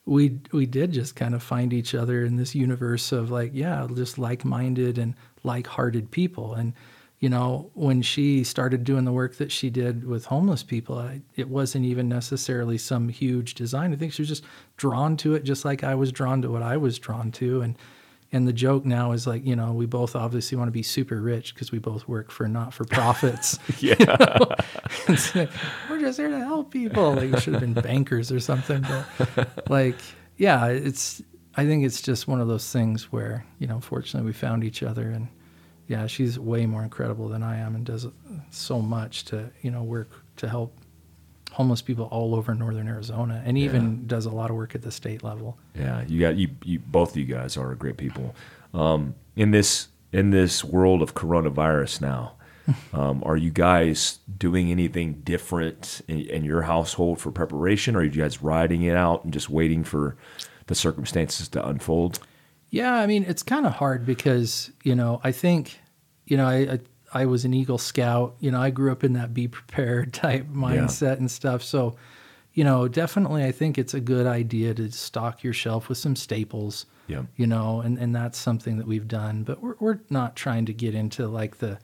we 0.05 0.41
we 0.53 0.65
did 0.65 0.93
just 0.93 1.17
kind 1.17 1.35
of 1.35 1.43
find 1.43 1.73
each 1.73 1.95
other 1.95 2.25
in 2.25 2.37
this 2.37 2.55
universe 2.55 3.13
of 3.13 3.31
like, 3.31 3.51
yeah, 3.53 3.87
just 3.95 4.19
like-minded 4.19 4.97
and 4.99 5.15
like-hearted 5.45 6.11
people. 6.11 6.55
And 6.55 6.73
you 7.21 7.29
know, 7.29 7.71
when 7.75 8.01
she 8.01 8.45
started 8.45 8.85
doing 8.85 9.05
the 9.05 9.13
work 9.13 9.37
that 9.37 9.51
she 9.51 9.71
did 9.71 10.05
with 10.05 10.27
homeless 10.27 10.63
people, 10.63 10.99
I, 10.99 11.23
it 11.35 11.49
wasn't 11.49 11.85
even 11.85 12.09
necessarily 12.09 12.79
some 12.79 13.09
huge 13.09 13.55
design. 13.55 13.93
I 13.93 13.97
think 13.97 14.13
she 14.13 14.23
was 14.23 14.29
just 14.29 14.45
drawn 14.77 15.17
to 15.19 15.35
it, 15.35 15.43
just 15.43 15.65
like 15.65 15.83
I 15.83 15.97
was 15.97 16.13
drawn 16.13 16.43
to 16.43 16.51
what 16.51 16.63
I 16.63 16.77
was 16.77 16.99
drawn 16.99 17.33
to. 17.33 17.63
And 17.63 17.77
and 18.31 18.47
the 18.47 18.53
joke 18.53 18.85
now 18.85 19.13
is 19.13 19.27
like, 19.27 19.45
you 19.45 19.57
know, 19.57 19.73
we 19.73 19.87
both 19.87 20.15
obviously 20.15 20.59
want 20.59 20.69
to 20.69 20.73
be 20.73 20.83
super 20.83 21.21
rich 21.21 21.55
because 21.55 21.73
we 21.73 21.79
both 21.79 22.07
work 22.07 22.31
for 22.31 22.47
not 22.47 22.75
for 22.75 22.85
profits. 22.85 23.59
yeah 23.79 23.95
It's 25.09 25.35
like, 25.35 25.51
We're 25.89 26.01
just 26.01 26.19
here 26.19 26.29
to 26.29 26.39
help 26.39 26.71
people. 26.71 27.15
Like 27.15 27.33
we 27.33 27.41
should 27.41 27.55
have 27.55 27.63
been 27.63 27.75
bankers 27.75 28.31
or 28.31 28.39
something. 28.39 28.85
But 29.35 29.69
like, 29.69 29.97
yeah, 30.37 30.67
it's. 30.67 31.23
I 31.57 31.67
think 31.67 31.85
it's 31.85 32.01
just 32.01 32.29
one 32.29 32.41
of 32.41 32.47
those 32.47 32.73
things 32.73 33.11
where 33.11 33.45
you 33.59 33.67
know, 33.67 33.81
fortunately, 33.81 34.27
we 34.27 34.33
found 34.33 34.63
each 34.63 34.85
other, 34.85 35.11
and 35.11 35.27
yeah, 35.89 36.07
she's 36.07 36.39
way 36.39 36.67
more 36.67 36.83
incredible 36.83 37.29
than 37.29 37.43
I 37.43 37.59
am, 37.59 37.75
and 37.75 37.85
does 37.85 38.07
so 38.51 38.81
much 38.81 39.25
to 39.27 39.51
you 39.63 39.71
know 39.71 39.83
work 39.83 40.11
to 40.37 40.49
help 40.49 40.77
homeless 41.53 41.81
people 41.81 42.05
all 42.13 42.35
over 42.35 42.55
northern 42.55 42.89
Arizona, 42.89 43.43
and 43.45 43.57
even 43.57 44.07
does 44.07 44.27
a 44.27 44.31
lot 44.31 44.51
of 44.51 44.57
work 44.57 44.75
at 44.75 44.83
the 44.83 44.93
state 44.93 45.25
level. 45.25 45.59
Yeah, 45.75 46.05
you 46.07 46.21
got 46.21 46.37
you, 46.37 46.51
you. 46.63 46.79
Both 46.79 47.13
of 47.13 47.17
you 47.17 47.25
guys 47.25 47.57
are 47.57 47.75
great 47.75 47.97
people. 47.97 48.35
Um, 48.75 49.15
in 49.35 49.51
this 49.51 49.89
in 50.13 50.31
this 50.31 50.63
world 50.63 51.01
of 51.01 51.15
coronavirus 51.15 52.03
now, 52.03 52.35
um, 52.93 53.23
are 53.25 53.39
you 53.39 53.51
guys 53.51 54.19
doing 54.37 54.71
anything 54.71 55.15
different 55.25 56.03
in, 56.07 56.21
in 56.21 56.45
your 56.45 56.63
household 56.63 57.19
for 57.19 57.31
preparation? 57.33 57.97
Or 57.97 58.01
are 58.01 58.05
you 58.05 58.11
guys 58.11 58.43
riding 58.43 58.83
it 58.83 58.95
out 58.95 59.25
and 59.25 59.33
just 59.33 59.49
waiting 59.49 59.85
for 59.85 60.17
the 60.67 60.75
circumstances 60.75 61.49
to 61.49 61.67
unfold? 61.67 62.21
Yeah, 62.71 62.95
I 62.95 63.07
mean, 63.07 63.25
it's 63.27 63.43
kind 63.43 63.67
of 63.67 63.73
hard 63.73 64.05
because, 64.05 64.71
you 64.83 64.95
know, 64.95 65.21
I 65.25 65.33
think, 65.33 65.79
you 66.27 66.37
know, 66.37 66.47
I, 66.47 66.57
I 66.57 66.79
I 67.13 67.25
was 67.27 67.45
an 67.45 67.55
Eagle 67.55 67.79
Scout. 67.79 68.37
You 68.41 68.51
know, 68.51 68.61
I 68.61 68.71
grew 68.71 68.93
up 68.93 69.05
in 69.05 69.15
that 69.15 69.33
be 69.33 69.49
prepared 69.49 70.13
type 70.13 70.47
mindset 70.49 71.19
and 71.19 71.31
stuff. 71.31 71.63
So, 71.63 71.97
you 72.53 72.65
know, 72.65 72.89
definitely 72.89 73.45
I 73.45 73.53
think 73.53 73.79
it's 73.79 73.95
a 73.95 74.01
good 74.01 74.27
idea 74.27 74.75
to 74.75 74.91
stock 74.91 75.43
your 75.43 75.53
shelf 75.53 75.89
with 75.89 75.99
some 75.99 76.17
staples. 76.17 76.87
Yeah. 77.07 77.23
You 77.37 77.47
know, 77.47 77.81
and, 77.81 77.99
and 77.99 78.15
that's 78.15 78.39
something 78.39 78.77
that 78.77 78.87
we've 78.87 79.09
done. 79.09 79.43
But 79.45 79.63
we're 79.63 79.77
we're 79.81 80.01
not 80.11 80.37
trying 80.37 80.67
to 80.67 80.75
get 80.75 80.95
into 80.95 81.27
like 81.27 81.59
the 81.59 81.79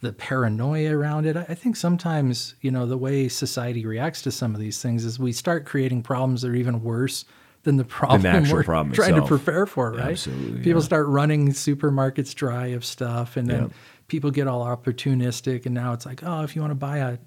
the 0.00 0.12
paranoia 0.12 0.96
around 0.96 1.26
it. 1.26 1.36
I 1.36 1.54
think 1.54 1.74
sometimes, 1.76 2.54
you 2.60 2.70
know, 2.70 2.86
the 2.86 2.98
way 2.98 3.28
society 3.28 3.84
reacts 3.86 4.22
to 4.22 4.30
some 4.30 4.54
of 4.54 4.60
these 4.60 4.80
things 4.80 5.04
is 5.04 5.18
we 5.18 5.32
start 5.32 5.64
creating 5.64 6.02
problems 6.02 6.42
that 6.42 6.50
are 6.50 6.54
even 6.54 6.82
worse 6.82 7.24
than 7.66 7.76
the 7.76 7.84
problem 7.84 8.24
actual 8.24 8.54
we're 8.56 8.64
problem 8.64 8.94
trying 8.94 9.10
itself. 9.10 9.28
to 9.28 9.36
prepare 9.36 9.66
for, 9.66 9.92
right? 9.92 10.12
Absolutely, 10.12 10.62
People 10.62 10.80
yeah. 10.80 10.86
start 10.86 11.06
running 11.08 11.48
supermarkets 11.50 12.34
dry 12.34 12.68
of 12.68 12.84
stuff, 12.84 13.36
and 13.36 13.46
then 13.48 13.62
Yeah. 13.64 13.68
people 14.08 14.30
get 14.30 14.46
all 14.46 14.64
opportunistic, 14.64 15.66
and 15.66 15.74
now 15.74 15.92
it's 15.92 16.06
like, 16.06 16.22
oh, 16.24 16.42
if 16.42 16.54
you 16.56 16.62
want 16.62 16.70
to 16.70 16.74
buy 16.76 16.98
a 16.98 17.18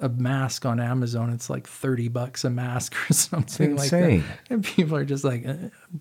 a 0.00 0.08
mask 0.08 0.64
on 0.64 0.80
Amazon, 0.80 1.30
it's 1.30 1.50
like 1.50 1.66
thirty 1.66 2.08
bucks 2.08 2.44
a 2.44 2.50
mask 2.50 2.94
or 3.10 3.12
something 3.12 3.76
like 3.76 3.90
that, 3.90 4.22
and 4.48 4.64
people 4.64 4.96
are 4.96 5.04
just 5.04 5.24
like, 5.24 5.46
uh, 5.46 5.54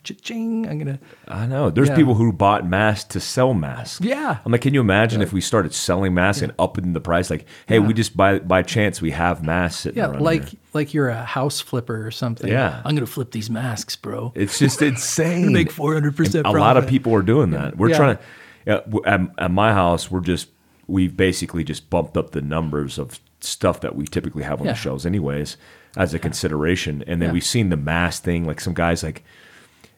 ching, 0.03 0.67
I'm 0.69 0.77
gonna, 0.79 0.99
I 1.27 1.45
know. 1.45 1.69
There's 1.69 1.89
Yeah. 1.89 1.95
people 1.95 2.15
who 2.15 2.31
bought 2.31 2.65
masks 2.65 3.05
to 3.13 3.19
sell 3.19 3.53
masks. 3.53 3.99
Yeah. 4.03 4.37
I'm 4.45 4.51
like, 4.51 4.61
can 4.61 4.73
you 4.73 4.81
imagine 4.81 5.21
if 5.21 5.33
we 5.33 5.41
started 5.41 5.73
selling 5.73 6.13
masks 6.13 6.41
and 6.41 6.53
upping 6.57 6.93
the 6.93 7.01
price? 7.01 7.29
Like, 7.29 7.45
hey, 7.67 7.79
we 7.79 7.93
just 7.93 8.15
by 8.15 8.39
by 8.39 8.61
chance 8.63 9.01
we 9.01 9.11
have 9.11 9.43
masks 9.43 9.81
sitting 9.81 9.97
yeah, 9.97 10.07
like 10.07 10.49
here. 10.49 10.59
like 10.73 10.93
you're 10.93 11.09
a 11.09 11.23
house 11.25 11.59
flipper 11.59 12.05
or 12.07 12.11
something. 12.11 12.49
Yeah. 12.49 12.81
I'm 12.85 12.95
gonna 12.95 13.05
flip 13.05 13.31
these 13.31 13.49
masks, 13.49 13.95
bro. 13.95 14.31
It's 14.35 14.57
just 14.65 14.81
insane. 14.81 15.51
Make 15.53 15.73
400% 15.73 16.45
a 16.45 16.51
lot 16.51 16.77
of 16.77 16.87
people 16.87 17.13
are 17.15 17.21
doing 17.21 17.51
that. 17.51 17.77
We're 17.77 17.89
Yeah. 17.89 17.97
trying 17.97 18.17
to 18.17 19.03
at, 19.05 19.21
at 19.37 19.51
my 19.51 19.73
house. 19.73 20.09
We're 20.09 20.19
just 20.21 20.47
we've 20.87 21.15
basically 21.17 21.63
just 21.63 21.89
bumped 21.89 22.17
up 22.17 22.31
the 22.31 22.41
numbers 22.41 22.97
of 22.97 23.19
stuff 23.41 23.81
that 23.81 23.95
we 23.95 24.05
typically 24.05 24.43
have 24.43 24.59
on 24.61 24.67
Yeah. 24.67 24.73
the 24.73 24.77
shelves, 24.77 25.05
anyways, 25.05 25.57
as 25.97 26.13
a 26.13 26.19
consideration. 26.19 27.03
And 27.07 27.21
then 27.21 27.29
Yeah. 27.29 27.33
we've 27.33 27.43
seen 27.45 27.69
the 27.69 27.77
mask 27.77 28.23
thing. 28.23 28.45
Like 28.45 28.59
some 28.61 28.73
guys 28.73 29.03
like, 29.03 29.23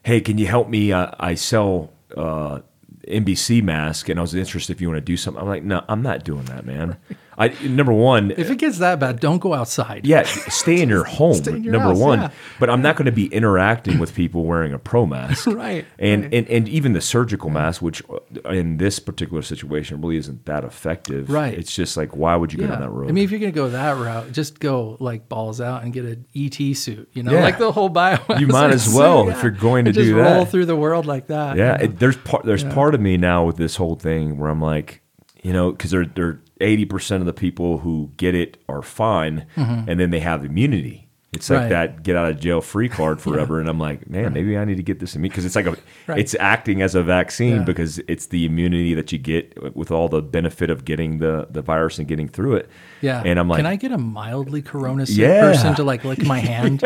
hey, 0.04 0.20
can 0.20 0.38
you 0.38 0.46
help 0.46 0.68
me? 0.68 0.92
Uh, 0.92 1.10
I 1.18 1.34
sell. 1.34 1.92
Uh, 2.16 2.60
NBC 3.08 3.60
mask, 3.64 4.08
and 4.08 4.20
I 4.20 4.22
was 4.22 4.32
interested 4.32 4.72
if 4.76 4.80
you 4.80 4.86
want 4.88 4.98
to 4.98 5.04
do 5.04 5.16
something. 5.16 5.42
I'm 5.42 5.48
like, 5.48 5.64
no, 5.64 5.82
I'm 5.88 6.02
not 6.02 6.22
doing 6.24 6.44
that, 6.44 6.64
man. 6.64 6.98
I 7.38 7.48
number 7.66 7.92
one, 7.92 8.30
If 8.36 8.50
it 8.50 8.58
gets 8.58 8.78
that 8.78 9.00
bad, 9.00 9.18
don't 9.20 9.38
go 9.38 9.54
outside. 9.54 10.06
yeah, 10.06 10.22
stay 10.24 10.80
in 10.82 10.88
your 10.88 11.04
home. 11.18 11.36
In 11.46 11.62
your 11.64 11.72
number 11.72 11.88
house, 11.88 11.98
one, 11.98 12.20
yeah. 12.20 12.30
but 12.60 12.68
I'm 12.68 12.82
not 12.82 12.96
going 12.96 13.06
to 13.06 13.12
be 13.12 13.26
interacting 13.26 13.98
with 13.98 14.14
people 14.14 14.44
wearing 14.44 14.72
a 14.74 14.78
pro 14.78 15.06
mask, 15.06 15.46
Right, 15.46 15.86
And 15.98 16.24
right. 16.24 16.34
and 16.34 16.48
and 16.48 16.68
even 16.68 16.92
the 16.92 17.00
surgical 17.00 17.48
mask, 17.50 17.80
which 17.80 18.02
uh, 18.10 18.50
in 18.50 18.76
this 18.76 18.98
particular 18.98 19.42
situation 19.42 20.00
really 20.00 20.16
isn't 20.18 20.44
that 20.44 20.62
effective. 20.64 21.30
Right. 21.30 21.54
It's 21.54 21.74
just 21.74 21.96
like, 21.96 22.14
why 22.16 22.36
would 22.36 22.52
you 22.52 22.58
go 22.60 22.66
down 22.66 22.80
that 22.80 22.90
road? 22.90 23.08
I 23.08 23.12
mean, 23.12 23.24
if 23.24 23.30
you're 23.30 23.40
gonna 23.40 23.52
go 23.52 23.70
that 23.70 23.96
route, 23.96 24.32
just 24.32 24.60
go 24.60 24.96
like 25.00 25.28
balls 25.28 25.60
out 25.60 25.82
and 25.84 25.92
get 25.92 26.04
an 26.04 26.26
ET 26.36 26.74
suit. 26.76 27.08
You 27.14 27.22
know, 27.22 27.32
Yeah. 27.32 27.42
like 27.44 27.58
the 27.58 27.72
whole 27.72 27.88
bio. 27.88 28.18
You 28.38 28.46
might 28.46 28.72
as 28.72 28.92
well 28.94 29.28
if 29.30 29.42
you're 29.42 29.50
going 29.52 29.86
to 29.86 29.88
And 29.90 29.94
just 29.94 30.06
do 30.08 30.16
roll 30.16 30.44
that. 30.44 30.50
through 30.50 30.66
the 30.66 30.76
world 30.76 31.06
like 31.06 31.28
that. 31.28 31.56
yeah, 31.56 31.72
you 31.72 31.78
know? 31.78 31.84
it, 31.84 31.98
there's 31.98 32.16
part 32.18 32.44
there's 32.44 32.64
part 32.64 32.94
of 32.94 33.00
me 33.00 33.16
now 33.16 33.44
with 33.44 33.56
this 33.56 33.76
whole 33.76 33.94
thing 33.94 34.36
where 34.38 34.50
I'm 34.50 34.60
like, 34.60 35.00
you 35.42 35.52
know, 35.52 35.70
because 35.72 35.90
they're 35.90 36.04
they're 36.06 36.40
eighty 36.62 36.84
percent 36.84 37.20
of 37.20 37.26
the 37.26 37.32
people 37.32 37.78
who 37.78 38.10
get 38.16 38.34
it 38.34 38.56
are 38.68 38.82
fine, 38.82 39.46
and 39.56 39.98
then 40.00 40.10
they 40.10 40.20
have 40.20 40.44
immunity. 40.44 41.08
It's 41.34 41.48
like 41.48 41.60
Mm-hmm. 41.60 41.72
Right. 41.72 41.86
that 41.96 42.02
get 42.02 42.14
out 42.14 42.30
of 42.30 42.40
jail 42.40 42.60
free 42.60 42.90
card 42.90 43.18
forever, 43.26 43.58
and 43.58 43.66
I'm 43.66 43.78
like, 43.80 44.06
man, 44.06 44.34
maybe 44.34 44.58
I 44.58 44.66
need 44.66 44.76
to 44.76 44.82
get 44.82 45.00
this 45.00 45.16
in 45.16 45.22
me 45.22 45.30
because 45.30 45.46
it's 45.46 45.56
like 45.56 45.64
a, 45.66 45.74
Right. 46.06 46.18
it's 46.18 46.34
acting 46.38 46.82
as 46.82 46.94
a 46.94 47.02
vaccine 47.02 47.56
Yeah. 47.56 47.62
because 47.64 47.98
it's 48.06 48.26
the 48.26 48.44
immunity 48.44 48.92
that 48.92 49.12
you 49.12 49.18
get 49.18 49.74
with 49.74 49.90
all 49.90 50.10
the 50.10 50.20
benefit 50.20 50.68
of 50.68 50.84
getting 50.84 51.20
the 51.20 51.46
the 51.50 51.62
virus 51.62 51.98
and 51.98 52.06
getting 52.06 52.28
through 52.28 52.56
it. 52.56 52.68
Yeah. 53.00 53.22
and 53.24 53.38
I'm 53.38 53.48
like, 53.48 53.60
can 53.60 53.64
I 53.66 53.76
get 53.76 53.92
a 53.92 53.98
mildly 53.98 54.60
corona 54.60 55.06
sick 55.06 55.16
Yeah. 55.20 55.40
person 55.52 55.74
to 55.76 55.84
like 55.84 56.04
lick 56.04 56.22
my 56.26 56.38
hand? 56.52 56.82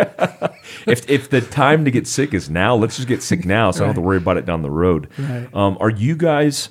if 0.87 1.11
if 1.11 1.29
the 1.31 1.41
time 1.41 1.85
to 1.85 1.91
get 1.91 2.07
sick 2.07 2.33
is 2.33 2.49
now, 2.49 2.77
let's 2.77 2.95
just 2.97 3.09
get 3.09 3.25
sick 3.25 3.45
now, 3.45 3.73
so 3.73 3.79
I 3.79 3.81
don't 3.81 3.89
have 3.89 3.95
to 3.97 4.01
worry 4.01 4.19
about 4.19 4.37
it 4.37 4.47
down 4.47 4.63
the 4.63 4.71
road. 4.71 5.09
Right. 5.19 5.49
Um, 5.55 5.77
are 5.81 5.91
you 5.91 6.15
guys? 6.15 6.69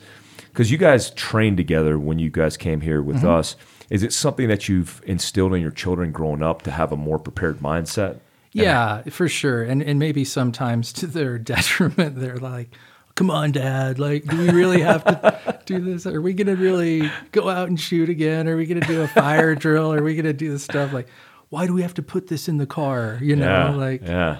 Because 0.55 0.71
you 0.71 0.77
guys 0.77 1.09
trained 1.11 1.57
together 1.57 1.99
when 1.99 2.17
you 2.17 2.29
guys 2.29 2.55
came 2.55 2.79
here 2.79 3.03
with 3.03 3.17
Mm-hmm. 3.17 3.27
us. 3.27 3.57
Is 3.89 4.03
it 4.03 4.13
something 4.13 4.47
that 4.47 4.69
you've 4.69 5.01
instilled 5.05 5.53
in 5.53 5.61
your 5.61 5.69
children 5.69 6.13
growing 6.13 6.41
up 6.41 6.61
to 6.61 6.71
have 6.71 6.93
a 6.93 6.95
more 6.97 7.19
prepared 7.19 7.59
mindset? 7.59 8.19
Yeah, 8.53 9.01
for 9.09 9.27
sure. 9.27 9.63
And 9.63 9.83
and 9.83 9.99
maybe 9.99 10.23
sometimes 10.23 10.93
to 11.01 11.07
their 11.07 11.37
detriment, 11.37 12.15
they're 12.15 12.37
like, 12.37 12.69
"Come 13.15 13.29
on, 13.29 13.51
Dad! 13.51 13.99
Like, 13.99 14.23
do 14.23 14.37
we 14.37 14.49
really 14.49 14.79
have 14.81 15.03
to 15.03 15.59
do 15.65 15.81
this? 15.81 16.07
Are 16.07 16.21
we 16.21 16.33
gonna 16.33 16.55
really 16.55 17.11
go 17.33 17.49
out 17.49 17.67
and 17.67 17.77
shoot 17.77 18.07
again? 18.07 18.47
Are 18.47 18.55
we 18.55 18.65
gonna 18.65 18.79
do 18.87 19.01
a 19.01 19.07
fire 19.09 19.55
drill? 19.65 19.91
Are 19.93 20.01
we 20.01 20.15
gonna 20.15 20.31
do 20.33 20.51
this 20.51 20.63
stuff? 20.63 20.93
Like, 20.93 21.09
why 21.49 21.67
do 21.67 21.73
we 21.73 21.81
have 21.81 21.93
to 21.95 22.01
put 22.01 22.27
this 22.27 22.47
in 22.47 22.57
the 22.57 22.65
car? 22.65 23.19
You 23.21 23.35
know, 23.35 23.45
yeah, 23.45 23.69
like 23.75 24.01
yeah. 24.03 24.39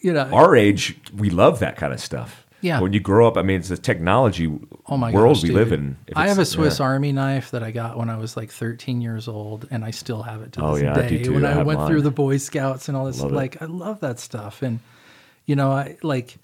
you 0.00 0.12
know, 0.12 0.30
Our 0.32 0.54
age, 0.56 0.96
we 1.12 1.28
love 1.28 1.58
that 1.58 1.76
kind 1.76 1.92
of 1.92 2.00
stuff. 2.00 2.43
Yeah. 2.64 2.80
When 2.80 2.92
you 2.94 3.00
grow 3.00 3.28
up, 3.28 3.36
I 3.36 3.42
mean, 3.42 3.60
it's 3.60 3.68
the 3.68 3.76
technology 3.76 4.50
oh 4.86 4.96
my 4.96 5.12
world 5.12 5.36
gosh, 5.36 5.42
we 5.42 5.48
dude. 5.50 5.56
live 5.58 5.72
in. 5.72 5.96
If 6.06 6.16
I 6.16 6.28
have 6.28 6.38
a 6.38 6.44
Swiss 6.46 6.78
yeah. 6.78 6.86
Army 6.86 7.12
knife 7.12 7.50
that 7.50 7.62
I 7.62 7.70
got 7.70 7.98
when 7.98 8.08
I 8.08 8.16
was 8.16 8.36
like 8.36 8.50
13 8.50 9.00
years 9.02 9.28
old, 9.28 9.68
and 9.70 9.84
I 9.84 9.90
still 9.90 10.22
have 10.22 10.40
it 10.42 10.52
to 10.54 10.62
Oh, 10.62 10.74
this 10.74 10.82
yeah, 10.84 10.96
I 10.98 11.08
do 11.08 11.24
too. 11.24 11.34
When 11.34 11.44
I 11.44 11.60
I, 11.60 11.62
went 11.62 11.80
mine. 11.80 11.88
through 11.90 12.02
the 12.02 12.10
Boy 12.10 12.38
Scouts 12.38 12.88
and 12.88 12.96
all 12.96 13.04
this, 13.06 13.20
Love 13.20 13.32
it. 13.32 13.34
like 13.34 13.60
I 13.62 13.66
love 13.66 14.00
that 14.00 14.18
stuff. 14.18 14.62
And 14.62 14.80
you 15.46 15.56
know, 15.56 15.70
I 15.72 15.98
like 16.02 16.36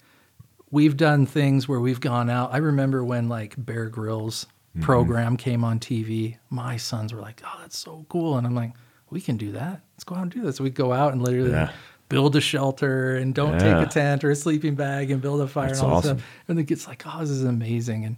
we've 0.69 0.95
done 0.95 1.25
things 1.25 1.67
where 1.67 1.79
we've 1.79 1.99
gone 1.99 2.29
out. 2.29 2.53
I 2.53 2.57
remember 2.57 3.03
when 3.03 3.27
like 3.27 3.55
Bear 3.57 3.89
Grylls 3.89 4.45
Mm-hmm. 4.73 4.83
program 4.85 5.35
came 5.35 5.65
on 5.65 5.79
TV. 5.79 6.37
My 6.49 6.77
sons 6.77 7.13
were 7.13 7.19
like, 7.19 7.41
"Oh, 7.45 7.57
that's 7.59 7.77
so 7.77 8.05
cool," 8.07 8.37
and 8.37 8.47
I'm 8.47 8.55
like, 8.55 8.71
"We 9.09 9.19
can 9.19 9.35
do 9.35 9.51
that. 9.51 9.81
Let's 9.95 10.05
go 10.05 10.15
out 10.15 10.21
and 10.21 10.31
do 10.31 10.43
this." 10.43 10.61
We 10.61 10.69
go 10.69 10.93
out 10.93 11.11
and 11.11 11.21
literally. 11.21 11.51
Yeah. 11.51 11.71
Build 12.11 12.35
a 12.35 12.41
shelter 12.41 13.15
and 13.15 13.33
don't 13.33 13.53
Yeah. 13.53 13.79
take 13.79 13.87
a 13.87 13.89
tent 13.89 14.23
or 14.23 14.29
a 14.31 14.35
sleeping 14.35 14.75
bag 14.75 15.09
and 15.11 15.21
build 15.21 15.41
a 15.41 15.47
fire 15.47 15.67
That's 15.67 15.79
and 15.79 15.89
all 15.91 15.97
awesome. 15.97 16.17
this 16.17 16.23
stuff. 16.23 16.43
And 16.49 16.57
the 16.57 16.63
kid's 16.63 16.87
like, 16.87 17.03
"Oh, 17.07 17.19
this 17.21 17.29
is 17.29 17.43
amazing!" 17.43 18.05
And 18.05 18.15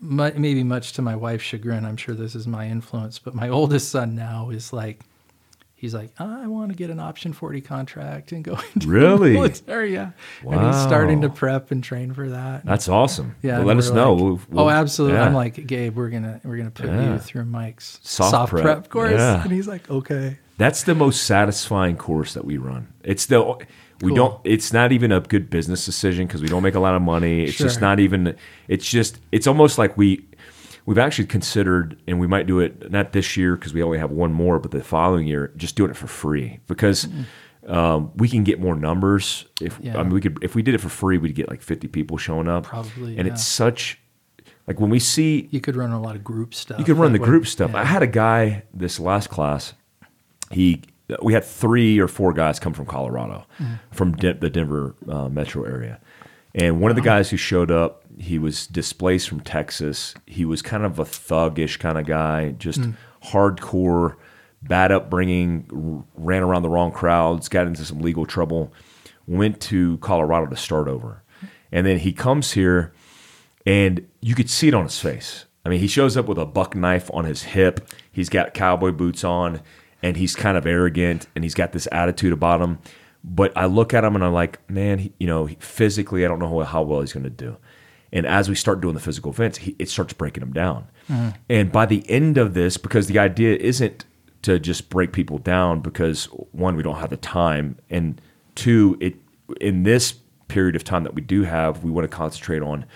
mu- 0.00 0.32
maybe 0.36 0.64
much 0.64 0.92
to 0.94 1.02
my 1.02 1.14
wife's 1.16 1.44
chagrin, 1.44 1.84
I'm 1.84 1.96
sure 1.96 2.14
this 2.14 2.34
is 2.34 2.46
my 2.46 2.66
influence, 2.66 3.18
but 3.18 3.34
my 3.34 3.48
oldest 3.58 3.90
son 3.90 4.14
now 4.14 4.50
is 4.50 4.72
like, 4.72 5.00
he's 5.74 5.94
like, 5.94 6.10
I 6.20 6.46
want 6.46 6.70
to 6.70 6.76
get 6.76 6.90
an 6.90 7.00
option 7.00 7.32
40 7.32 7.60
contract 7.62 8.32
and 8.32 8.42
go 8.44 8.58
into 8.74 8.86
Really? 8.88 9.28
the 9.32 9.34
military. 9.38 9.92
Yeah. 9.94 10.10
Wow. 10.44 10.52
And 10.58 10.66
he's 10.74 10.82
starting 10.82 11.20
to 11.22 11.28
prep 11.30 11.70
and 11.70 11.82
train 11.84 12.12
for 12.12 12.28
that. 12.30 12.64
That's 12.66 12.88
awesome. 12.88 13.34
yeah. 13.42 13.58
Well, 13.58 13.66
let 13.68 13.76
us 13.78 13.90
know. 13.90 14.12
like- 14.14 14.22
We'll- 14.22 14.40
we'll- 14.50 14.64
oh, 14.66 14.70
absolutely. 14.70 15.16
yeah. 15.18 15.24
I'm 15.26 15.34
like, 15.34 15.66
Gabe, 15.66 15.96
we're 15.96 16.10
gonna 16.10 16.40
we're 16.44 16.56
gonna 16.58 16.70
put 16.70 16.86
Yeah. 16.86 17.12
you 17.12 17.18
through 17.18 17.44
Mike's 17.46 17.98
Soft 18.02 18.30
soft, 18.30 18.50
prep. 18.50 18.62
prep. 18.64 18.88
course, 18.90 19.12
Yeah. 19.12 19.42
and 19.42 19.50
he's 19.52 19.66
like, 19.68 19.88
okay. 19.90 20.38
That's 20.60 20.82
the 20.82 20.94
most 20.94 21.22
satisfying 21.24 21.96
course 21.96 22.34
that 22.34 22.44
we 22.44 22.58
run. 22.58 22.92
It's 23.02 23.24
the 23.26 23.40
we 24.02 24.10
Cool. 24.10 24.16
don't. 24.16 24.40
It's 24.44 24.72
not 24.72 24.92
even 24.92 25.10
a 25.10 25.20
good 25.20 25.48
business 25.48 25.86
decision 25.86 26.26
because 26.26 26.42
we 26.42 26.48
don't 26.48 26.62
make 26.62 26.74
a 26.74 26.80
lot 26.80 26.94
of 26.94 27.00
money. 27.00 27.44
It's 27.44 27.56
just 27.56 27.80
not 27.80 27.98
even. 27.98 28.36
It's 28.68 28.86
just. 28.88 29.20
It's 29.32 29.46
almost 29.46 29.78
like 29.78 29.96
we. 29.96 30.26
We've 30.86 30.98
actually 30.98 31.26
considered, 31.26 31.98
and 32.06 32.20
we 32.20 32.26
might 32.26 32.46
do 32.46 32.60
it 32.60 32.90
not 32.90 33.12
this 33.12 33.36
year 33.36 33.54
because 33.56 33.72
we 33.72 33.82
only 33.82 33.98
have 33.98 34.10
one 34.10 34.32
more, 34.32 34.58
but 34.58 34.70
the 34.70 34.82
following 34.82 35.26
year, 35.26 35.52
just 35.56 35.76
doing 35.76 35.90
it 35.90 35.96
for 35.96 36.06
free 36.08 36.60
because 36.66 37.06
um, 37.66 38.10
we 38.16 38.28
can 38.28 38.44
get 38.44 38.60
more 38.60 38.74
numbers. 38.74 39.46
If 39.60 39.74
Mm-hmm. 39.74 39.86
Yeah. 39.86 39.98
I 39.98 40.02
mean, 40.02 40.12
we 40.12 40.20
could 40.20 40.38
if 40.42 40.54
we 40.54 40.62
did 40.62 40.74
it 40.74 40.78
for 40.80 40.88
free, 40.88 41.16
we'd 41.18 41.34
get 41.34 41.48
like 41.48 41.62
fifty 41.62 41.88
people 41.88 42.18
showing 42.18 42.48
up. 42.48 42.64
Probably, 42.64 43.16
and 43.18 43.26
yeah. 43.26 43.32
it's 43.34 43.46
such 43.46 43.98
like 44.66 44.80
when 44.80 44.90
we 44.90 44.98
see 44.98 45.48
You 45.50 45.60
could 45.60 45.76
run 45.76 45.90
a 45.92 46.00
lot 46.00 46.16
of 46.16 46.24
group 46.24 46.54
stuff. 46.54 46.78
you 46.78 46.84
could 46.84 46.96
run 46.96 47.12
the 47.12 47.18
group 47.18 47.46
stuff. 47.46 47.72
yeah. 47.72 47.80
I 47.80 47.84
had 47.84 48.02
a 48.02 48.06
guy 48.06 48.64
this 48.74 48.98
last 49.00 49.28
class. 49.30 49.74
He 50.50 50.82
we 51.22 51.32
had 51.32 51.44
three 51.44 51.98
or 51.98 52.06
four 52.08 52.32
guys 52.32 52.60
come 52.60 52.72
from 52.72 52.86
Colorado, 52.86 53.44
Mm-hmm. 53.58 53.74
from 53.90 54.12
Den- 54.16 54.38
the 54.40 54.50
Denver 54.50 54.94
uh, 55.08 55.28
metro 55.28 55.64
area, 55.64 56.00
and 56.54 56.80
one 56.80 56.90
of 56.90 56.96
the 56.96 57.02
guys 57.02 57.30
who 57.30 57.36
showed 57.36 57.70
up, 57.70 58.04
he 58.18 58.38
was 58.38 58.66
displaced 58.66 59.28
from 59.28 59.40
Texas. 59.40 60.14
He 60.26 60.44
was 60.44 60.62
kind 60.62 60.84
of 60.84 60.98
a 60.98 61.04
thuggish 61.04 61.78
kind 61.78 61.98
of 61.98 62.06
guy, 62.06 62.52
just 62.58 62.80
Mm. 62.80 62.94
hardcore, 63.24 64.16
bad 64.62 64.92
upbringing, 64.92 65.66
r- 65.72 66.04
ran 66.24 66.42
around 66.42 66.62
the 66.62 66.68
wrong 66.68 66.92
crowds, 66.92 67.48
got 67.48 67.66
into 67.66 67.84
some 67.84 68.00
legal 68.00 68.26
trouble, 68.26 68.72
went 69.26 69.60
to 69.62 69.98
Colorado 69.98 70.46
to 70.46 70.56
start 70.56 70.86
over, 70.88 71.22
and 71.72 71.86
then 71.86 71.98
he 71.98 72.12
comes 72.12 72.52
here 72.52 72.92
and 73.66 74.06
you 74.20 74.34
could 74.34 74.48
see 74.50 74.68
it 74.68 74.74
on 74.74 74.84
his 74.84 74.98
face. 74.98 75.44
I 75.64 75.68
mean, 75.68 75.80
he 75.80 75.86
shows 75.86 76.16
up 76.16 76.26
with 76.26 76.38
a 76.38 76.46
buck 76.46 76.74
knife 76.74 77.10
on 77.12 77.24
his 77.26 77.42
hip. 77.42 77.86
He's 78.10 78.28
got 78.30 78.54
cowboy 78.54 78.92
boots 78.92 79.22
on, 79.24 79.60
and 80.02 80.16
he's 80.16 80.34
kind 80.34 80.56
of 80.56 80.66
arrogant, 80.66 81.26
and 81.34 81.44
he's 81.44 81.54
got 81.54 81.72
this 81.72 81.88
attitude 81.92 82.32
about 82.32 82.60
him. 82.60 82.78
But 83.22 83.54
I 83.56 83.66
look 83.66 83.92
at 83.92 84.02
him 84.02 84.14
and 84.14 84.24
I'm 84.24 84.32
like, 84.32 84.58
man, 84.70 84.98
he, 84.98 85.12
you 85.18 85.26
know, 85.26 85.48
physically, 85.58 86.24
I 86.24 86.28
don't 86.28 86.38
know 86.38 86.62
how 86.64 86.82
well 86.82 87.00
he's 87.00 87.12
going 87.12 87.24
to 87.24 87.30
do. 87.30 87.56
And 88.12 88.26
as 88.26 88.48
we 88.48 88.54
start 88.54 88.80
doing 88.80 88.94
the 88.94 89.00
physical 89.00 89.30
events, 89.30 89.58
he, 89.58 89.76
it 89.78 89.88
starts 89.88 90.12
breaking 90.14 90.42
him 90.42 90.52
down. 90.52 90.88
Mm-hmm. 91.08 91.28
And 91.48 91.70
by 91.70 91.86
the 91.86 92.08
end 92.08 92.38
of 92.38 92.54
this, 92.54 92.76
because 92.76 93.08
the 93.08 93.18
idea 93.18 93.56
isn't 93.56 94.04
to 94.42 94.58
just 94.58 94.88
break 94.88 95.12
people 95.12 95.38
down, 95.38 95.80
because 95.80 96.24
one, 96.52 96.76
we 96.76 96.82
don't 96.82 96.96
have 96.96 97.10
the 97.10 97.18
time, 97.18 97.76
and 97.90 98.20
two, 98.54 98.96
it 99.00 99.16
in 99.60 99.82
this 99.82 100.14
period 100.48 100.74
of 100.74 100.82
time 100.82 101.04
that 101.04 101.14
we 101.14 101.20
do 101.20 101.42
have, 101.42 101.84
we 101.84 101.90
want 101.90 102.10
to 102.10 102.16
concentrate 102.16 102.62
on 102.62 102.86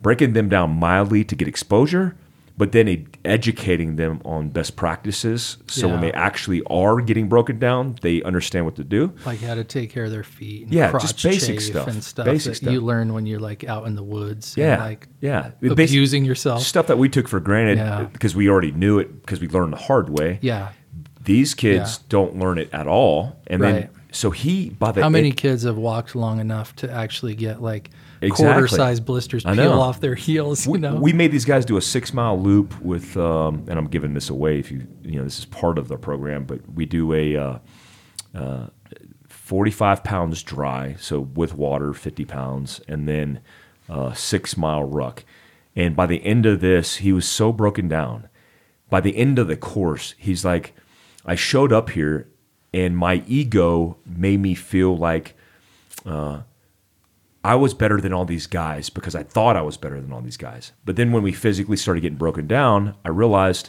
breaking 0.00 0.34
them 0.34 0.48
down 0.48 0.70
mildly 0.70 1.24
to 1.24 1.34
get 1.34 1.48
exposure, 1.48 2.14
but 2.56 2.70
then 2.72 2.88
ed- 2.88 3.18
educating 3.24 3.96
them 3.96 4.20
on 4.24 4.48
best 4.48 4.76
practices. 4.76 5.56
So 5.66 5.88
when 5.88 6.00
they 6.00 6.12
actually 6.12 6.62
are 6.66 7.00
getting 7.00 7.28
broken 7.28 7.58
down, 7.58 7.96
they 8.00 8.22
understand 8.22 8.64
what 8.64 8.76
to 8.76 8.84
do. 8.84 9.12
like 9.26 9.40
how 9.40 9.54
to 9.56 9.64
take 9.64 9.90
care 9.90 10.04
of 10.04 10.10
their 10.12 10.22
feet, 10.22 10.64
and 10.64 10.72
Yeah, 10.72 10.92
just 10.92 11.22
basic 11.22 11.60
stuff. 11.60 11.88
and 11.88 12.02
stuff 12.02 12.26
Basic 12.26 12.52
that 12.52 12.56
stuff. 12.56 12.72
you 12.72 12.80
learn 12.80 13.12
when 13.12 13.26
you're 13.26 13.40
like 13.40 13.64
out 13.64 13.86
in 13.86 13.96
the 13.96 14.04
woods, 14.04 14.54
Yeah, 14.56 14.74
and 14.74 14.82
like 14.82 15.08
yeah. 15.20 15.50
It 15.60 15.70
basi- 15.72 15.72
abusing 15.72 16.24
yourself. 16.24 16.62
Stuff 16.62 16.86
that 16.86 16.98
we 16.98 17.08
took 17.08 17.26
for 17.28 17.40
granted 17.40 17.78
Yeah. 17.78 18.04
because 18.12 18.36
we 18.36 18.48
already 18.48 18.70
knew 18.72 18.98
it 19.00 19.20
because 19.22 19.40
we 19.40 19.48
learned 19.48 19.72
the 19.72 19.78
hard 19.78 20.08
way. 20.10 20.38
Yeah, 20.40 20.68
These 21.24 21.54
kids 21.54 21.98
Yeah. 22.00 22.04
don't 22.10 22.38
learn 22.38 22.58
it 22.58 22.68
at 22.72 22.86
all, 22.86 23.40
and 23.46 23.62
then 23.62 23.88
so 24.12 24.30
he 24.30 24.68
by 24.70 24.92
the 24.92 25.02
how 25.02 25.08
many 25.08 25.28
end- 25.28 25.36
kids 25.38 25.62
have 25.64 25.76
walked 25.78 26.14
long 26.14 26.38
enough 26.38 26.76
to 26.76 26.90
actually 26.92 27.34
get 27.34 27.60
like 27.62 27.90
Exactly. 28.24 28.52
quarter-sized 28.52 29.04
blisters 29.04 29.44
I 29.44 29.54
peel 29.54 29.72
off 29.72 30.00
their 30.00 30.14
heels? 30.14 30.66
You 30.66 30.72
we, 30.72 30.78
know, 30.78 30.96
we 30.96 31.12
made 31.12 31.32
these 31.32 31.44
guys 31.44 31.64
do 31.64 31.76
a 31.76 31.82
six 31.82 32.12
mile 32.12 32.38
loop 32.38 32.80
with, 32.80 33.16
um, 33.16 33.64
and 33.68 33.78
I'm 33.78 33.86
giving 33.86 34.14
this 34.14 34.30
away 34.30 34.58
if 34.58 34.70
you, 34.70 34.86
you 35.02 35.18
know, 35.18 35.24
this 35.24 35.38
is 35.38 35.44
part 35.44 35.78
of 35.78 35.88
the 35.88 35.96
program, 35.96 36.44
but 36.44 36.60
we 36.72 36.86
do 36.86 37.12
a 37.12 37.36
uh, 37.36 37.58
uh, 38.34 38.66
45 39.28 40.04
pounds 40.04 40.42
dry, 40.42 40.96
so 40.98 41.20
with 41.20 41.54
water, 41.54 41.92
50 41.92 42.24
pounds, 42.24 42.80
and 42.88 43.08
then 43.08 43.40
uh, 43.88 44.12
six 44.12 44.56
mile 44.56 44.84
ruck. 44.84 45.24
And 45.76 45.96
by 45.96 46.06
the 46.06 46.24
end 46.24 46.46
of 46.46 46.60
this, 46.60 46.96
he 46.96 47.12
was 47.12 47.28
so 47.28 47.52
broken 47.52 47.88
down. 47.88 48.28
By 48.90 49.00
the 49.00 49.16
end 49.16 49.38
of 49.38 49.48
the 49.48 49.56
course, 49.56 50.14
he's 50.18 50.44
like, 50.44 50.74
I 51.26 51.34
showed 51.34 51.72
up 51.72 51.90
here 51.90 52.28
and 52.74 52.96
my 52.96 53.22
ego 53.28 53.96
made 54.04 54.40
me 54.40 54.54
feel 54.54 54.96
like 54.96 55.36
I 57.44 57.56
was 57.56 57.74
better 57.74 58.00
than 58.00 58.14
all 58.14 58.24
these 58.24 58.46
guys 58.46 58.88
because 58.88 59.14
I 59.14 59.22
thought 59.22 59.54
I 59.54 59.60
was 59.60 59.76
better 59.76 60.00
than 60.00 60.12
all 60.12 60.22
these 60.22 60.38
guys. 60.38 60.72
But 60.86 60.96
then 60.96 61.12
when 61.12 61.22
we 61.22 61.32
physically 61.32 61.76
started 61.76 62.00
getting 62.00 62.16
broken 62.16 62.46
down, 62.46 62.96
I 63.04 63.10
realized 63.10 63.68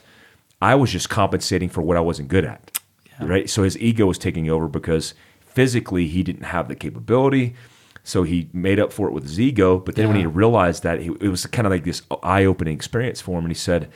I 0.61 0.75
was 0.75 0.91
just 0.91 1.09
compensating 1.09 1.67
for 1.67 1.81
what 1.81 1.97
I 1.97 1.99
wasn't 1.99 2.29
good 2.29 2.45
at. 2.45 2.79
Right? 3.19 3.49
So 3.49 3.63
his 3.63 3.77
ego 3.77 4.05
was 4.05 4.17
taking 4.17 4.49
over 4.49 4.67
because 4.67 5.13
physically 5.41 6.07
he 6.07 6.23
didn't 6.23 6.43
have 6.43 6.69
the 6.69 6.75
capability. 6.75 7.55
So 8.03 8.23
he 8.23 8.49
made 8.53 8.79
up 8.79 8.93
for 8.93 9.07
it 9.07 9.13
with 9.13 9.23
his 9.23 9.39
ego. 9.39 9.79
But 9.79 9.95
then 9.95 10.07
when 10.07 10.17
he 10.17 10.25
realized 10.25 10.83
that, 10.83 10.99
it 10.99 11.27
was 11.27 11.45
kind 11.45 11.65
of 11.65 11.71
like 11.71 11.83
this 11.83 12.01
eye 12.23 12.45
opening 12.45 12.73
experience 12.73 13.19
for 13.19 13.37
him. 13.37 13.45
And 13.45 13.51
he 13.51 13.55
said, 13.55 13.89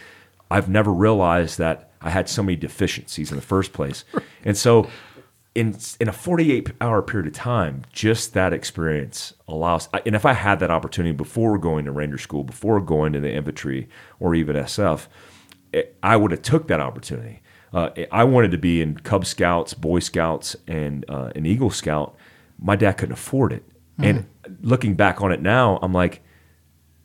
I've 0.52 0.68
never 0.68 0.92
realized 0.92 1.58
that 1.60 1.92
I 2.02 2.10
had 2.10 2.28
so 2.28 2.44
many 2.44 2.56
deficiencies 2.56 3.30
in 3.30 3.36
the 3.36 3.42
first 3.42 3.72
place. 3.72 4.04
and 4.44 4.58
so 4.58 4.90
in 5.56 5.78
in 6.00 6.08
a 6.08 6.14
48 6.14 6.72
hour 6.80 7.02
period 7.02 7.28
of 7.28 7.34
time, 7.34 7.84
just 7.92 8.34
that 8.34 8.54
experience 8.54 9.34
allows. 9.48 9.90
And 10.06 10.16
if 10.16 10.26
I 10.26 10.34
had 10.34 10.60
that 10.60 10.72
opportunity 10.72 11.16
before 11.16 11.58
going 11.58 11.86
to 11.86 11.92
Ranger 11.92 12.18
School, 12.18 12.44
before 12.44 12.80
going 12.80 13.14
to 13.14 13.20
the 13.20 13.32
infantry 13.32 13.90
or 14.20 14.36
even 14.36 14.56
SF, 14.56 15.08
it, 15.74 15.98
I 16.04 16.16
would 16.18 16.32
have 16.32 16.42
took 16.42 16.68
that 16.68 16.80
opportunity. 16.80 17.42
Uh, 17.74 17.90
I 18.12 18.24
wanted 18.24 18.52
to 18.52 18.58
be 18.58 18.82
in 18.82 18.98
Cub 18.98 19.26
Scouts, 19.26 19.74
Boy 19.74 20.00
Scouts, 20.00 20.56
and 20.68 21.06
uh, 21.08 21.32
an 21.36 21.46
Eagle 21.46 21.70
Scout. 21.70 22.16
My 22.60 22.76
dad 22.76 22.94
couldn't 22.94 23.14
afford 23.14 23.54
it. 23.54 23.64
And 24.02 24.28
looking 24.62 24.96
back 24.96 25.22
on 25.22 25.34
it 25.34 25.42
now, 25.42 25.78
I'm 25.82 25.94
like, 25.94 26.22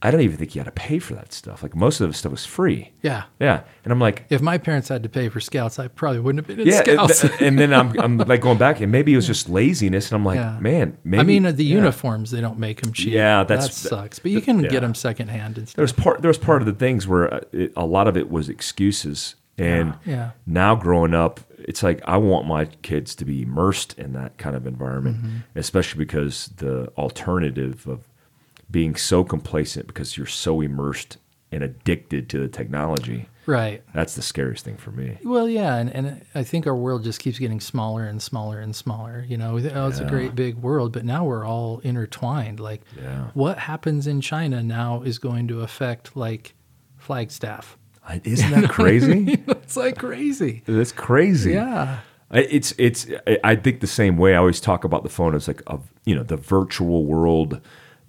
I 0.02 0.10
don't 0.10 0.20
even 0.20 0.36
think 0.36 0.54
you 0.54 0.58
had 0.60 0.66
to 0.66 0.70
pay 0.72 0.98
for 0.98 1.14
that 1.14 1.32
stuff. 1.32 1.62
Like 1.62 1.74
most 1.74 2.00
of 2.02 2.08
the 2.08 2.14
stuff 2.14 2.30
was 2.32 2.44
free. 2.44 2.92
Yeah. 3.02 3.22
Yeah, 3.40 3.62
and 3.84 3.92
I'm 3.92 3.98
like, 4.00 4.26
If 4.28 4.42
my 4.42 4.58
parents 4.58 4.88
had 4.90 5.02
to 5.02 5.08
pay 5.08 5.30
for 5.30 5.40
scouts, 5.40 5.78
I 5.78 5.88
probably 5.88 6.20
wouldn't 6.20 6.46
have 6.46 6.56
been 6.56 6.60
in 6.60 6.70
yeah, 6.72 6.82
scouts. 6.82 7.22
th- 7.22 7.32
and 7.40 7.58
then 7.58 7.72
I'm 7.72 7.98
I'm 7.98 8.18
like 8.18 8.42
going 8.42 8.58
back, 8.58 8.80
and 8.80 8.92
maybe 8.92 9.14
it 9.14 9.16
was 9.16 9.26
just 9.26 9.48
laziness, 9.48 10.10
and 10.10 10.16
I'm 10.16 10.24
like, 10.24 10.36
Yeah. 10.36 10.58
man, 10.60 10.98
maybe 11.04 11.20
I 11.20 11.22
mean, 11.24 11.46
uh, 11.46 11.52
the 11.52 11.64
yeah. 11.64 11.76
uniforms 11.76 12.30
they 12.32 12.42
don't 12.42 12.58
make 12.58 12.82
them 12.82 12.92
cheap. 12.92 13.14
Yeah, 13.14 13.44
that's- 13.44 13.68
that 13.82 13.88
sucks. 13.88 14.18
But 14.18 14.30
you 14.32 14.42
can 14.42 14.60
yeah. 14.60 14.68
get 14.68 14.80
them 14.80 14.94
secondhand 14.94 15.56
and 15.56 15.66
There 15.68 15.82
was 15.82 15.92
part 15.92 16.20
there 16.20 16.28
was 16.28 16.38
part 16.38 16.60
of 16.60 16.66
the 16.66 16.74
things 16.74 17.08
where 17.08 17.32
uh, 17.32 17.40
it, 17.52 17.72
a 17.76 17.86
lot 17.86 18.06
of 18.06 18.16
it 18.16 18.30
was 18.30 18.48
excuses, 18.50 19.36
and 19.56 19.94
Yeah. 20.04 20.32
now 20.46 20.74
growing 20.74 21.14
up, 21.14 21.40
it's 21.58 21.82
like 21.82 22.02
I 22.06 22.18
want 22.18 22.46
my 22.46 22.66
kids 22.82 23.14
to 23.14 23.24
be 23.24 23.40
immersed 23.42 23.98
in 23.98 24.12
that 24.12 24.36
kind 24.36 24.54
of 24.54 24.66
environment, 24.66 25.16
Mm-hmm. 25.16 25.36
especially 25.58 25.98
because 26.04 26.50
the 26.58 26.88
alternative 26.98 27.86
of 27.86 28.00
being 28.74 28.96
so 28.96 29.22
complacent 29.22 29.86
because 29.86 30.16
you're 30.16 30.26
so 30.26 30.60
immersed 30.60 31.16
and 31.52 31.62
addicted 31.62 32.28
to 32.28 32.38
the 32.40 32.48
technology. 32.48 33.28
Right. 33.46 33.84
That's 33.94 34.16
the 34.16 34.22
scariest 34.22 34.64
thing 34.64 34.76
for 34.78 34.90
me. 34.90 35.16
Well, 35.22 35.48
yeah, 35.48 35.76
and, 35.76 35.88
and 35.94 36.24
I 36.34 36.42
think 36.42 36.66
our 36.66 36.74
world 36.74 37.04
just 37.04 37.20
keeps 37.20 37.38
getting 37.38 37.60
smaller 37.60 38.04
and 38.04 38.20
smaller 38.20 38.58
and 38.58 38.74
smaller. 38.74 39.24
You 39.28 39.36
know, 39.36 39.52
oh, 39.74 39.86
it's 39.86 40.00
a 40.00 40.04
great 40.06 40.34
big 40.34 40.56
world, 40.56 40.90
but 40.92 41.04
now 41.04 41.24
we're 41.24 41.46
all 41.46 41.78
intertwined. 41.84 42.58
Like, 42.58 42.80
Yeah. 43.00 43.28
what 43.34 43.58
happens 43.58 44.08
in 44.08 44.20
China 44.20 44.60
now 44.60 45.02
is 45.02 45.18
going 45.20 45.46
to 45.48 45.60
affect 45.60 46.16
like 46.16 46.54
Flagstaff. 46.98 47.78
Isn't 48.24 48.50
that 48.60 48.70
crazy? 48.70 49.44
it's 49.48 49.76
like 49.76 49.98
crazy. 49.98 50.62
That's 50.66 50.90
crazy. 50.90 51.52
Yeah. 51.52 52.00
It's 52.32 52.74
it's. 52.76 53.06
I- 53.28 53.38
I 53.44 53.54
think 53.54 53.80
the 53.80 53.86
same 53.86 54.16
way. 54.16 54.34
I 54.34 54.38
always 54.38 54.60
talk 54.60 54.82
about 54.82 55.04
the 55.04 55.08
phone 55.10 55.36
as 55.36 55.46
like 55.46 55.62
of 55.68 55.88
you 56.04 56.14
know 56.16 56.24
the 56.24 56.36
virtual 56.36 57.04
world 57.04 57.60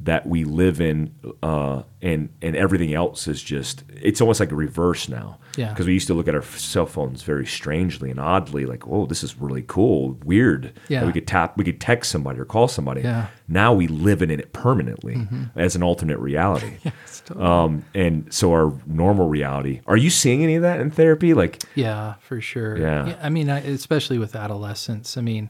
that 0.01 0.27
we 0.27 0.43
live 0.43 0.81
in, 0.81 1.15
uh, 1.41 1.83
and 2.01 2.29
and 2.41 2.55
everything 2.55 2.93
else 2.93 3.27
is 3.27 3.41
just. 3.41 3.83
It's 3.89 4.21
almost 4.21 4.39
like 4.39 4.51
a 4.51 4.55
reverse 4.55 5.07
now. 5.09 5.39
Yeah. 5.57 5.69
Because 5.69 5.87
we 5.87 5.93
used 5.93 6.07
to 6.07 6.13
look 6.13 6.27
at 6.27 6.35
our 6.35 6.41
cell 6.43 6.85
phones 6.85 7.23
very 7.23 7.45
strangely 7.45 8.11
and 8.11 8.19
oddly, 8.19 8.65
like, 8.65 8.85
oh, 8.89 9.05
this 9.05 9.23
is 9.23 9.37
really 9.39 9.63
cool, 9.65 10.17
weird. 10.25 10.73
Yeah. 10.89 10.99
That 10.99 11.05
we 11.07 11.13
could 11.13 11.27
tap, 11.27 11.57
we 11.57 11.63
could 11.63 11.79
text 11.79 12.11
somebody 12.11 12.39
or 12.41 12.45
call 12.45 12.67
somebody. 12.67 13.01
Yeah. 13.01 13.21
Mm-hmm. 13.21 13.53
Now 13.53 13.73
we 13.73 13.87
live 13.87 14.21
in 14.21 14.29
it 14.29 14.51
permanently 14.51 15.25
as 15.55 15.75
an 15.77 15.81
alternate 15.83 16.19
reality. 16.19 16.73
It's 17.05 17.21
totally- 17.21 17.45
Um, 17.45 17.85
and 17.93 18.33
so 18.33 18.51
our 18.51 18.73
normal 18.85 19.29
reality. 19.29 19.79
Are 19.87 19.95
you 19.95 20.09
seeing 20.09 20.43
any 20.43 20.55
of 20.55 20.61
that 20.63 20.81
in 20.81 20.91
therapy? 20.91 21.33
Like, 21.33 21.63
Yeah, 21.73 22.15
for 22.19 22.41
sure. 22.41 22.77
Yeah. 22.77 23.15
I 23.21 23.29
mean, 23.29 23.47
especially 23.49 24.17
with 24.19 24.35
adolescents. 24.35 25.15
I 25.17 25.21
mean, 25.21 25.49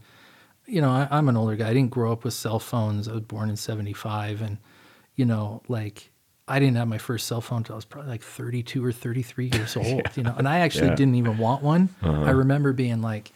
you 0.68 0.82
know, 0.82 0.90
I, 0.90 1.08
I'm 1.12 1.30
an 1.30 1.38
older 1.38 1.56
guy. 1.56 1.70
I 1.70 1.74
didn't 1.74 1.92
grow 1.92 2.12
up 2.12 2.24
with 2.24 2.34
cell 2.34 2.60
phones. 2.60 3.08
I 3.08 3.14
was 3.14 3.22
born 3.22 3.50
in 3.50 3.56
75. 3.56 4.42
And, 4.42 4.58
you 5.16 5.26
know, 5.26 5.62
like, 5.68 6.12
I 6.48 6.60
didn't 6.60 6.78
have 6.78 6.88
my 6.88 6.98
first 7.00 7.28
cell 7.28 7.42
phone 7.42 7.60
until 7.60 7.74
I 7.74 7.78
was 7.78 7.86
probably 7.86 8.10
like 8.12 8.22
32 8.24 8.84
or 8.84 8.92
33 8.92 9.52
years 9.54 9.76
old, 9.78 10.02
you 10.16 10.24
know, 10.24 10.36
and 10.38 10.48
I 10.48 10.60
actually 10.60 10.82
Yeah. 10.82 10.88
Uh-huh. 10.90 10.96
didn't 10.98 11.16
even 11.16 11.38
want 11.38 11.64
one. 11.64 11.90
I 12.02 12.32
remember 12.32 12.72
being 12.74 13.02
like, 13.02 13.32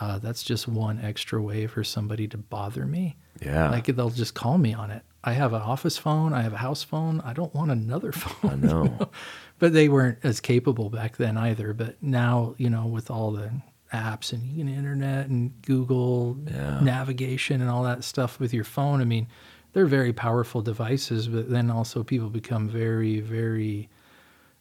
uh, 0.00 0.18
that's 0.18 0.42
just 0.42 0.66
one 0.68 1.00
extra 1.00 1.40
way 1.40 1.66
for 1.66 1.84
somebody 1.84 2.26
to 2.28 2.36
bother 2.36 2.84
me. 2.84 3.16
yeah, 3.40 3.70
Like, 3.70 3.86
they'll 3.86 4.10
just 4.10 4.34
call 4.34 4.58
me 4.58 4.74
on 4.74 4.90
it. 4.90 5.02
I 5.22 5.32
have 5.32 5.54
an 5.54 5.62
office 5.62 5.96
phone. 5.96 6.34
I 6.34 6.42
have 6.42 6.52
a 6.52 6.58
house 6.58 6.82
phone. 6.82 7.20
I 7.22 7.32
don't 7.32 7.54
want 7.54 7.70
another 7.70 8.12
phone. 8.22 8.50
I 8.50 8.66
know. 8.66 9.08
but 9.58 9.72
they 9.72 9.88
weren't 9.88 10.18
as 10.22 10.40
capable 10.40 10.90
back 10.90 11.16
then 11.16 11.38
either. 11.38 11.72
But 11.72 12.02
now, 12.02 12.54
you 12.58 12.68
know, 12.68 12.86
with 12.86 13.10
all 13.10 13.30
the 13.30 13.50
apps 13.94 14.32
and 14.32 14.42
you 14.42 14.64
can 14.64 14.68
internet 14.74 15.28
and 15.28 15.52
Google 15.62 16.36
Yeah. 16.46 16.80
navigation 16.80 17.60
and 17.60 17.70
all 17.70 17.84
that 17.84 18.04
stuff 18.04 18.40
with 18.40 18.52
your 18.52 18.64
phone, 18.64 19.00
I 19.00 19.04
mean, 19.04 19.26
they're 19.72 19.86
very 19.86 20.12
powerful 20.12 20.62
devices, 20.62 21.28
but 21.28 21.48
then 21.50 21.70
also 21.70 22.02
people 22.04 22.28
become 22.30 22.68
very, 22.68 23.20
very 23.20 23.88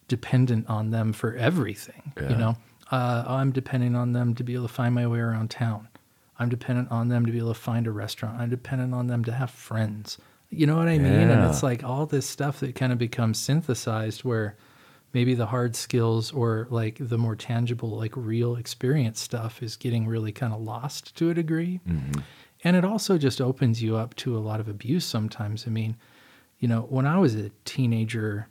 dependent 0.07 0.67
on 0.69 0.91
them 0.91 1.13
for 1.13 1.35
everything. 1.35 2.13
Yeah. 2.19 2.29
You 2.29 2.35
know, 2.35 2.57
uh, 2.91 3.23
I'm 3.27 3.51
depending 3.51 3.95
on 3.95 4.13
them 4.13 4.35
to 4.35 4.43
be 4.43 4.53
able 4.53 4.67
to 4.67 4.73
find 4.73 4.93
my 4.93 5.07
way 5.07 5.19
around 5.19 5.49
town. 5.49 5.87
I'm 6.39 6.49
dependent 6.49 6.91
on 6.91 7.09
them 7.09 7.25
to 7.25 7.31
be 7.31 7.37
able 7.37 7.53
to 7.53 7.59
find 7.59 7.87
a 7.87 7.91
restaurant. 7.91 8.39
I'm 8.39 8.49
dependent 8.49 8.93
on 8.93 9.07
them 9.07 9.23
to 9.25 9.31
have 9.31 9.51
friends. 9.51 10.17
You 10.49 10.67
know 10.67 10.75
what 10.77 10.87
I 10.87 10.97
mean? 10.97 11.29
And 11.29 11.43
it's 11.49 11.63
like 11.63 11.83
all 11.83 12.05
this 12.05 12.27
stuff 12.27 12.59
that 12.59 12.75
kind 12.75 12.91
of 12.91 12.97
becomes 12.99 13.39
synthesized 13.39 14.23
where 14.23 14.55
maybe 15.13 15.33
the 15.35 15.45
hard 15.45 15.75
skills 15.75 16.31
or 16.31 16.67
like 16.69 16.97
the 16.99 17.17
more 17.17 17.35
tangible, 17.35 17.89
like 17.89 18.13
real 18.15 18.55
experience 18.55 19.19
stuff 19.21 19.61
is 19.61 19.75
getting 19.75 20.07
really 20.07 20.31
kind 20.31 20.53
of 20.53 20.61
lost 20.61 21.15
to 21.17 21.29
a 21.29 21.33
degree. 21.33 21.79
And 22.63 22.75
it 22.75 22.85
also 22.85 23.17
just 23.17 23.41
opens 23.41 23.81
you 23.83 23.95
up 23.95 24.15
to 24.17 24.37
a 24.37 24.39
lot 24.39 24.59
of 24.59 24.67
abuse 24.67 25.05
sometimes. 25.05 25.65
I 25.67 25.69
mean, 25.69 25.97
you 26.59 26.67
know, 26.67 26.81
when 26.89 27.05
I 27.05 27.17
was 27.19 27.35
a 27.35 27.51
teenager, 27.65 28.47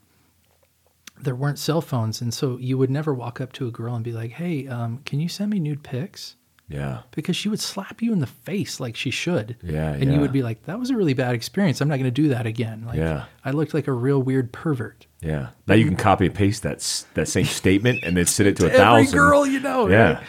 there 1.20 1.34
weren't 1.34 1.58
cell 1.58 1.80
phones. 1.80 2.20
And 2.20 2.32
so 2.32 2.58
you 2.58 2.76
would 2.78 2.90
never 2.90 3.14
walk 3.14 3.40
up 3.40 3.52
to 3.54 3.66
a 3.66 3.70
girl 3.70 3.94
and 3.94 4.04
be 4.04 4.12
like, 4.12 4.32
hey, 4.32 4.68
um, 4.68 5.00
can 5.04 5.18
you 5.18 5.28
send 5.28 5.50
me 5.50 5.58
nude 5.58 5.82
pics? 5.82 6.36
Yeah, 6.72 7.02
Because 7.12 7.36
she 7.36 7.48
would 7.48 7.60
slap 7.60 8.00
you 8.02 8.12
in 8.12 8.18
the 8.20 8.26
face 8.26 8.80
like 8.80 8.96
she 8.96 9.10
should. 9.10 9.56
Yeah, 9.62 9.92
And 9.92 10.04
yeah. 10.04 10.12
you 10.14 10.20
would 10.20 10.32
be 10.32 10.42
like, 10.42 10.64
that 10.64 10.78
was 10.78 10.90
a 10.90 10.96
really 10.96 11.14
bad 11.14 11.34
experience. 11.34 11.80
I'm 11.80 11.88
not 11.88 11.96
going 11.96 12.04
to 12.04 12.10
do 12.22 12.28
that 12.30 12.46
again. 12.46 12.84
Like, 12.86 12.96
Yeah. 12.98 13.24
I 13.44 13.50
looked 13.50 13.74
like 13.74 13.86
a 13.88 13.92
real 13.92 14.22
weird 14.22 14.52
pervert. 14.52 15.06
yeah. 15.20 15.48
Now 15.66 15.74
you 15.74 15.84
can 15.84 15.96
copy 15.96 16.26
and 16.26 16.34
paste 16.34 16.62
that 16.62 16.78
that 17.14 17.28
same 17.28 17.44
statement 17.44 18.00
and 18.04 18.16
then 18.16 18.26
send 18.26 18.48
it 18.48 18.56
to 18.56 18.64
a 18.64 18.68
Every 18.70 18.78
thousand. 18.78 19.18
girl 19.18 19.46
you 19.46 19.60
know. 19.60 19.88
Yeah. 19.88 20.12
right? 20.14 20.22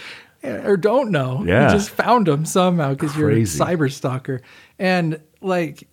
Eh, 0.44 0.62
or 0.68 0.76
don't 0.78 1.10
know. 1.12 1.44
Yeah. 1.46 1.68
You 1.72 1.74
just 1.78 1.90
found 1.90 2.28
them 2.28 2.46
somehow 2.46 2.90
because 2.92 3.16
you're 3.16 3.32
a 3.32 3.44
cyber 3.44 3.92
stalker. 3.92 4.42
And 4.78 5.22
like 5.42 5.88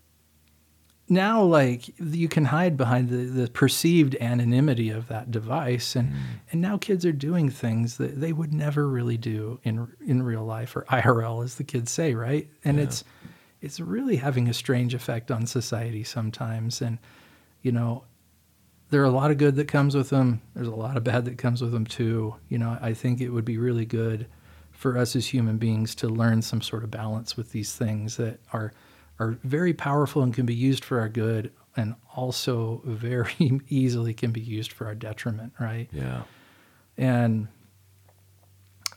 now, 1.11 1.43
like 1.43 1.89
you 1.99 2.28
can 2.28 2.47
hide 2.47 2.77
behind 2.77 3.09
the, 3.11 3.16
the 3.16 3.49
perceived 3.51 4.15
anonymity 4.20 4.91
of 4.91 5.09
that 5.09 5.31
device. 5.31 5.97
And, 5.97 6.11
Mm. 6.12 6.16
and 6.53 6.61
now 6.61 6.78
kids 6.78 7.05
are 7.05 7.12
doing 7.12 7.51
things 7.51 7.97
that 7.97 8.20
they 8.20 8.32
would 8.32 8.53
never 8.55 8.89
really 8.89 9.16
do 9.19 9.59
in, 9.65 9.89
in 10.07 10.23
real 10.23 10.45
life 10.45 10.77
or 10.77 10.82
IRL, 10.89 11.43
as 11.45 11.57
the 11.57 11.65
kids 11.65 11.91
say, 11.91 12.15
right? 12.15 12.49
And 12.65 12.78
it's, 12.78 13.05
it's 13.61 13.81
really 13.81 14.16
having 14.16 14.49
a 14.49 14.55
strange 14.55 14.95
effect 14.95 15.31
on 15.31 15.47
society 15.47 16.05
sometimes. 16.05 16.81
And, 16.81 16.99
you 17.62 17.73
know, 17.73 18.05
there 18.91 19.03
are 19.03 19.07
a 19.07 19.11
lot 19.11 19.31
of 19.31 19.39
good 19.39 19.57
that 19.57 19.69
comes 19.69 19.95
with 19.95 20.11
them. 20.11 20.41
There's 20.55 20.66
a 20.69 20.74
lot 20.74 20.97
of 20.97 21.05
bad 21.05 21.24
that 21.27 21.39
comes 21.39 21.61
with 21.62 21.73
them 21.73 21.87
too. 21.87 22.37
You 22.49 22.59
know, 22.59 22.78
I 22.81 22.95
think 22.95 23.20
it 23.20 23.31
would 23.31 23.45
be 23.45 23.59
really 23.59 23.85
good 23.85 24.27
for 24.73 24.97
us 24.97 25.15
as 25.15 25.27
human 25.27 25.59
beings 25.59 25.95
to 25.97 26.09
learn 26.09 26.41
some 26.43 26.62
sort 26.62 26.85
of 26.85 26.91
balance 26.91 27.37
with 27.37 27.53
these 27.53 27.74
things 27.74 28.16
that 28.16 28.41
are 28.53 28.73
are 29.21 29.39
very 29.45 29.73
powerful 29.73 30.23
and 30.23 30.35
can 30.35 30.47
be 30.47 30.55
used 30.55 30.85
for 30.85 30.99
our 30.99 31.09
good 31.09 31.53
and 31.77 31.95
also 32.17 32.81
very 32.85 33.61
easily 33.69 34.13
can 34.15 34.33
be 34.33 34.41
used 34.41 34.73
for 34.73 34.87
our 34.87 34.95
detriment, 34.97 35.53
right? 35.61 35.89
Yeah, 35.93 36.23
And 36.99 37.47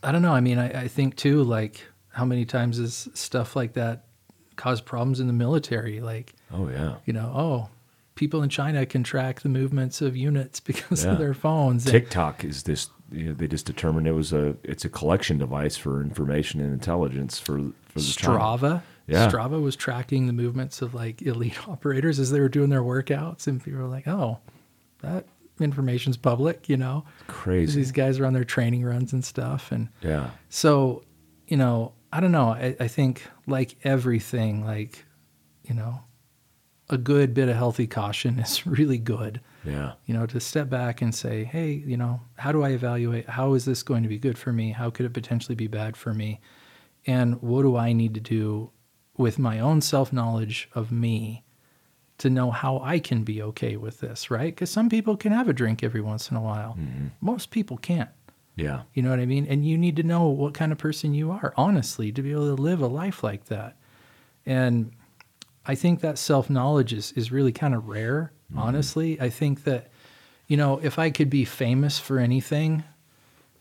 I 0.02 0.12
don't 0.12 0.22
know. 0.22 0.34
I 0.34 0.40
mean, 0.42 0.58
I, 0.58 0.84
I 0.84 0.88
think 0.88 1.16
too, 1.16 1.44
like 1.44 1.86
how 2.14 2.26
many 2.26 2.46
times 2.46 2.78
has 2.78 3.08
stuff 3.14 3.56
like 3.56 3.74
that 3.74 4.06
caused 4.56 4.86
problems 4.86 5.20
in 5.20 5.28
the 5.28 5.34
military? 5.34 6.00
Like, 6.02 6.34
oh 6.52 6.70
yeah. 6.70 6.96
you 7.06 7.14
know, 7.14 7.32
oh, 7.36 7.70
people 8.16 8.44
in 8.44 8.50
China 8.50 8.86
can 8.86 9.04
track 9.04 9.42
the 9.42 9.50
movements 9.50 10.02
of 10.02 10.16
units 10.18 10.60
because 10.70 11.04
Yeah. 11.06 11.12
of 11.14 11.20
their 11.20 11.34
phones. 11.34 11.86
TikTok 11.86 12.44
is 12.44 12.64
this. 12.64 12.90
You 13.12 13.26
know, 13.26 13.34
they 13.34 13.48
just 13.48 13.68
determined 13.68 14.08
it 14.08 14.14
was 14.14 14.34
a 14.34 14.56
it's 14.64 14.86
a 14.86 14.90
collection 14.90 15.38
device 15.38 15.78
for 15.78 16.02
information 16.02 16.60
and 16.60 16.74
intelligence 16.74 17.38
for 17.40 17.60
for 17.60 18.00
the 18.00 18.02
China. 18.16 18.38
Strava. 19.08 19.12
Yeah. 19.14 19.30
Strava 19.30 19.62
was 19.62 19.76
tracking 19.76 20.28
the 20.28 20.34
movements 20.34 20.82
of 20.82 20.94
like 20.94 21.22
elite 21.24 21.68
operators 21.68 22.20
as 22.20 22.32
they 22.32 22.40
were 22.40 22.50
doing 22.50 22.70
their 22.70 22.82
workouts, 22.84 23.48
and 23.48 23.64
people 23.64 23.82
were 23.82 23.88
like, 23.88 24.08
"Oh, 24.08 24.40
that 25.02 25.26
information's 25.60 26.18
public," 26.18 26.70
you 26.70 26.78
know. 26.78 27.06
Crazy. 27.28 27.80
These 27.80 27.92
guys 27.92 28.20
are 28.20 28.26
on 28.26 28.34
their 28.34 28.44
training 28.46 28.84
runs 28.84 29.14
and 29.14 29.24
stuff, 29.24 29.72
and 29.72 29.90
Yeah, 30.02 30.30
so, 30.50 31.04
you 31.48 31.58
know, 31.58 31.94
I 32.12 32.20
don't 32.20 32.32
know. 32.32 32.50
I, 32.50 32.76
I 32.80 32.88
think 32.88 33.24
like 33.48 33.76
everything, 33.84 34.66
like, 34.66 35.06
you 35.64 35.74
know, 35.76 36.00
a 36.90 36.98
good 36.98 37.34
bit 37.34 37.50
of 37.50 37.56
healthy 37.56 37.88
caution 37.88 38.40
is 38.46 38.66
really 38.68 38.98
good. 38.98 39.42
yeah, 39.66 39.94
You 40.06 40.14
know, 40.14 40.26
to 40.28 40.40
step 40.40 40.70
back 40.70 41.02
and 41.02 41.14
say, 41.16 41.44
hey, 41.44 41.72
you 41.72 41.98
know, 41.98 42.22
how 42.36 42.52
do 42.52 42.64
I 42.64 42.70
evaluate? 42.70 43.30
How 43.30 43.54
is 43.54 43.66
this 43.66 43.82
going 43.84 44.04
to 44.04 44.10
be 44.10 44.18
good 44.20 44.38
for 44.38 44.52
me? 44.54 44.72
How 44.72 44.90
could 44.90 45.06
it 45.06 45.14
potentially 45.14 45.56
be 45.56 45.68
bad 45.68 45.96
for 45.98 46.14
me? 46.14 46.40
And 47.08 47.42
what 47.42 47.62
do 47.64 47.76
I 47.78 47.94
need 47.94 48.14
to 48.16 48.20
do 48.20 48.72
with 49.18 49.38
my 49.40 49.60
own 49.60 49.82
self 49.82 50.12
knowledge 50.12 50.70
of 50.74 50.92
me 50.92 51.44
to 52.20 52.30
know 52.30 52.52
how 52.52 52.80
I 52.80 53.00
can 53.00 53.24
be 53.24 53.42
okay 53.42 53.76
with 53.76 54.00
this, 54.00 54.30
right? 54.32 54.54
Because 54.54 54.70
some 54.70 54.90
people 54.90 55.18
can 55.18 55.32
have 55.32 55.50
a 55.50 55.54
drink 55.54 55.84
every 55.84 56.02
once 56.02 56.30
in 56.30 56.38
a 56.38 56.42
while, 56.42 56.78
mm-hmm. 56.80 57.08
most 57.22 57.52
people 57.52 57.78
can't. 57.78 58.10
yeah, 58.56 58.84
You 58.94 59.02
know 59.02 59.10
what 59.10 59.20
I 59.20 59.26
mean? 59.26 59.48
And 59.48 59.66
you 59.66 59.78
need 59.78 59.96
to 59.98 60.04
know 60.04 60.28
what 60.28 60.54
kind 60.54 60.72
of 60.72 60.78
person 60.78 61.14
you 61.14 61.32
are, 61.32 61.54
honestly, 61.58 62.12
to 62.12 62.22
be 62.22 62.32
able 62.32 62.56
to 62.56 62.62
live 62.62 62.82
a 62.82 62.88
life 62.88 63.24
like 63.24 63.46
that. 63.46 63.76
And 64.46 64.92
I 65.66 65.76
think 65.76 66.02
that 66.02 66.18
self 66.18 66.50
knowledge 66.50 66.94
is, 66.94 67.12
is 67.14 67.32
really 67.32 67.52
kind 67.52 67.74
of 67.74 67.88
rare, 67.88 68.32
mm-hmm. 68.52 68.60
honestly. 68.60 69.20
I 69.20 69.30
think 69.30 69.64
that, 69.64 69.90
you 70.48 70.58
know, 70.58 70.80
if 70.84 71.00
I 71.00 71.10
could 71.10 71.30
be 71.30 71.46
famous 71.46 72.00
for 72.00 72.20
anything, 72.20 72.84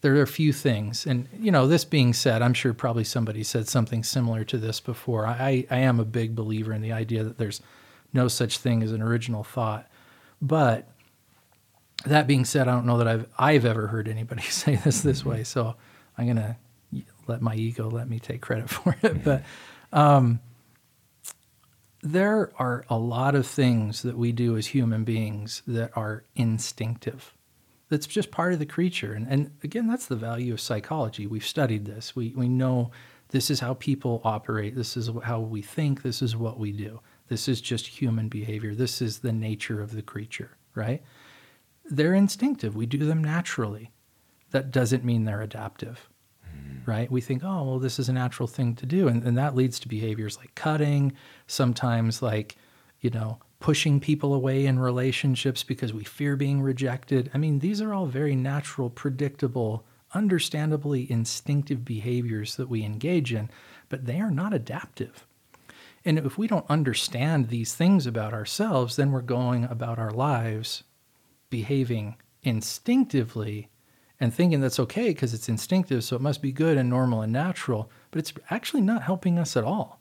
there 0.03 0.16
are 0.16 0.23
a 0.23 0.27
few 0.27 0.53
things. 0.53 1.07
And, 1.07 1.29
you 1.39 1.51
know, 1.51 1.66
this 1.66 1.85
being 1.85 2.12
said, 2.12 2.43
I'm 2.43 2.55
sure 2.55 2.74
probably 2.74 3.05
somebody 3.05 3.45
said 3.45 3.69
something 3.69 4.03
similar 4.03 4.45
to 4.45 4.59
this 4.59 4.81
before. 4.81 5.27
I, 5.27 5.65
I 5.70 5.79
am 5.79 6.01
a 6.01 6.05
big 6.05 6.35
believer 6.35 6.73
in 6.73 6.83
the 6.83 6.93
idea 6.93 7.23
that 7.24 7.39
there's 7.39 7.62
no 8.12 8.29
such 8.29 8.59
thing 8.59 8.83
as 8.83 8.93
an 8.93 9.01
original 9.01 9.45
thought. 9.45 9.89
But 10.41 10.89
that 12.05 12.27
being 12.27 12.45
said, 12.45 12.66
I 12.66 12.73
don't 12.73 12.87
know 12.87 12.99
that 12.99 13.07
I've 13.09 13.27
I've 13.39 13.65
ever 13.65 13.87
heard 13.87 14.09
anybody 14.09 14.43
say 14.51 14.77
this 14.77 15.03
this 15.03 15.24
way. 15.24 15.45
So 15.45 15.77
I'm 16.19 16.27
gonna 16.27 16.57
let 17.29 17.41
my 17.41 17.55
ego 17.55 17.89
let 17.89 18.09
me 18.09 18.19
take 18.19 18.41
credit 18.41 18.69
for 18.70 18.97
it. 19.03 19.24
But 19.24 19.45
um, 19.93 20.41
there 22.03 22.51
are 22.59 22.85
a 22.91 22.99
lot 22.99 23.37
of 23.37 23.47
things 23.47 24.03
that 24.03 24.19
we 24.19 24.33
do 24.33 24.57
as 24.57 24.66
human 24.66 25.05
beings 25.05 25.62
that 25.66 25.97
are 25.97 26.24
instinctive. 26.35 27.33
That's 27.93 28.06
just 28.06 28.31
part 28.31 28.55
of 28.55 28.59
the 28.59 28.64
creature. 28.64 29.12
And, 29.12 29.27
and 29.28 29.51
again, 29.62 29.86
that's 29.86 30.06
the 30.06 30.16
value 30.16 30.55
of 30.55 30.62
psychology. 30.62 31.27
We've 31.27 31.44
studied 31.44 31.85
this. 31.85 32.16
We, 32.16 32.32
we 32.35 32.48
know 32.48 32.90
this 33.28 33.51
is 33.51 33.60
how 33.60 33.74
people 33.74 34.23
operate. 34.24 34.74
This 34.74 34.97
is 34.97 35.10
how 35.24 35.40
we 35.40 35.60
think. 35.60 36.01
This 36.01 36.23
is 36.23 36.35
what 36.35 36.59
we 36.59 36.73
do. 36.73 37.02
This 37.28 37.48
is 37.48 37.60
just 37.60 37.86
human 37.86 38.31
behavior. 38.31 38.74
This 38.74 39.02
is 39.02 39.19
the 39.19 39.31
nature 39.31 39.82
of 39.82 39.94
the 39.94 40.01
creature, 40.01 40.52
right? 40.74 41.02
They're 41.85 42.14
instinctive. 42.14 42.74
We 42.74 42.86
do 42.86 43.05
them 43.05 43.23
naturally. 43.23 43.90
That 44.52 44.70
doesn't 44.70 45.05
mean 45.05 45.27
they're 45.27 45.43
adaptive 45.43 46.09
hmm. 46.44 46.90
right? 46.90 47.12
We 47.12 47.20
think, 47.20 47.44
oh, 47.44 47.62
well, 47.62 47.78
this 47.78 47.98
is 47.98 48.09
a 48.09 48.14
natural 48.14 48.47
thing 48.47 48.74
to 48.77 48.86
do. 48.86 49.06
And, 49.06 49.23
and 49.23 49.36
that 49.36 49.55
leads 49.55 49.78
to 49.81 49.89
behaviors 49.89 50.39
like 50.39 50.55
cutting, 50.55 51.12
sometimes 51.47 52.23
like, 52.23 52.56
you 53.02 53.10
know, 53.10 53.39
pushing 53.63 54.01
people 54.01 54.35
away 54.35 54.67
in 54.67 54.79
relationships 54.79 55.63
because 55.63 55.95
we 55.95 56.03
fear 56.03 56.35
being 56.35 56.61
rejected. 56.61 57.31
I 57.33 57.39
mean, 57.39 57.61
these 57.61 57.81
are 57.81 57.95
all 57.95 58.07
very 58.07 58.35
natural, 58.35 58.91
predictable, 58.91 59.87
understandably 60.13 61.11
instinctive 61.11 61.85
behaviors 61.85 62.57
that 62.57 62.69
we 62.69 62.85
engage 62.85 63.33
in, 63.33 63.49
but 63.89 64.05
they 64.05 64.21
are 64.21 64.33
not 64.33 64.53
adaptive. 64.53 65.25
And 66.05 66.19
if 66.19 66.37
we 66.37 66.49
don't 66.49 66.69
understand 66.69 67.49
these 67.49 67.73
things 67.73 68.05
about 68.05 68.35
ourselves, 68.35 68.97
then 68.97 69.13
we're 69.13 69.23
going 69.23 69.65
about 69.65 69.99
our 69.99 70.11
lives 70.11 70.83
behaving 71.49 72.17
instinctively 72.43 73.69
and 74.19 74.35
thinking 74.35 74.61
that's 74.61 74.81
okay 74.81 75.11
because 75.11 75.35
it's 75.35 75.49
instinctive, 75.49 76.03
so 76.03 76.17
it 76.17 76.23
must 76.23 76.43
be 76.43 76.51
good 76.51 76.77
and 76.77 76.91
normal 76.91 77.23
and 77.23 77.33
natural, 77.33 77.89
but 78.11 78.19
it's 78.19 78.33
actually 78.51 78.83
not 78.83 79.03
helping 79.03 79.39
us 79.39 79.57
at 79.57 79.65
all. 79.65 80.01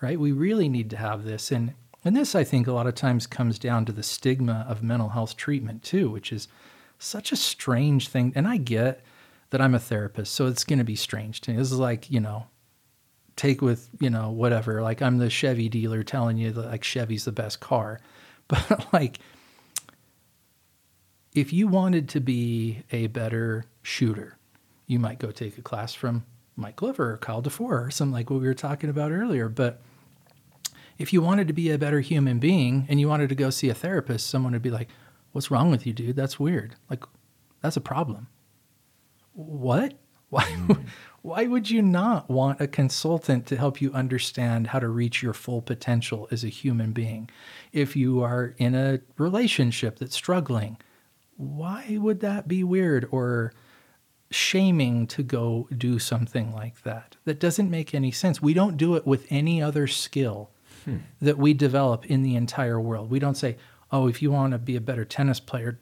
Right? 0.00 0.18
We 0.18 0.32
really 0.32 0.68
need 0.68 0.90
to 0.90 0.96
have 0.96 1.24
this. 1.24 1.52
And 1.52 1.74
and 2.04 2.16
this 2.16 2.34
I 2.34 2.44
think 2.44 2.66
a 2.66 2.72
lot 2.72 2.86
of 2.86 2.94
times 2.94 3.26
comes 3.26 3.58
down 3.58 3.84
to 3.86 3.92
the 3.92 4.02
stigma 4.02 4.64
of 4.68 4.82
mental 4.82 5.10
health 5.10 5.36
treatment 5.36 5.82
too, 5.82 6.10
which 6.10 6.32
is 6.32 6.48
such 6.98 7.32
a 7.32 7.36
strange 7.36 8.08
thing. 8.08 8.32
And 8.34 8.46
I 8.46 8.56
get 8.56 9.02
that 9.50 9.60
I'm 9.60 9.74
a 9.74 9.78
therapist, 9.78 10.32
so 10.32 10.46
it's 10.46 10.64
gonna 10.64 10.84
be 10.84 10.96
strange 10.96 11.40
to 11.42 11.50
me. 11.50 11.56
This 11.56 11.72
is 11.72 11.78
like, 11.78 12.10
you 12.10 12.20
know, 12.20 12.46
take 13.36 13.62
with, 13.62 13.88
you 14.00 14.10
know, 14.10 14.30
whatever. 14.30 14.82
Like 14.82 15.02
I'm 15.02 15.18
the 15.18 15.30
Chevy 15.30 15.68
dealer 15.68 16.02
telling 16.02 16.36
you 16.38 16.52
that 16.52 16.66
like 16.66 16.84
Chevy's 16.84 17.24
the 17.24 17.32
best 17.32 17.60
car. 17.60 18.00
But 18.48 18.92
like 18.92 19.20
if 21.34 21.52
you 21.52 21.68
wanted 21.68 22.08
to 22.10 22.20
be 22.20 22.82
a 22.90 23.06
better 23.06 23.64
shooter, 23.82 24.36
you 24.86 24.98
might 24.98 25.20
go 25.20 25.30
take 25.30 25.56
a 25.56 25.62
class 25.62 25.94
from 25.94 26.24
Mike 26.56 26.76
Glover 26.76 27.12
or 27.12 27.16
Kyle 27.16 27.40
Defoor 27.40 27.84
or 27.84 27.90
something 27.90 28.12
like 28.12 28.28
what 28.28 28.40
we 28.40 28.46
were 28.46 28.54
talking 28.54 28.90
about 28.90 29.12
earlier. 29.12 29.48
But 29.48 29.80
if 31.00 31.14
you 31.14 31.22
wanted 31.22 31.48
to 31.48 31.54
be 31.54 31.70
a 31.70 31.78
better 31.78 32.00
human 32.00 32.38
being 32.38 32.86
and 32.88 33.00
you 33.00 33.08
wanted 33.08 33.30
to 33.30 33.34
go 33.34 33.48
see 33.48 33.70
a 33.70 33.74
therapist, 33.74 34.28
someone 34.28 34.52
would 34.52 34.62
be 34.62 34.70
like, 34.70 34.88
What's 35.32 35.50
wrong 35.50 35.70
with 35.70 35.86
you, 35.86 35.92
dude? 35.92 36.16
That's 36.16 36.40
weird. 36.40 36.74
Like, 36.88 37.04
that's 37.62 37.76
a 37.76 37.80
problem. 37.80 38.28
What? 39.32 39.94
Why, 40.30 40.44
mm. 40.44 40.84
why 41.22 41.46
would 41.48 41.68
you 41.68 41.82
not 41.82 42.30
want 42.30 42.60
a 42.60 42.68
consultant 42.68 43.46
to 43.46 43.56
help 43.56 43.80
you 43.80 43.92
understand 43.92 44.68
how 44.68 44.78
to 44.78 44.88
reach 44.88 45.24
your 45.24 45.32
full 45.32 45.60
potential 45.60 46.28
as 46.30 46.44
a 46.44 46.48
human 46.48 46.92
being? 46.92 47.28
If 47.72 47.96
you 47.96 48.22
are 48.22 48.54
in 48.56 48.76
a 48.76 49.00
relationship 49.18 49.98
that's 49.98 50.14
struggling, 50.14 50.76
why 51.36 51.98
would 52.00 52.20
that 52.20 52.46
be 52.46 52.62
weird 52.62 53.08
or 53.10 53.52
shaming 54.30 55.08
to 55.08 55.24
go 55.24 55.66
do 55.76 55.98
something 55.98 56.54
like 56.54 56.80
that? 56.84 57.16
That 57.24 57.40
doesn't 57.40 57.68
make 57.68 57.92
any 57.92 58.12
sense. 58.12 58.40
We 58.40 58.54
don't 58.54 58.76
do 58.76 58.94
it 58.94 59.04
with 59.04 59.26
any 59.30 59.60
other 59.60 59.88
skill 59.88 60.52
hmm. 60.90 60.98
that 61.20 61.38
we 61.38 61.54
develop 61.54 62.06
in 62.06 62.22
the 62.22 62.36
entire 62.36 62.80
world. 62.80 63.10
We 63.10 63.18
don't 63.18 63.36
say, 63.36 63.56
oh, 63.90 64.08
if 64.08 64.22
you 64.22 64.30
want 64.30 64.52
to 64.52 64.58
be 64.58 64.76
a 64.76 64.80
better 64.80 65.04
tennis 65.04 65.40
player, 65.40 65.80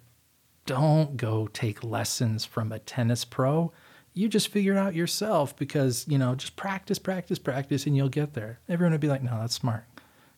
don't 0.66 1.16
go 1.16 1.46
take 1.48 1.82
lessons 1.82 2.44
from 2.44 2.72
a 2.72 2.78
tennis 2.78 3.24
pro. 3.24 3.72
You 4.14 4.28
just 4.28 4.48
figure 4.48 4.74
it 4.74 4.78
out 4.78 4.94
yourself 4.94 5.56
because, 5.56 6.04
you 6.08 6.18
know, 6.18 6.34
just 6.34 6.56
practice, 6.56 6.98
practice, 6.98 7.38
practice, 7.38 7.86
and 7.86 7.96
you'll 7.96 8.08
get 8.08 8.34
there. 8.34 8.58
Everyone 8.68 8.92
would 8.92 9.00
be 9.00 9.08
like, 9.08 9.22
no, 9.22 9.38
that's 9.38 9.54
smart. 9.54 9.84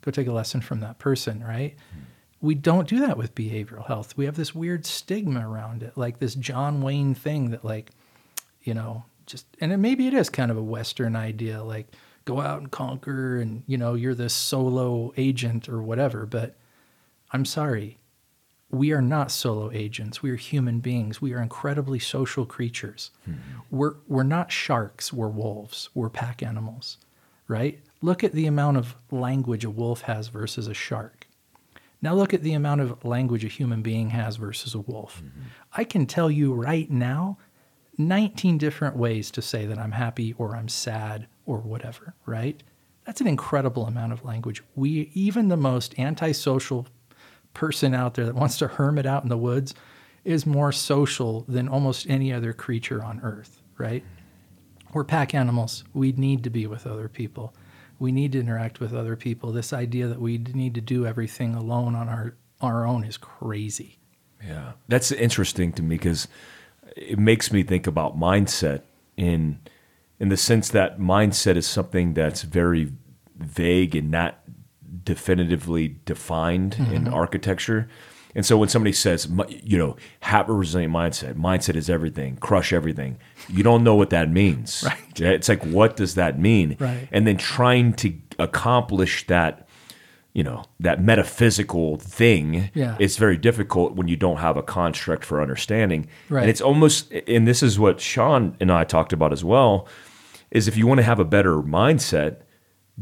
Go 0.03 0.11
take 0.11 0.27
a 0.27 0.33
lesson 0.33 0.61
from 0.61 0.81
that 0.81 0.99
person, 0.99 1.43
right? 1.43 1.77
Hmm 1.93 2.01
we 2.41 2.55
don't 2.55 2.89
do 2.89 3.01
that 3.01 3.19
with 3.19 3.35
behavioral 3.35 3.87
health. 3.87 4.17
We 4.17 4.25
have 4.25 4.37
this 4.37 4.55
weird 4.55 4.87
stigma 4.87 5.49
around 5.49 5.83
it, 5.83 5.97
like 5.97 6.19
this 6.19 6.35
John 6.35 6.81
Wayne 6.81 7.15
thing 7.15 7.51
that, 7.51 7.65
like, 7.65 7.91
you 8.63 8.73
know, 8.73 9.05
just, 9.27 9.47
and 9.61 9.73
it, 9.73 9.77
maybe 9.77 10.07
it 10.07 10.15
is 10.15 10.31
kind 10.31 10.51
of 10.51 10.57
a 10.57 10.63
Western 10.63 11.17
idea, 11.17 11.63
like, 11.63 11.95
go 12.25 12.41
out 12.41 12.59
and 12.59 12.71
conquer 12.71 13.41
and, 13.41 13.63
you 13.67 13.77
know, 13.77 13.95
you're 13.95 14.15
this 14.15 14.35
solo 14.35 15.13
agent 15.17 15.69
or 15.69 15.83
whatever. 15.83 16.27
But 16.27 16.57
I'm 17.33 17.45
sorry, 17.45 17.99
we 18.71 18.93
are 18.93 19.03
not 19.03 19.31
solo 19.31 19.71
agents. 19.73 20.23
We 20.23 20.31
are 20.31 20.37
human 20.37 20.81
beings. 20.81 21.21
We 21.21 21.33
are 21.33 21.43
incredibly 21.43 21.99
social 21.99 22.47
creatures. 22.47 23.11
Mm-hmm. 23.29 23.61
We're, 23.71 23.95
we're 24.07 24.23
not 24.23 24.53
sharks, 24.53 25.13
we're 25.13 25.29
wolves, 25.29 25.89
we're 25.95 26.11
pack 26.11 26.43
animals, 26.43 26.99
right? 27.49 27.81
Look 28.03 28.23
at 28.25 28.33
the 28.33 28.47
amount 28.47 28.77
of 28.77 28.97
language 29.11 29.65
a 29.65 29.71
wolf 29.71 30.03
has 30.03 30.29
versus 30.29 30.69
a 30.69 30.75
shark 30.75 31.27
now 32.03 32.15
look 32.15 32.33
at 32.33 32.43
the 32.43 32.55
amount 32.55 32.81
of 32.81 33.05
language 33.05 33.45
a 33.45 33.49
human 33.49 33.83
being 33.83 34.11
has 34.11 34.37
versus 34.37 34.75
a 34.75 34.79
wolf. 34.79 35.23
Mm-hmm. 35.23 35.41
I 35.75 35.85
can 35.85 36.07
tell 36.07 36.31
you 36.31 36.55
right 36.55 36.91
now 36.91 37.39
19 37.99 38.59
different 38.59 38.97
ways 38.97 39.31
to 39.33 39.43
say 39.43 39.67
that 39.67 39.79
I'm 39.79 39.93
happy 39.93 40.35
or 40.39 40.57
I'm 40.57 40.69
sad 40.69 41.27
or 41.53 41.59
whatever, 41.59 42.15
right? 42.27 42.63
That's 43.07 43.21
an 43.21 43.27
incredible 43.27 43.87
amount 43.87 44.13
of 44.13 44.25
language. 44.25 44.63
We 44.75 45.11
even 45.15 45.49
the 45.49 45.57
most 45.57 45.99
antisocial 45.99 46.87
person 47.55 47.95
out 47.95 48.15
there 48.15 48.27
that 48.27 48.35
wants 48.35 48.59
to 48.59 48.69
hermit 48.69 49.07
out 49.07 49.23
in 49.23 49.29
the 49.29 49.39
woods 49.39 49.75
is 50.25 50.47
more 50.47 50.71
social 50.71 51.45
than 51.49 51.69
almost 51.69 52.09
any 52.09 52.33
other 52.33 52.53
creature 52.53 53.03
on 53.03 53.21
earth, 53.23 53.63
right? 53.79 54.05
We're 54.93 55.05
pack 55.05 55.35
animals. 55.35 55.85
We 55.95 56.13
need 56.13 56.45
to 56.45 56.51
be 56.51 56.67
with 56.67 56.87
other 56.87 57.09
people 57.09 57.55
we 58.01 58.11
need 58.11 58.33
to 58.33 58.41
interact 58.41 58.81
with 58.81 58.93
other 58.93 59.15
people. 59.15 59.53
This 59.53 59.73
idea 59.73 60.09
that 60.09 60.21
we 60.21 60.39
need 60.39 60.75
to 60.75 60.81
do 60.81 61.07
everything 61.07 61.55
alone 61.55 61.95
on 61.95 62.09
our 62.09 62.35
our 62.61 62.85
own 62.87 63.05
is 63.05 63.17
crazy. 63.17 63.99
Yeah, 64.45 64.73
that's 64.89 65.13
interesting 65.13 65.73
to 65.75 65.83
me 65.83 65.97
because 65.97 66.27
it 66.97 67.19
makes 67.19 67.53
me 67.53 67.63
think 67.63 67.87
about 67.87 68.19
mindset 68.19 68.83
in 69.17 69.61
in 70.21 70.29
the 70.29 70.37
sense 70.37 70.69
that 70.69 71.01
mindset 71.01 71.57
is 71.57 71.67
something 71.67 72.15
that's 72.15 72.43
very 72.43 72.93
vague 73.37 73.97
and 73.97 74.11
not 74.11 74.39
definitively 75.03 75.97
defined 76.05 76.77
mm-hmm. 76.77 76.95
in 76.95 77.09
architecture. 77.09 77.89
And 78.35 78.47
so 78.47 78.57
when 78.57 78.69
somebody 78.69 78.93
says, 78.93 79.29
you 79.49 79.77
know, 79.77 79.97
have 80.21 80.49
a 80.49 80.53
resilient 80.53 80.93
mindset, 80.93 81.35
mindset 81.35 81.75
is 81.75 81.91
everything, 81.91 82.37
crush 82.37 82.73
everything, 82.73 83.19
you 83.49 83.65
don't 83.65 83.83
know 83.83 83.97
what 83.97 84.11
that 84.11 84.31
means. 84.31 84.85
Right. 85.21 85.35
It's 85.35 85.51
like, 85.51 85.63
what 85.65 85.97
does 85.97 86.15
that 86.15 86.39
mean? 86.39 86.77
Right. 86.79 87.09
And 87.13 87.27
then 87.27 87.37
trying 87.37 87.93
to 87.95 88.15
accomplish 88.39 89.27
that, 89.27 89.69
you 90.33 90.43
know, 90.43 90.65
that 90.79 91.03
metaphysical 91.03 91.97
thing, 91.97 92.71
yeah. 92.73 92.97
it's 92.99 93.17
very 93.17 93.37
difficult 93.37 93.97
when 93.97 94.09
you 94.09 94.17
don't 94.17 94.39
have 94.39 94.57
a 94.57 94.63
construct 94.63 95.25
for 95.25 95.43
understanding. 95.43 96.07
Right. 96.31 96.43
And 96.43 96.51
it's 96.51 96.63
almost, 96.63 97.13
and 97.13 97.47
this 97.47 97.63
is 97.63 97.79
what 97.79 98.01
Sean 98.01 98.57
and 98.61 98.73
I 98.73 98.85
talked 98.85 99.13
about 99.13 99.33
as 99.33 99.45
well, 99.45 99.89
is 100.51 100.69
if 100.69 100.77
you 100.77 100.87
want 100.87 100.99
to 100.99 101.05
have 101.05 101.21
a 101.21 101.25
better 101.25 101.57
mindset, 101.57 102.43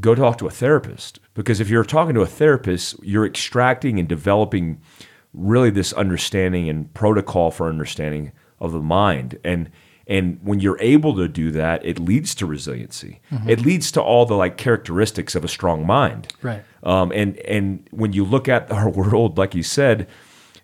go 0.00 0.14
talk 0.14 0.38
to 0.38 0.46
a 0.46 0.50
therapist. 0.50 1.20
Because 1.34 1.60
if 1.60 1.68
you're 1.68 1.84
talking 1.84 2.14
to 2.14 2.20
a 2.20 2.26
therapist, 2.26 2.96
you're 3.02 3.26
extracting 3.26 3.98
and 3.98 4.08
developing– 4.08 4.80
really 5.32 5.70
this 5.70 5.92
understanding 5.92 6.68
and 6.68 6.92
protocol 6.94 7.50
for 7.50 7.68
understanding 7.68 8.32
of 8.60 8.72
the 8.72 8.80
mind 8.80 9.38
and 9.44 9.70
and 10.06 10.38
when 10.42 10.58
you're 10.58 10.80
able 10.80 11.14
to 11.14 11.28
do 11.28 11.50
that 11.50 11.84
it 11.84 11.98
leads 11.98 12.34
to 12.34 12.46
resiliency 12.46 13.20
mm-hmm. 13.30 13.48
it 13.48 13.60
leads 13.60 13.92
to 13.92 14.02
all 14.02 14.24
the 14.24 14.34
like 14.34 14.56
characteristics 14.56 15.34
of 15.34 15.44
a 15.44 15.48
strong 15.48 15.86
mind 15.86 16.28
right 16.42 16.64
um, 16.82 17.12
and 17.14 17.36
and 17.40 17.86
when 17.90 18.12
you 18.12 18.24
look 18.24 18.48
at 18.48 18.70
our 18.72 18.88
world 19.00 19.38
like 19.38 19.54
you 19.54 19.62
said 19.62 20.08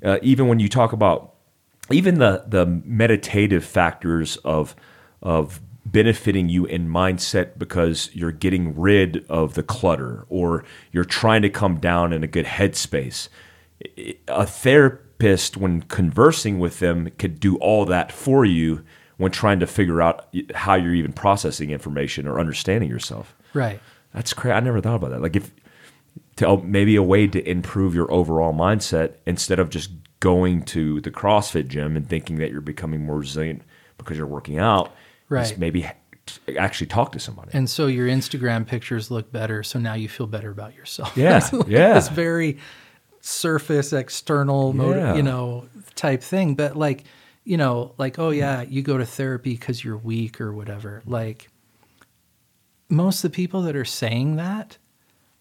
uh, 0.03 0.19
even 0.23 0.49
when 0.49 0.59
you 0.59 0.69
talk 0.69 0.93
about 0.93 1.35
even 1.91 2.19
the 2.19 2.45
the 2.49 2.67
meditative 2.67 3.65
factors 3.65 4.37
of 4.39 4.75
of 5.23 5.61
benefiting 5.95 6.51
you 6.51 6.67
in 6.67 6.89
mindset 6.89 7.57
because 7.57 8.11
you're 8.13 8.33
getting 8.33 8.79
rid 8.79 9.25
of 9.31 9.55
the 9.55 9.63
clutter 9.63 10.27
or 10.29 10.63
you're 10.93 11.07
trying 11.07 11.41
to 11.41 11.49
come 11.49 11.79
down 11.79 12.13
in 12.13 12.23
a 12.23 12.27
good 12.27 12.45
headspace 12.45 13.29
a 14.29 14.47
therapist, 14.47 15.57
when 15.57 15.83
conversing 15.83 16.59
with 16.59 16.79
them, 16.79 17.11
could 17.19 17.41
do 17.41 17.57
all 17.57 17.85
that 17.87 18.13
for 18.13 18.45
you 18.45 18.85
when 19.17 19.31
trying 19.31 19.61
to 19.61 19.67
figure 19.67 20.03
out 20.03 20.29
how 20.55 20.75
you're 20.75 20.95
even 20.95 21.13
processing 21.13 21.71
information 21.71 22.27
or 22.27 22.41
understanding 22.41 22.91
yourself. 22.91 23.35
Right. 23.53 23.81
That's 24.13 24.33
crazy. 24.33 24.53
I 24.53 24.61
never 24.61 24.81
thought 24.81 24.97
about 24.97 25.11
that. 25.11 25.23
Like 25.23 25.37
if 25.37 25.53
to 26.37 26.57
maybe 26.59 26.97
a 26.97 27.03
way 27.03 27.29
to 27.29 27.49
improve 27.49 27.95
your 27.95 28.11
overall 28.11 28.53
mindset 28.53 29.15
instead 29.25 29.61
of 29.61 29.71
just 29.71 29.91
going 30.19 30.65
to 30.65 31.01
the 31.03 31.11
CrossFit 31.11 31.69
gym 31.69 31.97
and 31.97 32.09
thinking 32.09 32.37
that 32.37 32.51
you're 32.51 32.61
becoming 32.61 33.05
more 33.05 33.19
resilient 33.19 33.63
because 33.99 34.17
you're 34.17 34.27
working 34.27 34.59
out. 34.59 34.93
Right. 35.35 35.59
Maybe 35.59 35.87
actually 36.57 36.87
talk 36.87 37.13
to 37.13 37.19
somebody. 37.19 37.51
And 37.53 37.69
so 37.69 37.87
your 37.87 38.09
Instagram 38.09 38.67
pictures 38.67 39.11
look 39.11 39.31
better. 39.31 39.63
So 39.63 39.79
now 39.79 39.95
you 39.95 40.09
feel 40.09 40.27
better 40.27 40.51
about 40.51 40.75
yourself. 40.75 41.17
Yeah, 41.17 41.47
like 41.53 41.67
yeah. 41.69 41.95
This 41.95 42.09
very 42.09 42.59
surface, 43.21 43.93
external, 43.93 44.73
moti- 44.73 44.99
Yeah. 45.01 45.15
you 45.17 45.23
know, 45.23 45.67
type 45.95 46.23
thing. 46.23 46.55
But 46.55 46.77
like, 46.77 47.05
you 47.45 47.57
know, 47.57 47.95
like, 47.99 48.19
oh 48.19 48.31
yeah, 48.31 48.63
you 48.63 48.83
go 48.83 48.97
to 48.99 49.05
therapy 49.07 49.53
because 49.55 49.85
you're 49.85 49.97
weak 49.99 50.41
or 50.41 50.53
whatever. 50.53 51.03
Like, 51.07 51.49
most 52.89 53.25
of 53.25 53.31
the 53.33 53.37
people 53.37 53.63
that 53.63 53.77
are 53.77 53.85
saying 53.85 54.37
that 54.37 54.79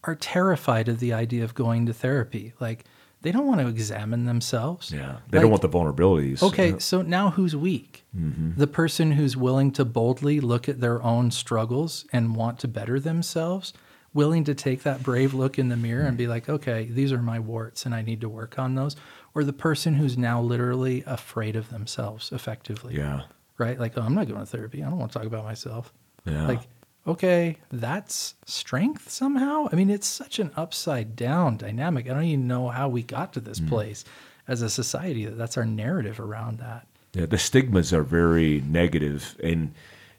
are 0.04 0.16
terrified 0.16 0.90
of 0.90 1.00
the 1.00 1.14
idea 1.14 1.44
of 1.44 1.54
going 1.54 1.86
to 1.86 1.94
therapy. 1.94 2.54
Like, 2.60 2.86
they 3.24 3.32
don't 3.32 3.48
want 3.48 3.60
to 3.62 3.68
examine 3.68 4.26
themselves. 4.26 4.92
yeah. 4.92 5.18
They 5.30 5.38
Like, 5.40 5.44
don't 5.44 5.50
want 5.50 5.62
the 5.64 5.70
vulnerabilities. 5.70 6.44
Okay, 6.44 6.78
so 6.78 7.02
now 7.02 7.32
who's 7.32 7.56
weak? 7.56 8.06
Mm-hmm. 8.16 8.52
The 8.60 8.68
person 8.68 9.14
who's 9.14 9.36
willing 9.36 9.72
to 9.72 9.84
boldly 9.86 10.40
look 10.40 10.70
at 10.70 10.80
their 10.80 11.02
own 11.02 11.32
struggles 11.32 12.06
and 12.14 12.36
want 12.36 12.60
to 12.60 12.68
better 12.68 13.00
themselves, 13.00 13.74
willing 14.14 14.44
to 14.44 14.54
take 14.54 14.84
that 14.84 15.02
brave 15.02 15.34
look 15.34 15.58
in 15.58 15.70
the 15.70 15.78
mirror 15.78 16.06
and 16.06 16.16
be 16.18 16.28
like, 16.28 16.48
okay, 16.48 16.86
these 16.86 17.12
are 17.12 17.22
my 17.22 17.40
warts 17.40 17.86
and 17.86 17.96
I 17.96 18.02
need 18.04 18.22
to 18.22 18.30
work 18.30 18.60
on 18.60 18.76
those. 18.76 18.96
Or 19.34 19.44
the 19.44 19.54
person 19.54 19.96
who's 19.96 20.18
now 20.18 20.40
literally 20.42 21.04
afraid 21.08 21.56
of 21.56 21.70
themselves 21.70 22.32
effectively. 22.32 22.96
Yeah. 22.96 23.22
Right? 23.58 23.80
Like, 23.80 23.94
oh, 23.98 24.02
I'm 24.02 24.14
not 24.14 24.28
going 24.28 24.40
to 24.42 24.46
therapy. 24.46 24.84
I 24.84 24.90
don't 24.90 25.00
want 25.00 25.12
to 25.14 25.18
talk 25.18 25.28
about 25.28 25.44
myself. 25.46 25.92
Yeah. 26.26 26.48
Like, 26.48 26.62
okay, 27.06 27.58
that's 27.72 28.36
strength 28.46 29.10
somehow. 29.10 29.68
I 29.72 29.76
mean, 29.76 29.90
it's 29.90 30.08
such 30.08 30.40
an 30.40 30.52
upside 30.56 31.16
down 31.16 31.58
dynamic. 31.58 32.10
I 32.10 32.14
don't 32.14 32.24
even 32.24 32.48
know 32.48 32.70
how 32.70 32.88
we 32.90 33.04
got 33.04 33.34
to 33.34 33.40
this 33.40 33.60
Mm. 33.60 33.70
place 33.70 34.06
as 34.48 34.62
a 34.62 34.70
society 34.70 35.26
that 35.26 35.38
that's 35.38 35.58
our 35.58 35.66
narrative 35.66 36.20
around 36.20 36.60
that. 36.60 36.86
Yeah, 37.14 37.26
the 37.28 37.38
stigmas 37.38 37.94
are 37.94 38.04
very 38.04 38.62
negative, 38.68 39.36
and 39.44 39.74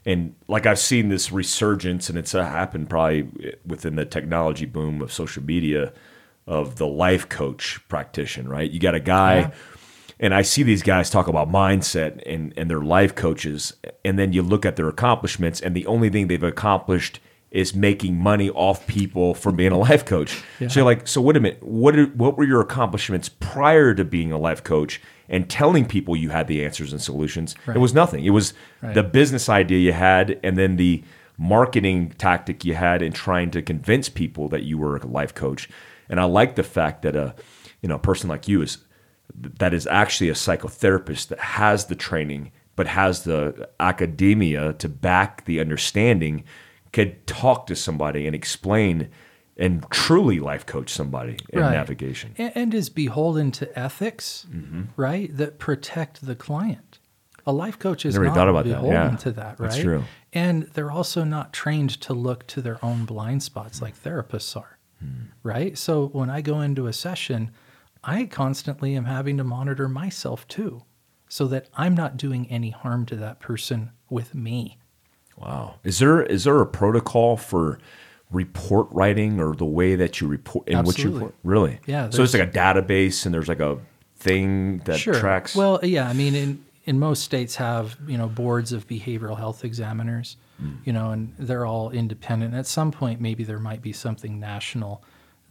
and 0.06 0.34
like 0.48 0.66
I've 0.66 0.78
seen 0.78 1.08
this 1.08 1.32
resurgence, 1.32 2.08
and 2.10 2.18
it's 2.18 2.34
uh, 2.34 2.44
happened 2.44 2.90
probably 2.90 3.26
within 3.66 3.96
the 3.96 4.04
technology 4.04 4.66
boom 4.66 5.00
of 5.00 5.10
social 5.12 5.42
media, 5.42 5.92
of 6.46 6.76
the 6.76 6.86
life 6.86 7.28
coach 7.28 7.80
practitioner. 7.88 8.50
Right, 8.50 8.70
you 8.70 8.78
got 8.78 8.94
a 8.94 9.00
guy, 9.00 9.36
Yeah. 9.38 9.50
And 10.24 10.34
I 10.34 10.42
see 10.42 10.62
these 10.62 10.82
guys 10.82 11.10
talk 11.10 11.28
about 11.28 11.50
mindset 11.50 12.22
and 12.26 12.52
and 12.56 12.70
their 12.70 12.80
life 12.80 13.14
coaches, 13.14 13.74
and 14.04 14.18
then 14.18 14.32
you 14.32 14.42
look 14.42 14.64
at 14.66 14.76
their 14.76 14.88
accomplishments, 14.88 15.60
and 15.60 15.76
the 15.76 15.86
only 15.86 16.08
thing 16.10 16.28
they've 16.28 16.42
accomplished 16.42 17.20
is 17.50 17.72
making 17.74 18.16
money 18.18 18.50
off 18.50 18.84
people 18.88 19.32
from 19.34 19.54
being 19.54 19.70
a 19.70 19.78
life 19.78 20.04
coach. 20.04 20.42
Yeah. 20.58 20.68
So 20.68 20.80
you're 20.80 20.84
like, 20.92 21.06
so 21.06 21.20
wait 21.20 21.36
a 21.36 21.40
minute, 21.40 21.62
what 21.62 21.96
are, 21.96 22.06
what 22.06 22.36
were 22.36 22.42
your 22.44 22.60
accomplishments 22.60 23.28
prior 23.28 23.94
to 23.94 24.04
being 24.04 24.32
a 24.32 24.38
life 24.38 24.64
coach 24.64 25.00
and 25.28 25.48
telling 25.48 25.84
people 25.86 26.16
you 26.16 26.30
had 26.30 26.48
the 26.48 26.64
answers 26.64 26.90
and 26.92 27.00
solutions? 27.00 27.54
Right. 27.66 27.76
It 27.76 27.80
was 27.80 27.94
nothing. 27.94 28.24
It 28.24 28.30
was 28.30 28.54
Right. 28.82 28.92
the 28.94 29.04
business 29.04 29.48
idea 29.48 29.78
you 29.78 29.92
had, 29.92 30.40
and 30.42 30.56
then 30.58 30.76
the 30.76 31.04
marketing 31.38 32.10
tactic 32.18 32.64
you 32.64 32.74
had 32.74 33.02
in 33.02 33.12
trying 33.12 33.50
to 33.52 33.62
convince 33.62 34.08
people 34.08 34.48
that 34.48 34.62
you 34.64 34.76
were 34.78 34.96
a 34.96 35.06
life 35.06 35.34
coach. 35.34 35.68
And 36.08 36.18
I 36.18 36.24
like 36.24 36.54
the 36.56 36.62
fact 36.62 37.02
that 37.02 37.14
a 37.14 37.34
you 37.82 37.88
know 37.88 37.96
a 37.96 38.06
person 38.10 38.28
like 38.28 38.48
you 38.48 38.62
is 38.62 38.78
that 39.34 39.72
is 39.74 39.86
actually 39.86 40.28
a 40.28 40.34
psychotherapist 40.34 41.28
that 41.28 41.38
has 41.40 41.86
the 41.86 41.94
training 41.94 42.52
but 42.76 42.86
has 42.88 43.22
the 43.24 43.68
academia 43.80 44.72
to 44.74 44.88
back 44.88 45.44
the 45.44 45.60
understanding 45.60 46.44
could 46.92 47.26
talk 47.26 47.66
to 47.66 47.76
somebody 47.76 48.26
and 48.26 48.34
explain 48.34 49.08
and 49.56 49.84
truly 49.90 50.40
life 50.40 50.66
coach 50.66 50.90
somebody 50.90 51.36
in 51.50 51.60
Right. 51.60 51.70
navigation. 51.72 52.34
and, 52.36 52.52
and 52.56 52.74
is 52.74 52.88
beholden 52.90 53.52
to 53.52 53.78
ethics, 53.78 54.46
Mm-hmm. 54.52 54.82
right? 54.96 55.34
That 55.36 55.58
protect 55.60 56.26
the 56.26 56.34
client. 56.34 56.98
A 57.46 57.52
life 57.52 57.78
coach 57.78 58.04
is 58.04 58.14
Never 58.14 58.26
not 58.26 58.34
thought 58.34 58.48
about 58.48 58.64
that, 58.64 58.70
beholden 58.70 58.92
yeah. 59.12 59.16
to 59.16 59.30
that, 59.32 59.60
right? 59.60 59.70
That's 59.70 59.80
true. 59.80 60.02
And 60.32 60.64
they're 60.74 60.90
also 60.90 61.22
not 61.22 61.52
trained 61.52 61.90
to 62.00 62.12
look 62.14 62.46
to 62.48 62.62
their 62.62 62.84
own 62.84 63.04
blind 63.04 63.42
spots 63.44 63.80
like 63.80 63.96
therapists 63.96 64.56
are, 64.56 64.78
Hmm. 65.00 65.26
right? 65.44 65.78
So 65.78 66.06
when 66.08 66.30
I 66.30 66.40
go 66.40 66.60
into 66.60 66.86
a 66.88 66.92
session, 66.92 67.50
I 68.06 68.26
constantly 68.26 68.94
am 68.96 69.04
having 69.06 69.36
to 69.38 69.44
monitor 69.44 69.88
myself 69.88 70.46
too, 70.48 70.82
so 71.28 71.46
that 71.48 71.68
I'm 71.74 71.94
not 71.94 72.16
doing 72.16 72.46
any 72.50 72.70
harm 72.70 73.06
to 73.06 73.16
that 73.16 73.40
person 73.40 73.90
with 74.10 74.34
me. 74.34 74.78
Wow. 75.36 75.76
Is 75.84 75.98
there 75.98 76.22
is 76.22 76.44
there 76.44 76.60
a 76.60 76.66
protocol 76.66 77.36
for 77.36 77.78
report 78.30 78.88
writing 78.90 79.40
or 79.40 79.54
the 79.54 79.64
way 79.64 79.94
that 79.96 80.20
you 80.20 80.26
report 80.26 80.68
in 80.68 80.84
which 80.84 80.98
you 81.02 81.10
report? 81.12 81.34
Really? 81.42 81.80
Yeah, 81.86 82.10
So 82.10 82.22
it's 82.22 82.34
like 82.34 82.42
a 82.48 82.50
database 82.50 83.24
and 83.26 83.34
there's 83.34 83.48
like 83.48 83.60
a 83.60 83.78
thing 84.16 84.78
that 84.84 84.98
tracks. 84.98 85.54
Well, 85.56 85.80
yeah, 85.82 86.08
I 86.08 86.12
mean, 86.12 86.34
in 86.34 86.64
in 86.84 86.98
most 86.98 87.22
states 87.24 87.56
have 87.56 87.96
you 88.06 88.18
know 88.18 88.28
boards 88.28 88.72
of 88.72 88.86
behavioral 88.86 89.36
health 89.38 89.64
examiners, 89.64 90.36
Hmm. 90.58 90.74
you 90.84 90.92
know, 90.92 91.10
and 91.10 91.34
they're 91.38 91.66
all 91.66 91.90
independent. 91.90 92.54
At 92.54 92.66
some 92.66 92.92
point, 92.92 93.20
maybe 93.20 93.42
there 93.42 93.58
might 93.58 93.82
be 93.82 93.92
something 93.92 94.38
national 94.38 95.02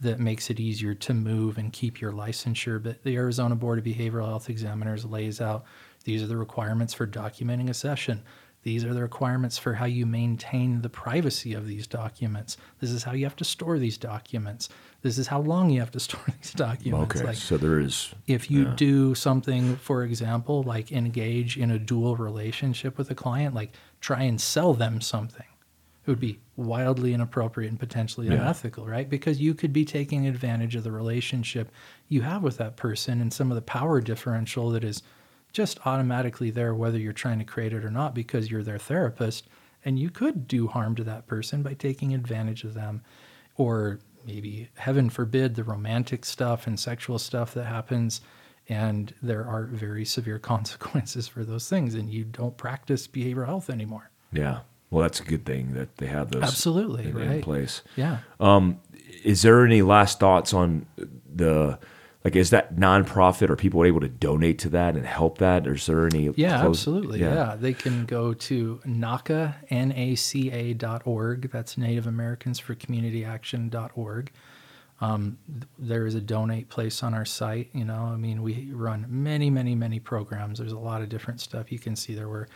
that 0.04 0.20
makes 0.20 0.48
it 0.50 0.60
easier 0.60 0.94
to 0.94 1.12
move 1.12 1.58
and 1.58 1.72
keep 1.72 2.00
your 2.00 2.12
licensure. 2.12 2.82
But 2.82 3.02
the 3.02 3.16
Arizona 3.16 3.56
Board 3.56 3.78
of 3.78 3.84
Behavioral 3.84 4.26
Health 4.26 4.48
Examiners 4.48 5.04
lays 5.04 5.40
out 5.40 5.64
these 6.04 6.22
are 6.22 6.26
the 6.26 6.36
requirements 6.36 6.94
for 6.94 7.06
documenting 7.06 7.70
a 7.70 7.74
session. 7.74 8.22
These 8.62 8.84
are 8.84 8.94
the 8.94 9.02
requirements 9.02 9.58
for 9.58 9.74
how 9.74 9.84
you 9.84 10.06
maintain 10.06 10.80
the 10.80 10.88
privacy 10.88 11.52
of 11.52 11.66
these 11.66 11.86
documents. 11.86 12.56
This 12.80 12.90
is 12.90 13.02
how 13.02 13.12
you 13.12 13.24
have 13.24 13.36
to 13.36 13.44
store 13.44 13.78
these 13.78 13.98
documents. 13.98 14.70
This 15.02 15.18
is 15.18 15.26
how 15.26 15.40
long 15.40 15.68
you 15.68 15.80
have 15.80 15.90
to 15.90 16.00
store 16.08 16.24
these 16.26 16.52
documents. 16.52 17.16
okay. 17.16 17.26
Like, 17.26 17.36
so 17.36 17.58
there 17.58 17.78
is 17.78 18.14
if 18.26 18.50
you 18.50 18.64
do 18.64 19.14
something, 19.14 19.76
for 19.76 20.02
example, 20.02 20.62
like 20.62 20.92
engage 20.92 21.58
in 21.58 21.70
a 21.70 21.78
dual 21.78 22.16
relationship 22.16 22.96
with 22.96 23.10
a 23.10 23.14
client, 23.14 23.54
like 23.54 23.72
try 24.00 24.22
and 24.22 24.40
sell 24.40 24.72
them 24.72 25.02
something, 25.02 25.46
it 26.06 26.10
would 26.10 26.20
be 26.20 26.38
wildly 26.56 27.12
inappropriate 27.12 27.70
and 27.70 27.80
potentially 27.80 28.28
Yeah. 28.28 28.34
unethical, 28.34 28.86
right? 28.86 29.08
Because 29.08 29.40
you 29.40 29.54
could 29.54 29.72
be 29.72 29.84
taking 29.84 30.26
advantage 30.26 30.76
of 30.76 30.84
the 30.84 30.92
relationship 30.92 31.70
you 32.08 32.22
have 32.22 32.42
with 32.42 32.58
that 32.58 32.76
person 32.76 33.20
and 33.20 33.32
some 33.32 33.50
of 33.50 33.56
the 33.56 33.62
power 33.62 34.00
differential 34.00 34.70
that 34.70 34.84
is 34.84 35.02
just 35.52 35.78
automatically 35.86 36.50
there, 36.50 36.74
whether 36.74 36.98
you're 36.98 37.12
trying 37.12 37.38
to 37.38 37.44
create 37.44 37.72
it 37.72 37.84
or 37.84 37.90
not, 37.90 38.14
because 38.14 38.50
you're 38.50 38.62
their 38.62 38.78
therapist. 38.78 39.48
And 39.84 39.98
you 39.98 40.10
could 40.10 40.48
do 40.48 40.66
harm 40.68 40.94
to 40.96 41.04
that 41.04 41.26
person 41.26 41.62
by 41.62 41.74
taking 41.74 42.14
advantage 42.14 42.64
of 42.64 42.74
them 42.74 43.02
or 43.56 43.98
maybe 44.26 44.70
heaven 44.76 45.10
forbid 45.10 45.54
the 45.54 45.64
romantic 45.64 46.24
stuff 46.24 46.66
and 46.66 46.80
sexual 46.80 47.18
stuff 47.18 47.52
that 47.54 47.64
happens 47.66 48.20
and 48.68 49.12
there 49.22 49.44
are 49.46 49.64
very 49.66 50.04
severe 50.04 50.38
consequences 50.52 51.28
for 51.28 51.44
those 51.44 51.68
things 51.68 51.94
and 51.94 52.08
you 52.10 52.24
don't 52.24 52.56
practice 52.56 53.06
behavioral 53.06 53.44
health 53.46 53.68
anymore 53.68 54.10
yeah. 54.32 54.60
Well, 54.90 55.02
that's 55.02 55.20
a 55.20 55.24
good 55.24 55.44
thing 55.44 55.74
that 55.74 55.96
they 55.96 56.06
have 56.06 56.30
those 56.30 56.42
Absolutely, 56.44 57.06
in, 57.08 57.18
in 57.20 57.42
place. 57.42 57.82
yeah. 57.96 58.18
Is 59.24 59.42
there 59.42 59.64
any 59.64 59.82
last 59.82 60.20
thoughts 60.20 60.52
on 60.52 60.86
the 61.34 61.78
like 62.24 62.36
is 62.36 62.50
that 62.50 62.76
nonprofit 62.76 63.50
or 63.50 63.56
people 63.56 63.84
able 63.84 64.00
to 64.00 64.08
donate 64.08 64.58
to 64.60 64.68
that 64.70 64.96
and 64.96 65.04
help 65.06 65.38
that? 65.38 65.66
Or 65.66 65.74
is 65.74 65.86
there 65.86 66.06
any 66.06 66.30
yeah 66.36 66.60
close- 66.60 66.78
absolutely. 66.78 67.20
Yeah. 67.20 67.56
they 67.58 67.72
can 67.74 68.06
go 68.06 68.34
to 68.34 68.80
naca 68.86 69.54
n-a-c-a 69.70 70.74
dot 70.74 71.02
org. 71.06 71.50
That's 71.50 71.76
native 71.78 72.06
americans 72.06 72.58
for 72.58 72.74
community 72.74 73.24
action 73.24 73.68
dot 73.68 73.90
org. 73.94 74.30
Um, 75.00 75.38
there 75.78 76.06
is 76.06 76.14
a 76.14 76.20
donate 76.20 76.68
place 76.68 77.02
on 77.02 77.14
our 77.14 77.24
site 77.24 77.68
you 77.74 77.84
know 77.84 78.10
i 78.12 78.16
mean 78.16 78.42
we 78.42 78.70
run 78.72 79.06
many 79.08 79.50
many 79.50 79.74
many 79.74 80.00
programs. 80.00 80.58
There's 80.58 80.72
a 80.72 80.78
lot 80.78 81.02
of 81.02 81.08
different 81.08 81.40
stuff 81.40 81.72
you 81.72 81.78
can 81.78 81.96
see 81.96 82.14
there 82.14 82.28
were 82.28 82.48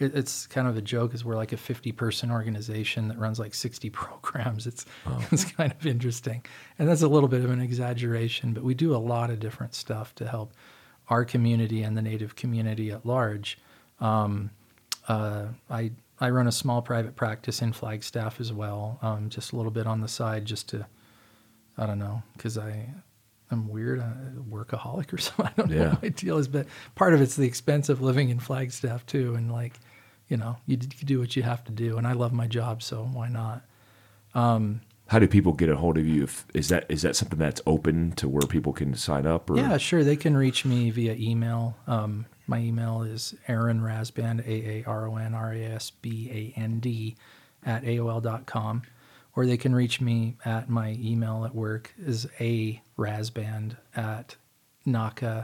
it, 0.00 0.14
it's 0.14 0.46
kind 0.46 0.66
of 0.66 0.76
a 0.76 0.82
joke 0.82 1.14
is 1.14 1.24
we're 1.24 1.36
like 1.36 1.52
a 1.52 1.56
50 1.56 1.92
person 1.92 2.30
organization 2.30 3.08
that 3.08 3.18
runs 3.18 3.38
like 3.38 3.54
60 3.54 3.90
programs 4.00 4.66
it's 4.66 4.84
it's 5.30 5.44
kind 5.44 5.72
of 5.72 5.86
interesting 5.86 6.44
and 6.78 6.88
that's 6.88 7.02
a 7.02 7.08
little 7.08 7.28
bit 7.28 7.44
of 7.44 7.50
an 7.50 7.60
exaggeration 7.60 8.52
but 8.54 8.62
we 8.62 8.74
do 8.74 8.94
a 8.94 8.98
lot 8.98 9.30
of 9.30 9.38
different 9.40 9.74
stuff 9.74 10.14
to 10.16 10.26
help 10.26 10.52
our 11.08 11.24
community 11.24 11.82
and 11.82 11.96
the 11.96 12.02
native 12.02 12.34
community 12.36 12.90
at 12.90 13.04
large 13.04 13.58
um, 14.00 14.50
uh, 15.08 15.46
I 15.68 15.92
I 16.20 16.30
run 16.30 16.46
a 16.46 16.52
small 16.52 16.82
private 16.82 17.16
practice 17.16 17.62
in 17.62 17.72
Flagstaff 17.72 18.40
as 18.40 18.52
well, 18.52 18.98
um, 19.00 19.30
just 19.30 19.52
a 19.52 19.56
little 19.56 19.70
bit 19.70 19.86
on 19.86 20.02
the 20.02 20.08
side, 20.08 20.44
just 20.44 20.68
to 20.68 20.86
I 21.78 21.86
don't 21.86 21.98
know, 21.98 22.22
because 22.36 22.58
I 22.58 22.90
I'm 23.50 23.68
weird, 23.68 24.00
I'm 24.00 24.36
a 24.50 24.54
workaholic 24.54 25.12
or 25.12 25.18
something. 25.26 25.46
I 25.46 25.52
don't 25.56 25.70
know 25.70 25.76
Yeah. 25.76 25.90
what 25.90 26.02
my 26.02 26.08
deal 26.10 26.38
is, 26.38 26.46
but 26.46 26.66
part 26.94 27.14
of 27.14 27.20
it's 27.22 27.36
the 27.36 27.46
expense 27.46 27.88
of 27.88 28.00
living 28.02 28.28
in 28.28 28.38
Flagstaff 28.38 29.04
too, 29.06 29.34
and 29.34 29.50
like 29.50 29.74
you 30.30 30.38
know 30.38 30.56
you, 30.66 30.78
you 30.80 31.06
do 31.06 31.20
what 31.20 31.36
you 31.36 31.42
have 31.42 31.62
to 31.64 31.72
do, 31.72 31.98
and 31.98 32.06
I 32.06 32.12
love 32.14 32.32
my 32.32 32.46
job, 32.46 32.82
so 32.82 33.02
why 33.12 33.28
not? 33.28 33.62
How 35.08 35.18
do 35.18 35.26
people 35.26 35.52
get 35.52 35.68
a 35.68 35.76
hold 35.76 35.98
of 35.98 36.06
you? 36.06 36.22
If, 36.22 36.46
is 36.54 36.68
that 36.68 36.86
is 36.88 37.02
that 37.02 37.16
something 37.16 37.38
that's 37.38 37.60
open 37.66 38.12
to 38.12 38.28
where 38.28 38.46
people 38.46 38.72
can 38.72 38.94
sign 38.94 39.26
up? 39.26 39.50
Or 39.50 39.56
Yeah, 39.56 39.76
sure. 39.76 40.04
They 40.04 40.14
can 40.14 40.36
reach 40.36 40.64
me 40.64 40.90
via 40.90 41.14
email. 41.14 41.76
Um, 41.88 42.26
my 42.46 42.58
email 42.60 43.02
is 43.02 43.34
Aaron 43.48 43.80
Rasband, 43.80 44.46
A 44.46 44.70
A 44.70 44.84
R 44.86 45.08
O 45.08 45.16
N 45.16 45.34
R 45.34 45.52
A 45.52 45.64
S 45.64 45.90
B 45.90 46.30
A 46.56 46.60
N 46.60 46.78
D, 46.78 47.16
at 47.66 47.82
AOL.com. 47.82 48.82
or 49.34 49.46
they 49.46 49.56
can 49.56 49.74
reach 49.74 50.00
me 50.00 50.36
at 50.44 50.70
my 50.70 50.96
email 51.00 51.44
at 51.44 51.54
work 51.56 51.92
is 51.98 52.28
a 52.38 52.80
rasband 52.96 53.76
at 53.96 54.36
naca.org, 54.86 55.38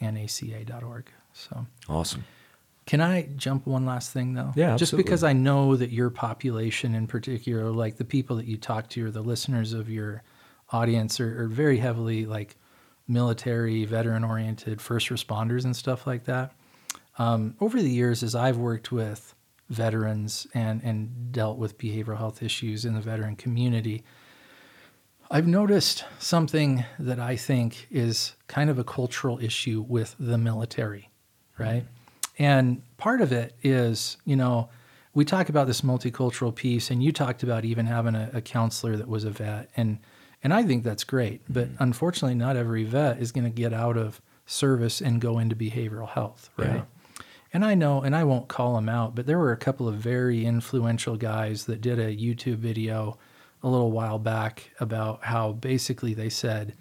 N-A-C-A.org. 0.00 1.10
So 1.32 1.66
Awesome. 1.88 2.24
Can 2.86 3.00
I 3.00 3.22
jump 3.36 3.66
one 3.66 3.84
last 3.84 4.12
thing 4.12 4.34
though? 4.34 4.52
Yeah, 4.54 4.76
Just 4.76 4.96
because 4.96 5.24
I 5.24 5.32
know 5.32 5.76
that 5.76 5.90
your 5.90 6.08
population 6.08 6.94
in 6.94 7.08
particular, 7.08 7.70
like 7.70 7.96
the 7.96 8.04
people 8.04 8.36
that 8.36 8.46
you 8.46 8.56
talk 8.56 8.88
to 8.90 9.06
or 9.06 9.10
the 9.10 9.22
listeners 9.22 9.72
of 9.72 9.90
your 9.90 10.22
audience 10.70 11.18
are, 11.18 11.42
are 11.42 11.48
very 11.48 11.78
heavily 11.78 12.26
like 12.26 12.56
military, 13.08 13.84
veteran 13.84 14.22
oriented, 14.22 14.80
first 14.80 15.08
responders 15.08 15.64
and 15.64 15.74
stuff 15.74 16.06
like 16.06 16.24
that. 16.24 16.52
Um, 17.18 17.56
over 17.60 17.82
the 17.82 17.90
years, 17.90 18.22
as 18.22 18.34
I've 18.34 18.56
worked 18.56 18.92
with 18.92 19.34
veterans 19.68 20.46
and, 20.54 20.80
and 20.84 21.32
dealt 21.32 21.58
with 21.58 21.78
behavioral 21.78 22.18
health 22.18 22.40
issues 22.40 22.84
in 22.84 22.94
the 22.94 23.00
veteran 23.00 23.34
community, 23.34 24.04
I've 25.28 25.48
noticed 25.48 26.04
something 26.20 26.84
that 27.00 27.18
I 27.18 27.34
think 27.34 27.88
is 27.90 28.34
kind 28.46 28.70
of 28.70 28.78
a 28.78 28.84
cultural 28.84 29.40
issue 29.40 29.84
with 29.88 30.14
the 30.20 30.38
military, 30.38 31.10
right? 31.58 31.84
And 32.38 32.82
part 32.96 33.20
of 33.20 33.32
it 33.32 33.54
is, 33.62 34.16
you 34.24 34.36
know, 34.36 34.68
we 35.14 35.24
talk 35.24 35.48
about 35.48 35.66
this 35.66 35.80
multicultural 35.80 36.54
piece, 36.54 36.90
and 36.90 37.02
you 37.02 37.10
talked 37.10 37.42
about 37.42 37.64
even 37.64 37.86
having 37.86 38.14
a, 38.14 38.30
a 38.34 38.40
counselor 38.42 38.96
that 38.96 39.08
was 39.08 39.24
a 39.24 39.30
vet, 39.30 39.70
and 39.76 39.98
and 40.44 40.52
I 40.52 40.62
think 40.62 40.84
that's 40.84 41.04
great. 41.04 41.40
But 41.48 41.68
mm-hmm. 41.68 41.82
unfortunately, 41.82 42.34
not 42.34 42.56
every 42.56 42.84
vet 42.84 43.18
is 43.18 43.32
going 43.32 43.44
to 43.44 43.50
get 43.50 43.72
out 43.72 43.96
of 43.96 44.20
service 44.44 45.00
and 45.00 45.20
go 45.20 45.38
into 45.38 45.56
behavioral 45.56 46.08
health, 46.08 46.50
right? 46.56 46.74
Yeah. 46.74 46.82
And 47.52 47.64
I 47.64 47.74
know, 47.74 48.02
and 48.02 48.14
I 48.14 48.24
won't 48.24 48.48
call 48.48 48.74
them 48.74 48.88
out, 48.88 49.14
but 49.14 49.26
there 49.26 49.38
were 49.38 49.52
a 49.52 49.56
couple 49.56 49.88
of 49.88 49.94
very 49.94 50.44
influential 50.44 51.16
guys 51.16 51.64
that 51.64 51.80
did 51.80 51.98
a 51.98 52.14
YouTube 52.14 52.56
video 52.56 53.18
a 53.62 53.68
little 53.68 53.90
while 53.90 54.18
back 54.18 54.70
about 54.78 55.24
how 55.24 55.52
basically 55.52 56.12
they 56.12 56.28
said, 56.28 56.74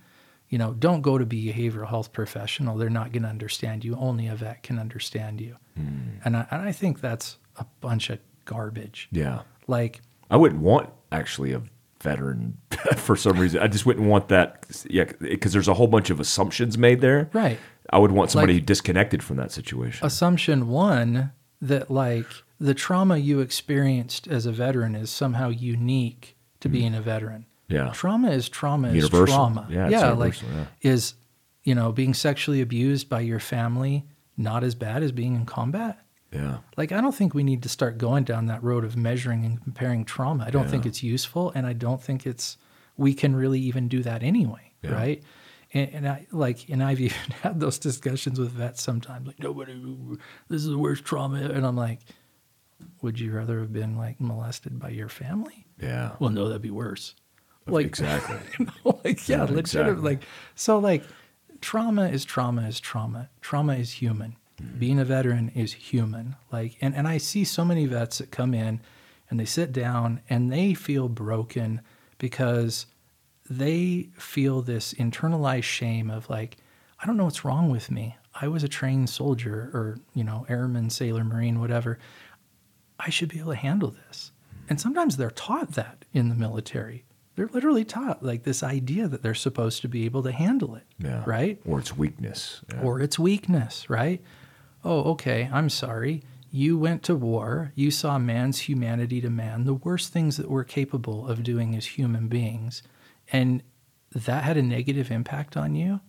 you 0.49 0.57
know, 0.57 0.73
don't 0.73 1.01
go 1.01 1.17
to 1.17 1.25
be 1.25 1.49
a 1.49 1.53
behavioral 1.53 1.87
health 1.87 2.13
professional. 2.13 2.77
They're 2.77 2.89
not 2.89 3.11
going 3.11 3.23
to 3.23 3.29
understand 3.29 3.83
you. 3.83 3.95
Only 3.95 4.27
a 4.27 4.35
vet 4.35 4.63
can 4.63 4.79
understand 4.79 5.41
you. 5.41 5.55
Hmm. 5.75 6.17
And, 6.23 6.37
I, 6.37 6.47
and 6.51 6.61
I 6.61 6.71
think 6.71 7.01
that's 7.01 7.37
a 7.57 7.65
bunch 7.81 8.09
of 8.09 8.19
garbage. 8.45 9.09
Yeah. 9.11 9.41
Like, 9.67 10.01
I 10.29 10.37
wouldn't 10.37 10.61
want 10.61 10.89
actually 11.11 11.53
a 11.53 11.61
veteran 12.01 12.57
for 12.97 13.15
some 13.15 13.39
reason. 13.39 13.61
I 13.61 13.67
just 13.67 13.85
wouldn't 13.85 14.07
want 14.07 14.29
that. 14.29 14.65
Yeah, 14.89 15.05
because 15.19 15.53
there's 15.53 15.67
a 15.67 15.73
whole 15.73 15.87
bunch 15.87 16.09
of 16.09 16.19
assumptions 16.19 16.77
made 16.77 17.01
there. 17.01 17.29
right. 17.33 17.59
I 17.91 17.99
would 17.99 18.11
want 18.11 18.31
somebody 18.31 18.55
Like- 18.55 18.65
disconnected 18.65 19.21
from 19.21 19.37
that 19.37 19.51
situation. 19.51 20.05
Assumption 20.07 20.69
one 20.69 21.33
that 21.61 21.91
like 21.91 22.25
the 22.59 22.73
trauma 22.73 23.17
you 23.17 23.41
experienced 23.41 24.27
as 24.27 24.47
a 24.47 24.51
veteran 24.51 24.95
is 24.95 25.11
somehow 25.11 25.49
unique 25.49 26.35
to 26.61 26.67
hmm. 26.67 26.73
being 26.73 26.95
a 26.95 27.01
veteran. 27.01 27.45
Yeah. 27.67 27.91
Trauma 27.93 28.31
is 28.31 28.47
trauma 28.49 28.89
is 28.89 29.09
trauma. 29.09 29.67
Yeah, 29.69 29.87
it's 30.11 30.19
like 30.19 30.41
yeah. 30.41 30.65
is 30.81 31.15
you 31.63 31.73
know 31.75 31.91
being 31.91 32.13
sexually 32.13 32.61
abused 32.61 33.09
by 33.09 33.21
your 33.21 33.39
family 33.39 34.05
not 34.37 34.63
as 34.63 34.75
bad 34.75 35.01
as 35.03 35.11
being 35.11 35.35
in 35.35 35.45
combat? 35.45 35.99
yeah. 36.31 36.57
Like 36.75 36.91
I 36.91 36.99
don't 37.01 37.15
think 37.15 37.33
we 37.33 37.43
need 37.43 37.63
to 37.63 37.69
start 37.69 37.97
going 37.97 38.23
down 38.25 38.47
that 38.47 38.61
road 38.63 38.83
of 38.83 38.97
measuring 38.97 39.45
and 39.45 39.63
comparing 39.63 40.03
trauma. 40.05 40.43
I 40.45 40.49
don't 40.51 40.69
think 40.69 40.85
it's 40.85 41.01
useful, 41.01 41.51
and 41.55 41.65
I 41.65 41.73
don't 41.73 42.01
think 42.01 42.25
it's 42.25 42.57
we 42.97 43.13
can 43.13 43.35
really 43.35 43.59
even 43.61 43.87
do 43.87 44.03
that 44.03 44.21
anyway, 44.23 44.73
Yeah. 44.83 44.91
right? 44.93 45.23
And, 45.73 45.89
and 45.93 46.07
I 46.07 46.27
like, 46.31 46.69
and 46.69 46.83
I've 46.83 46.99
even 47.07 47.17
had 47.41 47.59
those 47.59 47.79
discussions 47.79 48.39
with 48.39 48.51
vets 48.51 48.81
sometimes. 48.83 49.27
Like 49.27 49.39
nobody, 49.39 49.73
this 50.49 50.61
is 50.61 50.67
the 50.67 50.77
worst 50.77 51.03
trauma, 51.05 51.37
and 51.39 51.65
I'm 51.65 51.75
like, 51.77 51.99
would 53.01 53.19
you 53.19 53.31
rather 53.31 53.59
have 53.59 53.71
been 53.73 53.95
like 53.95 54.19
molested 54.19 54.77
by 54.79 54.89
your 54.89 55.09
family? 55.09 55.65
Yeah. 55.81 56.11
Well, 56.19 56.29
no, 56.31 56.47
that'd 56.47 56.61
be 56.61 56.71
worse. 56.71 57.15
Like 57.67 57.85
exactly. 57.85 58.37
you 58.59 58.65
know, 58.65 58.99
like 59.03 59.27
yeah, 59.27 59.37
Yeah, 59.37 59.43
legit. 59.43 59.57
exactly. 59.59 59.95
Like 59.95 60.23
so, 60.55 60.77
like 60.79 61.03
trauma 61.61 62.07
is 62.07 62.23
trauma 62.25 62.67
is 62.67 62.79
trauma. 62.79 63.29
Trauma 63.41 63.75
is 63.75 63.93
human. 63.93 64.35
Mm-hmm. 64.61 64.79
Being 64.79 64.99
a 64.99 65.05
veteran 65.05 65.49
is 65.55 65.73
human. 65.73 66.35
Like, 66.51 66.77
and 66.81 66.95
and 66.95 67.07
I 67.07 67.17
see 67.17 67.43
so 67.43 67.65
many 67.65 67.85
vets 67.87 68.19
that 68.19 68.31
come 68.31 68.53
in, 68.53 68.81
and 69.29 69.39
they 69.39 69.45
sit 69.45 69.71
down 69.71 70.21
and 70.29 70.51
they 70.51 70.73
feel 70.73 71.09
broken 71.09 71.81
because 72.17 72.85
they 73.49 74.09
feel 74.17 74.61
this 74.61 74.93
internalized 74.93 75.63
shame 75.63 76.09
of 76.09 76.29
like, 76.29 76.57
I 77.01 77.05
don't 77.05 77.17
know 77.17 77.25
what's 77.25 77.45
wrong 77.45 77.69
with 77.69 77.91
me. 77.91 78.15
I 78.39 78.47
was 78.47 78.63
a 78.63 78.67
trained 78.67 79.09
soldier 79.09 79.69
or 79.73 79.97
you 80.13 80.23
know 80.23 80.45
airman, 80.49 80.89
sailor, 80.91 81.23
marine, 81.23 81.59
whatever. 81.59 81.97
I 82.99 83.09
should 83.09 83.29
be 83.29 83.39
able 83.39 83.51
to 83.51 83.57
handle 83.57 83.89
this. 84.07 84.31
Mm-hmm. 84.53 84.65
And 84.69 84.81
sometimes 84.81 85.17
they're 85.17 85.31
taught 85.31 85.71
that 85.71 86.05
in 86.13 86.29
the 86.29 86.35
military. 86.35 87.03
They're 87.35 87.49
literally 87.51 87.83
taught 87.83 88.23
like 88.23 88.43
this 88.43 88.63
idea 88.63 89.07
that 89.07 89.21
they're 89.21 89.33
supposed 89.33 89.81
to 89.81 89.87
be 89.87 90.05
able 90.05 90.23
to 90.23 90.31
handle 90.31 90.75
it. 90.75 90.83
Yeah. 90.99 91.23
Right? 91.25 91.59
Or 91.65 91.79
it's 91.79 91.95
weakness. 91.97 92.61
Yeah. 92.71 92.81
Or 92.81 93.01
it's 93.01 93.19
weakness, 93.19 93.89
right? 93.89 94.21
Oh, 94.83 95.11
okay, 95.11 95.49
I'm 95.51 95.69
sorry. 95.69 96.23
You 96.51 96.77
went 96.77 97.03
to 97.03 97.15
war. 97.15 97.73
You 97.75 97.91
saw 97.91 98.17
man's 98.17 98.59
humanity 98.59 99.19
to 99.21 99.29
man, 99.29 99.65
the 99.65 99.73
worst 99.73 100.13
things 100.13 100.37
that 100.37 100.49
we're 100.49 100.63
capable 100.63 101.27
of 101.27 101.43
doing 101.43 101.75
as 101.75 101.85
human 101.85 102.27
beings. 102.27 102.81
And 103.31 103.63
that 104.13 104.43
had 104.43 104.55
a 104.55 104.61
negative 104.61 105.11
impact 105.11 105.57
on 105.57 105.75
you. 105.75 105.99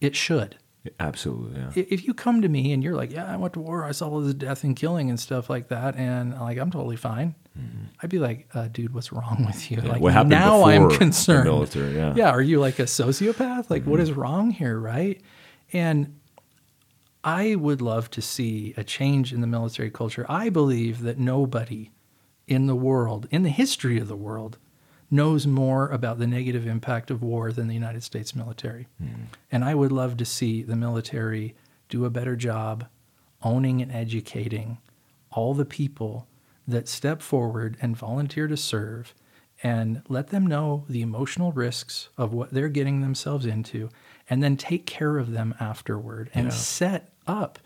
It 0.00 0.16
should 0.16 0.56
Absolutely. 0.98 1.60
Yeah. 1.60 1.84
if 1.88 2.04
you 2.04 2.14
come 2.14 2.42
to 2.42 2.48
me 2.48 2.72
and 2.72 2.82
you're 2.82 2.96
like, 2.96 3.12
yeah, 3.12 3.32
I 3.32 3.36
went 3.36 3.54
to 3.54 3.60
war, 3.60 3.84
I 3.84 3.92
saw 3.92 4.08
all 4.08 4.20
this 4.20 4.34
death 4.34 4.64
and 4.64 4.74
killing 4.74 5.10
and 5.10 5.18
stuff 5.18 5.48
like 5.48 5.68
that, 5.68 5.96
and 5.96 6.34
like 6.40 6.58
I'm 6.58 6.70
totally 6.70 6.96
fine, 6.96 7.34
I'd 8.02 8.10
be 8.10 8.18
like, 8.18 8.48
uh, 8.54 8.68
dude, 8.68 8.94
what's 8.94 9.12
wrong 9.12 9.44
with 9.46 9.70
you? 9.70 9.76
Mm-hmm. 9.76 9.86
Yeah, 9.86 9.92
Like 9.92 10.02
what 10.02 10.12
happened 10.12 10.30
now 10.30 10.64
I'm 10.64 10.90
concerned. 10.90 11.44
military, 11.44 11.94
yeah. 11.94 12.10
Mm-hmm. 12.10 12.18
yeah, 12.18 12.30
are 12.30 12.42
you 12.42 12.58
like 12.60 12.78
a 12.78 12.84
sociopath? 12.84 13.70
Like 13.70 13.84
what 13.84 14.00
is 14.00 14.12
wrong 14.12 14.50
here, 14.50 14.78
right? 14.78 15.20
And 15.72 16.18
I 17.24 17.54
would 17.54 17.80
love 17.80 18.10
to 18.10 18.22
see 18.22 18.74
a 18.76 18.82
change 18.84 19.32
in 19.32 19.40
the 19.40 19.46
military 19.46 19.90
culture. 19.90 20.26
I 20.28 20.48
believe 20.48 21.02
that 21.02 21.18
nobody 21.18 21.90
in 22.48 22.66
the 22.66 22.74
world, 22.74 23.28
in 23.30 23.42
the 23.44 23.50
history 23.50 23.98
of 24.00 24.08
the 24.08 24.16
world, 24.16 24.58
knows 25.10 25.46
more 25.46 25.88
about 25.88 26.18
the 26.18 26.26
negative 26.26 26.66
impact 26.66 27.10
of 27.10 27.22
war 27.22 27.52
than 27.52 27.68
the 27.68 27.74
United 27.74 28.02
States 28.02 28.34
military. 28.34 28.88
And 29.52 29.64
I 29.64 29.74
would 29.74 29.92
love 29.92 30.16
to 30.16 30.24
see 30.24 30.62
the 30.62 30.74
military 30.74 31.54
do 31.88 32.04
a 32.06 32.10
better 32.10 32.34
job 32.34 32.86
owning 33.42 33.80
and 33.82 33.92
educating 33.92 34.78
all 35.30 35.52
the 35.54 35.64
people 35.66 36.26
that 36.72 36.88
step 36.88 37.22
forward 37.22 37.76
and 37.80 37.96
volunteer 37.96 38.48
to 38.48 38.56
serve 38.56 39.14
and 39.62 40.02
let 40.08 40.28
them 40.28 40.46
know 40.46 40.84
the 40.88 41.02
emotional 41.02 41.52
risks 41.52 42.08
of 42.18 42.34
what 42.34 42.50
they're 42.50 42.68
getting 42.68 43.00
themselves 43.00 43.46
into 43.46 43.88
and 44.28 44.42
then 44.42 44.56
take 44.56 44.86
care 44.86 45.18
of 45.18 45.30
them 45.32 45.54
afterward 45.60 46.30
and 46.34 46.46
Yeah. 46.46 46.50
set 46.52 47.12
up 47.26 47.58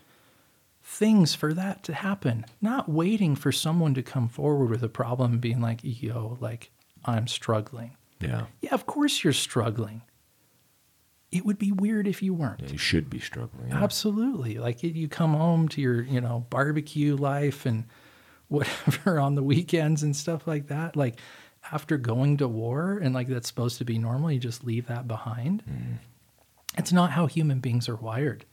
things 0.82 1.34
for 1.34 1.52
that 1.54 1.82
to 1.84 1.94
happen, 1.94 2.44
not 2.60 2.88
waiting 2.88 3.34
for 3.34 3.50
someone 3.50 3.94
to 3.94 4.02
come 4.02 4.28
forward 4.28 4.70
with 4.70 4.82
a 4.82 4.88
problem 4.88 5.32
and 5.32 5.40
being 5.40 5.60
like, 5.60 5.80
yo, 5.82 6.36
like, 6.40 6.70
I'm 7.04 7.26
struggling. 7.26 7.96
Yeah. 8.20 8.46
Yeah, 8.60 8.72
of 8.74 8.86
course 8.86 9.24
you're 9.24 9.32
struggling. 9.32 10.02
It 11.32 11.44
would 11.44 11.58
be 11.58 11.72
weird 11.72 12.06
if 12.06 12.22
you 12.22 12.32
weren't. 12.34 12.60
Yeah, 12.60 12.70
You 12.72 12.78
should 12.78 13.10
be 13.10 13.18
struggling. 13.18 13.68
yeah. 13.68 13.82
Absolutely. 13.82 14.58
Like 14.58 14.82
you 14.82 15.08
come 15.08 15.34
home 15.34 15.68
to 15.70 15.80
your, 15.80 16.02
you 16.02 16.20
know, 16.20 16.46
barbecue 16.50 17.16
life 17.16 17.66
and 17.66 17.84
whatever 18.48 19.18
on 19.20 19.34
the 19.34 19.42
weekends 19.42 20.02
and 20.02 20.14
stuff 20.14 20.46
like 20.46 20.68
that. 20.68 20.96
Like 20.96 21.18
after 21.72 21.96
going 21.96 22.36
to 22.38 22.48
war 22.48 22.98
and 23.02 23.14
like 23.14 23.28
that's 23.28 23.48
supposed 23.48 23.78
to 23.78 23.84
be 23.84 23.98
normal, 23.98 24.32
you 24.32 24.38
just 24.38 24.64
leave 24.64 24.86
that 24.86 25.08
behind. 25.08 25.62
Mm. 25.68 25.98
It's 26.78 26.92
not 26.92 27.12
how 27.12 27.26
human 27.26 27.60
beings 27.60 27.88
are 27.88 27.96
wired. 27.96 28.44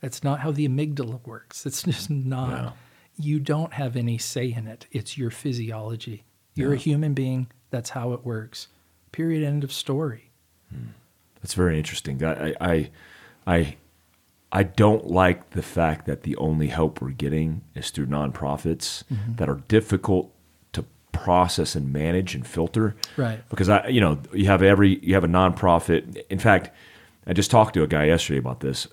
That's 0.00 0.22
not 0.22 0.40
how 0.40 0.50
the 0.50 0.68
amygdala 0.68 1.26
works. 1.26 1.66
It's 1.66 1.82
just 1.82 2.10
not. 2.10 2.50
Yeah. 2.50 2.70
You 3.18 3.40
don't 3.40 3.72
have 3.72 3.96
any 3.96 4.18
say 4.18 4.52
in 4.52 4.66
it. 4.66 4.86
It's 4.92 5.16
your 5.16 5.30
physiology. 5.30 6.24
You're 6.54 6.74
a 6.74 6.78
human 6.78 7.14
being. 7.14 7.48
That's 7.70 7.90
how 7.90 8.12
it 8.12 8.24
works. 8.24 8.68
Period. 9.12 9.42
End 9.42 9.64
of 9.64 9.72
story. 9.72 10.30
Hmm. 10.70 10.88
That's 11.42 11.54
very 11.54 11.78
interesting. 11.78 12.22
I, 12.24 12.54
I, 12.60 12.90
I, 13.46 13.76
I 14.52 14.62
don't 14.62 15.06
like 15.06 15.50
the 15.50 15.62
fact 15.62 16.06
that 16.06 16.22
the 16.22 16.36
only 16.36 16.68
help 16.68 17.02
we're 17.02 17.10
getting 17.10 17.62
is 17.74 17.90
through 17.90 18.06
nonprofits 18.06 19.04
mm-hmm. 19.04 19.34
that 19.36 19.48
are 19.48 19.62
difficult 19.68 20.32
to 20.72 20.84
process 21.12 21.74
and 21.74 21.92
manage 21.92 22.34
and 22.34 22.46
filter. 22.46 22.96
Right. 23.16 23.40
Because 23.50 23.68
I, 23.68 23.88
you 23.88 24.00
know, 24.00 24.20
you 24.32 24.46
have 24.46 24.62
every 24.62 24.98
you 25.04 25.14
have 25.14 25.24
a 25.24 25.28
nonprofit. 25.28 26.24
In 26.30 26.38
fact, 26.38 26.70
I 27.26 27.32
just 27.32 27.50
talked 27.50 27.74
to 27.74 27.82
a 27.82 27.88
guy 27.88 28.04
yesterday 28.04 28.38
about 28.38 28.60
this. 28.60 28.86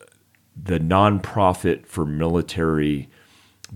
The 0.61 0.80
nonprofit 0.80 1.85
for 1.85 2.06
military 2.06 3.09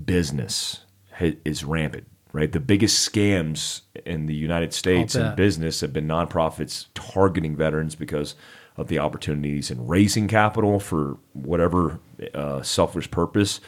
business 0.03 0.81
is 1.19 1.63
rampant. 1.63 2.07
Right, 2.33 2.51
the 2.51 2.59
biggest 2.59 3.09
scams 3.09 3.81
in 4.05 4.27
the 4.27 4.35
United 4.35 4.71
States 4.73 5.15
in 5.15 5.33
business 5.35 5.81
have 5.81 5.93
been 5.93 6.07
nonprofits 6.07 6.85
targeting 6.93 7.55
veterans 7.55 7.95
because 7.95 8.35
of 8.77 8.87
the 8.87 8.99
opportunities 8.99 9.69
and 9.71 9.89
raising 9.89 10.27
capital 10.27 10.79
for 10.79 11.17
whatever 11.33 11.99
uh, 12.33 12.61
selfish 12.61 13.09
purpose, 13.11 13.59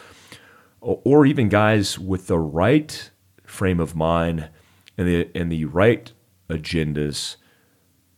or, 0.82 1.02
or 1.04 1.26
even 1.26 1.50
guys 1.50 1.98
with 2.00 2.28
the 2.28 2.38
right 2.40 3.10
frame 3.44 3.80
of 3.80 3.96
mind 3.96 4.50
and 4.98 5.08
the 5.08 5.30
and 5.36 5.52
the 5.52 5.66
right 5.66 6.12
agendas 6.50 7.36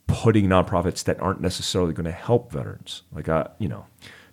putting 0.07 0.47
nonprofits 0.47 1.03
that 1.05 1.19
aren't 1.21 1.39
necessarily 1.41 1.93
going 1.93 2.05
to 2.05 2.11
help 2.11 2.51
veterans. 2.51 3.03
Like 3.13 3.29
I, 3.29 3.47
you 3.59 3.69
know, 3.69 3.85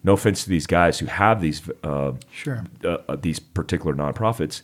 no 0.03 0.15
offense 0.15 0.43
to 0.45 0.51
these 0.51 0.67
guys 0.67 0.99
who 0.99 1.07
have 1.07 1.41
these 1.41 1.63
uh, 1.85 2.13
Sure. 2.33 2.65
uh, 2.85 2.99
uh, 3.09 3.17
these 3.17 3.39
particular 3.39 3.95
nonprofits, 3.95 4.63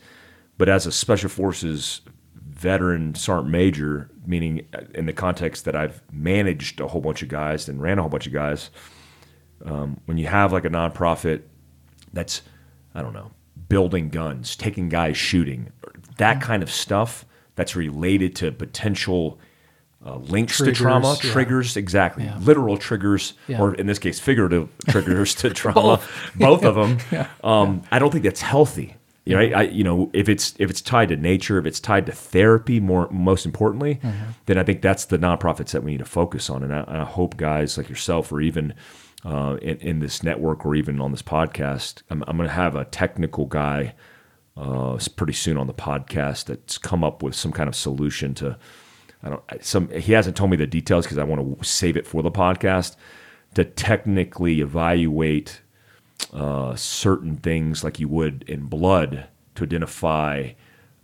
but 0.59 0.69
as 0.69 0.87
a 0.87 0.93
special 0.93 1.29
forces 1.29 2.01
veteran 2.65 3.15
sergeant 3.15 3.51
major, 3.51 4.11
meaning 4.27 4.67
uh, 4.75 4.81
in 4.95 5.07
the 5.07 5.13
context 5.13 5.65
that 5.67 5.77
I've 5.77 6.03
managed 6.13 6.81
a 6.81 6.89
whole 6.89 7.01
bunch 7.03 7.23
of 7.23 7.29
guys 7.29 7.69
and 7.69 7.81
ran 7.81 7.99
a 7.99 8.03
whole 8.03 8.11
bunch 8.11 8.27
of 8.27 8.33
guys, 8.33 8.71
um, 9.65 10.01
when 10.07 10.19
you 10.19 10.27
have 10.27 10.53
like 10.53 10.65
a 10.65 10.71
nonprofit 10.71 11.43
that's 12.13 12.43
I 12.95 13.03
don't 13.03 13.13
know 13.13 13.31
building 13.69 14.09
guns, 14.09 14.57
taking 14.57 14.89
guys 14.89 15.17
shooting, 15.17 15.71
that 16.19 16.41
kind 16.41 16.63
of 16.63 16.71
stuff 16.71 17.25
that's 17.55 17.75
related 17.77 18.35
to 18.37 18.51
potential 18.53 19.39
uh, 20.07 20.17
links 20.17 20.59
Triggers, 20.59 20.77
to 20.79 20.83
trauma, 20.85 21.17
yeah. 21.23 21.31
triggers, 21.33 21.77
exactly, 21.77 22.25
Yeah. 22.25 22.37
literal 22.39 22.77
triggers, 22.77 23.33
Yeah. 23.49 23.61
or 23.61 23.75
in 23.75 23.87
this 23.87 23.99
case, 23.99 24.19
figurative 24.21 24.69
triggers 24.89 25.35
to 25.37 25.51
trauma, 25.51 26.01
both, 26.37 26.63
of 26.65 26.75
them. 26.75 27.27
Um, 27.45 27.83
I 27.91 27.99
don't 27.99 28.11
think 28.11 28.25
that's 28.25 28.43
healthy. 28.43 28.97
You 29.27 29.37
know, 29.37 29.41
I, 29.41 29.61
I, 29.61 29.63
you 29.63 29.85
know, 29.85 30.11
if 30.13 30.29
it's 30.29 30.55
if 30.59 30.69
it's 30.69 30.83
tied 30.83 31.09
to 31.09 31.17
nature, 31.17 31.57
if 31.59 31.65
it's 31.65 31.81
tied 31.81 32.05
to 32.07 32.13
therapy, 32.13 32.79
more 32.79 33.09
most 33.11 33.47
importantly, 33.47 33.95
Mm-hmm. 34.03 34.31
then 34.47 34.59
I 34.59 34.65
think 34.65 34.83
that's 34.83 35.07
the 35.07 35.19
nonprofits 35.19 35.71
that 35.71 35.83
we 35.83 35.93
need 35.93 35.99
to 35.99 36.05
focus 36.05 36.51
on. 36.51 36.63
And 36.63 36.75
I, 36.75 36.81
and 36.81 36.99
I 36.99 37.05
hope 37.05 37.37
guys 37.39 37.79
like 37.79 37.89
yourself, 37.89 38.31
or 38.31 38.41
even 38.43 38.75
uh, 39.25 39.57
in, 39.63 39.79
in 39.79 40.01
this 40.01 40.23
network, 40.23 40.67
or 40.67 40.75
even 40.75 41.01
on 41.01 41.11
this 41.11 41.23
podcast, 41.23 42.03
I'm, 42.11 42.23
I'm 42.27 42.37
going 42.37 42.49
to 42.49 42.55
have 42.55 42.77
a 42.77 42.85
technical 42.85 43.47
guy 43.47 43.95
uh, 44.59 44.99
pretty 45.17 45.33
soon 45.33 45.57
on 45.57 45.67
the 45.69 45.75
podcast 45.75 46.45
that's 46.45 46.77
come 46.77 47.03
up 47.03 47.23
with 47.23 47.35
some 47.35 47.51
kind 47.53 47.69
of 47.69 47.75
solution 47.75 48.35
to. 48.35 48.59
I 49.23 49.31
don't. 49.31 49.43
Some 49.65 49.89
he 49.89 50.13
hasn't 50.13 50.37
told 50.37 50.51
me 50.51 50.59
the 50.59 50.67
details 50.67 51.07
because 51.07 51.17
I 51.17 51.25
want 51.25 51.63
to 51.63 51.65
save 51.67 51.97
it 51.97 52.07
for 52.07 52.23
the 52.23 52.31
podcast 52.31 52.97
to 53.55 53.65
technically 53.65 54.61
evaluate 54.61 55.63
uh, 56.33 56.75
certain 56.77 57.37
things 57.37 57.85
like 57.85 58.01
you 58.01 58.09
would 58.09 58.45
in 58.49 58.67
blood 58.67 59.29
to 59.55 59.65
identify 59.65 60.53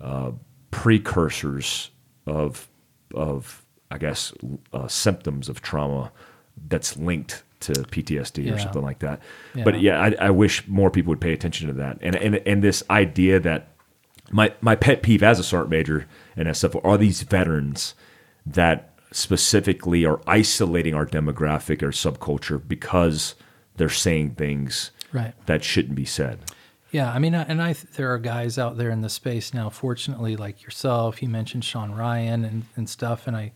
uh, 0.01 0.33
precursors 0.71 1.91
of 2.27 2.69
of 3.15 3.65
I 3.91 3.99
guess 3.99 4.33
uh, 4.73 4.89
symptoms 4.89 5.49
of 5.49 5.63
trauma 5.63 6.13
that's 6.69 6.97
linked 6.97 7.43
to 7.61 7.73
PTSD 7.73 8.55
or 8.55 8.59
something 8.59 8.83
like 8.83 9.01
that. 9.01 9.21
Yeah. 9.55 9.65
But 9.65 9.81
yeah, 9.81 10.01
I, 10.01 10.15
I 10.19 10.31
wish 10.31 10.67
more 10.67 10.91
people 10.91 11.11
would 11.11 11.21
pay 11.21 11.33
attention 11.33 11.67
to 11.69 11.75
that 11.75 11.99
and 12.01 12.17
and 12.17 12.37
and 12.47 12.63
this 12.63 12.83
idea 12.89 13.41
that 13.41 13.69
my 14.31 14.53
my 14.61 14.77
pet 14.77 15.03
peeve 15.03 15.23
as 15.23 15.39
a 15.39 15.45
sergeant 15.45 15.71
major 15.71 16.07
and 16.37 16.49
as 16.49 16.59
stuff 16.59 16.77
are 16.85 16.97
these 16.97 17.23
veterans 17.23 17.95
that 18.47 18.95
specifically 19.13 20.05
are 20.05 20.21
isolating 20.27 20.95
our 20.95 21.05
demographic 21.05 21.83
or 21.83 21.91
subculture 21.91 22.61
because 22.67 23.35
they're 23.77 23.89
saying 23.89 24.35
things 24.35 24.93
Right. 25.13 25.35
that 25.47 25.65
shouldn't 25.65 25.95
be 25.95 26.05
said. 26.05 26.39
Yeah, 26.93 27.13
I 27.13 27.19
mean, 27.21 27.35
and 27.35 27.63
I 27.63 27.75
there 27.97 28.13
are 28.13 28.19
guys 28.19 28.59
out 28.59 28.77
there 28.77 28.91
in 28.91 29.01
the 29.01 29.09
space 29.09 29.55
now. 29.55 29.71
Fortunately, 29.71 30.37
like 30.37 30.63
yourself, 30.65 31.23
you 31.23 31.29
mentioned 31.29 31.65
Sean 31.65 31.93
Ryan 31.93 32.45
and, 32.45 32.65
and 32.75 32.89
stuff, 32.91 33.29
and 33.29 33.37
I, 33.37 33.53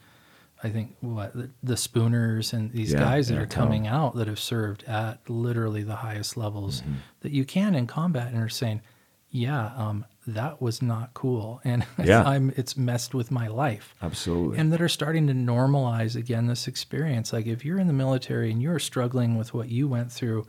I 0.62 0.68
think 0.68 0.96
what 1.00 1.32
the, 1.34 1.50
the 1.62 1.76
Spooners 1.76 2.52
and 2.52 2.70
these 2.70 2.92
Yeah, 2.92 3.00
guys 3.00 3.28
that 3.28 3.34
yeah, 3.34 3.40
are 3.40 3.46
tell 3.46 3.64
coming 3.64 3.86
out 3.88 4.14
that 4.14 4.28
have 4.28 4.38
served 4.38 4.84
at 4.84 5.28
literally 5.28 5.82
the 5.82 5.96
highest 5.96 6.36
levels 6.36 6.82
Mm-hmm. 6.82 6.92
that 7.22 7.32
you 7.32 7.44
can 7.44 7.74
in 7.74 7.88
combat, 7.88 8.28
and 8.32 8.40
are 8.40 8.48
saying, 8.48 8.82
yeah, 9.30 9.72
um, 9.76 10.04
that 10.28 10.62
was 10.62 10.80
not 10.80 11.12
cool, 11.12 11.60
and 11.64 11.84
Yeah. 12.04 12.22
I'm 12.26 12.52
it's 12.56 12.76
messed 12.76 13.14
with 13.14 13.32
my 13.32 13.48
life 13.48 13.96
Absolutely. 14.00 14.58
and 14.58 14.72
that 14.72 14.80
are 14.80 14.88
starting 14.88 15.26
to 15.26 15.32
normalize 15.34 16.14
again 16.14 16.46
this 16.46 16.68
experience. 16.68 17.32
Like 17.32 17.46
if 17.48 17.64
you're 17.64 17.80
in 17.80 17.88
the 17.88 17.92
military 17.92 18.52
and 18.52 18.62
you're 18.62 18.78
struggling 18.78 19.36
with 19.36 19.52
what 19.54 19.70
you 19.70 19.88
went 19.88 20.12
through, 20.12 20.46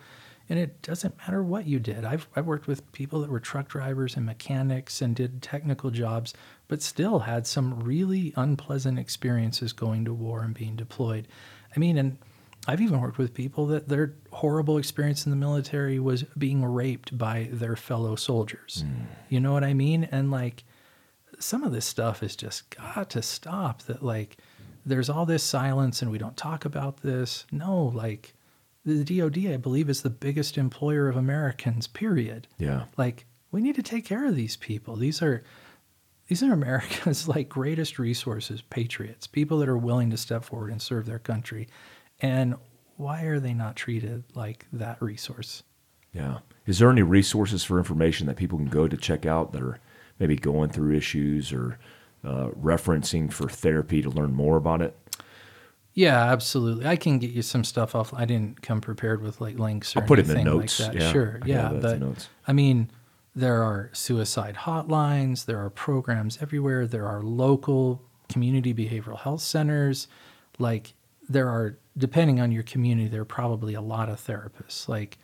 and 0.50 0.60
it 0.60 0.82
doesn't 0.82 1.18
matter 1.18 1.44
what 1.44 1.66
you 1.66 1.80
did. 1.80 2.06
I've 2.06 2.28
I've 2.36 2.46
worked 2.46 2.68
with 2.68 2.92
people 2.92 3.22
that 3.22 3.30
were 3.30 3.40
truck 3.40 3.68
drivers 3.68 4.16
and 4.16 4.26
mechanics 4.26 5.02
and 5.02 5.16
did 5.16 5.42
technical 5.42 5.90
jobs, 5.90 6.34
but 6.68 6.82
still 6.82 7.20
had 7.20 7.48
some 7.48 7.80
really 7.80 8.34
unpleasant 8.36 9.00
experiences 9.00 9.74
going 9.74 10.06
to 10.06 10.14
war 10.14 10.42
and 10.42 10.54
being 10.54 10.76
deployed. 10.76 11.28
I 11.76 11.80
mean, 11.80 11.98
and 11.98 12.18
I've 12.68 12.82
even 12.82 13.02
worked 13.02 13.18
with 13.18 13.34
people 13.34 13.68
that 13.68 13.90
their 13.90 14.14
horrible 14.32 14.78
experience 14.78 15.26
in 15.26 15.30
the 15.30 15.36
military 15.36 16.00
was 16.00 16.24
being 16.38 16.64
raped 16.66 17.18
by 17.18 17.50
their 17.52 17.76
fellow 17.76 18.16
soldiers. 18.16 18.84
Hmm. 18.86 19.04
You 19.30 19.40
know 19.40 19.54
what 19.54 19.64
I 19.64 19.74
mean? 19.74 20.08
And 20.12 20.32
like 20.32 20.64
some 21.40 21.64
of 21.64 21.72
this 21.72 21.86
stuff 21.86 22.22
has 22.22 22.36
just 22.36 22.70
got 22.76 23.10
to 23.12 23.22
stop 23.22 23.84
that 23.84 24.04
like 24.04 24.38
there's 24.86 25.10
all 25.10 25.26
this 25.26 25.44
silence 25.44 26.02
and 26.02 26.12
we 26.12 26.18
don't 26.18 26.38
talk 26.38 26.64
about 26.64 27.02
this 27.02 27.46
no 27.52 27.86
like 27.86 28.34
the 28.86 29.04
dod 29.04 29.38
i 29.48 29.58
believe 29.58 29.90
is 29.90 30.02
the 30.02 30.10
biggest 30.10 30.58
employer 30.58 31.08
of 31.10 31.18
americans 31.18 31.88
period 31.88 32.48
yeah. 32.58 32.84
like 32.98 33.26
we 33.52 33.62
need 33.62 33.76
to 33.76 33.84
take 33.84 34.06
care 34.06 34.26
of 34.26 34.36
these 34.36 34.56
people 34.58 34.96
these 34.96 35.22
are 35.22 35.44
these 36.28 36.44
are 36.44 36.54
america's 36.62 37.28
like 37.28 37.50
greatest 37.50 37.98
resources 38.00 38.62
patriots 38.62 39.28
people 39.28 39.60
that 39.60 39.70
are 39.70 39.78
willing 39.78 40.10
to 40.10 40.18
step 40.18 40.44
forward 40.44 40.72
and 40.72 40.82
serve 40.82 41.06
their 41.06 41.20
country 41.20 41.68
and 42.22 42.56
why 42.98 43.24
are 43.24 43.40
they 43.40 43.54
not 43.54 43.76
treated 43.76 44.24
like 44.36 44.66
that 44.72 45.02
resource 45.02 45.64
Yeah. 46.14 46.40
Is 46.66 46.80
there 46.80 46.90
any 46.90 47.04
resources 47.04 47.64
for 47.64 47.78
information 47.78 48.26
that 48.28 48.38
people 48.38 48.58
can 48.58 48.70
go 48.70 48.88
to 48.88 48.98
check 48.98 49.26
out 49.26 49.52
that 49.52 49.62
are 49.62 49.80
maybe 50.18 50.36
going 50.38 50.70
through 50.70 50.96
issues 50.96 51.52
or 51.52 51.78
uh, 52.24 52.48
referencing 52.60 53.32
for 53.32 53.50
therapy 53.50 54.02
to 54.02 54.10
learn 54.10 54.34
more 54.34 54.56
about 54.58 54.82
it? 54.82 54.96
Yeah, 55.96 56.22
absolutely. 56.32 56.86
I 56.86 56.98
can 56.98 57.18
get 57.20 57.32
you 57.32 57.42
some 57.42 57.64
stuff 57.64 57.96
off. 57.96 58.14
I 58.14 58.26
didn't 58.26 58.62
come 58.62 58.82
prepared 58.82 59.22
with 59.22 59.40
like 59.42 59.58
links 59.58 59.96
or 59.96 60.02
I'll 60.02 60.08
put 60.08 60.20
it 60.20 60.30
in 60.30 60.36
the 60.36 60.44
notes. 60.44 60.80
like 60.80 60.92
that. 60.94 61.02
Yeah, 61.02 61.12
sure. 61.12 61.40
I 61.42 61.48
Yeah, 61.48 61.70
have 61.70 61.82
but 61.82 62.00
notes. 62.00 62.28
I 62.48 62.54
mean, 62.54 62.92
there 63.34 63.64
are 63.64 63.90
suicide 63.94 64.56
hotlines. 64.56 65.46
There 65.46 65.58
are 65.64 65.70
programs 65.70 66.38
everywhere. 66.42 66.86
There 66.86 67.08
are 67.08 67.22
local 67.24 68.02
community 68.30 68.74
behavioral 68.74 69.18
health 69.20 69.42
centers. 69.42 70.08
Like 70.60 70.94
there 71.30 71.48
are, 71.48 71.78
depending 71.98 72.40
on 72.42 72.52
your 72.52 72.64
community, 72.64 73.08
there 73.08 73.22
are 73.22 73.26
probably 73.26 73.74
a 73.74 73.82
lot 73.82 74.10
of 74.10 74.20
therapists. 74.26 74.88
Like, 74.90 75.18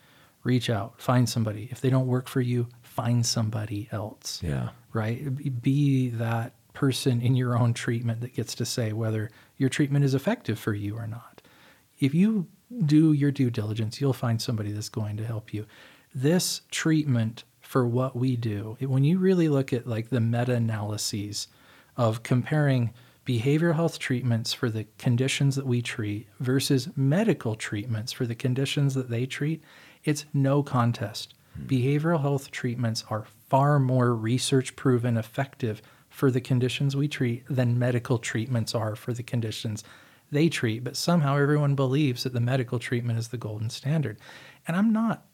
reach 0.43 0.69
out, 0.69 0.99
find 0.99 1.29
somebody. 1.29 1.67
If 1.71 1.81
they 1.81 1.89
don't 1.91 2.07
work 2.07 2.27
for 2.27 2.41
you, 2.41 2.67
find 2.81 3.23
somebody 3.25 3.87
else 3.91 4.41
Yeah. 4.41 4.69
right? 4.93 5.61
Be 5.61 6.09
that 6.11 6.53
person 6.73 7.21
in 7.21 7.35
your 7.35 7.57
own 7.57 7.73
treatment 7.73 8.21
that 8.21 8.33
gets 8.33 8.55
to 8.55 8.65
say 8.65 8.93
whether 8.93 9.29
your 9.61 9.69
treatment 9.69 10.03
is 10.03 10.15
effective 10.15 10.57
for 10.57 10.73
you 10.73 10.97
or 10.97 11.05
not. 11.05 11.39
If 11.99 12.15
you 12.15 12.47
do 12.83 13.13
your 13.13 13.29
due 13.29 13.51
diligence, 13.51 14.01
you'll 14.01 14.11
find 14.11 14.41
somebody 14.41 14.71
that's 14.71 14.89
going 14.89 15.17
to 15.17 15.25
help 15.25 15.53
you. 15.53 15.67
This 16.15 16.61
treatment 16.71 17.43
for 17.61 17.87
what 17.87 18.15
we 18.15 18.35
do, 18.35 18.75
when 18.81 19.03
you 19.03 19.19
really 19.19 19.47
look 19.47 19.71
at 19.71 19.85
like 19.85 20.09
the 20.09 20.19
meta 20.19 20.55
analyses 20.55 21.47
of 21.95 22.23
comparing 22.23 22.91
behavioral 23.23 23.75
health 23.75 23.99
treatments 23.99 24.51
for 24.51 24.67
the 24.67 24.87
conditions 24.97 25.55
that 25.57 25.67
we 25.67 25.83
treat 25.83 26.27
versus 26.39 26.89
medical 26.95 27.53
treatments 27.53 28.11
for 28.11 28.25
the 28.25 28.33
conditions 28.33 28.95
that 28.95 29.11
they 29.11 29.27
treat, 29.27 29.63
it's 30.03 30.25
no 30.33 30.63
contest. 30.63 31.35
Hmm. 31.55 31.67
Behavioral 31.67 32.21
health 32.21 32.49
treatments 32.49 33.05
are 33.11 33.27
far 33.47 33.77
more 33.77 34.15
research 34.15 34.75
proven 34.75 35.17
effective 35.17 35.83
for 36.11 36.29
the 36.29 36.41
conditions 36.41 36.95
we 36.95 37.07
treat 37.07 37.43
than 37.49 37.79
medical 37.79 38.19
treatments 38.19 38.75
are 38.75 38.95
for 38.95 39.13
the 39.13 39.23
conditions 39.23 39.83
they 40.31 40.49
treat. 40.49 40.83
But 40.83 40.97
somehow 40.97 41.37
everyone 41.37 41.73
believes 41.73 42.23
that 42.23 42.33
the 42.33 42.39
medical 42.39 42.77
treatment 42.77 43.17
is 43.17 43.29
the 43.29 43.37
golden 43.37 43.69
standard. 43.69 44.19
And 44.67 44.77
I'm 44.77 44.93
not 44.93 45.25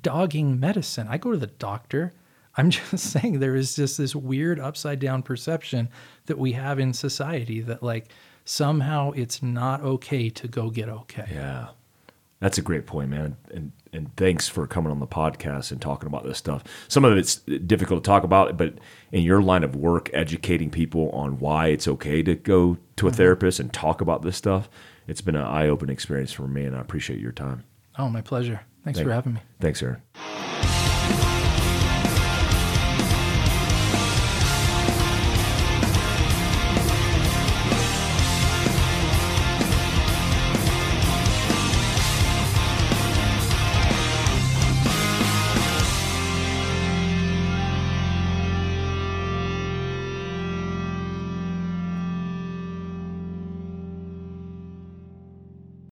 dogging 0.00 0.58
medicine. 0.58 1.08
I 1.10 1.18
go 1.18 1.32
to 1.32 1.36
the 1.36 1.48
doctor. 1.48 2.14
I'm 2.56 2.70
just 2.70 2.98
saying 2.98 3.40
there 3.40 3.56
is 3.56 3.76
just 3.76 3.98
this 3.98 4.14
weird 4.14 4.60
upside 4.60 5.00
down 5.00 5.22
perception 5.22 5.88
that 6.26 6.38
we 6.38 6.52
have 6.52 6.78
in 6.78 6.92
society 6.92 7.60
that 7.62 7.82
like 7.82 8.12
somehow 8.44 9.10
it's 9.10 9.42
not 9.42 9.82
okay 9.82 10.30
to 10.30 10.48
go 10.48 10.70
get 10.70 10.88
okay. 10.88 11.28
Yeah. 11.32 11.68
That's 12.40 12.58
a 12.58 12.62
great 12.62 12.86
point, 12.86 13.10
man. 13.10 13.36
And 13.50 13.72
and 13.92 14.14
thanks 14.16 14.46
for 14.46 14.66
coming 14.66 14.92
on 14.92 15.00
the 15.00 15.06
podcast 15.06 15.72
and 15.72 15.80
talking 15.80 16.06
about 16.06 16.24
this 16.24 16.36
stuff. 16.36 16.62
Some 16.86 17.04
of 17.04 17.16
it's 17.16 17.36
difficult 17.36 18.04
to 18.04 18.06
talk 18.06 18.24
about, 18.24 18.56
but 18.58 18.74
in 19.10 19.22
your 19.22 19.40
line 19.40 19.64
of 19.64 19.74
work, 19.74 20.10
educating 20.12 20.70
people 20.70 21.10
on 21.10 21.38
why 21.38 21.68
it's 21.68 21.88
okay 21.88 22.22
to 22.22 22.34
go 22.34 22.76
to 22.96 23.06
a 23.06 23.10
mm-hmm. 23.10 23.16
therapist 23.16 23.58
and 23.58 23.72
talk 23.72 24.02
about 24.02 24.20
this 24.20 24.36
stuff, 24.36 24.68
it's 25.06 25.22
been 25.22 25.36
an 25.36 25.46
eye 25.46 25.68
opening 25.68 25.94
experience 25.94 26.32
for 26.32 26.46
me, 26.46 26.64
and 26.64 26.76
I 26.76 26.80
appreciate 26.80 27.20
your 27.20 27.32
time. 27.32 27.64
Oh, 27.98 28.10
my 28.10 28.20
pleasure. 28.20 28.60
Thanks 28.84 28.98
Thank- 28.98 29.08
for 29.08 29.14
having 29.14 29.34
me. 29.34 29.40
Thanks, 29.60 29.82
Aaron. 29.82 30.02